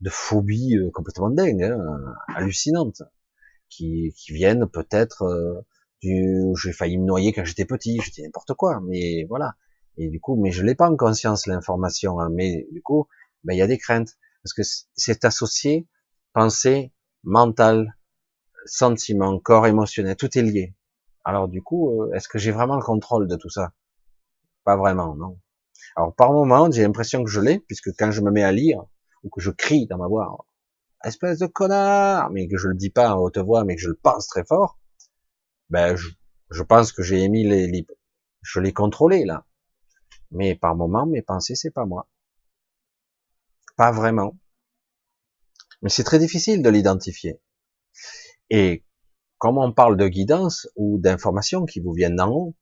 de 0.00 0.10
phobies 0.10 0.76
euh, 0.76 0.90
complètement 0.90 1.30
dingues, 1.30 1.62
hein, 1.62 2.14
hallucinantes, 2.34 3.02
qui, 3.68 4.12
qui 4.16 4.32
viennent 4.32 4.66
peut-être 4.68 5.22
euh, 5.22 5.60
du 6.02 6.52
j'ai 6.60 6.72
failli 6.72 6.98
me 6.98 7.04
noyer 7.04 7.32
quand 7.32 7.44
j'étais 7.44 7.64
petit, 7.64 8.00
je 8.00 8.10
dis 8.10 8.22
n'importe 8.22 8.54
quoi, 8.54 8.80
mais 8.80 9.24
voilà. 9.28 9.54
Et 9.96 10.08
du 10.08 10.20
coup, 10.20 10.36
mais 10.36 10.50
je 10.50 10.62
l'ai 10.62 10.74
pas 10.74 10.88
en 10.90 10.96
conscience 10.96 11.46
l'information, 11.46 12.20
hein, 12.20 12.30
mais 12.30 12.66
du 12.72 12.82
coup, 12.82 13.06
ben 13.44 13.54
il 13.54 13.58
y 13.58 13.62
a 13.62 13.66
des 13.66 13.78
craintes 13.78 14.16
parce 14.42 14.54
que 14.54 14.62
c'est 14.94 15.24
associé 15.24 15.86
pensée, 16.32 16.92
mental, 17.24 17.96
sentiment, 18.64 19.38
corps 19.38 19.66
émotionnel, 19.66 20.16
tout 20.16 20.36
est 20.38 20.42
lié. 20.42 20.74
Alors 21.24 21.48
du 21.48 21.62
coup, 21.62 22.02
euh, 22.02 22.12
est-ce 22.14 22.28
que 22.28 22.38
j'ai 22.38 22.50
vraiment 22.50 22.76
le 22.76 22.82
contrôle 22.82 23.28
de 23.28 23.36
tout 23.36 23.50
ça? 23.50 23.72
Pas 24.64 24.76
vraiment, 24.76 25.14
non. 25.16 25.38
Alors 25.96 26.14
par 26.14 26.32
moment, 26.32 26.70
j'ai 26.70 26.82
l'impression 26.82 27.24
que 27.24 27.30
je 27.30 27.40
l'ai, 27.40 27.58
puisque 27.60 27.90
quand 27.98 28.10
je 28.10 28.20
me 28.22 28.30
mets 28.30 28.44
à 28.44 28.52
lire, 28.52 28.84
ou 29.22 29.28
que 29.28 29.40
je 29.40 29.50
crie 29.50 29.86
dans 29.86 29.98
ma 29.98 30.06
voix, 30.06 30.46
espèce 31.04 31.38
de 31.38 31.46
connard, 31.46 32.30
mais 32.30 32.48
que 32.48 32.56
je 32.56 32.68
le 32.68 32.74
dis 32.74 32.90
pas 32.90 33.14
en 33.14 33.18
haute 33.18 33.38
voix, 33.38 33.64
mais 33.64 33.76
que 33.76 33.82
je 33.82 33.88
le 33.88 33.96
pense 33.96 34.26
très 34.28 34.44
fort, 34.44 34.78
ben 35.70 35.96
je, 35.96 36.62
pense 36.62 36.92
que 36.92 37.02
j'ai 37.02 37.22
émis 37.22 37.44
les, 37.44 37.66
les 37.66 37.86
je 38.42 38.60
l'ai 38.60 38.72
contrôlé 38.72 39.24
là. 39.24 39.46
Mais 40.30 40.54
par 40.54 40.76
moment, 40.76 41.06
mes 41.06 41.22
pensées, 41.22 41.54
c'est 41.54 41.70
pas 41.70 41.86
moi. 41.86 42.08
Pas 43.76 43.92
vraiment. 43.92 44.38
Mais 45.82 45.88
c'est 45.88 46.04
très 46.04 46.18
difficile 46.18 46.62
de 46.62 46.70
l'identifier. 46.70 47.40
Et 48.50 48.84
comme 49.38 49.58
on 49.58 49.72
parle 49.72 49.96
de 49.96 50.08
guidance 50.08 50.68
ou 50.76 50.98
d'informations 50.98 51.64
qui 51.64 51.80
vous 51.80 51.92
viennent 51.92 52.16
d'en 52.16 52.30
haut, 52.30 52.56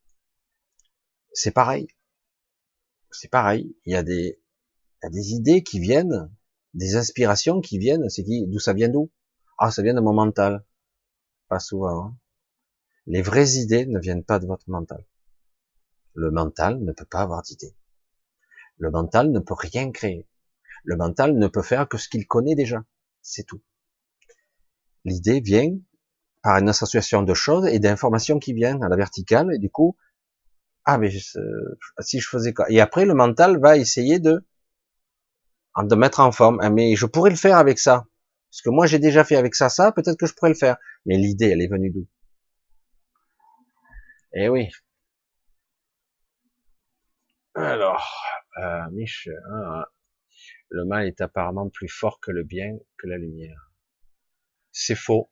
c'est 1.32 1.50
pareil 1.50 1.88
c'est 3.10 3.28
pareil. 3.28 3.76
Il 3.84 3.92
y 3.92 3.96
a 3.96 4.02
des, 4.02 4.38
idées 5.32 5.62
qui 5.62 5.80
viennent, 5.80 6.30
des 6.74 6.96
inspirations 6.96 7.60
qui 7.60 7.78
viennent. 7.78 8.08
C'est 8.08 8.24
qui, 8.24 8.46
d'où 8.46 8.58
ça 8.58 8.72
vient 8.72 8.88
d'où? 8.88 9.10
Ah, 9.58 9.70
ça 9.70 9.82
vient 9.82 9.94
de 9.94 10.00
mon 10.00 10.14
mental. 10.14 10.64
Pas 11.48 11.58
souvent. 11.58 12.04
Hein. 12.06 12.16
Les 13.06 13.22
vraies 13.22 13.56
idées 13.56 13.86
ne 13.86 13.98
viennent 13.98 14.24
pas 14.24 14.38
de 14.38 14.46
votre 14.46 14.68
mental. 14.68 15.04
Le 16.14 16.30
mental 16.30 16.82
ne 16.82 16.92
peut 16.92 17.04
pas 17.04 17.20
avoir 17.20 17.42
d'idées. 17.42 17.74
Le 18.78 18.90
mental 18.90 19.30
ne 19.30 19.38
peut 19.40 19.54
rien 19.54 19.90
créer. 19.90 20.28
Le 20.84 20.96
mental 20.96 21.36
ne 21.36 21.48
peut 21.48 21.62
faire 21.62 21.88
que 21.88 21.98
ce 21.98 22.08
qu'il 22.08 22.26
connaît 22.26 22.54
déjà. 22.54 22.84
C'est 23.22 23.44
tout. 23.44 23.62
L'idée 25.04 25.40
vient 25.40 25.76
par 26.42 26.58
une 26.58 26.68
association 26.68 27.22
de 27.22 27.34
choses 27.34 27.66
et 27.66 27.78
d'informations 27.78 28.38
qui 28.38 28.52
viennent 28.52 28.82
à 28.82 28.88
la 28.88 28.96
verticale 28.96 29.52
et 29.54 29.58
du 29.58 29.70
coup, 29.70 29.96
ah 30.84 30.98
mais 30.98 31.10
si 32.00 32.20
je 32.20 32.28
faisais 32.28 32.54
quoi? 32.54 32.70
Et 32.70 32.80
après 32.80 33.04
le 33.04 33.14
mental 33.14 33.58
va 33.60 33.76
essayer 33.76 34.18
de 34.20 34.44
de 35.82 35.94
mettre 35.94 36.20
en 36.20 36.32
forme. 36.32 36.58
Ah, 36.60 36.70
mais 36.70 36.96
je 36.96 37.06
pourrais 37.06 37.30
le 37.30 37.36
faire 37.36 37.56
avec 37.56 37.78
ça, 37.78 38.06
parce 38.50 38.62
que 38.62 38.70
moi 38.70 38.86
j'ai 38.86 38.98
déjà 38.98 39.24
fait 39.24 39.36
avec 39.36 39.54
ça 39.54 39.68
ça, 39.68 39.92
peut-être 39.92 40.16
que 40.16 40.26
je 40.26 40.34
pourrais 40.34 40.50
le 40.50 40.56
faire. 40.56 40.76
Mais 41.06 41.16
l'idée, 41.16 41.50
elle 41.50 41.62
est 41.62 41.68
venue 41.68 41.90
d'où? 41.90 42.06
Eh 44.32 44.48
oui. 44.48 44.68
Alors, 47.60 48.22
euh, 48.58 48.88
Mich, 48.92 49.28
hein, 49.50 49.84
le 50.68 50.84
mal 50.84 51.08
est 51.08 51.20
apparemment 51.20 51.68
plus 51.68 51.88
fort 51.88 52.20
que 52.20 52.30
le 52.30 52.44
bien, 52.44 52.78
que 52.96 53.08
la 53.08 53.18
lumière. 53.18 53.72
C'est 54.70 54.94
faux. 54.94 55.28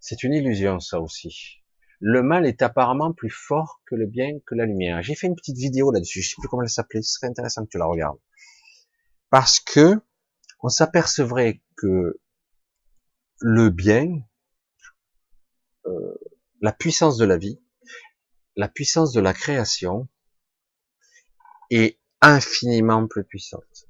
C'est 0.00 0.24
une 0.24 0.34
illusion, 0.34 0.80
ça 0.80 1.00
aussi. 1.00 1.62
Le 2.00 2.24
mal 2.24 2.44
est 2.44 2.60
apparemment 2.60 3.12
plus 3.12 3.30
fort 3.30 3.80
que 3.86 3.94
le 3.94 4.06
bien, 4.06 4.40
que 4.46 4.56
la 4.56 4.66
lumière. 4.66 5.00
J'ai 5.00 5.14
fait 5.14 5.28
une 5.28 5.36
petite 5.36 5.58
vidéo 5.58 5.92
là-dessus. 5.92 6.22
Je 6.22 6.30
sais 6.30 6.34
plus 6.40 6.48
comment 6.48 6.62
elle 6.62 6.70
s'appelait. 6.70 7.02
Ce 7.02 7.12
serait 7.12 7.28
intéressant 7.28 7.64
que 7.64 7.70
tu 7.70 7.78
la 7.78 7.86
regardes. 7.86 8.18
Parce 9.30 9.60
que 9.60 10.00
on 10.60 10.68
s'apercevrait 10.68 11.62
que 11.76 12.18
le 13.38 13.70
bien, 13.70 14.08
euh, 15.86 16.14
la 16.60 16.72
puissance 16.72 17.16
de 17.16 17.24
la 17.24 17.36
vie, 17.36 17.62
la 18.56 18.68
puissance 18.68 19.12
de 19.12 19.20
la 19.20 19.32
création 19.32 20.08
est 21.70 21.98
infiniment 22.20 23.06
plus 23.06 23.24
puissante. 23.24 23.88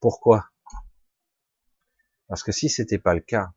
Pourquoi? 0.00 0.48
Parce 2.28 2.42
que 2.42 2.52
si 2.52 2.68
c'était 2.68 2.98
pas 2.98 3.14
le 3.14 3.20
cas, 3.20 3.52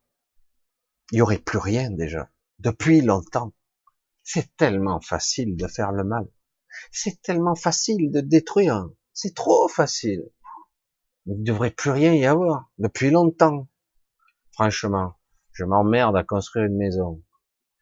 il 1.12 1.18
y 1.18 1.22
aurait 1.22 1.38
plus 1.38 1.58
rien 1.58 1.90
déjà. 1.90 2.30
Depuis 2.58 3.00
longtemps. 3.00 3.52
C'est 4.24 4.56
tellement 4.56 5.00
facile 5.00 5.56
de 5.56 5.66
faire 5.66 5.92
le 5.92 6.04
mal. 6.04 6.28
C'est 6.90 7.20
tellement 7.22 7.54
facile 7.54 8.10
de 8.10 8.20
détruire. 8.20 8.88
C'est 9.12 9.34
trop 9.34 9.68
facile. 9.68 10.30
Il 11.26 11.40
ne 11.40 11.44
devrait 11.44 11.70
plus 11.70 11.90
rien 11.90 12.14
y 12.14 12.24
avoir. 12.24 12.70
Depuis 12.78 13.10
longtemps. 13.10 13.68
Franchement, 14.52 15.14
je 15.52 15.64
m'emmerde 15.64 16.16
à 16.16 16.24
construire 16.24 16.66
une 16.66 16.76
maison. 16.76 17.22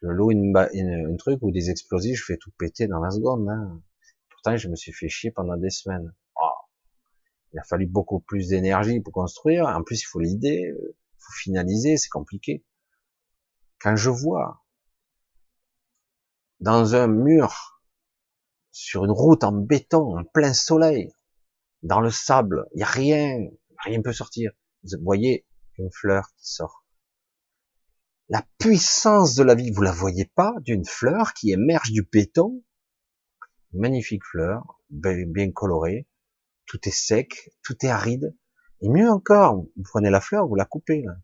Je 0.03 0.09
loue 0.09 0.33
une, 0.33 0.57
une, 0.73 1.17
truc 1.19 1.39
ou 1.43 1.51
des 1.51 1.71
explosifs, 1.71 2.21
je 2.21 2.25
fais 2.25 2.37
tout 2.37 2.51
péter 2.59 2.87
dans 2.87 3.01
la 3.01 3.11
seconde. 3.11 3.49
Hein. 3.49 3.83
Je 4.47 4.69
me 4.69 4.77
suis 4.77 4.93
fait 4.93 5.09
chier 5.09 5.31
pendant 5.31 5.57
des 5.57 5.71
semaines. 5.71 6.15
Oh. 6.37 6.49
Il 7.53 7.59
a 7.59 7.65
fallu 7.65 7.87
beaucoup 7.87 8.21
plus 8.21 8.49
d'énergie 8.49 9.01
pour 9.01 9.13
construire. 9.13 9.67
En 9.67 9.83
plus, 9.83 10.03
il 10.03 10.07
faut 10.07 10.21
l'idée, 10.21 10.73
il 10.75 11.19
faut 11.19 11.33
finaliser, 11.33 11.97
c'est 11.97 12.09
compliqué. 12.09 12.65
Quand 13.81 13.97
je 13.97 14.11
vois 14.11 14.65
dans 16.61 16.95
un 16.95 17.07
mur, 17.07 17.83
sur 18.71 19.05
une 19.05 19.11
route 19.11 19.45
en 19.45 19.53
béton, 19.53 20.19
en 20.19 20.25
plein 20.25 20.55
soleil, 20.55 21.13
dans 21.83 22.01
le 22.01 22.11
sable, 22.11 22.67
il 22.75 22.79
n'y 22.79 22.83
a 22.83 22.87
rien, 22.87 23.49
rien 23.85 24.03
peut 24.03 24.13
sortir. 24.13 24.53
Vous 24.83 25.03
voyez 25.03 25.47
une 25.79 25.91
fleur 25.93 26.29
qui 26.37 26.53
sort. 26.53 26.85
La 28.29 28.47
puissance 28.59 29.35
de 29.35 29.43
la 29.43 29.55
vie, 29.55 29.71
vous 29.71 29.83
la 29.83 29.93
voyez 29.93 30.27
pas 30.27 30.55
d'une 30.61 30.85
fleur 30.85 31.33
qui 31.33 31.51
émerge 31.51 31.91
du 31.91 32.03
béton. 32.03 32.63
Magnifique 33.73 34.25
fleur, 34.25 34.81
bien 34.91 35.53
colorée. 35.53 36.07
Tout 36.67 36.81
est 36.89 36.95
sec, 36.95 37.51
tout 37.63 37.77
est 37.85 37.89
aride. 37.89 38.37
Et 38.81 38.89
mieux 38.89 39.11
encore, 39.11 39.57
vous 39.57 39.83
prenez 39.85 40.11
la 40.11 40.21
fleur, 40.21 40.47
vous 40.47 40.55
la 40.55 40.65
coupez. 40.65 41.03
Là. 41.03 41.17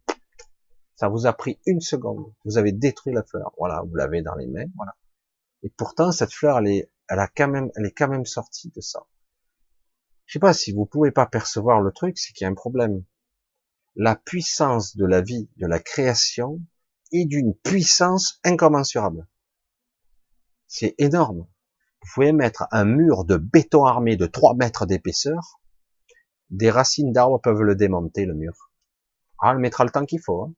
Ça 0.96 1.08
vous 1.08 1.26
a 1.26 1.32
pris 1.32 1.60
une 1.66 1.80
seconde. 1.80 2.32
Vous 2.44 2.58
avez 2.58 2.72
détruit 2.72 3.12
la 3.12 3.22
fleur. 3.22 3.52
Voilà, 3.58 3.82
vous 3.82 3.94
l'avez 3.94 4.22
dans 4.22 4.34
les 4.34 4.46
mains. 4.46 4.66
Voilà. 4.76 4.96
Et 5.62 5.70
pourtant, 5.70 6.12
cette 6.12 6.32
fleur, 6.32 6.58
elle 6.58 6.68
est, 6.68 6.90
elle 7.08 7.18
a 7.18 7.28
quand 7.28 7.48
même, 7.48 7.70
elle 7.76 7.86
est 7.86 7.92
quand 7.92 8.08
même 8.08 8.26
sortie 8.26 8.70
de 8.74 8.80
ça. 8.80 9.06
Je 10.26 10.32
sais 10.32 10.38
pas 10.38 10.52
si 10.52 10.72
vous 10.72 10.86
pouvez 10.86 11.12
pas 11.12 11.26
percevoir 11.26 11.80
le 11.80 11.92
truc, 11.92 12.18
c'est 12.18 12.32
qu'il 12.32 12.44
y 12.44 12.48
a 12.48 12.50
un 12.50 12.54
problème. 12.54 13.04
La 13.94 14.16
puissance 14.16 14.96
de 14.96 15.06
la 15.06 15.20
vie, 15.20 15.48
de 15.56 15.66
la 15.66 15.78
création, 15.78 16.60
est 17.12 17.24
d'une 17.24 17.54
puissance 17.54 18.40
incommensurable. 18.44 19.26
C'est 20.66 20.94
énorme. 20.98 21.46
Vous 22.02 22.10
pouvez 22.14 22.32
mettre 22.32 22.66
un 22.70 22.84
mur 22.84 23.24
de 23.24 23.36
béton 23.36 23.84
armé 23.84 24.16
de 24.16 24.26
3 24.26 24.54
mètres 24.54 24.86
d'épaisseur. 24.86 25.60
Des 26.50 26.70
racines 26.70 27.12
d'arbres 27.12 27.40
peuvent 27.40 27.62
le 27.62 27.74
démonter, 27.74 28.24
le 28.24 28.34
mur. 28.34 28.70
Ah, 29.40 29.52
elle 29.52 29.58
mettra 29.58 29.84
le 29.84 29.90
temps 29.90 30.04
qu'il 30.04 30.20
faut. 30.20 30.42
Hein. 30.42 30.54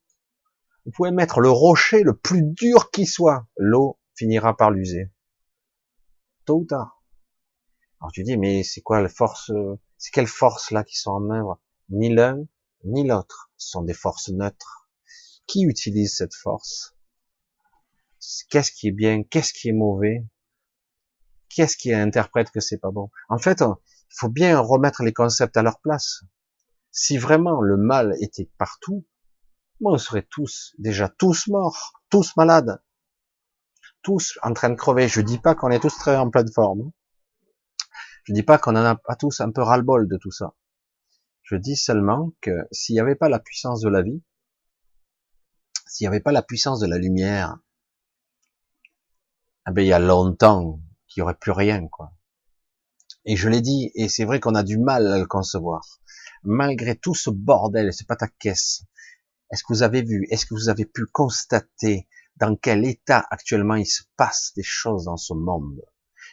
Vous 0.85 0.93
pouvez 0.93 1.11
mettre 1.11 1.41
le 1.41 1.51
rocher 1.51 2.03
le 2.03 2.17
plus 2.17 2.43
dur 2.43 2.91
qui 2.91 3.07
soit, 3.07 3.47
l'eau 3.57 3.99
finira 4.15 4.57
par 4.57 4.71
l'user. 4.71 5.11
Tôt 6.45 6.61
ou 6.61 6.65
tard. 6.65 7.03
Alors 8.01 8.13
tu 8.13 8.23
dis, 8.23 8.37
mais 8.37 8.63
c'est 8.63 8.81
quoi 8.81 9.01
la 9.01 9.09
force, 9.09 9.51
c'est 9.97 10.13
quelle 10.13 10.27
force 10.27 10.71
là 10.71 10.85
qui 10.85 10.97
sont 10.97 11.11
en 11.11 11.31
œuvre? 11.31 11.61
Ni 11.91 12.15
l'un, 12.15 12.45
ni 12.85 13.07
l'autre. 13.07 13.51
Sont 13.57 13.83
des 13.83 13.95
forces 13.95 14.29
neutres. 14.29 14.89
Qui 15.47 15.65
utilise 15.65 16.15
cette 16.15 16.35
force? 16.35 16.95
Qu'est-ce 18.51 18.73
qui 18.73 18.89
est 18.89 18.93
bien? 18.93 19.25
Qu'est-ce 19.25 19.53
qui 19.53 19.69
est 19.69 19.73
mauvais? 19.73 20.25
Qu'est-ce 21.49 21.77
qui 21.77 21.93
interprète 21.93 22.51
que 22.51 22.61
c'est 22.61 22.79
pas 22.79 22.91
bon? 22.91 23.11
En 23.29 23.39
fait, 23.39 23.61
il 23.63 24.17
faut 24.17 24.29
bien 24.29 24.59
remettre 24.59 25.03
les 25.03 25.13
concepts 25.13 25.57
à 25.57 25.63
leur 25.63 25.81
place. 25.81 26.23
Si 26.91 27.19
vraiment 27.19 27.61
le 27.61 27.77
mal 27.77 28.15
était 28.21 28.51
partout, 28.59 29.07
on 29.81 29.97
serait 29.99 30.27
tous, 30.29 30.75
déjà 30.79 31.09
tous 31.09 31.47
morts, 31.49 32.03
tous 32.11 32.37
malades, 32.37 32.83
tous 34.03 34.39
en 34.43 34.53
train 34.53 34.71
de 34.71 34.75
crever. 34.75 35.09
Je 35.09 35.21
dis 35.21 35.39
pas 35.39 35.55
qu'on 35.55 35.71
est 35.71 35.81
tous 35.81 35.97
très 35.97 36.17
en 36.17 36.31
pleine 36.31 36.51
forme. 36.53 36.93
Je 38.25 38.33
dis 38.33 38.43
pas 38.43 38.59
qu'on 38.59 38.73
en 38.73 38.85
a 38.85 38.97
pas 38.97 39.17
tous 39.17 39.41
un 39.41 39.51
peu 39.51 39.63
ras-le-bol 39.63 40.09
de 40.09 40.17
tout 40.17 40.31
ça. 40.31 40.55
Je 41.43 41.57
dis 41.57 41.77
seulement 41.77 42.33
que 42.41 42.51
s'il 42.73 42.95
n'y 42.95 43.01
avait 43.01 43.15
pas 43.15 43.29
la 43.29 43.39
puissance 43.39 43.81
de 43.81 43.89
la 43.89 44.03
vie, 44.03 44.23
s'il 45.87 46.05
n'y 46.05 46.09
avait 46.09 46.21
pas 46.21 46.33
la 46.33 46.43
puissance 46.43 46.81
de 46.81 46.87
la 46.87 46.99
lumière, 46.99 47.57
eh 49.67 49.73
ben, 49.73 49.83
il 49.83 49.89
y 49.89 49.93
a 49.93 49.99
longtemps 49.99 50.81
qu'il 51.19 51.25
n'y 51.25 51.31
aurait 51.31 51.39
plus 51.41 51.51
rien, 51.51 51.89
quoi. 51.89 52.13
Et 53.25 53.35
je 53.35 53.49
l'ai 53.49 53.61
dit, 53.61 53.91
et 53.97 54.09
c'est 54.09 54.25
vrai 54.25 54.39
qu'on 54.39 54.55
a 54.55 54.63
du 54.63 54.79
mal 54.79 55.05
à 55.09 55.19
le 55.19 55.27
concevoir. 55.27 55.99
Malgré 56.45 56.95
tout 56.95 57.17
ce 57.17 57.29
bordel, 57.29 57.93
c'est 57.93 58.07
pas 58.07 58.15
ta 58.15 58.29
est-ce 58.47 58.85
que 59.65 59.73
vous 59.73 59.83
avez 59.83 60.03
vu, 60.03 60.29
est-ce 60.31 60.47
que 60.47 60.55
vous 60.55 60.69
avez 60.69 60.85
pu 60.85 61.07
constater 61.07 62.07
dans 62.37 62.55
quel 62.55 62.85
état 62.85 63.27
actuellement 63.31 63.75
il 63.75 63.87
se 63.87 64.05
passe 64.17 64.53
des 64.55 64.63
choses 64.63 65.07
dans 65.07 65.17
ce 65.17 65.35
monde? 65.35 65.83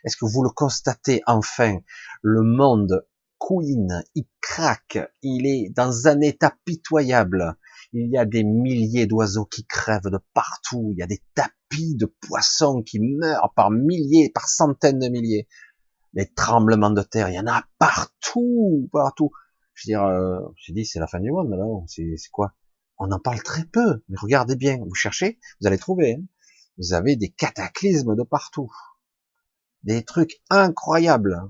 Est-ce 0.04 0.18
que 0.18 0.26
vous 0.26 0.44
le 0.44 0.52
constatez 0.52 1.24
enfin? 1.26 1.80
Le 2.22 2.44
monde 2.44 3.08
couine, 3.40 4.04
il 4.14 4.28
craque, 4.40 5.00
il 5.24 5.48
est 5.48 5.70
dans 5.70 6.08
un 6.08 6.22
état 6.22 6.56
pitoyable. 6.64 7.58
Il 7.98 8.10
y 8.12 8.18
a 8.18 8.26
des 8.26 8.44
milliers 8.44 9.08
d'oiseaux 9.08 9.46
qui 9.46 9.66
crèvent 9.66 10.12
de 10.12 10.20
partout, 10.34 10.90
il 10.92 11.00
y 11.00 11.02
a 11.02 11.08
des 11.08 11.24
tapis 11.34 11.96
de 11.96 12.06
poissons 12.06 12.84
qui 12.84 13.00
meurent 13.00 13.54
par 13.56 13.72
milliers, 13.72 14.30
par 14.30 14.50
centaines 14.50 15.00
de 15.00 15.08
milliers. 15.08 15.48
Les 16.12 16.30
tremblements 16.30 16.92
de 16.92 17.02
terre, 17.04 17.30
il 17.30 17.36
y 17.36 17.40
en 17.40 17.48
a 17.48 17.64
partout, 17.80 18.90
partout. 18.92 19.32
Je 19.76 19.88
veux 19.88 19.92
dire, 19.92 20.04
euh, 20.04 20.42
je 20.58 20.74
dis, 20.74 20.86
c'est 20.86 21.00
la 21.00 21.08
fin 21.08 21.22
du 21.22 21.32
monde 21.32 21.50
là, 21.52 21.64
c'est 21.88 22.32
quoi? 22.34 22.54
On 22.98 23.10
en 23.14 23.20
parle 23.20 23.42
très 23.42 23.64
peu, 23.64 24.04
mais 24.10 24.18
regardez 24.20 24.58
bien, 24.58 24.78
vous 24.86 24.94
cherchez, 24.94 25.40
vous 25.62 25.68
allez 25.68 25.78
trouver. 25.78 26.16
Hein. 26.16 26.26
Vous 26.78 26.92
avez 26.92 27.16
des 27.16 27.30
cataclysmes 27.30 28.18
de 28.18 28.24
partout, 28.24 28.70
des 29.84 30.04
trucs 30.04 30.42
incroyables. 30.50 31.50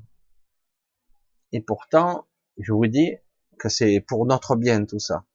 Et 1.51 1.61
pourtant, 1.61 2.27
je 2.59 2.71
vous 2.71 2.85
dis 2.85 3.15
que 3.57 3.67
c'est 3.67 3.99
pour 3.99 4.27
notre 4.27 4.55
bien 4.55 4.85
tout 4.85 4.99
ça. 4.99 5.25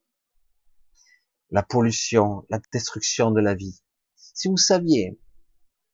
La 1.51 1.63
pollution, 1.63 2.45
la 2.49 2.61
destruction 2.73 3.31
de 3.31 3.41
la 3.41 3.55
vie. 3.55 3.83
Si 4.17 4.49
vous 4.49 4.57
saviez 4.57 5.19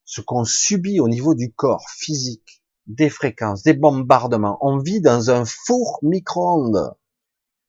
ce 0.04 0.20
qu'on 0.20 0.44
subit 0.44 1.00
au 1.00 1.08
niveau 1.08 1.34
du 1.34 1.52
corps 1.52 1.88
physique, 1.90 2.62
des 2.86 3.10
fréquences, 3.10 3.62
des 3.62 3.74
bombardements, 3.74 4.58
on 4.60 4.78
vit 4.78 5.00
dans 5.00 5.30
un 5.30 5.44
four 5.44 5.98
micro-ondes. 6.02 6.94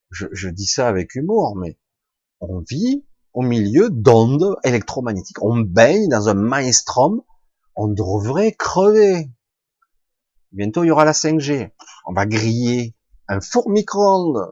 Je, 0.09 0.47
dis 0.49 0.65
ça 0.65 0.87
avec 0.87 1.15
humour, 1.15 1.55
mais 1.57 1.77
on 2.39 2.59
vit 2.59 3.03
au 3.33 3.41
milieu 3.41 3.89
d'ondes 3.89 4.55
électromagnétiques. 4.63 5.43
On 5.43 5.57
baigne 5.59 6.07
dans 6.07 6.29
un 6.29 6.33
maelstrom. 6.33 7.23
On 7.75 7.87
devrait 7.87 8.53
crever. 8.53 9.29
Bientôt, 10.51 10.83
il 10.83 10.87
y 10.87 10.91
aura 10.91 11.05
la 11.05 11.11
5G. 11.11 11.71
On 12.05 12.13
va 12.13 12.25
griller 12.25 12.95
un 13.27 13.41
four 13.41 13.69
micro-ondes. 13.69 14.51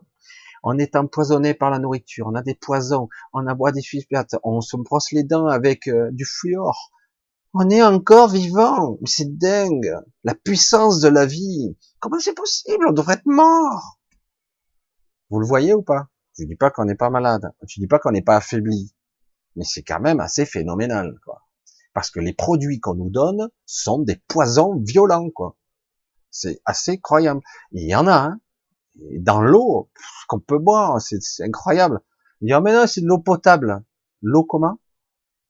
On 0.66 0.80
est 0.80 0.95
empoisonné 0.95 1.53
par 1.53 1.69
la 1.69 1.77
nourriture, 1.77 2.26
on 2.27 2.34
a 2.34 2.42
des 2.42 2.56
poisons, 2.56 3.08
on 3.34 3.45
a 3.45 3.53
boit 3.53 3.72
des 3.72 3.82
sulfates, 3.82 4.35
on 4.44 4.61
se 4.61 4.76
brosse 4.76 5.11
les 5.11 5.24
dents 5.24 5.45
avec 5.45 5.88
euh, 5.88 6.10
du 6.11 6.26
fluor. 6.26 6.92
On 7.53 7.69
est 7.69 7.84
encore 7.84 8.30
vivant, 8.30 8.98
c'est 9.06 9.38
dingue. 9.38 9.95
La 10.24 10.34
puissance 10.34 11.00
de 11.00 11.08
la 11.08 11.27
vie. 11.27 11.77
Comment 12.00 12.19
c'est 12.19 12.34
possible? 12.34 12.84
On 12.90 12.94
devrait 12.94 13.14
être 13.14 13.27
mort. 13.27 14.00
Vous 15.30 15.40
le 15.40 15.45
voyez 15.45 15.76
ou 15.76 15.84
pas? 15.84 16.10
Je 16.38 16.45
dis 16.45 16.56
pas 16.56 16.72
qu'on 16.72 16.85
n'est 16.85 16.95
pas 16.95 17.11
malade, 17.11 17.53
je 17.68 17.80
dis 17.80 17.88
pas 17.88 18.00
qu'on 18.00 18.11
n'est 18.11 18.24
pas 18.24 18.35
affaibli, 18.35 18.94
mais 19.56 19.64
c'est 19.64 19.84
quand 19.84 20.02
même 20.02 20.19
assez 20.19 20.45
phénoménal, 20.45 21.16
quoi. 21.24 21.44
Parce 21.94 22.10
que 22.10 22.19
les 22.19 22.34
produits 22.34 22.80
qu'on 22.80 22.95
nous 22.95 23.10
donne 23.11 23.50
sont 23.66 24.00
des 24.00 24.18
poisons 24.27 24.82
violents, 24.84 25.30
quoi. 25.30 25.56
C'est 26.32 26.60
assez 26.66 27.00
croyable. 27.00 27.42
Il 27.72 27.88
y 27.88 27.95
en 27.95 28.08
a, 28.08 28.16
hein. 28.16 28.40
Dans 28.95 29.41
l'eau 29.41 29.90
qu'on 30.27 30.40
peut 30.40 30.59
boire, 30.59 31.01
c'est 31.01 31.19
incroyable. 31.43 32.01
Il 32.41 32.48
dit, 32.48 32.53
oh, 32.53 32.61
mais 32.61 32.74
non, 32.74 32.88
c'est 32.88 33.01
de 33.01 33.07
l'eau 33.07 33.19
potable. 33.19 33.83
L'eau 34.22 34.43
comment? 34.43 34.80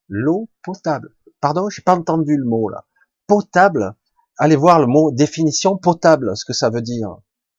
L'eau 0.08 0.48
potable. 0.62 1.14
Pardon, 1.40 1.68
j'ai 1.68 1.82
pas 1.82 1.96
entendu 1.96 2.36
le 2.36 2.44
mot 2.44 2.68
là. 2.68 2.86
Potable. 3.26 3.94
Allez 4.38 4.56
voir 4.56 4.80
le 4.80 4.86
mot 4.86 5.10
définition 5.10 5.76
potable, 5.76 6.36
ce 6.36 6.44
que 6.44 6.52
ça 6.52 6.70
veut 6.70 6.82
dire. 6.82 7.16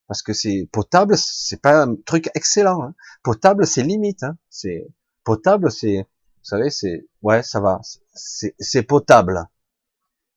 Parce 0.08 0.22
que 0.22 0.34
c'est 0.34 0.70
potable, 0.72 1.18
c'est 1.18 1.62
pas 1.62 1.84
un 1.84 1.96
truc 2.06 2.30
excellent. 2.34 2.84
Hein. 2.84 2.96
Potable, 3.24 3.68
c'est 3.68 3.84
limite. 3.84 4.24
Hein. 4.24 4.38
C'est 4.50 4.88
potable, 5.24 5.72
c'est, 5.72 5.98
vous 5.98 6.44
savez, 6.44 6.70
c'est 6.70 7.08
ouais, 7.22 7.44
ça 7.44 7.60
va. 7.60 7.82
C'est 8.14 8.84
potable, 8.84 9.48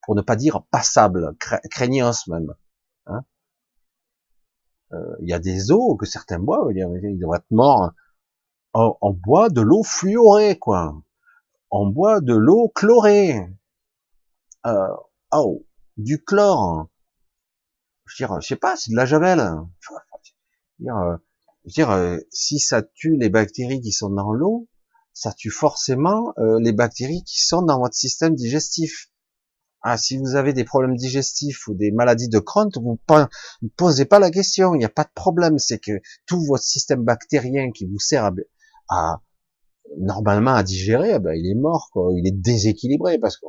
pour 0.02 0.16
ne 0.16 0.22
pas 0.22 0.36
dire 0.36 0.62
passable, 0.70 1.36
craignos 1.70 2.26
même. 2.26 2.54
Hein. 4.90 4.96
Euh, 4.96 5.16
il 5.20 5.28
y 5.28 5.32
a 5.32 5.38
des 5.38 5.70
eaux 5.72 5.96
que 5.96 6.06
certains 6.06 6.38
boivent, 6.38 6.70
ils 6.72 7.18
devraient 7.18 7.38
être 7.38 7.50
morts. 7.50 7.92
On, 8.72 9.12
boit 9.12 9.48
de 9.48 9.60
l'eau 9.60 9.82
fluorée, 9.82 10.58
quoi. 10.58 10.94
On 11.70 11.88
boit 11.88 12.20
de 12.20 12.34
l'eau 12.34 12.70
chlorée. 12.74 13.48
Euh, 14.66 14.88
oh, 15.32 15.66
du 15.96 16.22
chlore. 16.22 16.88
Je 18.06 18.24
veux 18.24 18.40
sais 18.40 18.56
pas, 18.56 18.76
c'est 18.76 18.90
de 18.90 18.96
la 18.96 19.06
javel. 19.06 19.38
Je 19.80 19.92
veux 19.92 19.98
dire, 20.78 21.18
je 21.64 21.68
veux 21.68 21.72
dire 21.72 21.90
euh, 21.90 22.18
si 22.30 22.58
ça 22.58 22.82
tue 22.82 23.16
les 23.16 23.28
bactéries 23.28 23.80
qui 23.80 23.92
sont 23.92 24.10
dans 24.10 24.32
l'eau, 24.32 24.68
ça 25.12 25.32
tue 25.32 25.50
forcément 25.50 26.32
les 26.60 26.72
bactéries 26.72 27.24
qui 27.24 27.44
sont 27.44 27.62
dans 27.62 27.80
votre 27.80 27.94
système 27.94 28.34
digestif. 28.34 29.09
Ah, 29.82 29.96
si 29.96 30.18
vous 30.18 30.34
avez 30.36 30.52
des 30.52 30.64
problèmes 30.64 30.96
digestifs 30.96 31.66
ou 31.68 31.74
des 31.74 31.90
maladies 31.90 32.28
de 32.28 32.38
Crohn, 32.38 32.68
vous 32.74 32.98
ne 33.62 33.68
posez 33.76 34.04
pas 34.04 34.18
la 34.18 34.30
question. 34.30 34.74
Il 34.74 34.78
n'y 34.78 34.84
a 34.84 34.90
pas 34.90 35.04
de 35.04 35.12
problème. 35.14 35.58
C'est 35.58 35.78
que 35.78 36.00
tout 36.26 36.44
votre 36.44 36.64
système 36.64 37.02
bactérien 37.02 37.70
qui 37.70 37.86
vous 37.86 37.98
sert 37.98 38.30
à, 38.90 39.22
normalement 39.98 40.52
à 40.54 40.62
digérer, 40.62 41.12
eh 41.14 41.18
ben, 41.18 41.32
il 41.34 41.50
est 41.50 41.60
mort, 41.60 41.88
quoi. 41.92 42.10
Il 42.14 42.26
est 42.26 42.38
déséquilibré 42.38 43.18
parce 43.18 43.38
que 43.38 43.46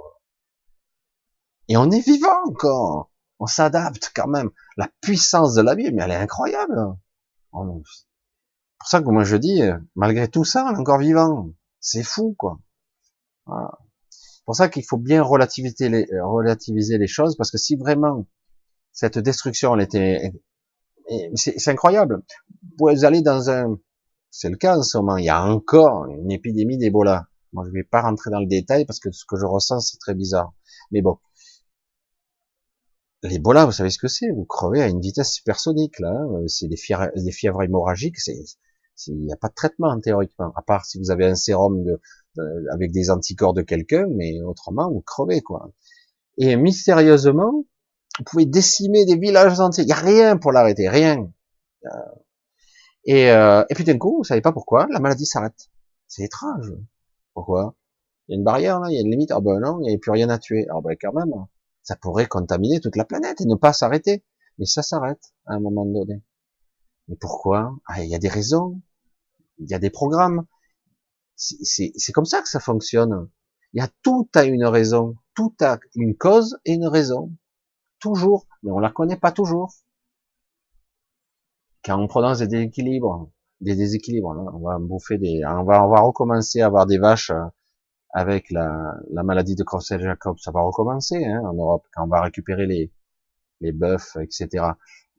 et 1.71 1.77
on 1.77 1.89
est 1.89 2.05
vivant 2.05 2.43
encore. 2.47 3.11
On 3.39 3.45
s'adapte 3.45 4.11
quand 4.13 4.27
même. 4.27 4.49
La 4.75 4.89
puissance 4.99 5.53
de 5.55 5.61
la 5.61 5.73
vie, 5.73 5.89
mais 5.93 6.03
elle 6.03 6.11
est 6.11 6.15
incroyable. 6.15 6.75
C'est 7.53 7.59
pour 8.79 8.87
ça 8.87 9.01
que 9.01 9.09
moi 9.09 9.23
je 9.23 9.37
dis, 9.37 9.61
malgré 9.95 10.27
tout 10.27 10.43
ça, 10.43 10.65
on 10.65 10.75
est 10.75 10.79
encore 10.79 10.99
vivant. 10.99 11.49
C'est 11.79 12.03
fou, 12.03 12.35
quoi. 12.37 12.59
Pour 14.45 14.55
ça 14.55 14.69
qu'il 14.69 14.83
faut 14.83 14.97
bien 14.97 15.23
relativiser 15.23 15.89
les, 15.89 16.05
euh, 16.13 16.25
relativiser 16.25 16.97
les 16.97 17.07
choses, 17.07 17.35
parce 17.37 17.51
que 17.51 17.57
si 17.57 17.75
vraiment 17.75 18.27
cette 18.91 19.17
destruction 19.19 19.75
elle 19.75 19.81
était, 19.81 20.33
c'est 21.35 21.67
incroyable. 21.69 22.23
Vous 22.79 23.05
allez 23.05 23.21
dans 23.21 23.49
un, 23.49 23.79
c'est 24.29 24.49
le 24.49 24.55
cas 24.55 24.77
en 24.77 24.83
ce 24.83 24.97
moment, 24.97 25.17
il 25.17 25.25
y 25.25 25.29
a 25.29 25.43
encore 25.43 26.05
une 26.05 26.31
épidémie 26.31 26.77
d'Ebola. 26.77 27.27
Moi, 27.53 27.65
je 27.67 27.71
vais 27.71 27.83
pas 27.83 28.01
rentrer 28.01 28.31
dans 28.31 28.39
le 28.39 28.47
détail 28.47 28.85
parce 28.85 28.99
que 28.99 29.11
ce 29.11 29.25
que 29.25 29.37
je 29.37 29.45
ressens, 29.45 29.81
c'est 29.81 29.97
très 29.97 30.15
bizarre. 30.15 30.53
Mais 30.91 31.01
bon. 31.01 31.19
L'Ebola, 33.23 33.65
vous 33.65 33.71
savez 33.71 33.89
ce 33.89 33.99
que 33.99 34.07
c'est? 34.07 34.31
Vous 34.31 34.45
crevez 34.45 34.81
à 34.81 34.87
une 34.87 35.01
vitesse 35.01 35.33
supersonique, 35.33 35.99
là. 35.99 36.11
Hein. 36.11 36.47
C'est 36.47 36.67
des 36.67 36.77
fièvres, 36.77 37.61
hémorragiques. 37.61 38.19
C'est, 38.19 38.41
il 39.07 39.25
n'y 39.25 39.33
a 39.33 39.37
pas 39.37 39.49
de 39.49 39.53
traitement, 39.53 39.99
théoriquement. 39.99 40.53
À 40.55 40.61
part 40.61 40.85
si 40.85 40.97
vous 40.97 41.11
avez 41.11 41.25
un 41.25 41.35
sérum 41.35 41.83
de, 41.83 41.91
euh, 41.91 41.97
avec 42.71 42.91
des 42.91 43.09
anticorps 43.09 43.53
de 43.53 43.61
quelqu'un, 43.61 44.05
mais 44.09 44.41
autrement, 44.41 44.91
vous 44.91 45.01
crevez, 45.01 45.41
quoi. 45.41 45.71
Et 46.37 46.55
mystérieusement, 46.55 47.65
vous 48.17 48.23
pouvez 48.25 48.45
décimer 48.45 49.05
des 49.05 49.17
villages 49.17 49.59
entiers. 49.59 49.83
Il 49.83 49.87
n'y 49.87 49.93
a 49.93 49.95
rien 49.95 50.37
pour 50.37 50.51
l'arrêter, 50.51 50.89
rien. 50.89 51.29
Euh, 51.85 51.89
et, 53.05 53.31
euh, 53.31 53.63
et 53.69 53.73
puis 53.73 53.83
d'un 53.83 53.97
coup, 53.97 54.17
vous 54.17 54.23
savez 54.23 54.41
pas 54.41 54.51
pourquoi, 54.51 54.87
la 54.91 54.99
maladie 54.99 55.25
s'arrête. 55.25 55.69
C'est 56.07 56.23
étrange. 56.23 56.73
Pourquoi? 57.33 57.75
Il 58.27 58.33
y 58.33 58.35
a 58.35 58.37
une 58.37 58.43
barrière 58.43 58.79
là, 58.79 58.89
il 58.89 58.95
y 58.95 58.97
a 58.97 59.01
une 59.01 59.11
limite. 59.11 59.31
Ah 59.31 59.39
ben 59.41 59.59
non, 59.59 59.79
il 59.81 59.87
n'y 59.87 59.95
a 59.95 59.97
plus 59.97 60.11
rien 60.11 60.29
à 60.29 60.37
tuer. 60.37 60.67
Ah 60.69 60.79
ben 60.83 60.95
quand 60.99 61.13
même, 61.13 61.33
ça 61.83 61.95
pourrait 61.95 62.27
contaminer 62.27 62.79
toute 62.79 62.95
la 62.95 63.05
planète 63.05 63.41
et 63.41 63.45
ne 63.45 63.55
pas 63.55 63.73
s'arrêter. 63.73 64.23
Mais 64.57 64.65
ça 64.65 64.83
s'arrête 64.83 65.33
à 65.47 65.53
un 65.53 65.59
moment 65.59 65.85
donné. 65.85 66.21
Mais 67.07 67.15
pourquoi? 67.15 67.73
Ah, 67.87 68.03
Il 68.03 68.09
y 68.09 68.15
a 68.15 68.19
des 68.19 68.27
raisons, 68.27 68.79
il 69.59 69.69
y 69.69 69.73
a 69.73 69.79
des 69.79 69.89
programmes, 69.89 70.45
c'est 71.41 72.11
comme 72.13 72.25
ça 72.25 72.41
que 72.41 72.49
ça 72.49 72.59
fonctionne. 72.59 73.29
Il 73.73 73.81
y 73.81 73.83
a 73.83 73.89
tout 74.03 74.29
à 74.35 74.43
une 74.43 74.65
raison, 74.65 75.15
tout 75.33 75.53
a 75.61 75.79
une 75.95 76.15
cause 76.15 76.59
et 76.65 76.73
une 76.73 76.87
raison. 76.87 77.31
Toujours, 77.99 78.47
mais 78.63 78.71
on 78.71 78.79
la 78.79 78.91
connaît 78.91 79.17
pas 79.17 79.31
toujours. 79.31 79.73
Quand 81.83 81.99
on 81.99 82.07
prononce 82.07 82.39
des 82.39 82.47
déséquilibres, 82.47 83.29
des 83.59 83.75
déséquilibres, 83.75 84.29
on 84.29 84.59
va 84.59 84.77
bouffer 84.79 85.17
des, 85.17 85.41
on 85.45 85.63
va, 85.63 85.85
on 85.85 85.89
va 85.89 86.01
recommencer 86.01 86.61
à 86.61 86.67
avoir 86.67 86.85
des 86.85 86.97
vaches 86.97 87.31
euh, 87.31 87.43
avec 88.13 88.51
la, 88.51 88.95
la 89.11 89.23
maladie 89.23 89.55
de 89.55 89.63
Creutzfeldt-Jacob, 89.63 90.37
ça 90.39 90.51
va 90.51 90.61
recommencer 90.61 91.23
hein, 91.25 91.41
en 91.45 91.53
Europe 91.53 91.85
quand 91.93 92.03
on 92.03 92.07
va 92.07 92.21
récupérer 92.21 92.65
les 92.67 92.91
les 93.61 93.71
bœufs, 93.71 94.17
etc. 94.21 94.65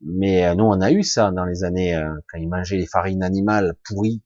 Mais 0.02 0.46
euh, 0.46 0.54
nous, 0.54 0.64
on 0.64 0.80
a 0.80 0.90
eu 0.90 1.02
ça 1.02 1.30
dans 1.30 1.44
les 1.44 1.64
années 1.64 1.96
euh, 1.96 2.12
quand 2.28 2.38
ils 2.38 2.48
mangeaient 2.48 2.76
les 2.76 2.86
farines 2.86 3.22
animales 3.22 3.74
pourries 3.84 4.20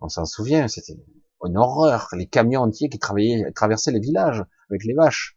On 0.00 0.08
s'en 0.08 0.24
souvient, 0.24 0.68
c'était 0.68 0.96
une 1.44 1.56
horreur. 1.56 2.08
Les 2.12 2.26
camions 2.26 2.62
entiers 2.62 2.88
qui 2.88 2.98
travaillaient, 2.98 3.52
traversaient 3.52 3.92
les 3.92 4.00
villages 4.00 4.44
avec 4.70 4.84
les 4.84 4.94
vaches. 4.94 5.36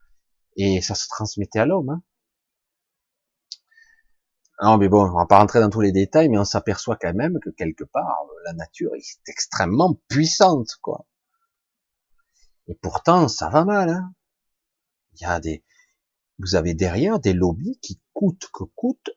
Et 0.55 0.81
ça 0.81 0.95
se 0.95 1.07
transmettait 1.07 1.59
à 1.59 1.65
l'homme. 1.65 1.89
Hein. 1.89 2.01
Non, 4.61 4.77
mais 4.77 4.89
bon, 4.89 5.07
on 5.07 5.17
va 5.17 5.27
pas 5.27 5.37
rentrer 5.37 5.59
dans 5.59 5.69
tous 5.69 5.81
les 5.81 5.91
détails, 5.91 6.29
mais 6.29 6.39
on 6.39 6.45
s'aperçoit 6.45 6.97
quand 6.99 7.13
même 7.13 7.39
que 7.39 7.51
quelque 7.51 7.83
part, 7.83 8.25
la 8.43 8.53
nature 8.53 8.95
est 8.95 9.29
extrêmement 9.29 9.99
puissante, 10.07 10.77
quoi. 10.81 11.05
Et 12.67 12.75
pourtant, 12.75 13.27
ça 13.27 13.49
va 13.49 13.65
mal. 13.65 13.89
Hein. 13.89 14.13
Il 15.13 15.21
y 15.21 15.25
a 15.25 15.39
des, 15.39 15.63
vous 16.39 16.55
avez 16.55 16.73
derrière 16.73 17.19
des 17.19 17.33
lobbies 17.33 17.79
qui 17.81 18.01
coûtent 18.13 18.49
que 18.51 18.63
coûtent, 18.63 19.11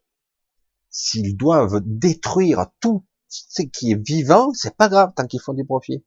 s'ils 0.91 1.37
doivent 1.37 1.81
détruire 1.85 2.67
tout 2.81 3.07
ce 3.31 3.63
qui 3.63 3.93
est 3.93 4.07
vivant, 4.07 4.53
c'est 4.53 4.77
pas 4.77 4.89
grave 4.89 5.13
tant 5.15 5.27
qu'ils 5.27 5.41
font 5.41 5.55
du 5.55 5.65
profit. 5.65 6.05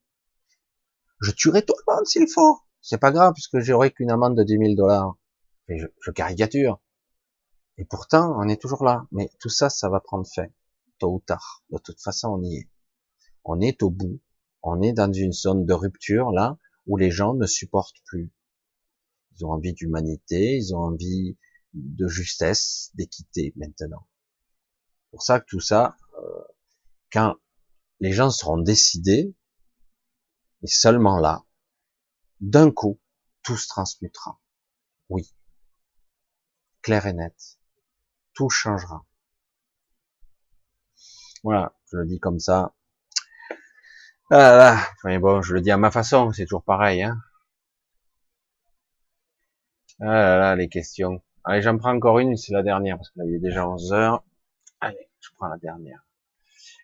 Je 1.21 1.31
tuerai 1.31 1.65
tout 1.65 1.73
le 1.87 1.93
monde 1.93 2.05
s'il 2.05 2.27
faut. 2.27 2.59
C'est 2.81 2.97
pas 2.97 3.11
grave 3.11 3.33
puisque 3.33 3.59
j'aurai 3.59 3.91
qu'une 3.91 4.11
amende 4.11 4.37
de 4.37 4.43
10 4.43 4.57
000 4.57 4.75
dollars. 4.75 5.17
Je, 5.69 5.87
je 6.01 6.11
caricature. 6.11 6.81
Et 7.77 7.85
pourtant, 7.85 8.35
on 8.37 8.47
est 8.49 8.61
toujours 8.61 8.83
là. 8.83 9.07
Mais 9.11 9.29
tout 9.39 9.49
ça, 9.49 9.69
ça 9.69 9.89
va 9.89 10.01
prendre 10.01 10.27
fin, 10.27 10.47
tôt 10.99 11.13
ou 11.13 11.19
tard. 11.25 11.63
De 11.71 11.77
toute 11.77 12.01
façon, 12.01 12.27
on 12.29 12.43
y 12.43 12.57
est. 12.57 12.69
On 13.45 13.61
est 13.61 13.81
au 13.83 13.89
bout. 13.89 14.19
On 14.61 14.81
est 14.81 14.93
dans 14.93 15.11
une 15.11 15.33
zone 15.33 15.65
de 15.65 15.73
rupture, 15.73 16.31
là, 16.31 16.57
où 16.87 16.97
les 16.97 17.11
gens 17.11 17.33
ne 17.33 17.45
supportent 17.45 18.01
plus. 18.05 18.33
Ils 19.35 19.45
ont 19.45 19.51
envie 19.51 19.73
d'humanité, 19.73 20.57
ils 20.57 20.75
ont 20.75 20.79
envie 20.79 21.37
de 21.73 22.07
justesse, 22.07 22.91
d'équité, 22.93 23.53
maintenant. 23.55 24.07
pour 25.11 25.23
ça 25.23 25.39
que 25.39 25.45
tout 25.47 25.59
ça, 25.59 25.95
quand 27.13 27.35
les 27.99 28.11
gens 28.11 28.31
seront 28.31 28.57
décidés, 28.57 29.35
et 30.63 30.67
seulement 30.67 31.19
là, 31.19 31.43
d'un 32.41 32.71
coup, 32.71 32.99
tout 33.43 33.55
se 33.55 33.67
transmutera. 33.67 34.39
Oui. 35.09 35.33
Clair 36.81 37.05
et 37.05 37.13
net. 37.13 37.59
Tout 38.33 38.49
changera. 38.49 39.05
Voilà, 41.43 41.75
je 41.91 41.97
le 41.97 42.05
dis 42.05 42.19
comme 42.19 42.39
ça. 42.39 42.73
Ah 44.31 44.83
mais 45.03 45.19
bon, 45.19 45.41
je 45.41 45.53
le 45.53 45.61
dis 45.61 45.69
à 45.69 45.77
ma 45.77 45.91
façon, 45.91 46.31
c'est 46.31 46.45
toujours 46.45 46.63
pareil. 46.63 47.03
Hein 47.03 47.21
ah 49.99 50.05
là 50.05 50.37
là, 50.39 50.55
les 50.55 50.69
questions. 50.69 51.21
Allez, 51.43 51.61
j'en 51.61 51.77
prends 51.77 51.95
encore 51.95 52.19
une, 52.19 52.35
c'est 52.37 52.53
la 52.53 52.63
dernière, 52.63 52.97
parce 52.97 53.11
que 53.11 53.19
là, 53.19 53.25
est 53.25 53.39
déjà 53.39 53.67
11 53.67 53.93
heures. 53.93 54.23
Allez, 54.79 55.09
je 55.19 55.29
prends 55.35 55.47
la 55.47 55.57
dernière. 55.57 56.03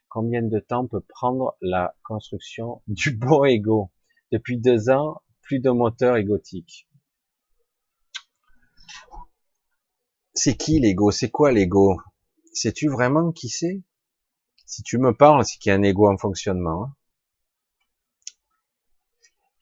Combien 0.09 0.41
de 0.41 0.59
temps 0.59 0.87
peut 0.87 1.01
prendre 1.01 1.55
la 1.61 1.95
construction 2.03 2.81
du 2.87 3.11
bon 3.11 3.45
ego? 3.45 3.91
Depuis 4.31 4.57
deux 4.57 4.89
ans, 4.89 5.21
plus 5.41 5.59
de 5.59 5.69
moteur 5.69 6.17
égotique. 6.17 6.87
C'est 10.33 10.55
qui 10.55 10.79
l'ego? 10.79 11.11
C'est 11.11 11.29
quoi 11.29 11.51
l'ego? 11.51 12.01
Sais-tu 12.53 12.89
vraiment 12.89 13.31
qui 13.31 13.49
c'est? 13.49 13.81
Si 14.65 14.83
tu 14.83 14.97
me 14.97 15.13
parles, 15.13 15.45
c'est 15.45 15.57
qu'il 15.57 15.71
y 15.71 15.73
a 15.73 15.75
un 15.77 15.83
ego 15.83 16.07
en 16.07 16.17
fonctionnement. 16.17 16.85
Hein. 16.85 16.95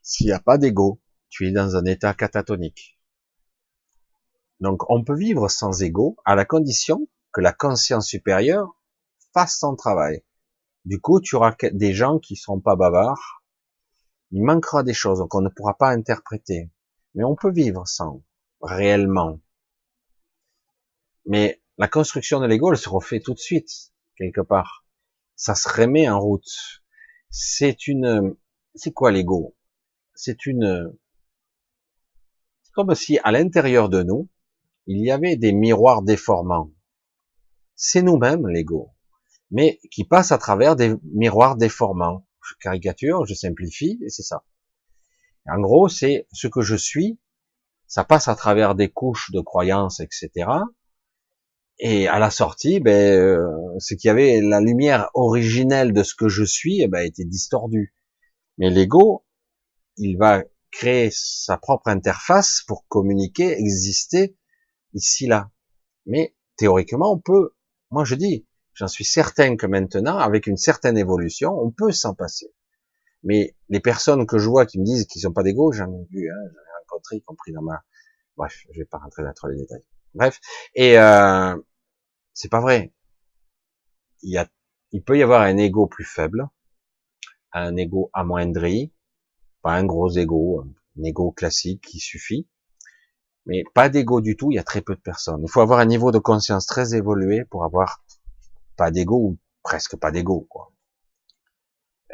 S'il 0.02 0.28
n'y 0.28 0.34
a 0.34 0.40
pas 0.40 0.58
d'ego, 0.58 1.02
tu 1.30 1.48
es 1.48 1.52
dans 1.52 1.76
un 1.76 1.86
état 1.86 2.14
catatonique. 2.14 2.98
Donc 4.60 4.90
on 4.90 5.04
peut 5.04 5.18
vivre 5.18 5.50
sans 5.50 5.84
ego 5.84 6.18
à 6.26 6.36
la 6.36 6.46
condition 6.46 7.08
que 7.34 7.42
la 7.42 7.54
conscience 7.54 8.08
supérieure 8.08 8.76
fasse 9.34 9.60
son 9.60 9.76
travail. 9.76 10.24
Du 10.88 11.02
coup, 11.02 11.20
tu 11.20 11.36
auras 11.36 11.54
des 11.74 11.94
gens 11.94 12.18
qui 12.18 12.38
seront 12.38 12.62
pas 12.62 12.78
bavards. 12.78 13.44
Il 14.32 14.42
manquera 14.42 14.84
des 14.84 14.94
choses 14.94 15.22
qu'on 15.30 15.42
ne 15.42 15.50
pourra 15.50 15.78
pas 15.78 15.90
interpréter. 15.90 16.72
Mais 17.14 17.26
on 17.26 17.36
peut 17.36 17.52
vivre 17.52 17.86
sans, 17.86 18.24
réellement. 18.62 19.42
Mais 21.26 21.62
la 21.78 21.90
construction 21.90 22.40
de 22.40 22.46
l'ego, 22.46 22.72
elle 22.72 22.78
se 22.78 22.88
refait 22.88 23.20
tout 23.20 23.34
de 23.34 23.40
suite, 23.40 23.92
quelque 24.16 24.40
part. 24.40 24.86
Ça 25.36 25.56
se 25.56 25.68
remet 25.68 26.08
en 26.08 26.22
route. 26.22 26.82
C'est 27.30 27.88
une, 27.88 28.38
c'est 28.74 28.94
quoi 28.94 29.12
l'ego? 29.12 29.58
C'est 30.16 30.46
une, 30.46 30.98
comme 32.72 32.96
si 32.96 33.20
à 33.26 33.34
l'intérieur 33.34 33.90
de 33.90 34.04
nous, 34.04 34.30
il 34.86 35.04
y 35.04 35.12
avait 35.12 35.36
des 35.36 35.52
miroirs 35.52 36.02
déformants. 36.02 36.72
C'est 37.76 38.04
nous-mêmes, 38.04 38.48
l'ego, 38.48 38.94
mais 39.52 39.80
qui 39.92 40.04
passe 40.04 40.32
à 40.32 40.38
travers 40.38 40.76
des 40.76 40.96
miroirs 41.14 41.56
déformants. 41.56 42.26
Je 42.42 42.56
caricature, 42.62 43.26
je 43.26 43.34
simplifie, 43.34 44.00
et 44.04 44.10
c'est 44.10 44.24
ça. 44.24 44.44
En 45.46 45.60
gros, 45.60 45.88
c'est 45.88 46.28
ce 46.32 46.48
que 46.48 46.62
je 46.62 46.76
suis, 46.76 47.20
ça 47.88 48.04
passe 48.04 48.28
à 48.28 48.36
travers 48.36 48.76
des 48.76 48.90
couches 48.90 49.32
de 49.32 49.40
croyances, 49.40 50.00
etc. 50.00 50.50
Et 51.80 52.08
à 52.08 52.20
la 52.20 52.32
sortie, 52.32 52.80
ben, 52.80 52.92
euh, 52.92 53.40
ce 53.80 53.94
qui 53.94 54.10
avait 54.10 54.42
la 54.42 54.60
lumière 54.60 55.10
originelle 55.14 55.94
de 55.94 56.04
ce 56.04 56.16
que 56.16 56.28
je 56.28 56.44
suis, 56.44 56.82
eh 56.82 56.88
ben, 56.88 57.02
était 57.02 57.24
distordu. 57.24 57.94
Mais 58.58 58.70
l'ego, 58.70 59.26
il 59.98 60.18
va 60.18 60.44
créer 60.72 61.10
sa 61.12 61.58
propre 61.58 61.88
interface 61.88 62.64
pour 62.68 62.88
communiquer, 62.88 63.52
exister 63.52 64.36
ici 64.94 65.28
là. 65.28 65.52
Mais 66.06 66.36
théoriquement, 66.58 67.14
on 67.14 67.20
peut. 67.20 67.56
Moi, 67.92 68.04
je 68.06 68.16
dis, 68.16 68.47
j'en 68.78 68.88
suis 68.88 69.06
certain 69.06 69.56
que 69.56 69.66
maintenant, 69.66 70.20
avec 70.20 70.46
une 70.46 70.56
certaine 70.56 70.98
évolution, 70.98 71.52
on 71.60 71.72
peut 71.72 71.92
s'en 71.92 72.14
passer. 72.14 72.54
Mais 73.24 73.56
les 73.70 73.80
personnes 73.80 74.28
que 74.28 74.38
je 74.38 74.48
vois 74.48 74.68
qui 74.68 74.80
me 74.80 74.86
disent 74.86 75.08
qu'ils 75.08 75.24
n'ont 75.26 75.34
pas 75.34 75.42
d'ego, 75.42 75.72
j'en 75.72 75.92
ai 75.92 76.06
vu, 76.12 76.30
hein, 76.30 76.36
j'en 76.46 76.60
ai 76.60 76.84
rencontré, 76.84 77.16
y 77.18 77.22
compris 77.24 77.52
dans 77.54 77.64
ma. 77.64 77.84
Bref, 78.38 78.66
je 78.72 78.80
vais 78.80 78.86
pas 78.86 79.00
rentrer 79.00 79.24
dans 79.24 79.48
les 79.50 79.58
détails. 79.58 79.84
Bref, 80.14 80.40
et 80.76 81.00
euh, 81.00 81.58
c'est 82.34 82.50
pas 82.50 82.62
vrai. 82.62 82.94
Il 84.22 84.32
y 84.32 84.38
a, 84.38 84.48
il 84.92 85.04
peut 85.04 85.18
y 85.18 85.24
avoir 85.24 85.42
un 85.42 85.58
ego 85.58 85.88
plus 85.88 86.06
faible, 86.06 86.48
un 87.54 87.76
ego 87.78 88.12
amoindri, 88.14 88.94
pas 89.64 89.74
un 89.74 89.86
gros 89.86 90.12
ego, 90.12 90.64
un 91.00 91.04
ego 91.04 91.32
classique 91.32 91.82
qui 91.82 92.00
suffit, 92.00 92.48
mais 93.48 93.64
pas 93.74 93.90
d'ego 93.90 94.22
du 94.22 94.38
tout. 94.38 94.52
Il 94.52 94.56
y 94.56 94.60
a 94.60 94.64
très 94.64 94.82
peu 94.82 94.96
de 94.96 95.02
personnes. 95.02 95.42
Il 95.42 95.50
faut 95.50 95.62
avoir 95.62 95.80
un 95.80 95.86
niveau 95.86 96.12
de 96.12 96.20
conscience 96.20 96.68
très 96.68 96.94
évolué 96.94 97.44
pour 97.46 97.66
avoir 97.66 98.04
pas 98.78 98.92
d'ego 98.92 99.18
ou 99.18 99.38
presque 99.64 99.98
pas 99.98 100.12
d'ego, 100.12 100.48
quoi. 100.50 100.72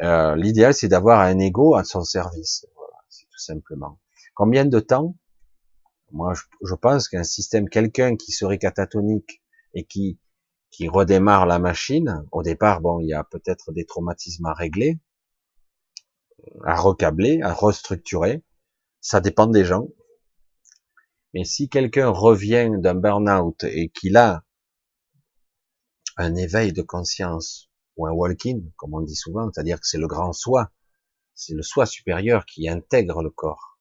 Euh, 0.02 0.34
L'idéal, 0.34 0.74
c'est 0.74 0.88
d'avoir 0.88 1.20
un 1.20 1.38
ego 1.38 1.76
à 1.76 1.84
son 1.84 2.02
service. 2.02 2.66
C'est 3.08 3.26
tout 3.26 3.38
simplement. 3.38 4.00
Combien 4.34 4.64
de 4.64 4.80
temps? 4.80 5.16
Moi, 6.10 6.34
je, 6.34 6.42
je 6.64 6.74
pense 6.74 7.08
qu'un 7.08 7.22
système, 7.22 7.68
quelqu'un 7.68 8.16
qui 8.16 8.32
serait 8.32 8.58
catatonique 8.58 9.42
et 9.74 9.84
qui 9.84 10.18
qui 10.74 10.88
redémarre 10.88 11.46
la 11.46 11.60
machine. 11.60 12.26
Au 12.32 12.42
départ, 12.42 12.80
bon, 12.80 12.98
il 12.98 13.06
y 13.06 13.14
a 13.14 13.22
peut-être 13.22 13.70
des 13.70 13.86
traumatismes 13.86 14.46
à 14.46 14.54
régler, 14.54 14.98
à 16.64 16.74
recabler, 16.74 17.40
à 17.42 17.52
restructurer. 17.52 18.42
Ça 19.00 19.20
dépend 19.20 19.46
des 19.46 19.64
gens. 19.64 19.86
Mais 21.32 21.44
si 21.44 21.68
quelqu'un 21.68 22.08
revient 22.08 22.70
d'un 22.78 22.94
burn-out 22.94 23.62
et 23.64 23.88
qu'il 23.90 24.16
a 24.16 24.42
un 26.16 26.34
éveil 26.36 26.72
de 26.72 26.82
conscience 26.82 27.70
ou 27.96 28.06
un 28.06 28.12
walk-in, 28.12 28.60
comme 28.76 28.94
on 28.94 29.00
dit 29.00 29.16
souvent, 29.16 29.50
c'est-à-dire 29.52 29.80
que 29.80 29.86
c'est 29.86 29.98
le 29.98 30.06
grand 30.06 30.32
soi, 30.32 30.72
c'est 31.34 31.54
le 31.54 31.62
soi 31.62 31.86
supérieur 31.86 32.46
qui 32.46 32.68
intègre 32.68 33.22
le 33.22 33.30
corps, 33.30 33.78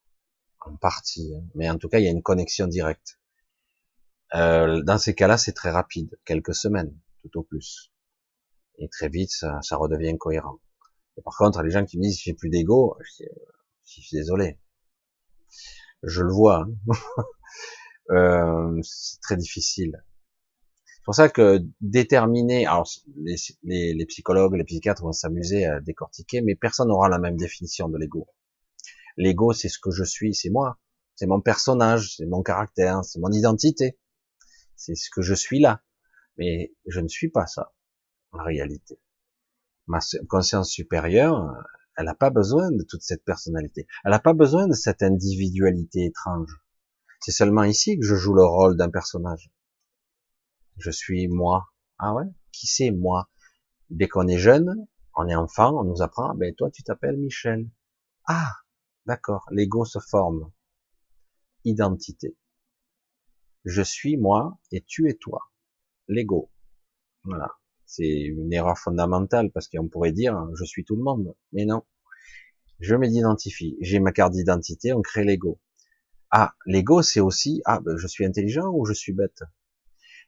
en 0.61 0.75
partie, 0.75 1.33
hein. 1.35 1.43
mais 1.55 1.69
en 1.69 1.77
tout 1.77 1.89
cas 1.89 1.99
il 1.99 2.05
y 2.05 2.07
a 2.07 2.11
une 2.11 2.23
connexion 2.23 2.67
directe. 2.67 3.19
Euh, 4.35 4.81
dans 4.81 4.97
ces 4.97 5.13
cas-là, 5.13 5.37
c'est 5.37 5.53
très 5.53 5.69
rapide, 5.69 6.17
quelques 6.25 6.55
semaines, 6.55 6.97
tout 7.21 7.39
au 7.39 7.43
plus. 7.43 7.91
Et 8.79 8.89
très 8.89 9.09
vite, 9.09 9.29
ça, 9.29 9.59
redevient 9.77 10.17
cohérent. 10.17 10.59
Et 11.17 11.21
par 11.21 11.37
contre, 11.37 11.61
les 11.61 11.69
gens 11.69 11.85
qui 11.85 11.97
me 11.99 12.03
disent 12.03 12.19
j'ai 12.19 12.33
plus 12.33 12.49
d'ego, 12.49 12.97
je, 12.99 13.25
je 13.85 14.01
suis 14.01 14.17
désolé. 14.17 14.59
Je 16.01 16.23
le 16.23 16.31
vois. 16.31 16.65
Hein. 16.89 16.93
euh, 18.09 18.79
c'est 18.81 19.19
très 19.21 19.37
difficile. 19.37 20.03
C'est 21.03 21.05
pour 21.05 21.15
ça 21.15 21.29
que 21.29 21.59
déterminer, 21.81 22.65
alors 22.65 22.89
les, 23.17 23.35
les, 23.63 23.93
les 23.93 24.05
psychologues, 24.05 24.55
les 24.55 24.63
psychiatres 24.63 25.03
vont 25.03 25.11
s'amuser 25.11 25.65
à 25.65 25.81
décortiquer, 25.81 26.41
mais 26.41 26.55
personne 26.55 26.87
n'aura 26.87 27.09
la 27.09 27.19
même 27.19 27.35
définition 27.35 27.89
de 27.89 27.97
l'ego. 27.97 28.27
L'ego, 29.17 29.51
c'est 29.51 29.67
ce 29.67 29.79
que 29.79 29.91
je 29.91 30.05
suis, 30.05 30.33
c'est 30.33 30.49
moi, 30.49 30.79
c'est 31.15 31.27
mon 31.27 31.41
personnage, 31.41 32.15
c'est 32.15 32.25
mon 32.25 32.41
caractère, 32.41 33.03
c'est 33.03 33.19
mon 33.19 33.31
identité 33.31 33.97
c'est 34.83 34.95
ce 34.95 35.09
que 35.09 35.21
je 35.21 35.33
suis 35.33 35.59
là. 35.59 35.81
Mais 36.37 36.73
je 36.87 36.99
ne 36.99 37.07
suis 37.07 37.29
pas 37.29 37.45
ça, 37.45 37.73
en 38.31 38.43
réalité. 38.43 38.99
Ma 39.87 39.99
conscience 40.27 40.69
supérieure, 40.69 41.53
elle 41.95 42.05
n'a 42.05 42.15
pas 42.15 42.31
besoin 42.31 42.71
de 42.71 42.83
toute 42.83 43.03
cette 43.03 43.23
personnalité. 43.23 43.87
Elle 44.03 44.11
n'a 44.11 44.19
pas 44.19 44.33
besoin 44.33 44.67
de 44.67 44.73
cette 44.73 45.03
individualité 45.03 46.05
étrange. 46.05 46.59
C'est 47.21 47.31
seulement 47.31 47.63
ici 47.63 47.97
que 47.97 48.05
je 48.05 48.15
joue 48.15 48.33
le 48.33 48.43
rôle 48.43 48.75
d'un 48.75 48.89
personnage. 48.89 49.52
Je 50.77 50.91
suis 50.91 51.27
moi. 51.27 51.67
Ah 51.97 52.13
ouais? 52.13 52.25
Qui 52.51 52.67
c'est 52.67 52.91
moi? 52.91 53.29
Dès 53.89 54.07
qu'on 54.07 54.27
est 54.27 54.37
jeune, 54.37 54.87
on 55.15 55.27
est 55.27 55.35
enfant, 55.35 55.79
on 55.79 55.83
nous 55.83 56.01
apprend, 56.01 56.33
ben 56.35 56.53
toi 56.55 56.71
tu 56.71 56.83
t'appelles 56.83 57.17
Michel. 57.17 57.69
Ah, 58.27 58.51
d'accord, 59.05 59.45
l'ego 59.51 59.85
se 59.85 59.99
forme. 59.99 60.51
Identité 61.65 62.35
je 63.65 63.81
suis 63.81 64.17
moi 64.17 64.57
et 64.71 64.81
tu 64.81 65.09
es 65.09 65.13
toi. 65.13 65.51
L'ego. 66.07 66.51
Voilà. 67.23 67.51
C'est 67.85 68.21
une 68.21 68.51
erreur 68.51 68.77
fondamentale 68.77 69.51
parce 69.51 69.67
qu'on 69.67 69.87
pourrait 69.87 70.11
dire 70.11 70.47
je 70.55 70.65
suis 70.65 70.83
tout 70.83 70.95
le 70.95 71.03
monde. 71.03 71.35
Mais 71.51 71.65
non. 71.65 71.83
Je 72.79 72.95
m'identifie. 72.95 73.77
J'ai 73.81 73.99
ma 73.99 74.11
carte 74.11 74.33
d'identité, 74.33 74.93
on 74.93 75.01
crée 75.01 75.23
l'ego. 75.23 75.59
Ah, 76.31 76.55
l'ego 76.65 77.01
c'est 77.01 77.19
aussi 77.19 77.61
ah 77.65 77.79
ben, 77.79 77.95
je 77.97 78.07
suis 78.07 78.25
intelligent 78.25 78.69
ou 78.73 78.85
je 78.85 78.93
suis 78.93 79.13
bête? 79.13 79.43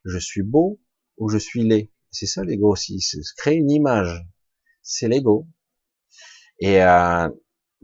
Je 0.05 0.17
suis 0.17 0.43
beau 0.43 0.79
ou 1.17 1.29
je 1.29 1.37
suis 1.37 1.63
laid. 1.63 1.91
C'est 2.11 2.27
ça 2.27 2.43
l'ego 2.43 2.71
aussi. 2.71 3.01
C'est 3.01 3.19
créer 3.37 3.57
une 3.57 3.71
image. 3.71 4.25
C'est 4.81 5.07
l'ego. 5.07 5.47
Et 6.59 6.81
euh, 6.81 7.29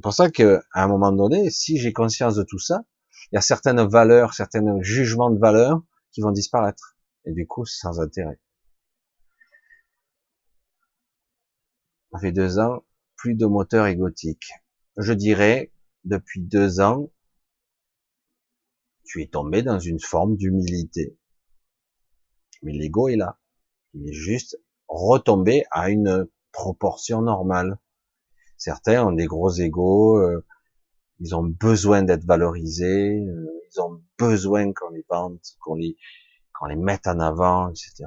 pour 0.01 0.14
ça 0.14 0.30
que 0.30 0.61
à 0.74 0.83
un 0.83 0.88
moment 0.88 1.11
donné, 1.11 1.50
si 1.50 1.77
j'ai 1.77 1.93
conscience 1.93 2.35
de 2.35 2.43
tout 2.43 2.59
ça, 2.59 2.85
il 3.32 3.35
y 3.35 3.38
a 3.38 3.41
certaines 3.41 3.82
valeurs, 3.82 4.33
certains 4.33 4.82
jugements 4.82 5.30
de 5.30 5.40
valeurs 5.40 5.82
qui 6.11 6.22
vont 6.22 6.32
disparaître. 6.32 6.98
Et 7.25 7.33
du 7.33 7.48
coup, 7.48 7.66
sans 7.66 8.00
intérêt. 8.00 8.40
Ça 12.11 12.19
fait 12.19 12.32
deux 12.32 12.59
ans, 12.59 12.83
plus 13.16 13.35
de 13.35 13.45
moteur 13.45 13.88
égotique. 13.88 14.51
Je 14.98 15.14
dirais, 15.14 15.72
depuis 16.03 16.41
deux 16.41 16.82
ans, 16.82 17.09
tu 19.06 19.22
es 19.22 19.27
tombé 19.27 19.64
dans 19.64 19.80
une 19.80 20.00
forme 20.00 20.35
d'humilité. 20.35 21.17
Mais 22.64 22.73
l'ego 22.73 23.07
est 23.07 23.15
là. 23.15 23.40
Il 23.93 24.07
est 24.07 24.14
juste 24.14 24.59
retombé 24.88 25.64
à 25.72 25.90
une 25.90 26.27
proportion 26.51 27.22
normale. 27.22 27.77
Certains 28.57 29.06
ont 29.06 29.11
des 29.11 29.25
gros 29.25 29.51
égos, 29.51 30.17
euh, 30.17 30.45
ils 31.19 31.35
ont 31.35 31.43
besoin 31.43 32.03
d'être 32.03 32.25
valorisés, 32.25 33.19
euh, 33.19 33.61
ils 33.72 33.81
ont 33.81 34.01
besoin 34.17 34.73
qu'on 34.73 34.90
les 34.90 35.06
vente, 35.09 35.56
qu'on 35.59 35.75
les, 35.75 35.95
qu'on 36.53 36.65
les 36.65 36.75
mette 36.75 37.07
en 37.07 37.19
avant, 37.19 37.69
etc. 37.69 38.06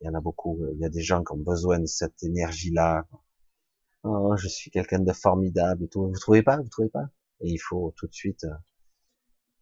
Il 0.00 0.06
y 0.06 0.08
en 0.08 0.14
a 0.14 0.20
beaucoup. 0.20 0.62
Euh, 0.62 0.72
il 0.74 0.80
y 0.80 0.84
a 0.84 0.88
des 0.88 1.02
gens 1.02 1.22
qui 1.24 1.32
ont 1.32 1.38
besoin 1.38 1.78
de 1.80 1.86
cette 1.86 2.22
énergie-là. 2.22 3.06
Oh, 4.04 4.34
je 4.36 4.48
suis 4.48 4.70
quelqu'un 4.70 5.00
de 5.00 5.12
formidable 5.12 5.84
et 5.84 5.88
tout. 5.88 6.06
Vous 6.08 6.18
trouvez 6.18 6.42
pas? 6.42 6.56
Vous 6.58 6.68
trouvez 6.68 6.88
pas? 6.88 7.08
Et 7.40 7.50
il 7.50 7.58
faut 7.58 7.92
tout 7.96 8.06
de 8.06 8.14
suite. 8.14 8.44
Euh, 8.44 8.54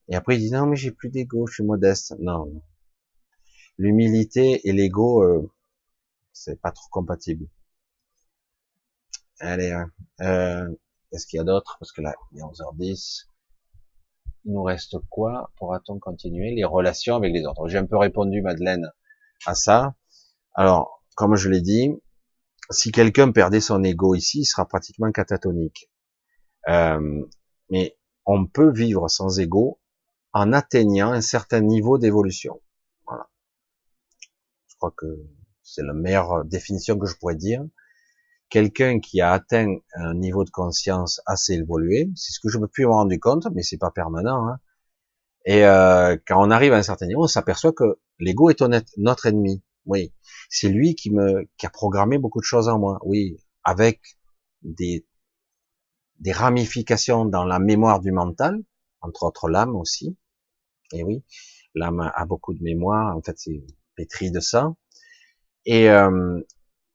et 0.08 0.14
après 0.16 0.36
il 0.36 0.40
dit 0.40 0.50
non 0.50 0.66
mais 0.66 0.76
j'ai 0.76 0.90
plus 0.90 1.10
d'ego, 1.10 1.46
je 1.46 1.54
suis 1.54 1.64
modeste. 1.64 2.14
Non. 2.18 2.62
L'humilité 3.78 4.68
et 4.68 4.72
l'ego, 4.72 5.22
euh, 5.22 5.50
c'est 6.32 6.60
pas 6.60 6.72
trop 6.72 6.88
compatible. 6.90 7.46
Allez, 9.40 9.72
euh, 10.20 10.68
Qu'est-ce 11.10 11.26
qu'il 11.26 11.38
y 11.38 11.40
a 11.40 11.44
d'autre 11.44 11.76
Parce 11.80 11.92
que 11.92 12.02
là, 12.02 12.14
il 12.32 12.38
est 12.38 12.42
11h10. 12.42 13.26
Il 14.44 14.52
nous 14.52 14.62
reste 14.62 14.96
quoi 15.10 15.50
Pourra-t-on 15.56 15.98
continuer 15.98 16.54
les 16.54 16.64
relations 16.64 17.16
avec 17.16 17.32
les 17.32 17.46
autres? 17.46 17.66
J'ai 17.68 17.78
un 17.78 17.86
peu 17.86 17.96
répondu, 17.96 18.42
Madeleine, 18.42 18.90
à 19.46 19.54
ça. 19.54 19.94
Alors, 20.54 21.02
comme 21.16 21.36
je 21.36 21.48
l'ai 21.48 21.62
dit, 21.62 21.90
si 22.70 22.92
quelqu'un 22.92 23.32
perdait 23.32 23.60
son 23.60 23.82
ego 23.84 24.14
ici, 24.14 24.40
il 24.40 24.44
sera 24.44 24.66
pratiquement 24.66 25.10
catatonique. 25.10 25.90
Euh, 26.68 27.24
mais 27.70 27.96
on 28.26 28.46
peut 28.46 28.70
vivre 28.70 29.08
sans 29.08 29.38
ego 29.40 29.80
en 30.32 30.52
atteignant 30.52 31.12
un 31.12 31.22
certain 31.22 31.60
niveau 31.60 31.96
d'évolution. 31.96 32.60
Crois 34.78 34.92
que 34.96 35.06
c'est 35.62 35.82
la 35.82 35.92
meilleure 35.92 36.44
définition 36.44 36.98
que 36.98 37.06
je 37.06 37.14
pourrais 37.16 37.36
dire. 37.36 37.64
Quelqu'un 38.48 39.00
qui 39.00 39.20
a 39.20 39.32
atteint 39.32 39.76
un 39.94 40.14
niveau 40.14 40.44
de 40.44 40.50
conscience 40.50 41.20
assez 41.26 41.54
évolué, 41.54 42.10
c'est 42.14 42.32
ce 42.32 42.40
que 42.40 42.48
je 42.48 42.58
me 42.58 42.66
suis 42.72 42.84
rendu 42.86 43.20
compte, 43.20 43.46
mais 43.54 43.62
c'est 43.62 43.76
pas 43.76 43.90
permanent. 43.90 44.48
Hein. 44.48 44.58
Et 45.44 45.64
euh, 45.64 46.16
quand 46.26 46.42
on 46.42 46.50
arrive 46.50 46.72
à 46.72 46.76
un 46.76 46.82
certain 46.82 47.06
niveau, 47.06 47.24
on 47.24 47.28
s'aperçoit 47.28 47.72
que 47.72 47.98
l'ego 48.18 48.50
est 48.50 48.62
notre 48.96 49.26
ennemi. 49.26 49.62
Oui, 49.86 50.12
c'est 50.50 50.68
lui 50.68 50.94
qui 50.94 51.10
me 51.10 51.48
qui 51.56 51.66
a 51.66 51.70
programmé 51.70 52.18
beaucoup 52.18 52.40
de 52.40 52.44
choses 52.44 52.68
en 52.68 52.78
moi. 52.78 52.98
Oui, 53.02 53.38
avec 53.64 54.00
des 54.62 55.06
des 56.20 56.32
ramifications 56.32 57.24
dans 57.24 57.44
la 57.44 57.58
mémoire 57.58 58.00
du 58.00 58.12
mental, 58.12 58.62
entre 59.00 59.24
autres 59.24 59.48
l'âme 59.48 59.76
aussi. 59.76 60.16
Et 60.92 61.02
oui, 61.04 61.22
l'âme 61.74 62.00
a 62.14 62.24
beaucoup 62.26 62.54
de 62.54 62.62
mémoire. 62.62 63.16
En 63.16 63.22
fait, 63.22 63.38
c'est 63.38 63.62
pétri 63.98 64.30
de 64.30 64.40
ça. 64.40 64.74
Et 65.66 65.90
euh, 65.90 66.40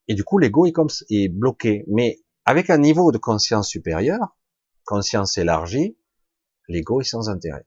et 0.08 0.16
du 0.16 0.24
coup, 0.24 0.38
l'ego 0.38 0.66
est 0.66 0.72
comme 0.72 0.90
est 1.10 1.28
bloqué. 1.30 1.84
Mais 1.88 2.20
avec 2.46 2.70
un 2.70 2.78
niveau 2.78 3.12
de 3.12 3.18
conscience 3.18 3.68
supérieur, 3.70 4.38
conscience 4.86 5.38
élargie, 5.38 5.98
l'ego 6.68 7.02
est 7.02 7.06
sans 7.06 7.30
intérêt. 7.30 7.66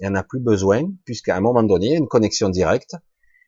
Il 0.00 0.04
n'y 0.04 0.08
en 0.08 0.14
a 0.14 0.24
plus 0.24 0.40
besoin, 0.40 0.82
puisqu'à 1.04 1.36
un 1.36 1.40
moment 1.40 1.62
donné, 1.62 1.86
il 1.86 1.92
y 1.92 1.94
a 1.94 1.98
une 1.98 2.08
connexion 2.08 2.48
directe, 2.48 2.96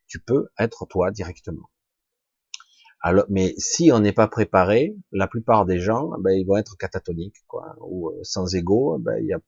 tu 0.07 0.21
peux 0.21 0.49
être 0.59 0.87
toi 0.87 1.11
directement. 1.11 1.71
Alors, 3.01 3.27
mais 3.29 3.55
si 3.59 3.93
on 3.93 4.01
n'est 4.01 4.13
pas 4.13 4.29
préparé, 4.29 4.97
la 5.13 5.27
plupart 5.27 5.67
des 5.67 5.79
gens, 5.79 6.11
ben, 6.21 6.33
ils 6.33 6.47
vont 6.47 6.57
être 6.57 6.77
catatoniques, 6.79 7.45
quoi, 7.47 7.77
ou 7.81 8.11
euh, 8.11 8.21
sans 8.23 8.55
ego, 8.55 8.99
ben, 8.99 9.19
il 9.21 9.27
y 9.27 9.35
a, 9.35 9.41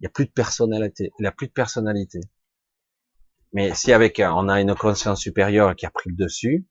y 0.00 0.06
a 0.06 0.08
plus 0.08 0.26
de 0.26 0.32
personnalité, 0.32 1.12
il 1.18 1.24
y 1.24 1.26
a 1.26 1.32
plus 1.32 1.46
de 1.46 1.52
personnalité. 1.52 2.20
Mais 3.52 3.74
si 3.74 3.92
avec 3.92 4.20
on 4.24 4.48
a 4.48 4.60
une 4.60 4.74
conscience 4.74 5.20
supérieure 5.20 5.74
qui 5.74 5.86
a 5.86 5.90
pris 5.90 6.10
le 6.10 6.16
dessus, 6.16 6.66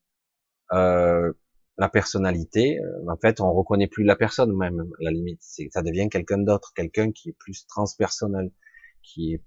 euh, 0.72 1.32
la 1.78 1.88
personnalité, 1.88 2.78
euh, 2.78 3.10
en 3.10 3.16
fait, 3.16 3.40
on 3.40 3.52
reconnaît 3.52 3.88
plus 3.88 4.04
la 4.04 4.16
personne 4.16 4.54
même, 4.56 4.80
à 4.80 5.04
la 5.04 5.10
limite. 5.10 5.42
Ça 5.42 5.82
devient 5.82 6.08
quelqu'un 6.10 6.38
d'autre, 6.38 6.72
quelqu'un 6.74 7.10
qui 7.12 7.30
est 7.30 7.36
plus 7.38 7.66
transpersonnel, 7.66 8.50
qui 9.02 9.34
est 9.34 9.42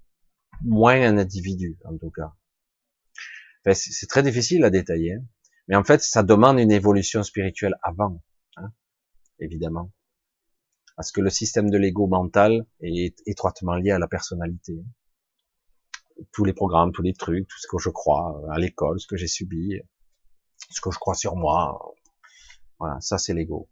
moins 0.64 1.02
un 1.02 1.18
individu, 1.18 1.78
en 1.86 1.98
tout 1.98 2.12
cas. 2.12 2.34
c'est 3.74 4.08
très 4.08 4.24
difficile 4.24 4.64
à 4.64 4.70
détailler, 4.70 5.14
hein. 5.14 5.26
mais 5.68 5.76
en 5.76 5.84
fait, 5.84 6.02
ça 6.02 6.24
demande 6.24 6.60
une 6.60 6.72
évolution 6.72 7.24
spirituelle 7.24 7.76
avant, 7.82 8.22
hein, 8.58 8.72
évidemment. 9.40 9.92
Parce 10.96 11.12
que 11.12 11.22
le 11.22 11.30
système 11.30 11.70
de 11.70 11.78
l'ego 11.78 12.08
mental 12.08 12.66
est 12.82 13.16
étroitement 13.26 13.76
lié 13.76 13.92
à 13.92 14.00
la 14.00 14.08
personnalité. 14.08 14.84
Tous 16.32 16.46
les 16.46 16.54
programmes, 16.54 16.92
tous 16.92 17.02
les 17.02 17.14
trucs, 17.14 17.48
tout 17.48 17.60
ce 17.60 17.68
que 17.68 17.78
je 17.78 17.90
crois 17.90 18.42
à 18.52 18.58
l'école, 18.60 19.00
ce 19.00 19.08
que 19.08 19.18
j'ai 19.18 19.28
subi, 19.28 19.80
ce 20.70 20.82
que 20.82 20.92
je 20.92 21.00
crois 21.00 21.16
sur 21.16 21.36
moi. 21.36 21.94
Voilà, 22.80 23.00
ça 23.02 23.18
c'est 23.18 23.34
l'ego. 23.34 23.70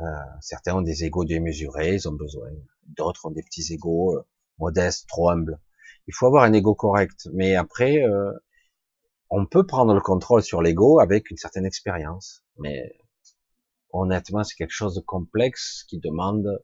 Euh, 0.00 0.04
certains 0.40 0.74
ont 0.74 0.82
des 0.82 1.04
égos 1.04 1.24
démesurés, 1.24 1.94
ils 1.94 2.08
ont 2.08 2.12
besoin. 2.12 2.48
D'autres 2.96 3.26
ont 3.26 3.30
des 3.30 3.42
petits 3.42 3.72
égos 3.72 4.16
euh, 4.16 4.26
modestes, 4.58 5.08
trop 5.08 5.30
humbles. 5.30 5.60
Il 6.06 6.14
faut 6.14 6.26
avoir 6.26 6.44
un 6.44 6.52
ego 6.52 6.74
correct. 6.74 7.28
Mais 7.32 7.54
après, 7.54 8.02
euh, 8.02 8.32
on 9.30 9.46
peut 9.46 9.66
prendre 9.66 9.94
le 9.94 10.00
contrôle 10.00 10.42
sur 10.42 10.62
l'ego 10.62 10.98
avec 11.00 11.30
une 11.30 11.36
certaine 11.36 11.64
expérience. 11.64 12.44
Mais 12.58 12.98
honnêtement, 13.90 14.44
c'est 14.44 14.56
quelque 14.56 14.72
chose 14.72 14.96
de 14.96 15.00
complexe 15.00 15.84
qui 15.88 15.98
demande 15.98 16.62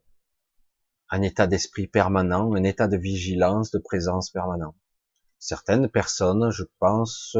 un 1.08 1.22
état 1.22 1.46
d'esprit 1.46 1.86
permanent, 1.86 2.54
un 2.54 2.62
état 2.64 2.88
de 2.88 2.96
vigilance, 2.96 3.70
de 3.70 3.78
présence 3.78 4.30
permanent. 4.30 4.74
Certaines 5.40 5.88
personnes, 5.88 6.50
je 6.52 6.62
pense, 6.78 7.36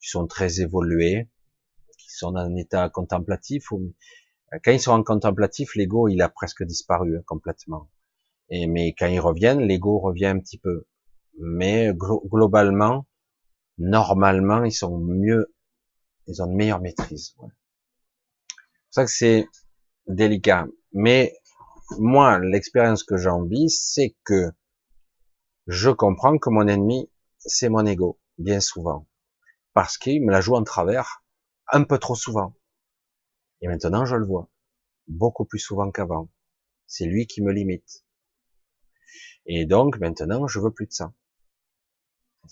qui 0.00 0.08
sont 0.08 0.26
très 0.26 0.60
évoluées, 0.60 1.28
qui 1.98 2.10
sont 2.10 2.32
dans 2.32 2.40
un 2.40 2.56
état 2.56 2.88
contemplatif, 2.88 3.70
ou 3.72 3.92
quand 4.64 4.72
ils 4.72 4.80
sont 4.80 4.92
en 4.92 5.02
contemplatif, 5.02 5.74
l'ego 5.74 6.08
il 6.08 6.22
a 6.22 6.30
presque 6.30 6.62
disparu 6.62 7.18
hein, 7.18 7.22
complètement. 7.26 7.90
Et 8.48 8.66
mais 8.66 8.94
quand 8.94 9.06
ils 9.06 9.20
reviennent, 9.20 9.60
l'ego 9.60 9.98
revient 9.98 10.26
un 10.26 10.38
petit 10.38 10.58
peu 10.58 10.86
mais 11.38 11.92
globalement, 11.94 13.06
normalement, 13.78 14.64
ils 14.64 14.72
sont 14.72 14.98
mieux, 14.98 15.54
ils 16.26 16.42
ont 16.42 16.46
une 16.46 16.56
meilleure 16.56 16.80
maîtrise. 16.80 17.28
C'est 17.28 17.36
pour 17.36 17.50
ça 18.90 19.04
que 19.04 19.10
c'est 19.10 19.48
délicat. 20.06 20.66
Mais 20.92 21.34
moi, 21.98 22.38
l'expérience 22.38 23.04
que 23.04 23.16
j'en 23.16 23.42
vis, 23.42 23.70
c'est 23.70 24.14
que 24.24 24.52
je 25.66 25.90
comprends 25.90 26.38
que 26.38 26.50
mon 26.50 26.68
ennemi, 26.68 27.10
c'est 27.46 27.68
mon 27.68 27.86
ego, 27.86 28.20
bien 28.38 28.60
souvent, 28.60 29.06
parce 29.72 29.98
qu'il 29.98 30.24
me 30.24 30.30
la 30.30 30.40
joue 30.40 30.54
en 30.54 30.64
travers 30.64 31.24
un 31.72 31.84
peu 31.84 31.98
trop 31.98 32.14
souvent. 32.14 32.54
Et 33.60 33.68
maintenant, 33.68 34.04
je 34.04 34.16
le 34.16 34.26
vois 34.26 34.50
beaucoup 35.08 35.44
plus 35.44 35.58
souvent 35.58 35.90
qu'avant. 35.90 36.30
C'est 36.86 37.06
lui 37.06 37.26
qui 37.26 37.42
me 37.42 37.52
limite. 37.52 38.04
Et 39.46 39.66
donc, 39.66 39.98
maintenant, 39.98 40.46
je 40.46 40.60
veux 40.60 40.70
plus 40.70 40.86
de 40.86 40.92
ça. 40.92 41.12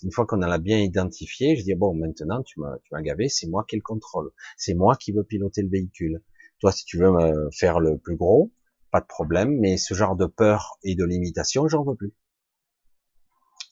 Une 0.02 0.10
fois 0.10 0.26
qu'on 0.26 0.36
l'a 0.36 0.58
bien 0.58 0.78
identifié, 0.78 1.56
je 1.56 1.64
dis 1.64 1.74
bon, 1.74 1.94
maintenant 1.94 2.42
tu 2.42 2.60
m'as, 2.60 2.78
tu 2.78 2.94
m'as 2.94 3.02
gavé, 3.02 3.28
c'est 3.28 3.46
moi 3.46 3.64
qui 3.68 3.76
le 3.76 3.82
contrôle, 3.82 4.32
c'est 4.56 4.72
moi 4.72 4.96
qui 4.96 5.12
veux 5.12 5.22
piloter 5.22 5.60
le 5.60 5.68
véhicule. 5.68 6.22
Toi, 6.60 6.72
si 6.72 6.86
tu 6.86 6.96
veux 6.98 7.10
me 7.10 7.50
faire 7.50 7.78
le 7.78 7.98
plus 7.98 8.16
gros, 8.16 8.52
pas 8.90 9.00
de 9.00 9.06
problème, 9.06 9.58
mais 9.60 9.76
ce 9.76 9.92
genre 9.92 10.16
de 10.16 10.24
peur 10.24 10.78
et 10.82 10.94
de 10.94 11.04
limitation, 11.04 11.68
j'en 11.68 11.84
veux 11.84 11.94
plus. 11.94 12.14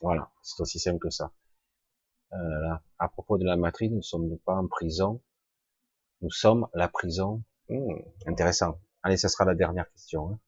Voilà, 0.00 0.30
c'est 0.42 0.60
aussi 0.60 0.78
simple 0.78 0.98
que 0.98 1.10
ça. 1.10 1.32
Euh, 2.32 2.74
à 2.98 3.08
propos 3.08 3.38
de 3.38 3.44
la 3.44 3.56
matrice, 3.56 3.90
nous 3.90 3.98
ne 3.98 4.02
sommes 4.02 4.38
pas 4.38 4.54
en 4.54 4.66
prison, 4.66 5.20
nous 6.22 6.30
sommes 6.30 6.68
la 6.74 6.88
prison. 6.88 7.42
Hmm, 7.68 7.94
intéressant. 8.26 8.80
Allez, 9.02 9.16
ce 9.16 9.28
sera 9.28 9.44
la 9.44 9.54
dernière 9.54 9.90
question. 9.90 10.30
Hein. 10.30 10.40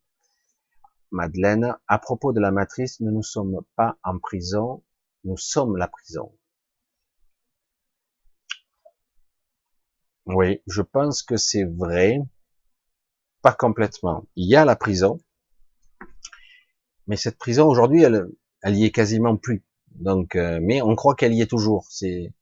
Madeleine, 1.10 1.76
à 1.88 1.98
propos 1.98 2.32
de 2.32 2.40
la 2.40 2.50
matrice, 2.50 3.00
nous 3.00 3.14
ne 3.14 3.22
sommes 3.22 3.60
pas 3.76 3.98
en 4.02 4.18
prison, 4.18 4.82
nous 5.24 5.36
sommes 5.36 5.76
la 5.76 5.88
prison. 5.88 6.32
Oui, 10.26 10.62
je 10.66 10.82
pense 10.82 11.22
que 11.22 11.36
c'est 11.36 11.64
vrai. 11.64 12.18
Pas 13.42 13.52
complètement. 13.52 14.26
Il 14.36 14.48
y 14.48 14.56
a 14.56 14.64
la 14.64 14.76
prison, 14.76 15.20
mais 17.06 17.16
cette 17.16 17.38
prison 17.38 17.66
aujourd'hui, 17.66 18.02
elle, 18.02 18.28
elle 18.62 18.76
y 18.76 18.84
est 18.84 18.90
quasiment 18.90 19.36
plus. 19.36 19.64
Donc, 19.94 20.36
euh, 20.36 20.58
mais 20.62 20.82
on 20.82 20.94
croit 20.94 21.14
qu'elle 21.14 21.34
y 21.34 21.42
est 21.42 21.50
toujours. 21.50 21.86
C'est 21.90 22.32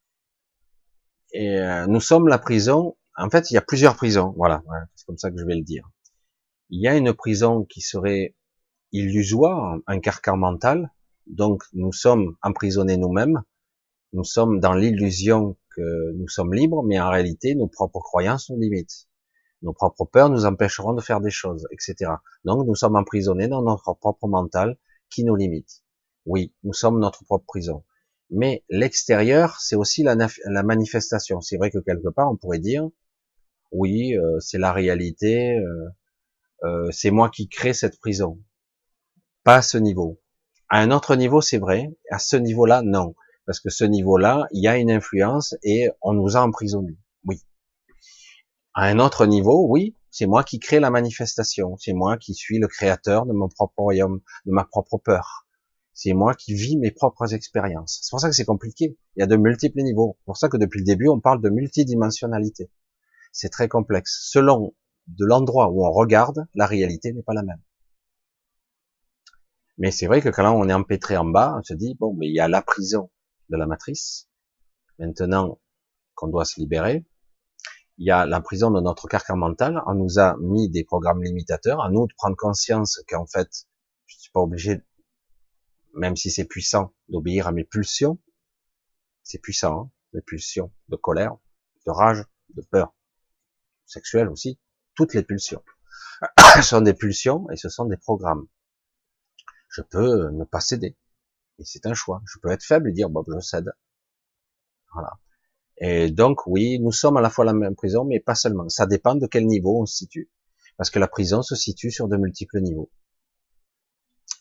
euh, 1.35 1.85
nous 1.87 2.01
sommes 2.01 2.27
la 2.27 2.37
prison. 2.37 2.95
En 3.17 3.29
fait, 3.29 3.51
il 3.51 3.55
y 3.55 3.57
a 3.57 3.61
plusieurs 3.61 3.95
prisons. 3.95 4.33
Voilà, 4.37 4.63
c'est 4.95 5.05
comme 5.05 5.17
ça 5.17 5.31
que 5.31 5.37
je 5.37 5.45
vais 5.45 5.55
le 5.55 5.63
dire. 5.63 5.89
Il 6.69 6.81
y 6.81 6.87
a 6.87 6.95
une 6.95 7.13
prison 7.13 7.65
qui 7.65 7.81
serait 7.81 8.35
illusoire, 8.93 9.77
un 9.87 9.99
carcan 9.99 10.37
mental, 10.37 10.91
donc 11.27 11.63
nous 11.73 11.91
sommes 11.91 12.35
emprisonnés 12.41 12.97
nous-mêmes, 12.97 13.41
nous 14.13 14.23
sommes 14.23 14.59
dans 14.59 14.73
l'illusion 14.73 15.57
que 15.75 16.11
nous 16.13 16.27
sommes 16.27 16.53
libres, 16.53 16.83
mais 16.83 16.99
en 16.99 17.09
réalité 17.09 17.55
nos 17.55 17.67
propres 17.67 17.99
croyances 17.99 18.49
nous 18.49 18.59
limitent. 18.59 19.07
Nos 19.61 19.73
propres 19.73 20.05
peurs 20.05 20.29
nous 20.29 20.45
empêcheront 20.45 20.93
de 20.93 21.01
faire 21.01 21.21
des 21.21 21.29
choses, 21.29 21.67
etc. 21.71 22.11
Donc 22.43 22.65
nous 22.65 22.75
sommes 22.75 22.95
emprisonnés 22.95 23.47
dans 23.47 23.61
notre 23.61 23.93
propre 23.93 24.27
mental 24.27 24.77
qui 25.09 25.23
nous 25.23 25.35
limite. 25.35 25.80
Oui, 26.25 26.53
nous 26.63 26.73
sommes 26.73 26.99
notre 26.99 27.23
propre 27.23 27.45
prison. 27.45 27.83
Mais 28.29 28.63
l'extérieur, 28.69 29.59
c'est 29.59 29.75
aussi 29.75 30.03
la, 30.03 30.15
manifestation. 30.63 31.41
C'est 31.41 31.57
vrai 31.57 31.69
que 31.69 31.79
quelque 31.79 32.09
part, 32.09 32.31
on 32.31 32.37
pourrait 32.37 32.59
dire, 32.59 32.87
oui, 33.71 34.17
euh, 34.17 34.39
c'est 34.39 34.57
la 34.57 34.71
réalité, 34.71 35.57
euh, 35.57 35.89
euh, 36.63 36.91
c'est 36.91 37.11
moi 37.11 37.29
qui 37.29 37.49
crée 37.49 37.73
cette 37.73 37.99
prison. 37.99 38.39
Pas 39.43 39.57
à 39.57 39.61
ce 39.61 39.77
niveau. 39.77 40.21
À 40.69 40.79
un 40.79 40.91
autre 40.91 41.15
niveau, 41.15 41.41
c'est 41.41 41.57
vrai. 41.57 41.89
À 42.09 42.19
ce 42.19 42.37
niveau-là, 42.37 42.81
non. 42.83 43.15
Parce 43.45 43.59
que 43.59 43.69
ce 43.69 43.83
niveau-là, 43.83 44.47
il 44.51 44.63
y 44.63 44.67
a 44.67 44.77
une 44.77 44.91
influence 44.91 45.55
et 45.63 45.89
on 46.01 46.13
nous 46.13 46.37
a 46.37 46.41
emprisonnés. 46.41 46.97
Oui. 47.25 47.41
À 48.73 48.85
un 48.85 48.99
autre 48.99 49.25
niveau, 49.25 49.65
oui, 49.67 49.97
c'est 50.09 50.27
moi 50.27 50.43
qui 50.45 50.59
crée 50.59 50.79
la 50.79 50.89
manifestation. 50.89 51.75
C'est 51.77 51.93
moi 51.93 52.17
qui 52.17 52.33
suis 52.33 52.59
le 52.59 52.67
créateur 52.67 53.25
de 53.25 53.33
mon 53.33 53.49
propre 53.49 53.79
royaume, 53.79 54.21
de 54.45 54.51
ma 54.51 54.63
propre 54.63 54.97
peur. 54.97 55.47
C'est 56.03 56.13
moi 56.13 56.33
qui 56.33 56.55
vis 56.55 56.77
mes 56.77 56.89
propres 56.89 57.35
expériences. 57.35 57.99
C'est 58.01 58.09
pour 58.09 58.19
ça 58.19 58.27
que 58.27 58.33
c'est 58.33 58.43
compliqué. 58.43 58.97
Il 59.15 59.19
y 59.19 59.21
a 59.21 59.27
de 59.27 59.35
multiples 59.35 59.83
niveaux. 59.83 60.17
C'est 60.17 60.25
pour 60.25 60.37
ça 60.37 60.49
que 60.49 60.57
depuis 60.57 60.79
le 60.79 60.83
début, 60.83 61.07
on 61.07 61.19
parle 61.19 61.43
de 61.43 61.49
multidimensionnalité. 61.49 62.71
C'est 63.31 63.49
très 63.49 63.67
complexe. 63.67 64.17
Selon 64.31 64.73
de 65.05 65.25
l'endroit 65.27 65.69
où 65.69 65.85
on 65.85 65.91
regarde, 65.91 66.47
la 66.55 66.65
réalité 66.65 67.13
n'est 67.13 67.21
pas 67.21 67.35
la 67.35 67.43
même. 67.43 67.61
Mais 69.77 69.91
c'est 69.91 70.07
vrai 70.07 70.21
que 70.21 70.29
quand 70.29 70.51
on 70.51 70.67
est 70.69 70.73
empêtré 70.73 71.17
en 71.17 71.25
bas, 71.25 71.53
on 71.59 71.61
se 71.61 71.75
dit, 71.75 71.93
bon, 71.99 72.15
mais 72.15 72.25
il 72.25 72.33
y 72.33 72.39
a 72.39 72.47
la 72.47 72.63
prison 72.63 73.11
de 73.49 73.57
la 73.57 73.67
matrice. 73.67 74.27
Maintenant 74.97 75.59
qu'on 76.15 76.29
doit 76.29 76.45
se 76.45 76.59
libérer, 76.59 77.05
il 77.99 78.07
y 78.07 78.11
a 78.11 78.25
la 78.25 78.41
prison 78.41 78.71
de 78.71 78.81
notre 78.81 79.07
carcan 79.07 79.37
mental. 79.37 79.83
On 79.85 79.93
nous 79.93 80.17
a 80.17 80.35
mis 80.39 80.67
des 80.67 80.83
programmes 80.83 81.21
limitateurs. 81.21 81.79
À 81.79 81.91
nous 81.91 82.07
de 82.07 82.13
prendre 82.17 82.35
conscience 82.35 83.03
qu'en 83.07 83.27
fait, 83.27 83.67
je 84.07 84.17
suis 84.17 84.31
pas 84.31 84.39
obligé, 84.39 84.81
même 85.93 86.15
si 86.15 86.31
c'est 86.31 86.45
puissant, 86.45 86.93
d'obéir 87.09 87.47
à 87.47 87.51
mes 87.51 87.63
pulsions. 87.63 88.19
C'est 89.23 89.39
puissant, 89.39 89.81
hein, 89.81 89.91
mes 90.13 90.21
pulsions 90.21 90.71
de 90.89 90.95
colère, 90.95 91.35
de 91.85 91.91
rage, 91.91 92.25
de 92.55 92.61
peur, 92.61 92.93
sexuelle 93.85 94.29
aussi. 94.29 94.59
Toutes 94.95 95.13
les 95.13 95.23
pulsions. 95.23 95.63
ce 96.55 96.61
sont 96.61 96.81
des 96.81 96.93
pulsions 96.93 97.49
et 97.49 97.57
ce 97.57 97.69
sont 97.69 97.85
des 97.85 97.97
programmes. 97.97 98.47
Je 99.69 99.81
peux 99.81 100.29
ne 100.31 100.43
pas 100.43 100.59
céder. 100.59 100.97
Et 101.59 101.65
c'est 101.65 101.85
un 101.85 101.93
choix. 101.93 102.21
Je 102.25 102.39
peux 102.39 102.49
être 102.49 102.63
faible 102.63 102.89
et 102.89 102.91
dire, 102.91 103.09
bon, 103.09 103.23
je 103.27 103.39
cède. 103.39 103.71
Voilà. 104.93 105.11
Et 105.77 106.11
donc, 106.11 106.45
oui, 106.45 106.79
nous 106.79 106.91
sommes 106.91 107.17
à 107.17 107.21
la 107.21 107.29
fois 107.29 107.45
la 107.45 107.53
même 107.53 107.75
prison, 107.75 108.05
mais 108.05 108.19
pas 108.19 108.35
seulement. 108.35 108.67
Ça 108.69 108.85
dépend 108.85 109.15
de 109.15 109.27
quel 109.27 109.47
niveau 109.47 109.81
on 109.81 109.85
se 109.85 109.95
situe. 109.95 110.29
Parce 110.77 110.89
que 110.89 110.99
la 110.99 111.07
prison 111.07 111.41
se 111.41 111.55
situe 111.55 111.91
sur 111.91 112.07
de 112.07 112.17
multiples 112.17 112.59
niveaux. 112.59 112.91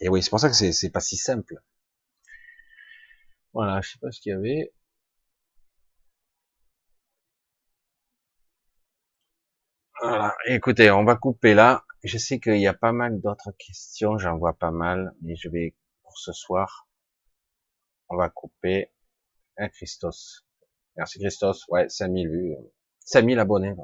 Et 0.00 0.08
oui, 0.08 0.22
c'est 0.22 0.30
pour 0.30 0.40
ça 0.40 0.48
que 0.48 0.54
c'est 0.54 0.90
pas 0.90 1.00
si 1.00 1.16
simple. 1.16 1.54
Voilà, 3.52 3.80
je 3.80 3.90
sais 3.92 3.98
pas 4.00 4.10
ce 4.10 4.20
qu'il 4.20 4.30
y 4.32 4.34
avait. 4.34 4.72
Voilà, 10.02 10.34
écoutez, 10.46 10.90
on 10.90 11.04
va 11.04 11.16
couper 11.16 11.54
là. 11.54 11.84
Je 12.04 12.18
sais 12.18 12.38
qu'il 12.38 12.58
y 12.60 12.66
a 12.66 12.74
pas 12.74 12.92
mal 12.92 13.20
d'autres 13.20 13.52
questions, 13.58 14.18
j'en 14.18 14.36
vois 14.36 14.52
pas 14.54 14.70
mal, 14.70 15.14
mais 15.22 15.36
je 15.36 15.48
vais, 15.48 15.74
pour 16.02 16.18
ce 16.18 16.32
soir, 16.32 16.86
on 18.10 18.16
va 18.18 18.28
couper. 18.28 18.90
un 19.58 19.68
Christos. 19.70 20.44
Merci 20.96 21.20
Christos. 21.20 21.66
Ouais, 21.68 21.88
5000 21.88 22.28
vues. 22.30 22.56
5000 23.00 23.38
abonnés. 23.40 23.74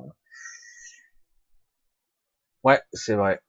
Ouais, 2.62 2.82
c'est 2.92 3.14
vrai. 3.14 3.40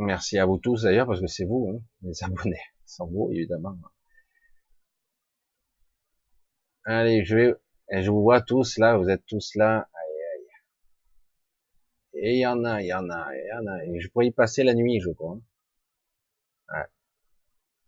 Merci 0.00 0.38
à 0.38 0.46
vous 0.46 0.56
tous 0.56 0.84
d'ailleurs, 0.84 1.06
parce 1.06 1.20
que 1.20 1.26
c'est 1.26 1.44
vous, 1.44 1.68
hein, 1.68 1.82
les 2.02 2.24
abonnés. 2.24 2.62
Sans 2.86 3.06
vous, 3.06 3.30
évidemment. 3.32 3.76
Allez, 6.84 7.22
je 7.24 7.36
vais, 7.36 7.54
je 8.02 8.10
vous 8.10 8.22
vois 8.22 8.40
tous 8.40 8.78
là, 8.78 8.96
vous 8.96 9.10
êtes 9.10 9.26
tous 9.26 9.54
là. 9.56 9.88
Et 12.14 12.36
il 12.36 12.40
y 12.40 12.46
en 12.46 12.64
a, 12.64 12.80
il 12.80 12.86
y 12.86 12.94
en 12.94 13.08
a, 13.10 13.34
il 13.34 13.46
y 13.46 13.52
en 13.52 13.66
a. 13.66 13.84
Et 13.84 14.00
je 14.00 14.08
pourrais 14.08 14.26
y 14.28 14.30
passer 14.30 14.64
la 14.64 14.74
nuit, 14.74 15.00
je 15.00 15.10
crois. 15.10 15.38
Ouais. 16.72 16.84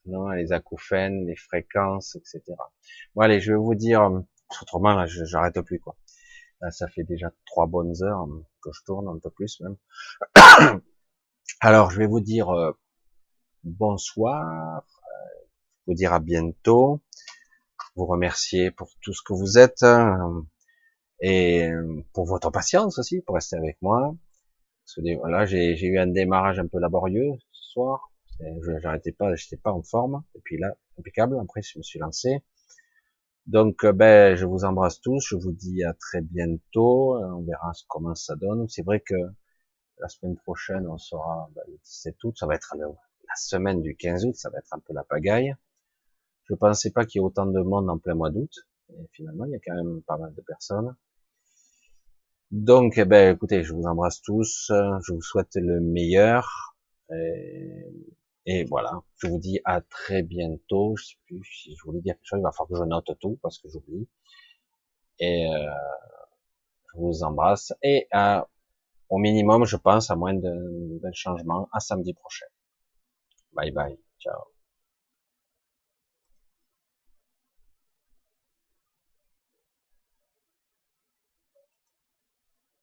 Non, 0.05 0.29
les 0.31 0.53
acouphènes, 0.53 1.27
les 1.27 1.37
fréquences, 1.37 2.17
etc. 2.17 2.43
Bon, 3.15 3.23
allez, 3.23 3.41
je 3.41 3.53
vais 3.53 3.59
vous 3.59 3.75
dire, 3.75 4.03
autrement, 4.61 4.95
là, 4.95 5.07
j'arrête 5.07 5.61
plus, 5.63 5.81
quoi. 5.81 5.97
Là, 6.61 6.71
ça 6.71 6.89
fait 6.89 7.05
déjà 7.05 7.33
trois 7.47 7.67
bonnes 7.67 8.03
heures 8.03 8.27
que 8.63 8.71
je 8.73 8.85
tourne, 8.85 9.09
un 9.09 9.19
peu 9.19 9.31
plus 9.31 9.61
même. 9.61 9.77
Alors, 11.61 11.91
je 11.91 11.99
vais 11.99 12.07
vous 12.07 12.21
dire 12.21 12.51
euh, 12.51 12.73
bonsoir, 13.65 14.79
euh, 14.79 15.45
vous 15.87 15.95
dire 15.95 16.13
à 16.13 16.21
bientôt, 16.21 17.01
vous 17.97 18.07
remercier 18.07 18.71
pour 18.71 18.91
tout 19.01 19.13
ce 19.13 19.23
que 19.23 19.33
vous 19.33 19.59
êtes, 19.59 19.83
euh, 19.83 20.43
et 21.21 21.69
euh, 21.69 22.05
pour 22.13 22.27
votre 22.27 22.51
patience 22.51 22.99
aussi, 22.99 23.21
pour 23.21 23.37
rester 23.37 23.57
avec 23.57 23.81
moi. 23.81 24.15
Parce 24.85 24.97
que 24.97 25.17
voilà, 25.19 25.47
j'ai 25.47 25.81
eu 25.87 25.99
un 25.99 26.09
démarrage 26.09 26.59
un 26.59 26.67
peu 26.67 26.79
laborieux 26.81 27.31
ce 27.53 27.73
soir. 27.73 28.11
J'arrêtais 28.83 29.13
pas, 29.13 29.35
j'étais 29.37 29.57
pas 29.57 29.73
en 29.73 29.83
forme. 29.83 30.25
Et 30.35 30.41
puis 30.43 30.59
là, 30.59 30.75
impeccable. 30.99 31.39
Après, 31.41 31.63
je 31.63 31.79
me 31.79 31.83
suis 31.83 32.01
lancé. 32.01 32.43
Donc, 33.47 33.87
ben, 33.87 34.35
je 34.35 34.45
vous 34.47 34.65
embrasse 34.65 35.01
tous. 35.01 35.25
Je 35.29 35.37
vous 35.37 35.53
dis 35.53 35.85
à 35.85 35.95
très 35.95 36.23
bientôt. 36.23 37.17
On 37.19 37.43
verra 37.43 37.71
comment 37.87 38.17
ça 38.17 38.35
donne. 38.35 38.69
C'est 38.69 38.83
vrai 38.85 39.01
que 39.01 39.15
la 40.03 40.09
semaine 40.09 40.37
prochaine, 40.37 40.87
on 40.87 40.99
sera 40.99 41.49
ben, 41.55 41.63
le 41.69 41.79
17 41.83 42.25
août. 42.25 42.37
Ça 42.37 42.47
va 42.47 42.55
être 42.55 42.75
la 42.77 43.35
semaine 43.37 43.81
du 43.81 43.97
15 43.97 44.27
août. 44.27 44.35
Ça 44.35 44.51
va 44.51 44.59
être 44.59 44.73
un 44.73 44.81
peu 44.81 44.93
la 44.93 45.05
pagaille. 45.05 45.55
Je 46.45 46.55
pensais 46.55 46.91
pas 46.91 47.07
qu'il 47.07 47.21
y 47.21 47.23
ait 47.23 47.27
autant 47.27 47.47
de 47.47 47.61
monde 47.61 47.89
en 47.89 47.99
plein 47.99 48.15
mois 48.15 48.31
d'août. 48.31 48.53
Et 48.91 49.09
finalement, 49.13 49.47
il 49.47 49.53
y 49.53 49.57
a 49.57 49.61
quand 49.65 49.75
même 49.75 50.03
pas 50.03 50.19
mal 50.19 50.35
de 50.35 50.43
personnes. 50.43 50.95
Donc, 52.51 52.99
eh 52.99 53.07
ben, 53.07 53.35
écoutez, 53.35 53.63
je 53.63 53.73
vous 53.73 53.85
embrasse 53.85 54.21
tous, 54.21 54.67
je 54.69 55.13
vous 55.15 55.23
souhaite 55.23 55.55
le 55.55 55.81
meilleur, 55.81 56.73
et, 58.45 58.65
voilà, 58.65 59.01
je 59.17 59.29
vous 59.29 59.39
dis 59.39 59.61
à 59.65 59.81
très 59.81 60.23
bientôt, 60.23 60.97
je 60.97 61.05
sais 61.05 61.17
plus 61.27 61.45
si 61.45 61.75
je 61.77 61.83
voulais 61.85 62.01
dire 62.01 62.15
quelque 62.15 62.27
chose, 62.27 62.41
il 62.41 62.43
va 62.43 62.53
falloir 62.53 62.69
que 62.69 62.77
je 62.77 62.89
note 62.89 63.19
tout, 63.21 63.39
parce 63.43 63.59
que 63.59 63.69
j'oublie, 63.69 64.09
et 65.19 65.47
euh, 65.47 65.71
je 66.93 66.99
vous 66.99 67.23
embrasse, 67.23 67.73
et 67.83 68.09
euh, 68.15 68.43
au 69.13 69.19
minimum, 69.19 69.65
je 69.67 69.77
pense, 69.77 70.11
à 70.11 70.17
moins 70.17 70.35
d'un 70.35 71.13
changement, 71.13 71.69
à 71.73 71.81
samedi 71.81 72.15
prochain. 72.15 72.47
Bye 73.53 73.71
bye, 73.71 73.97
ciao. 74.19 74.52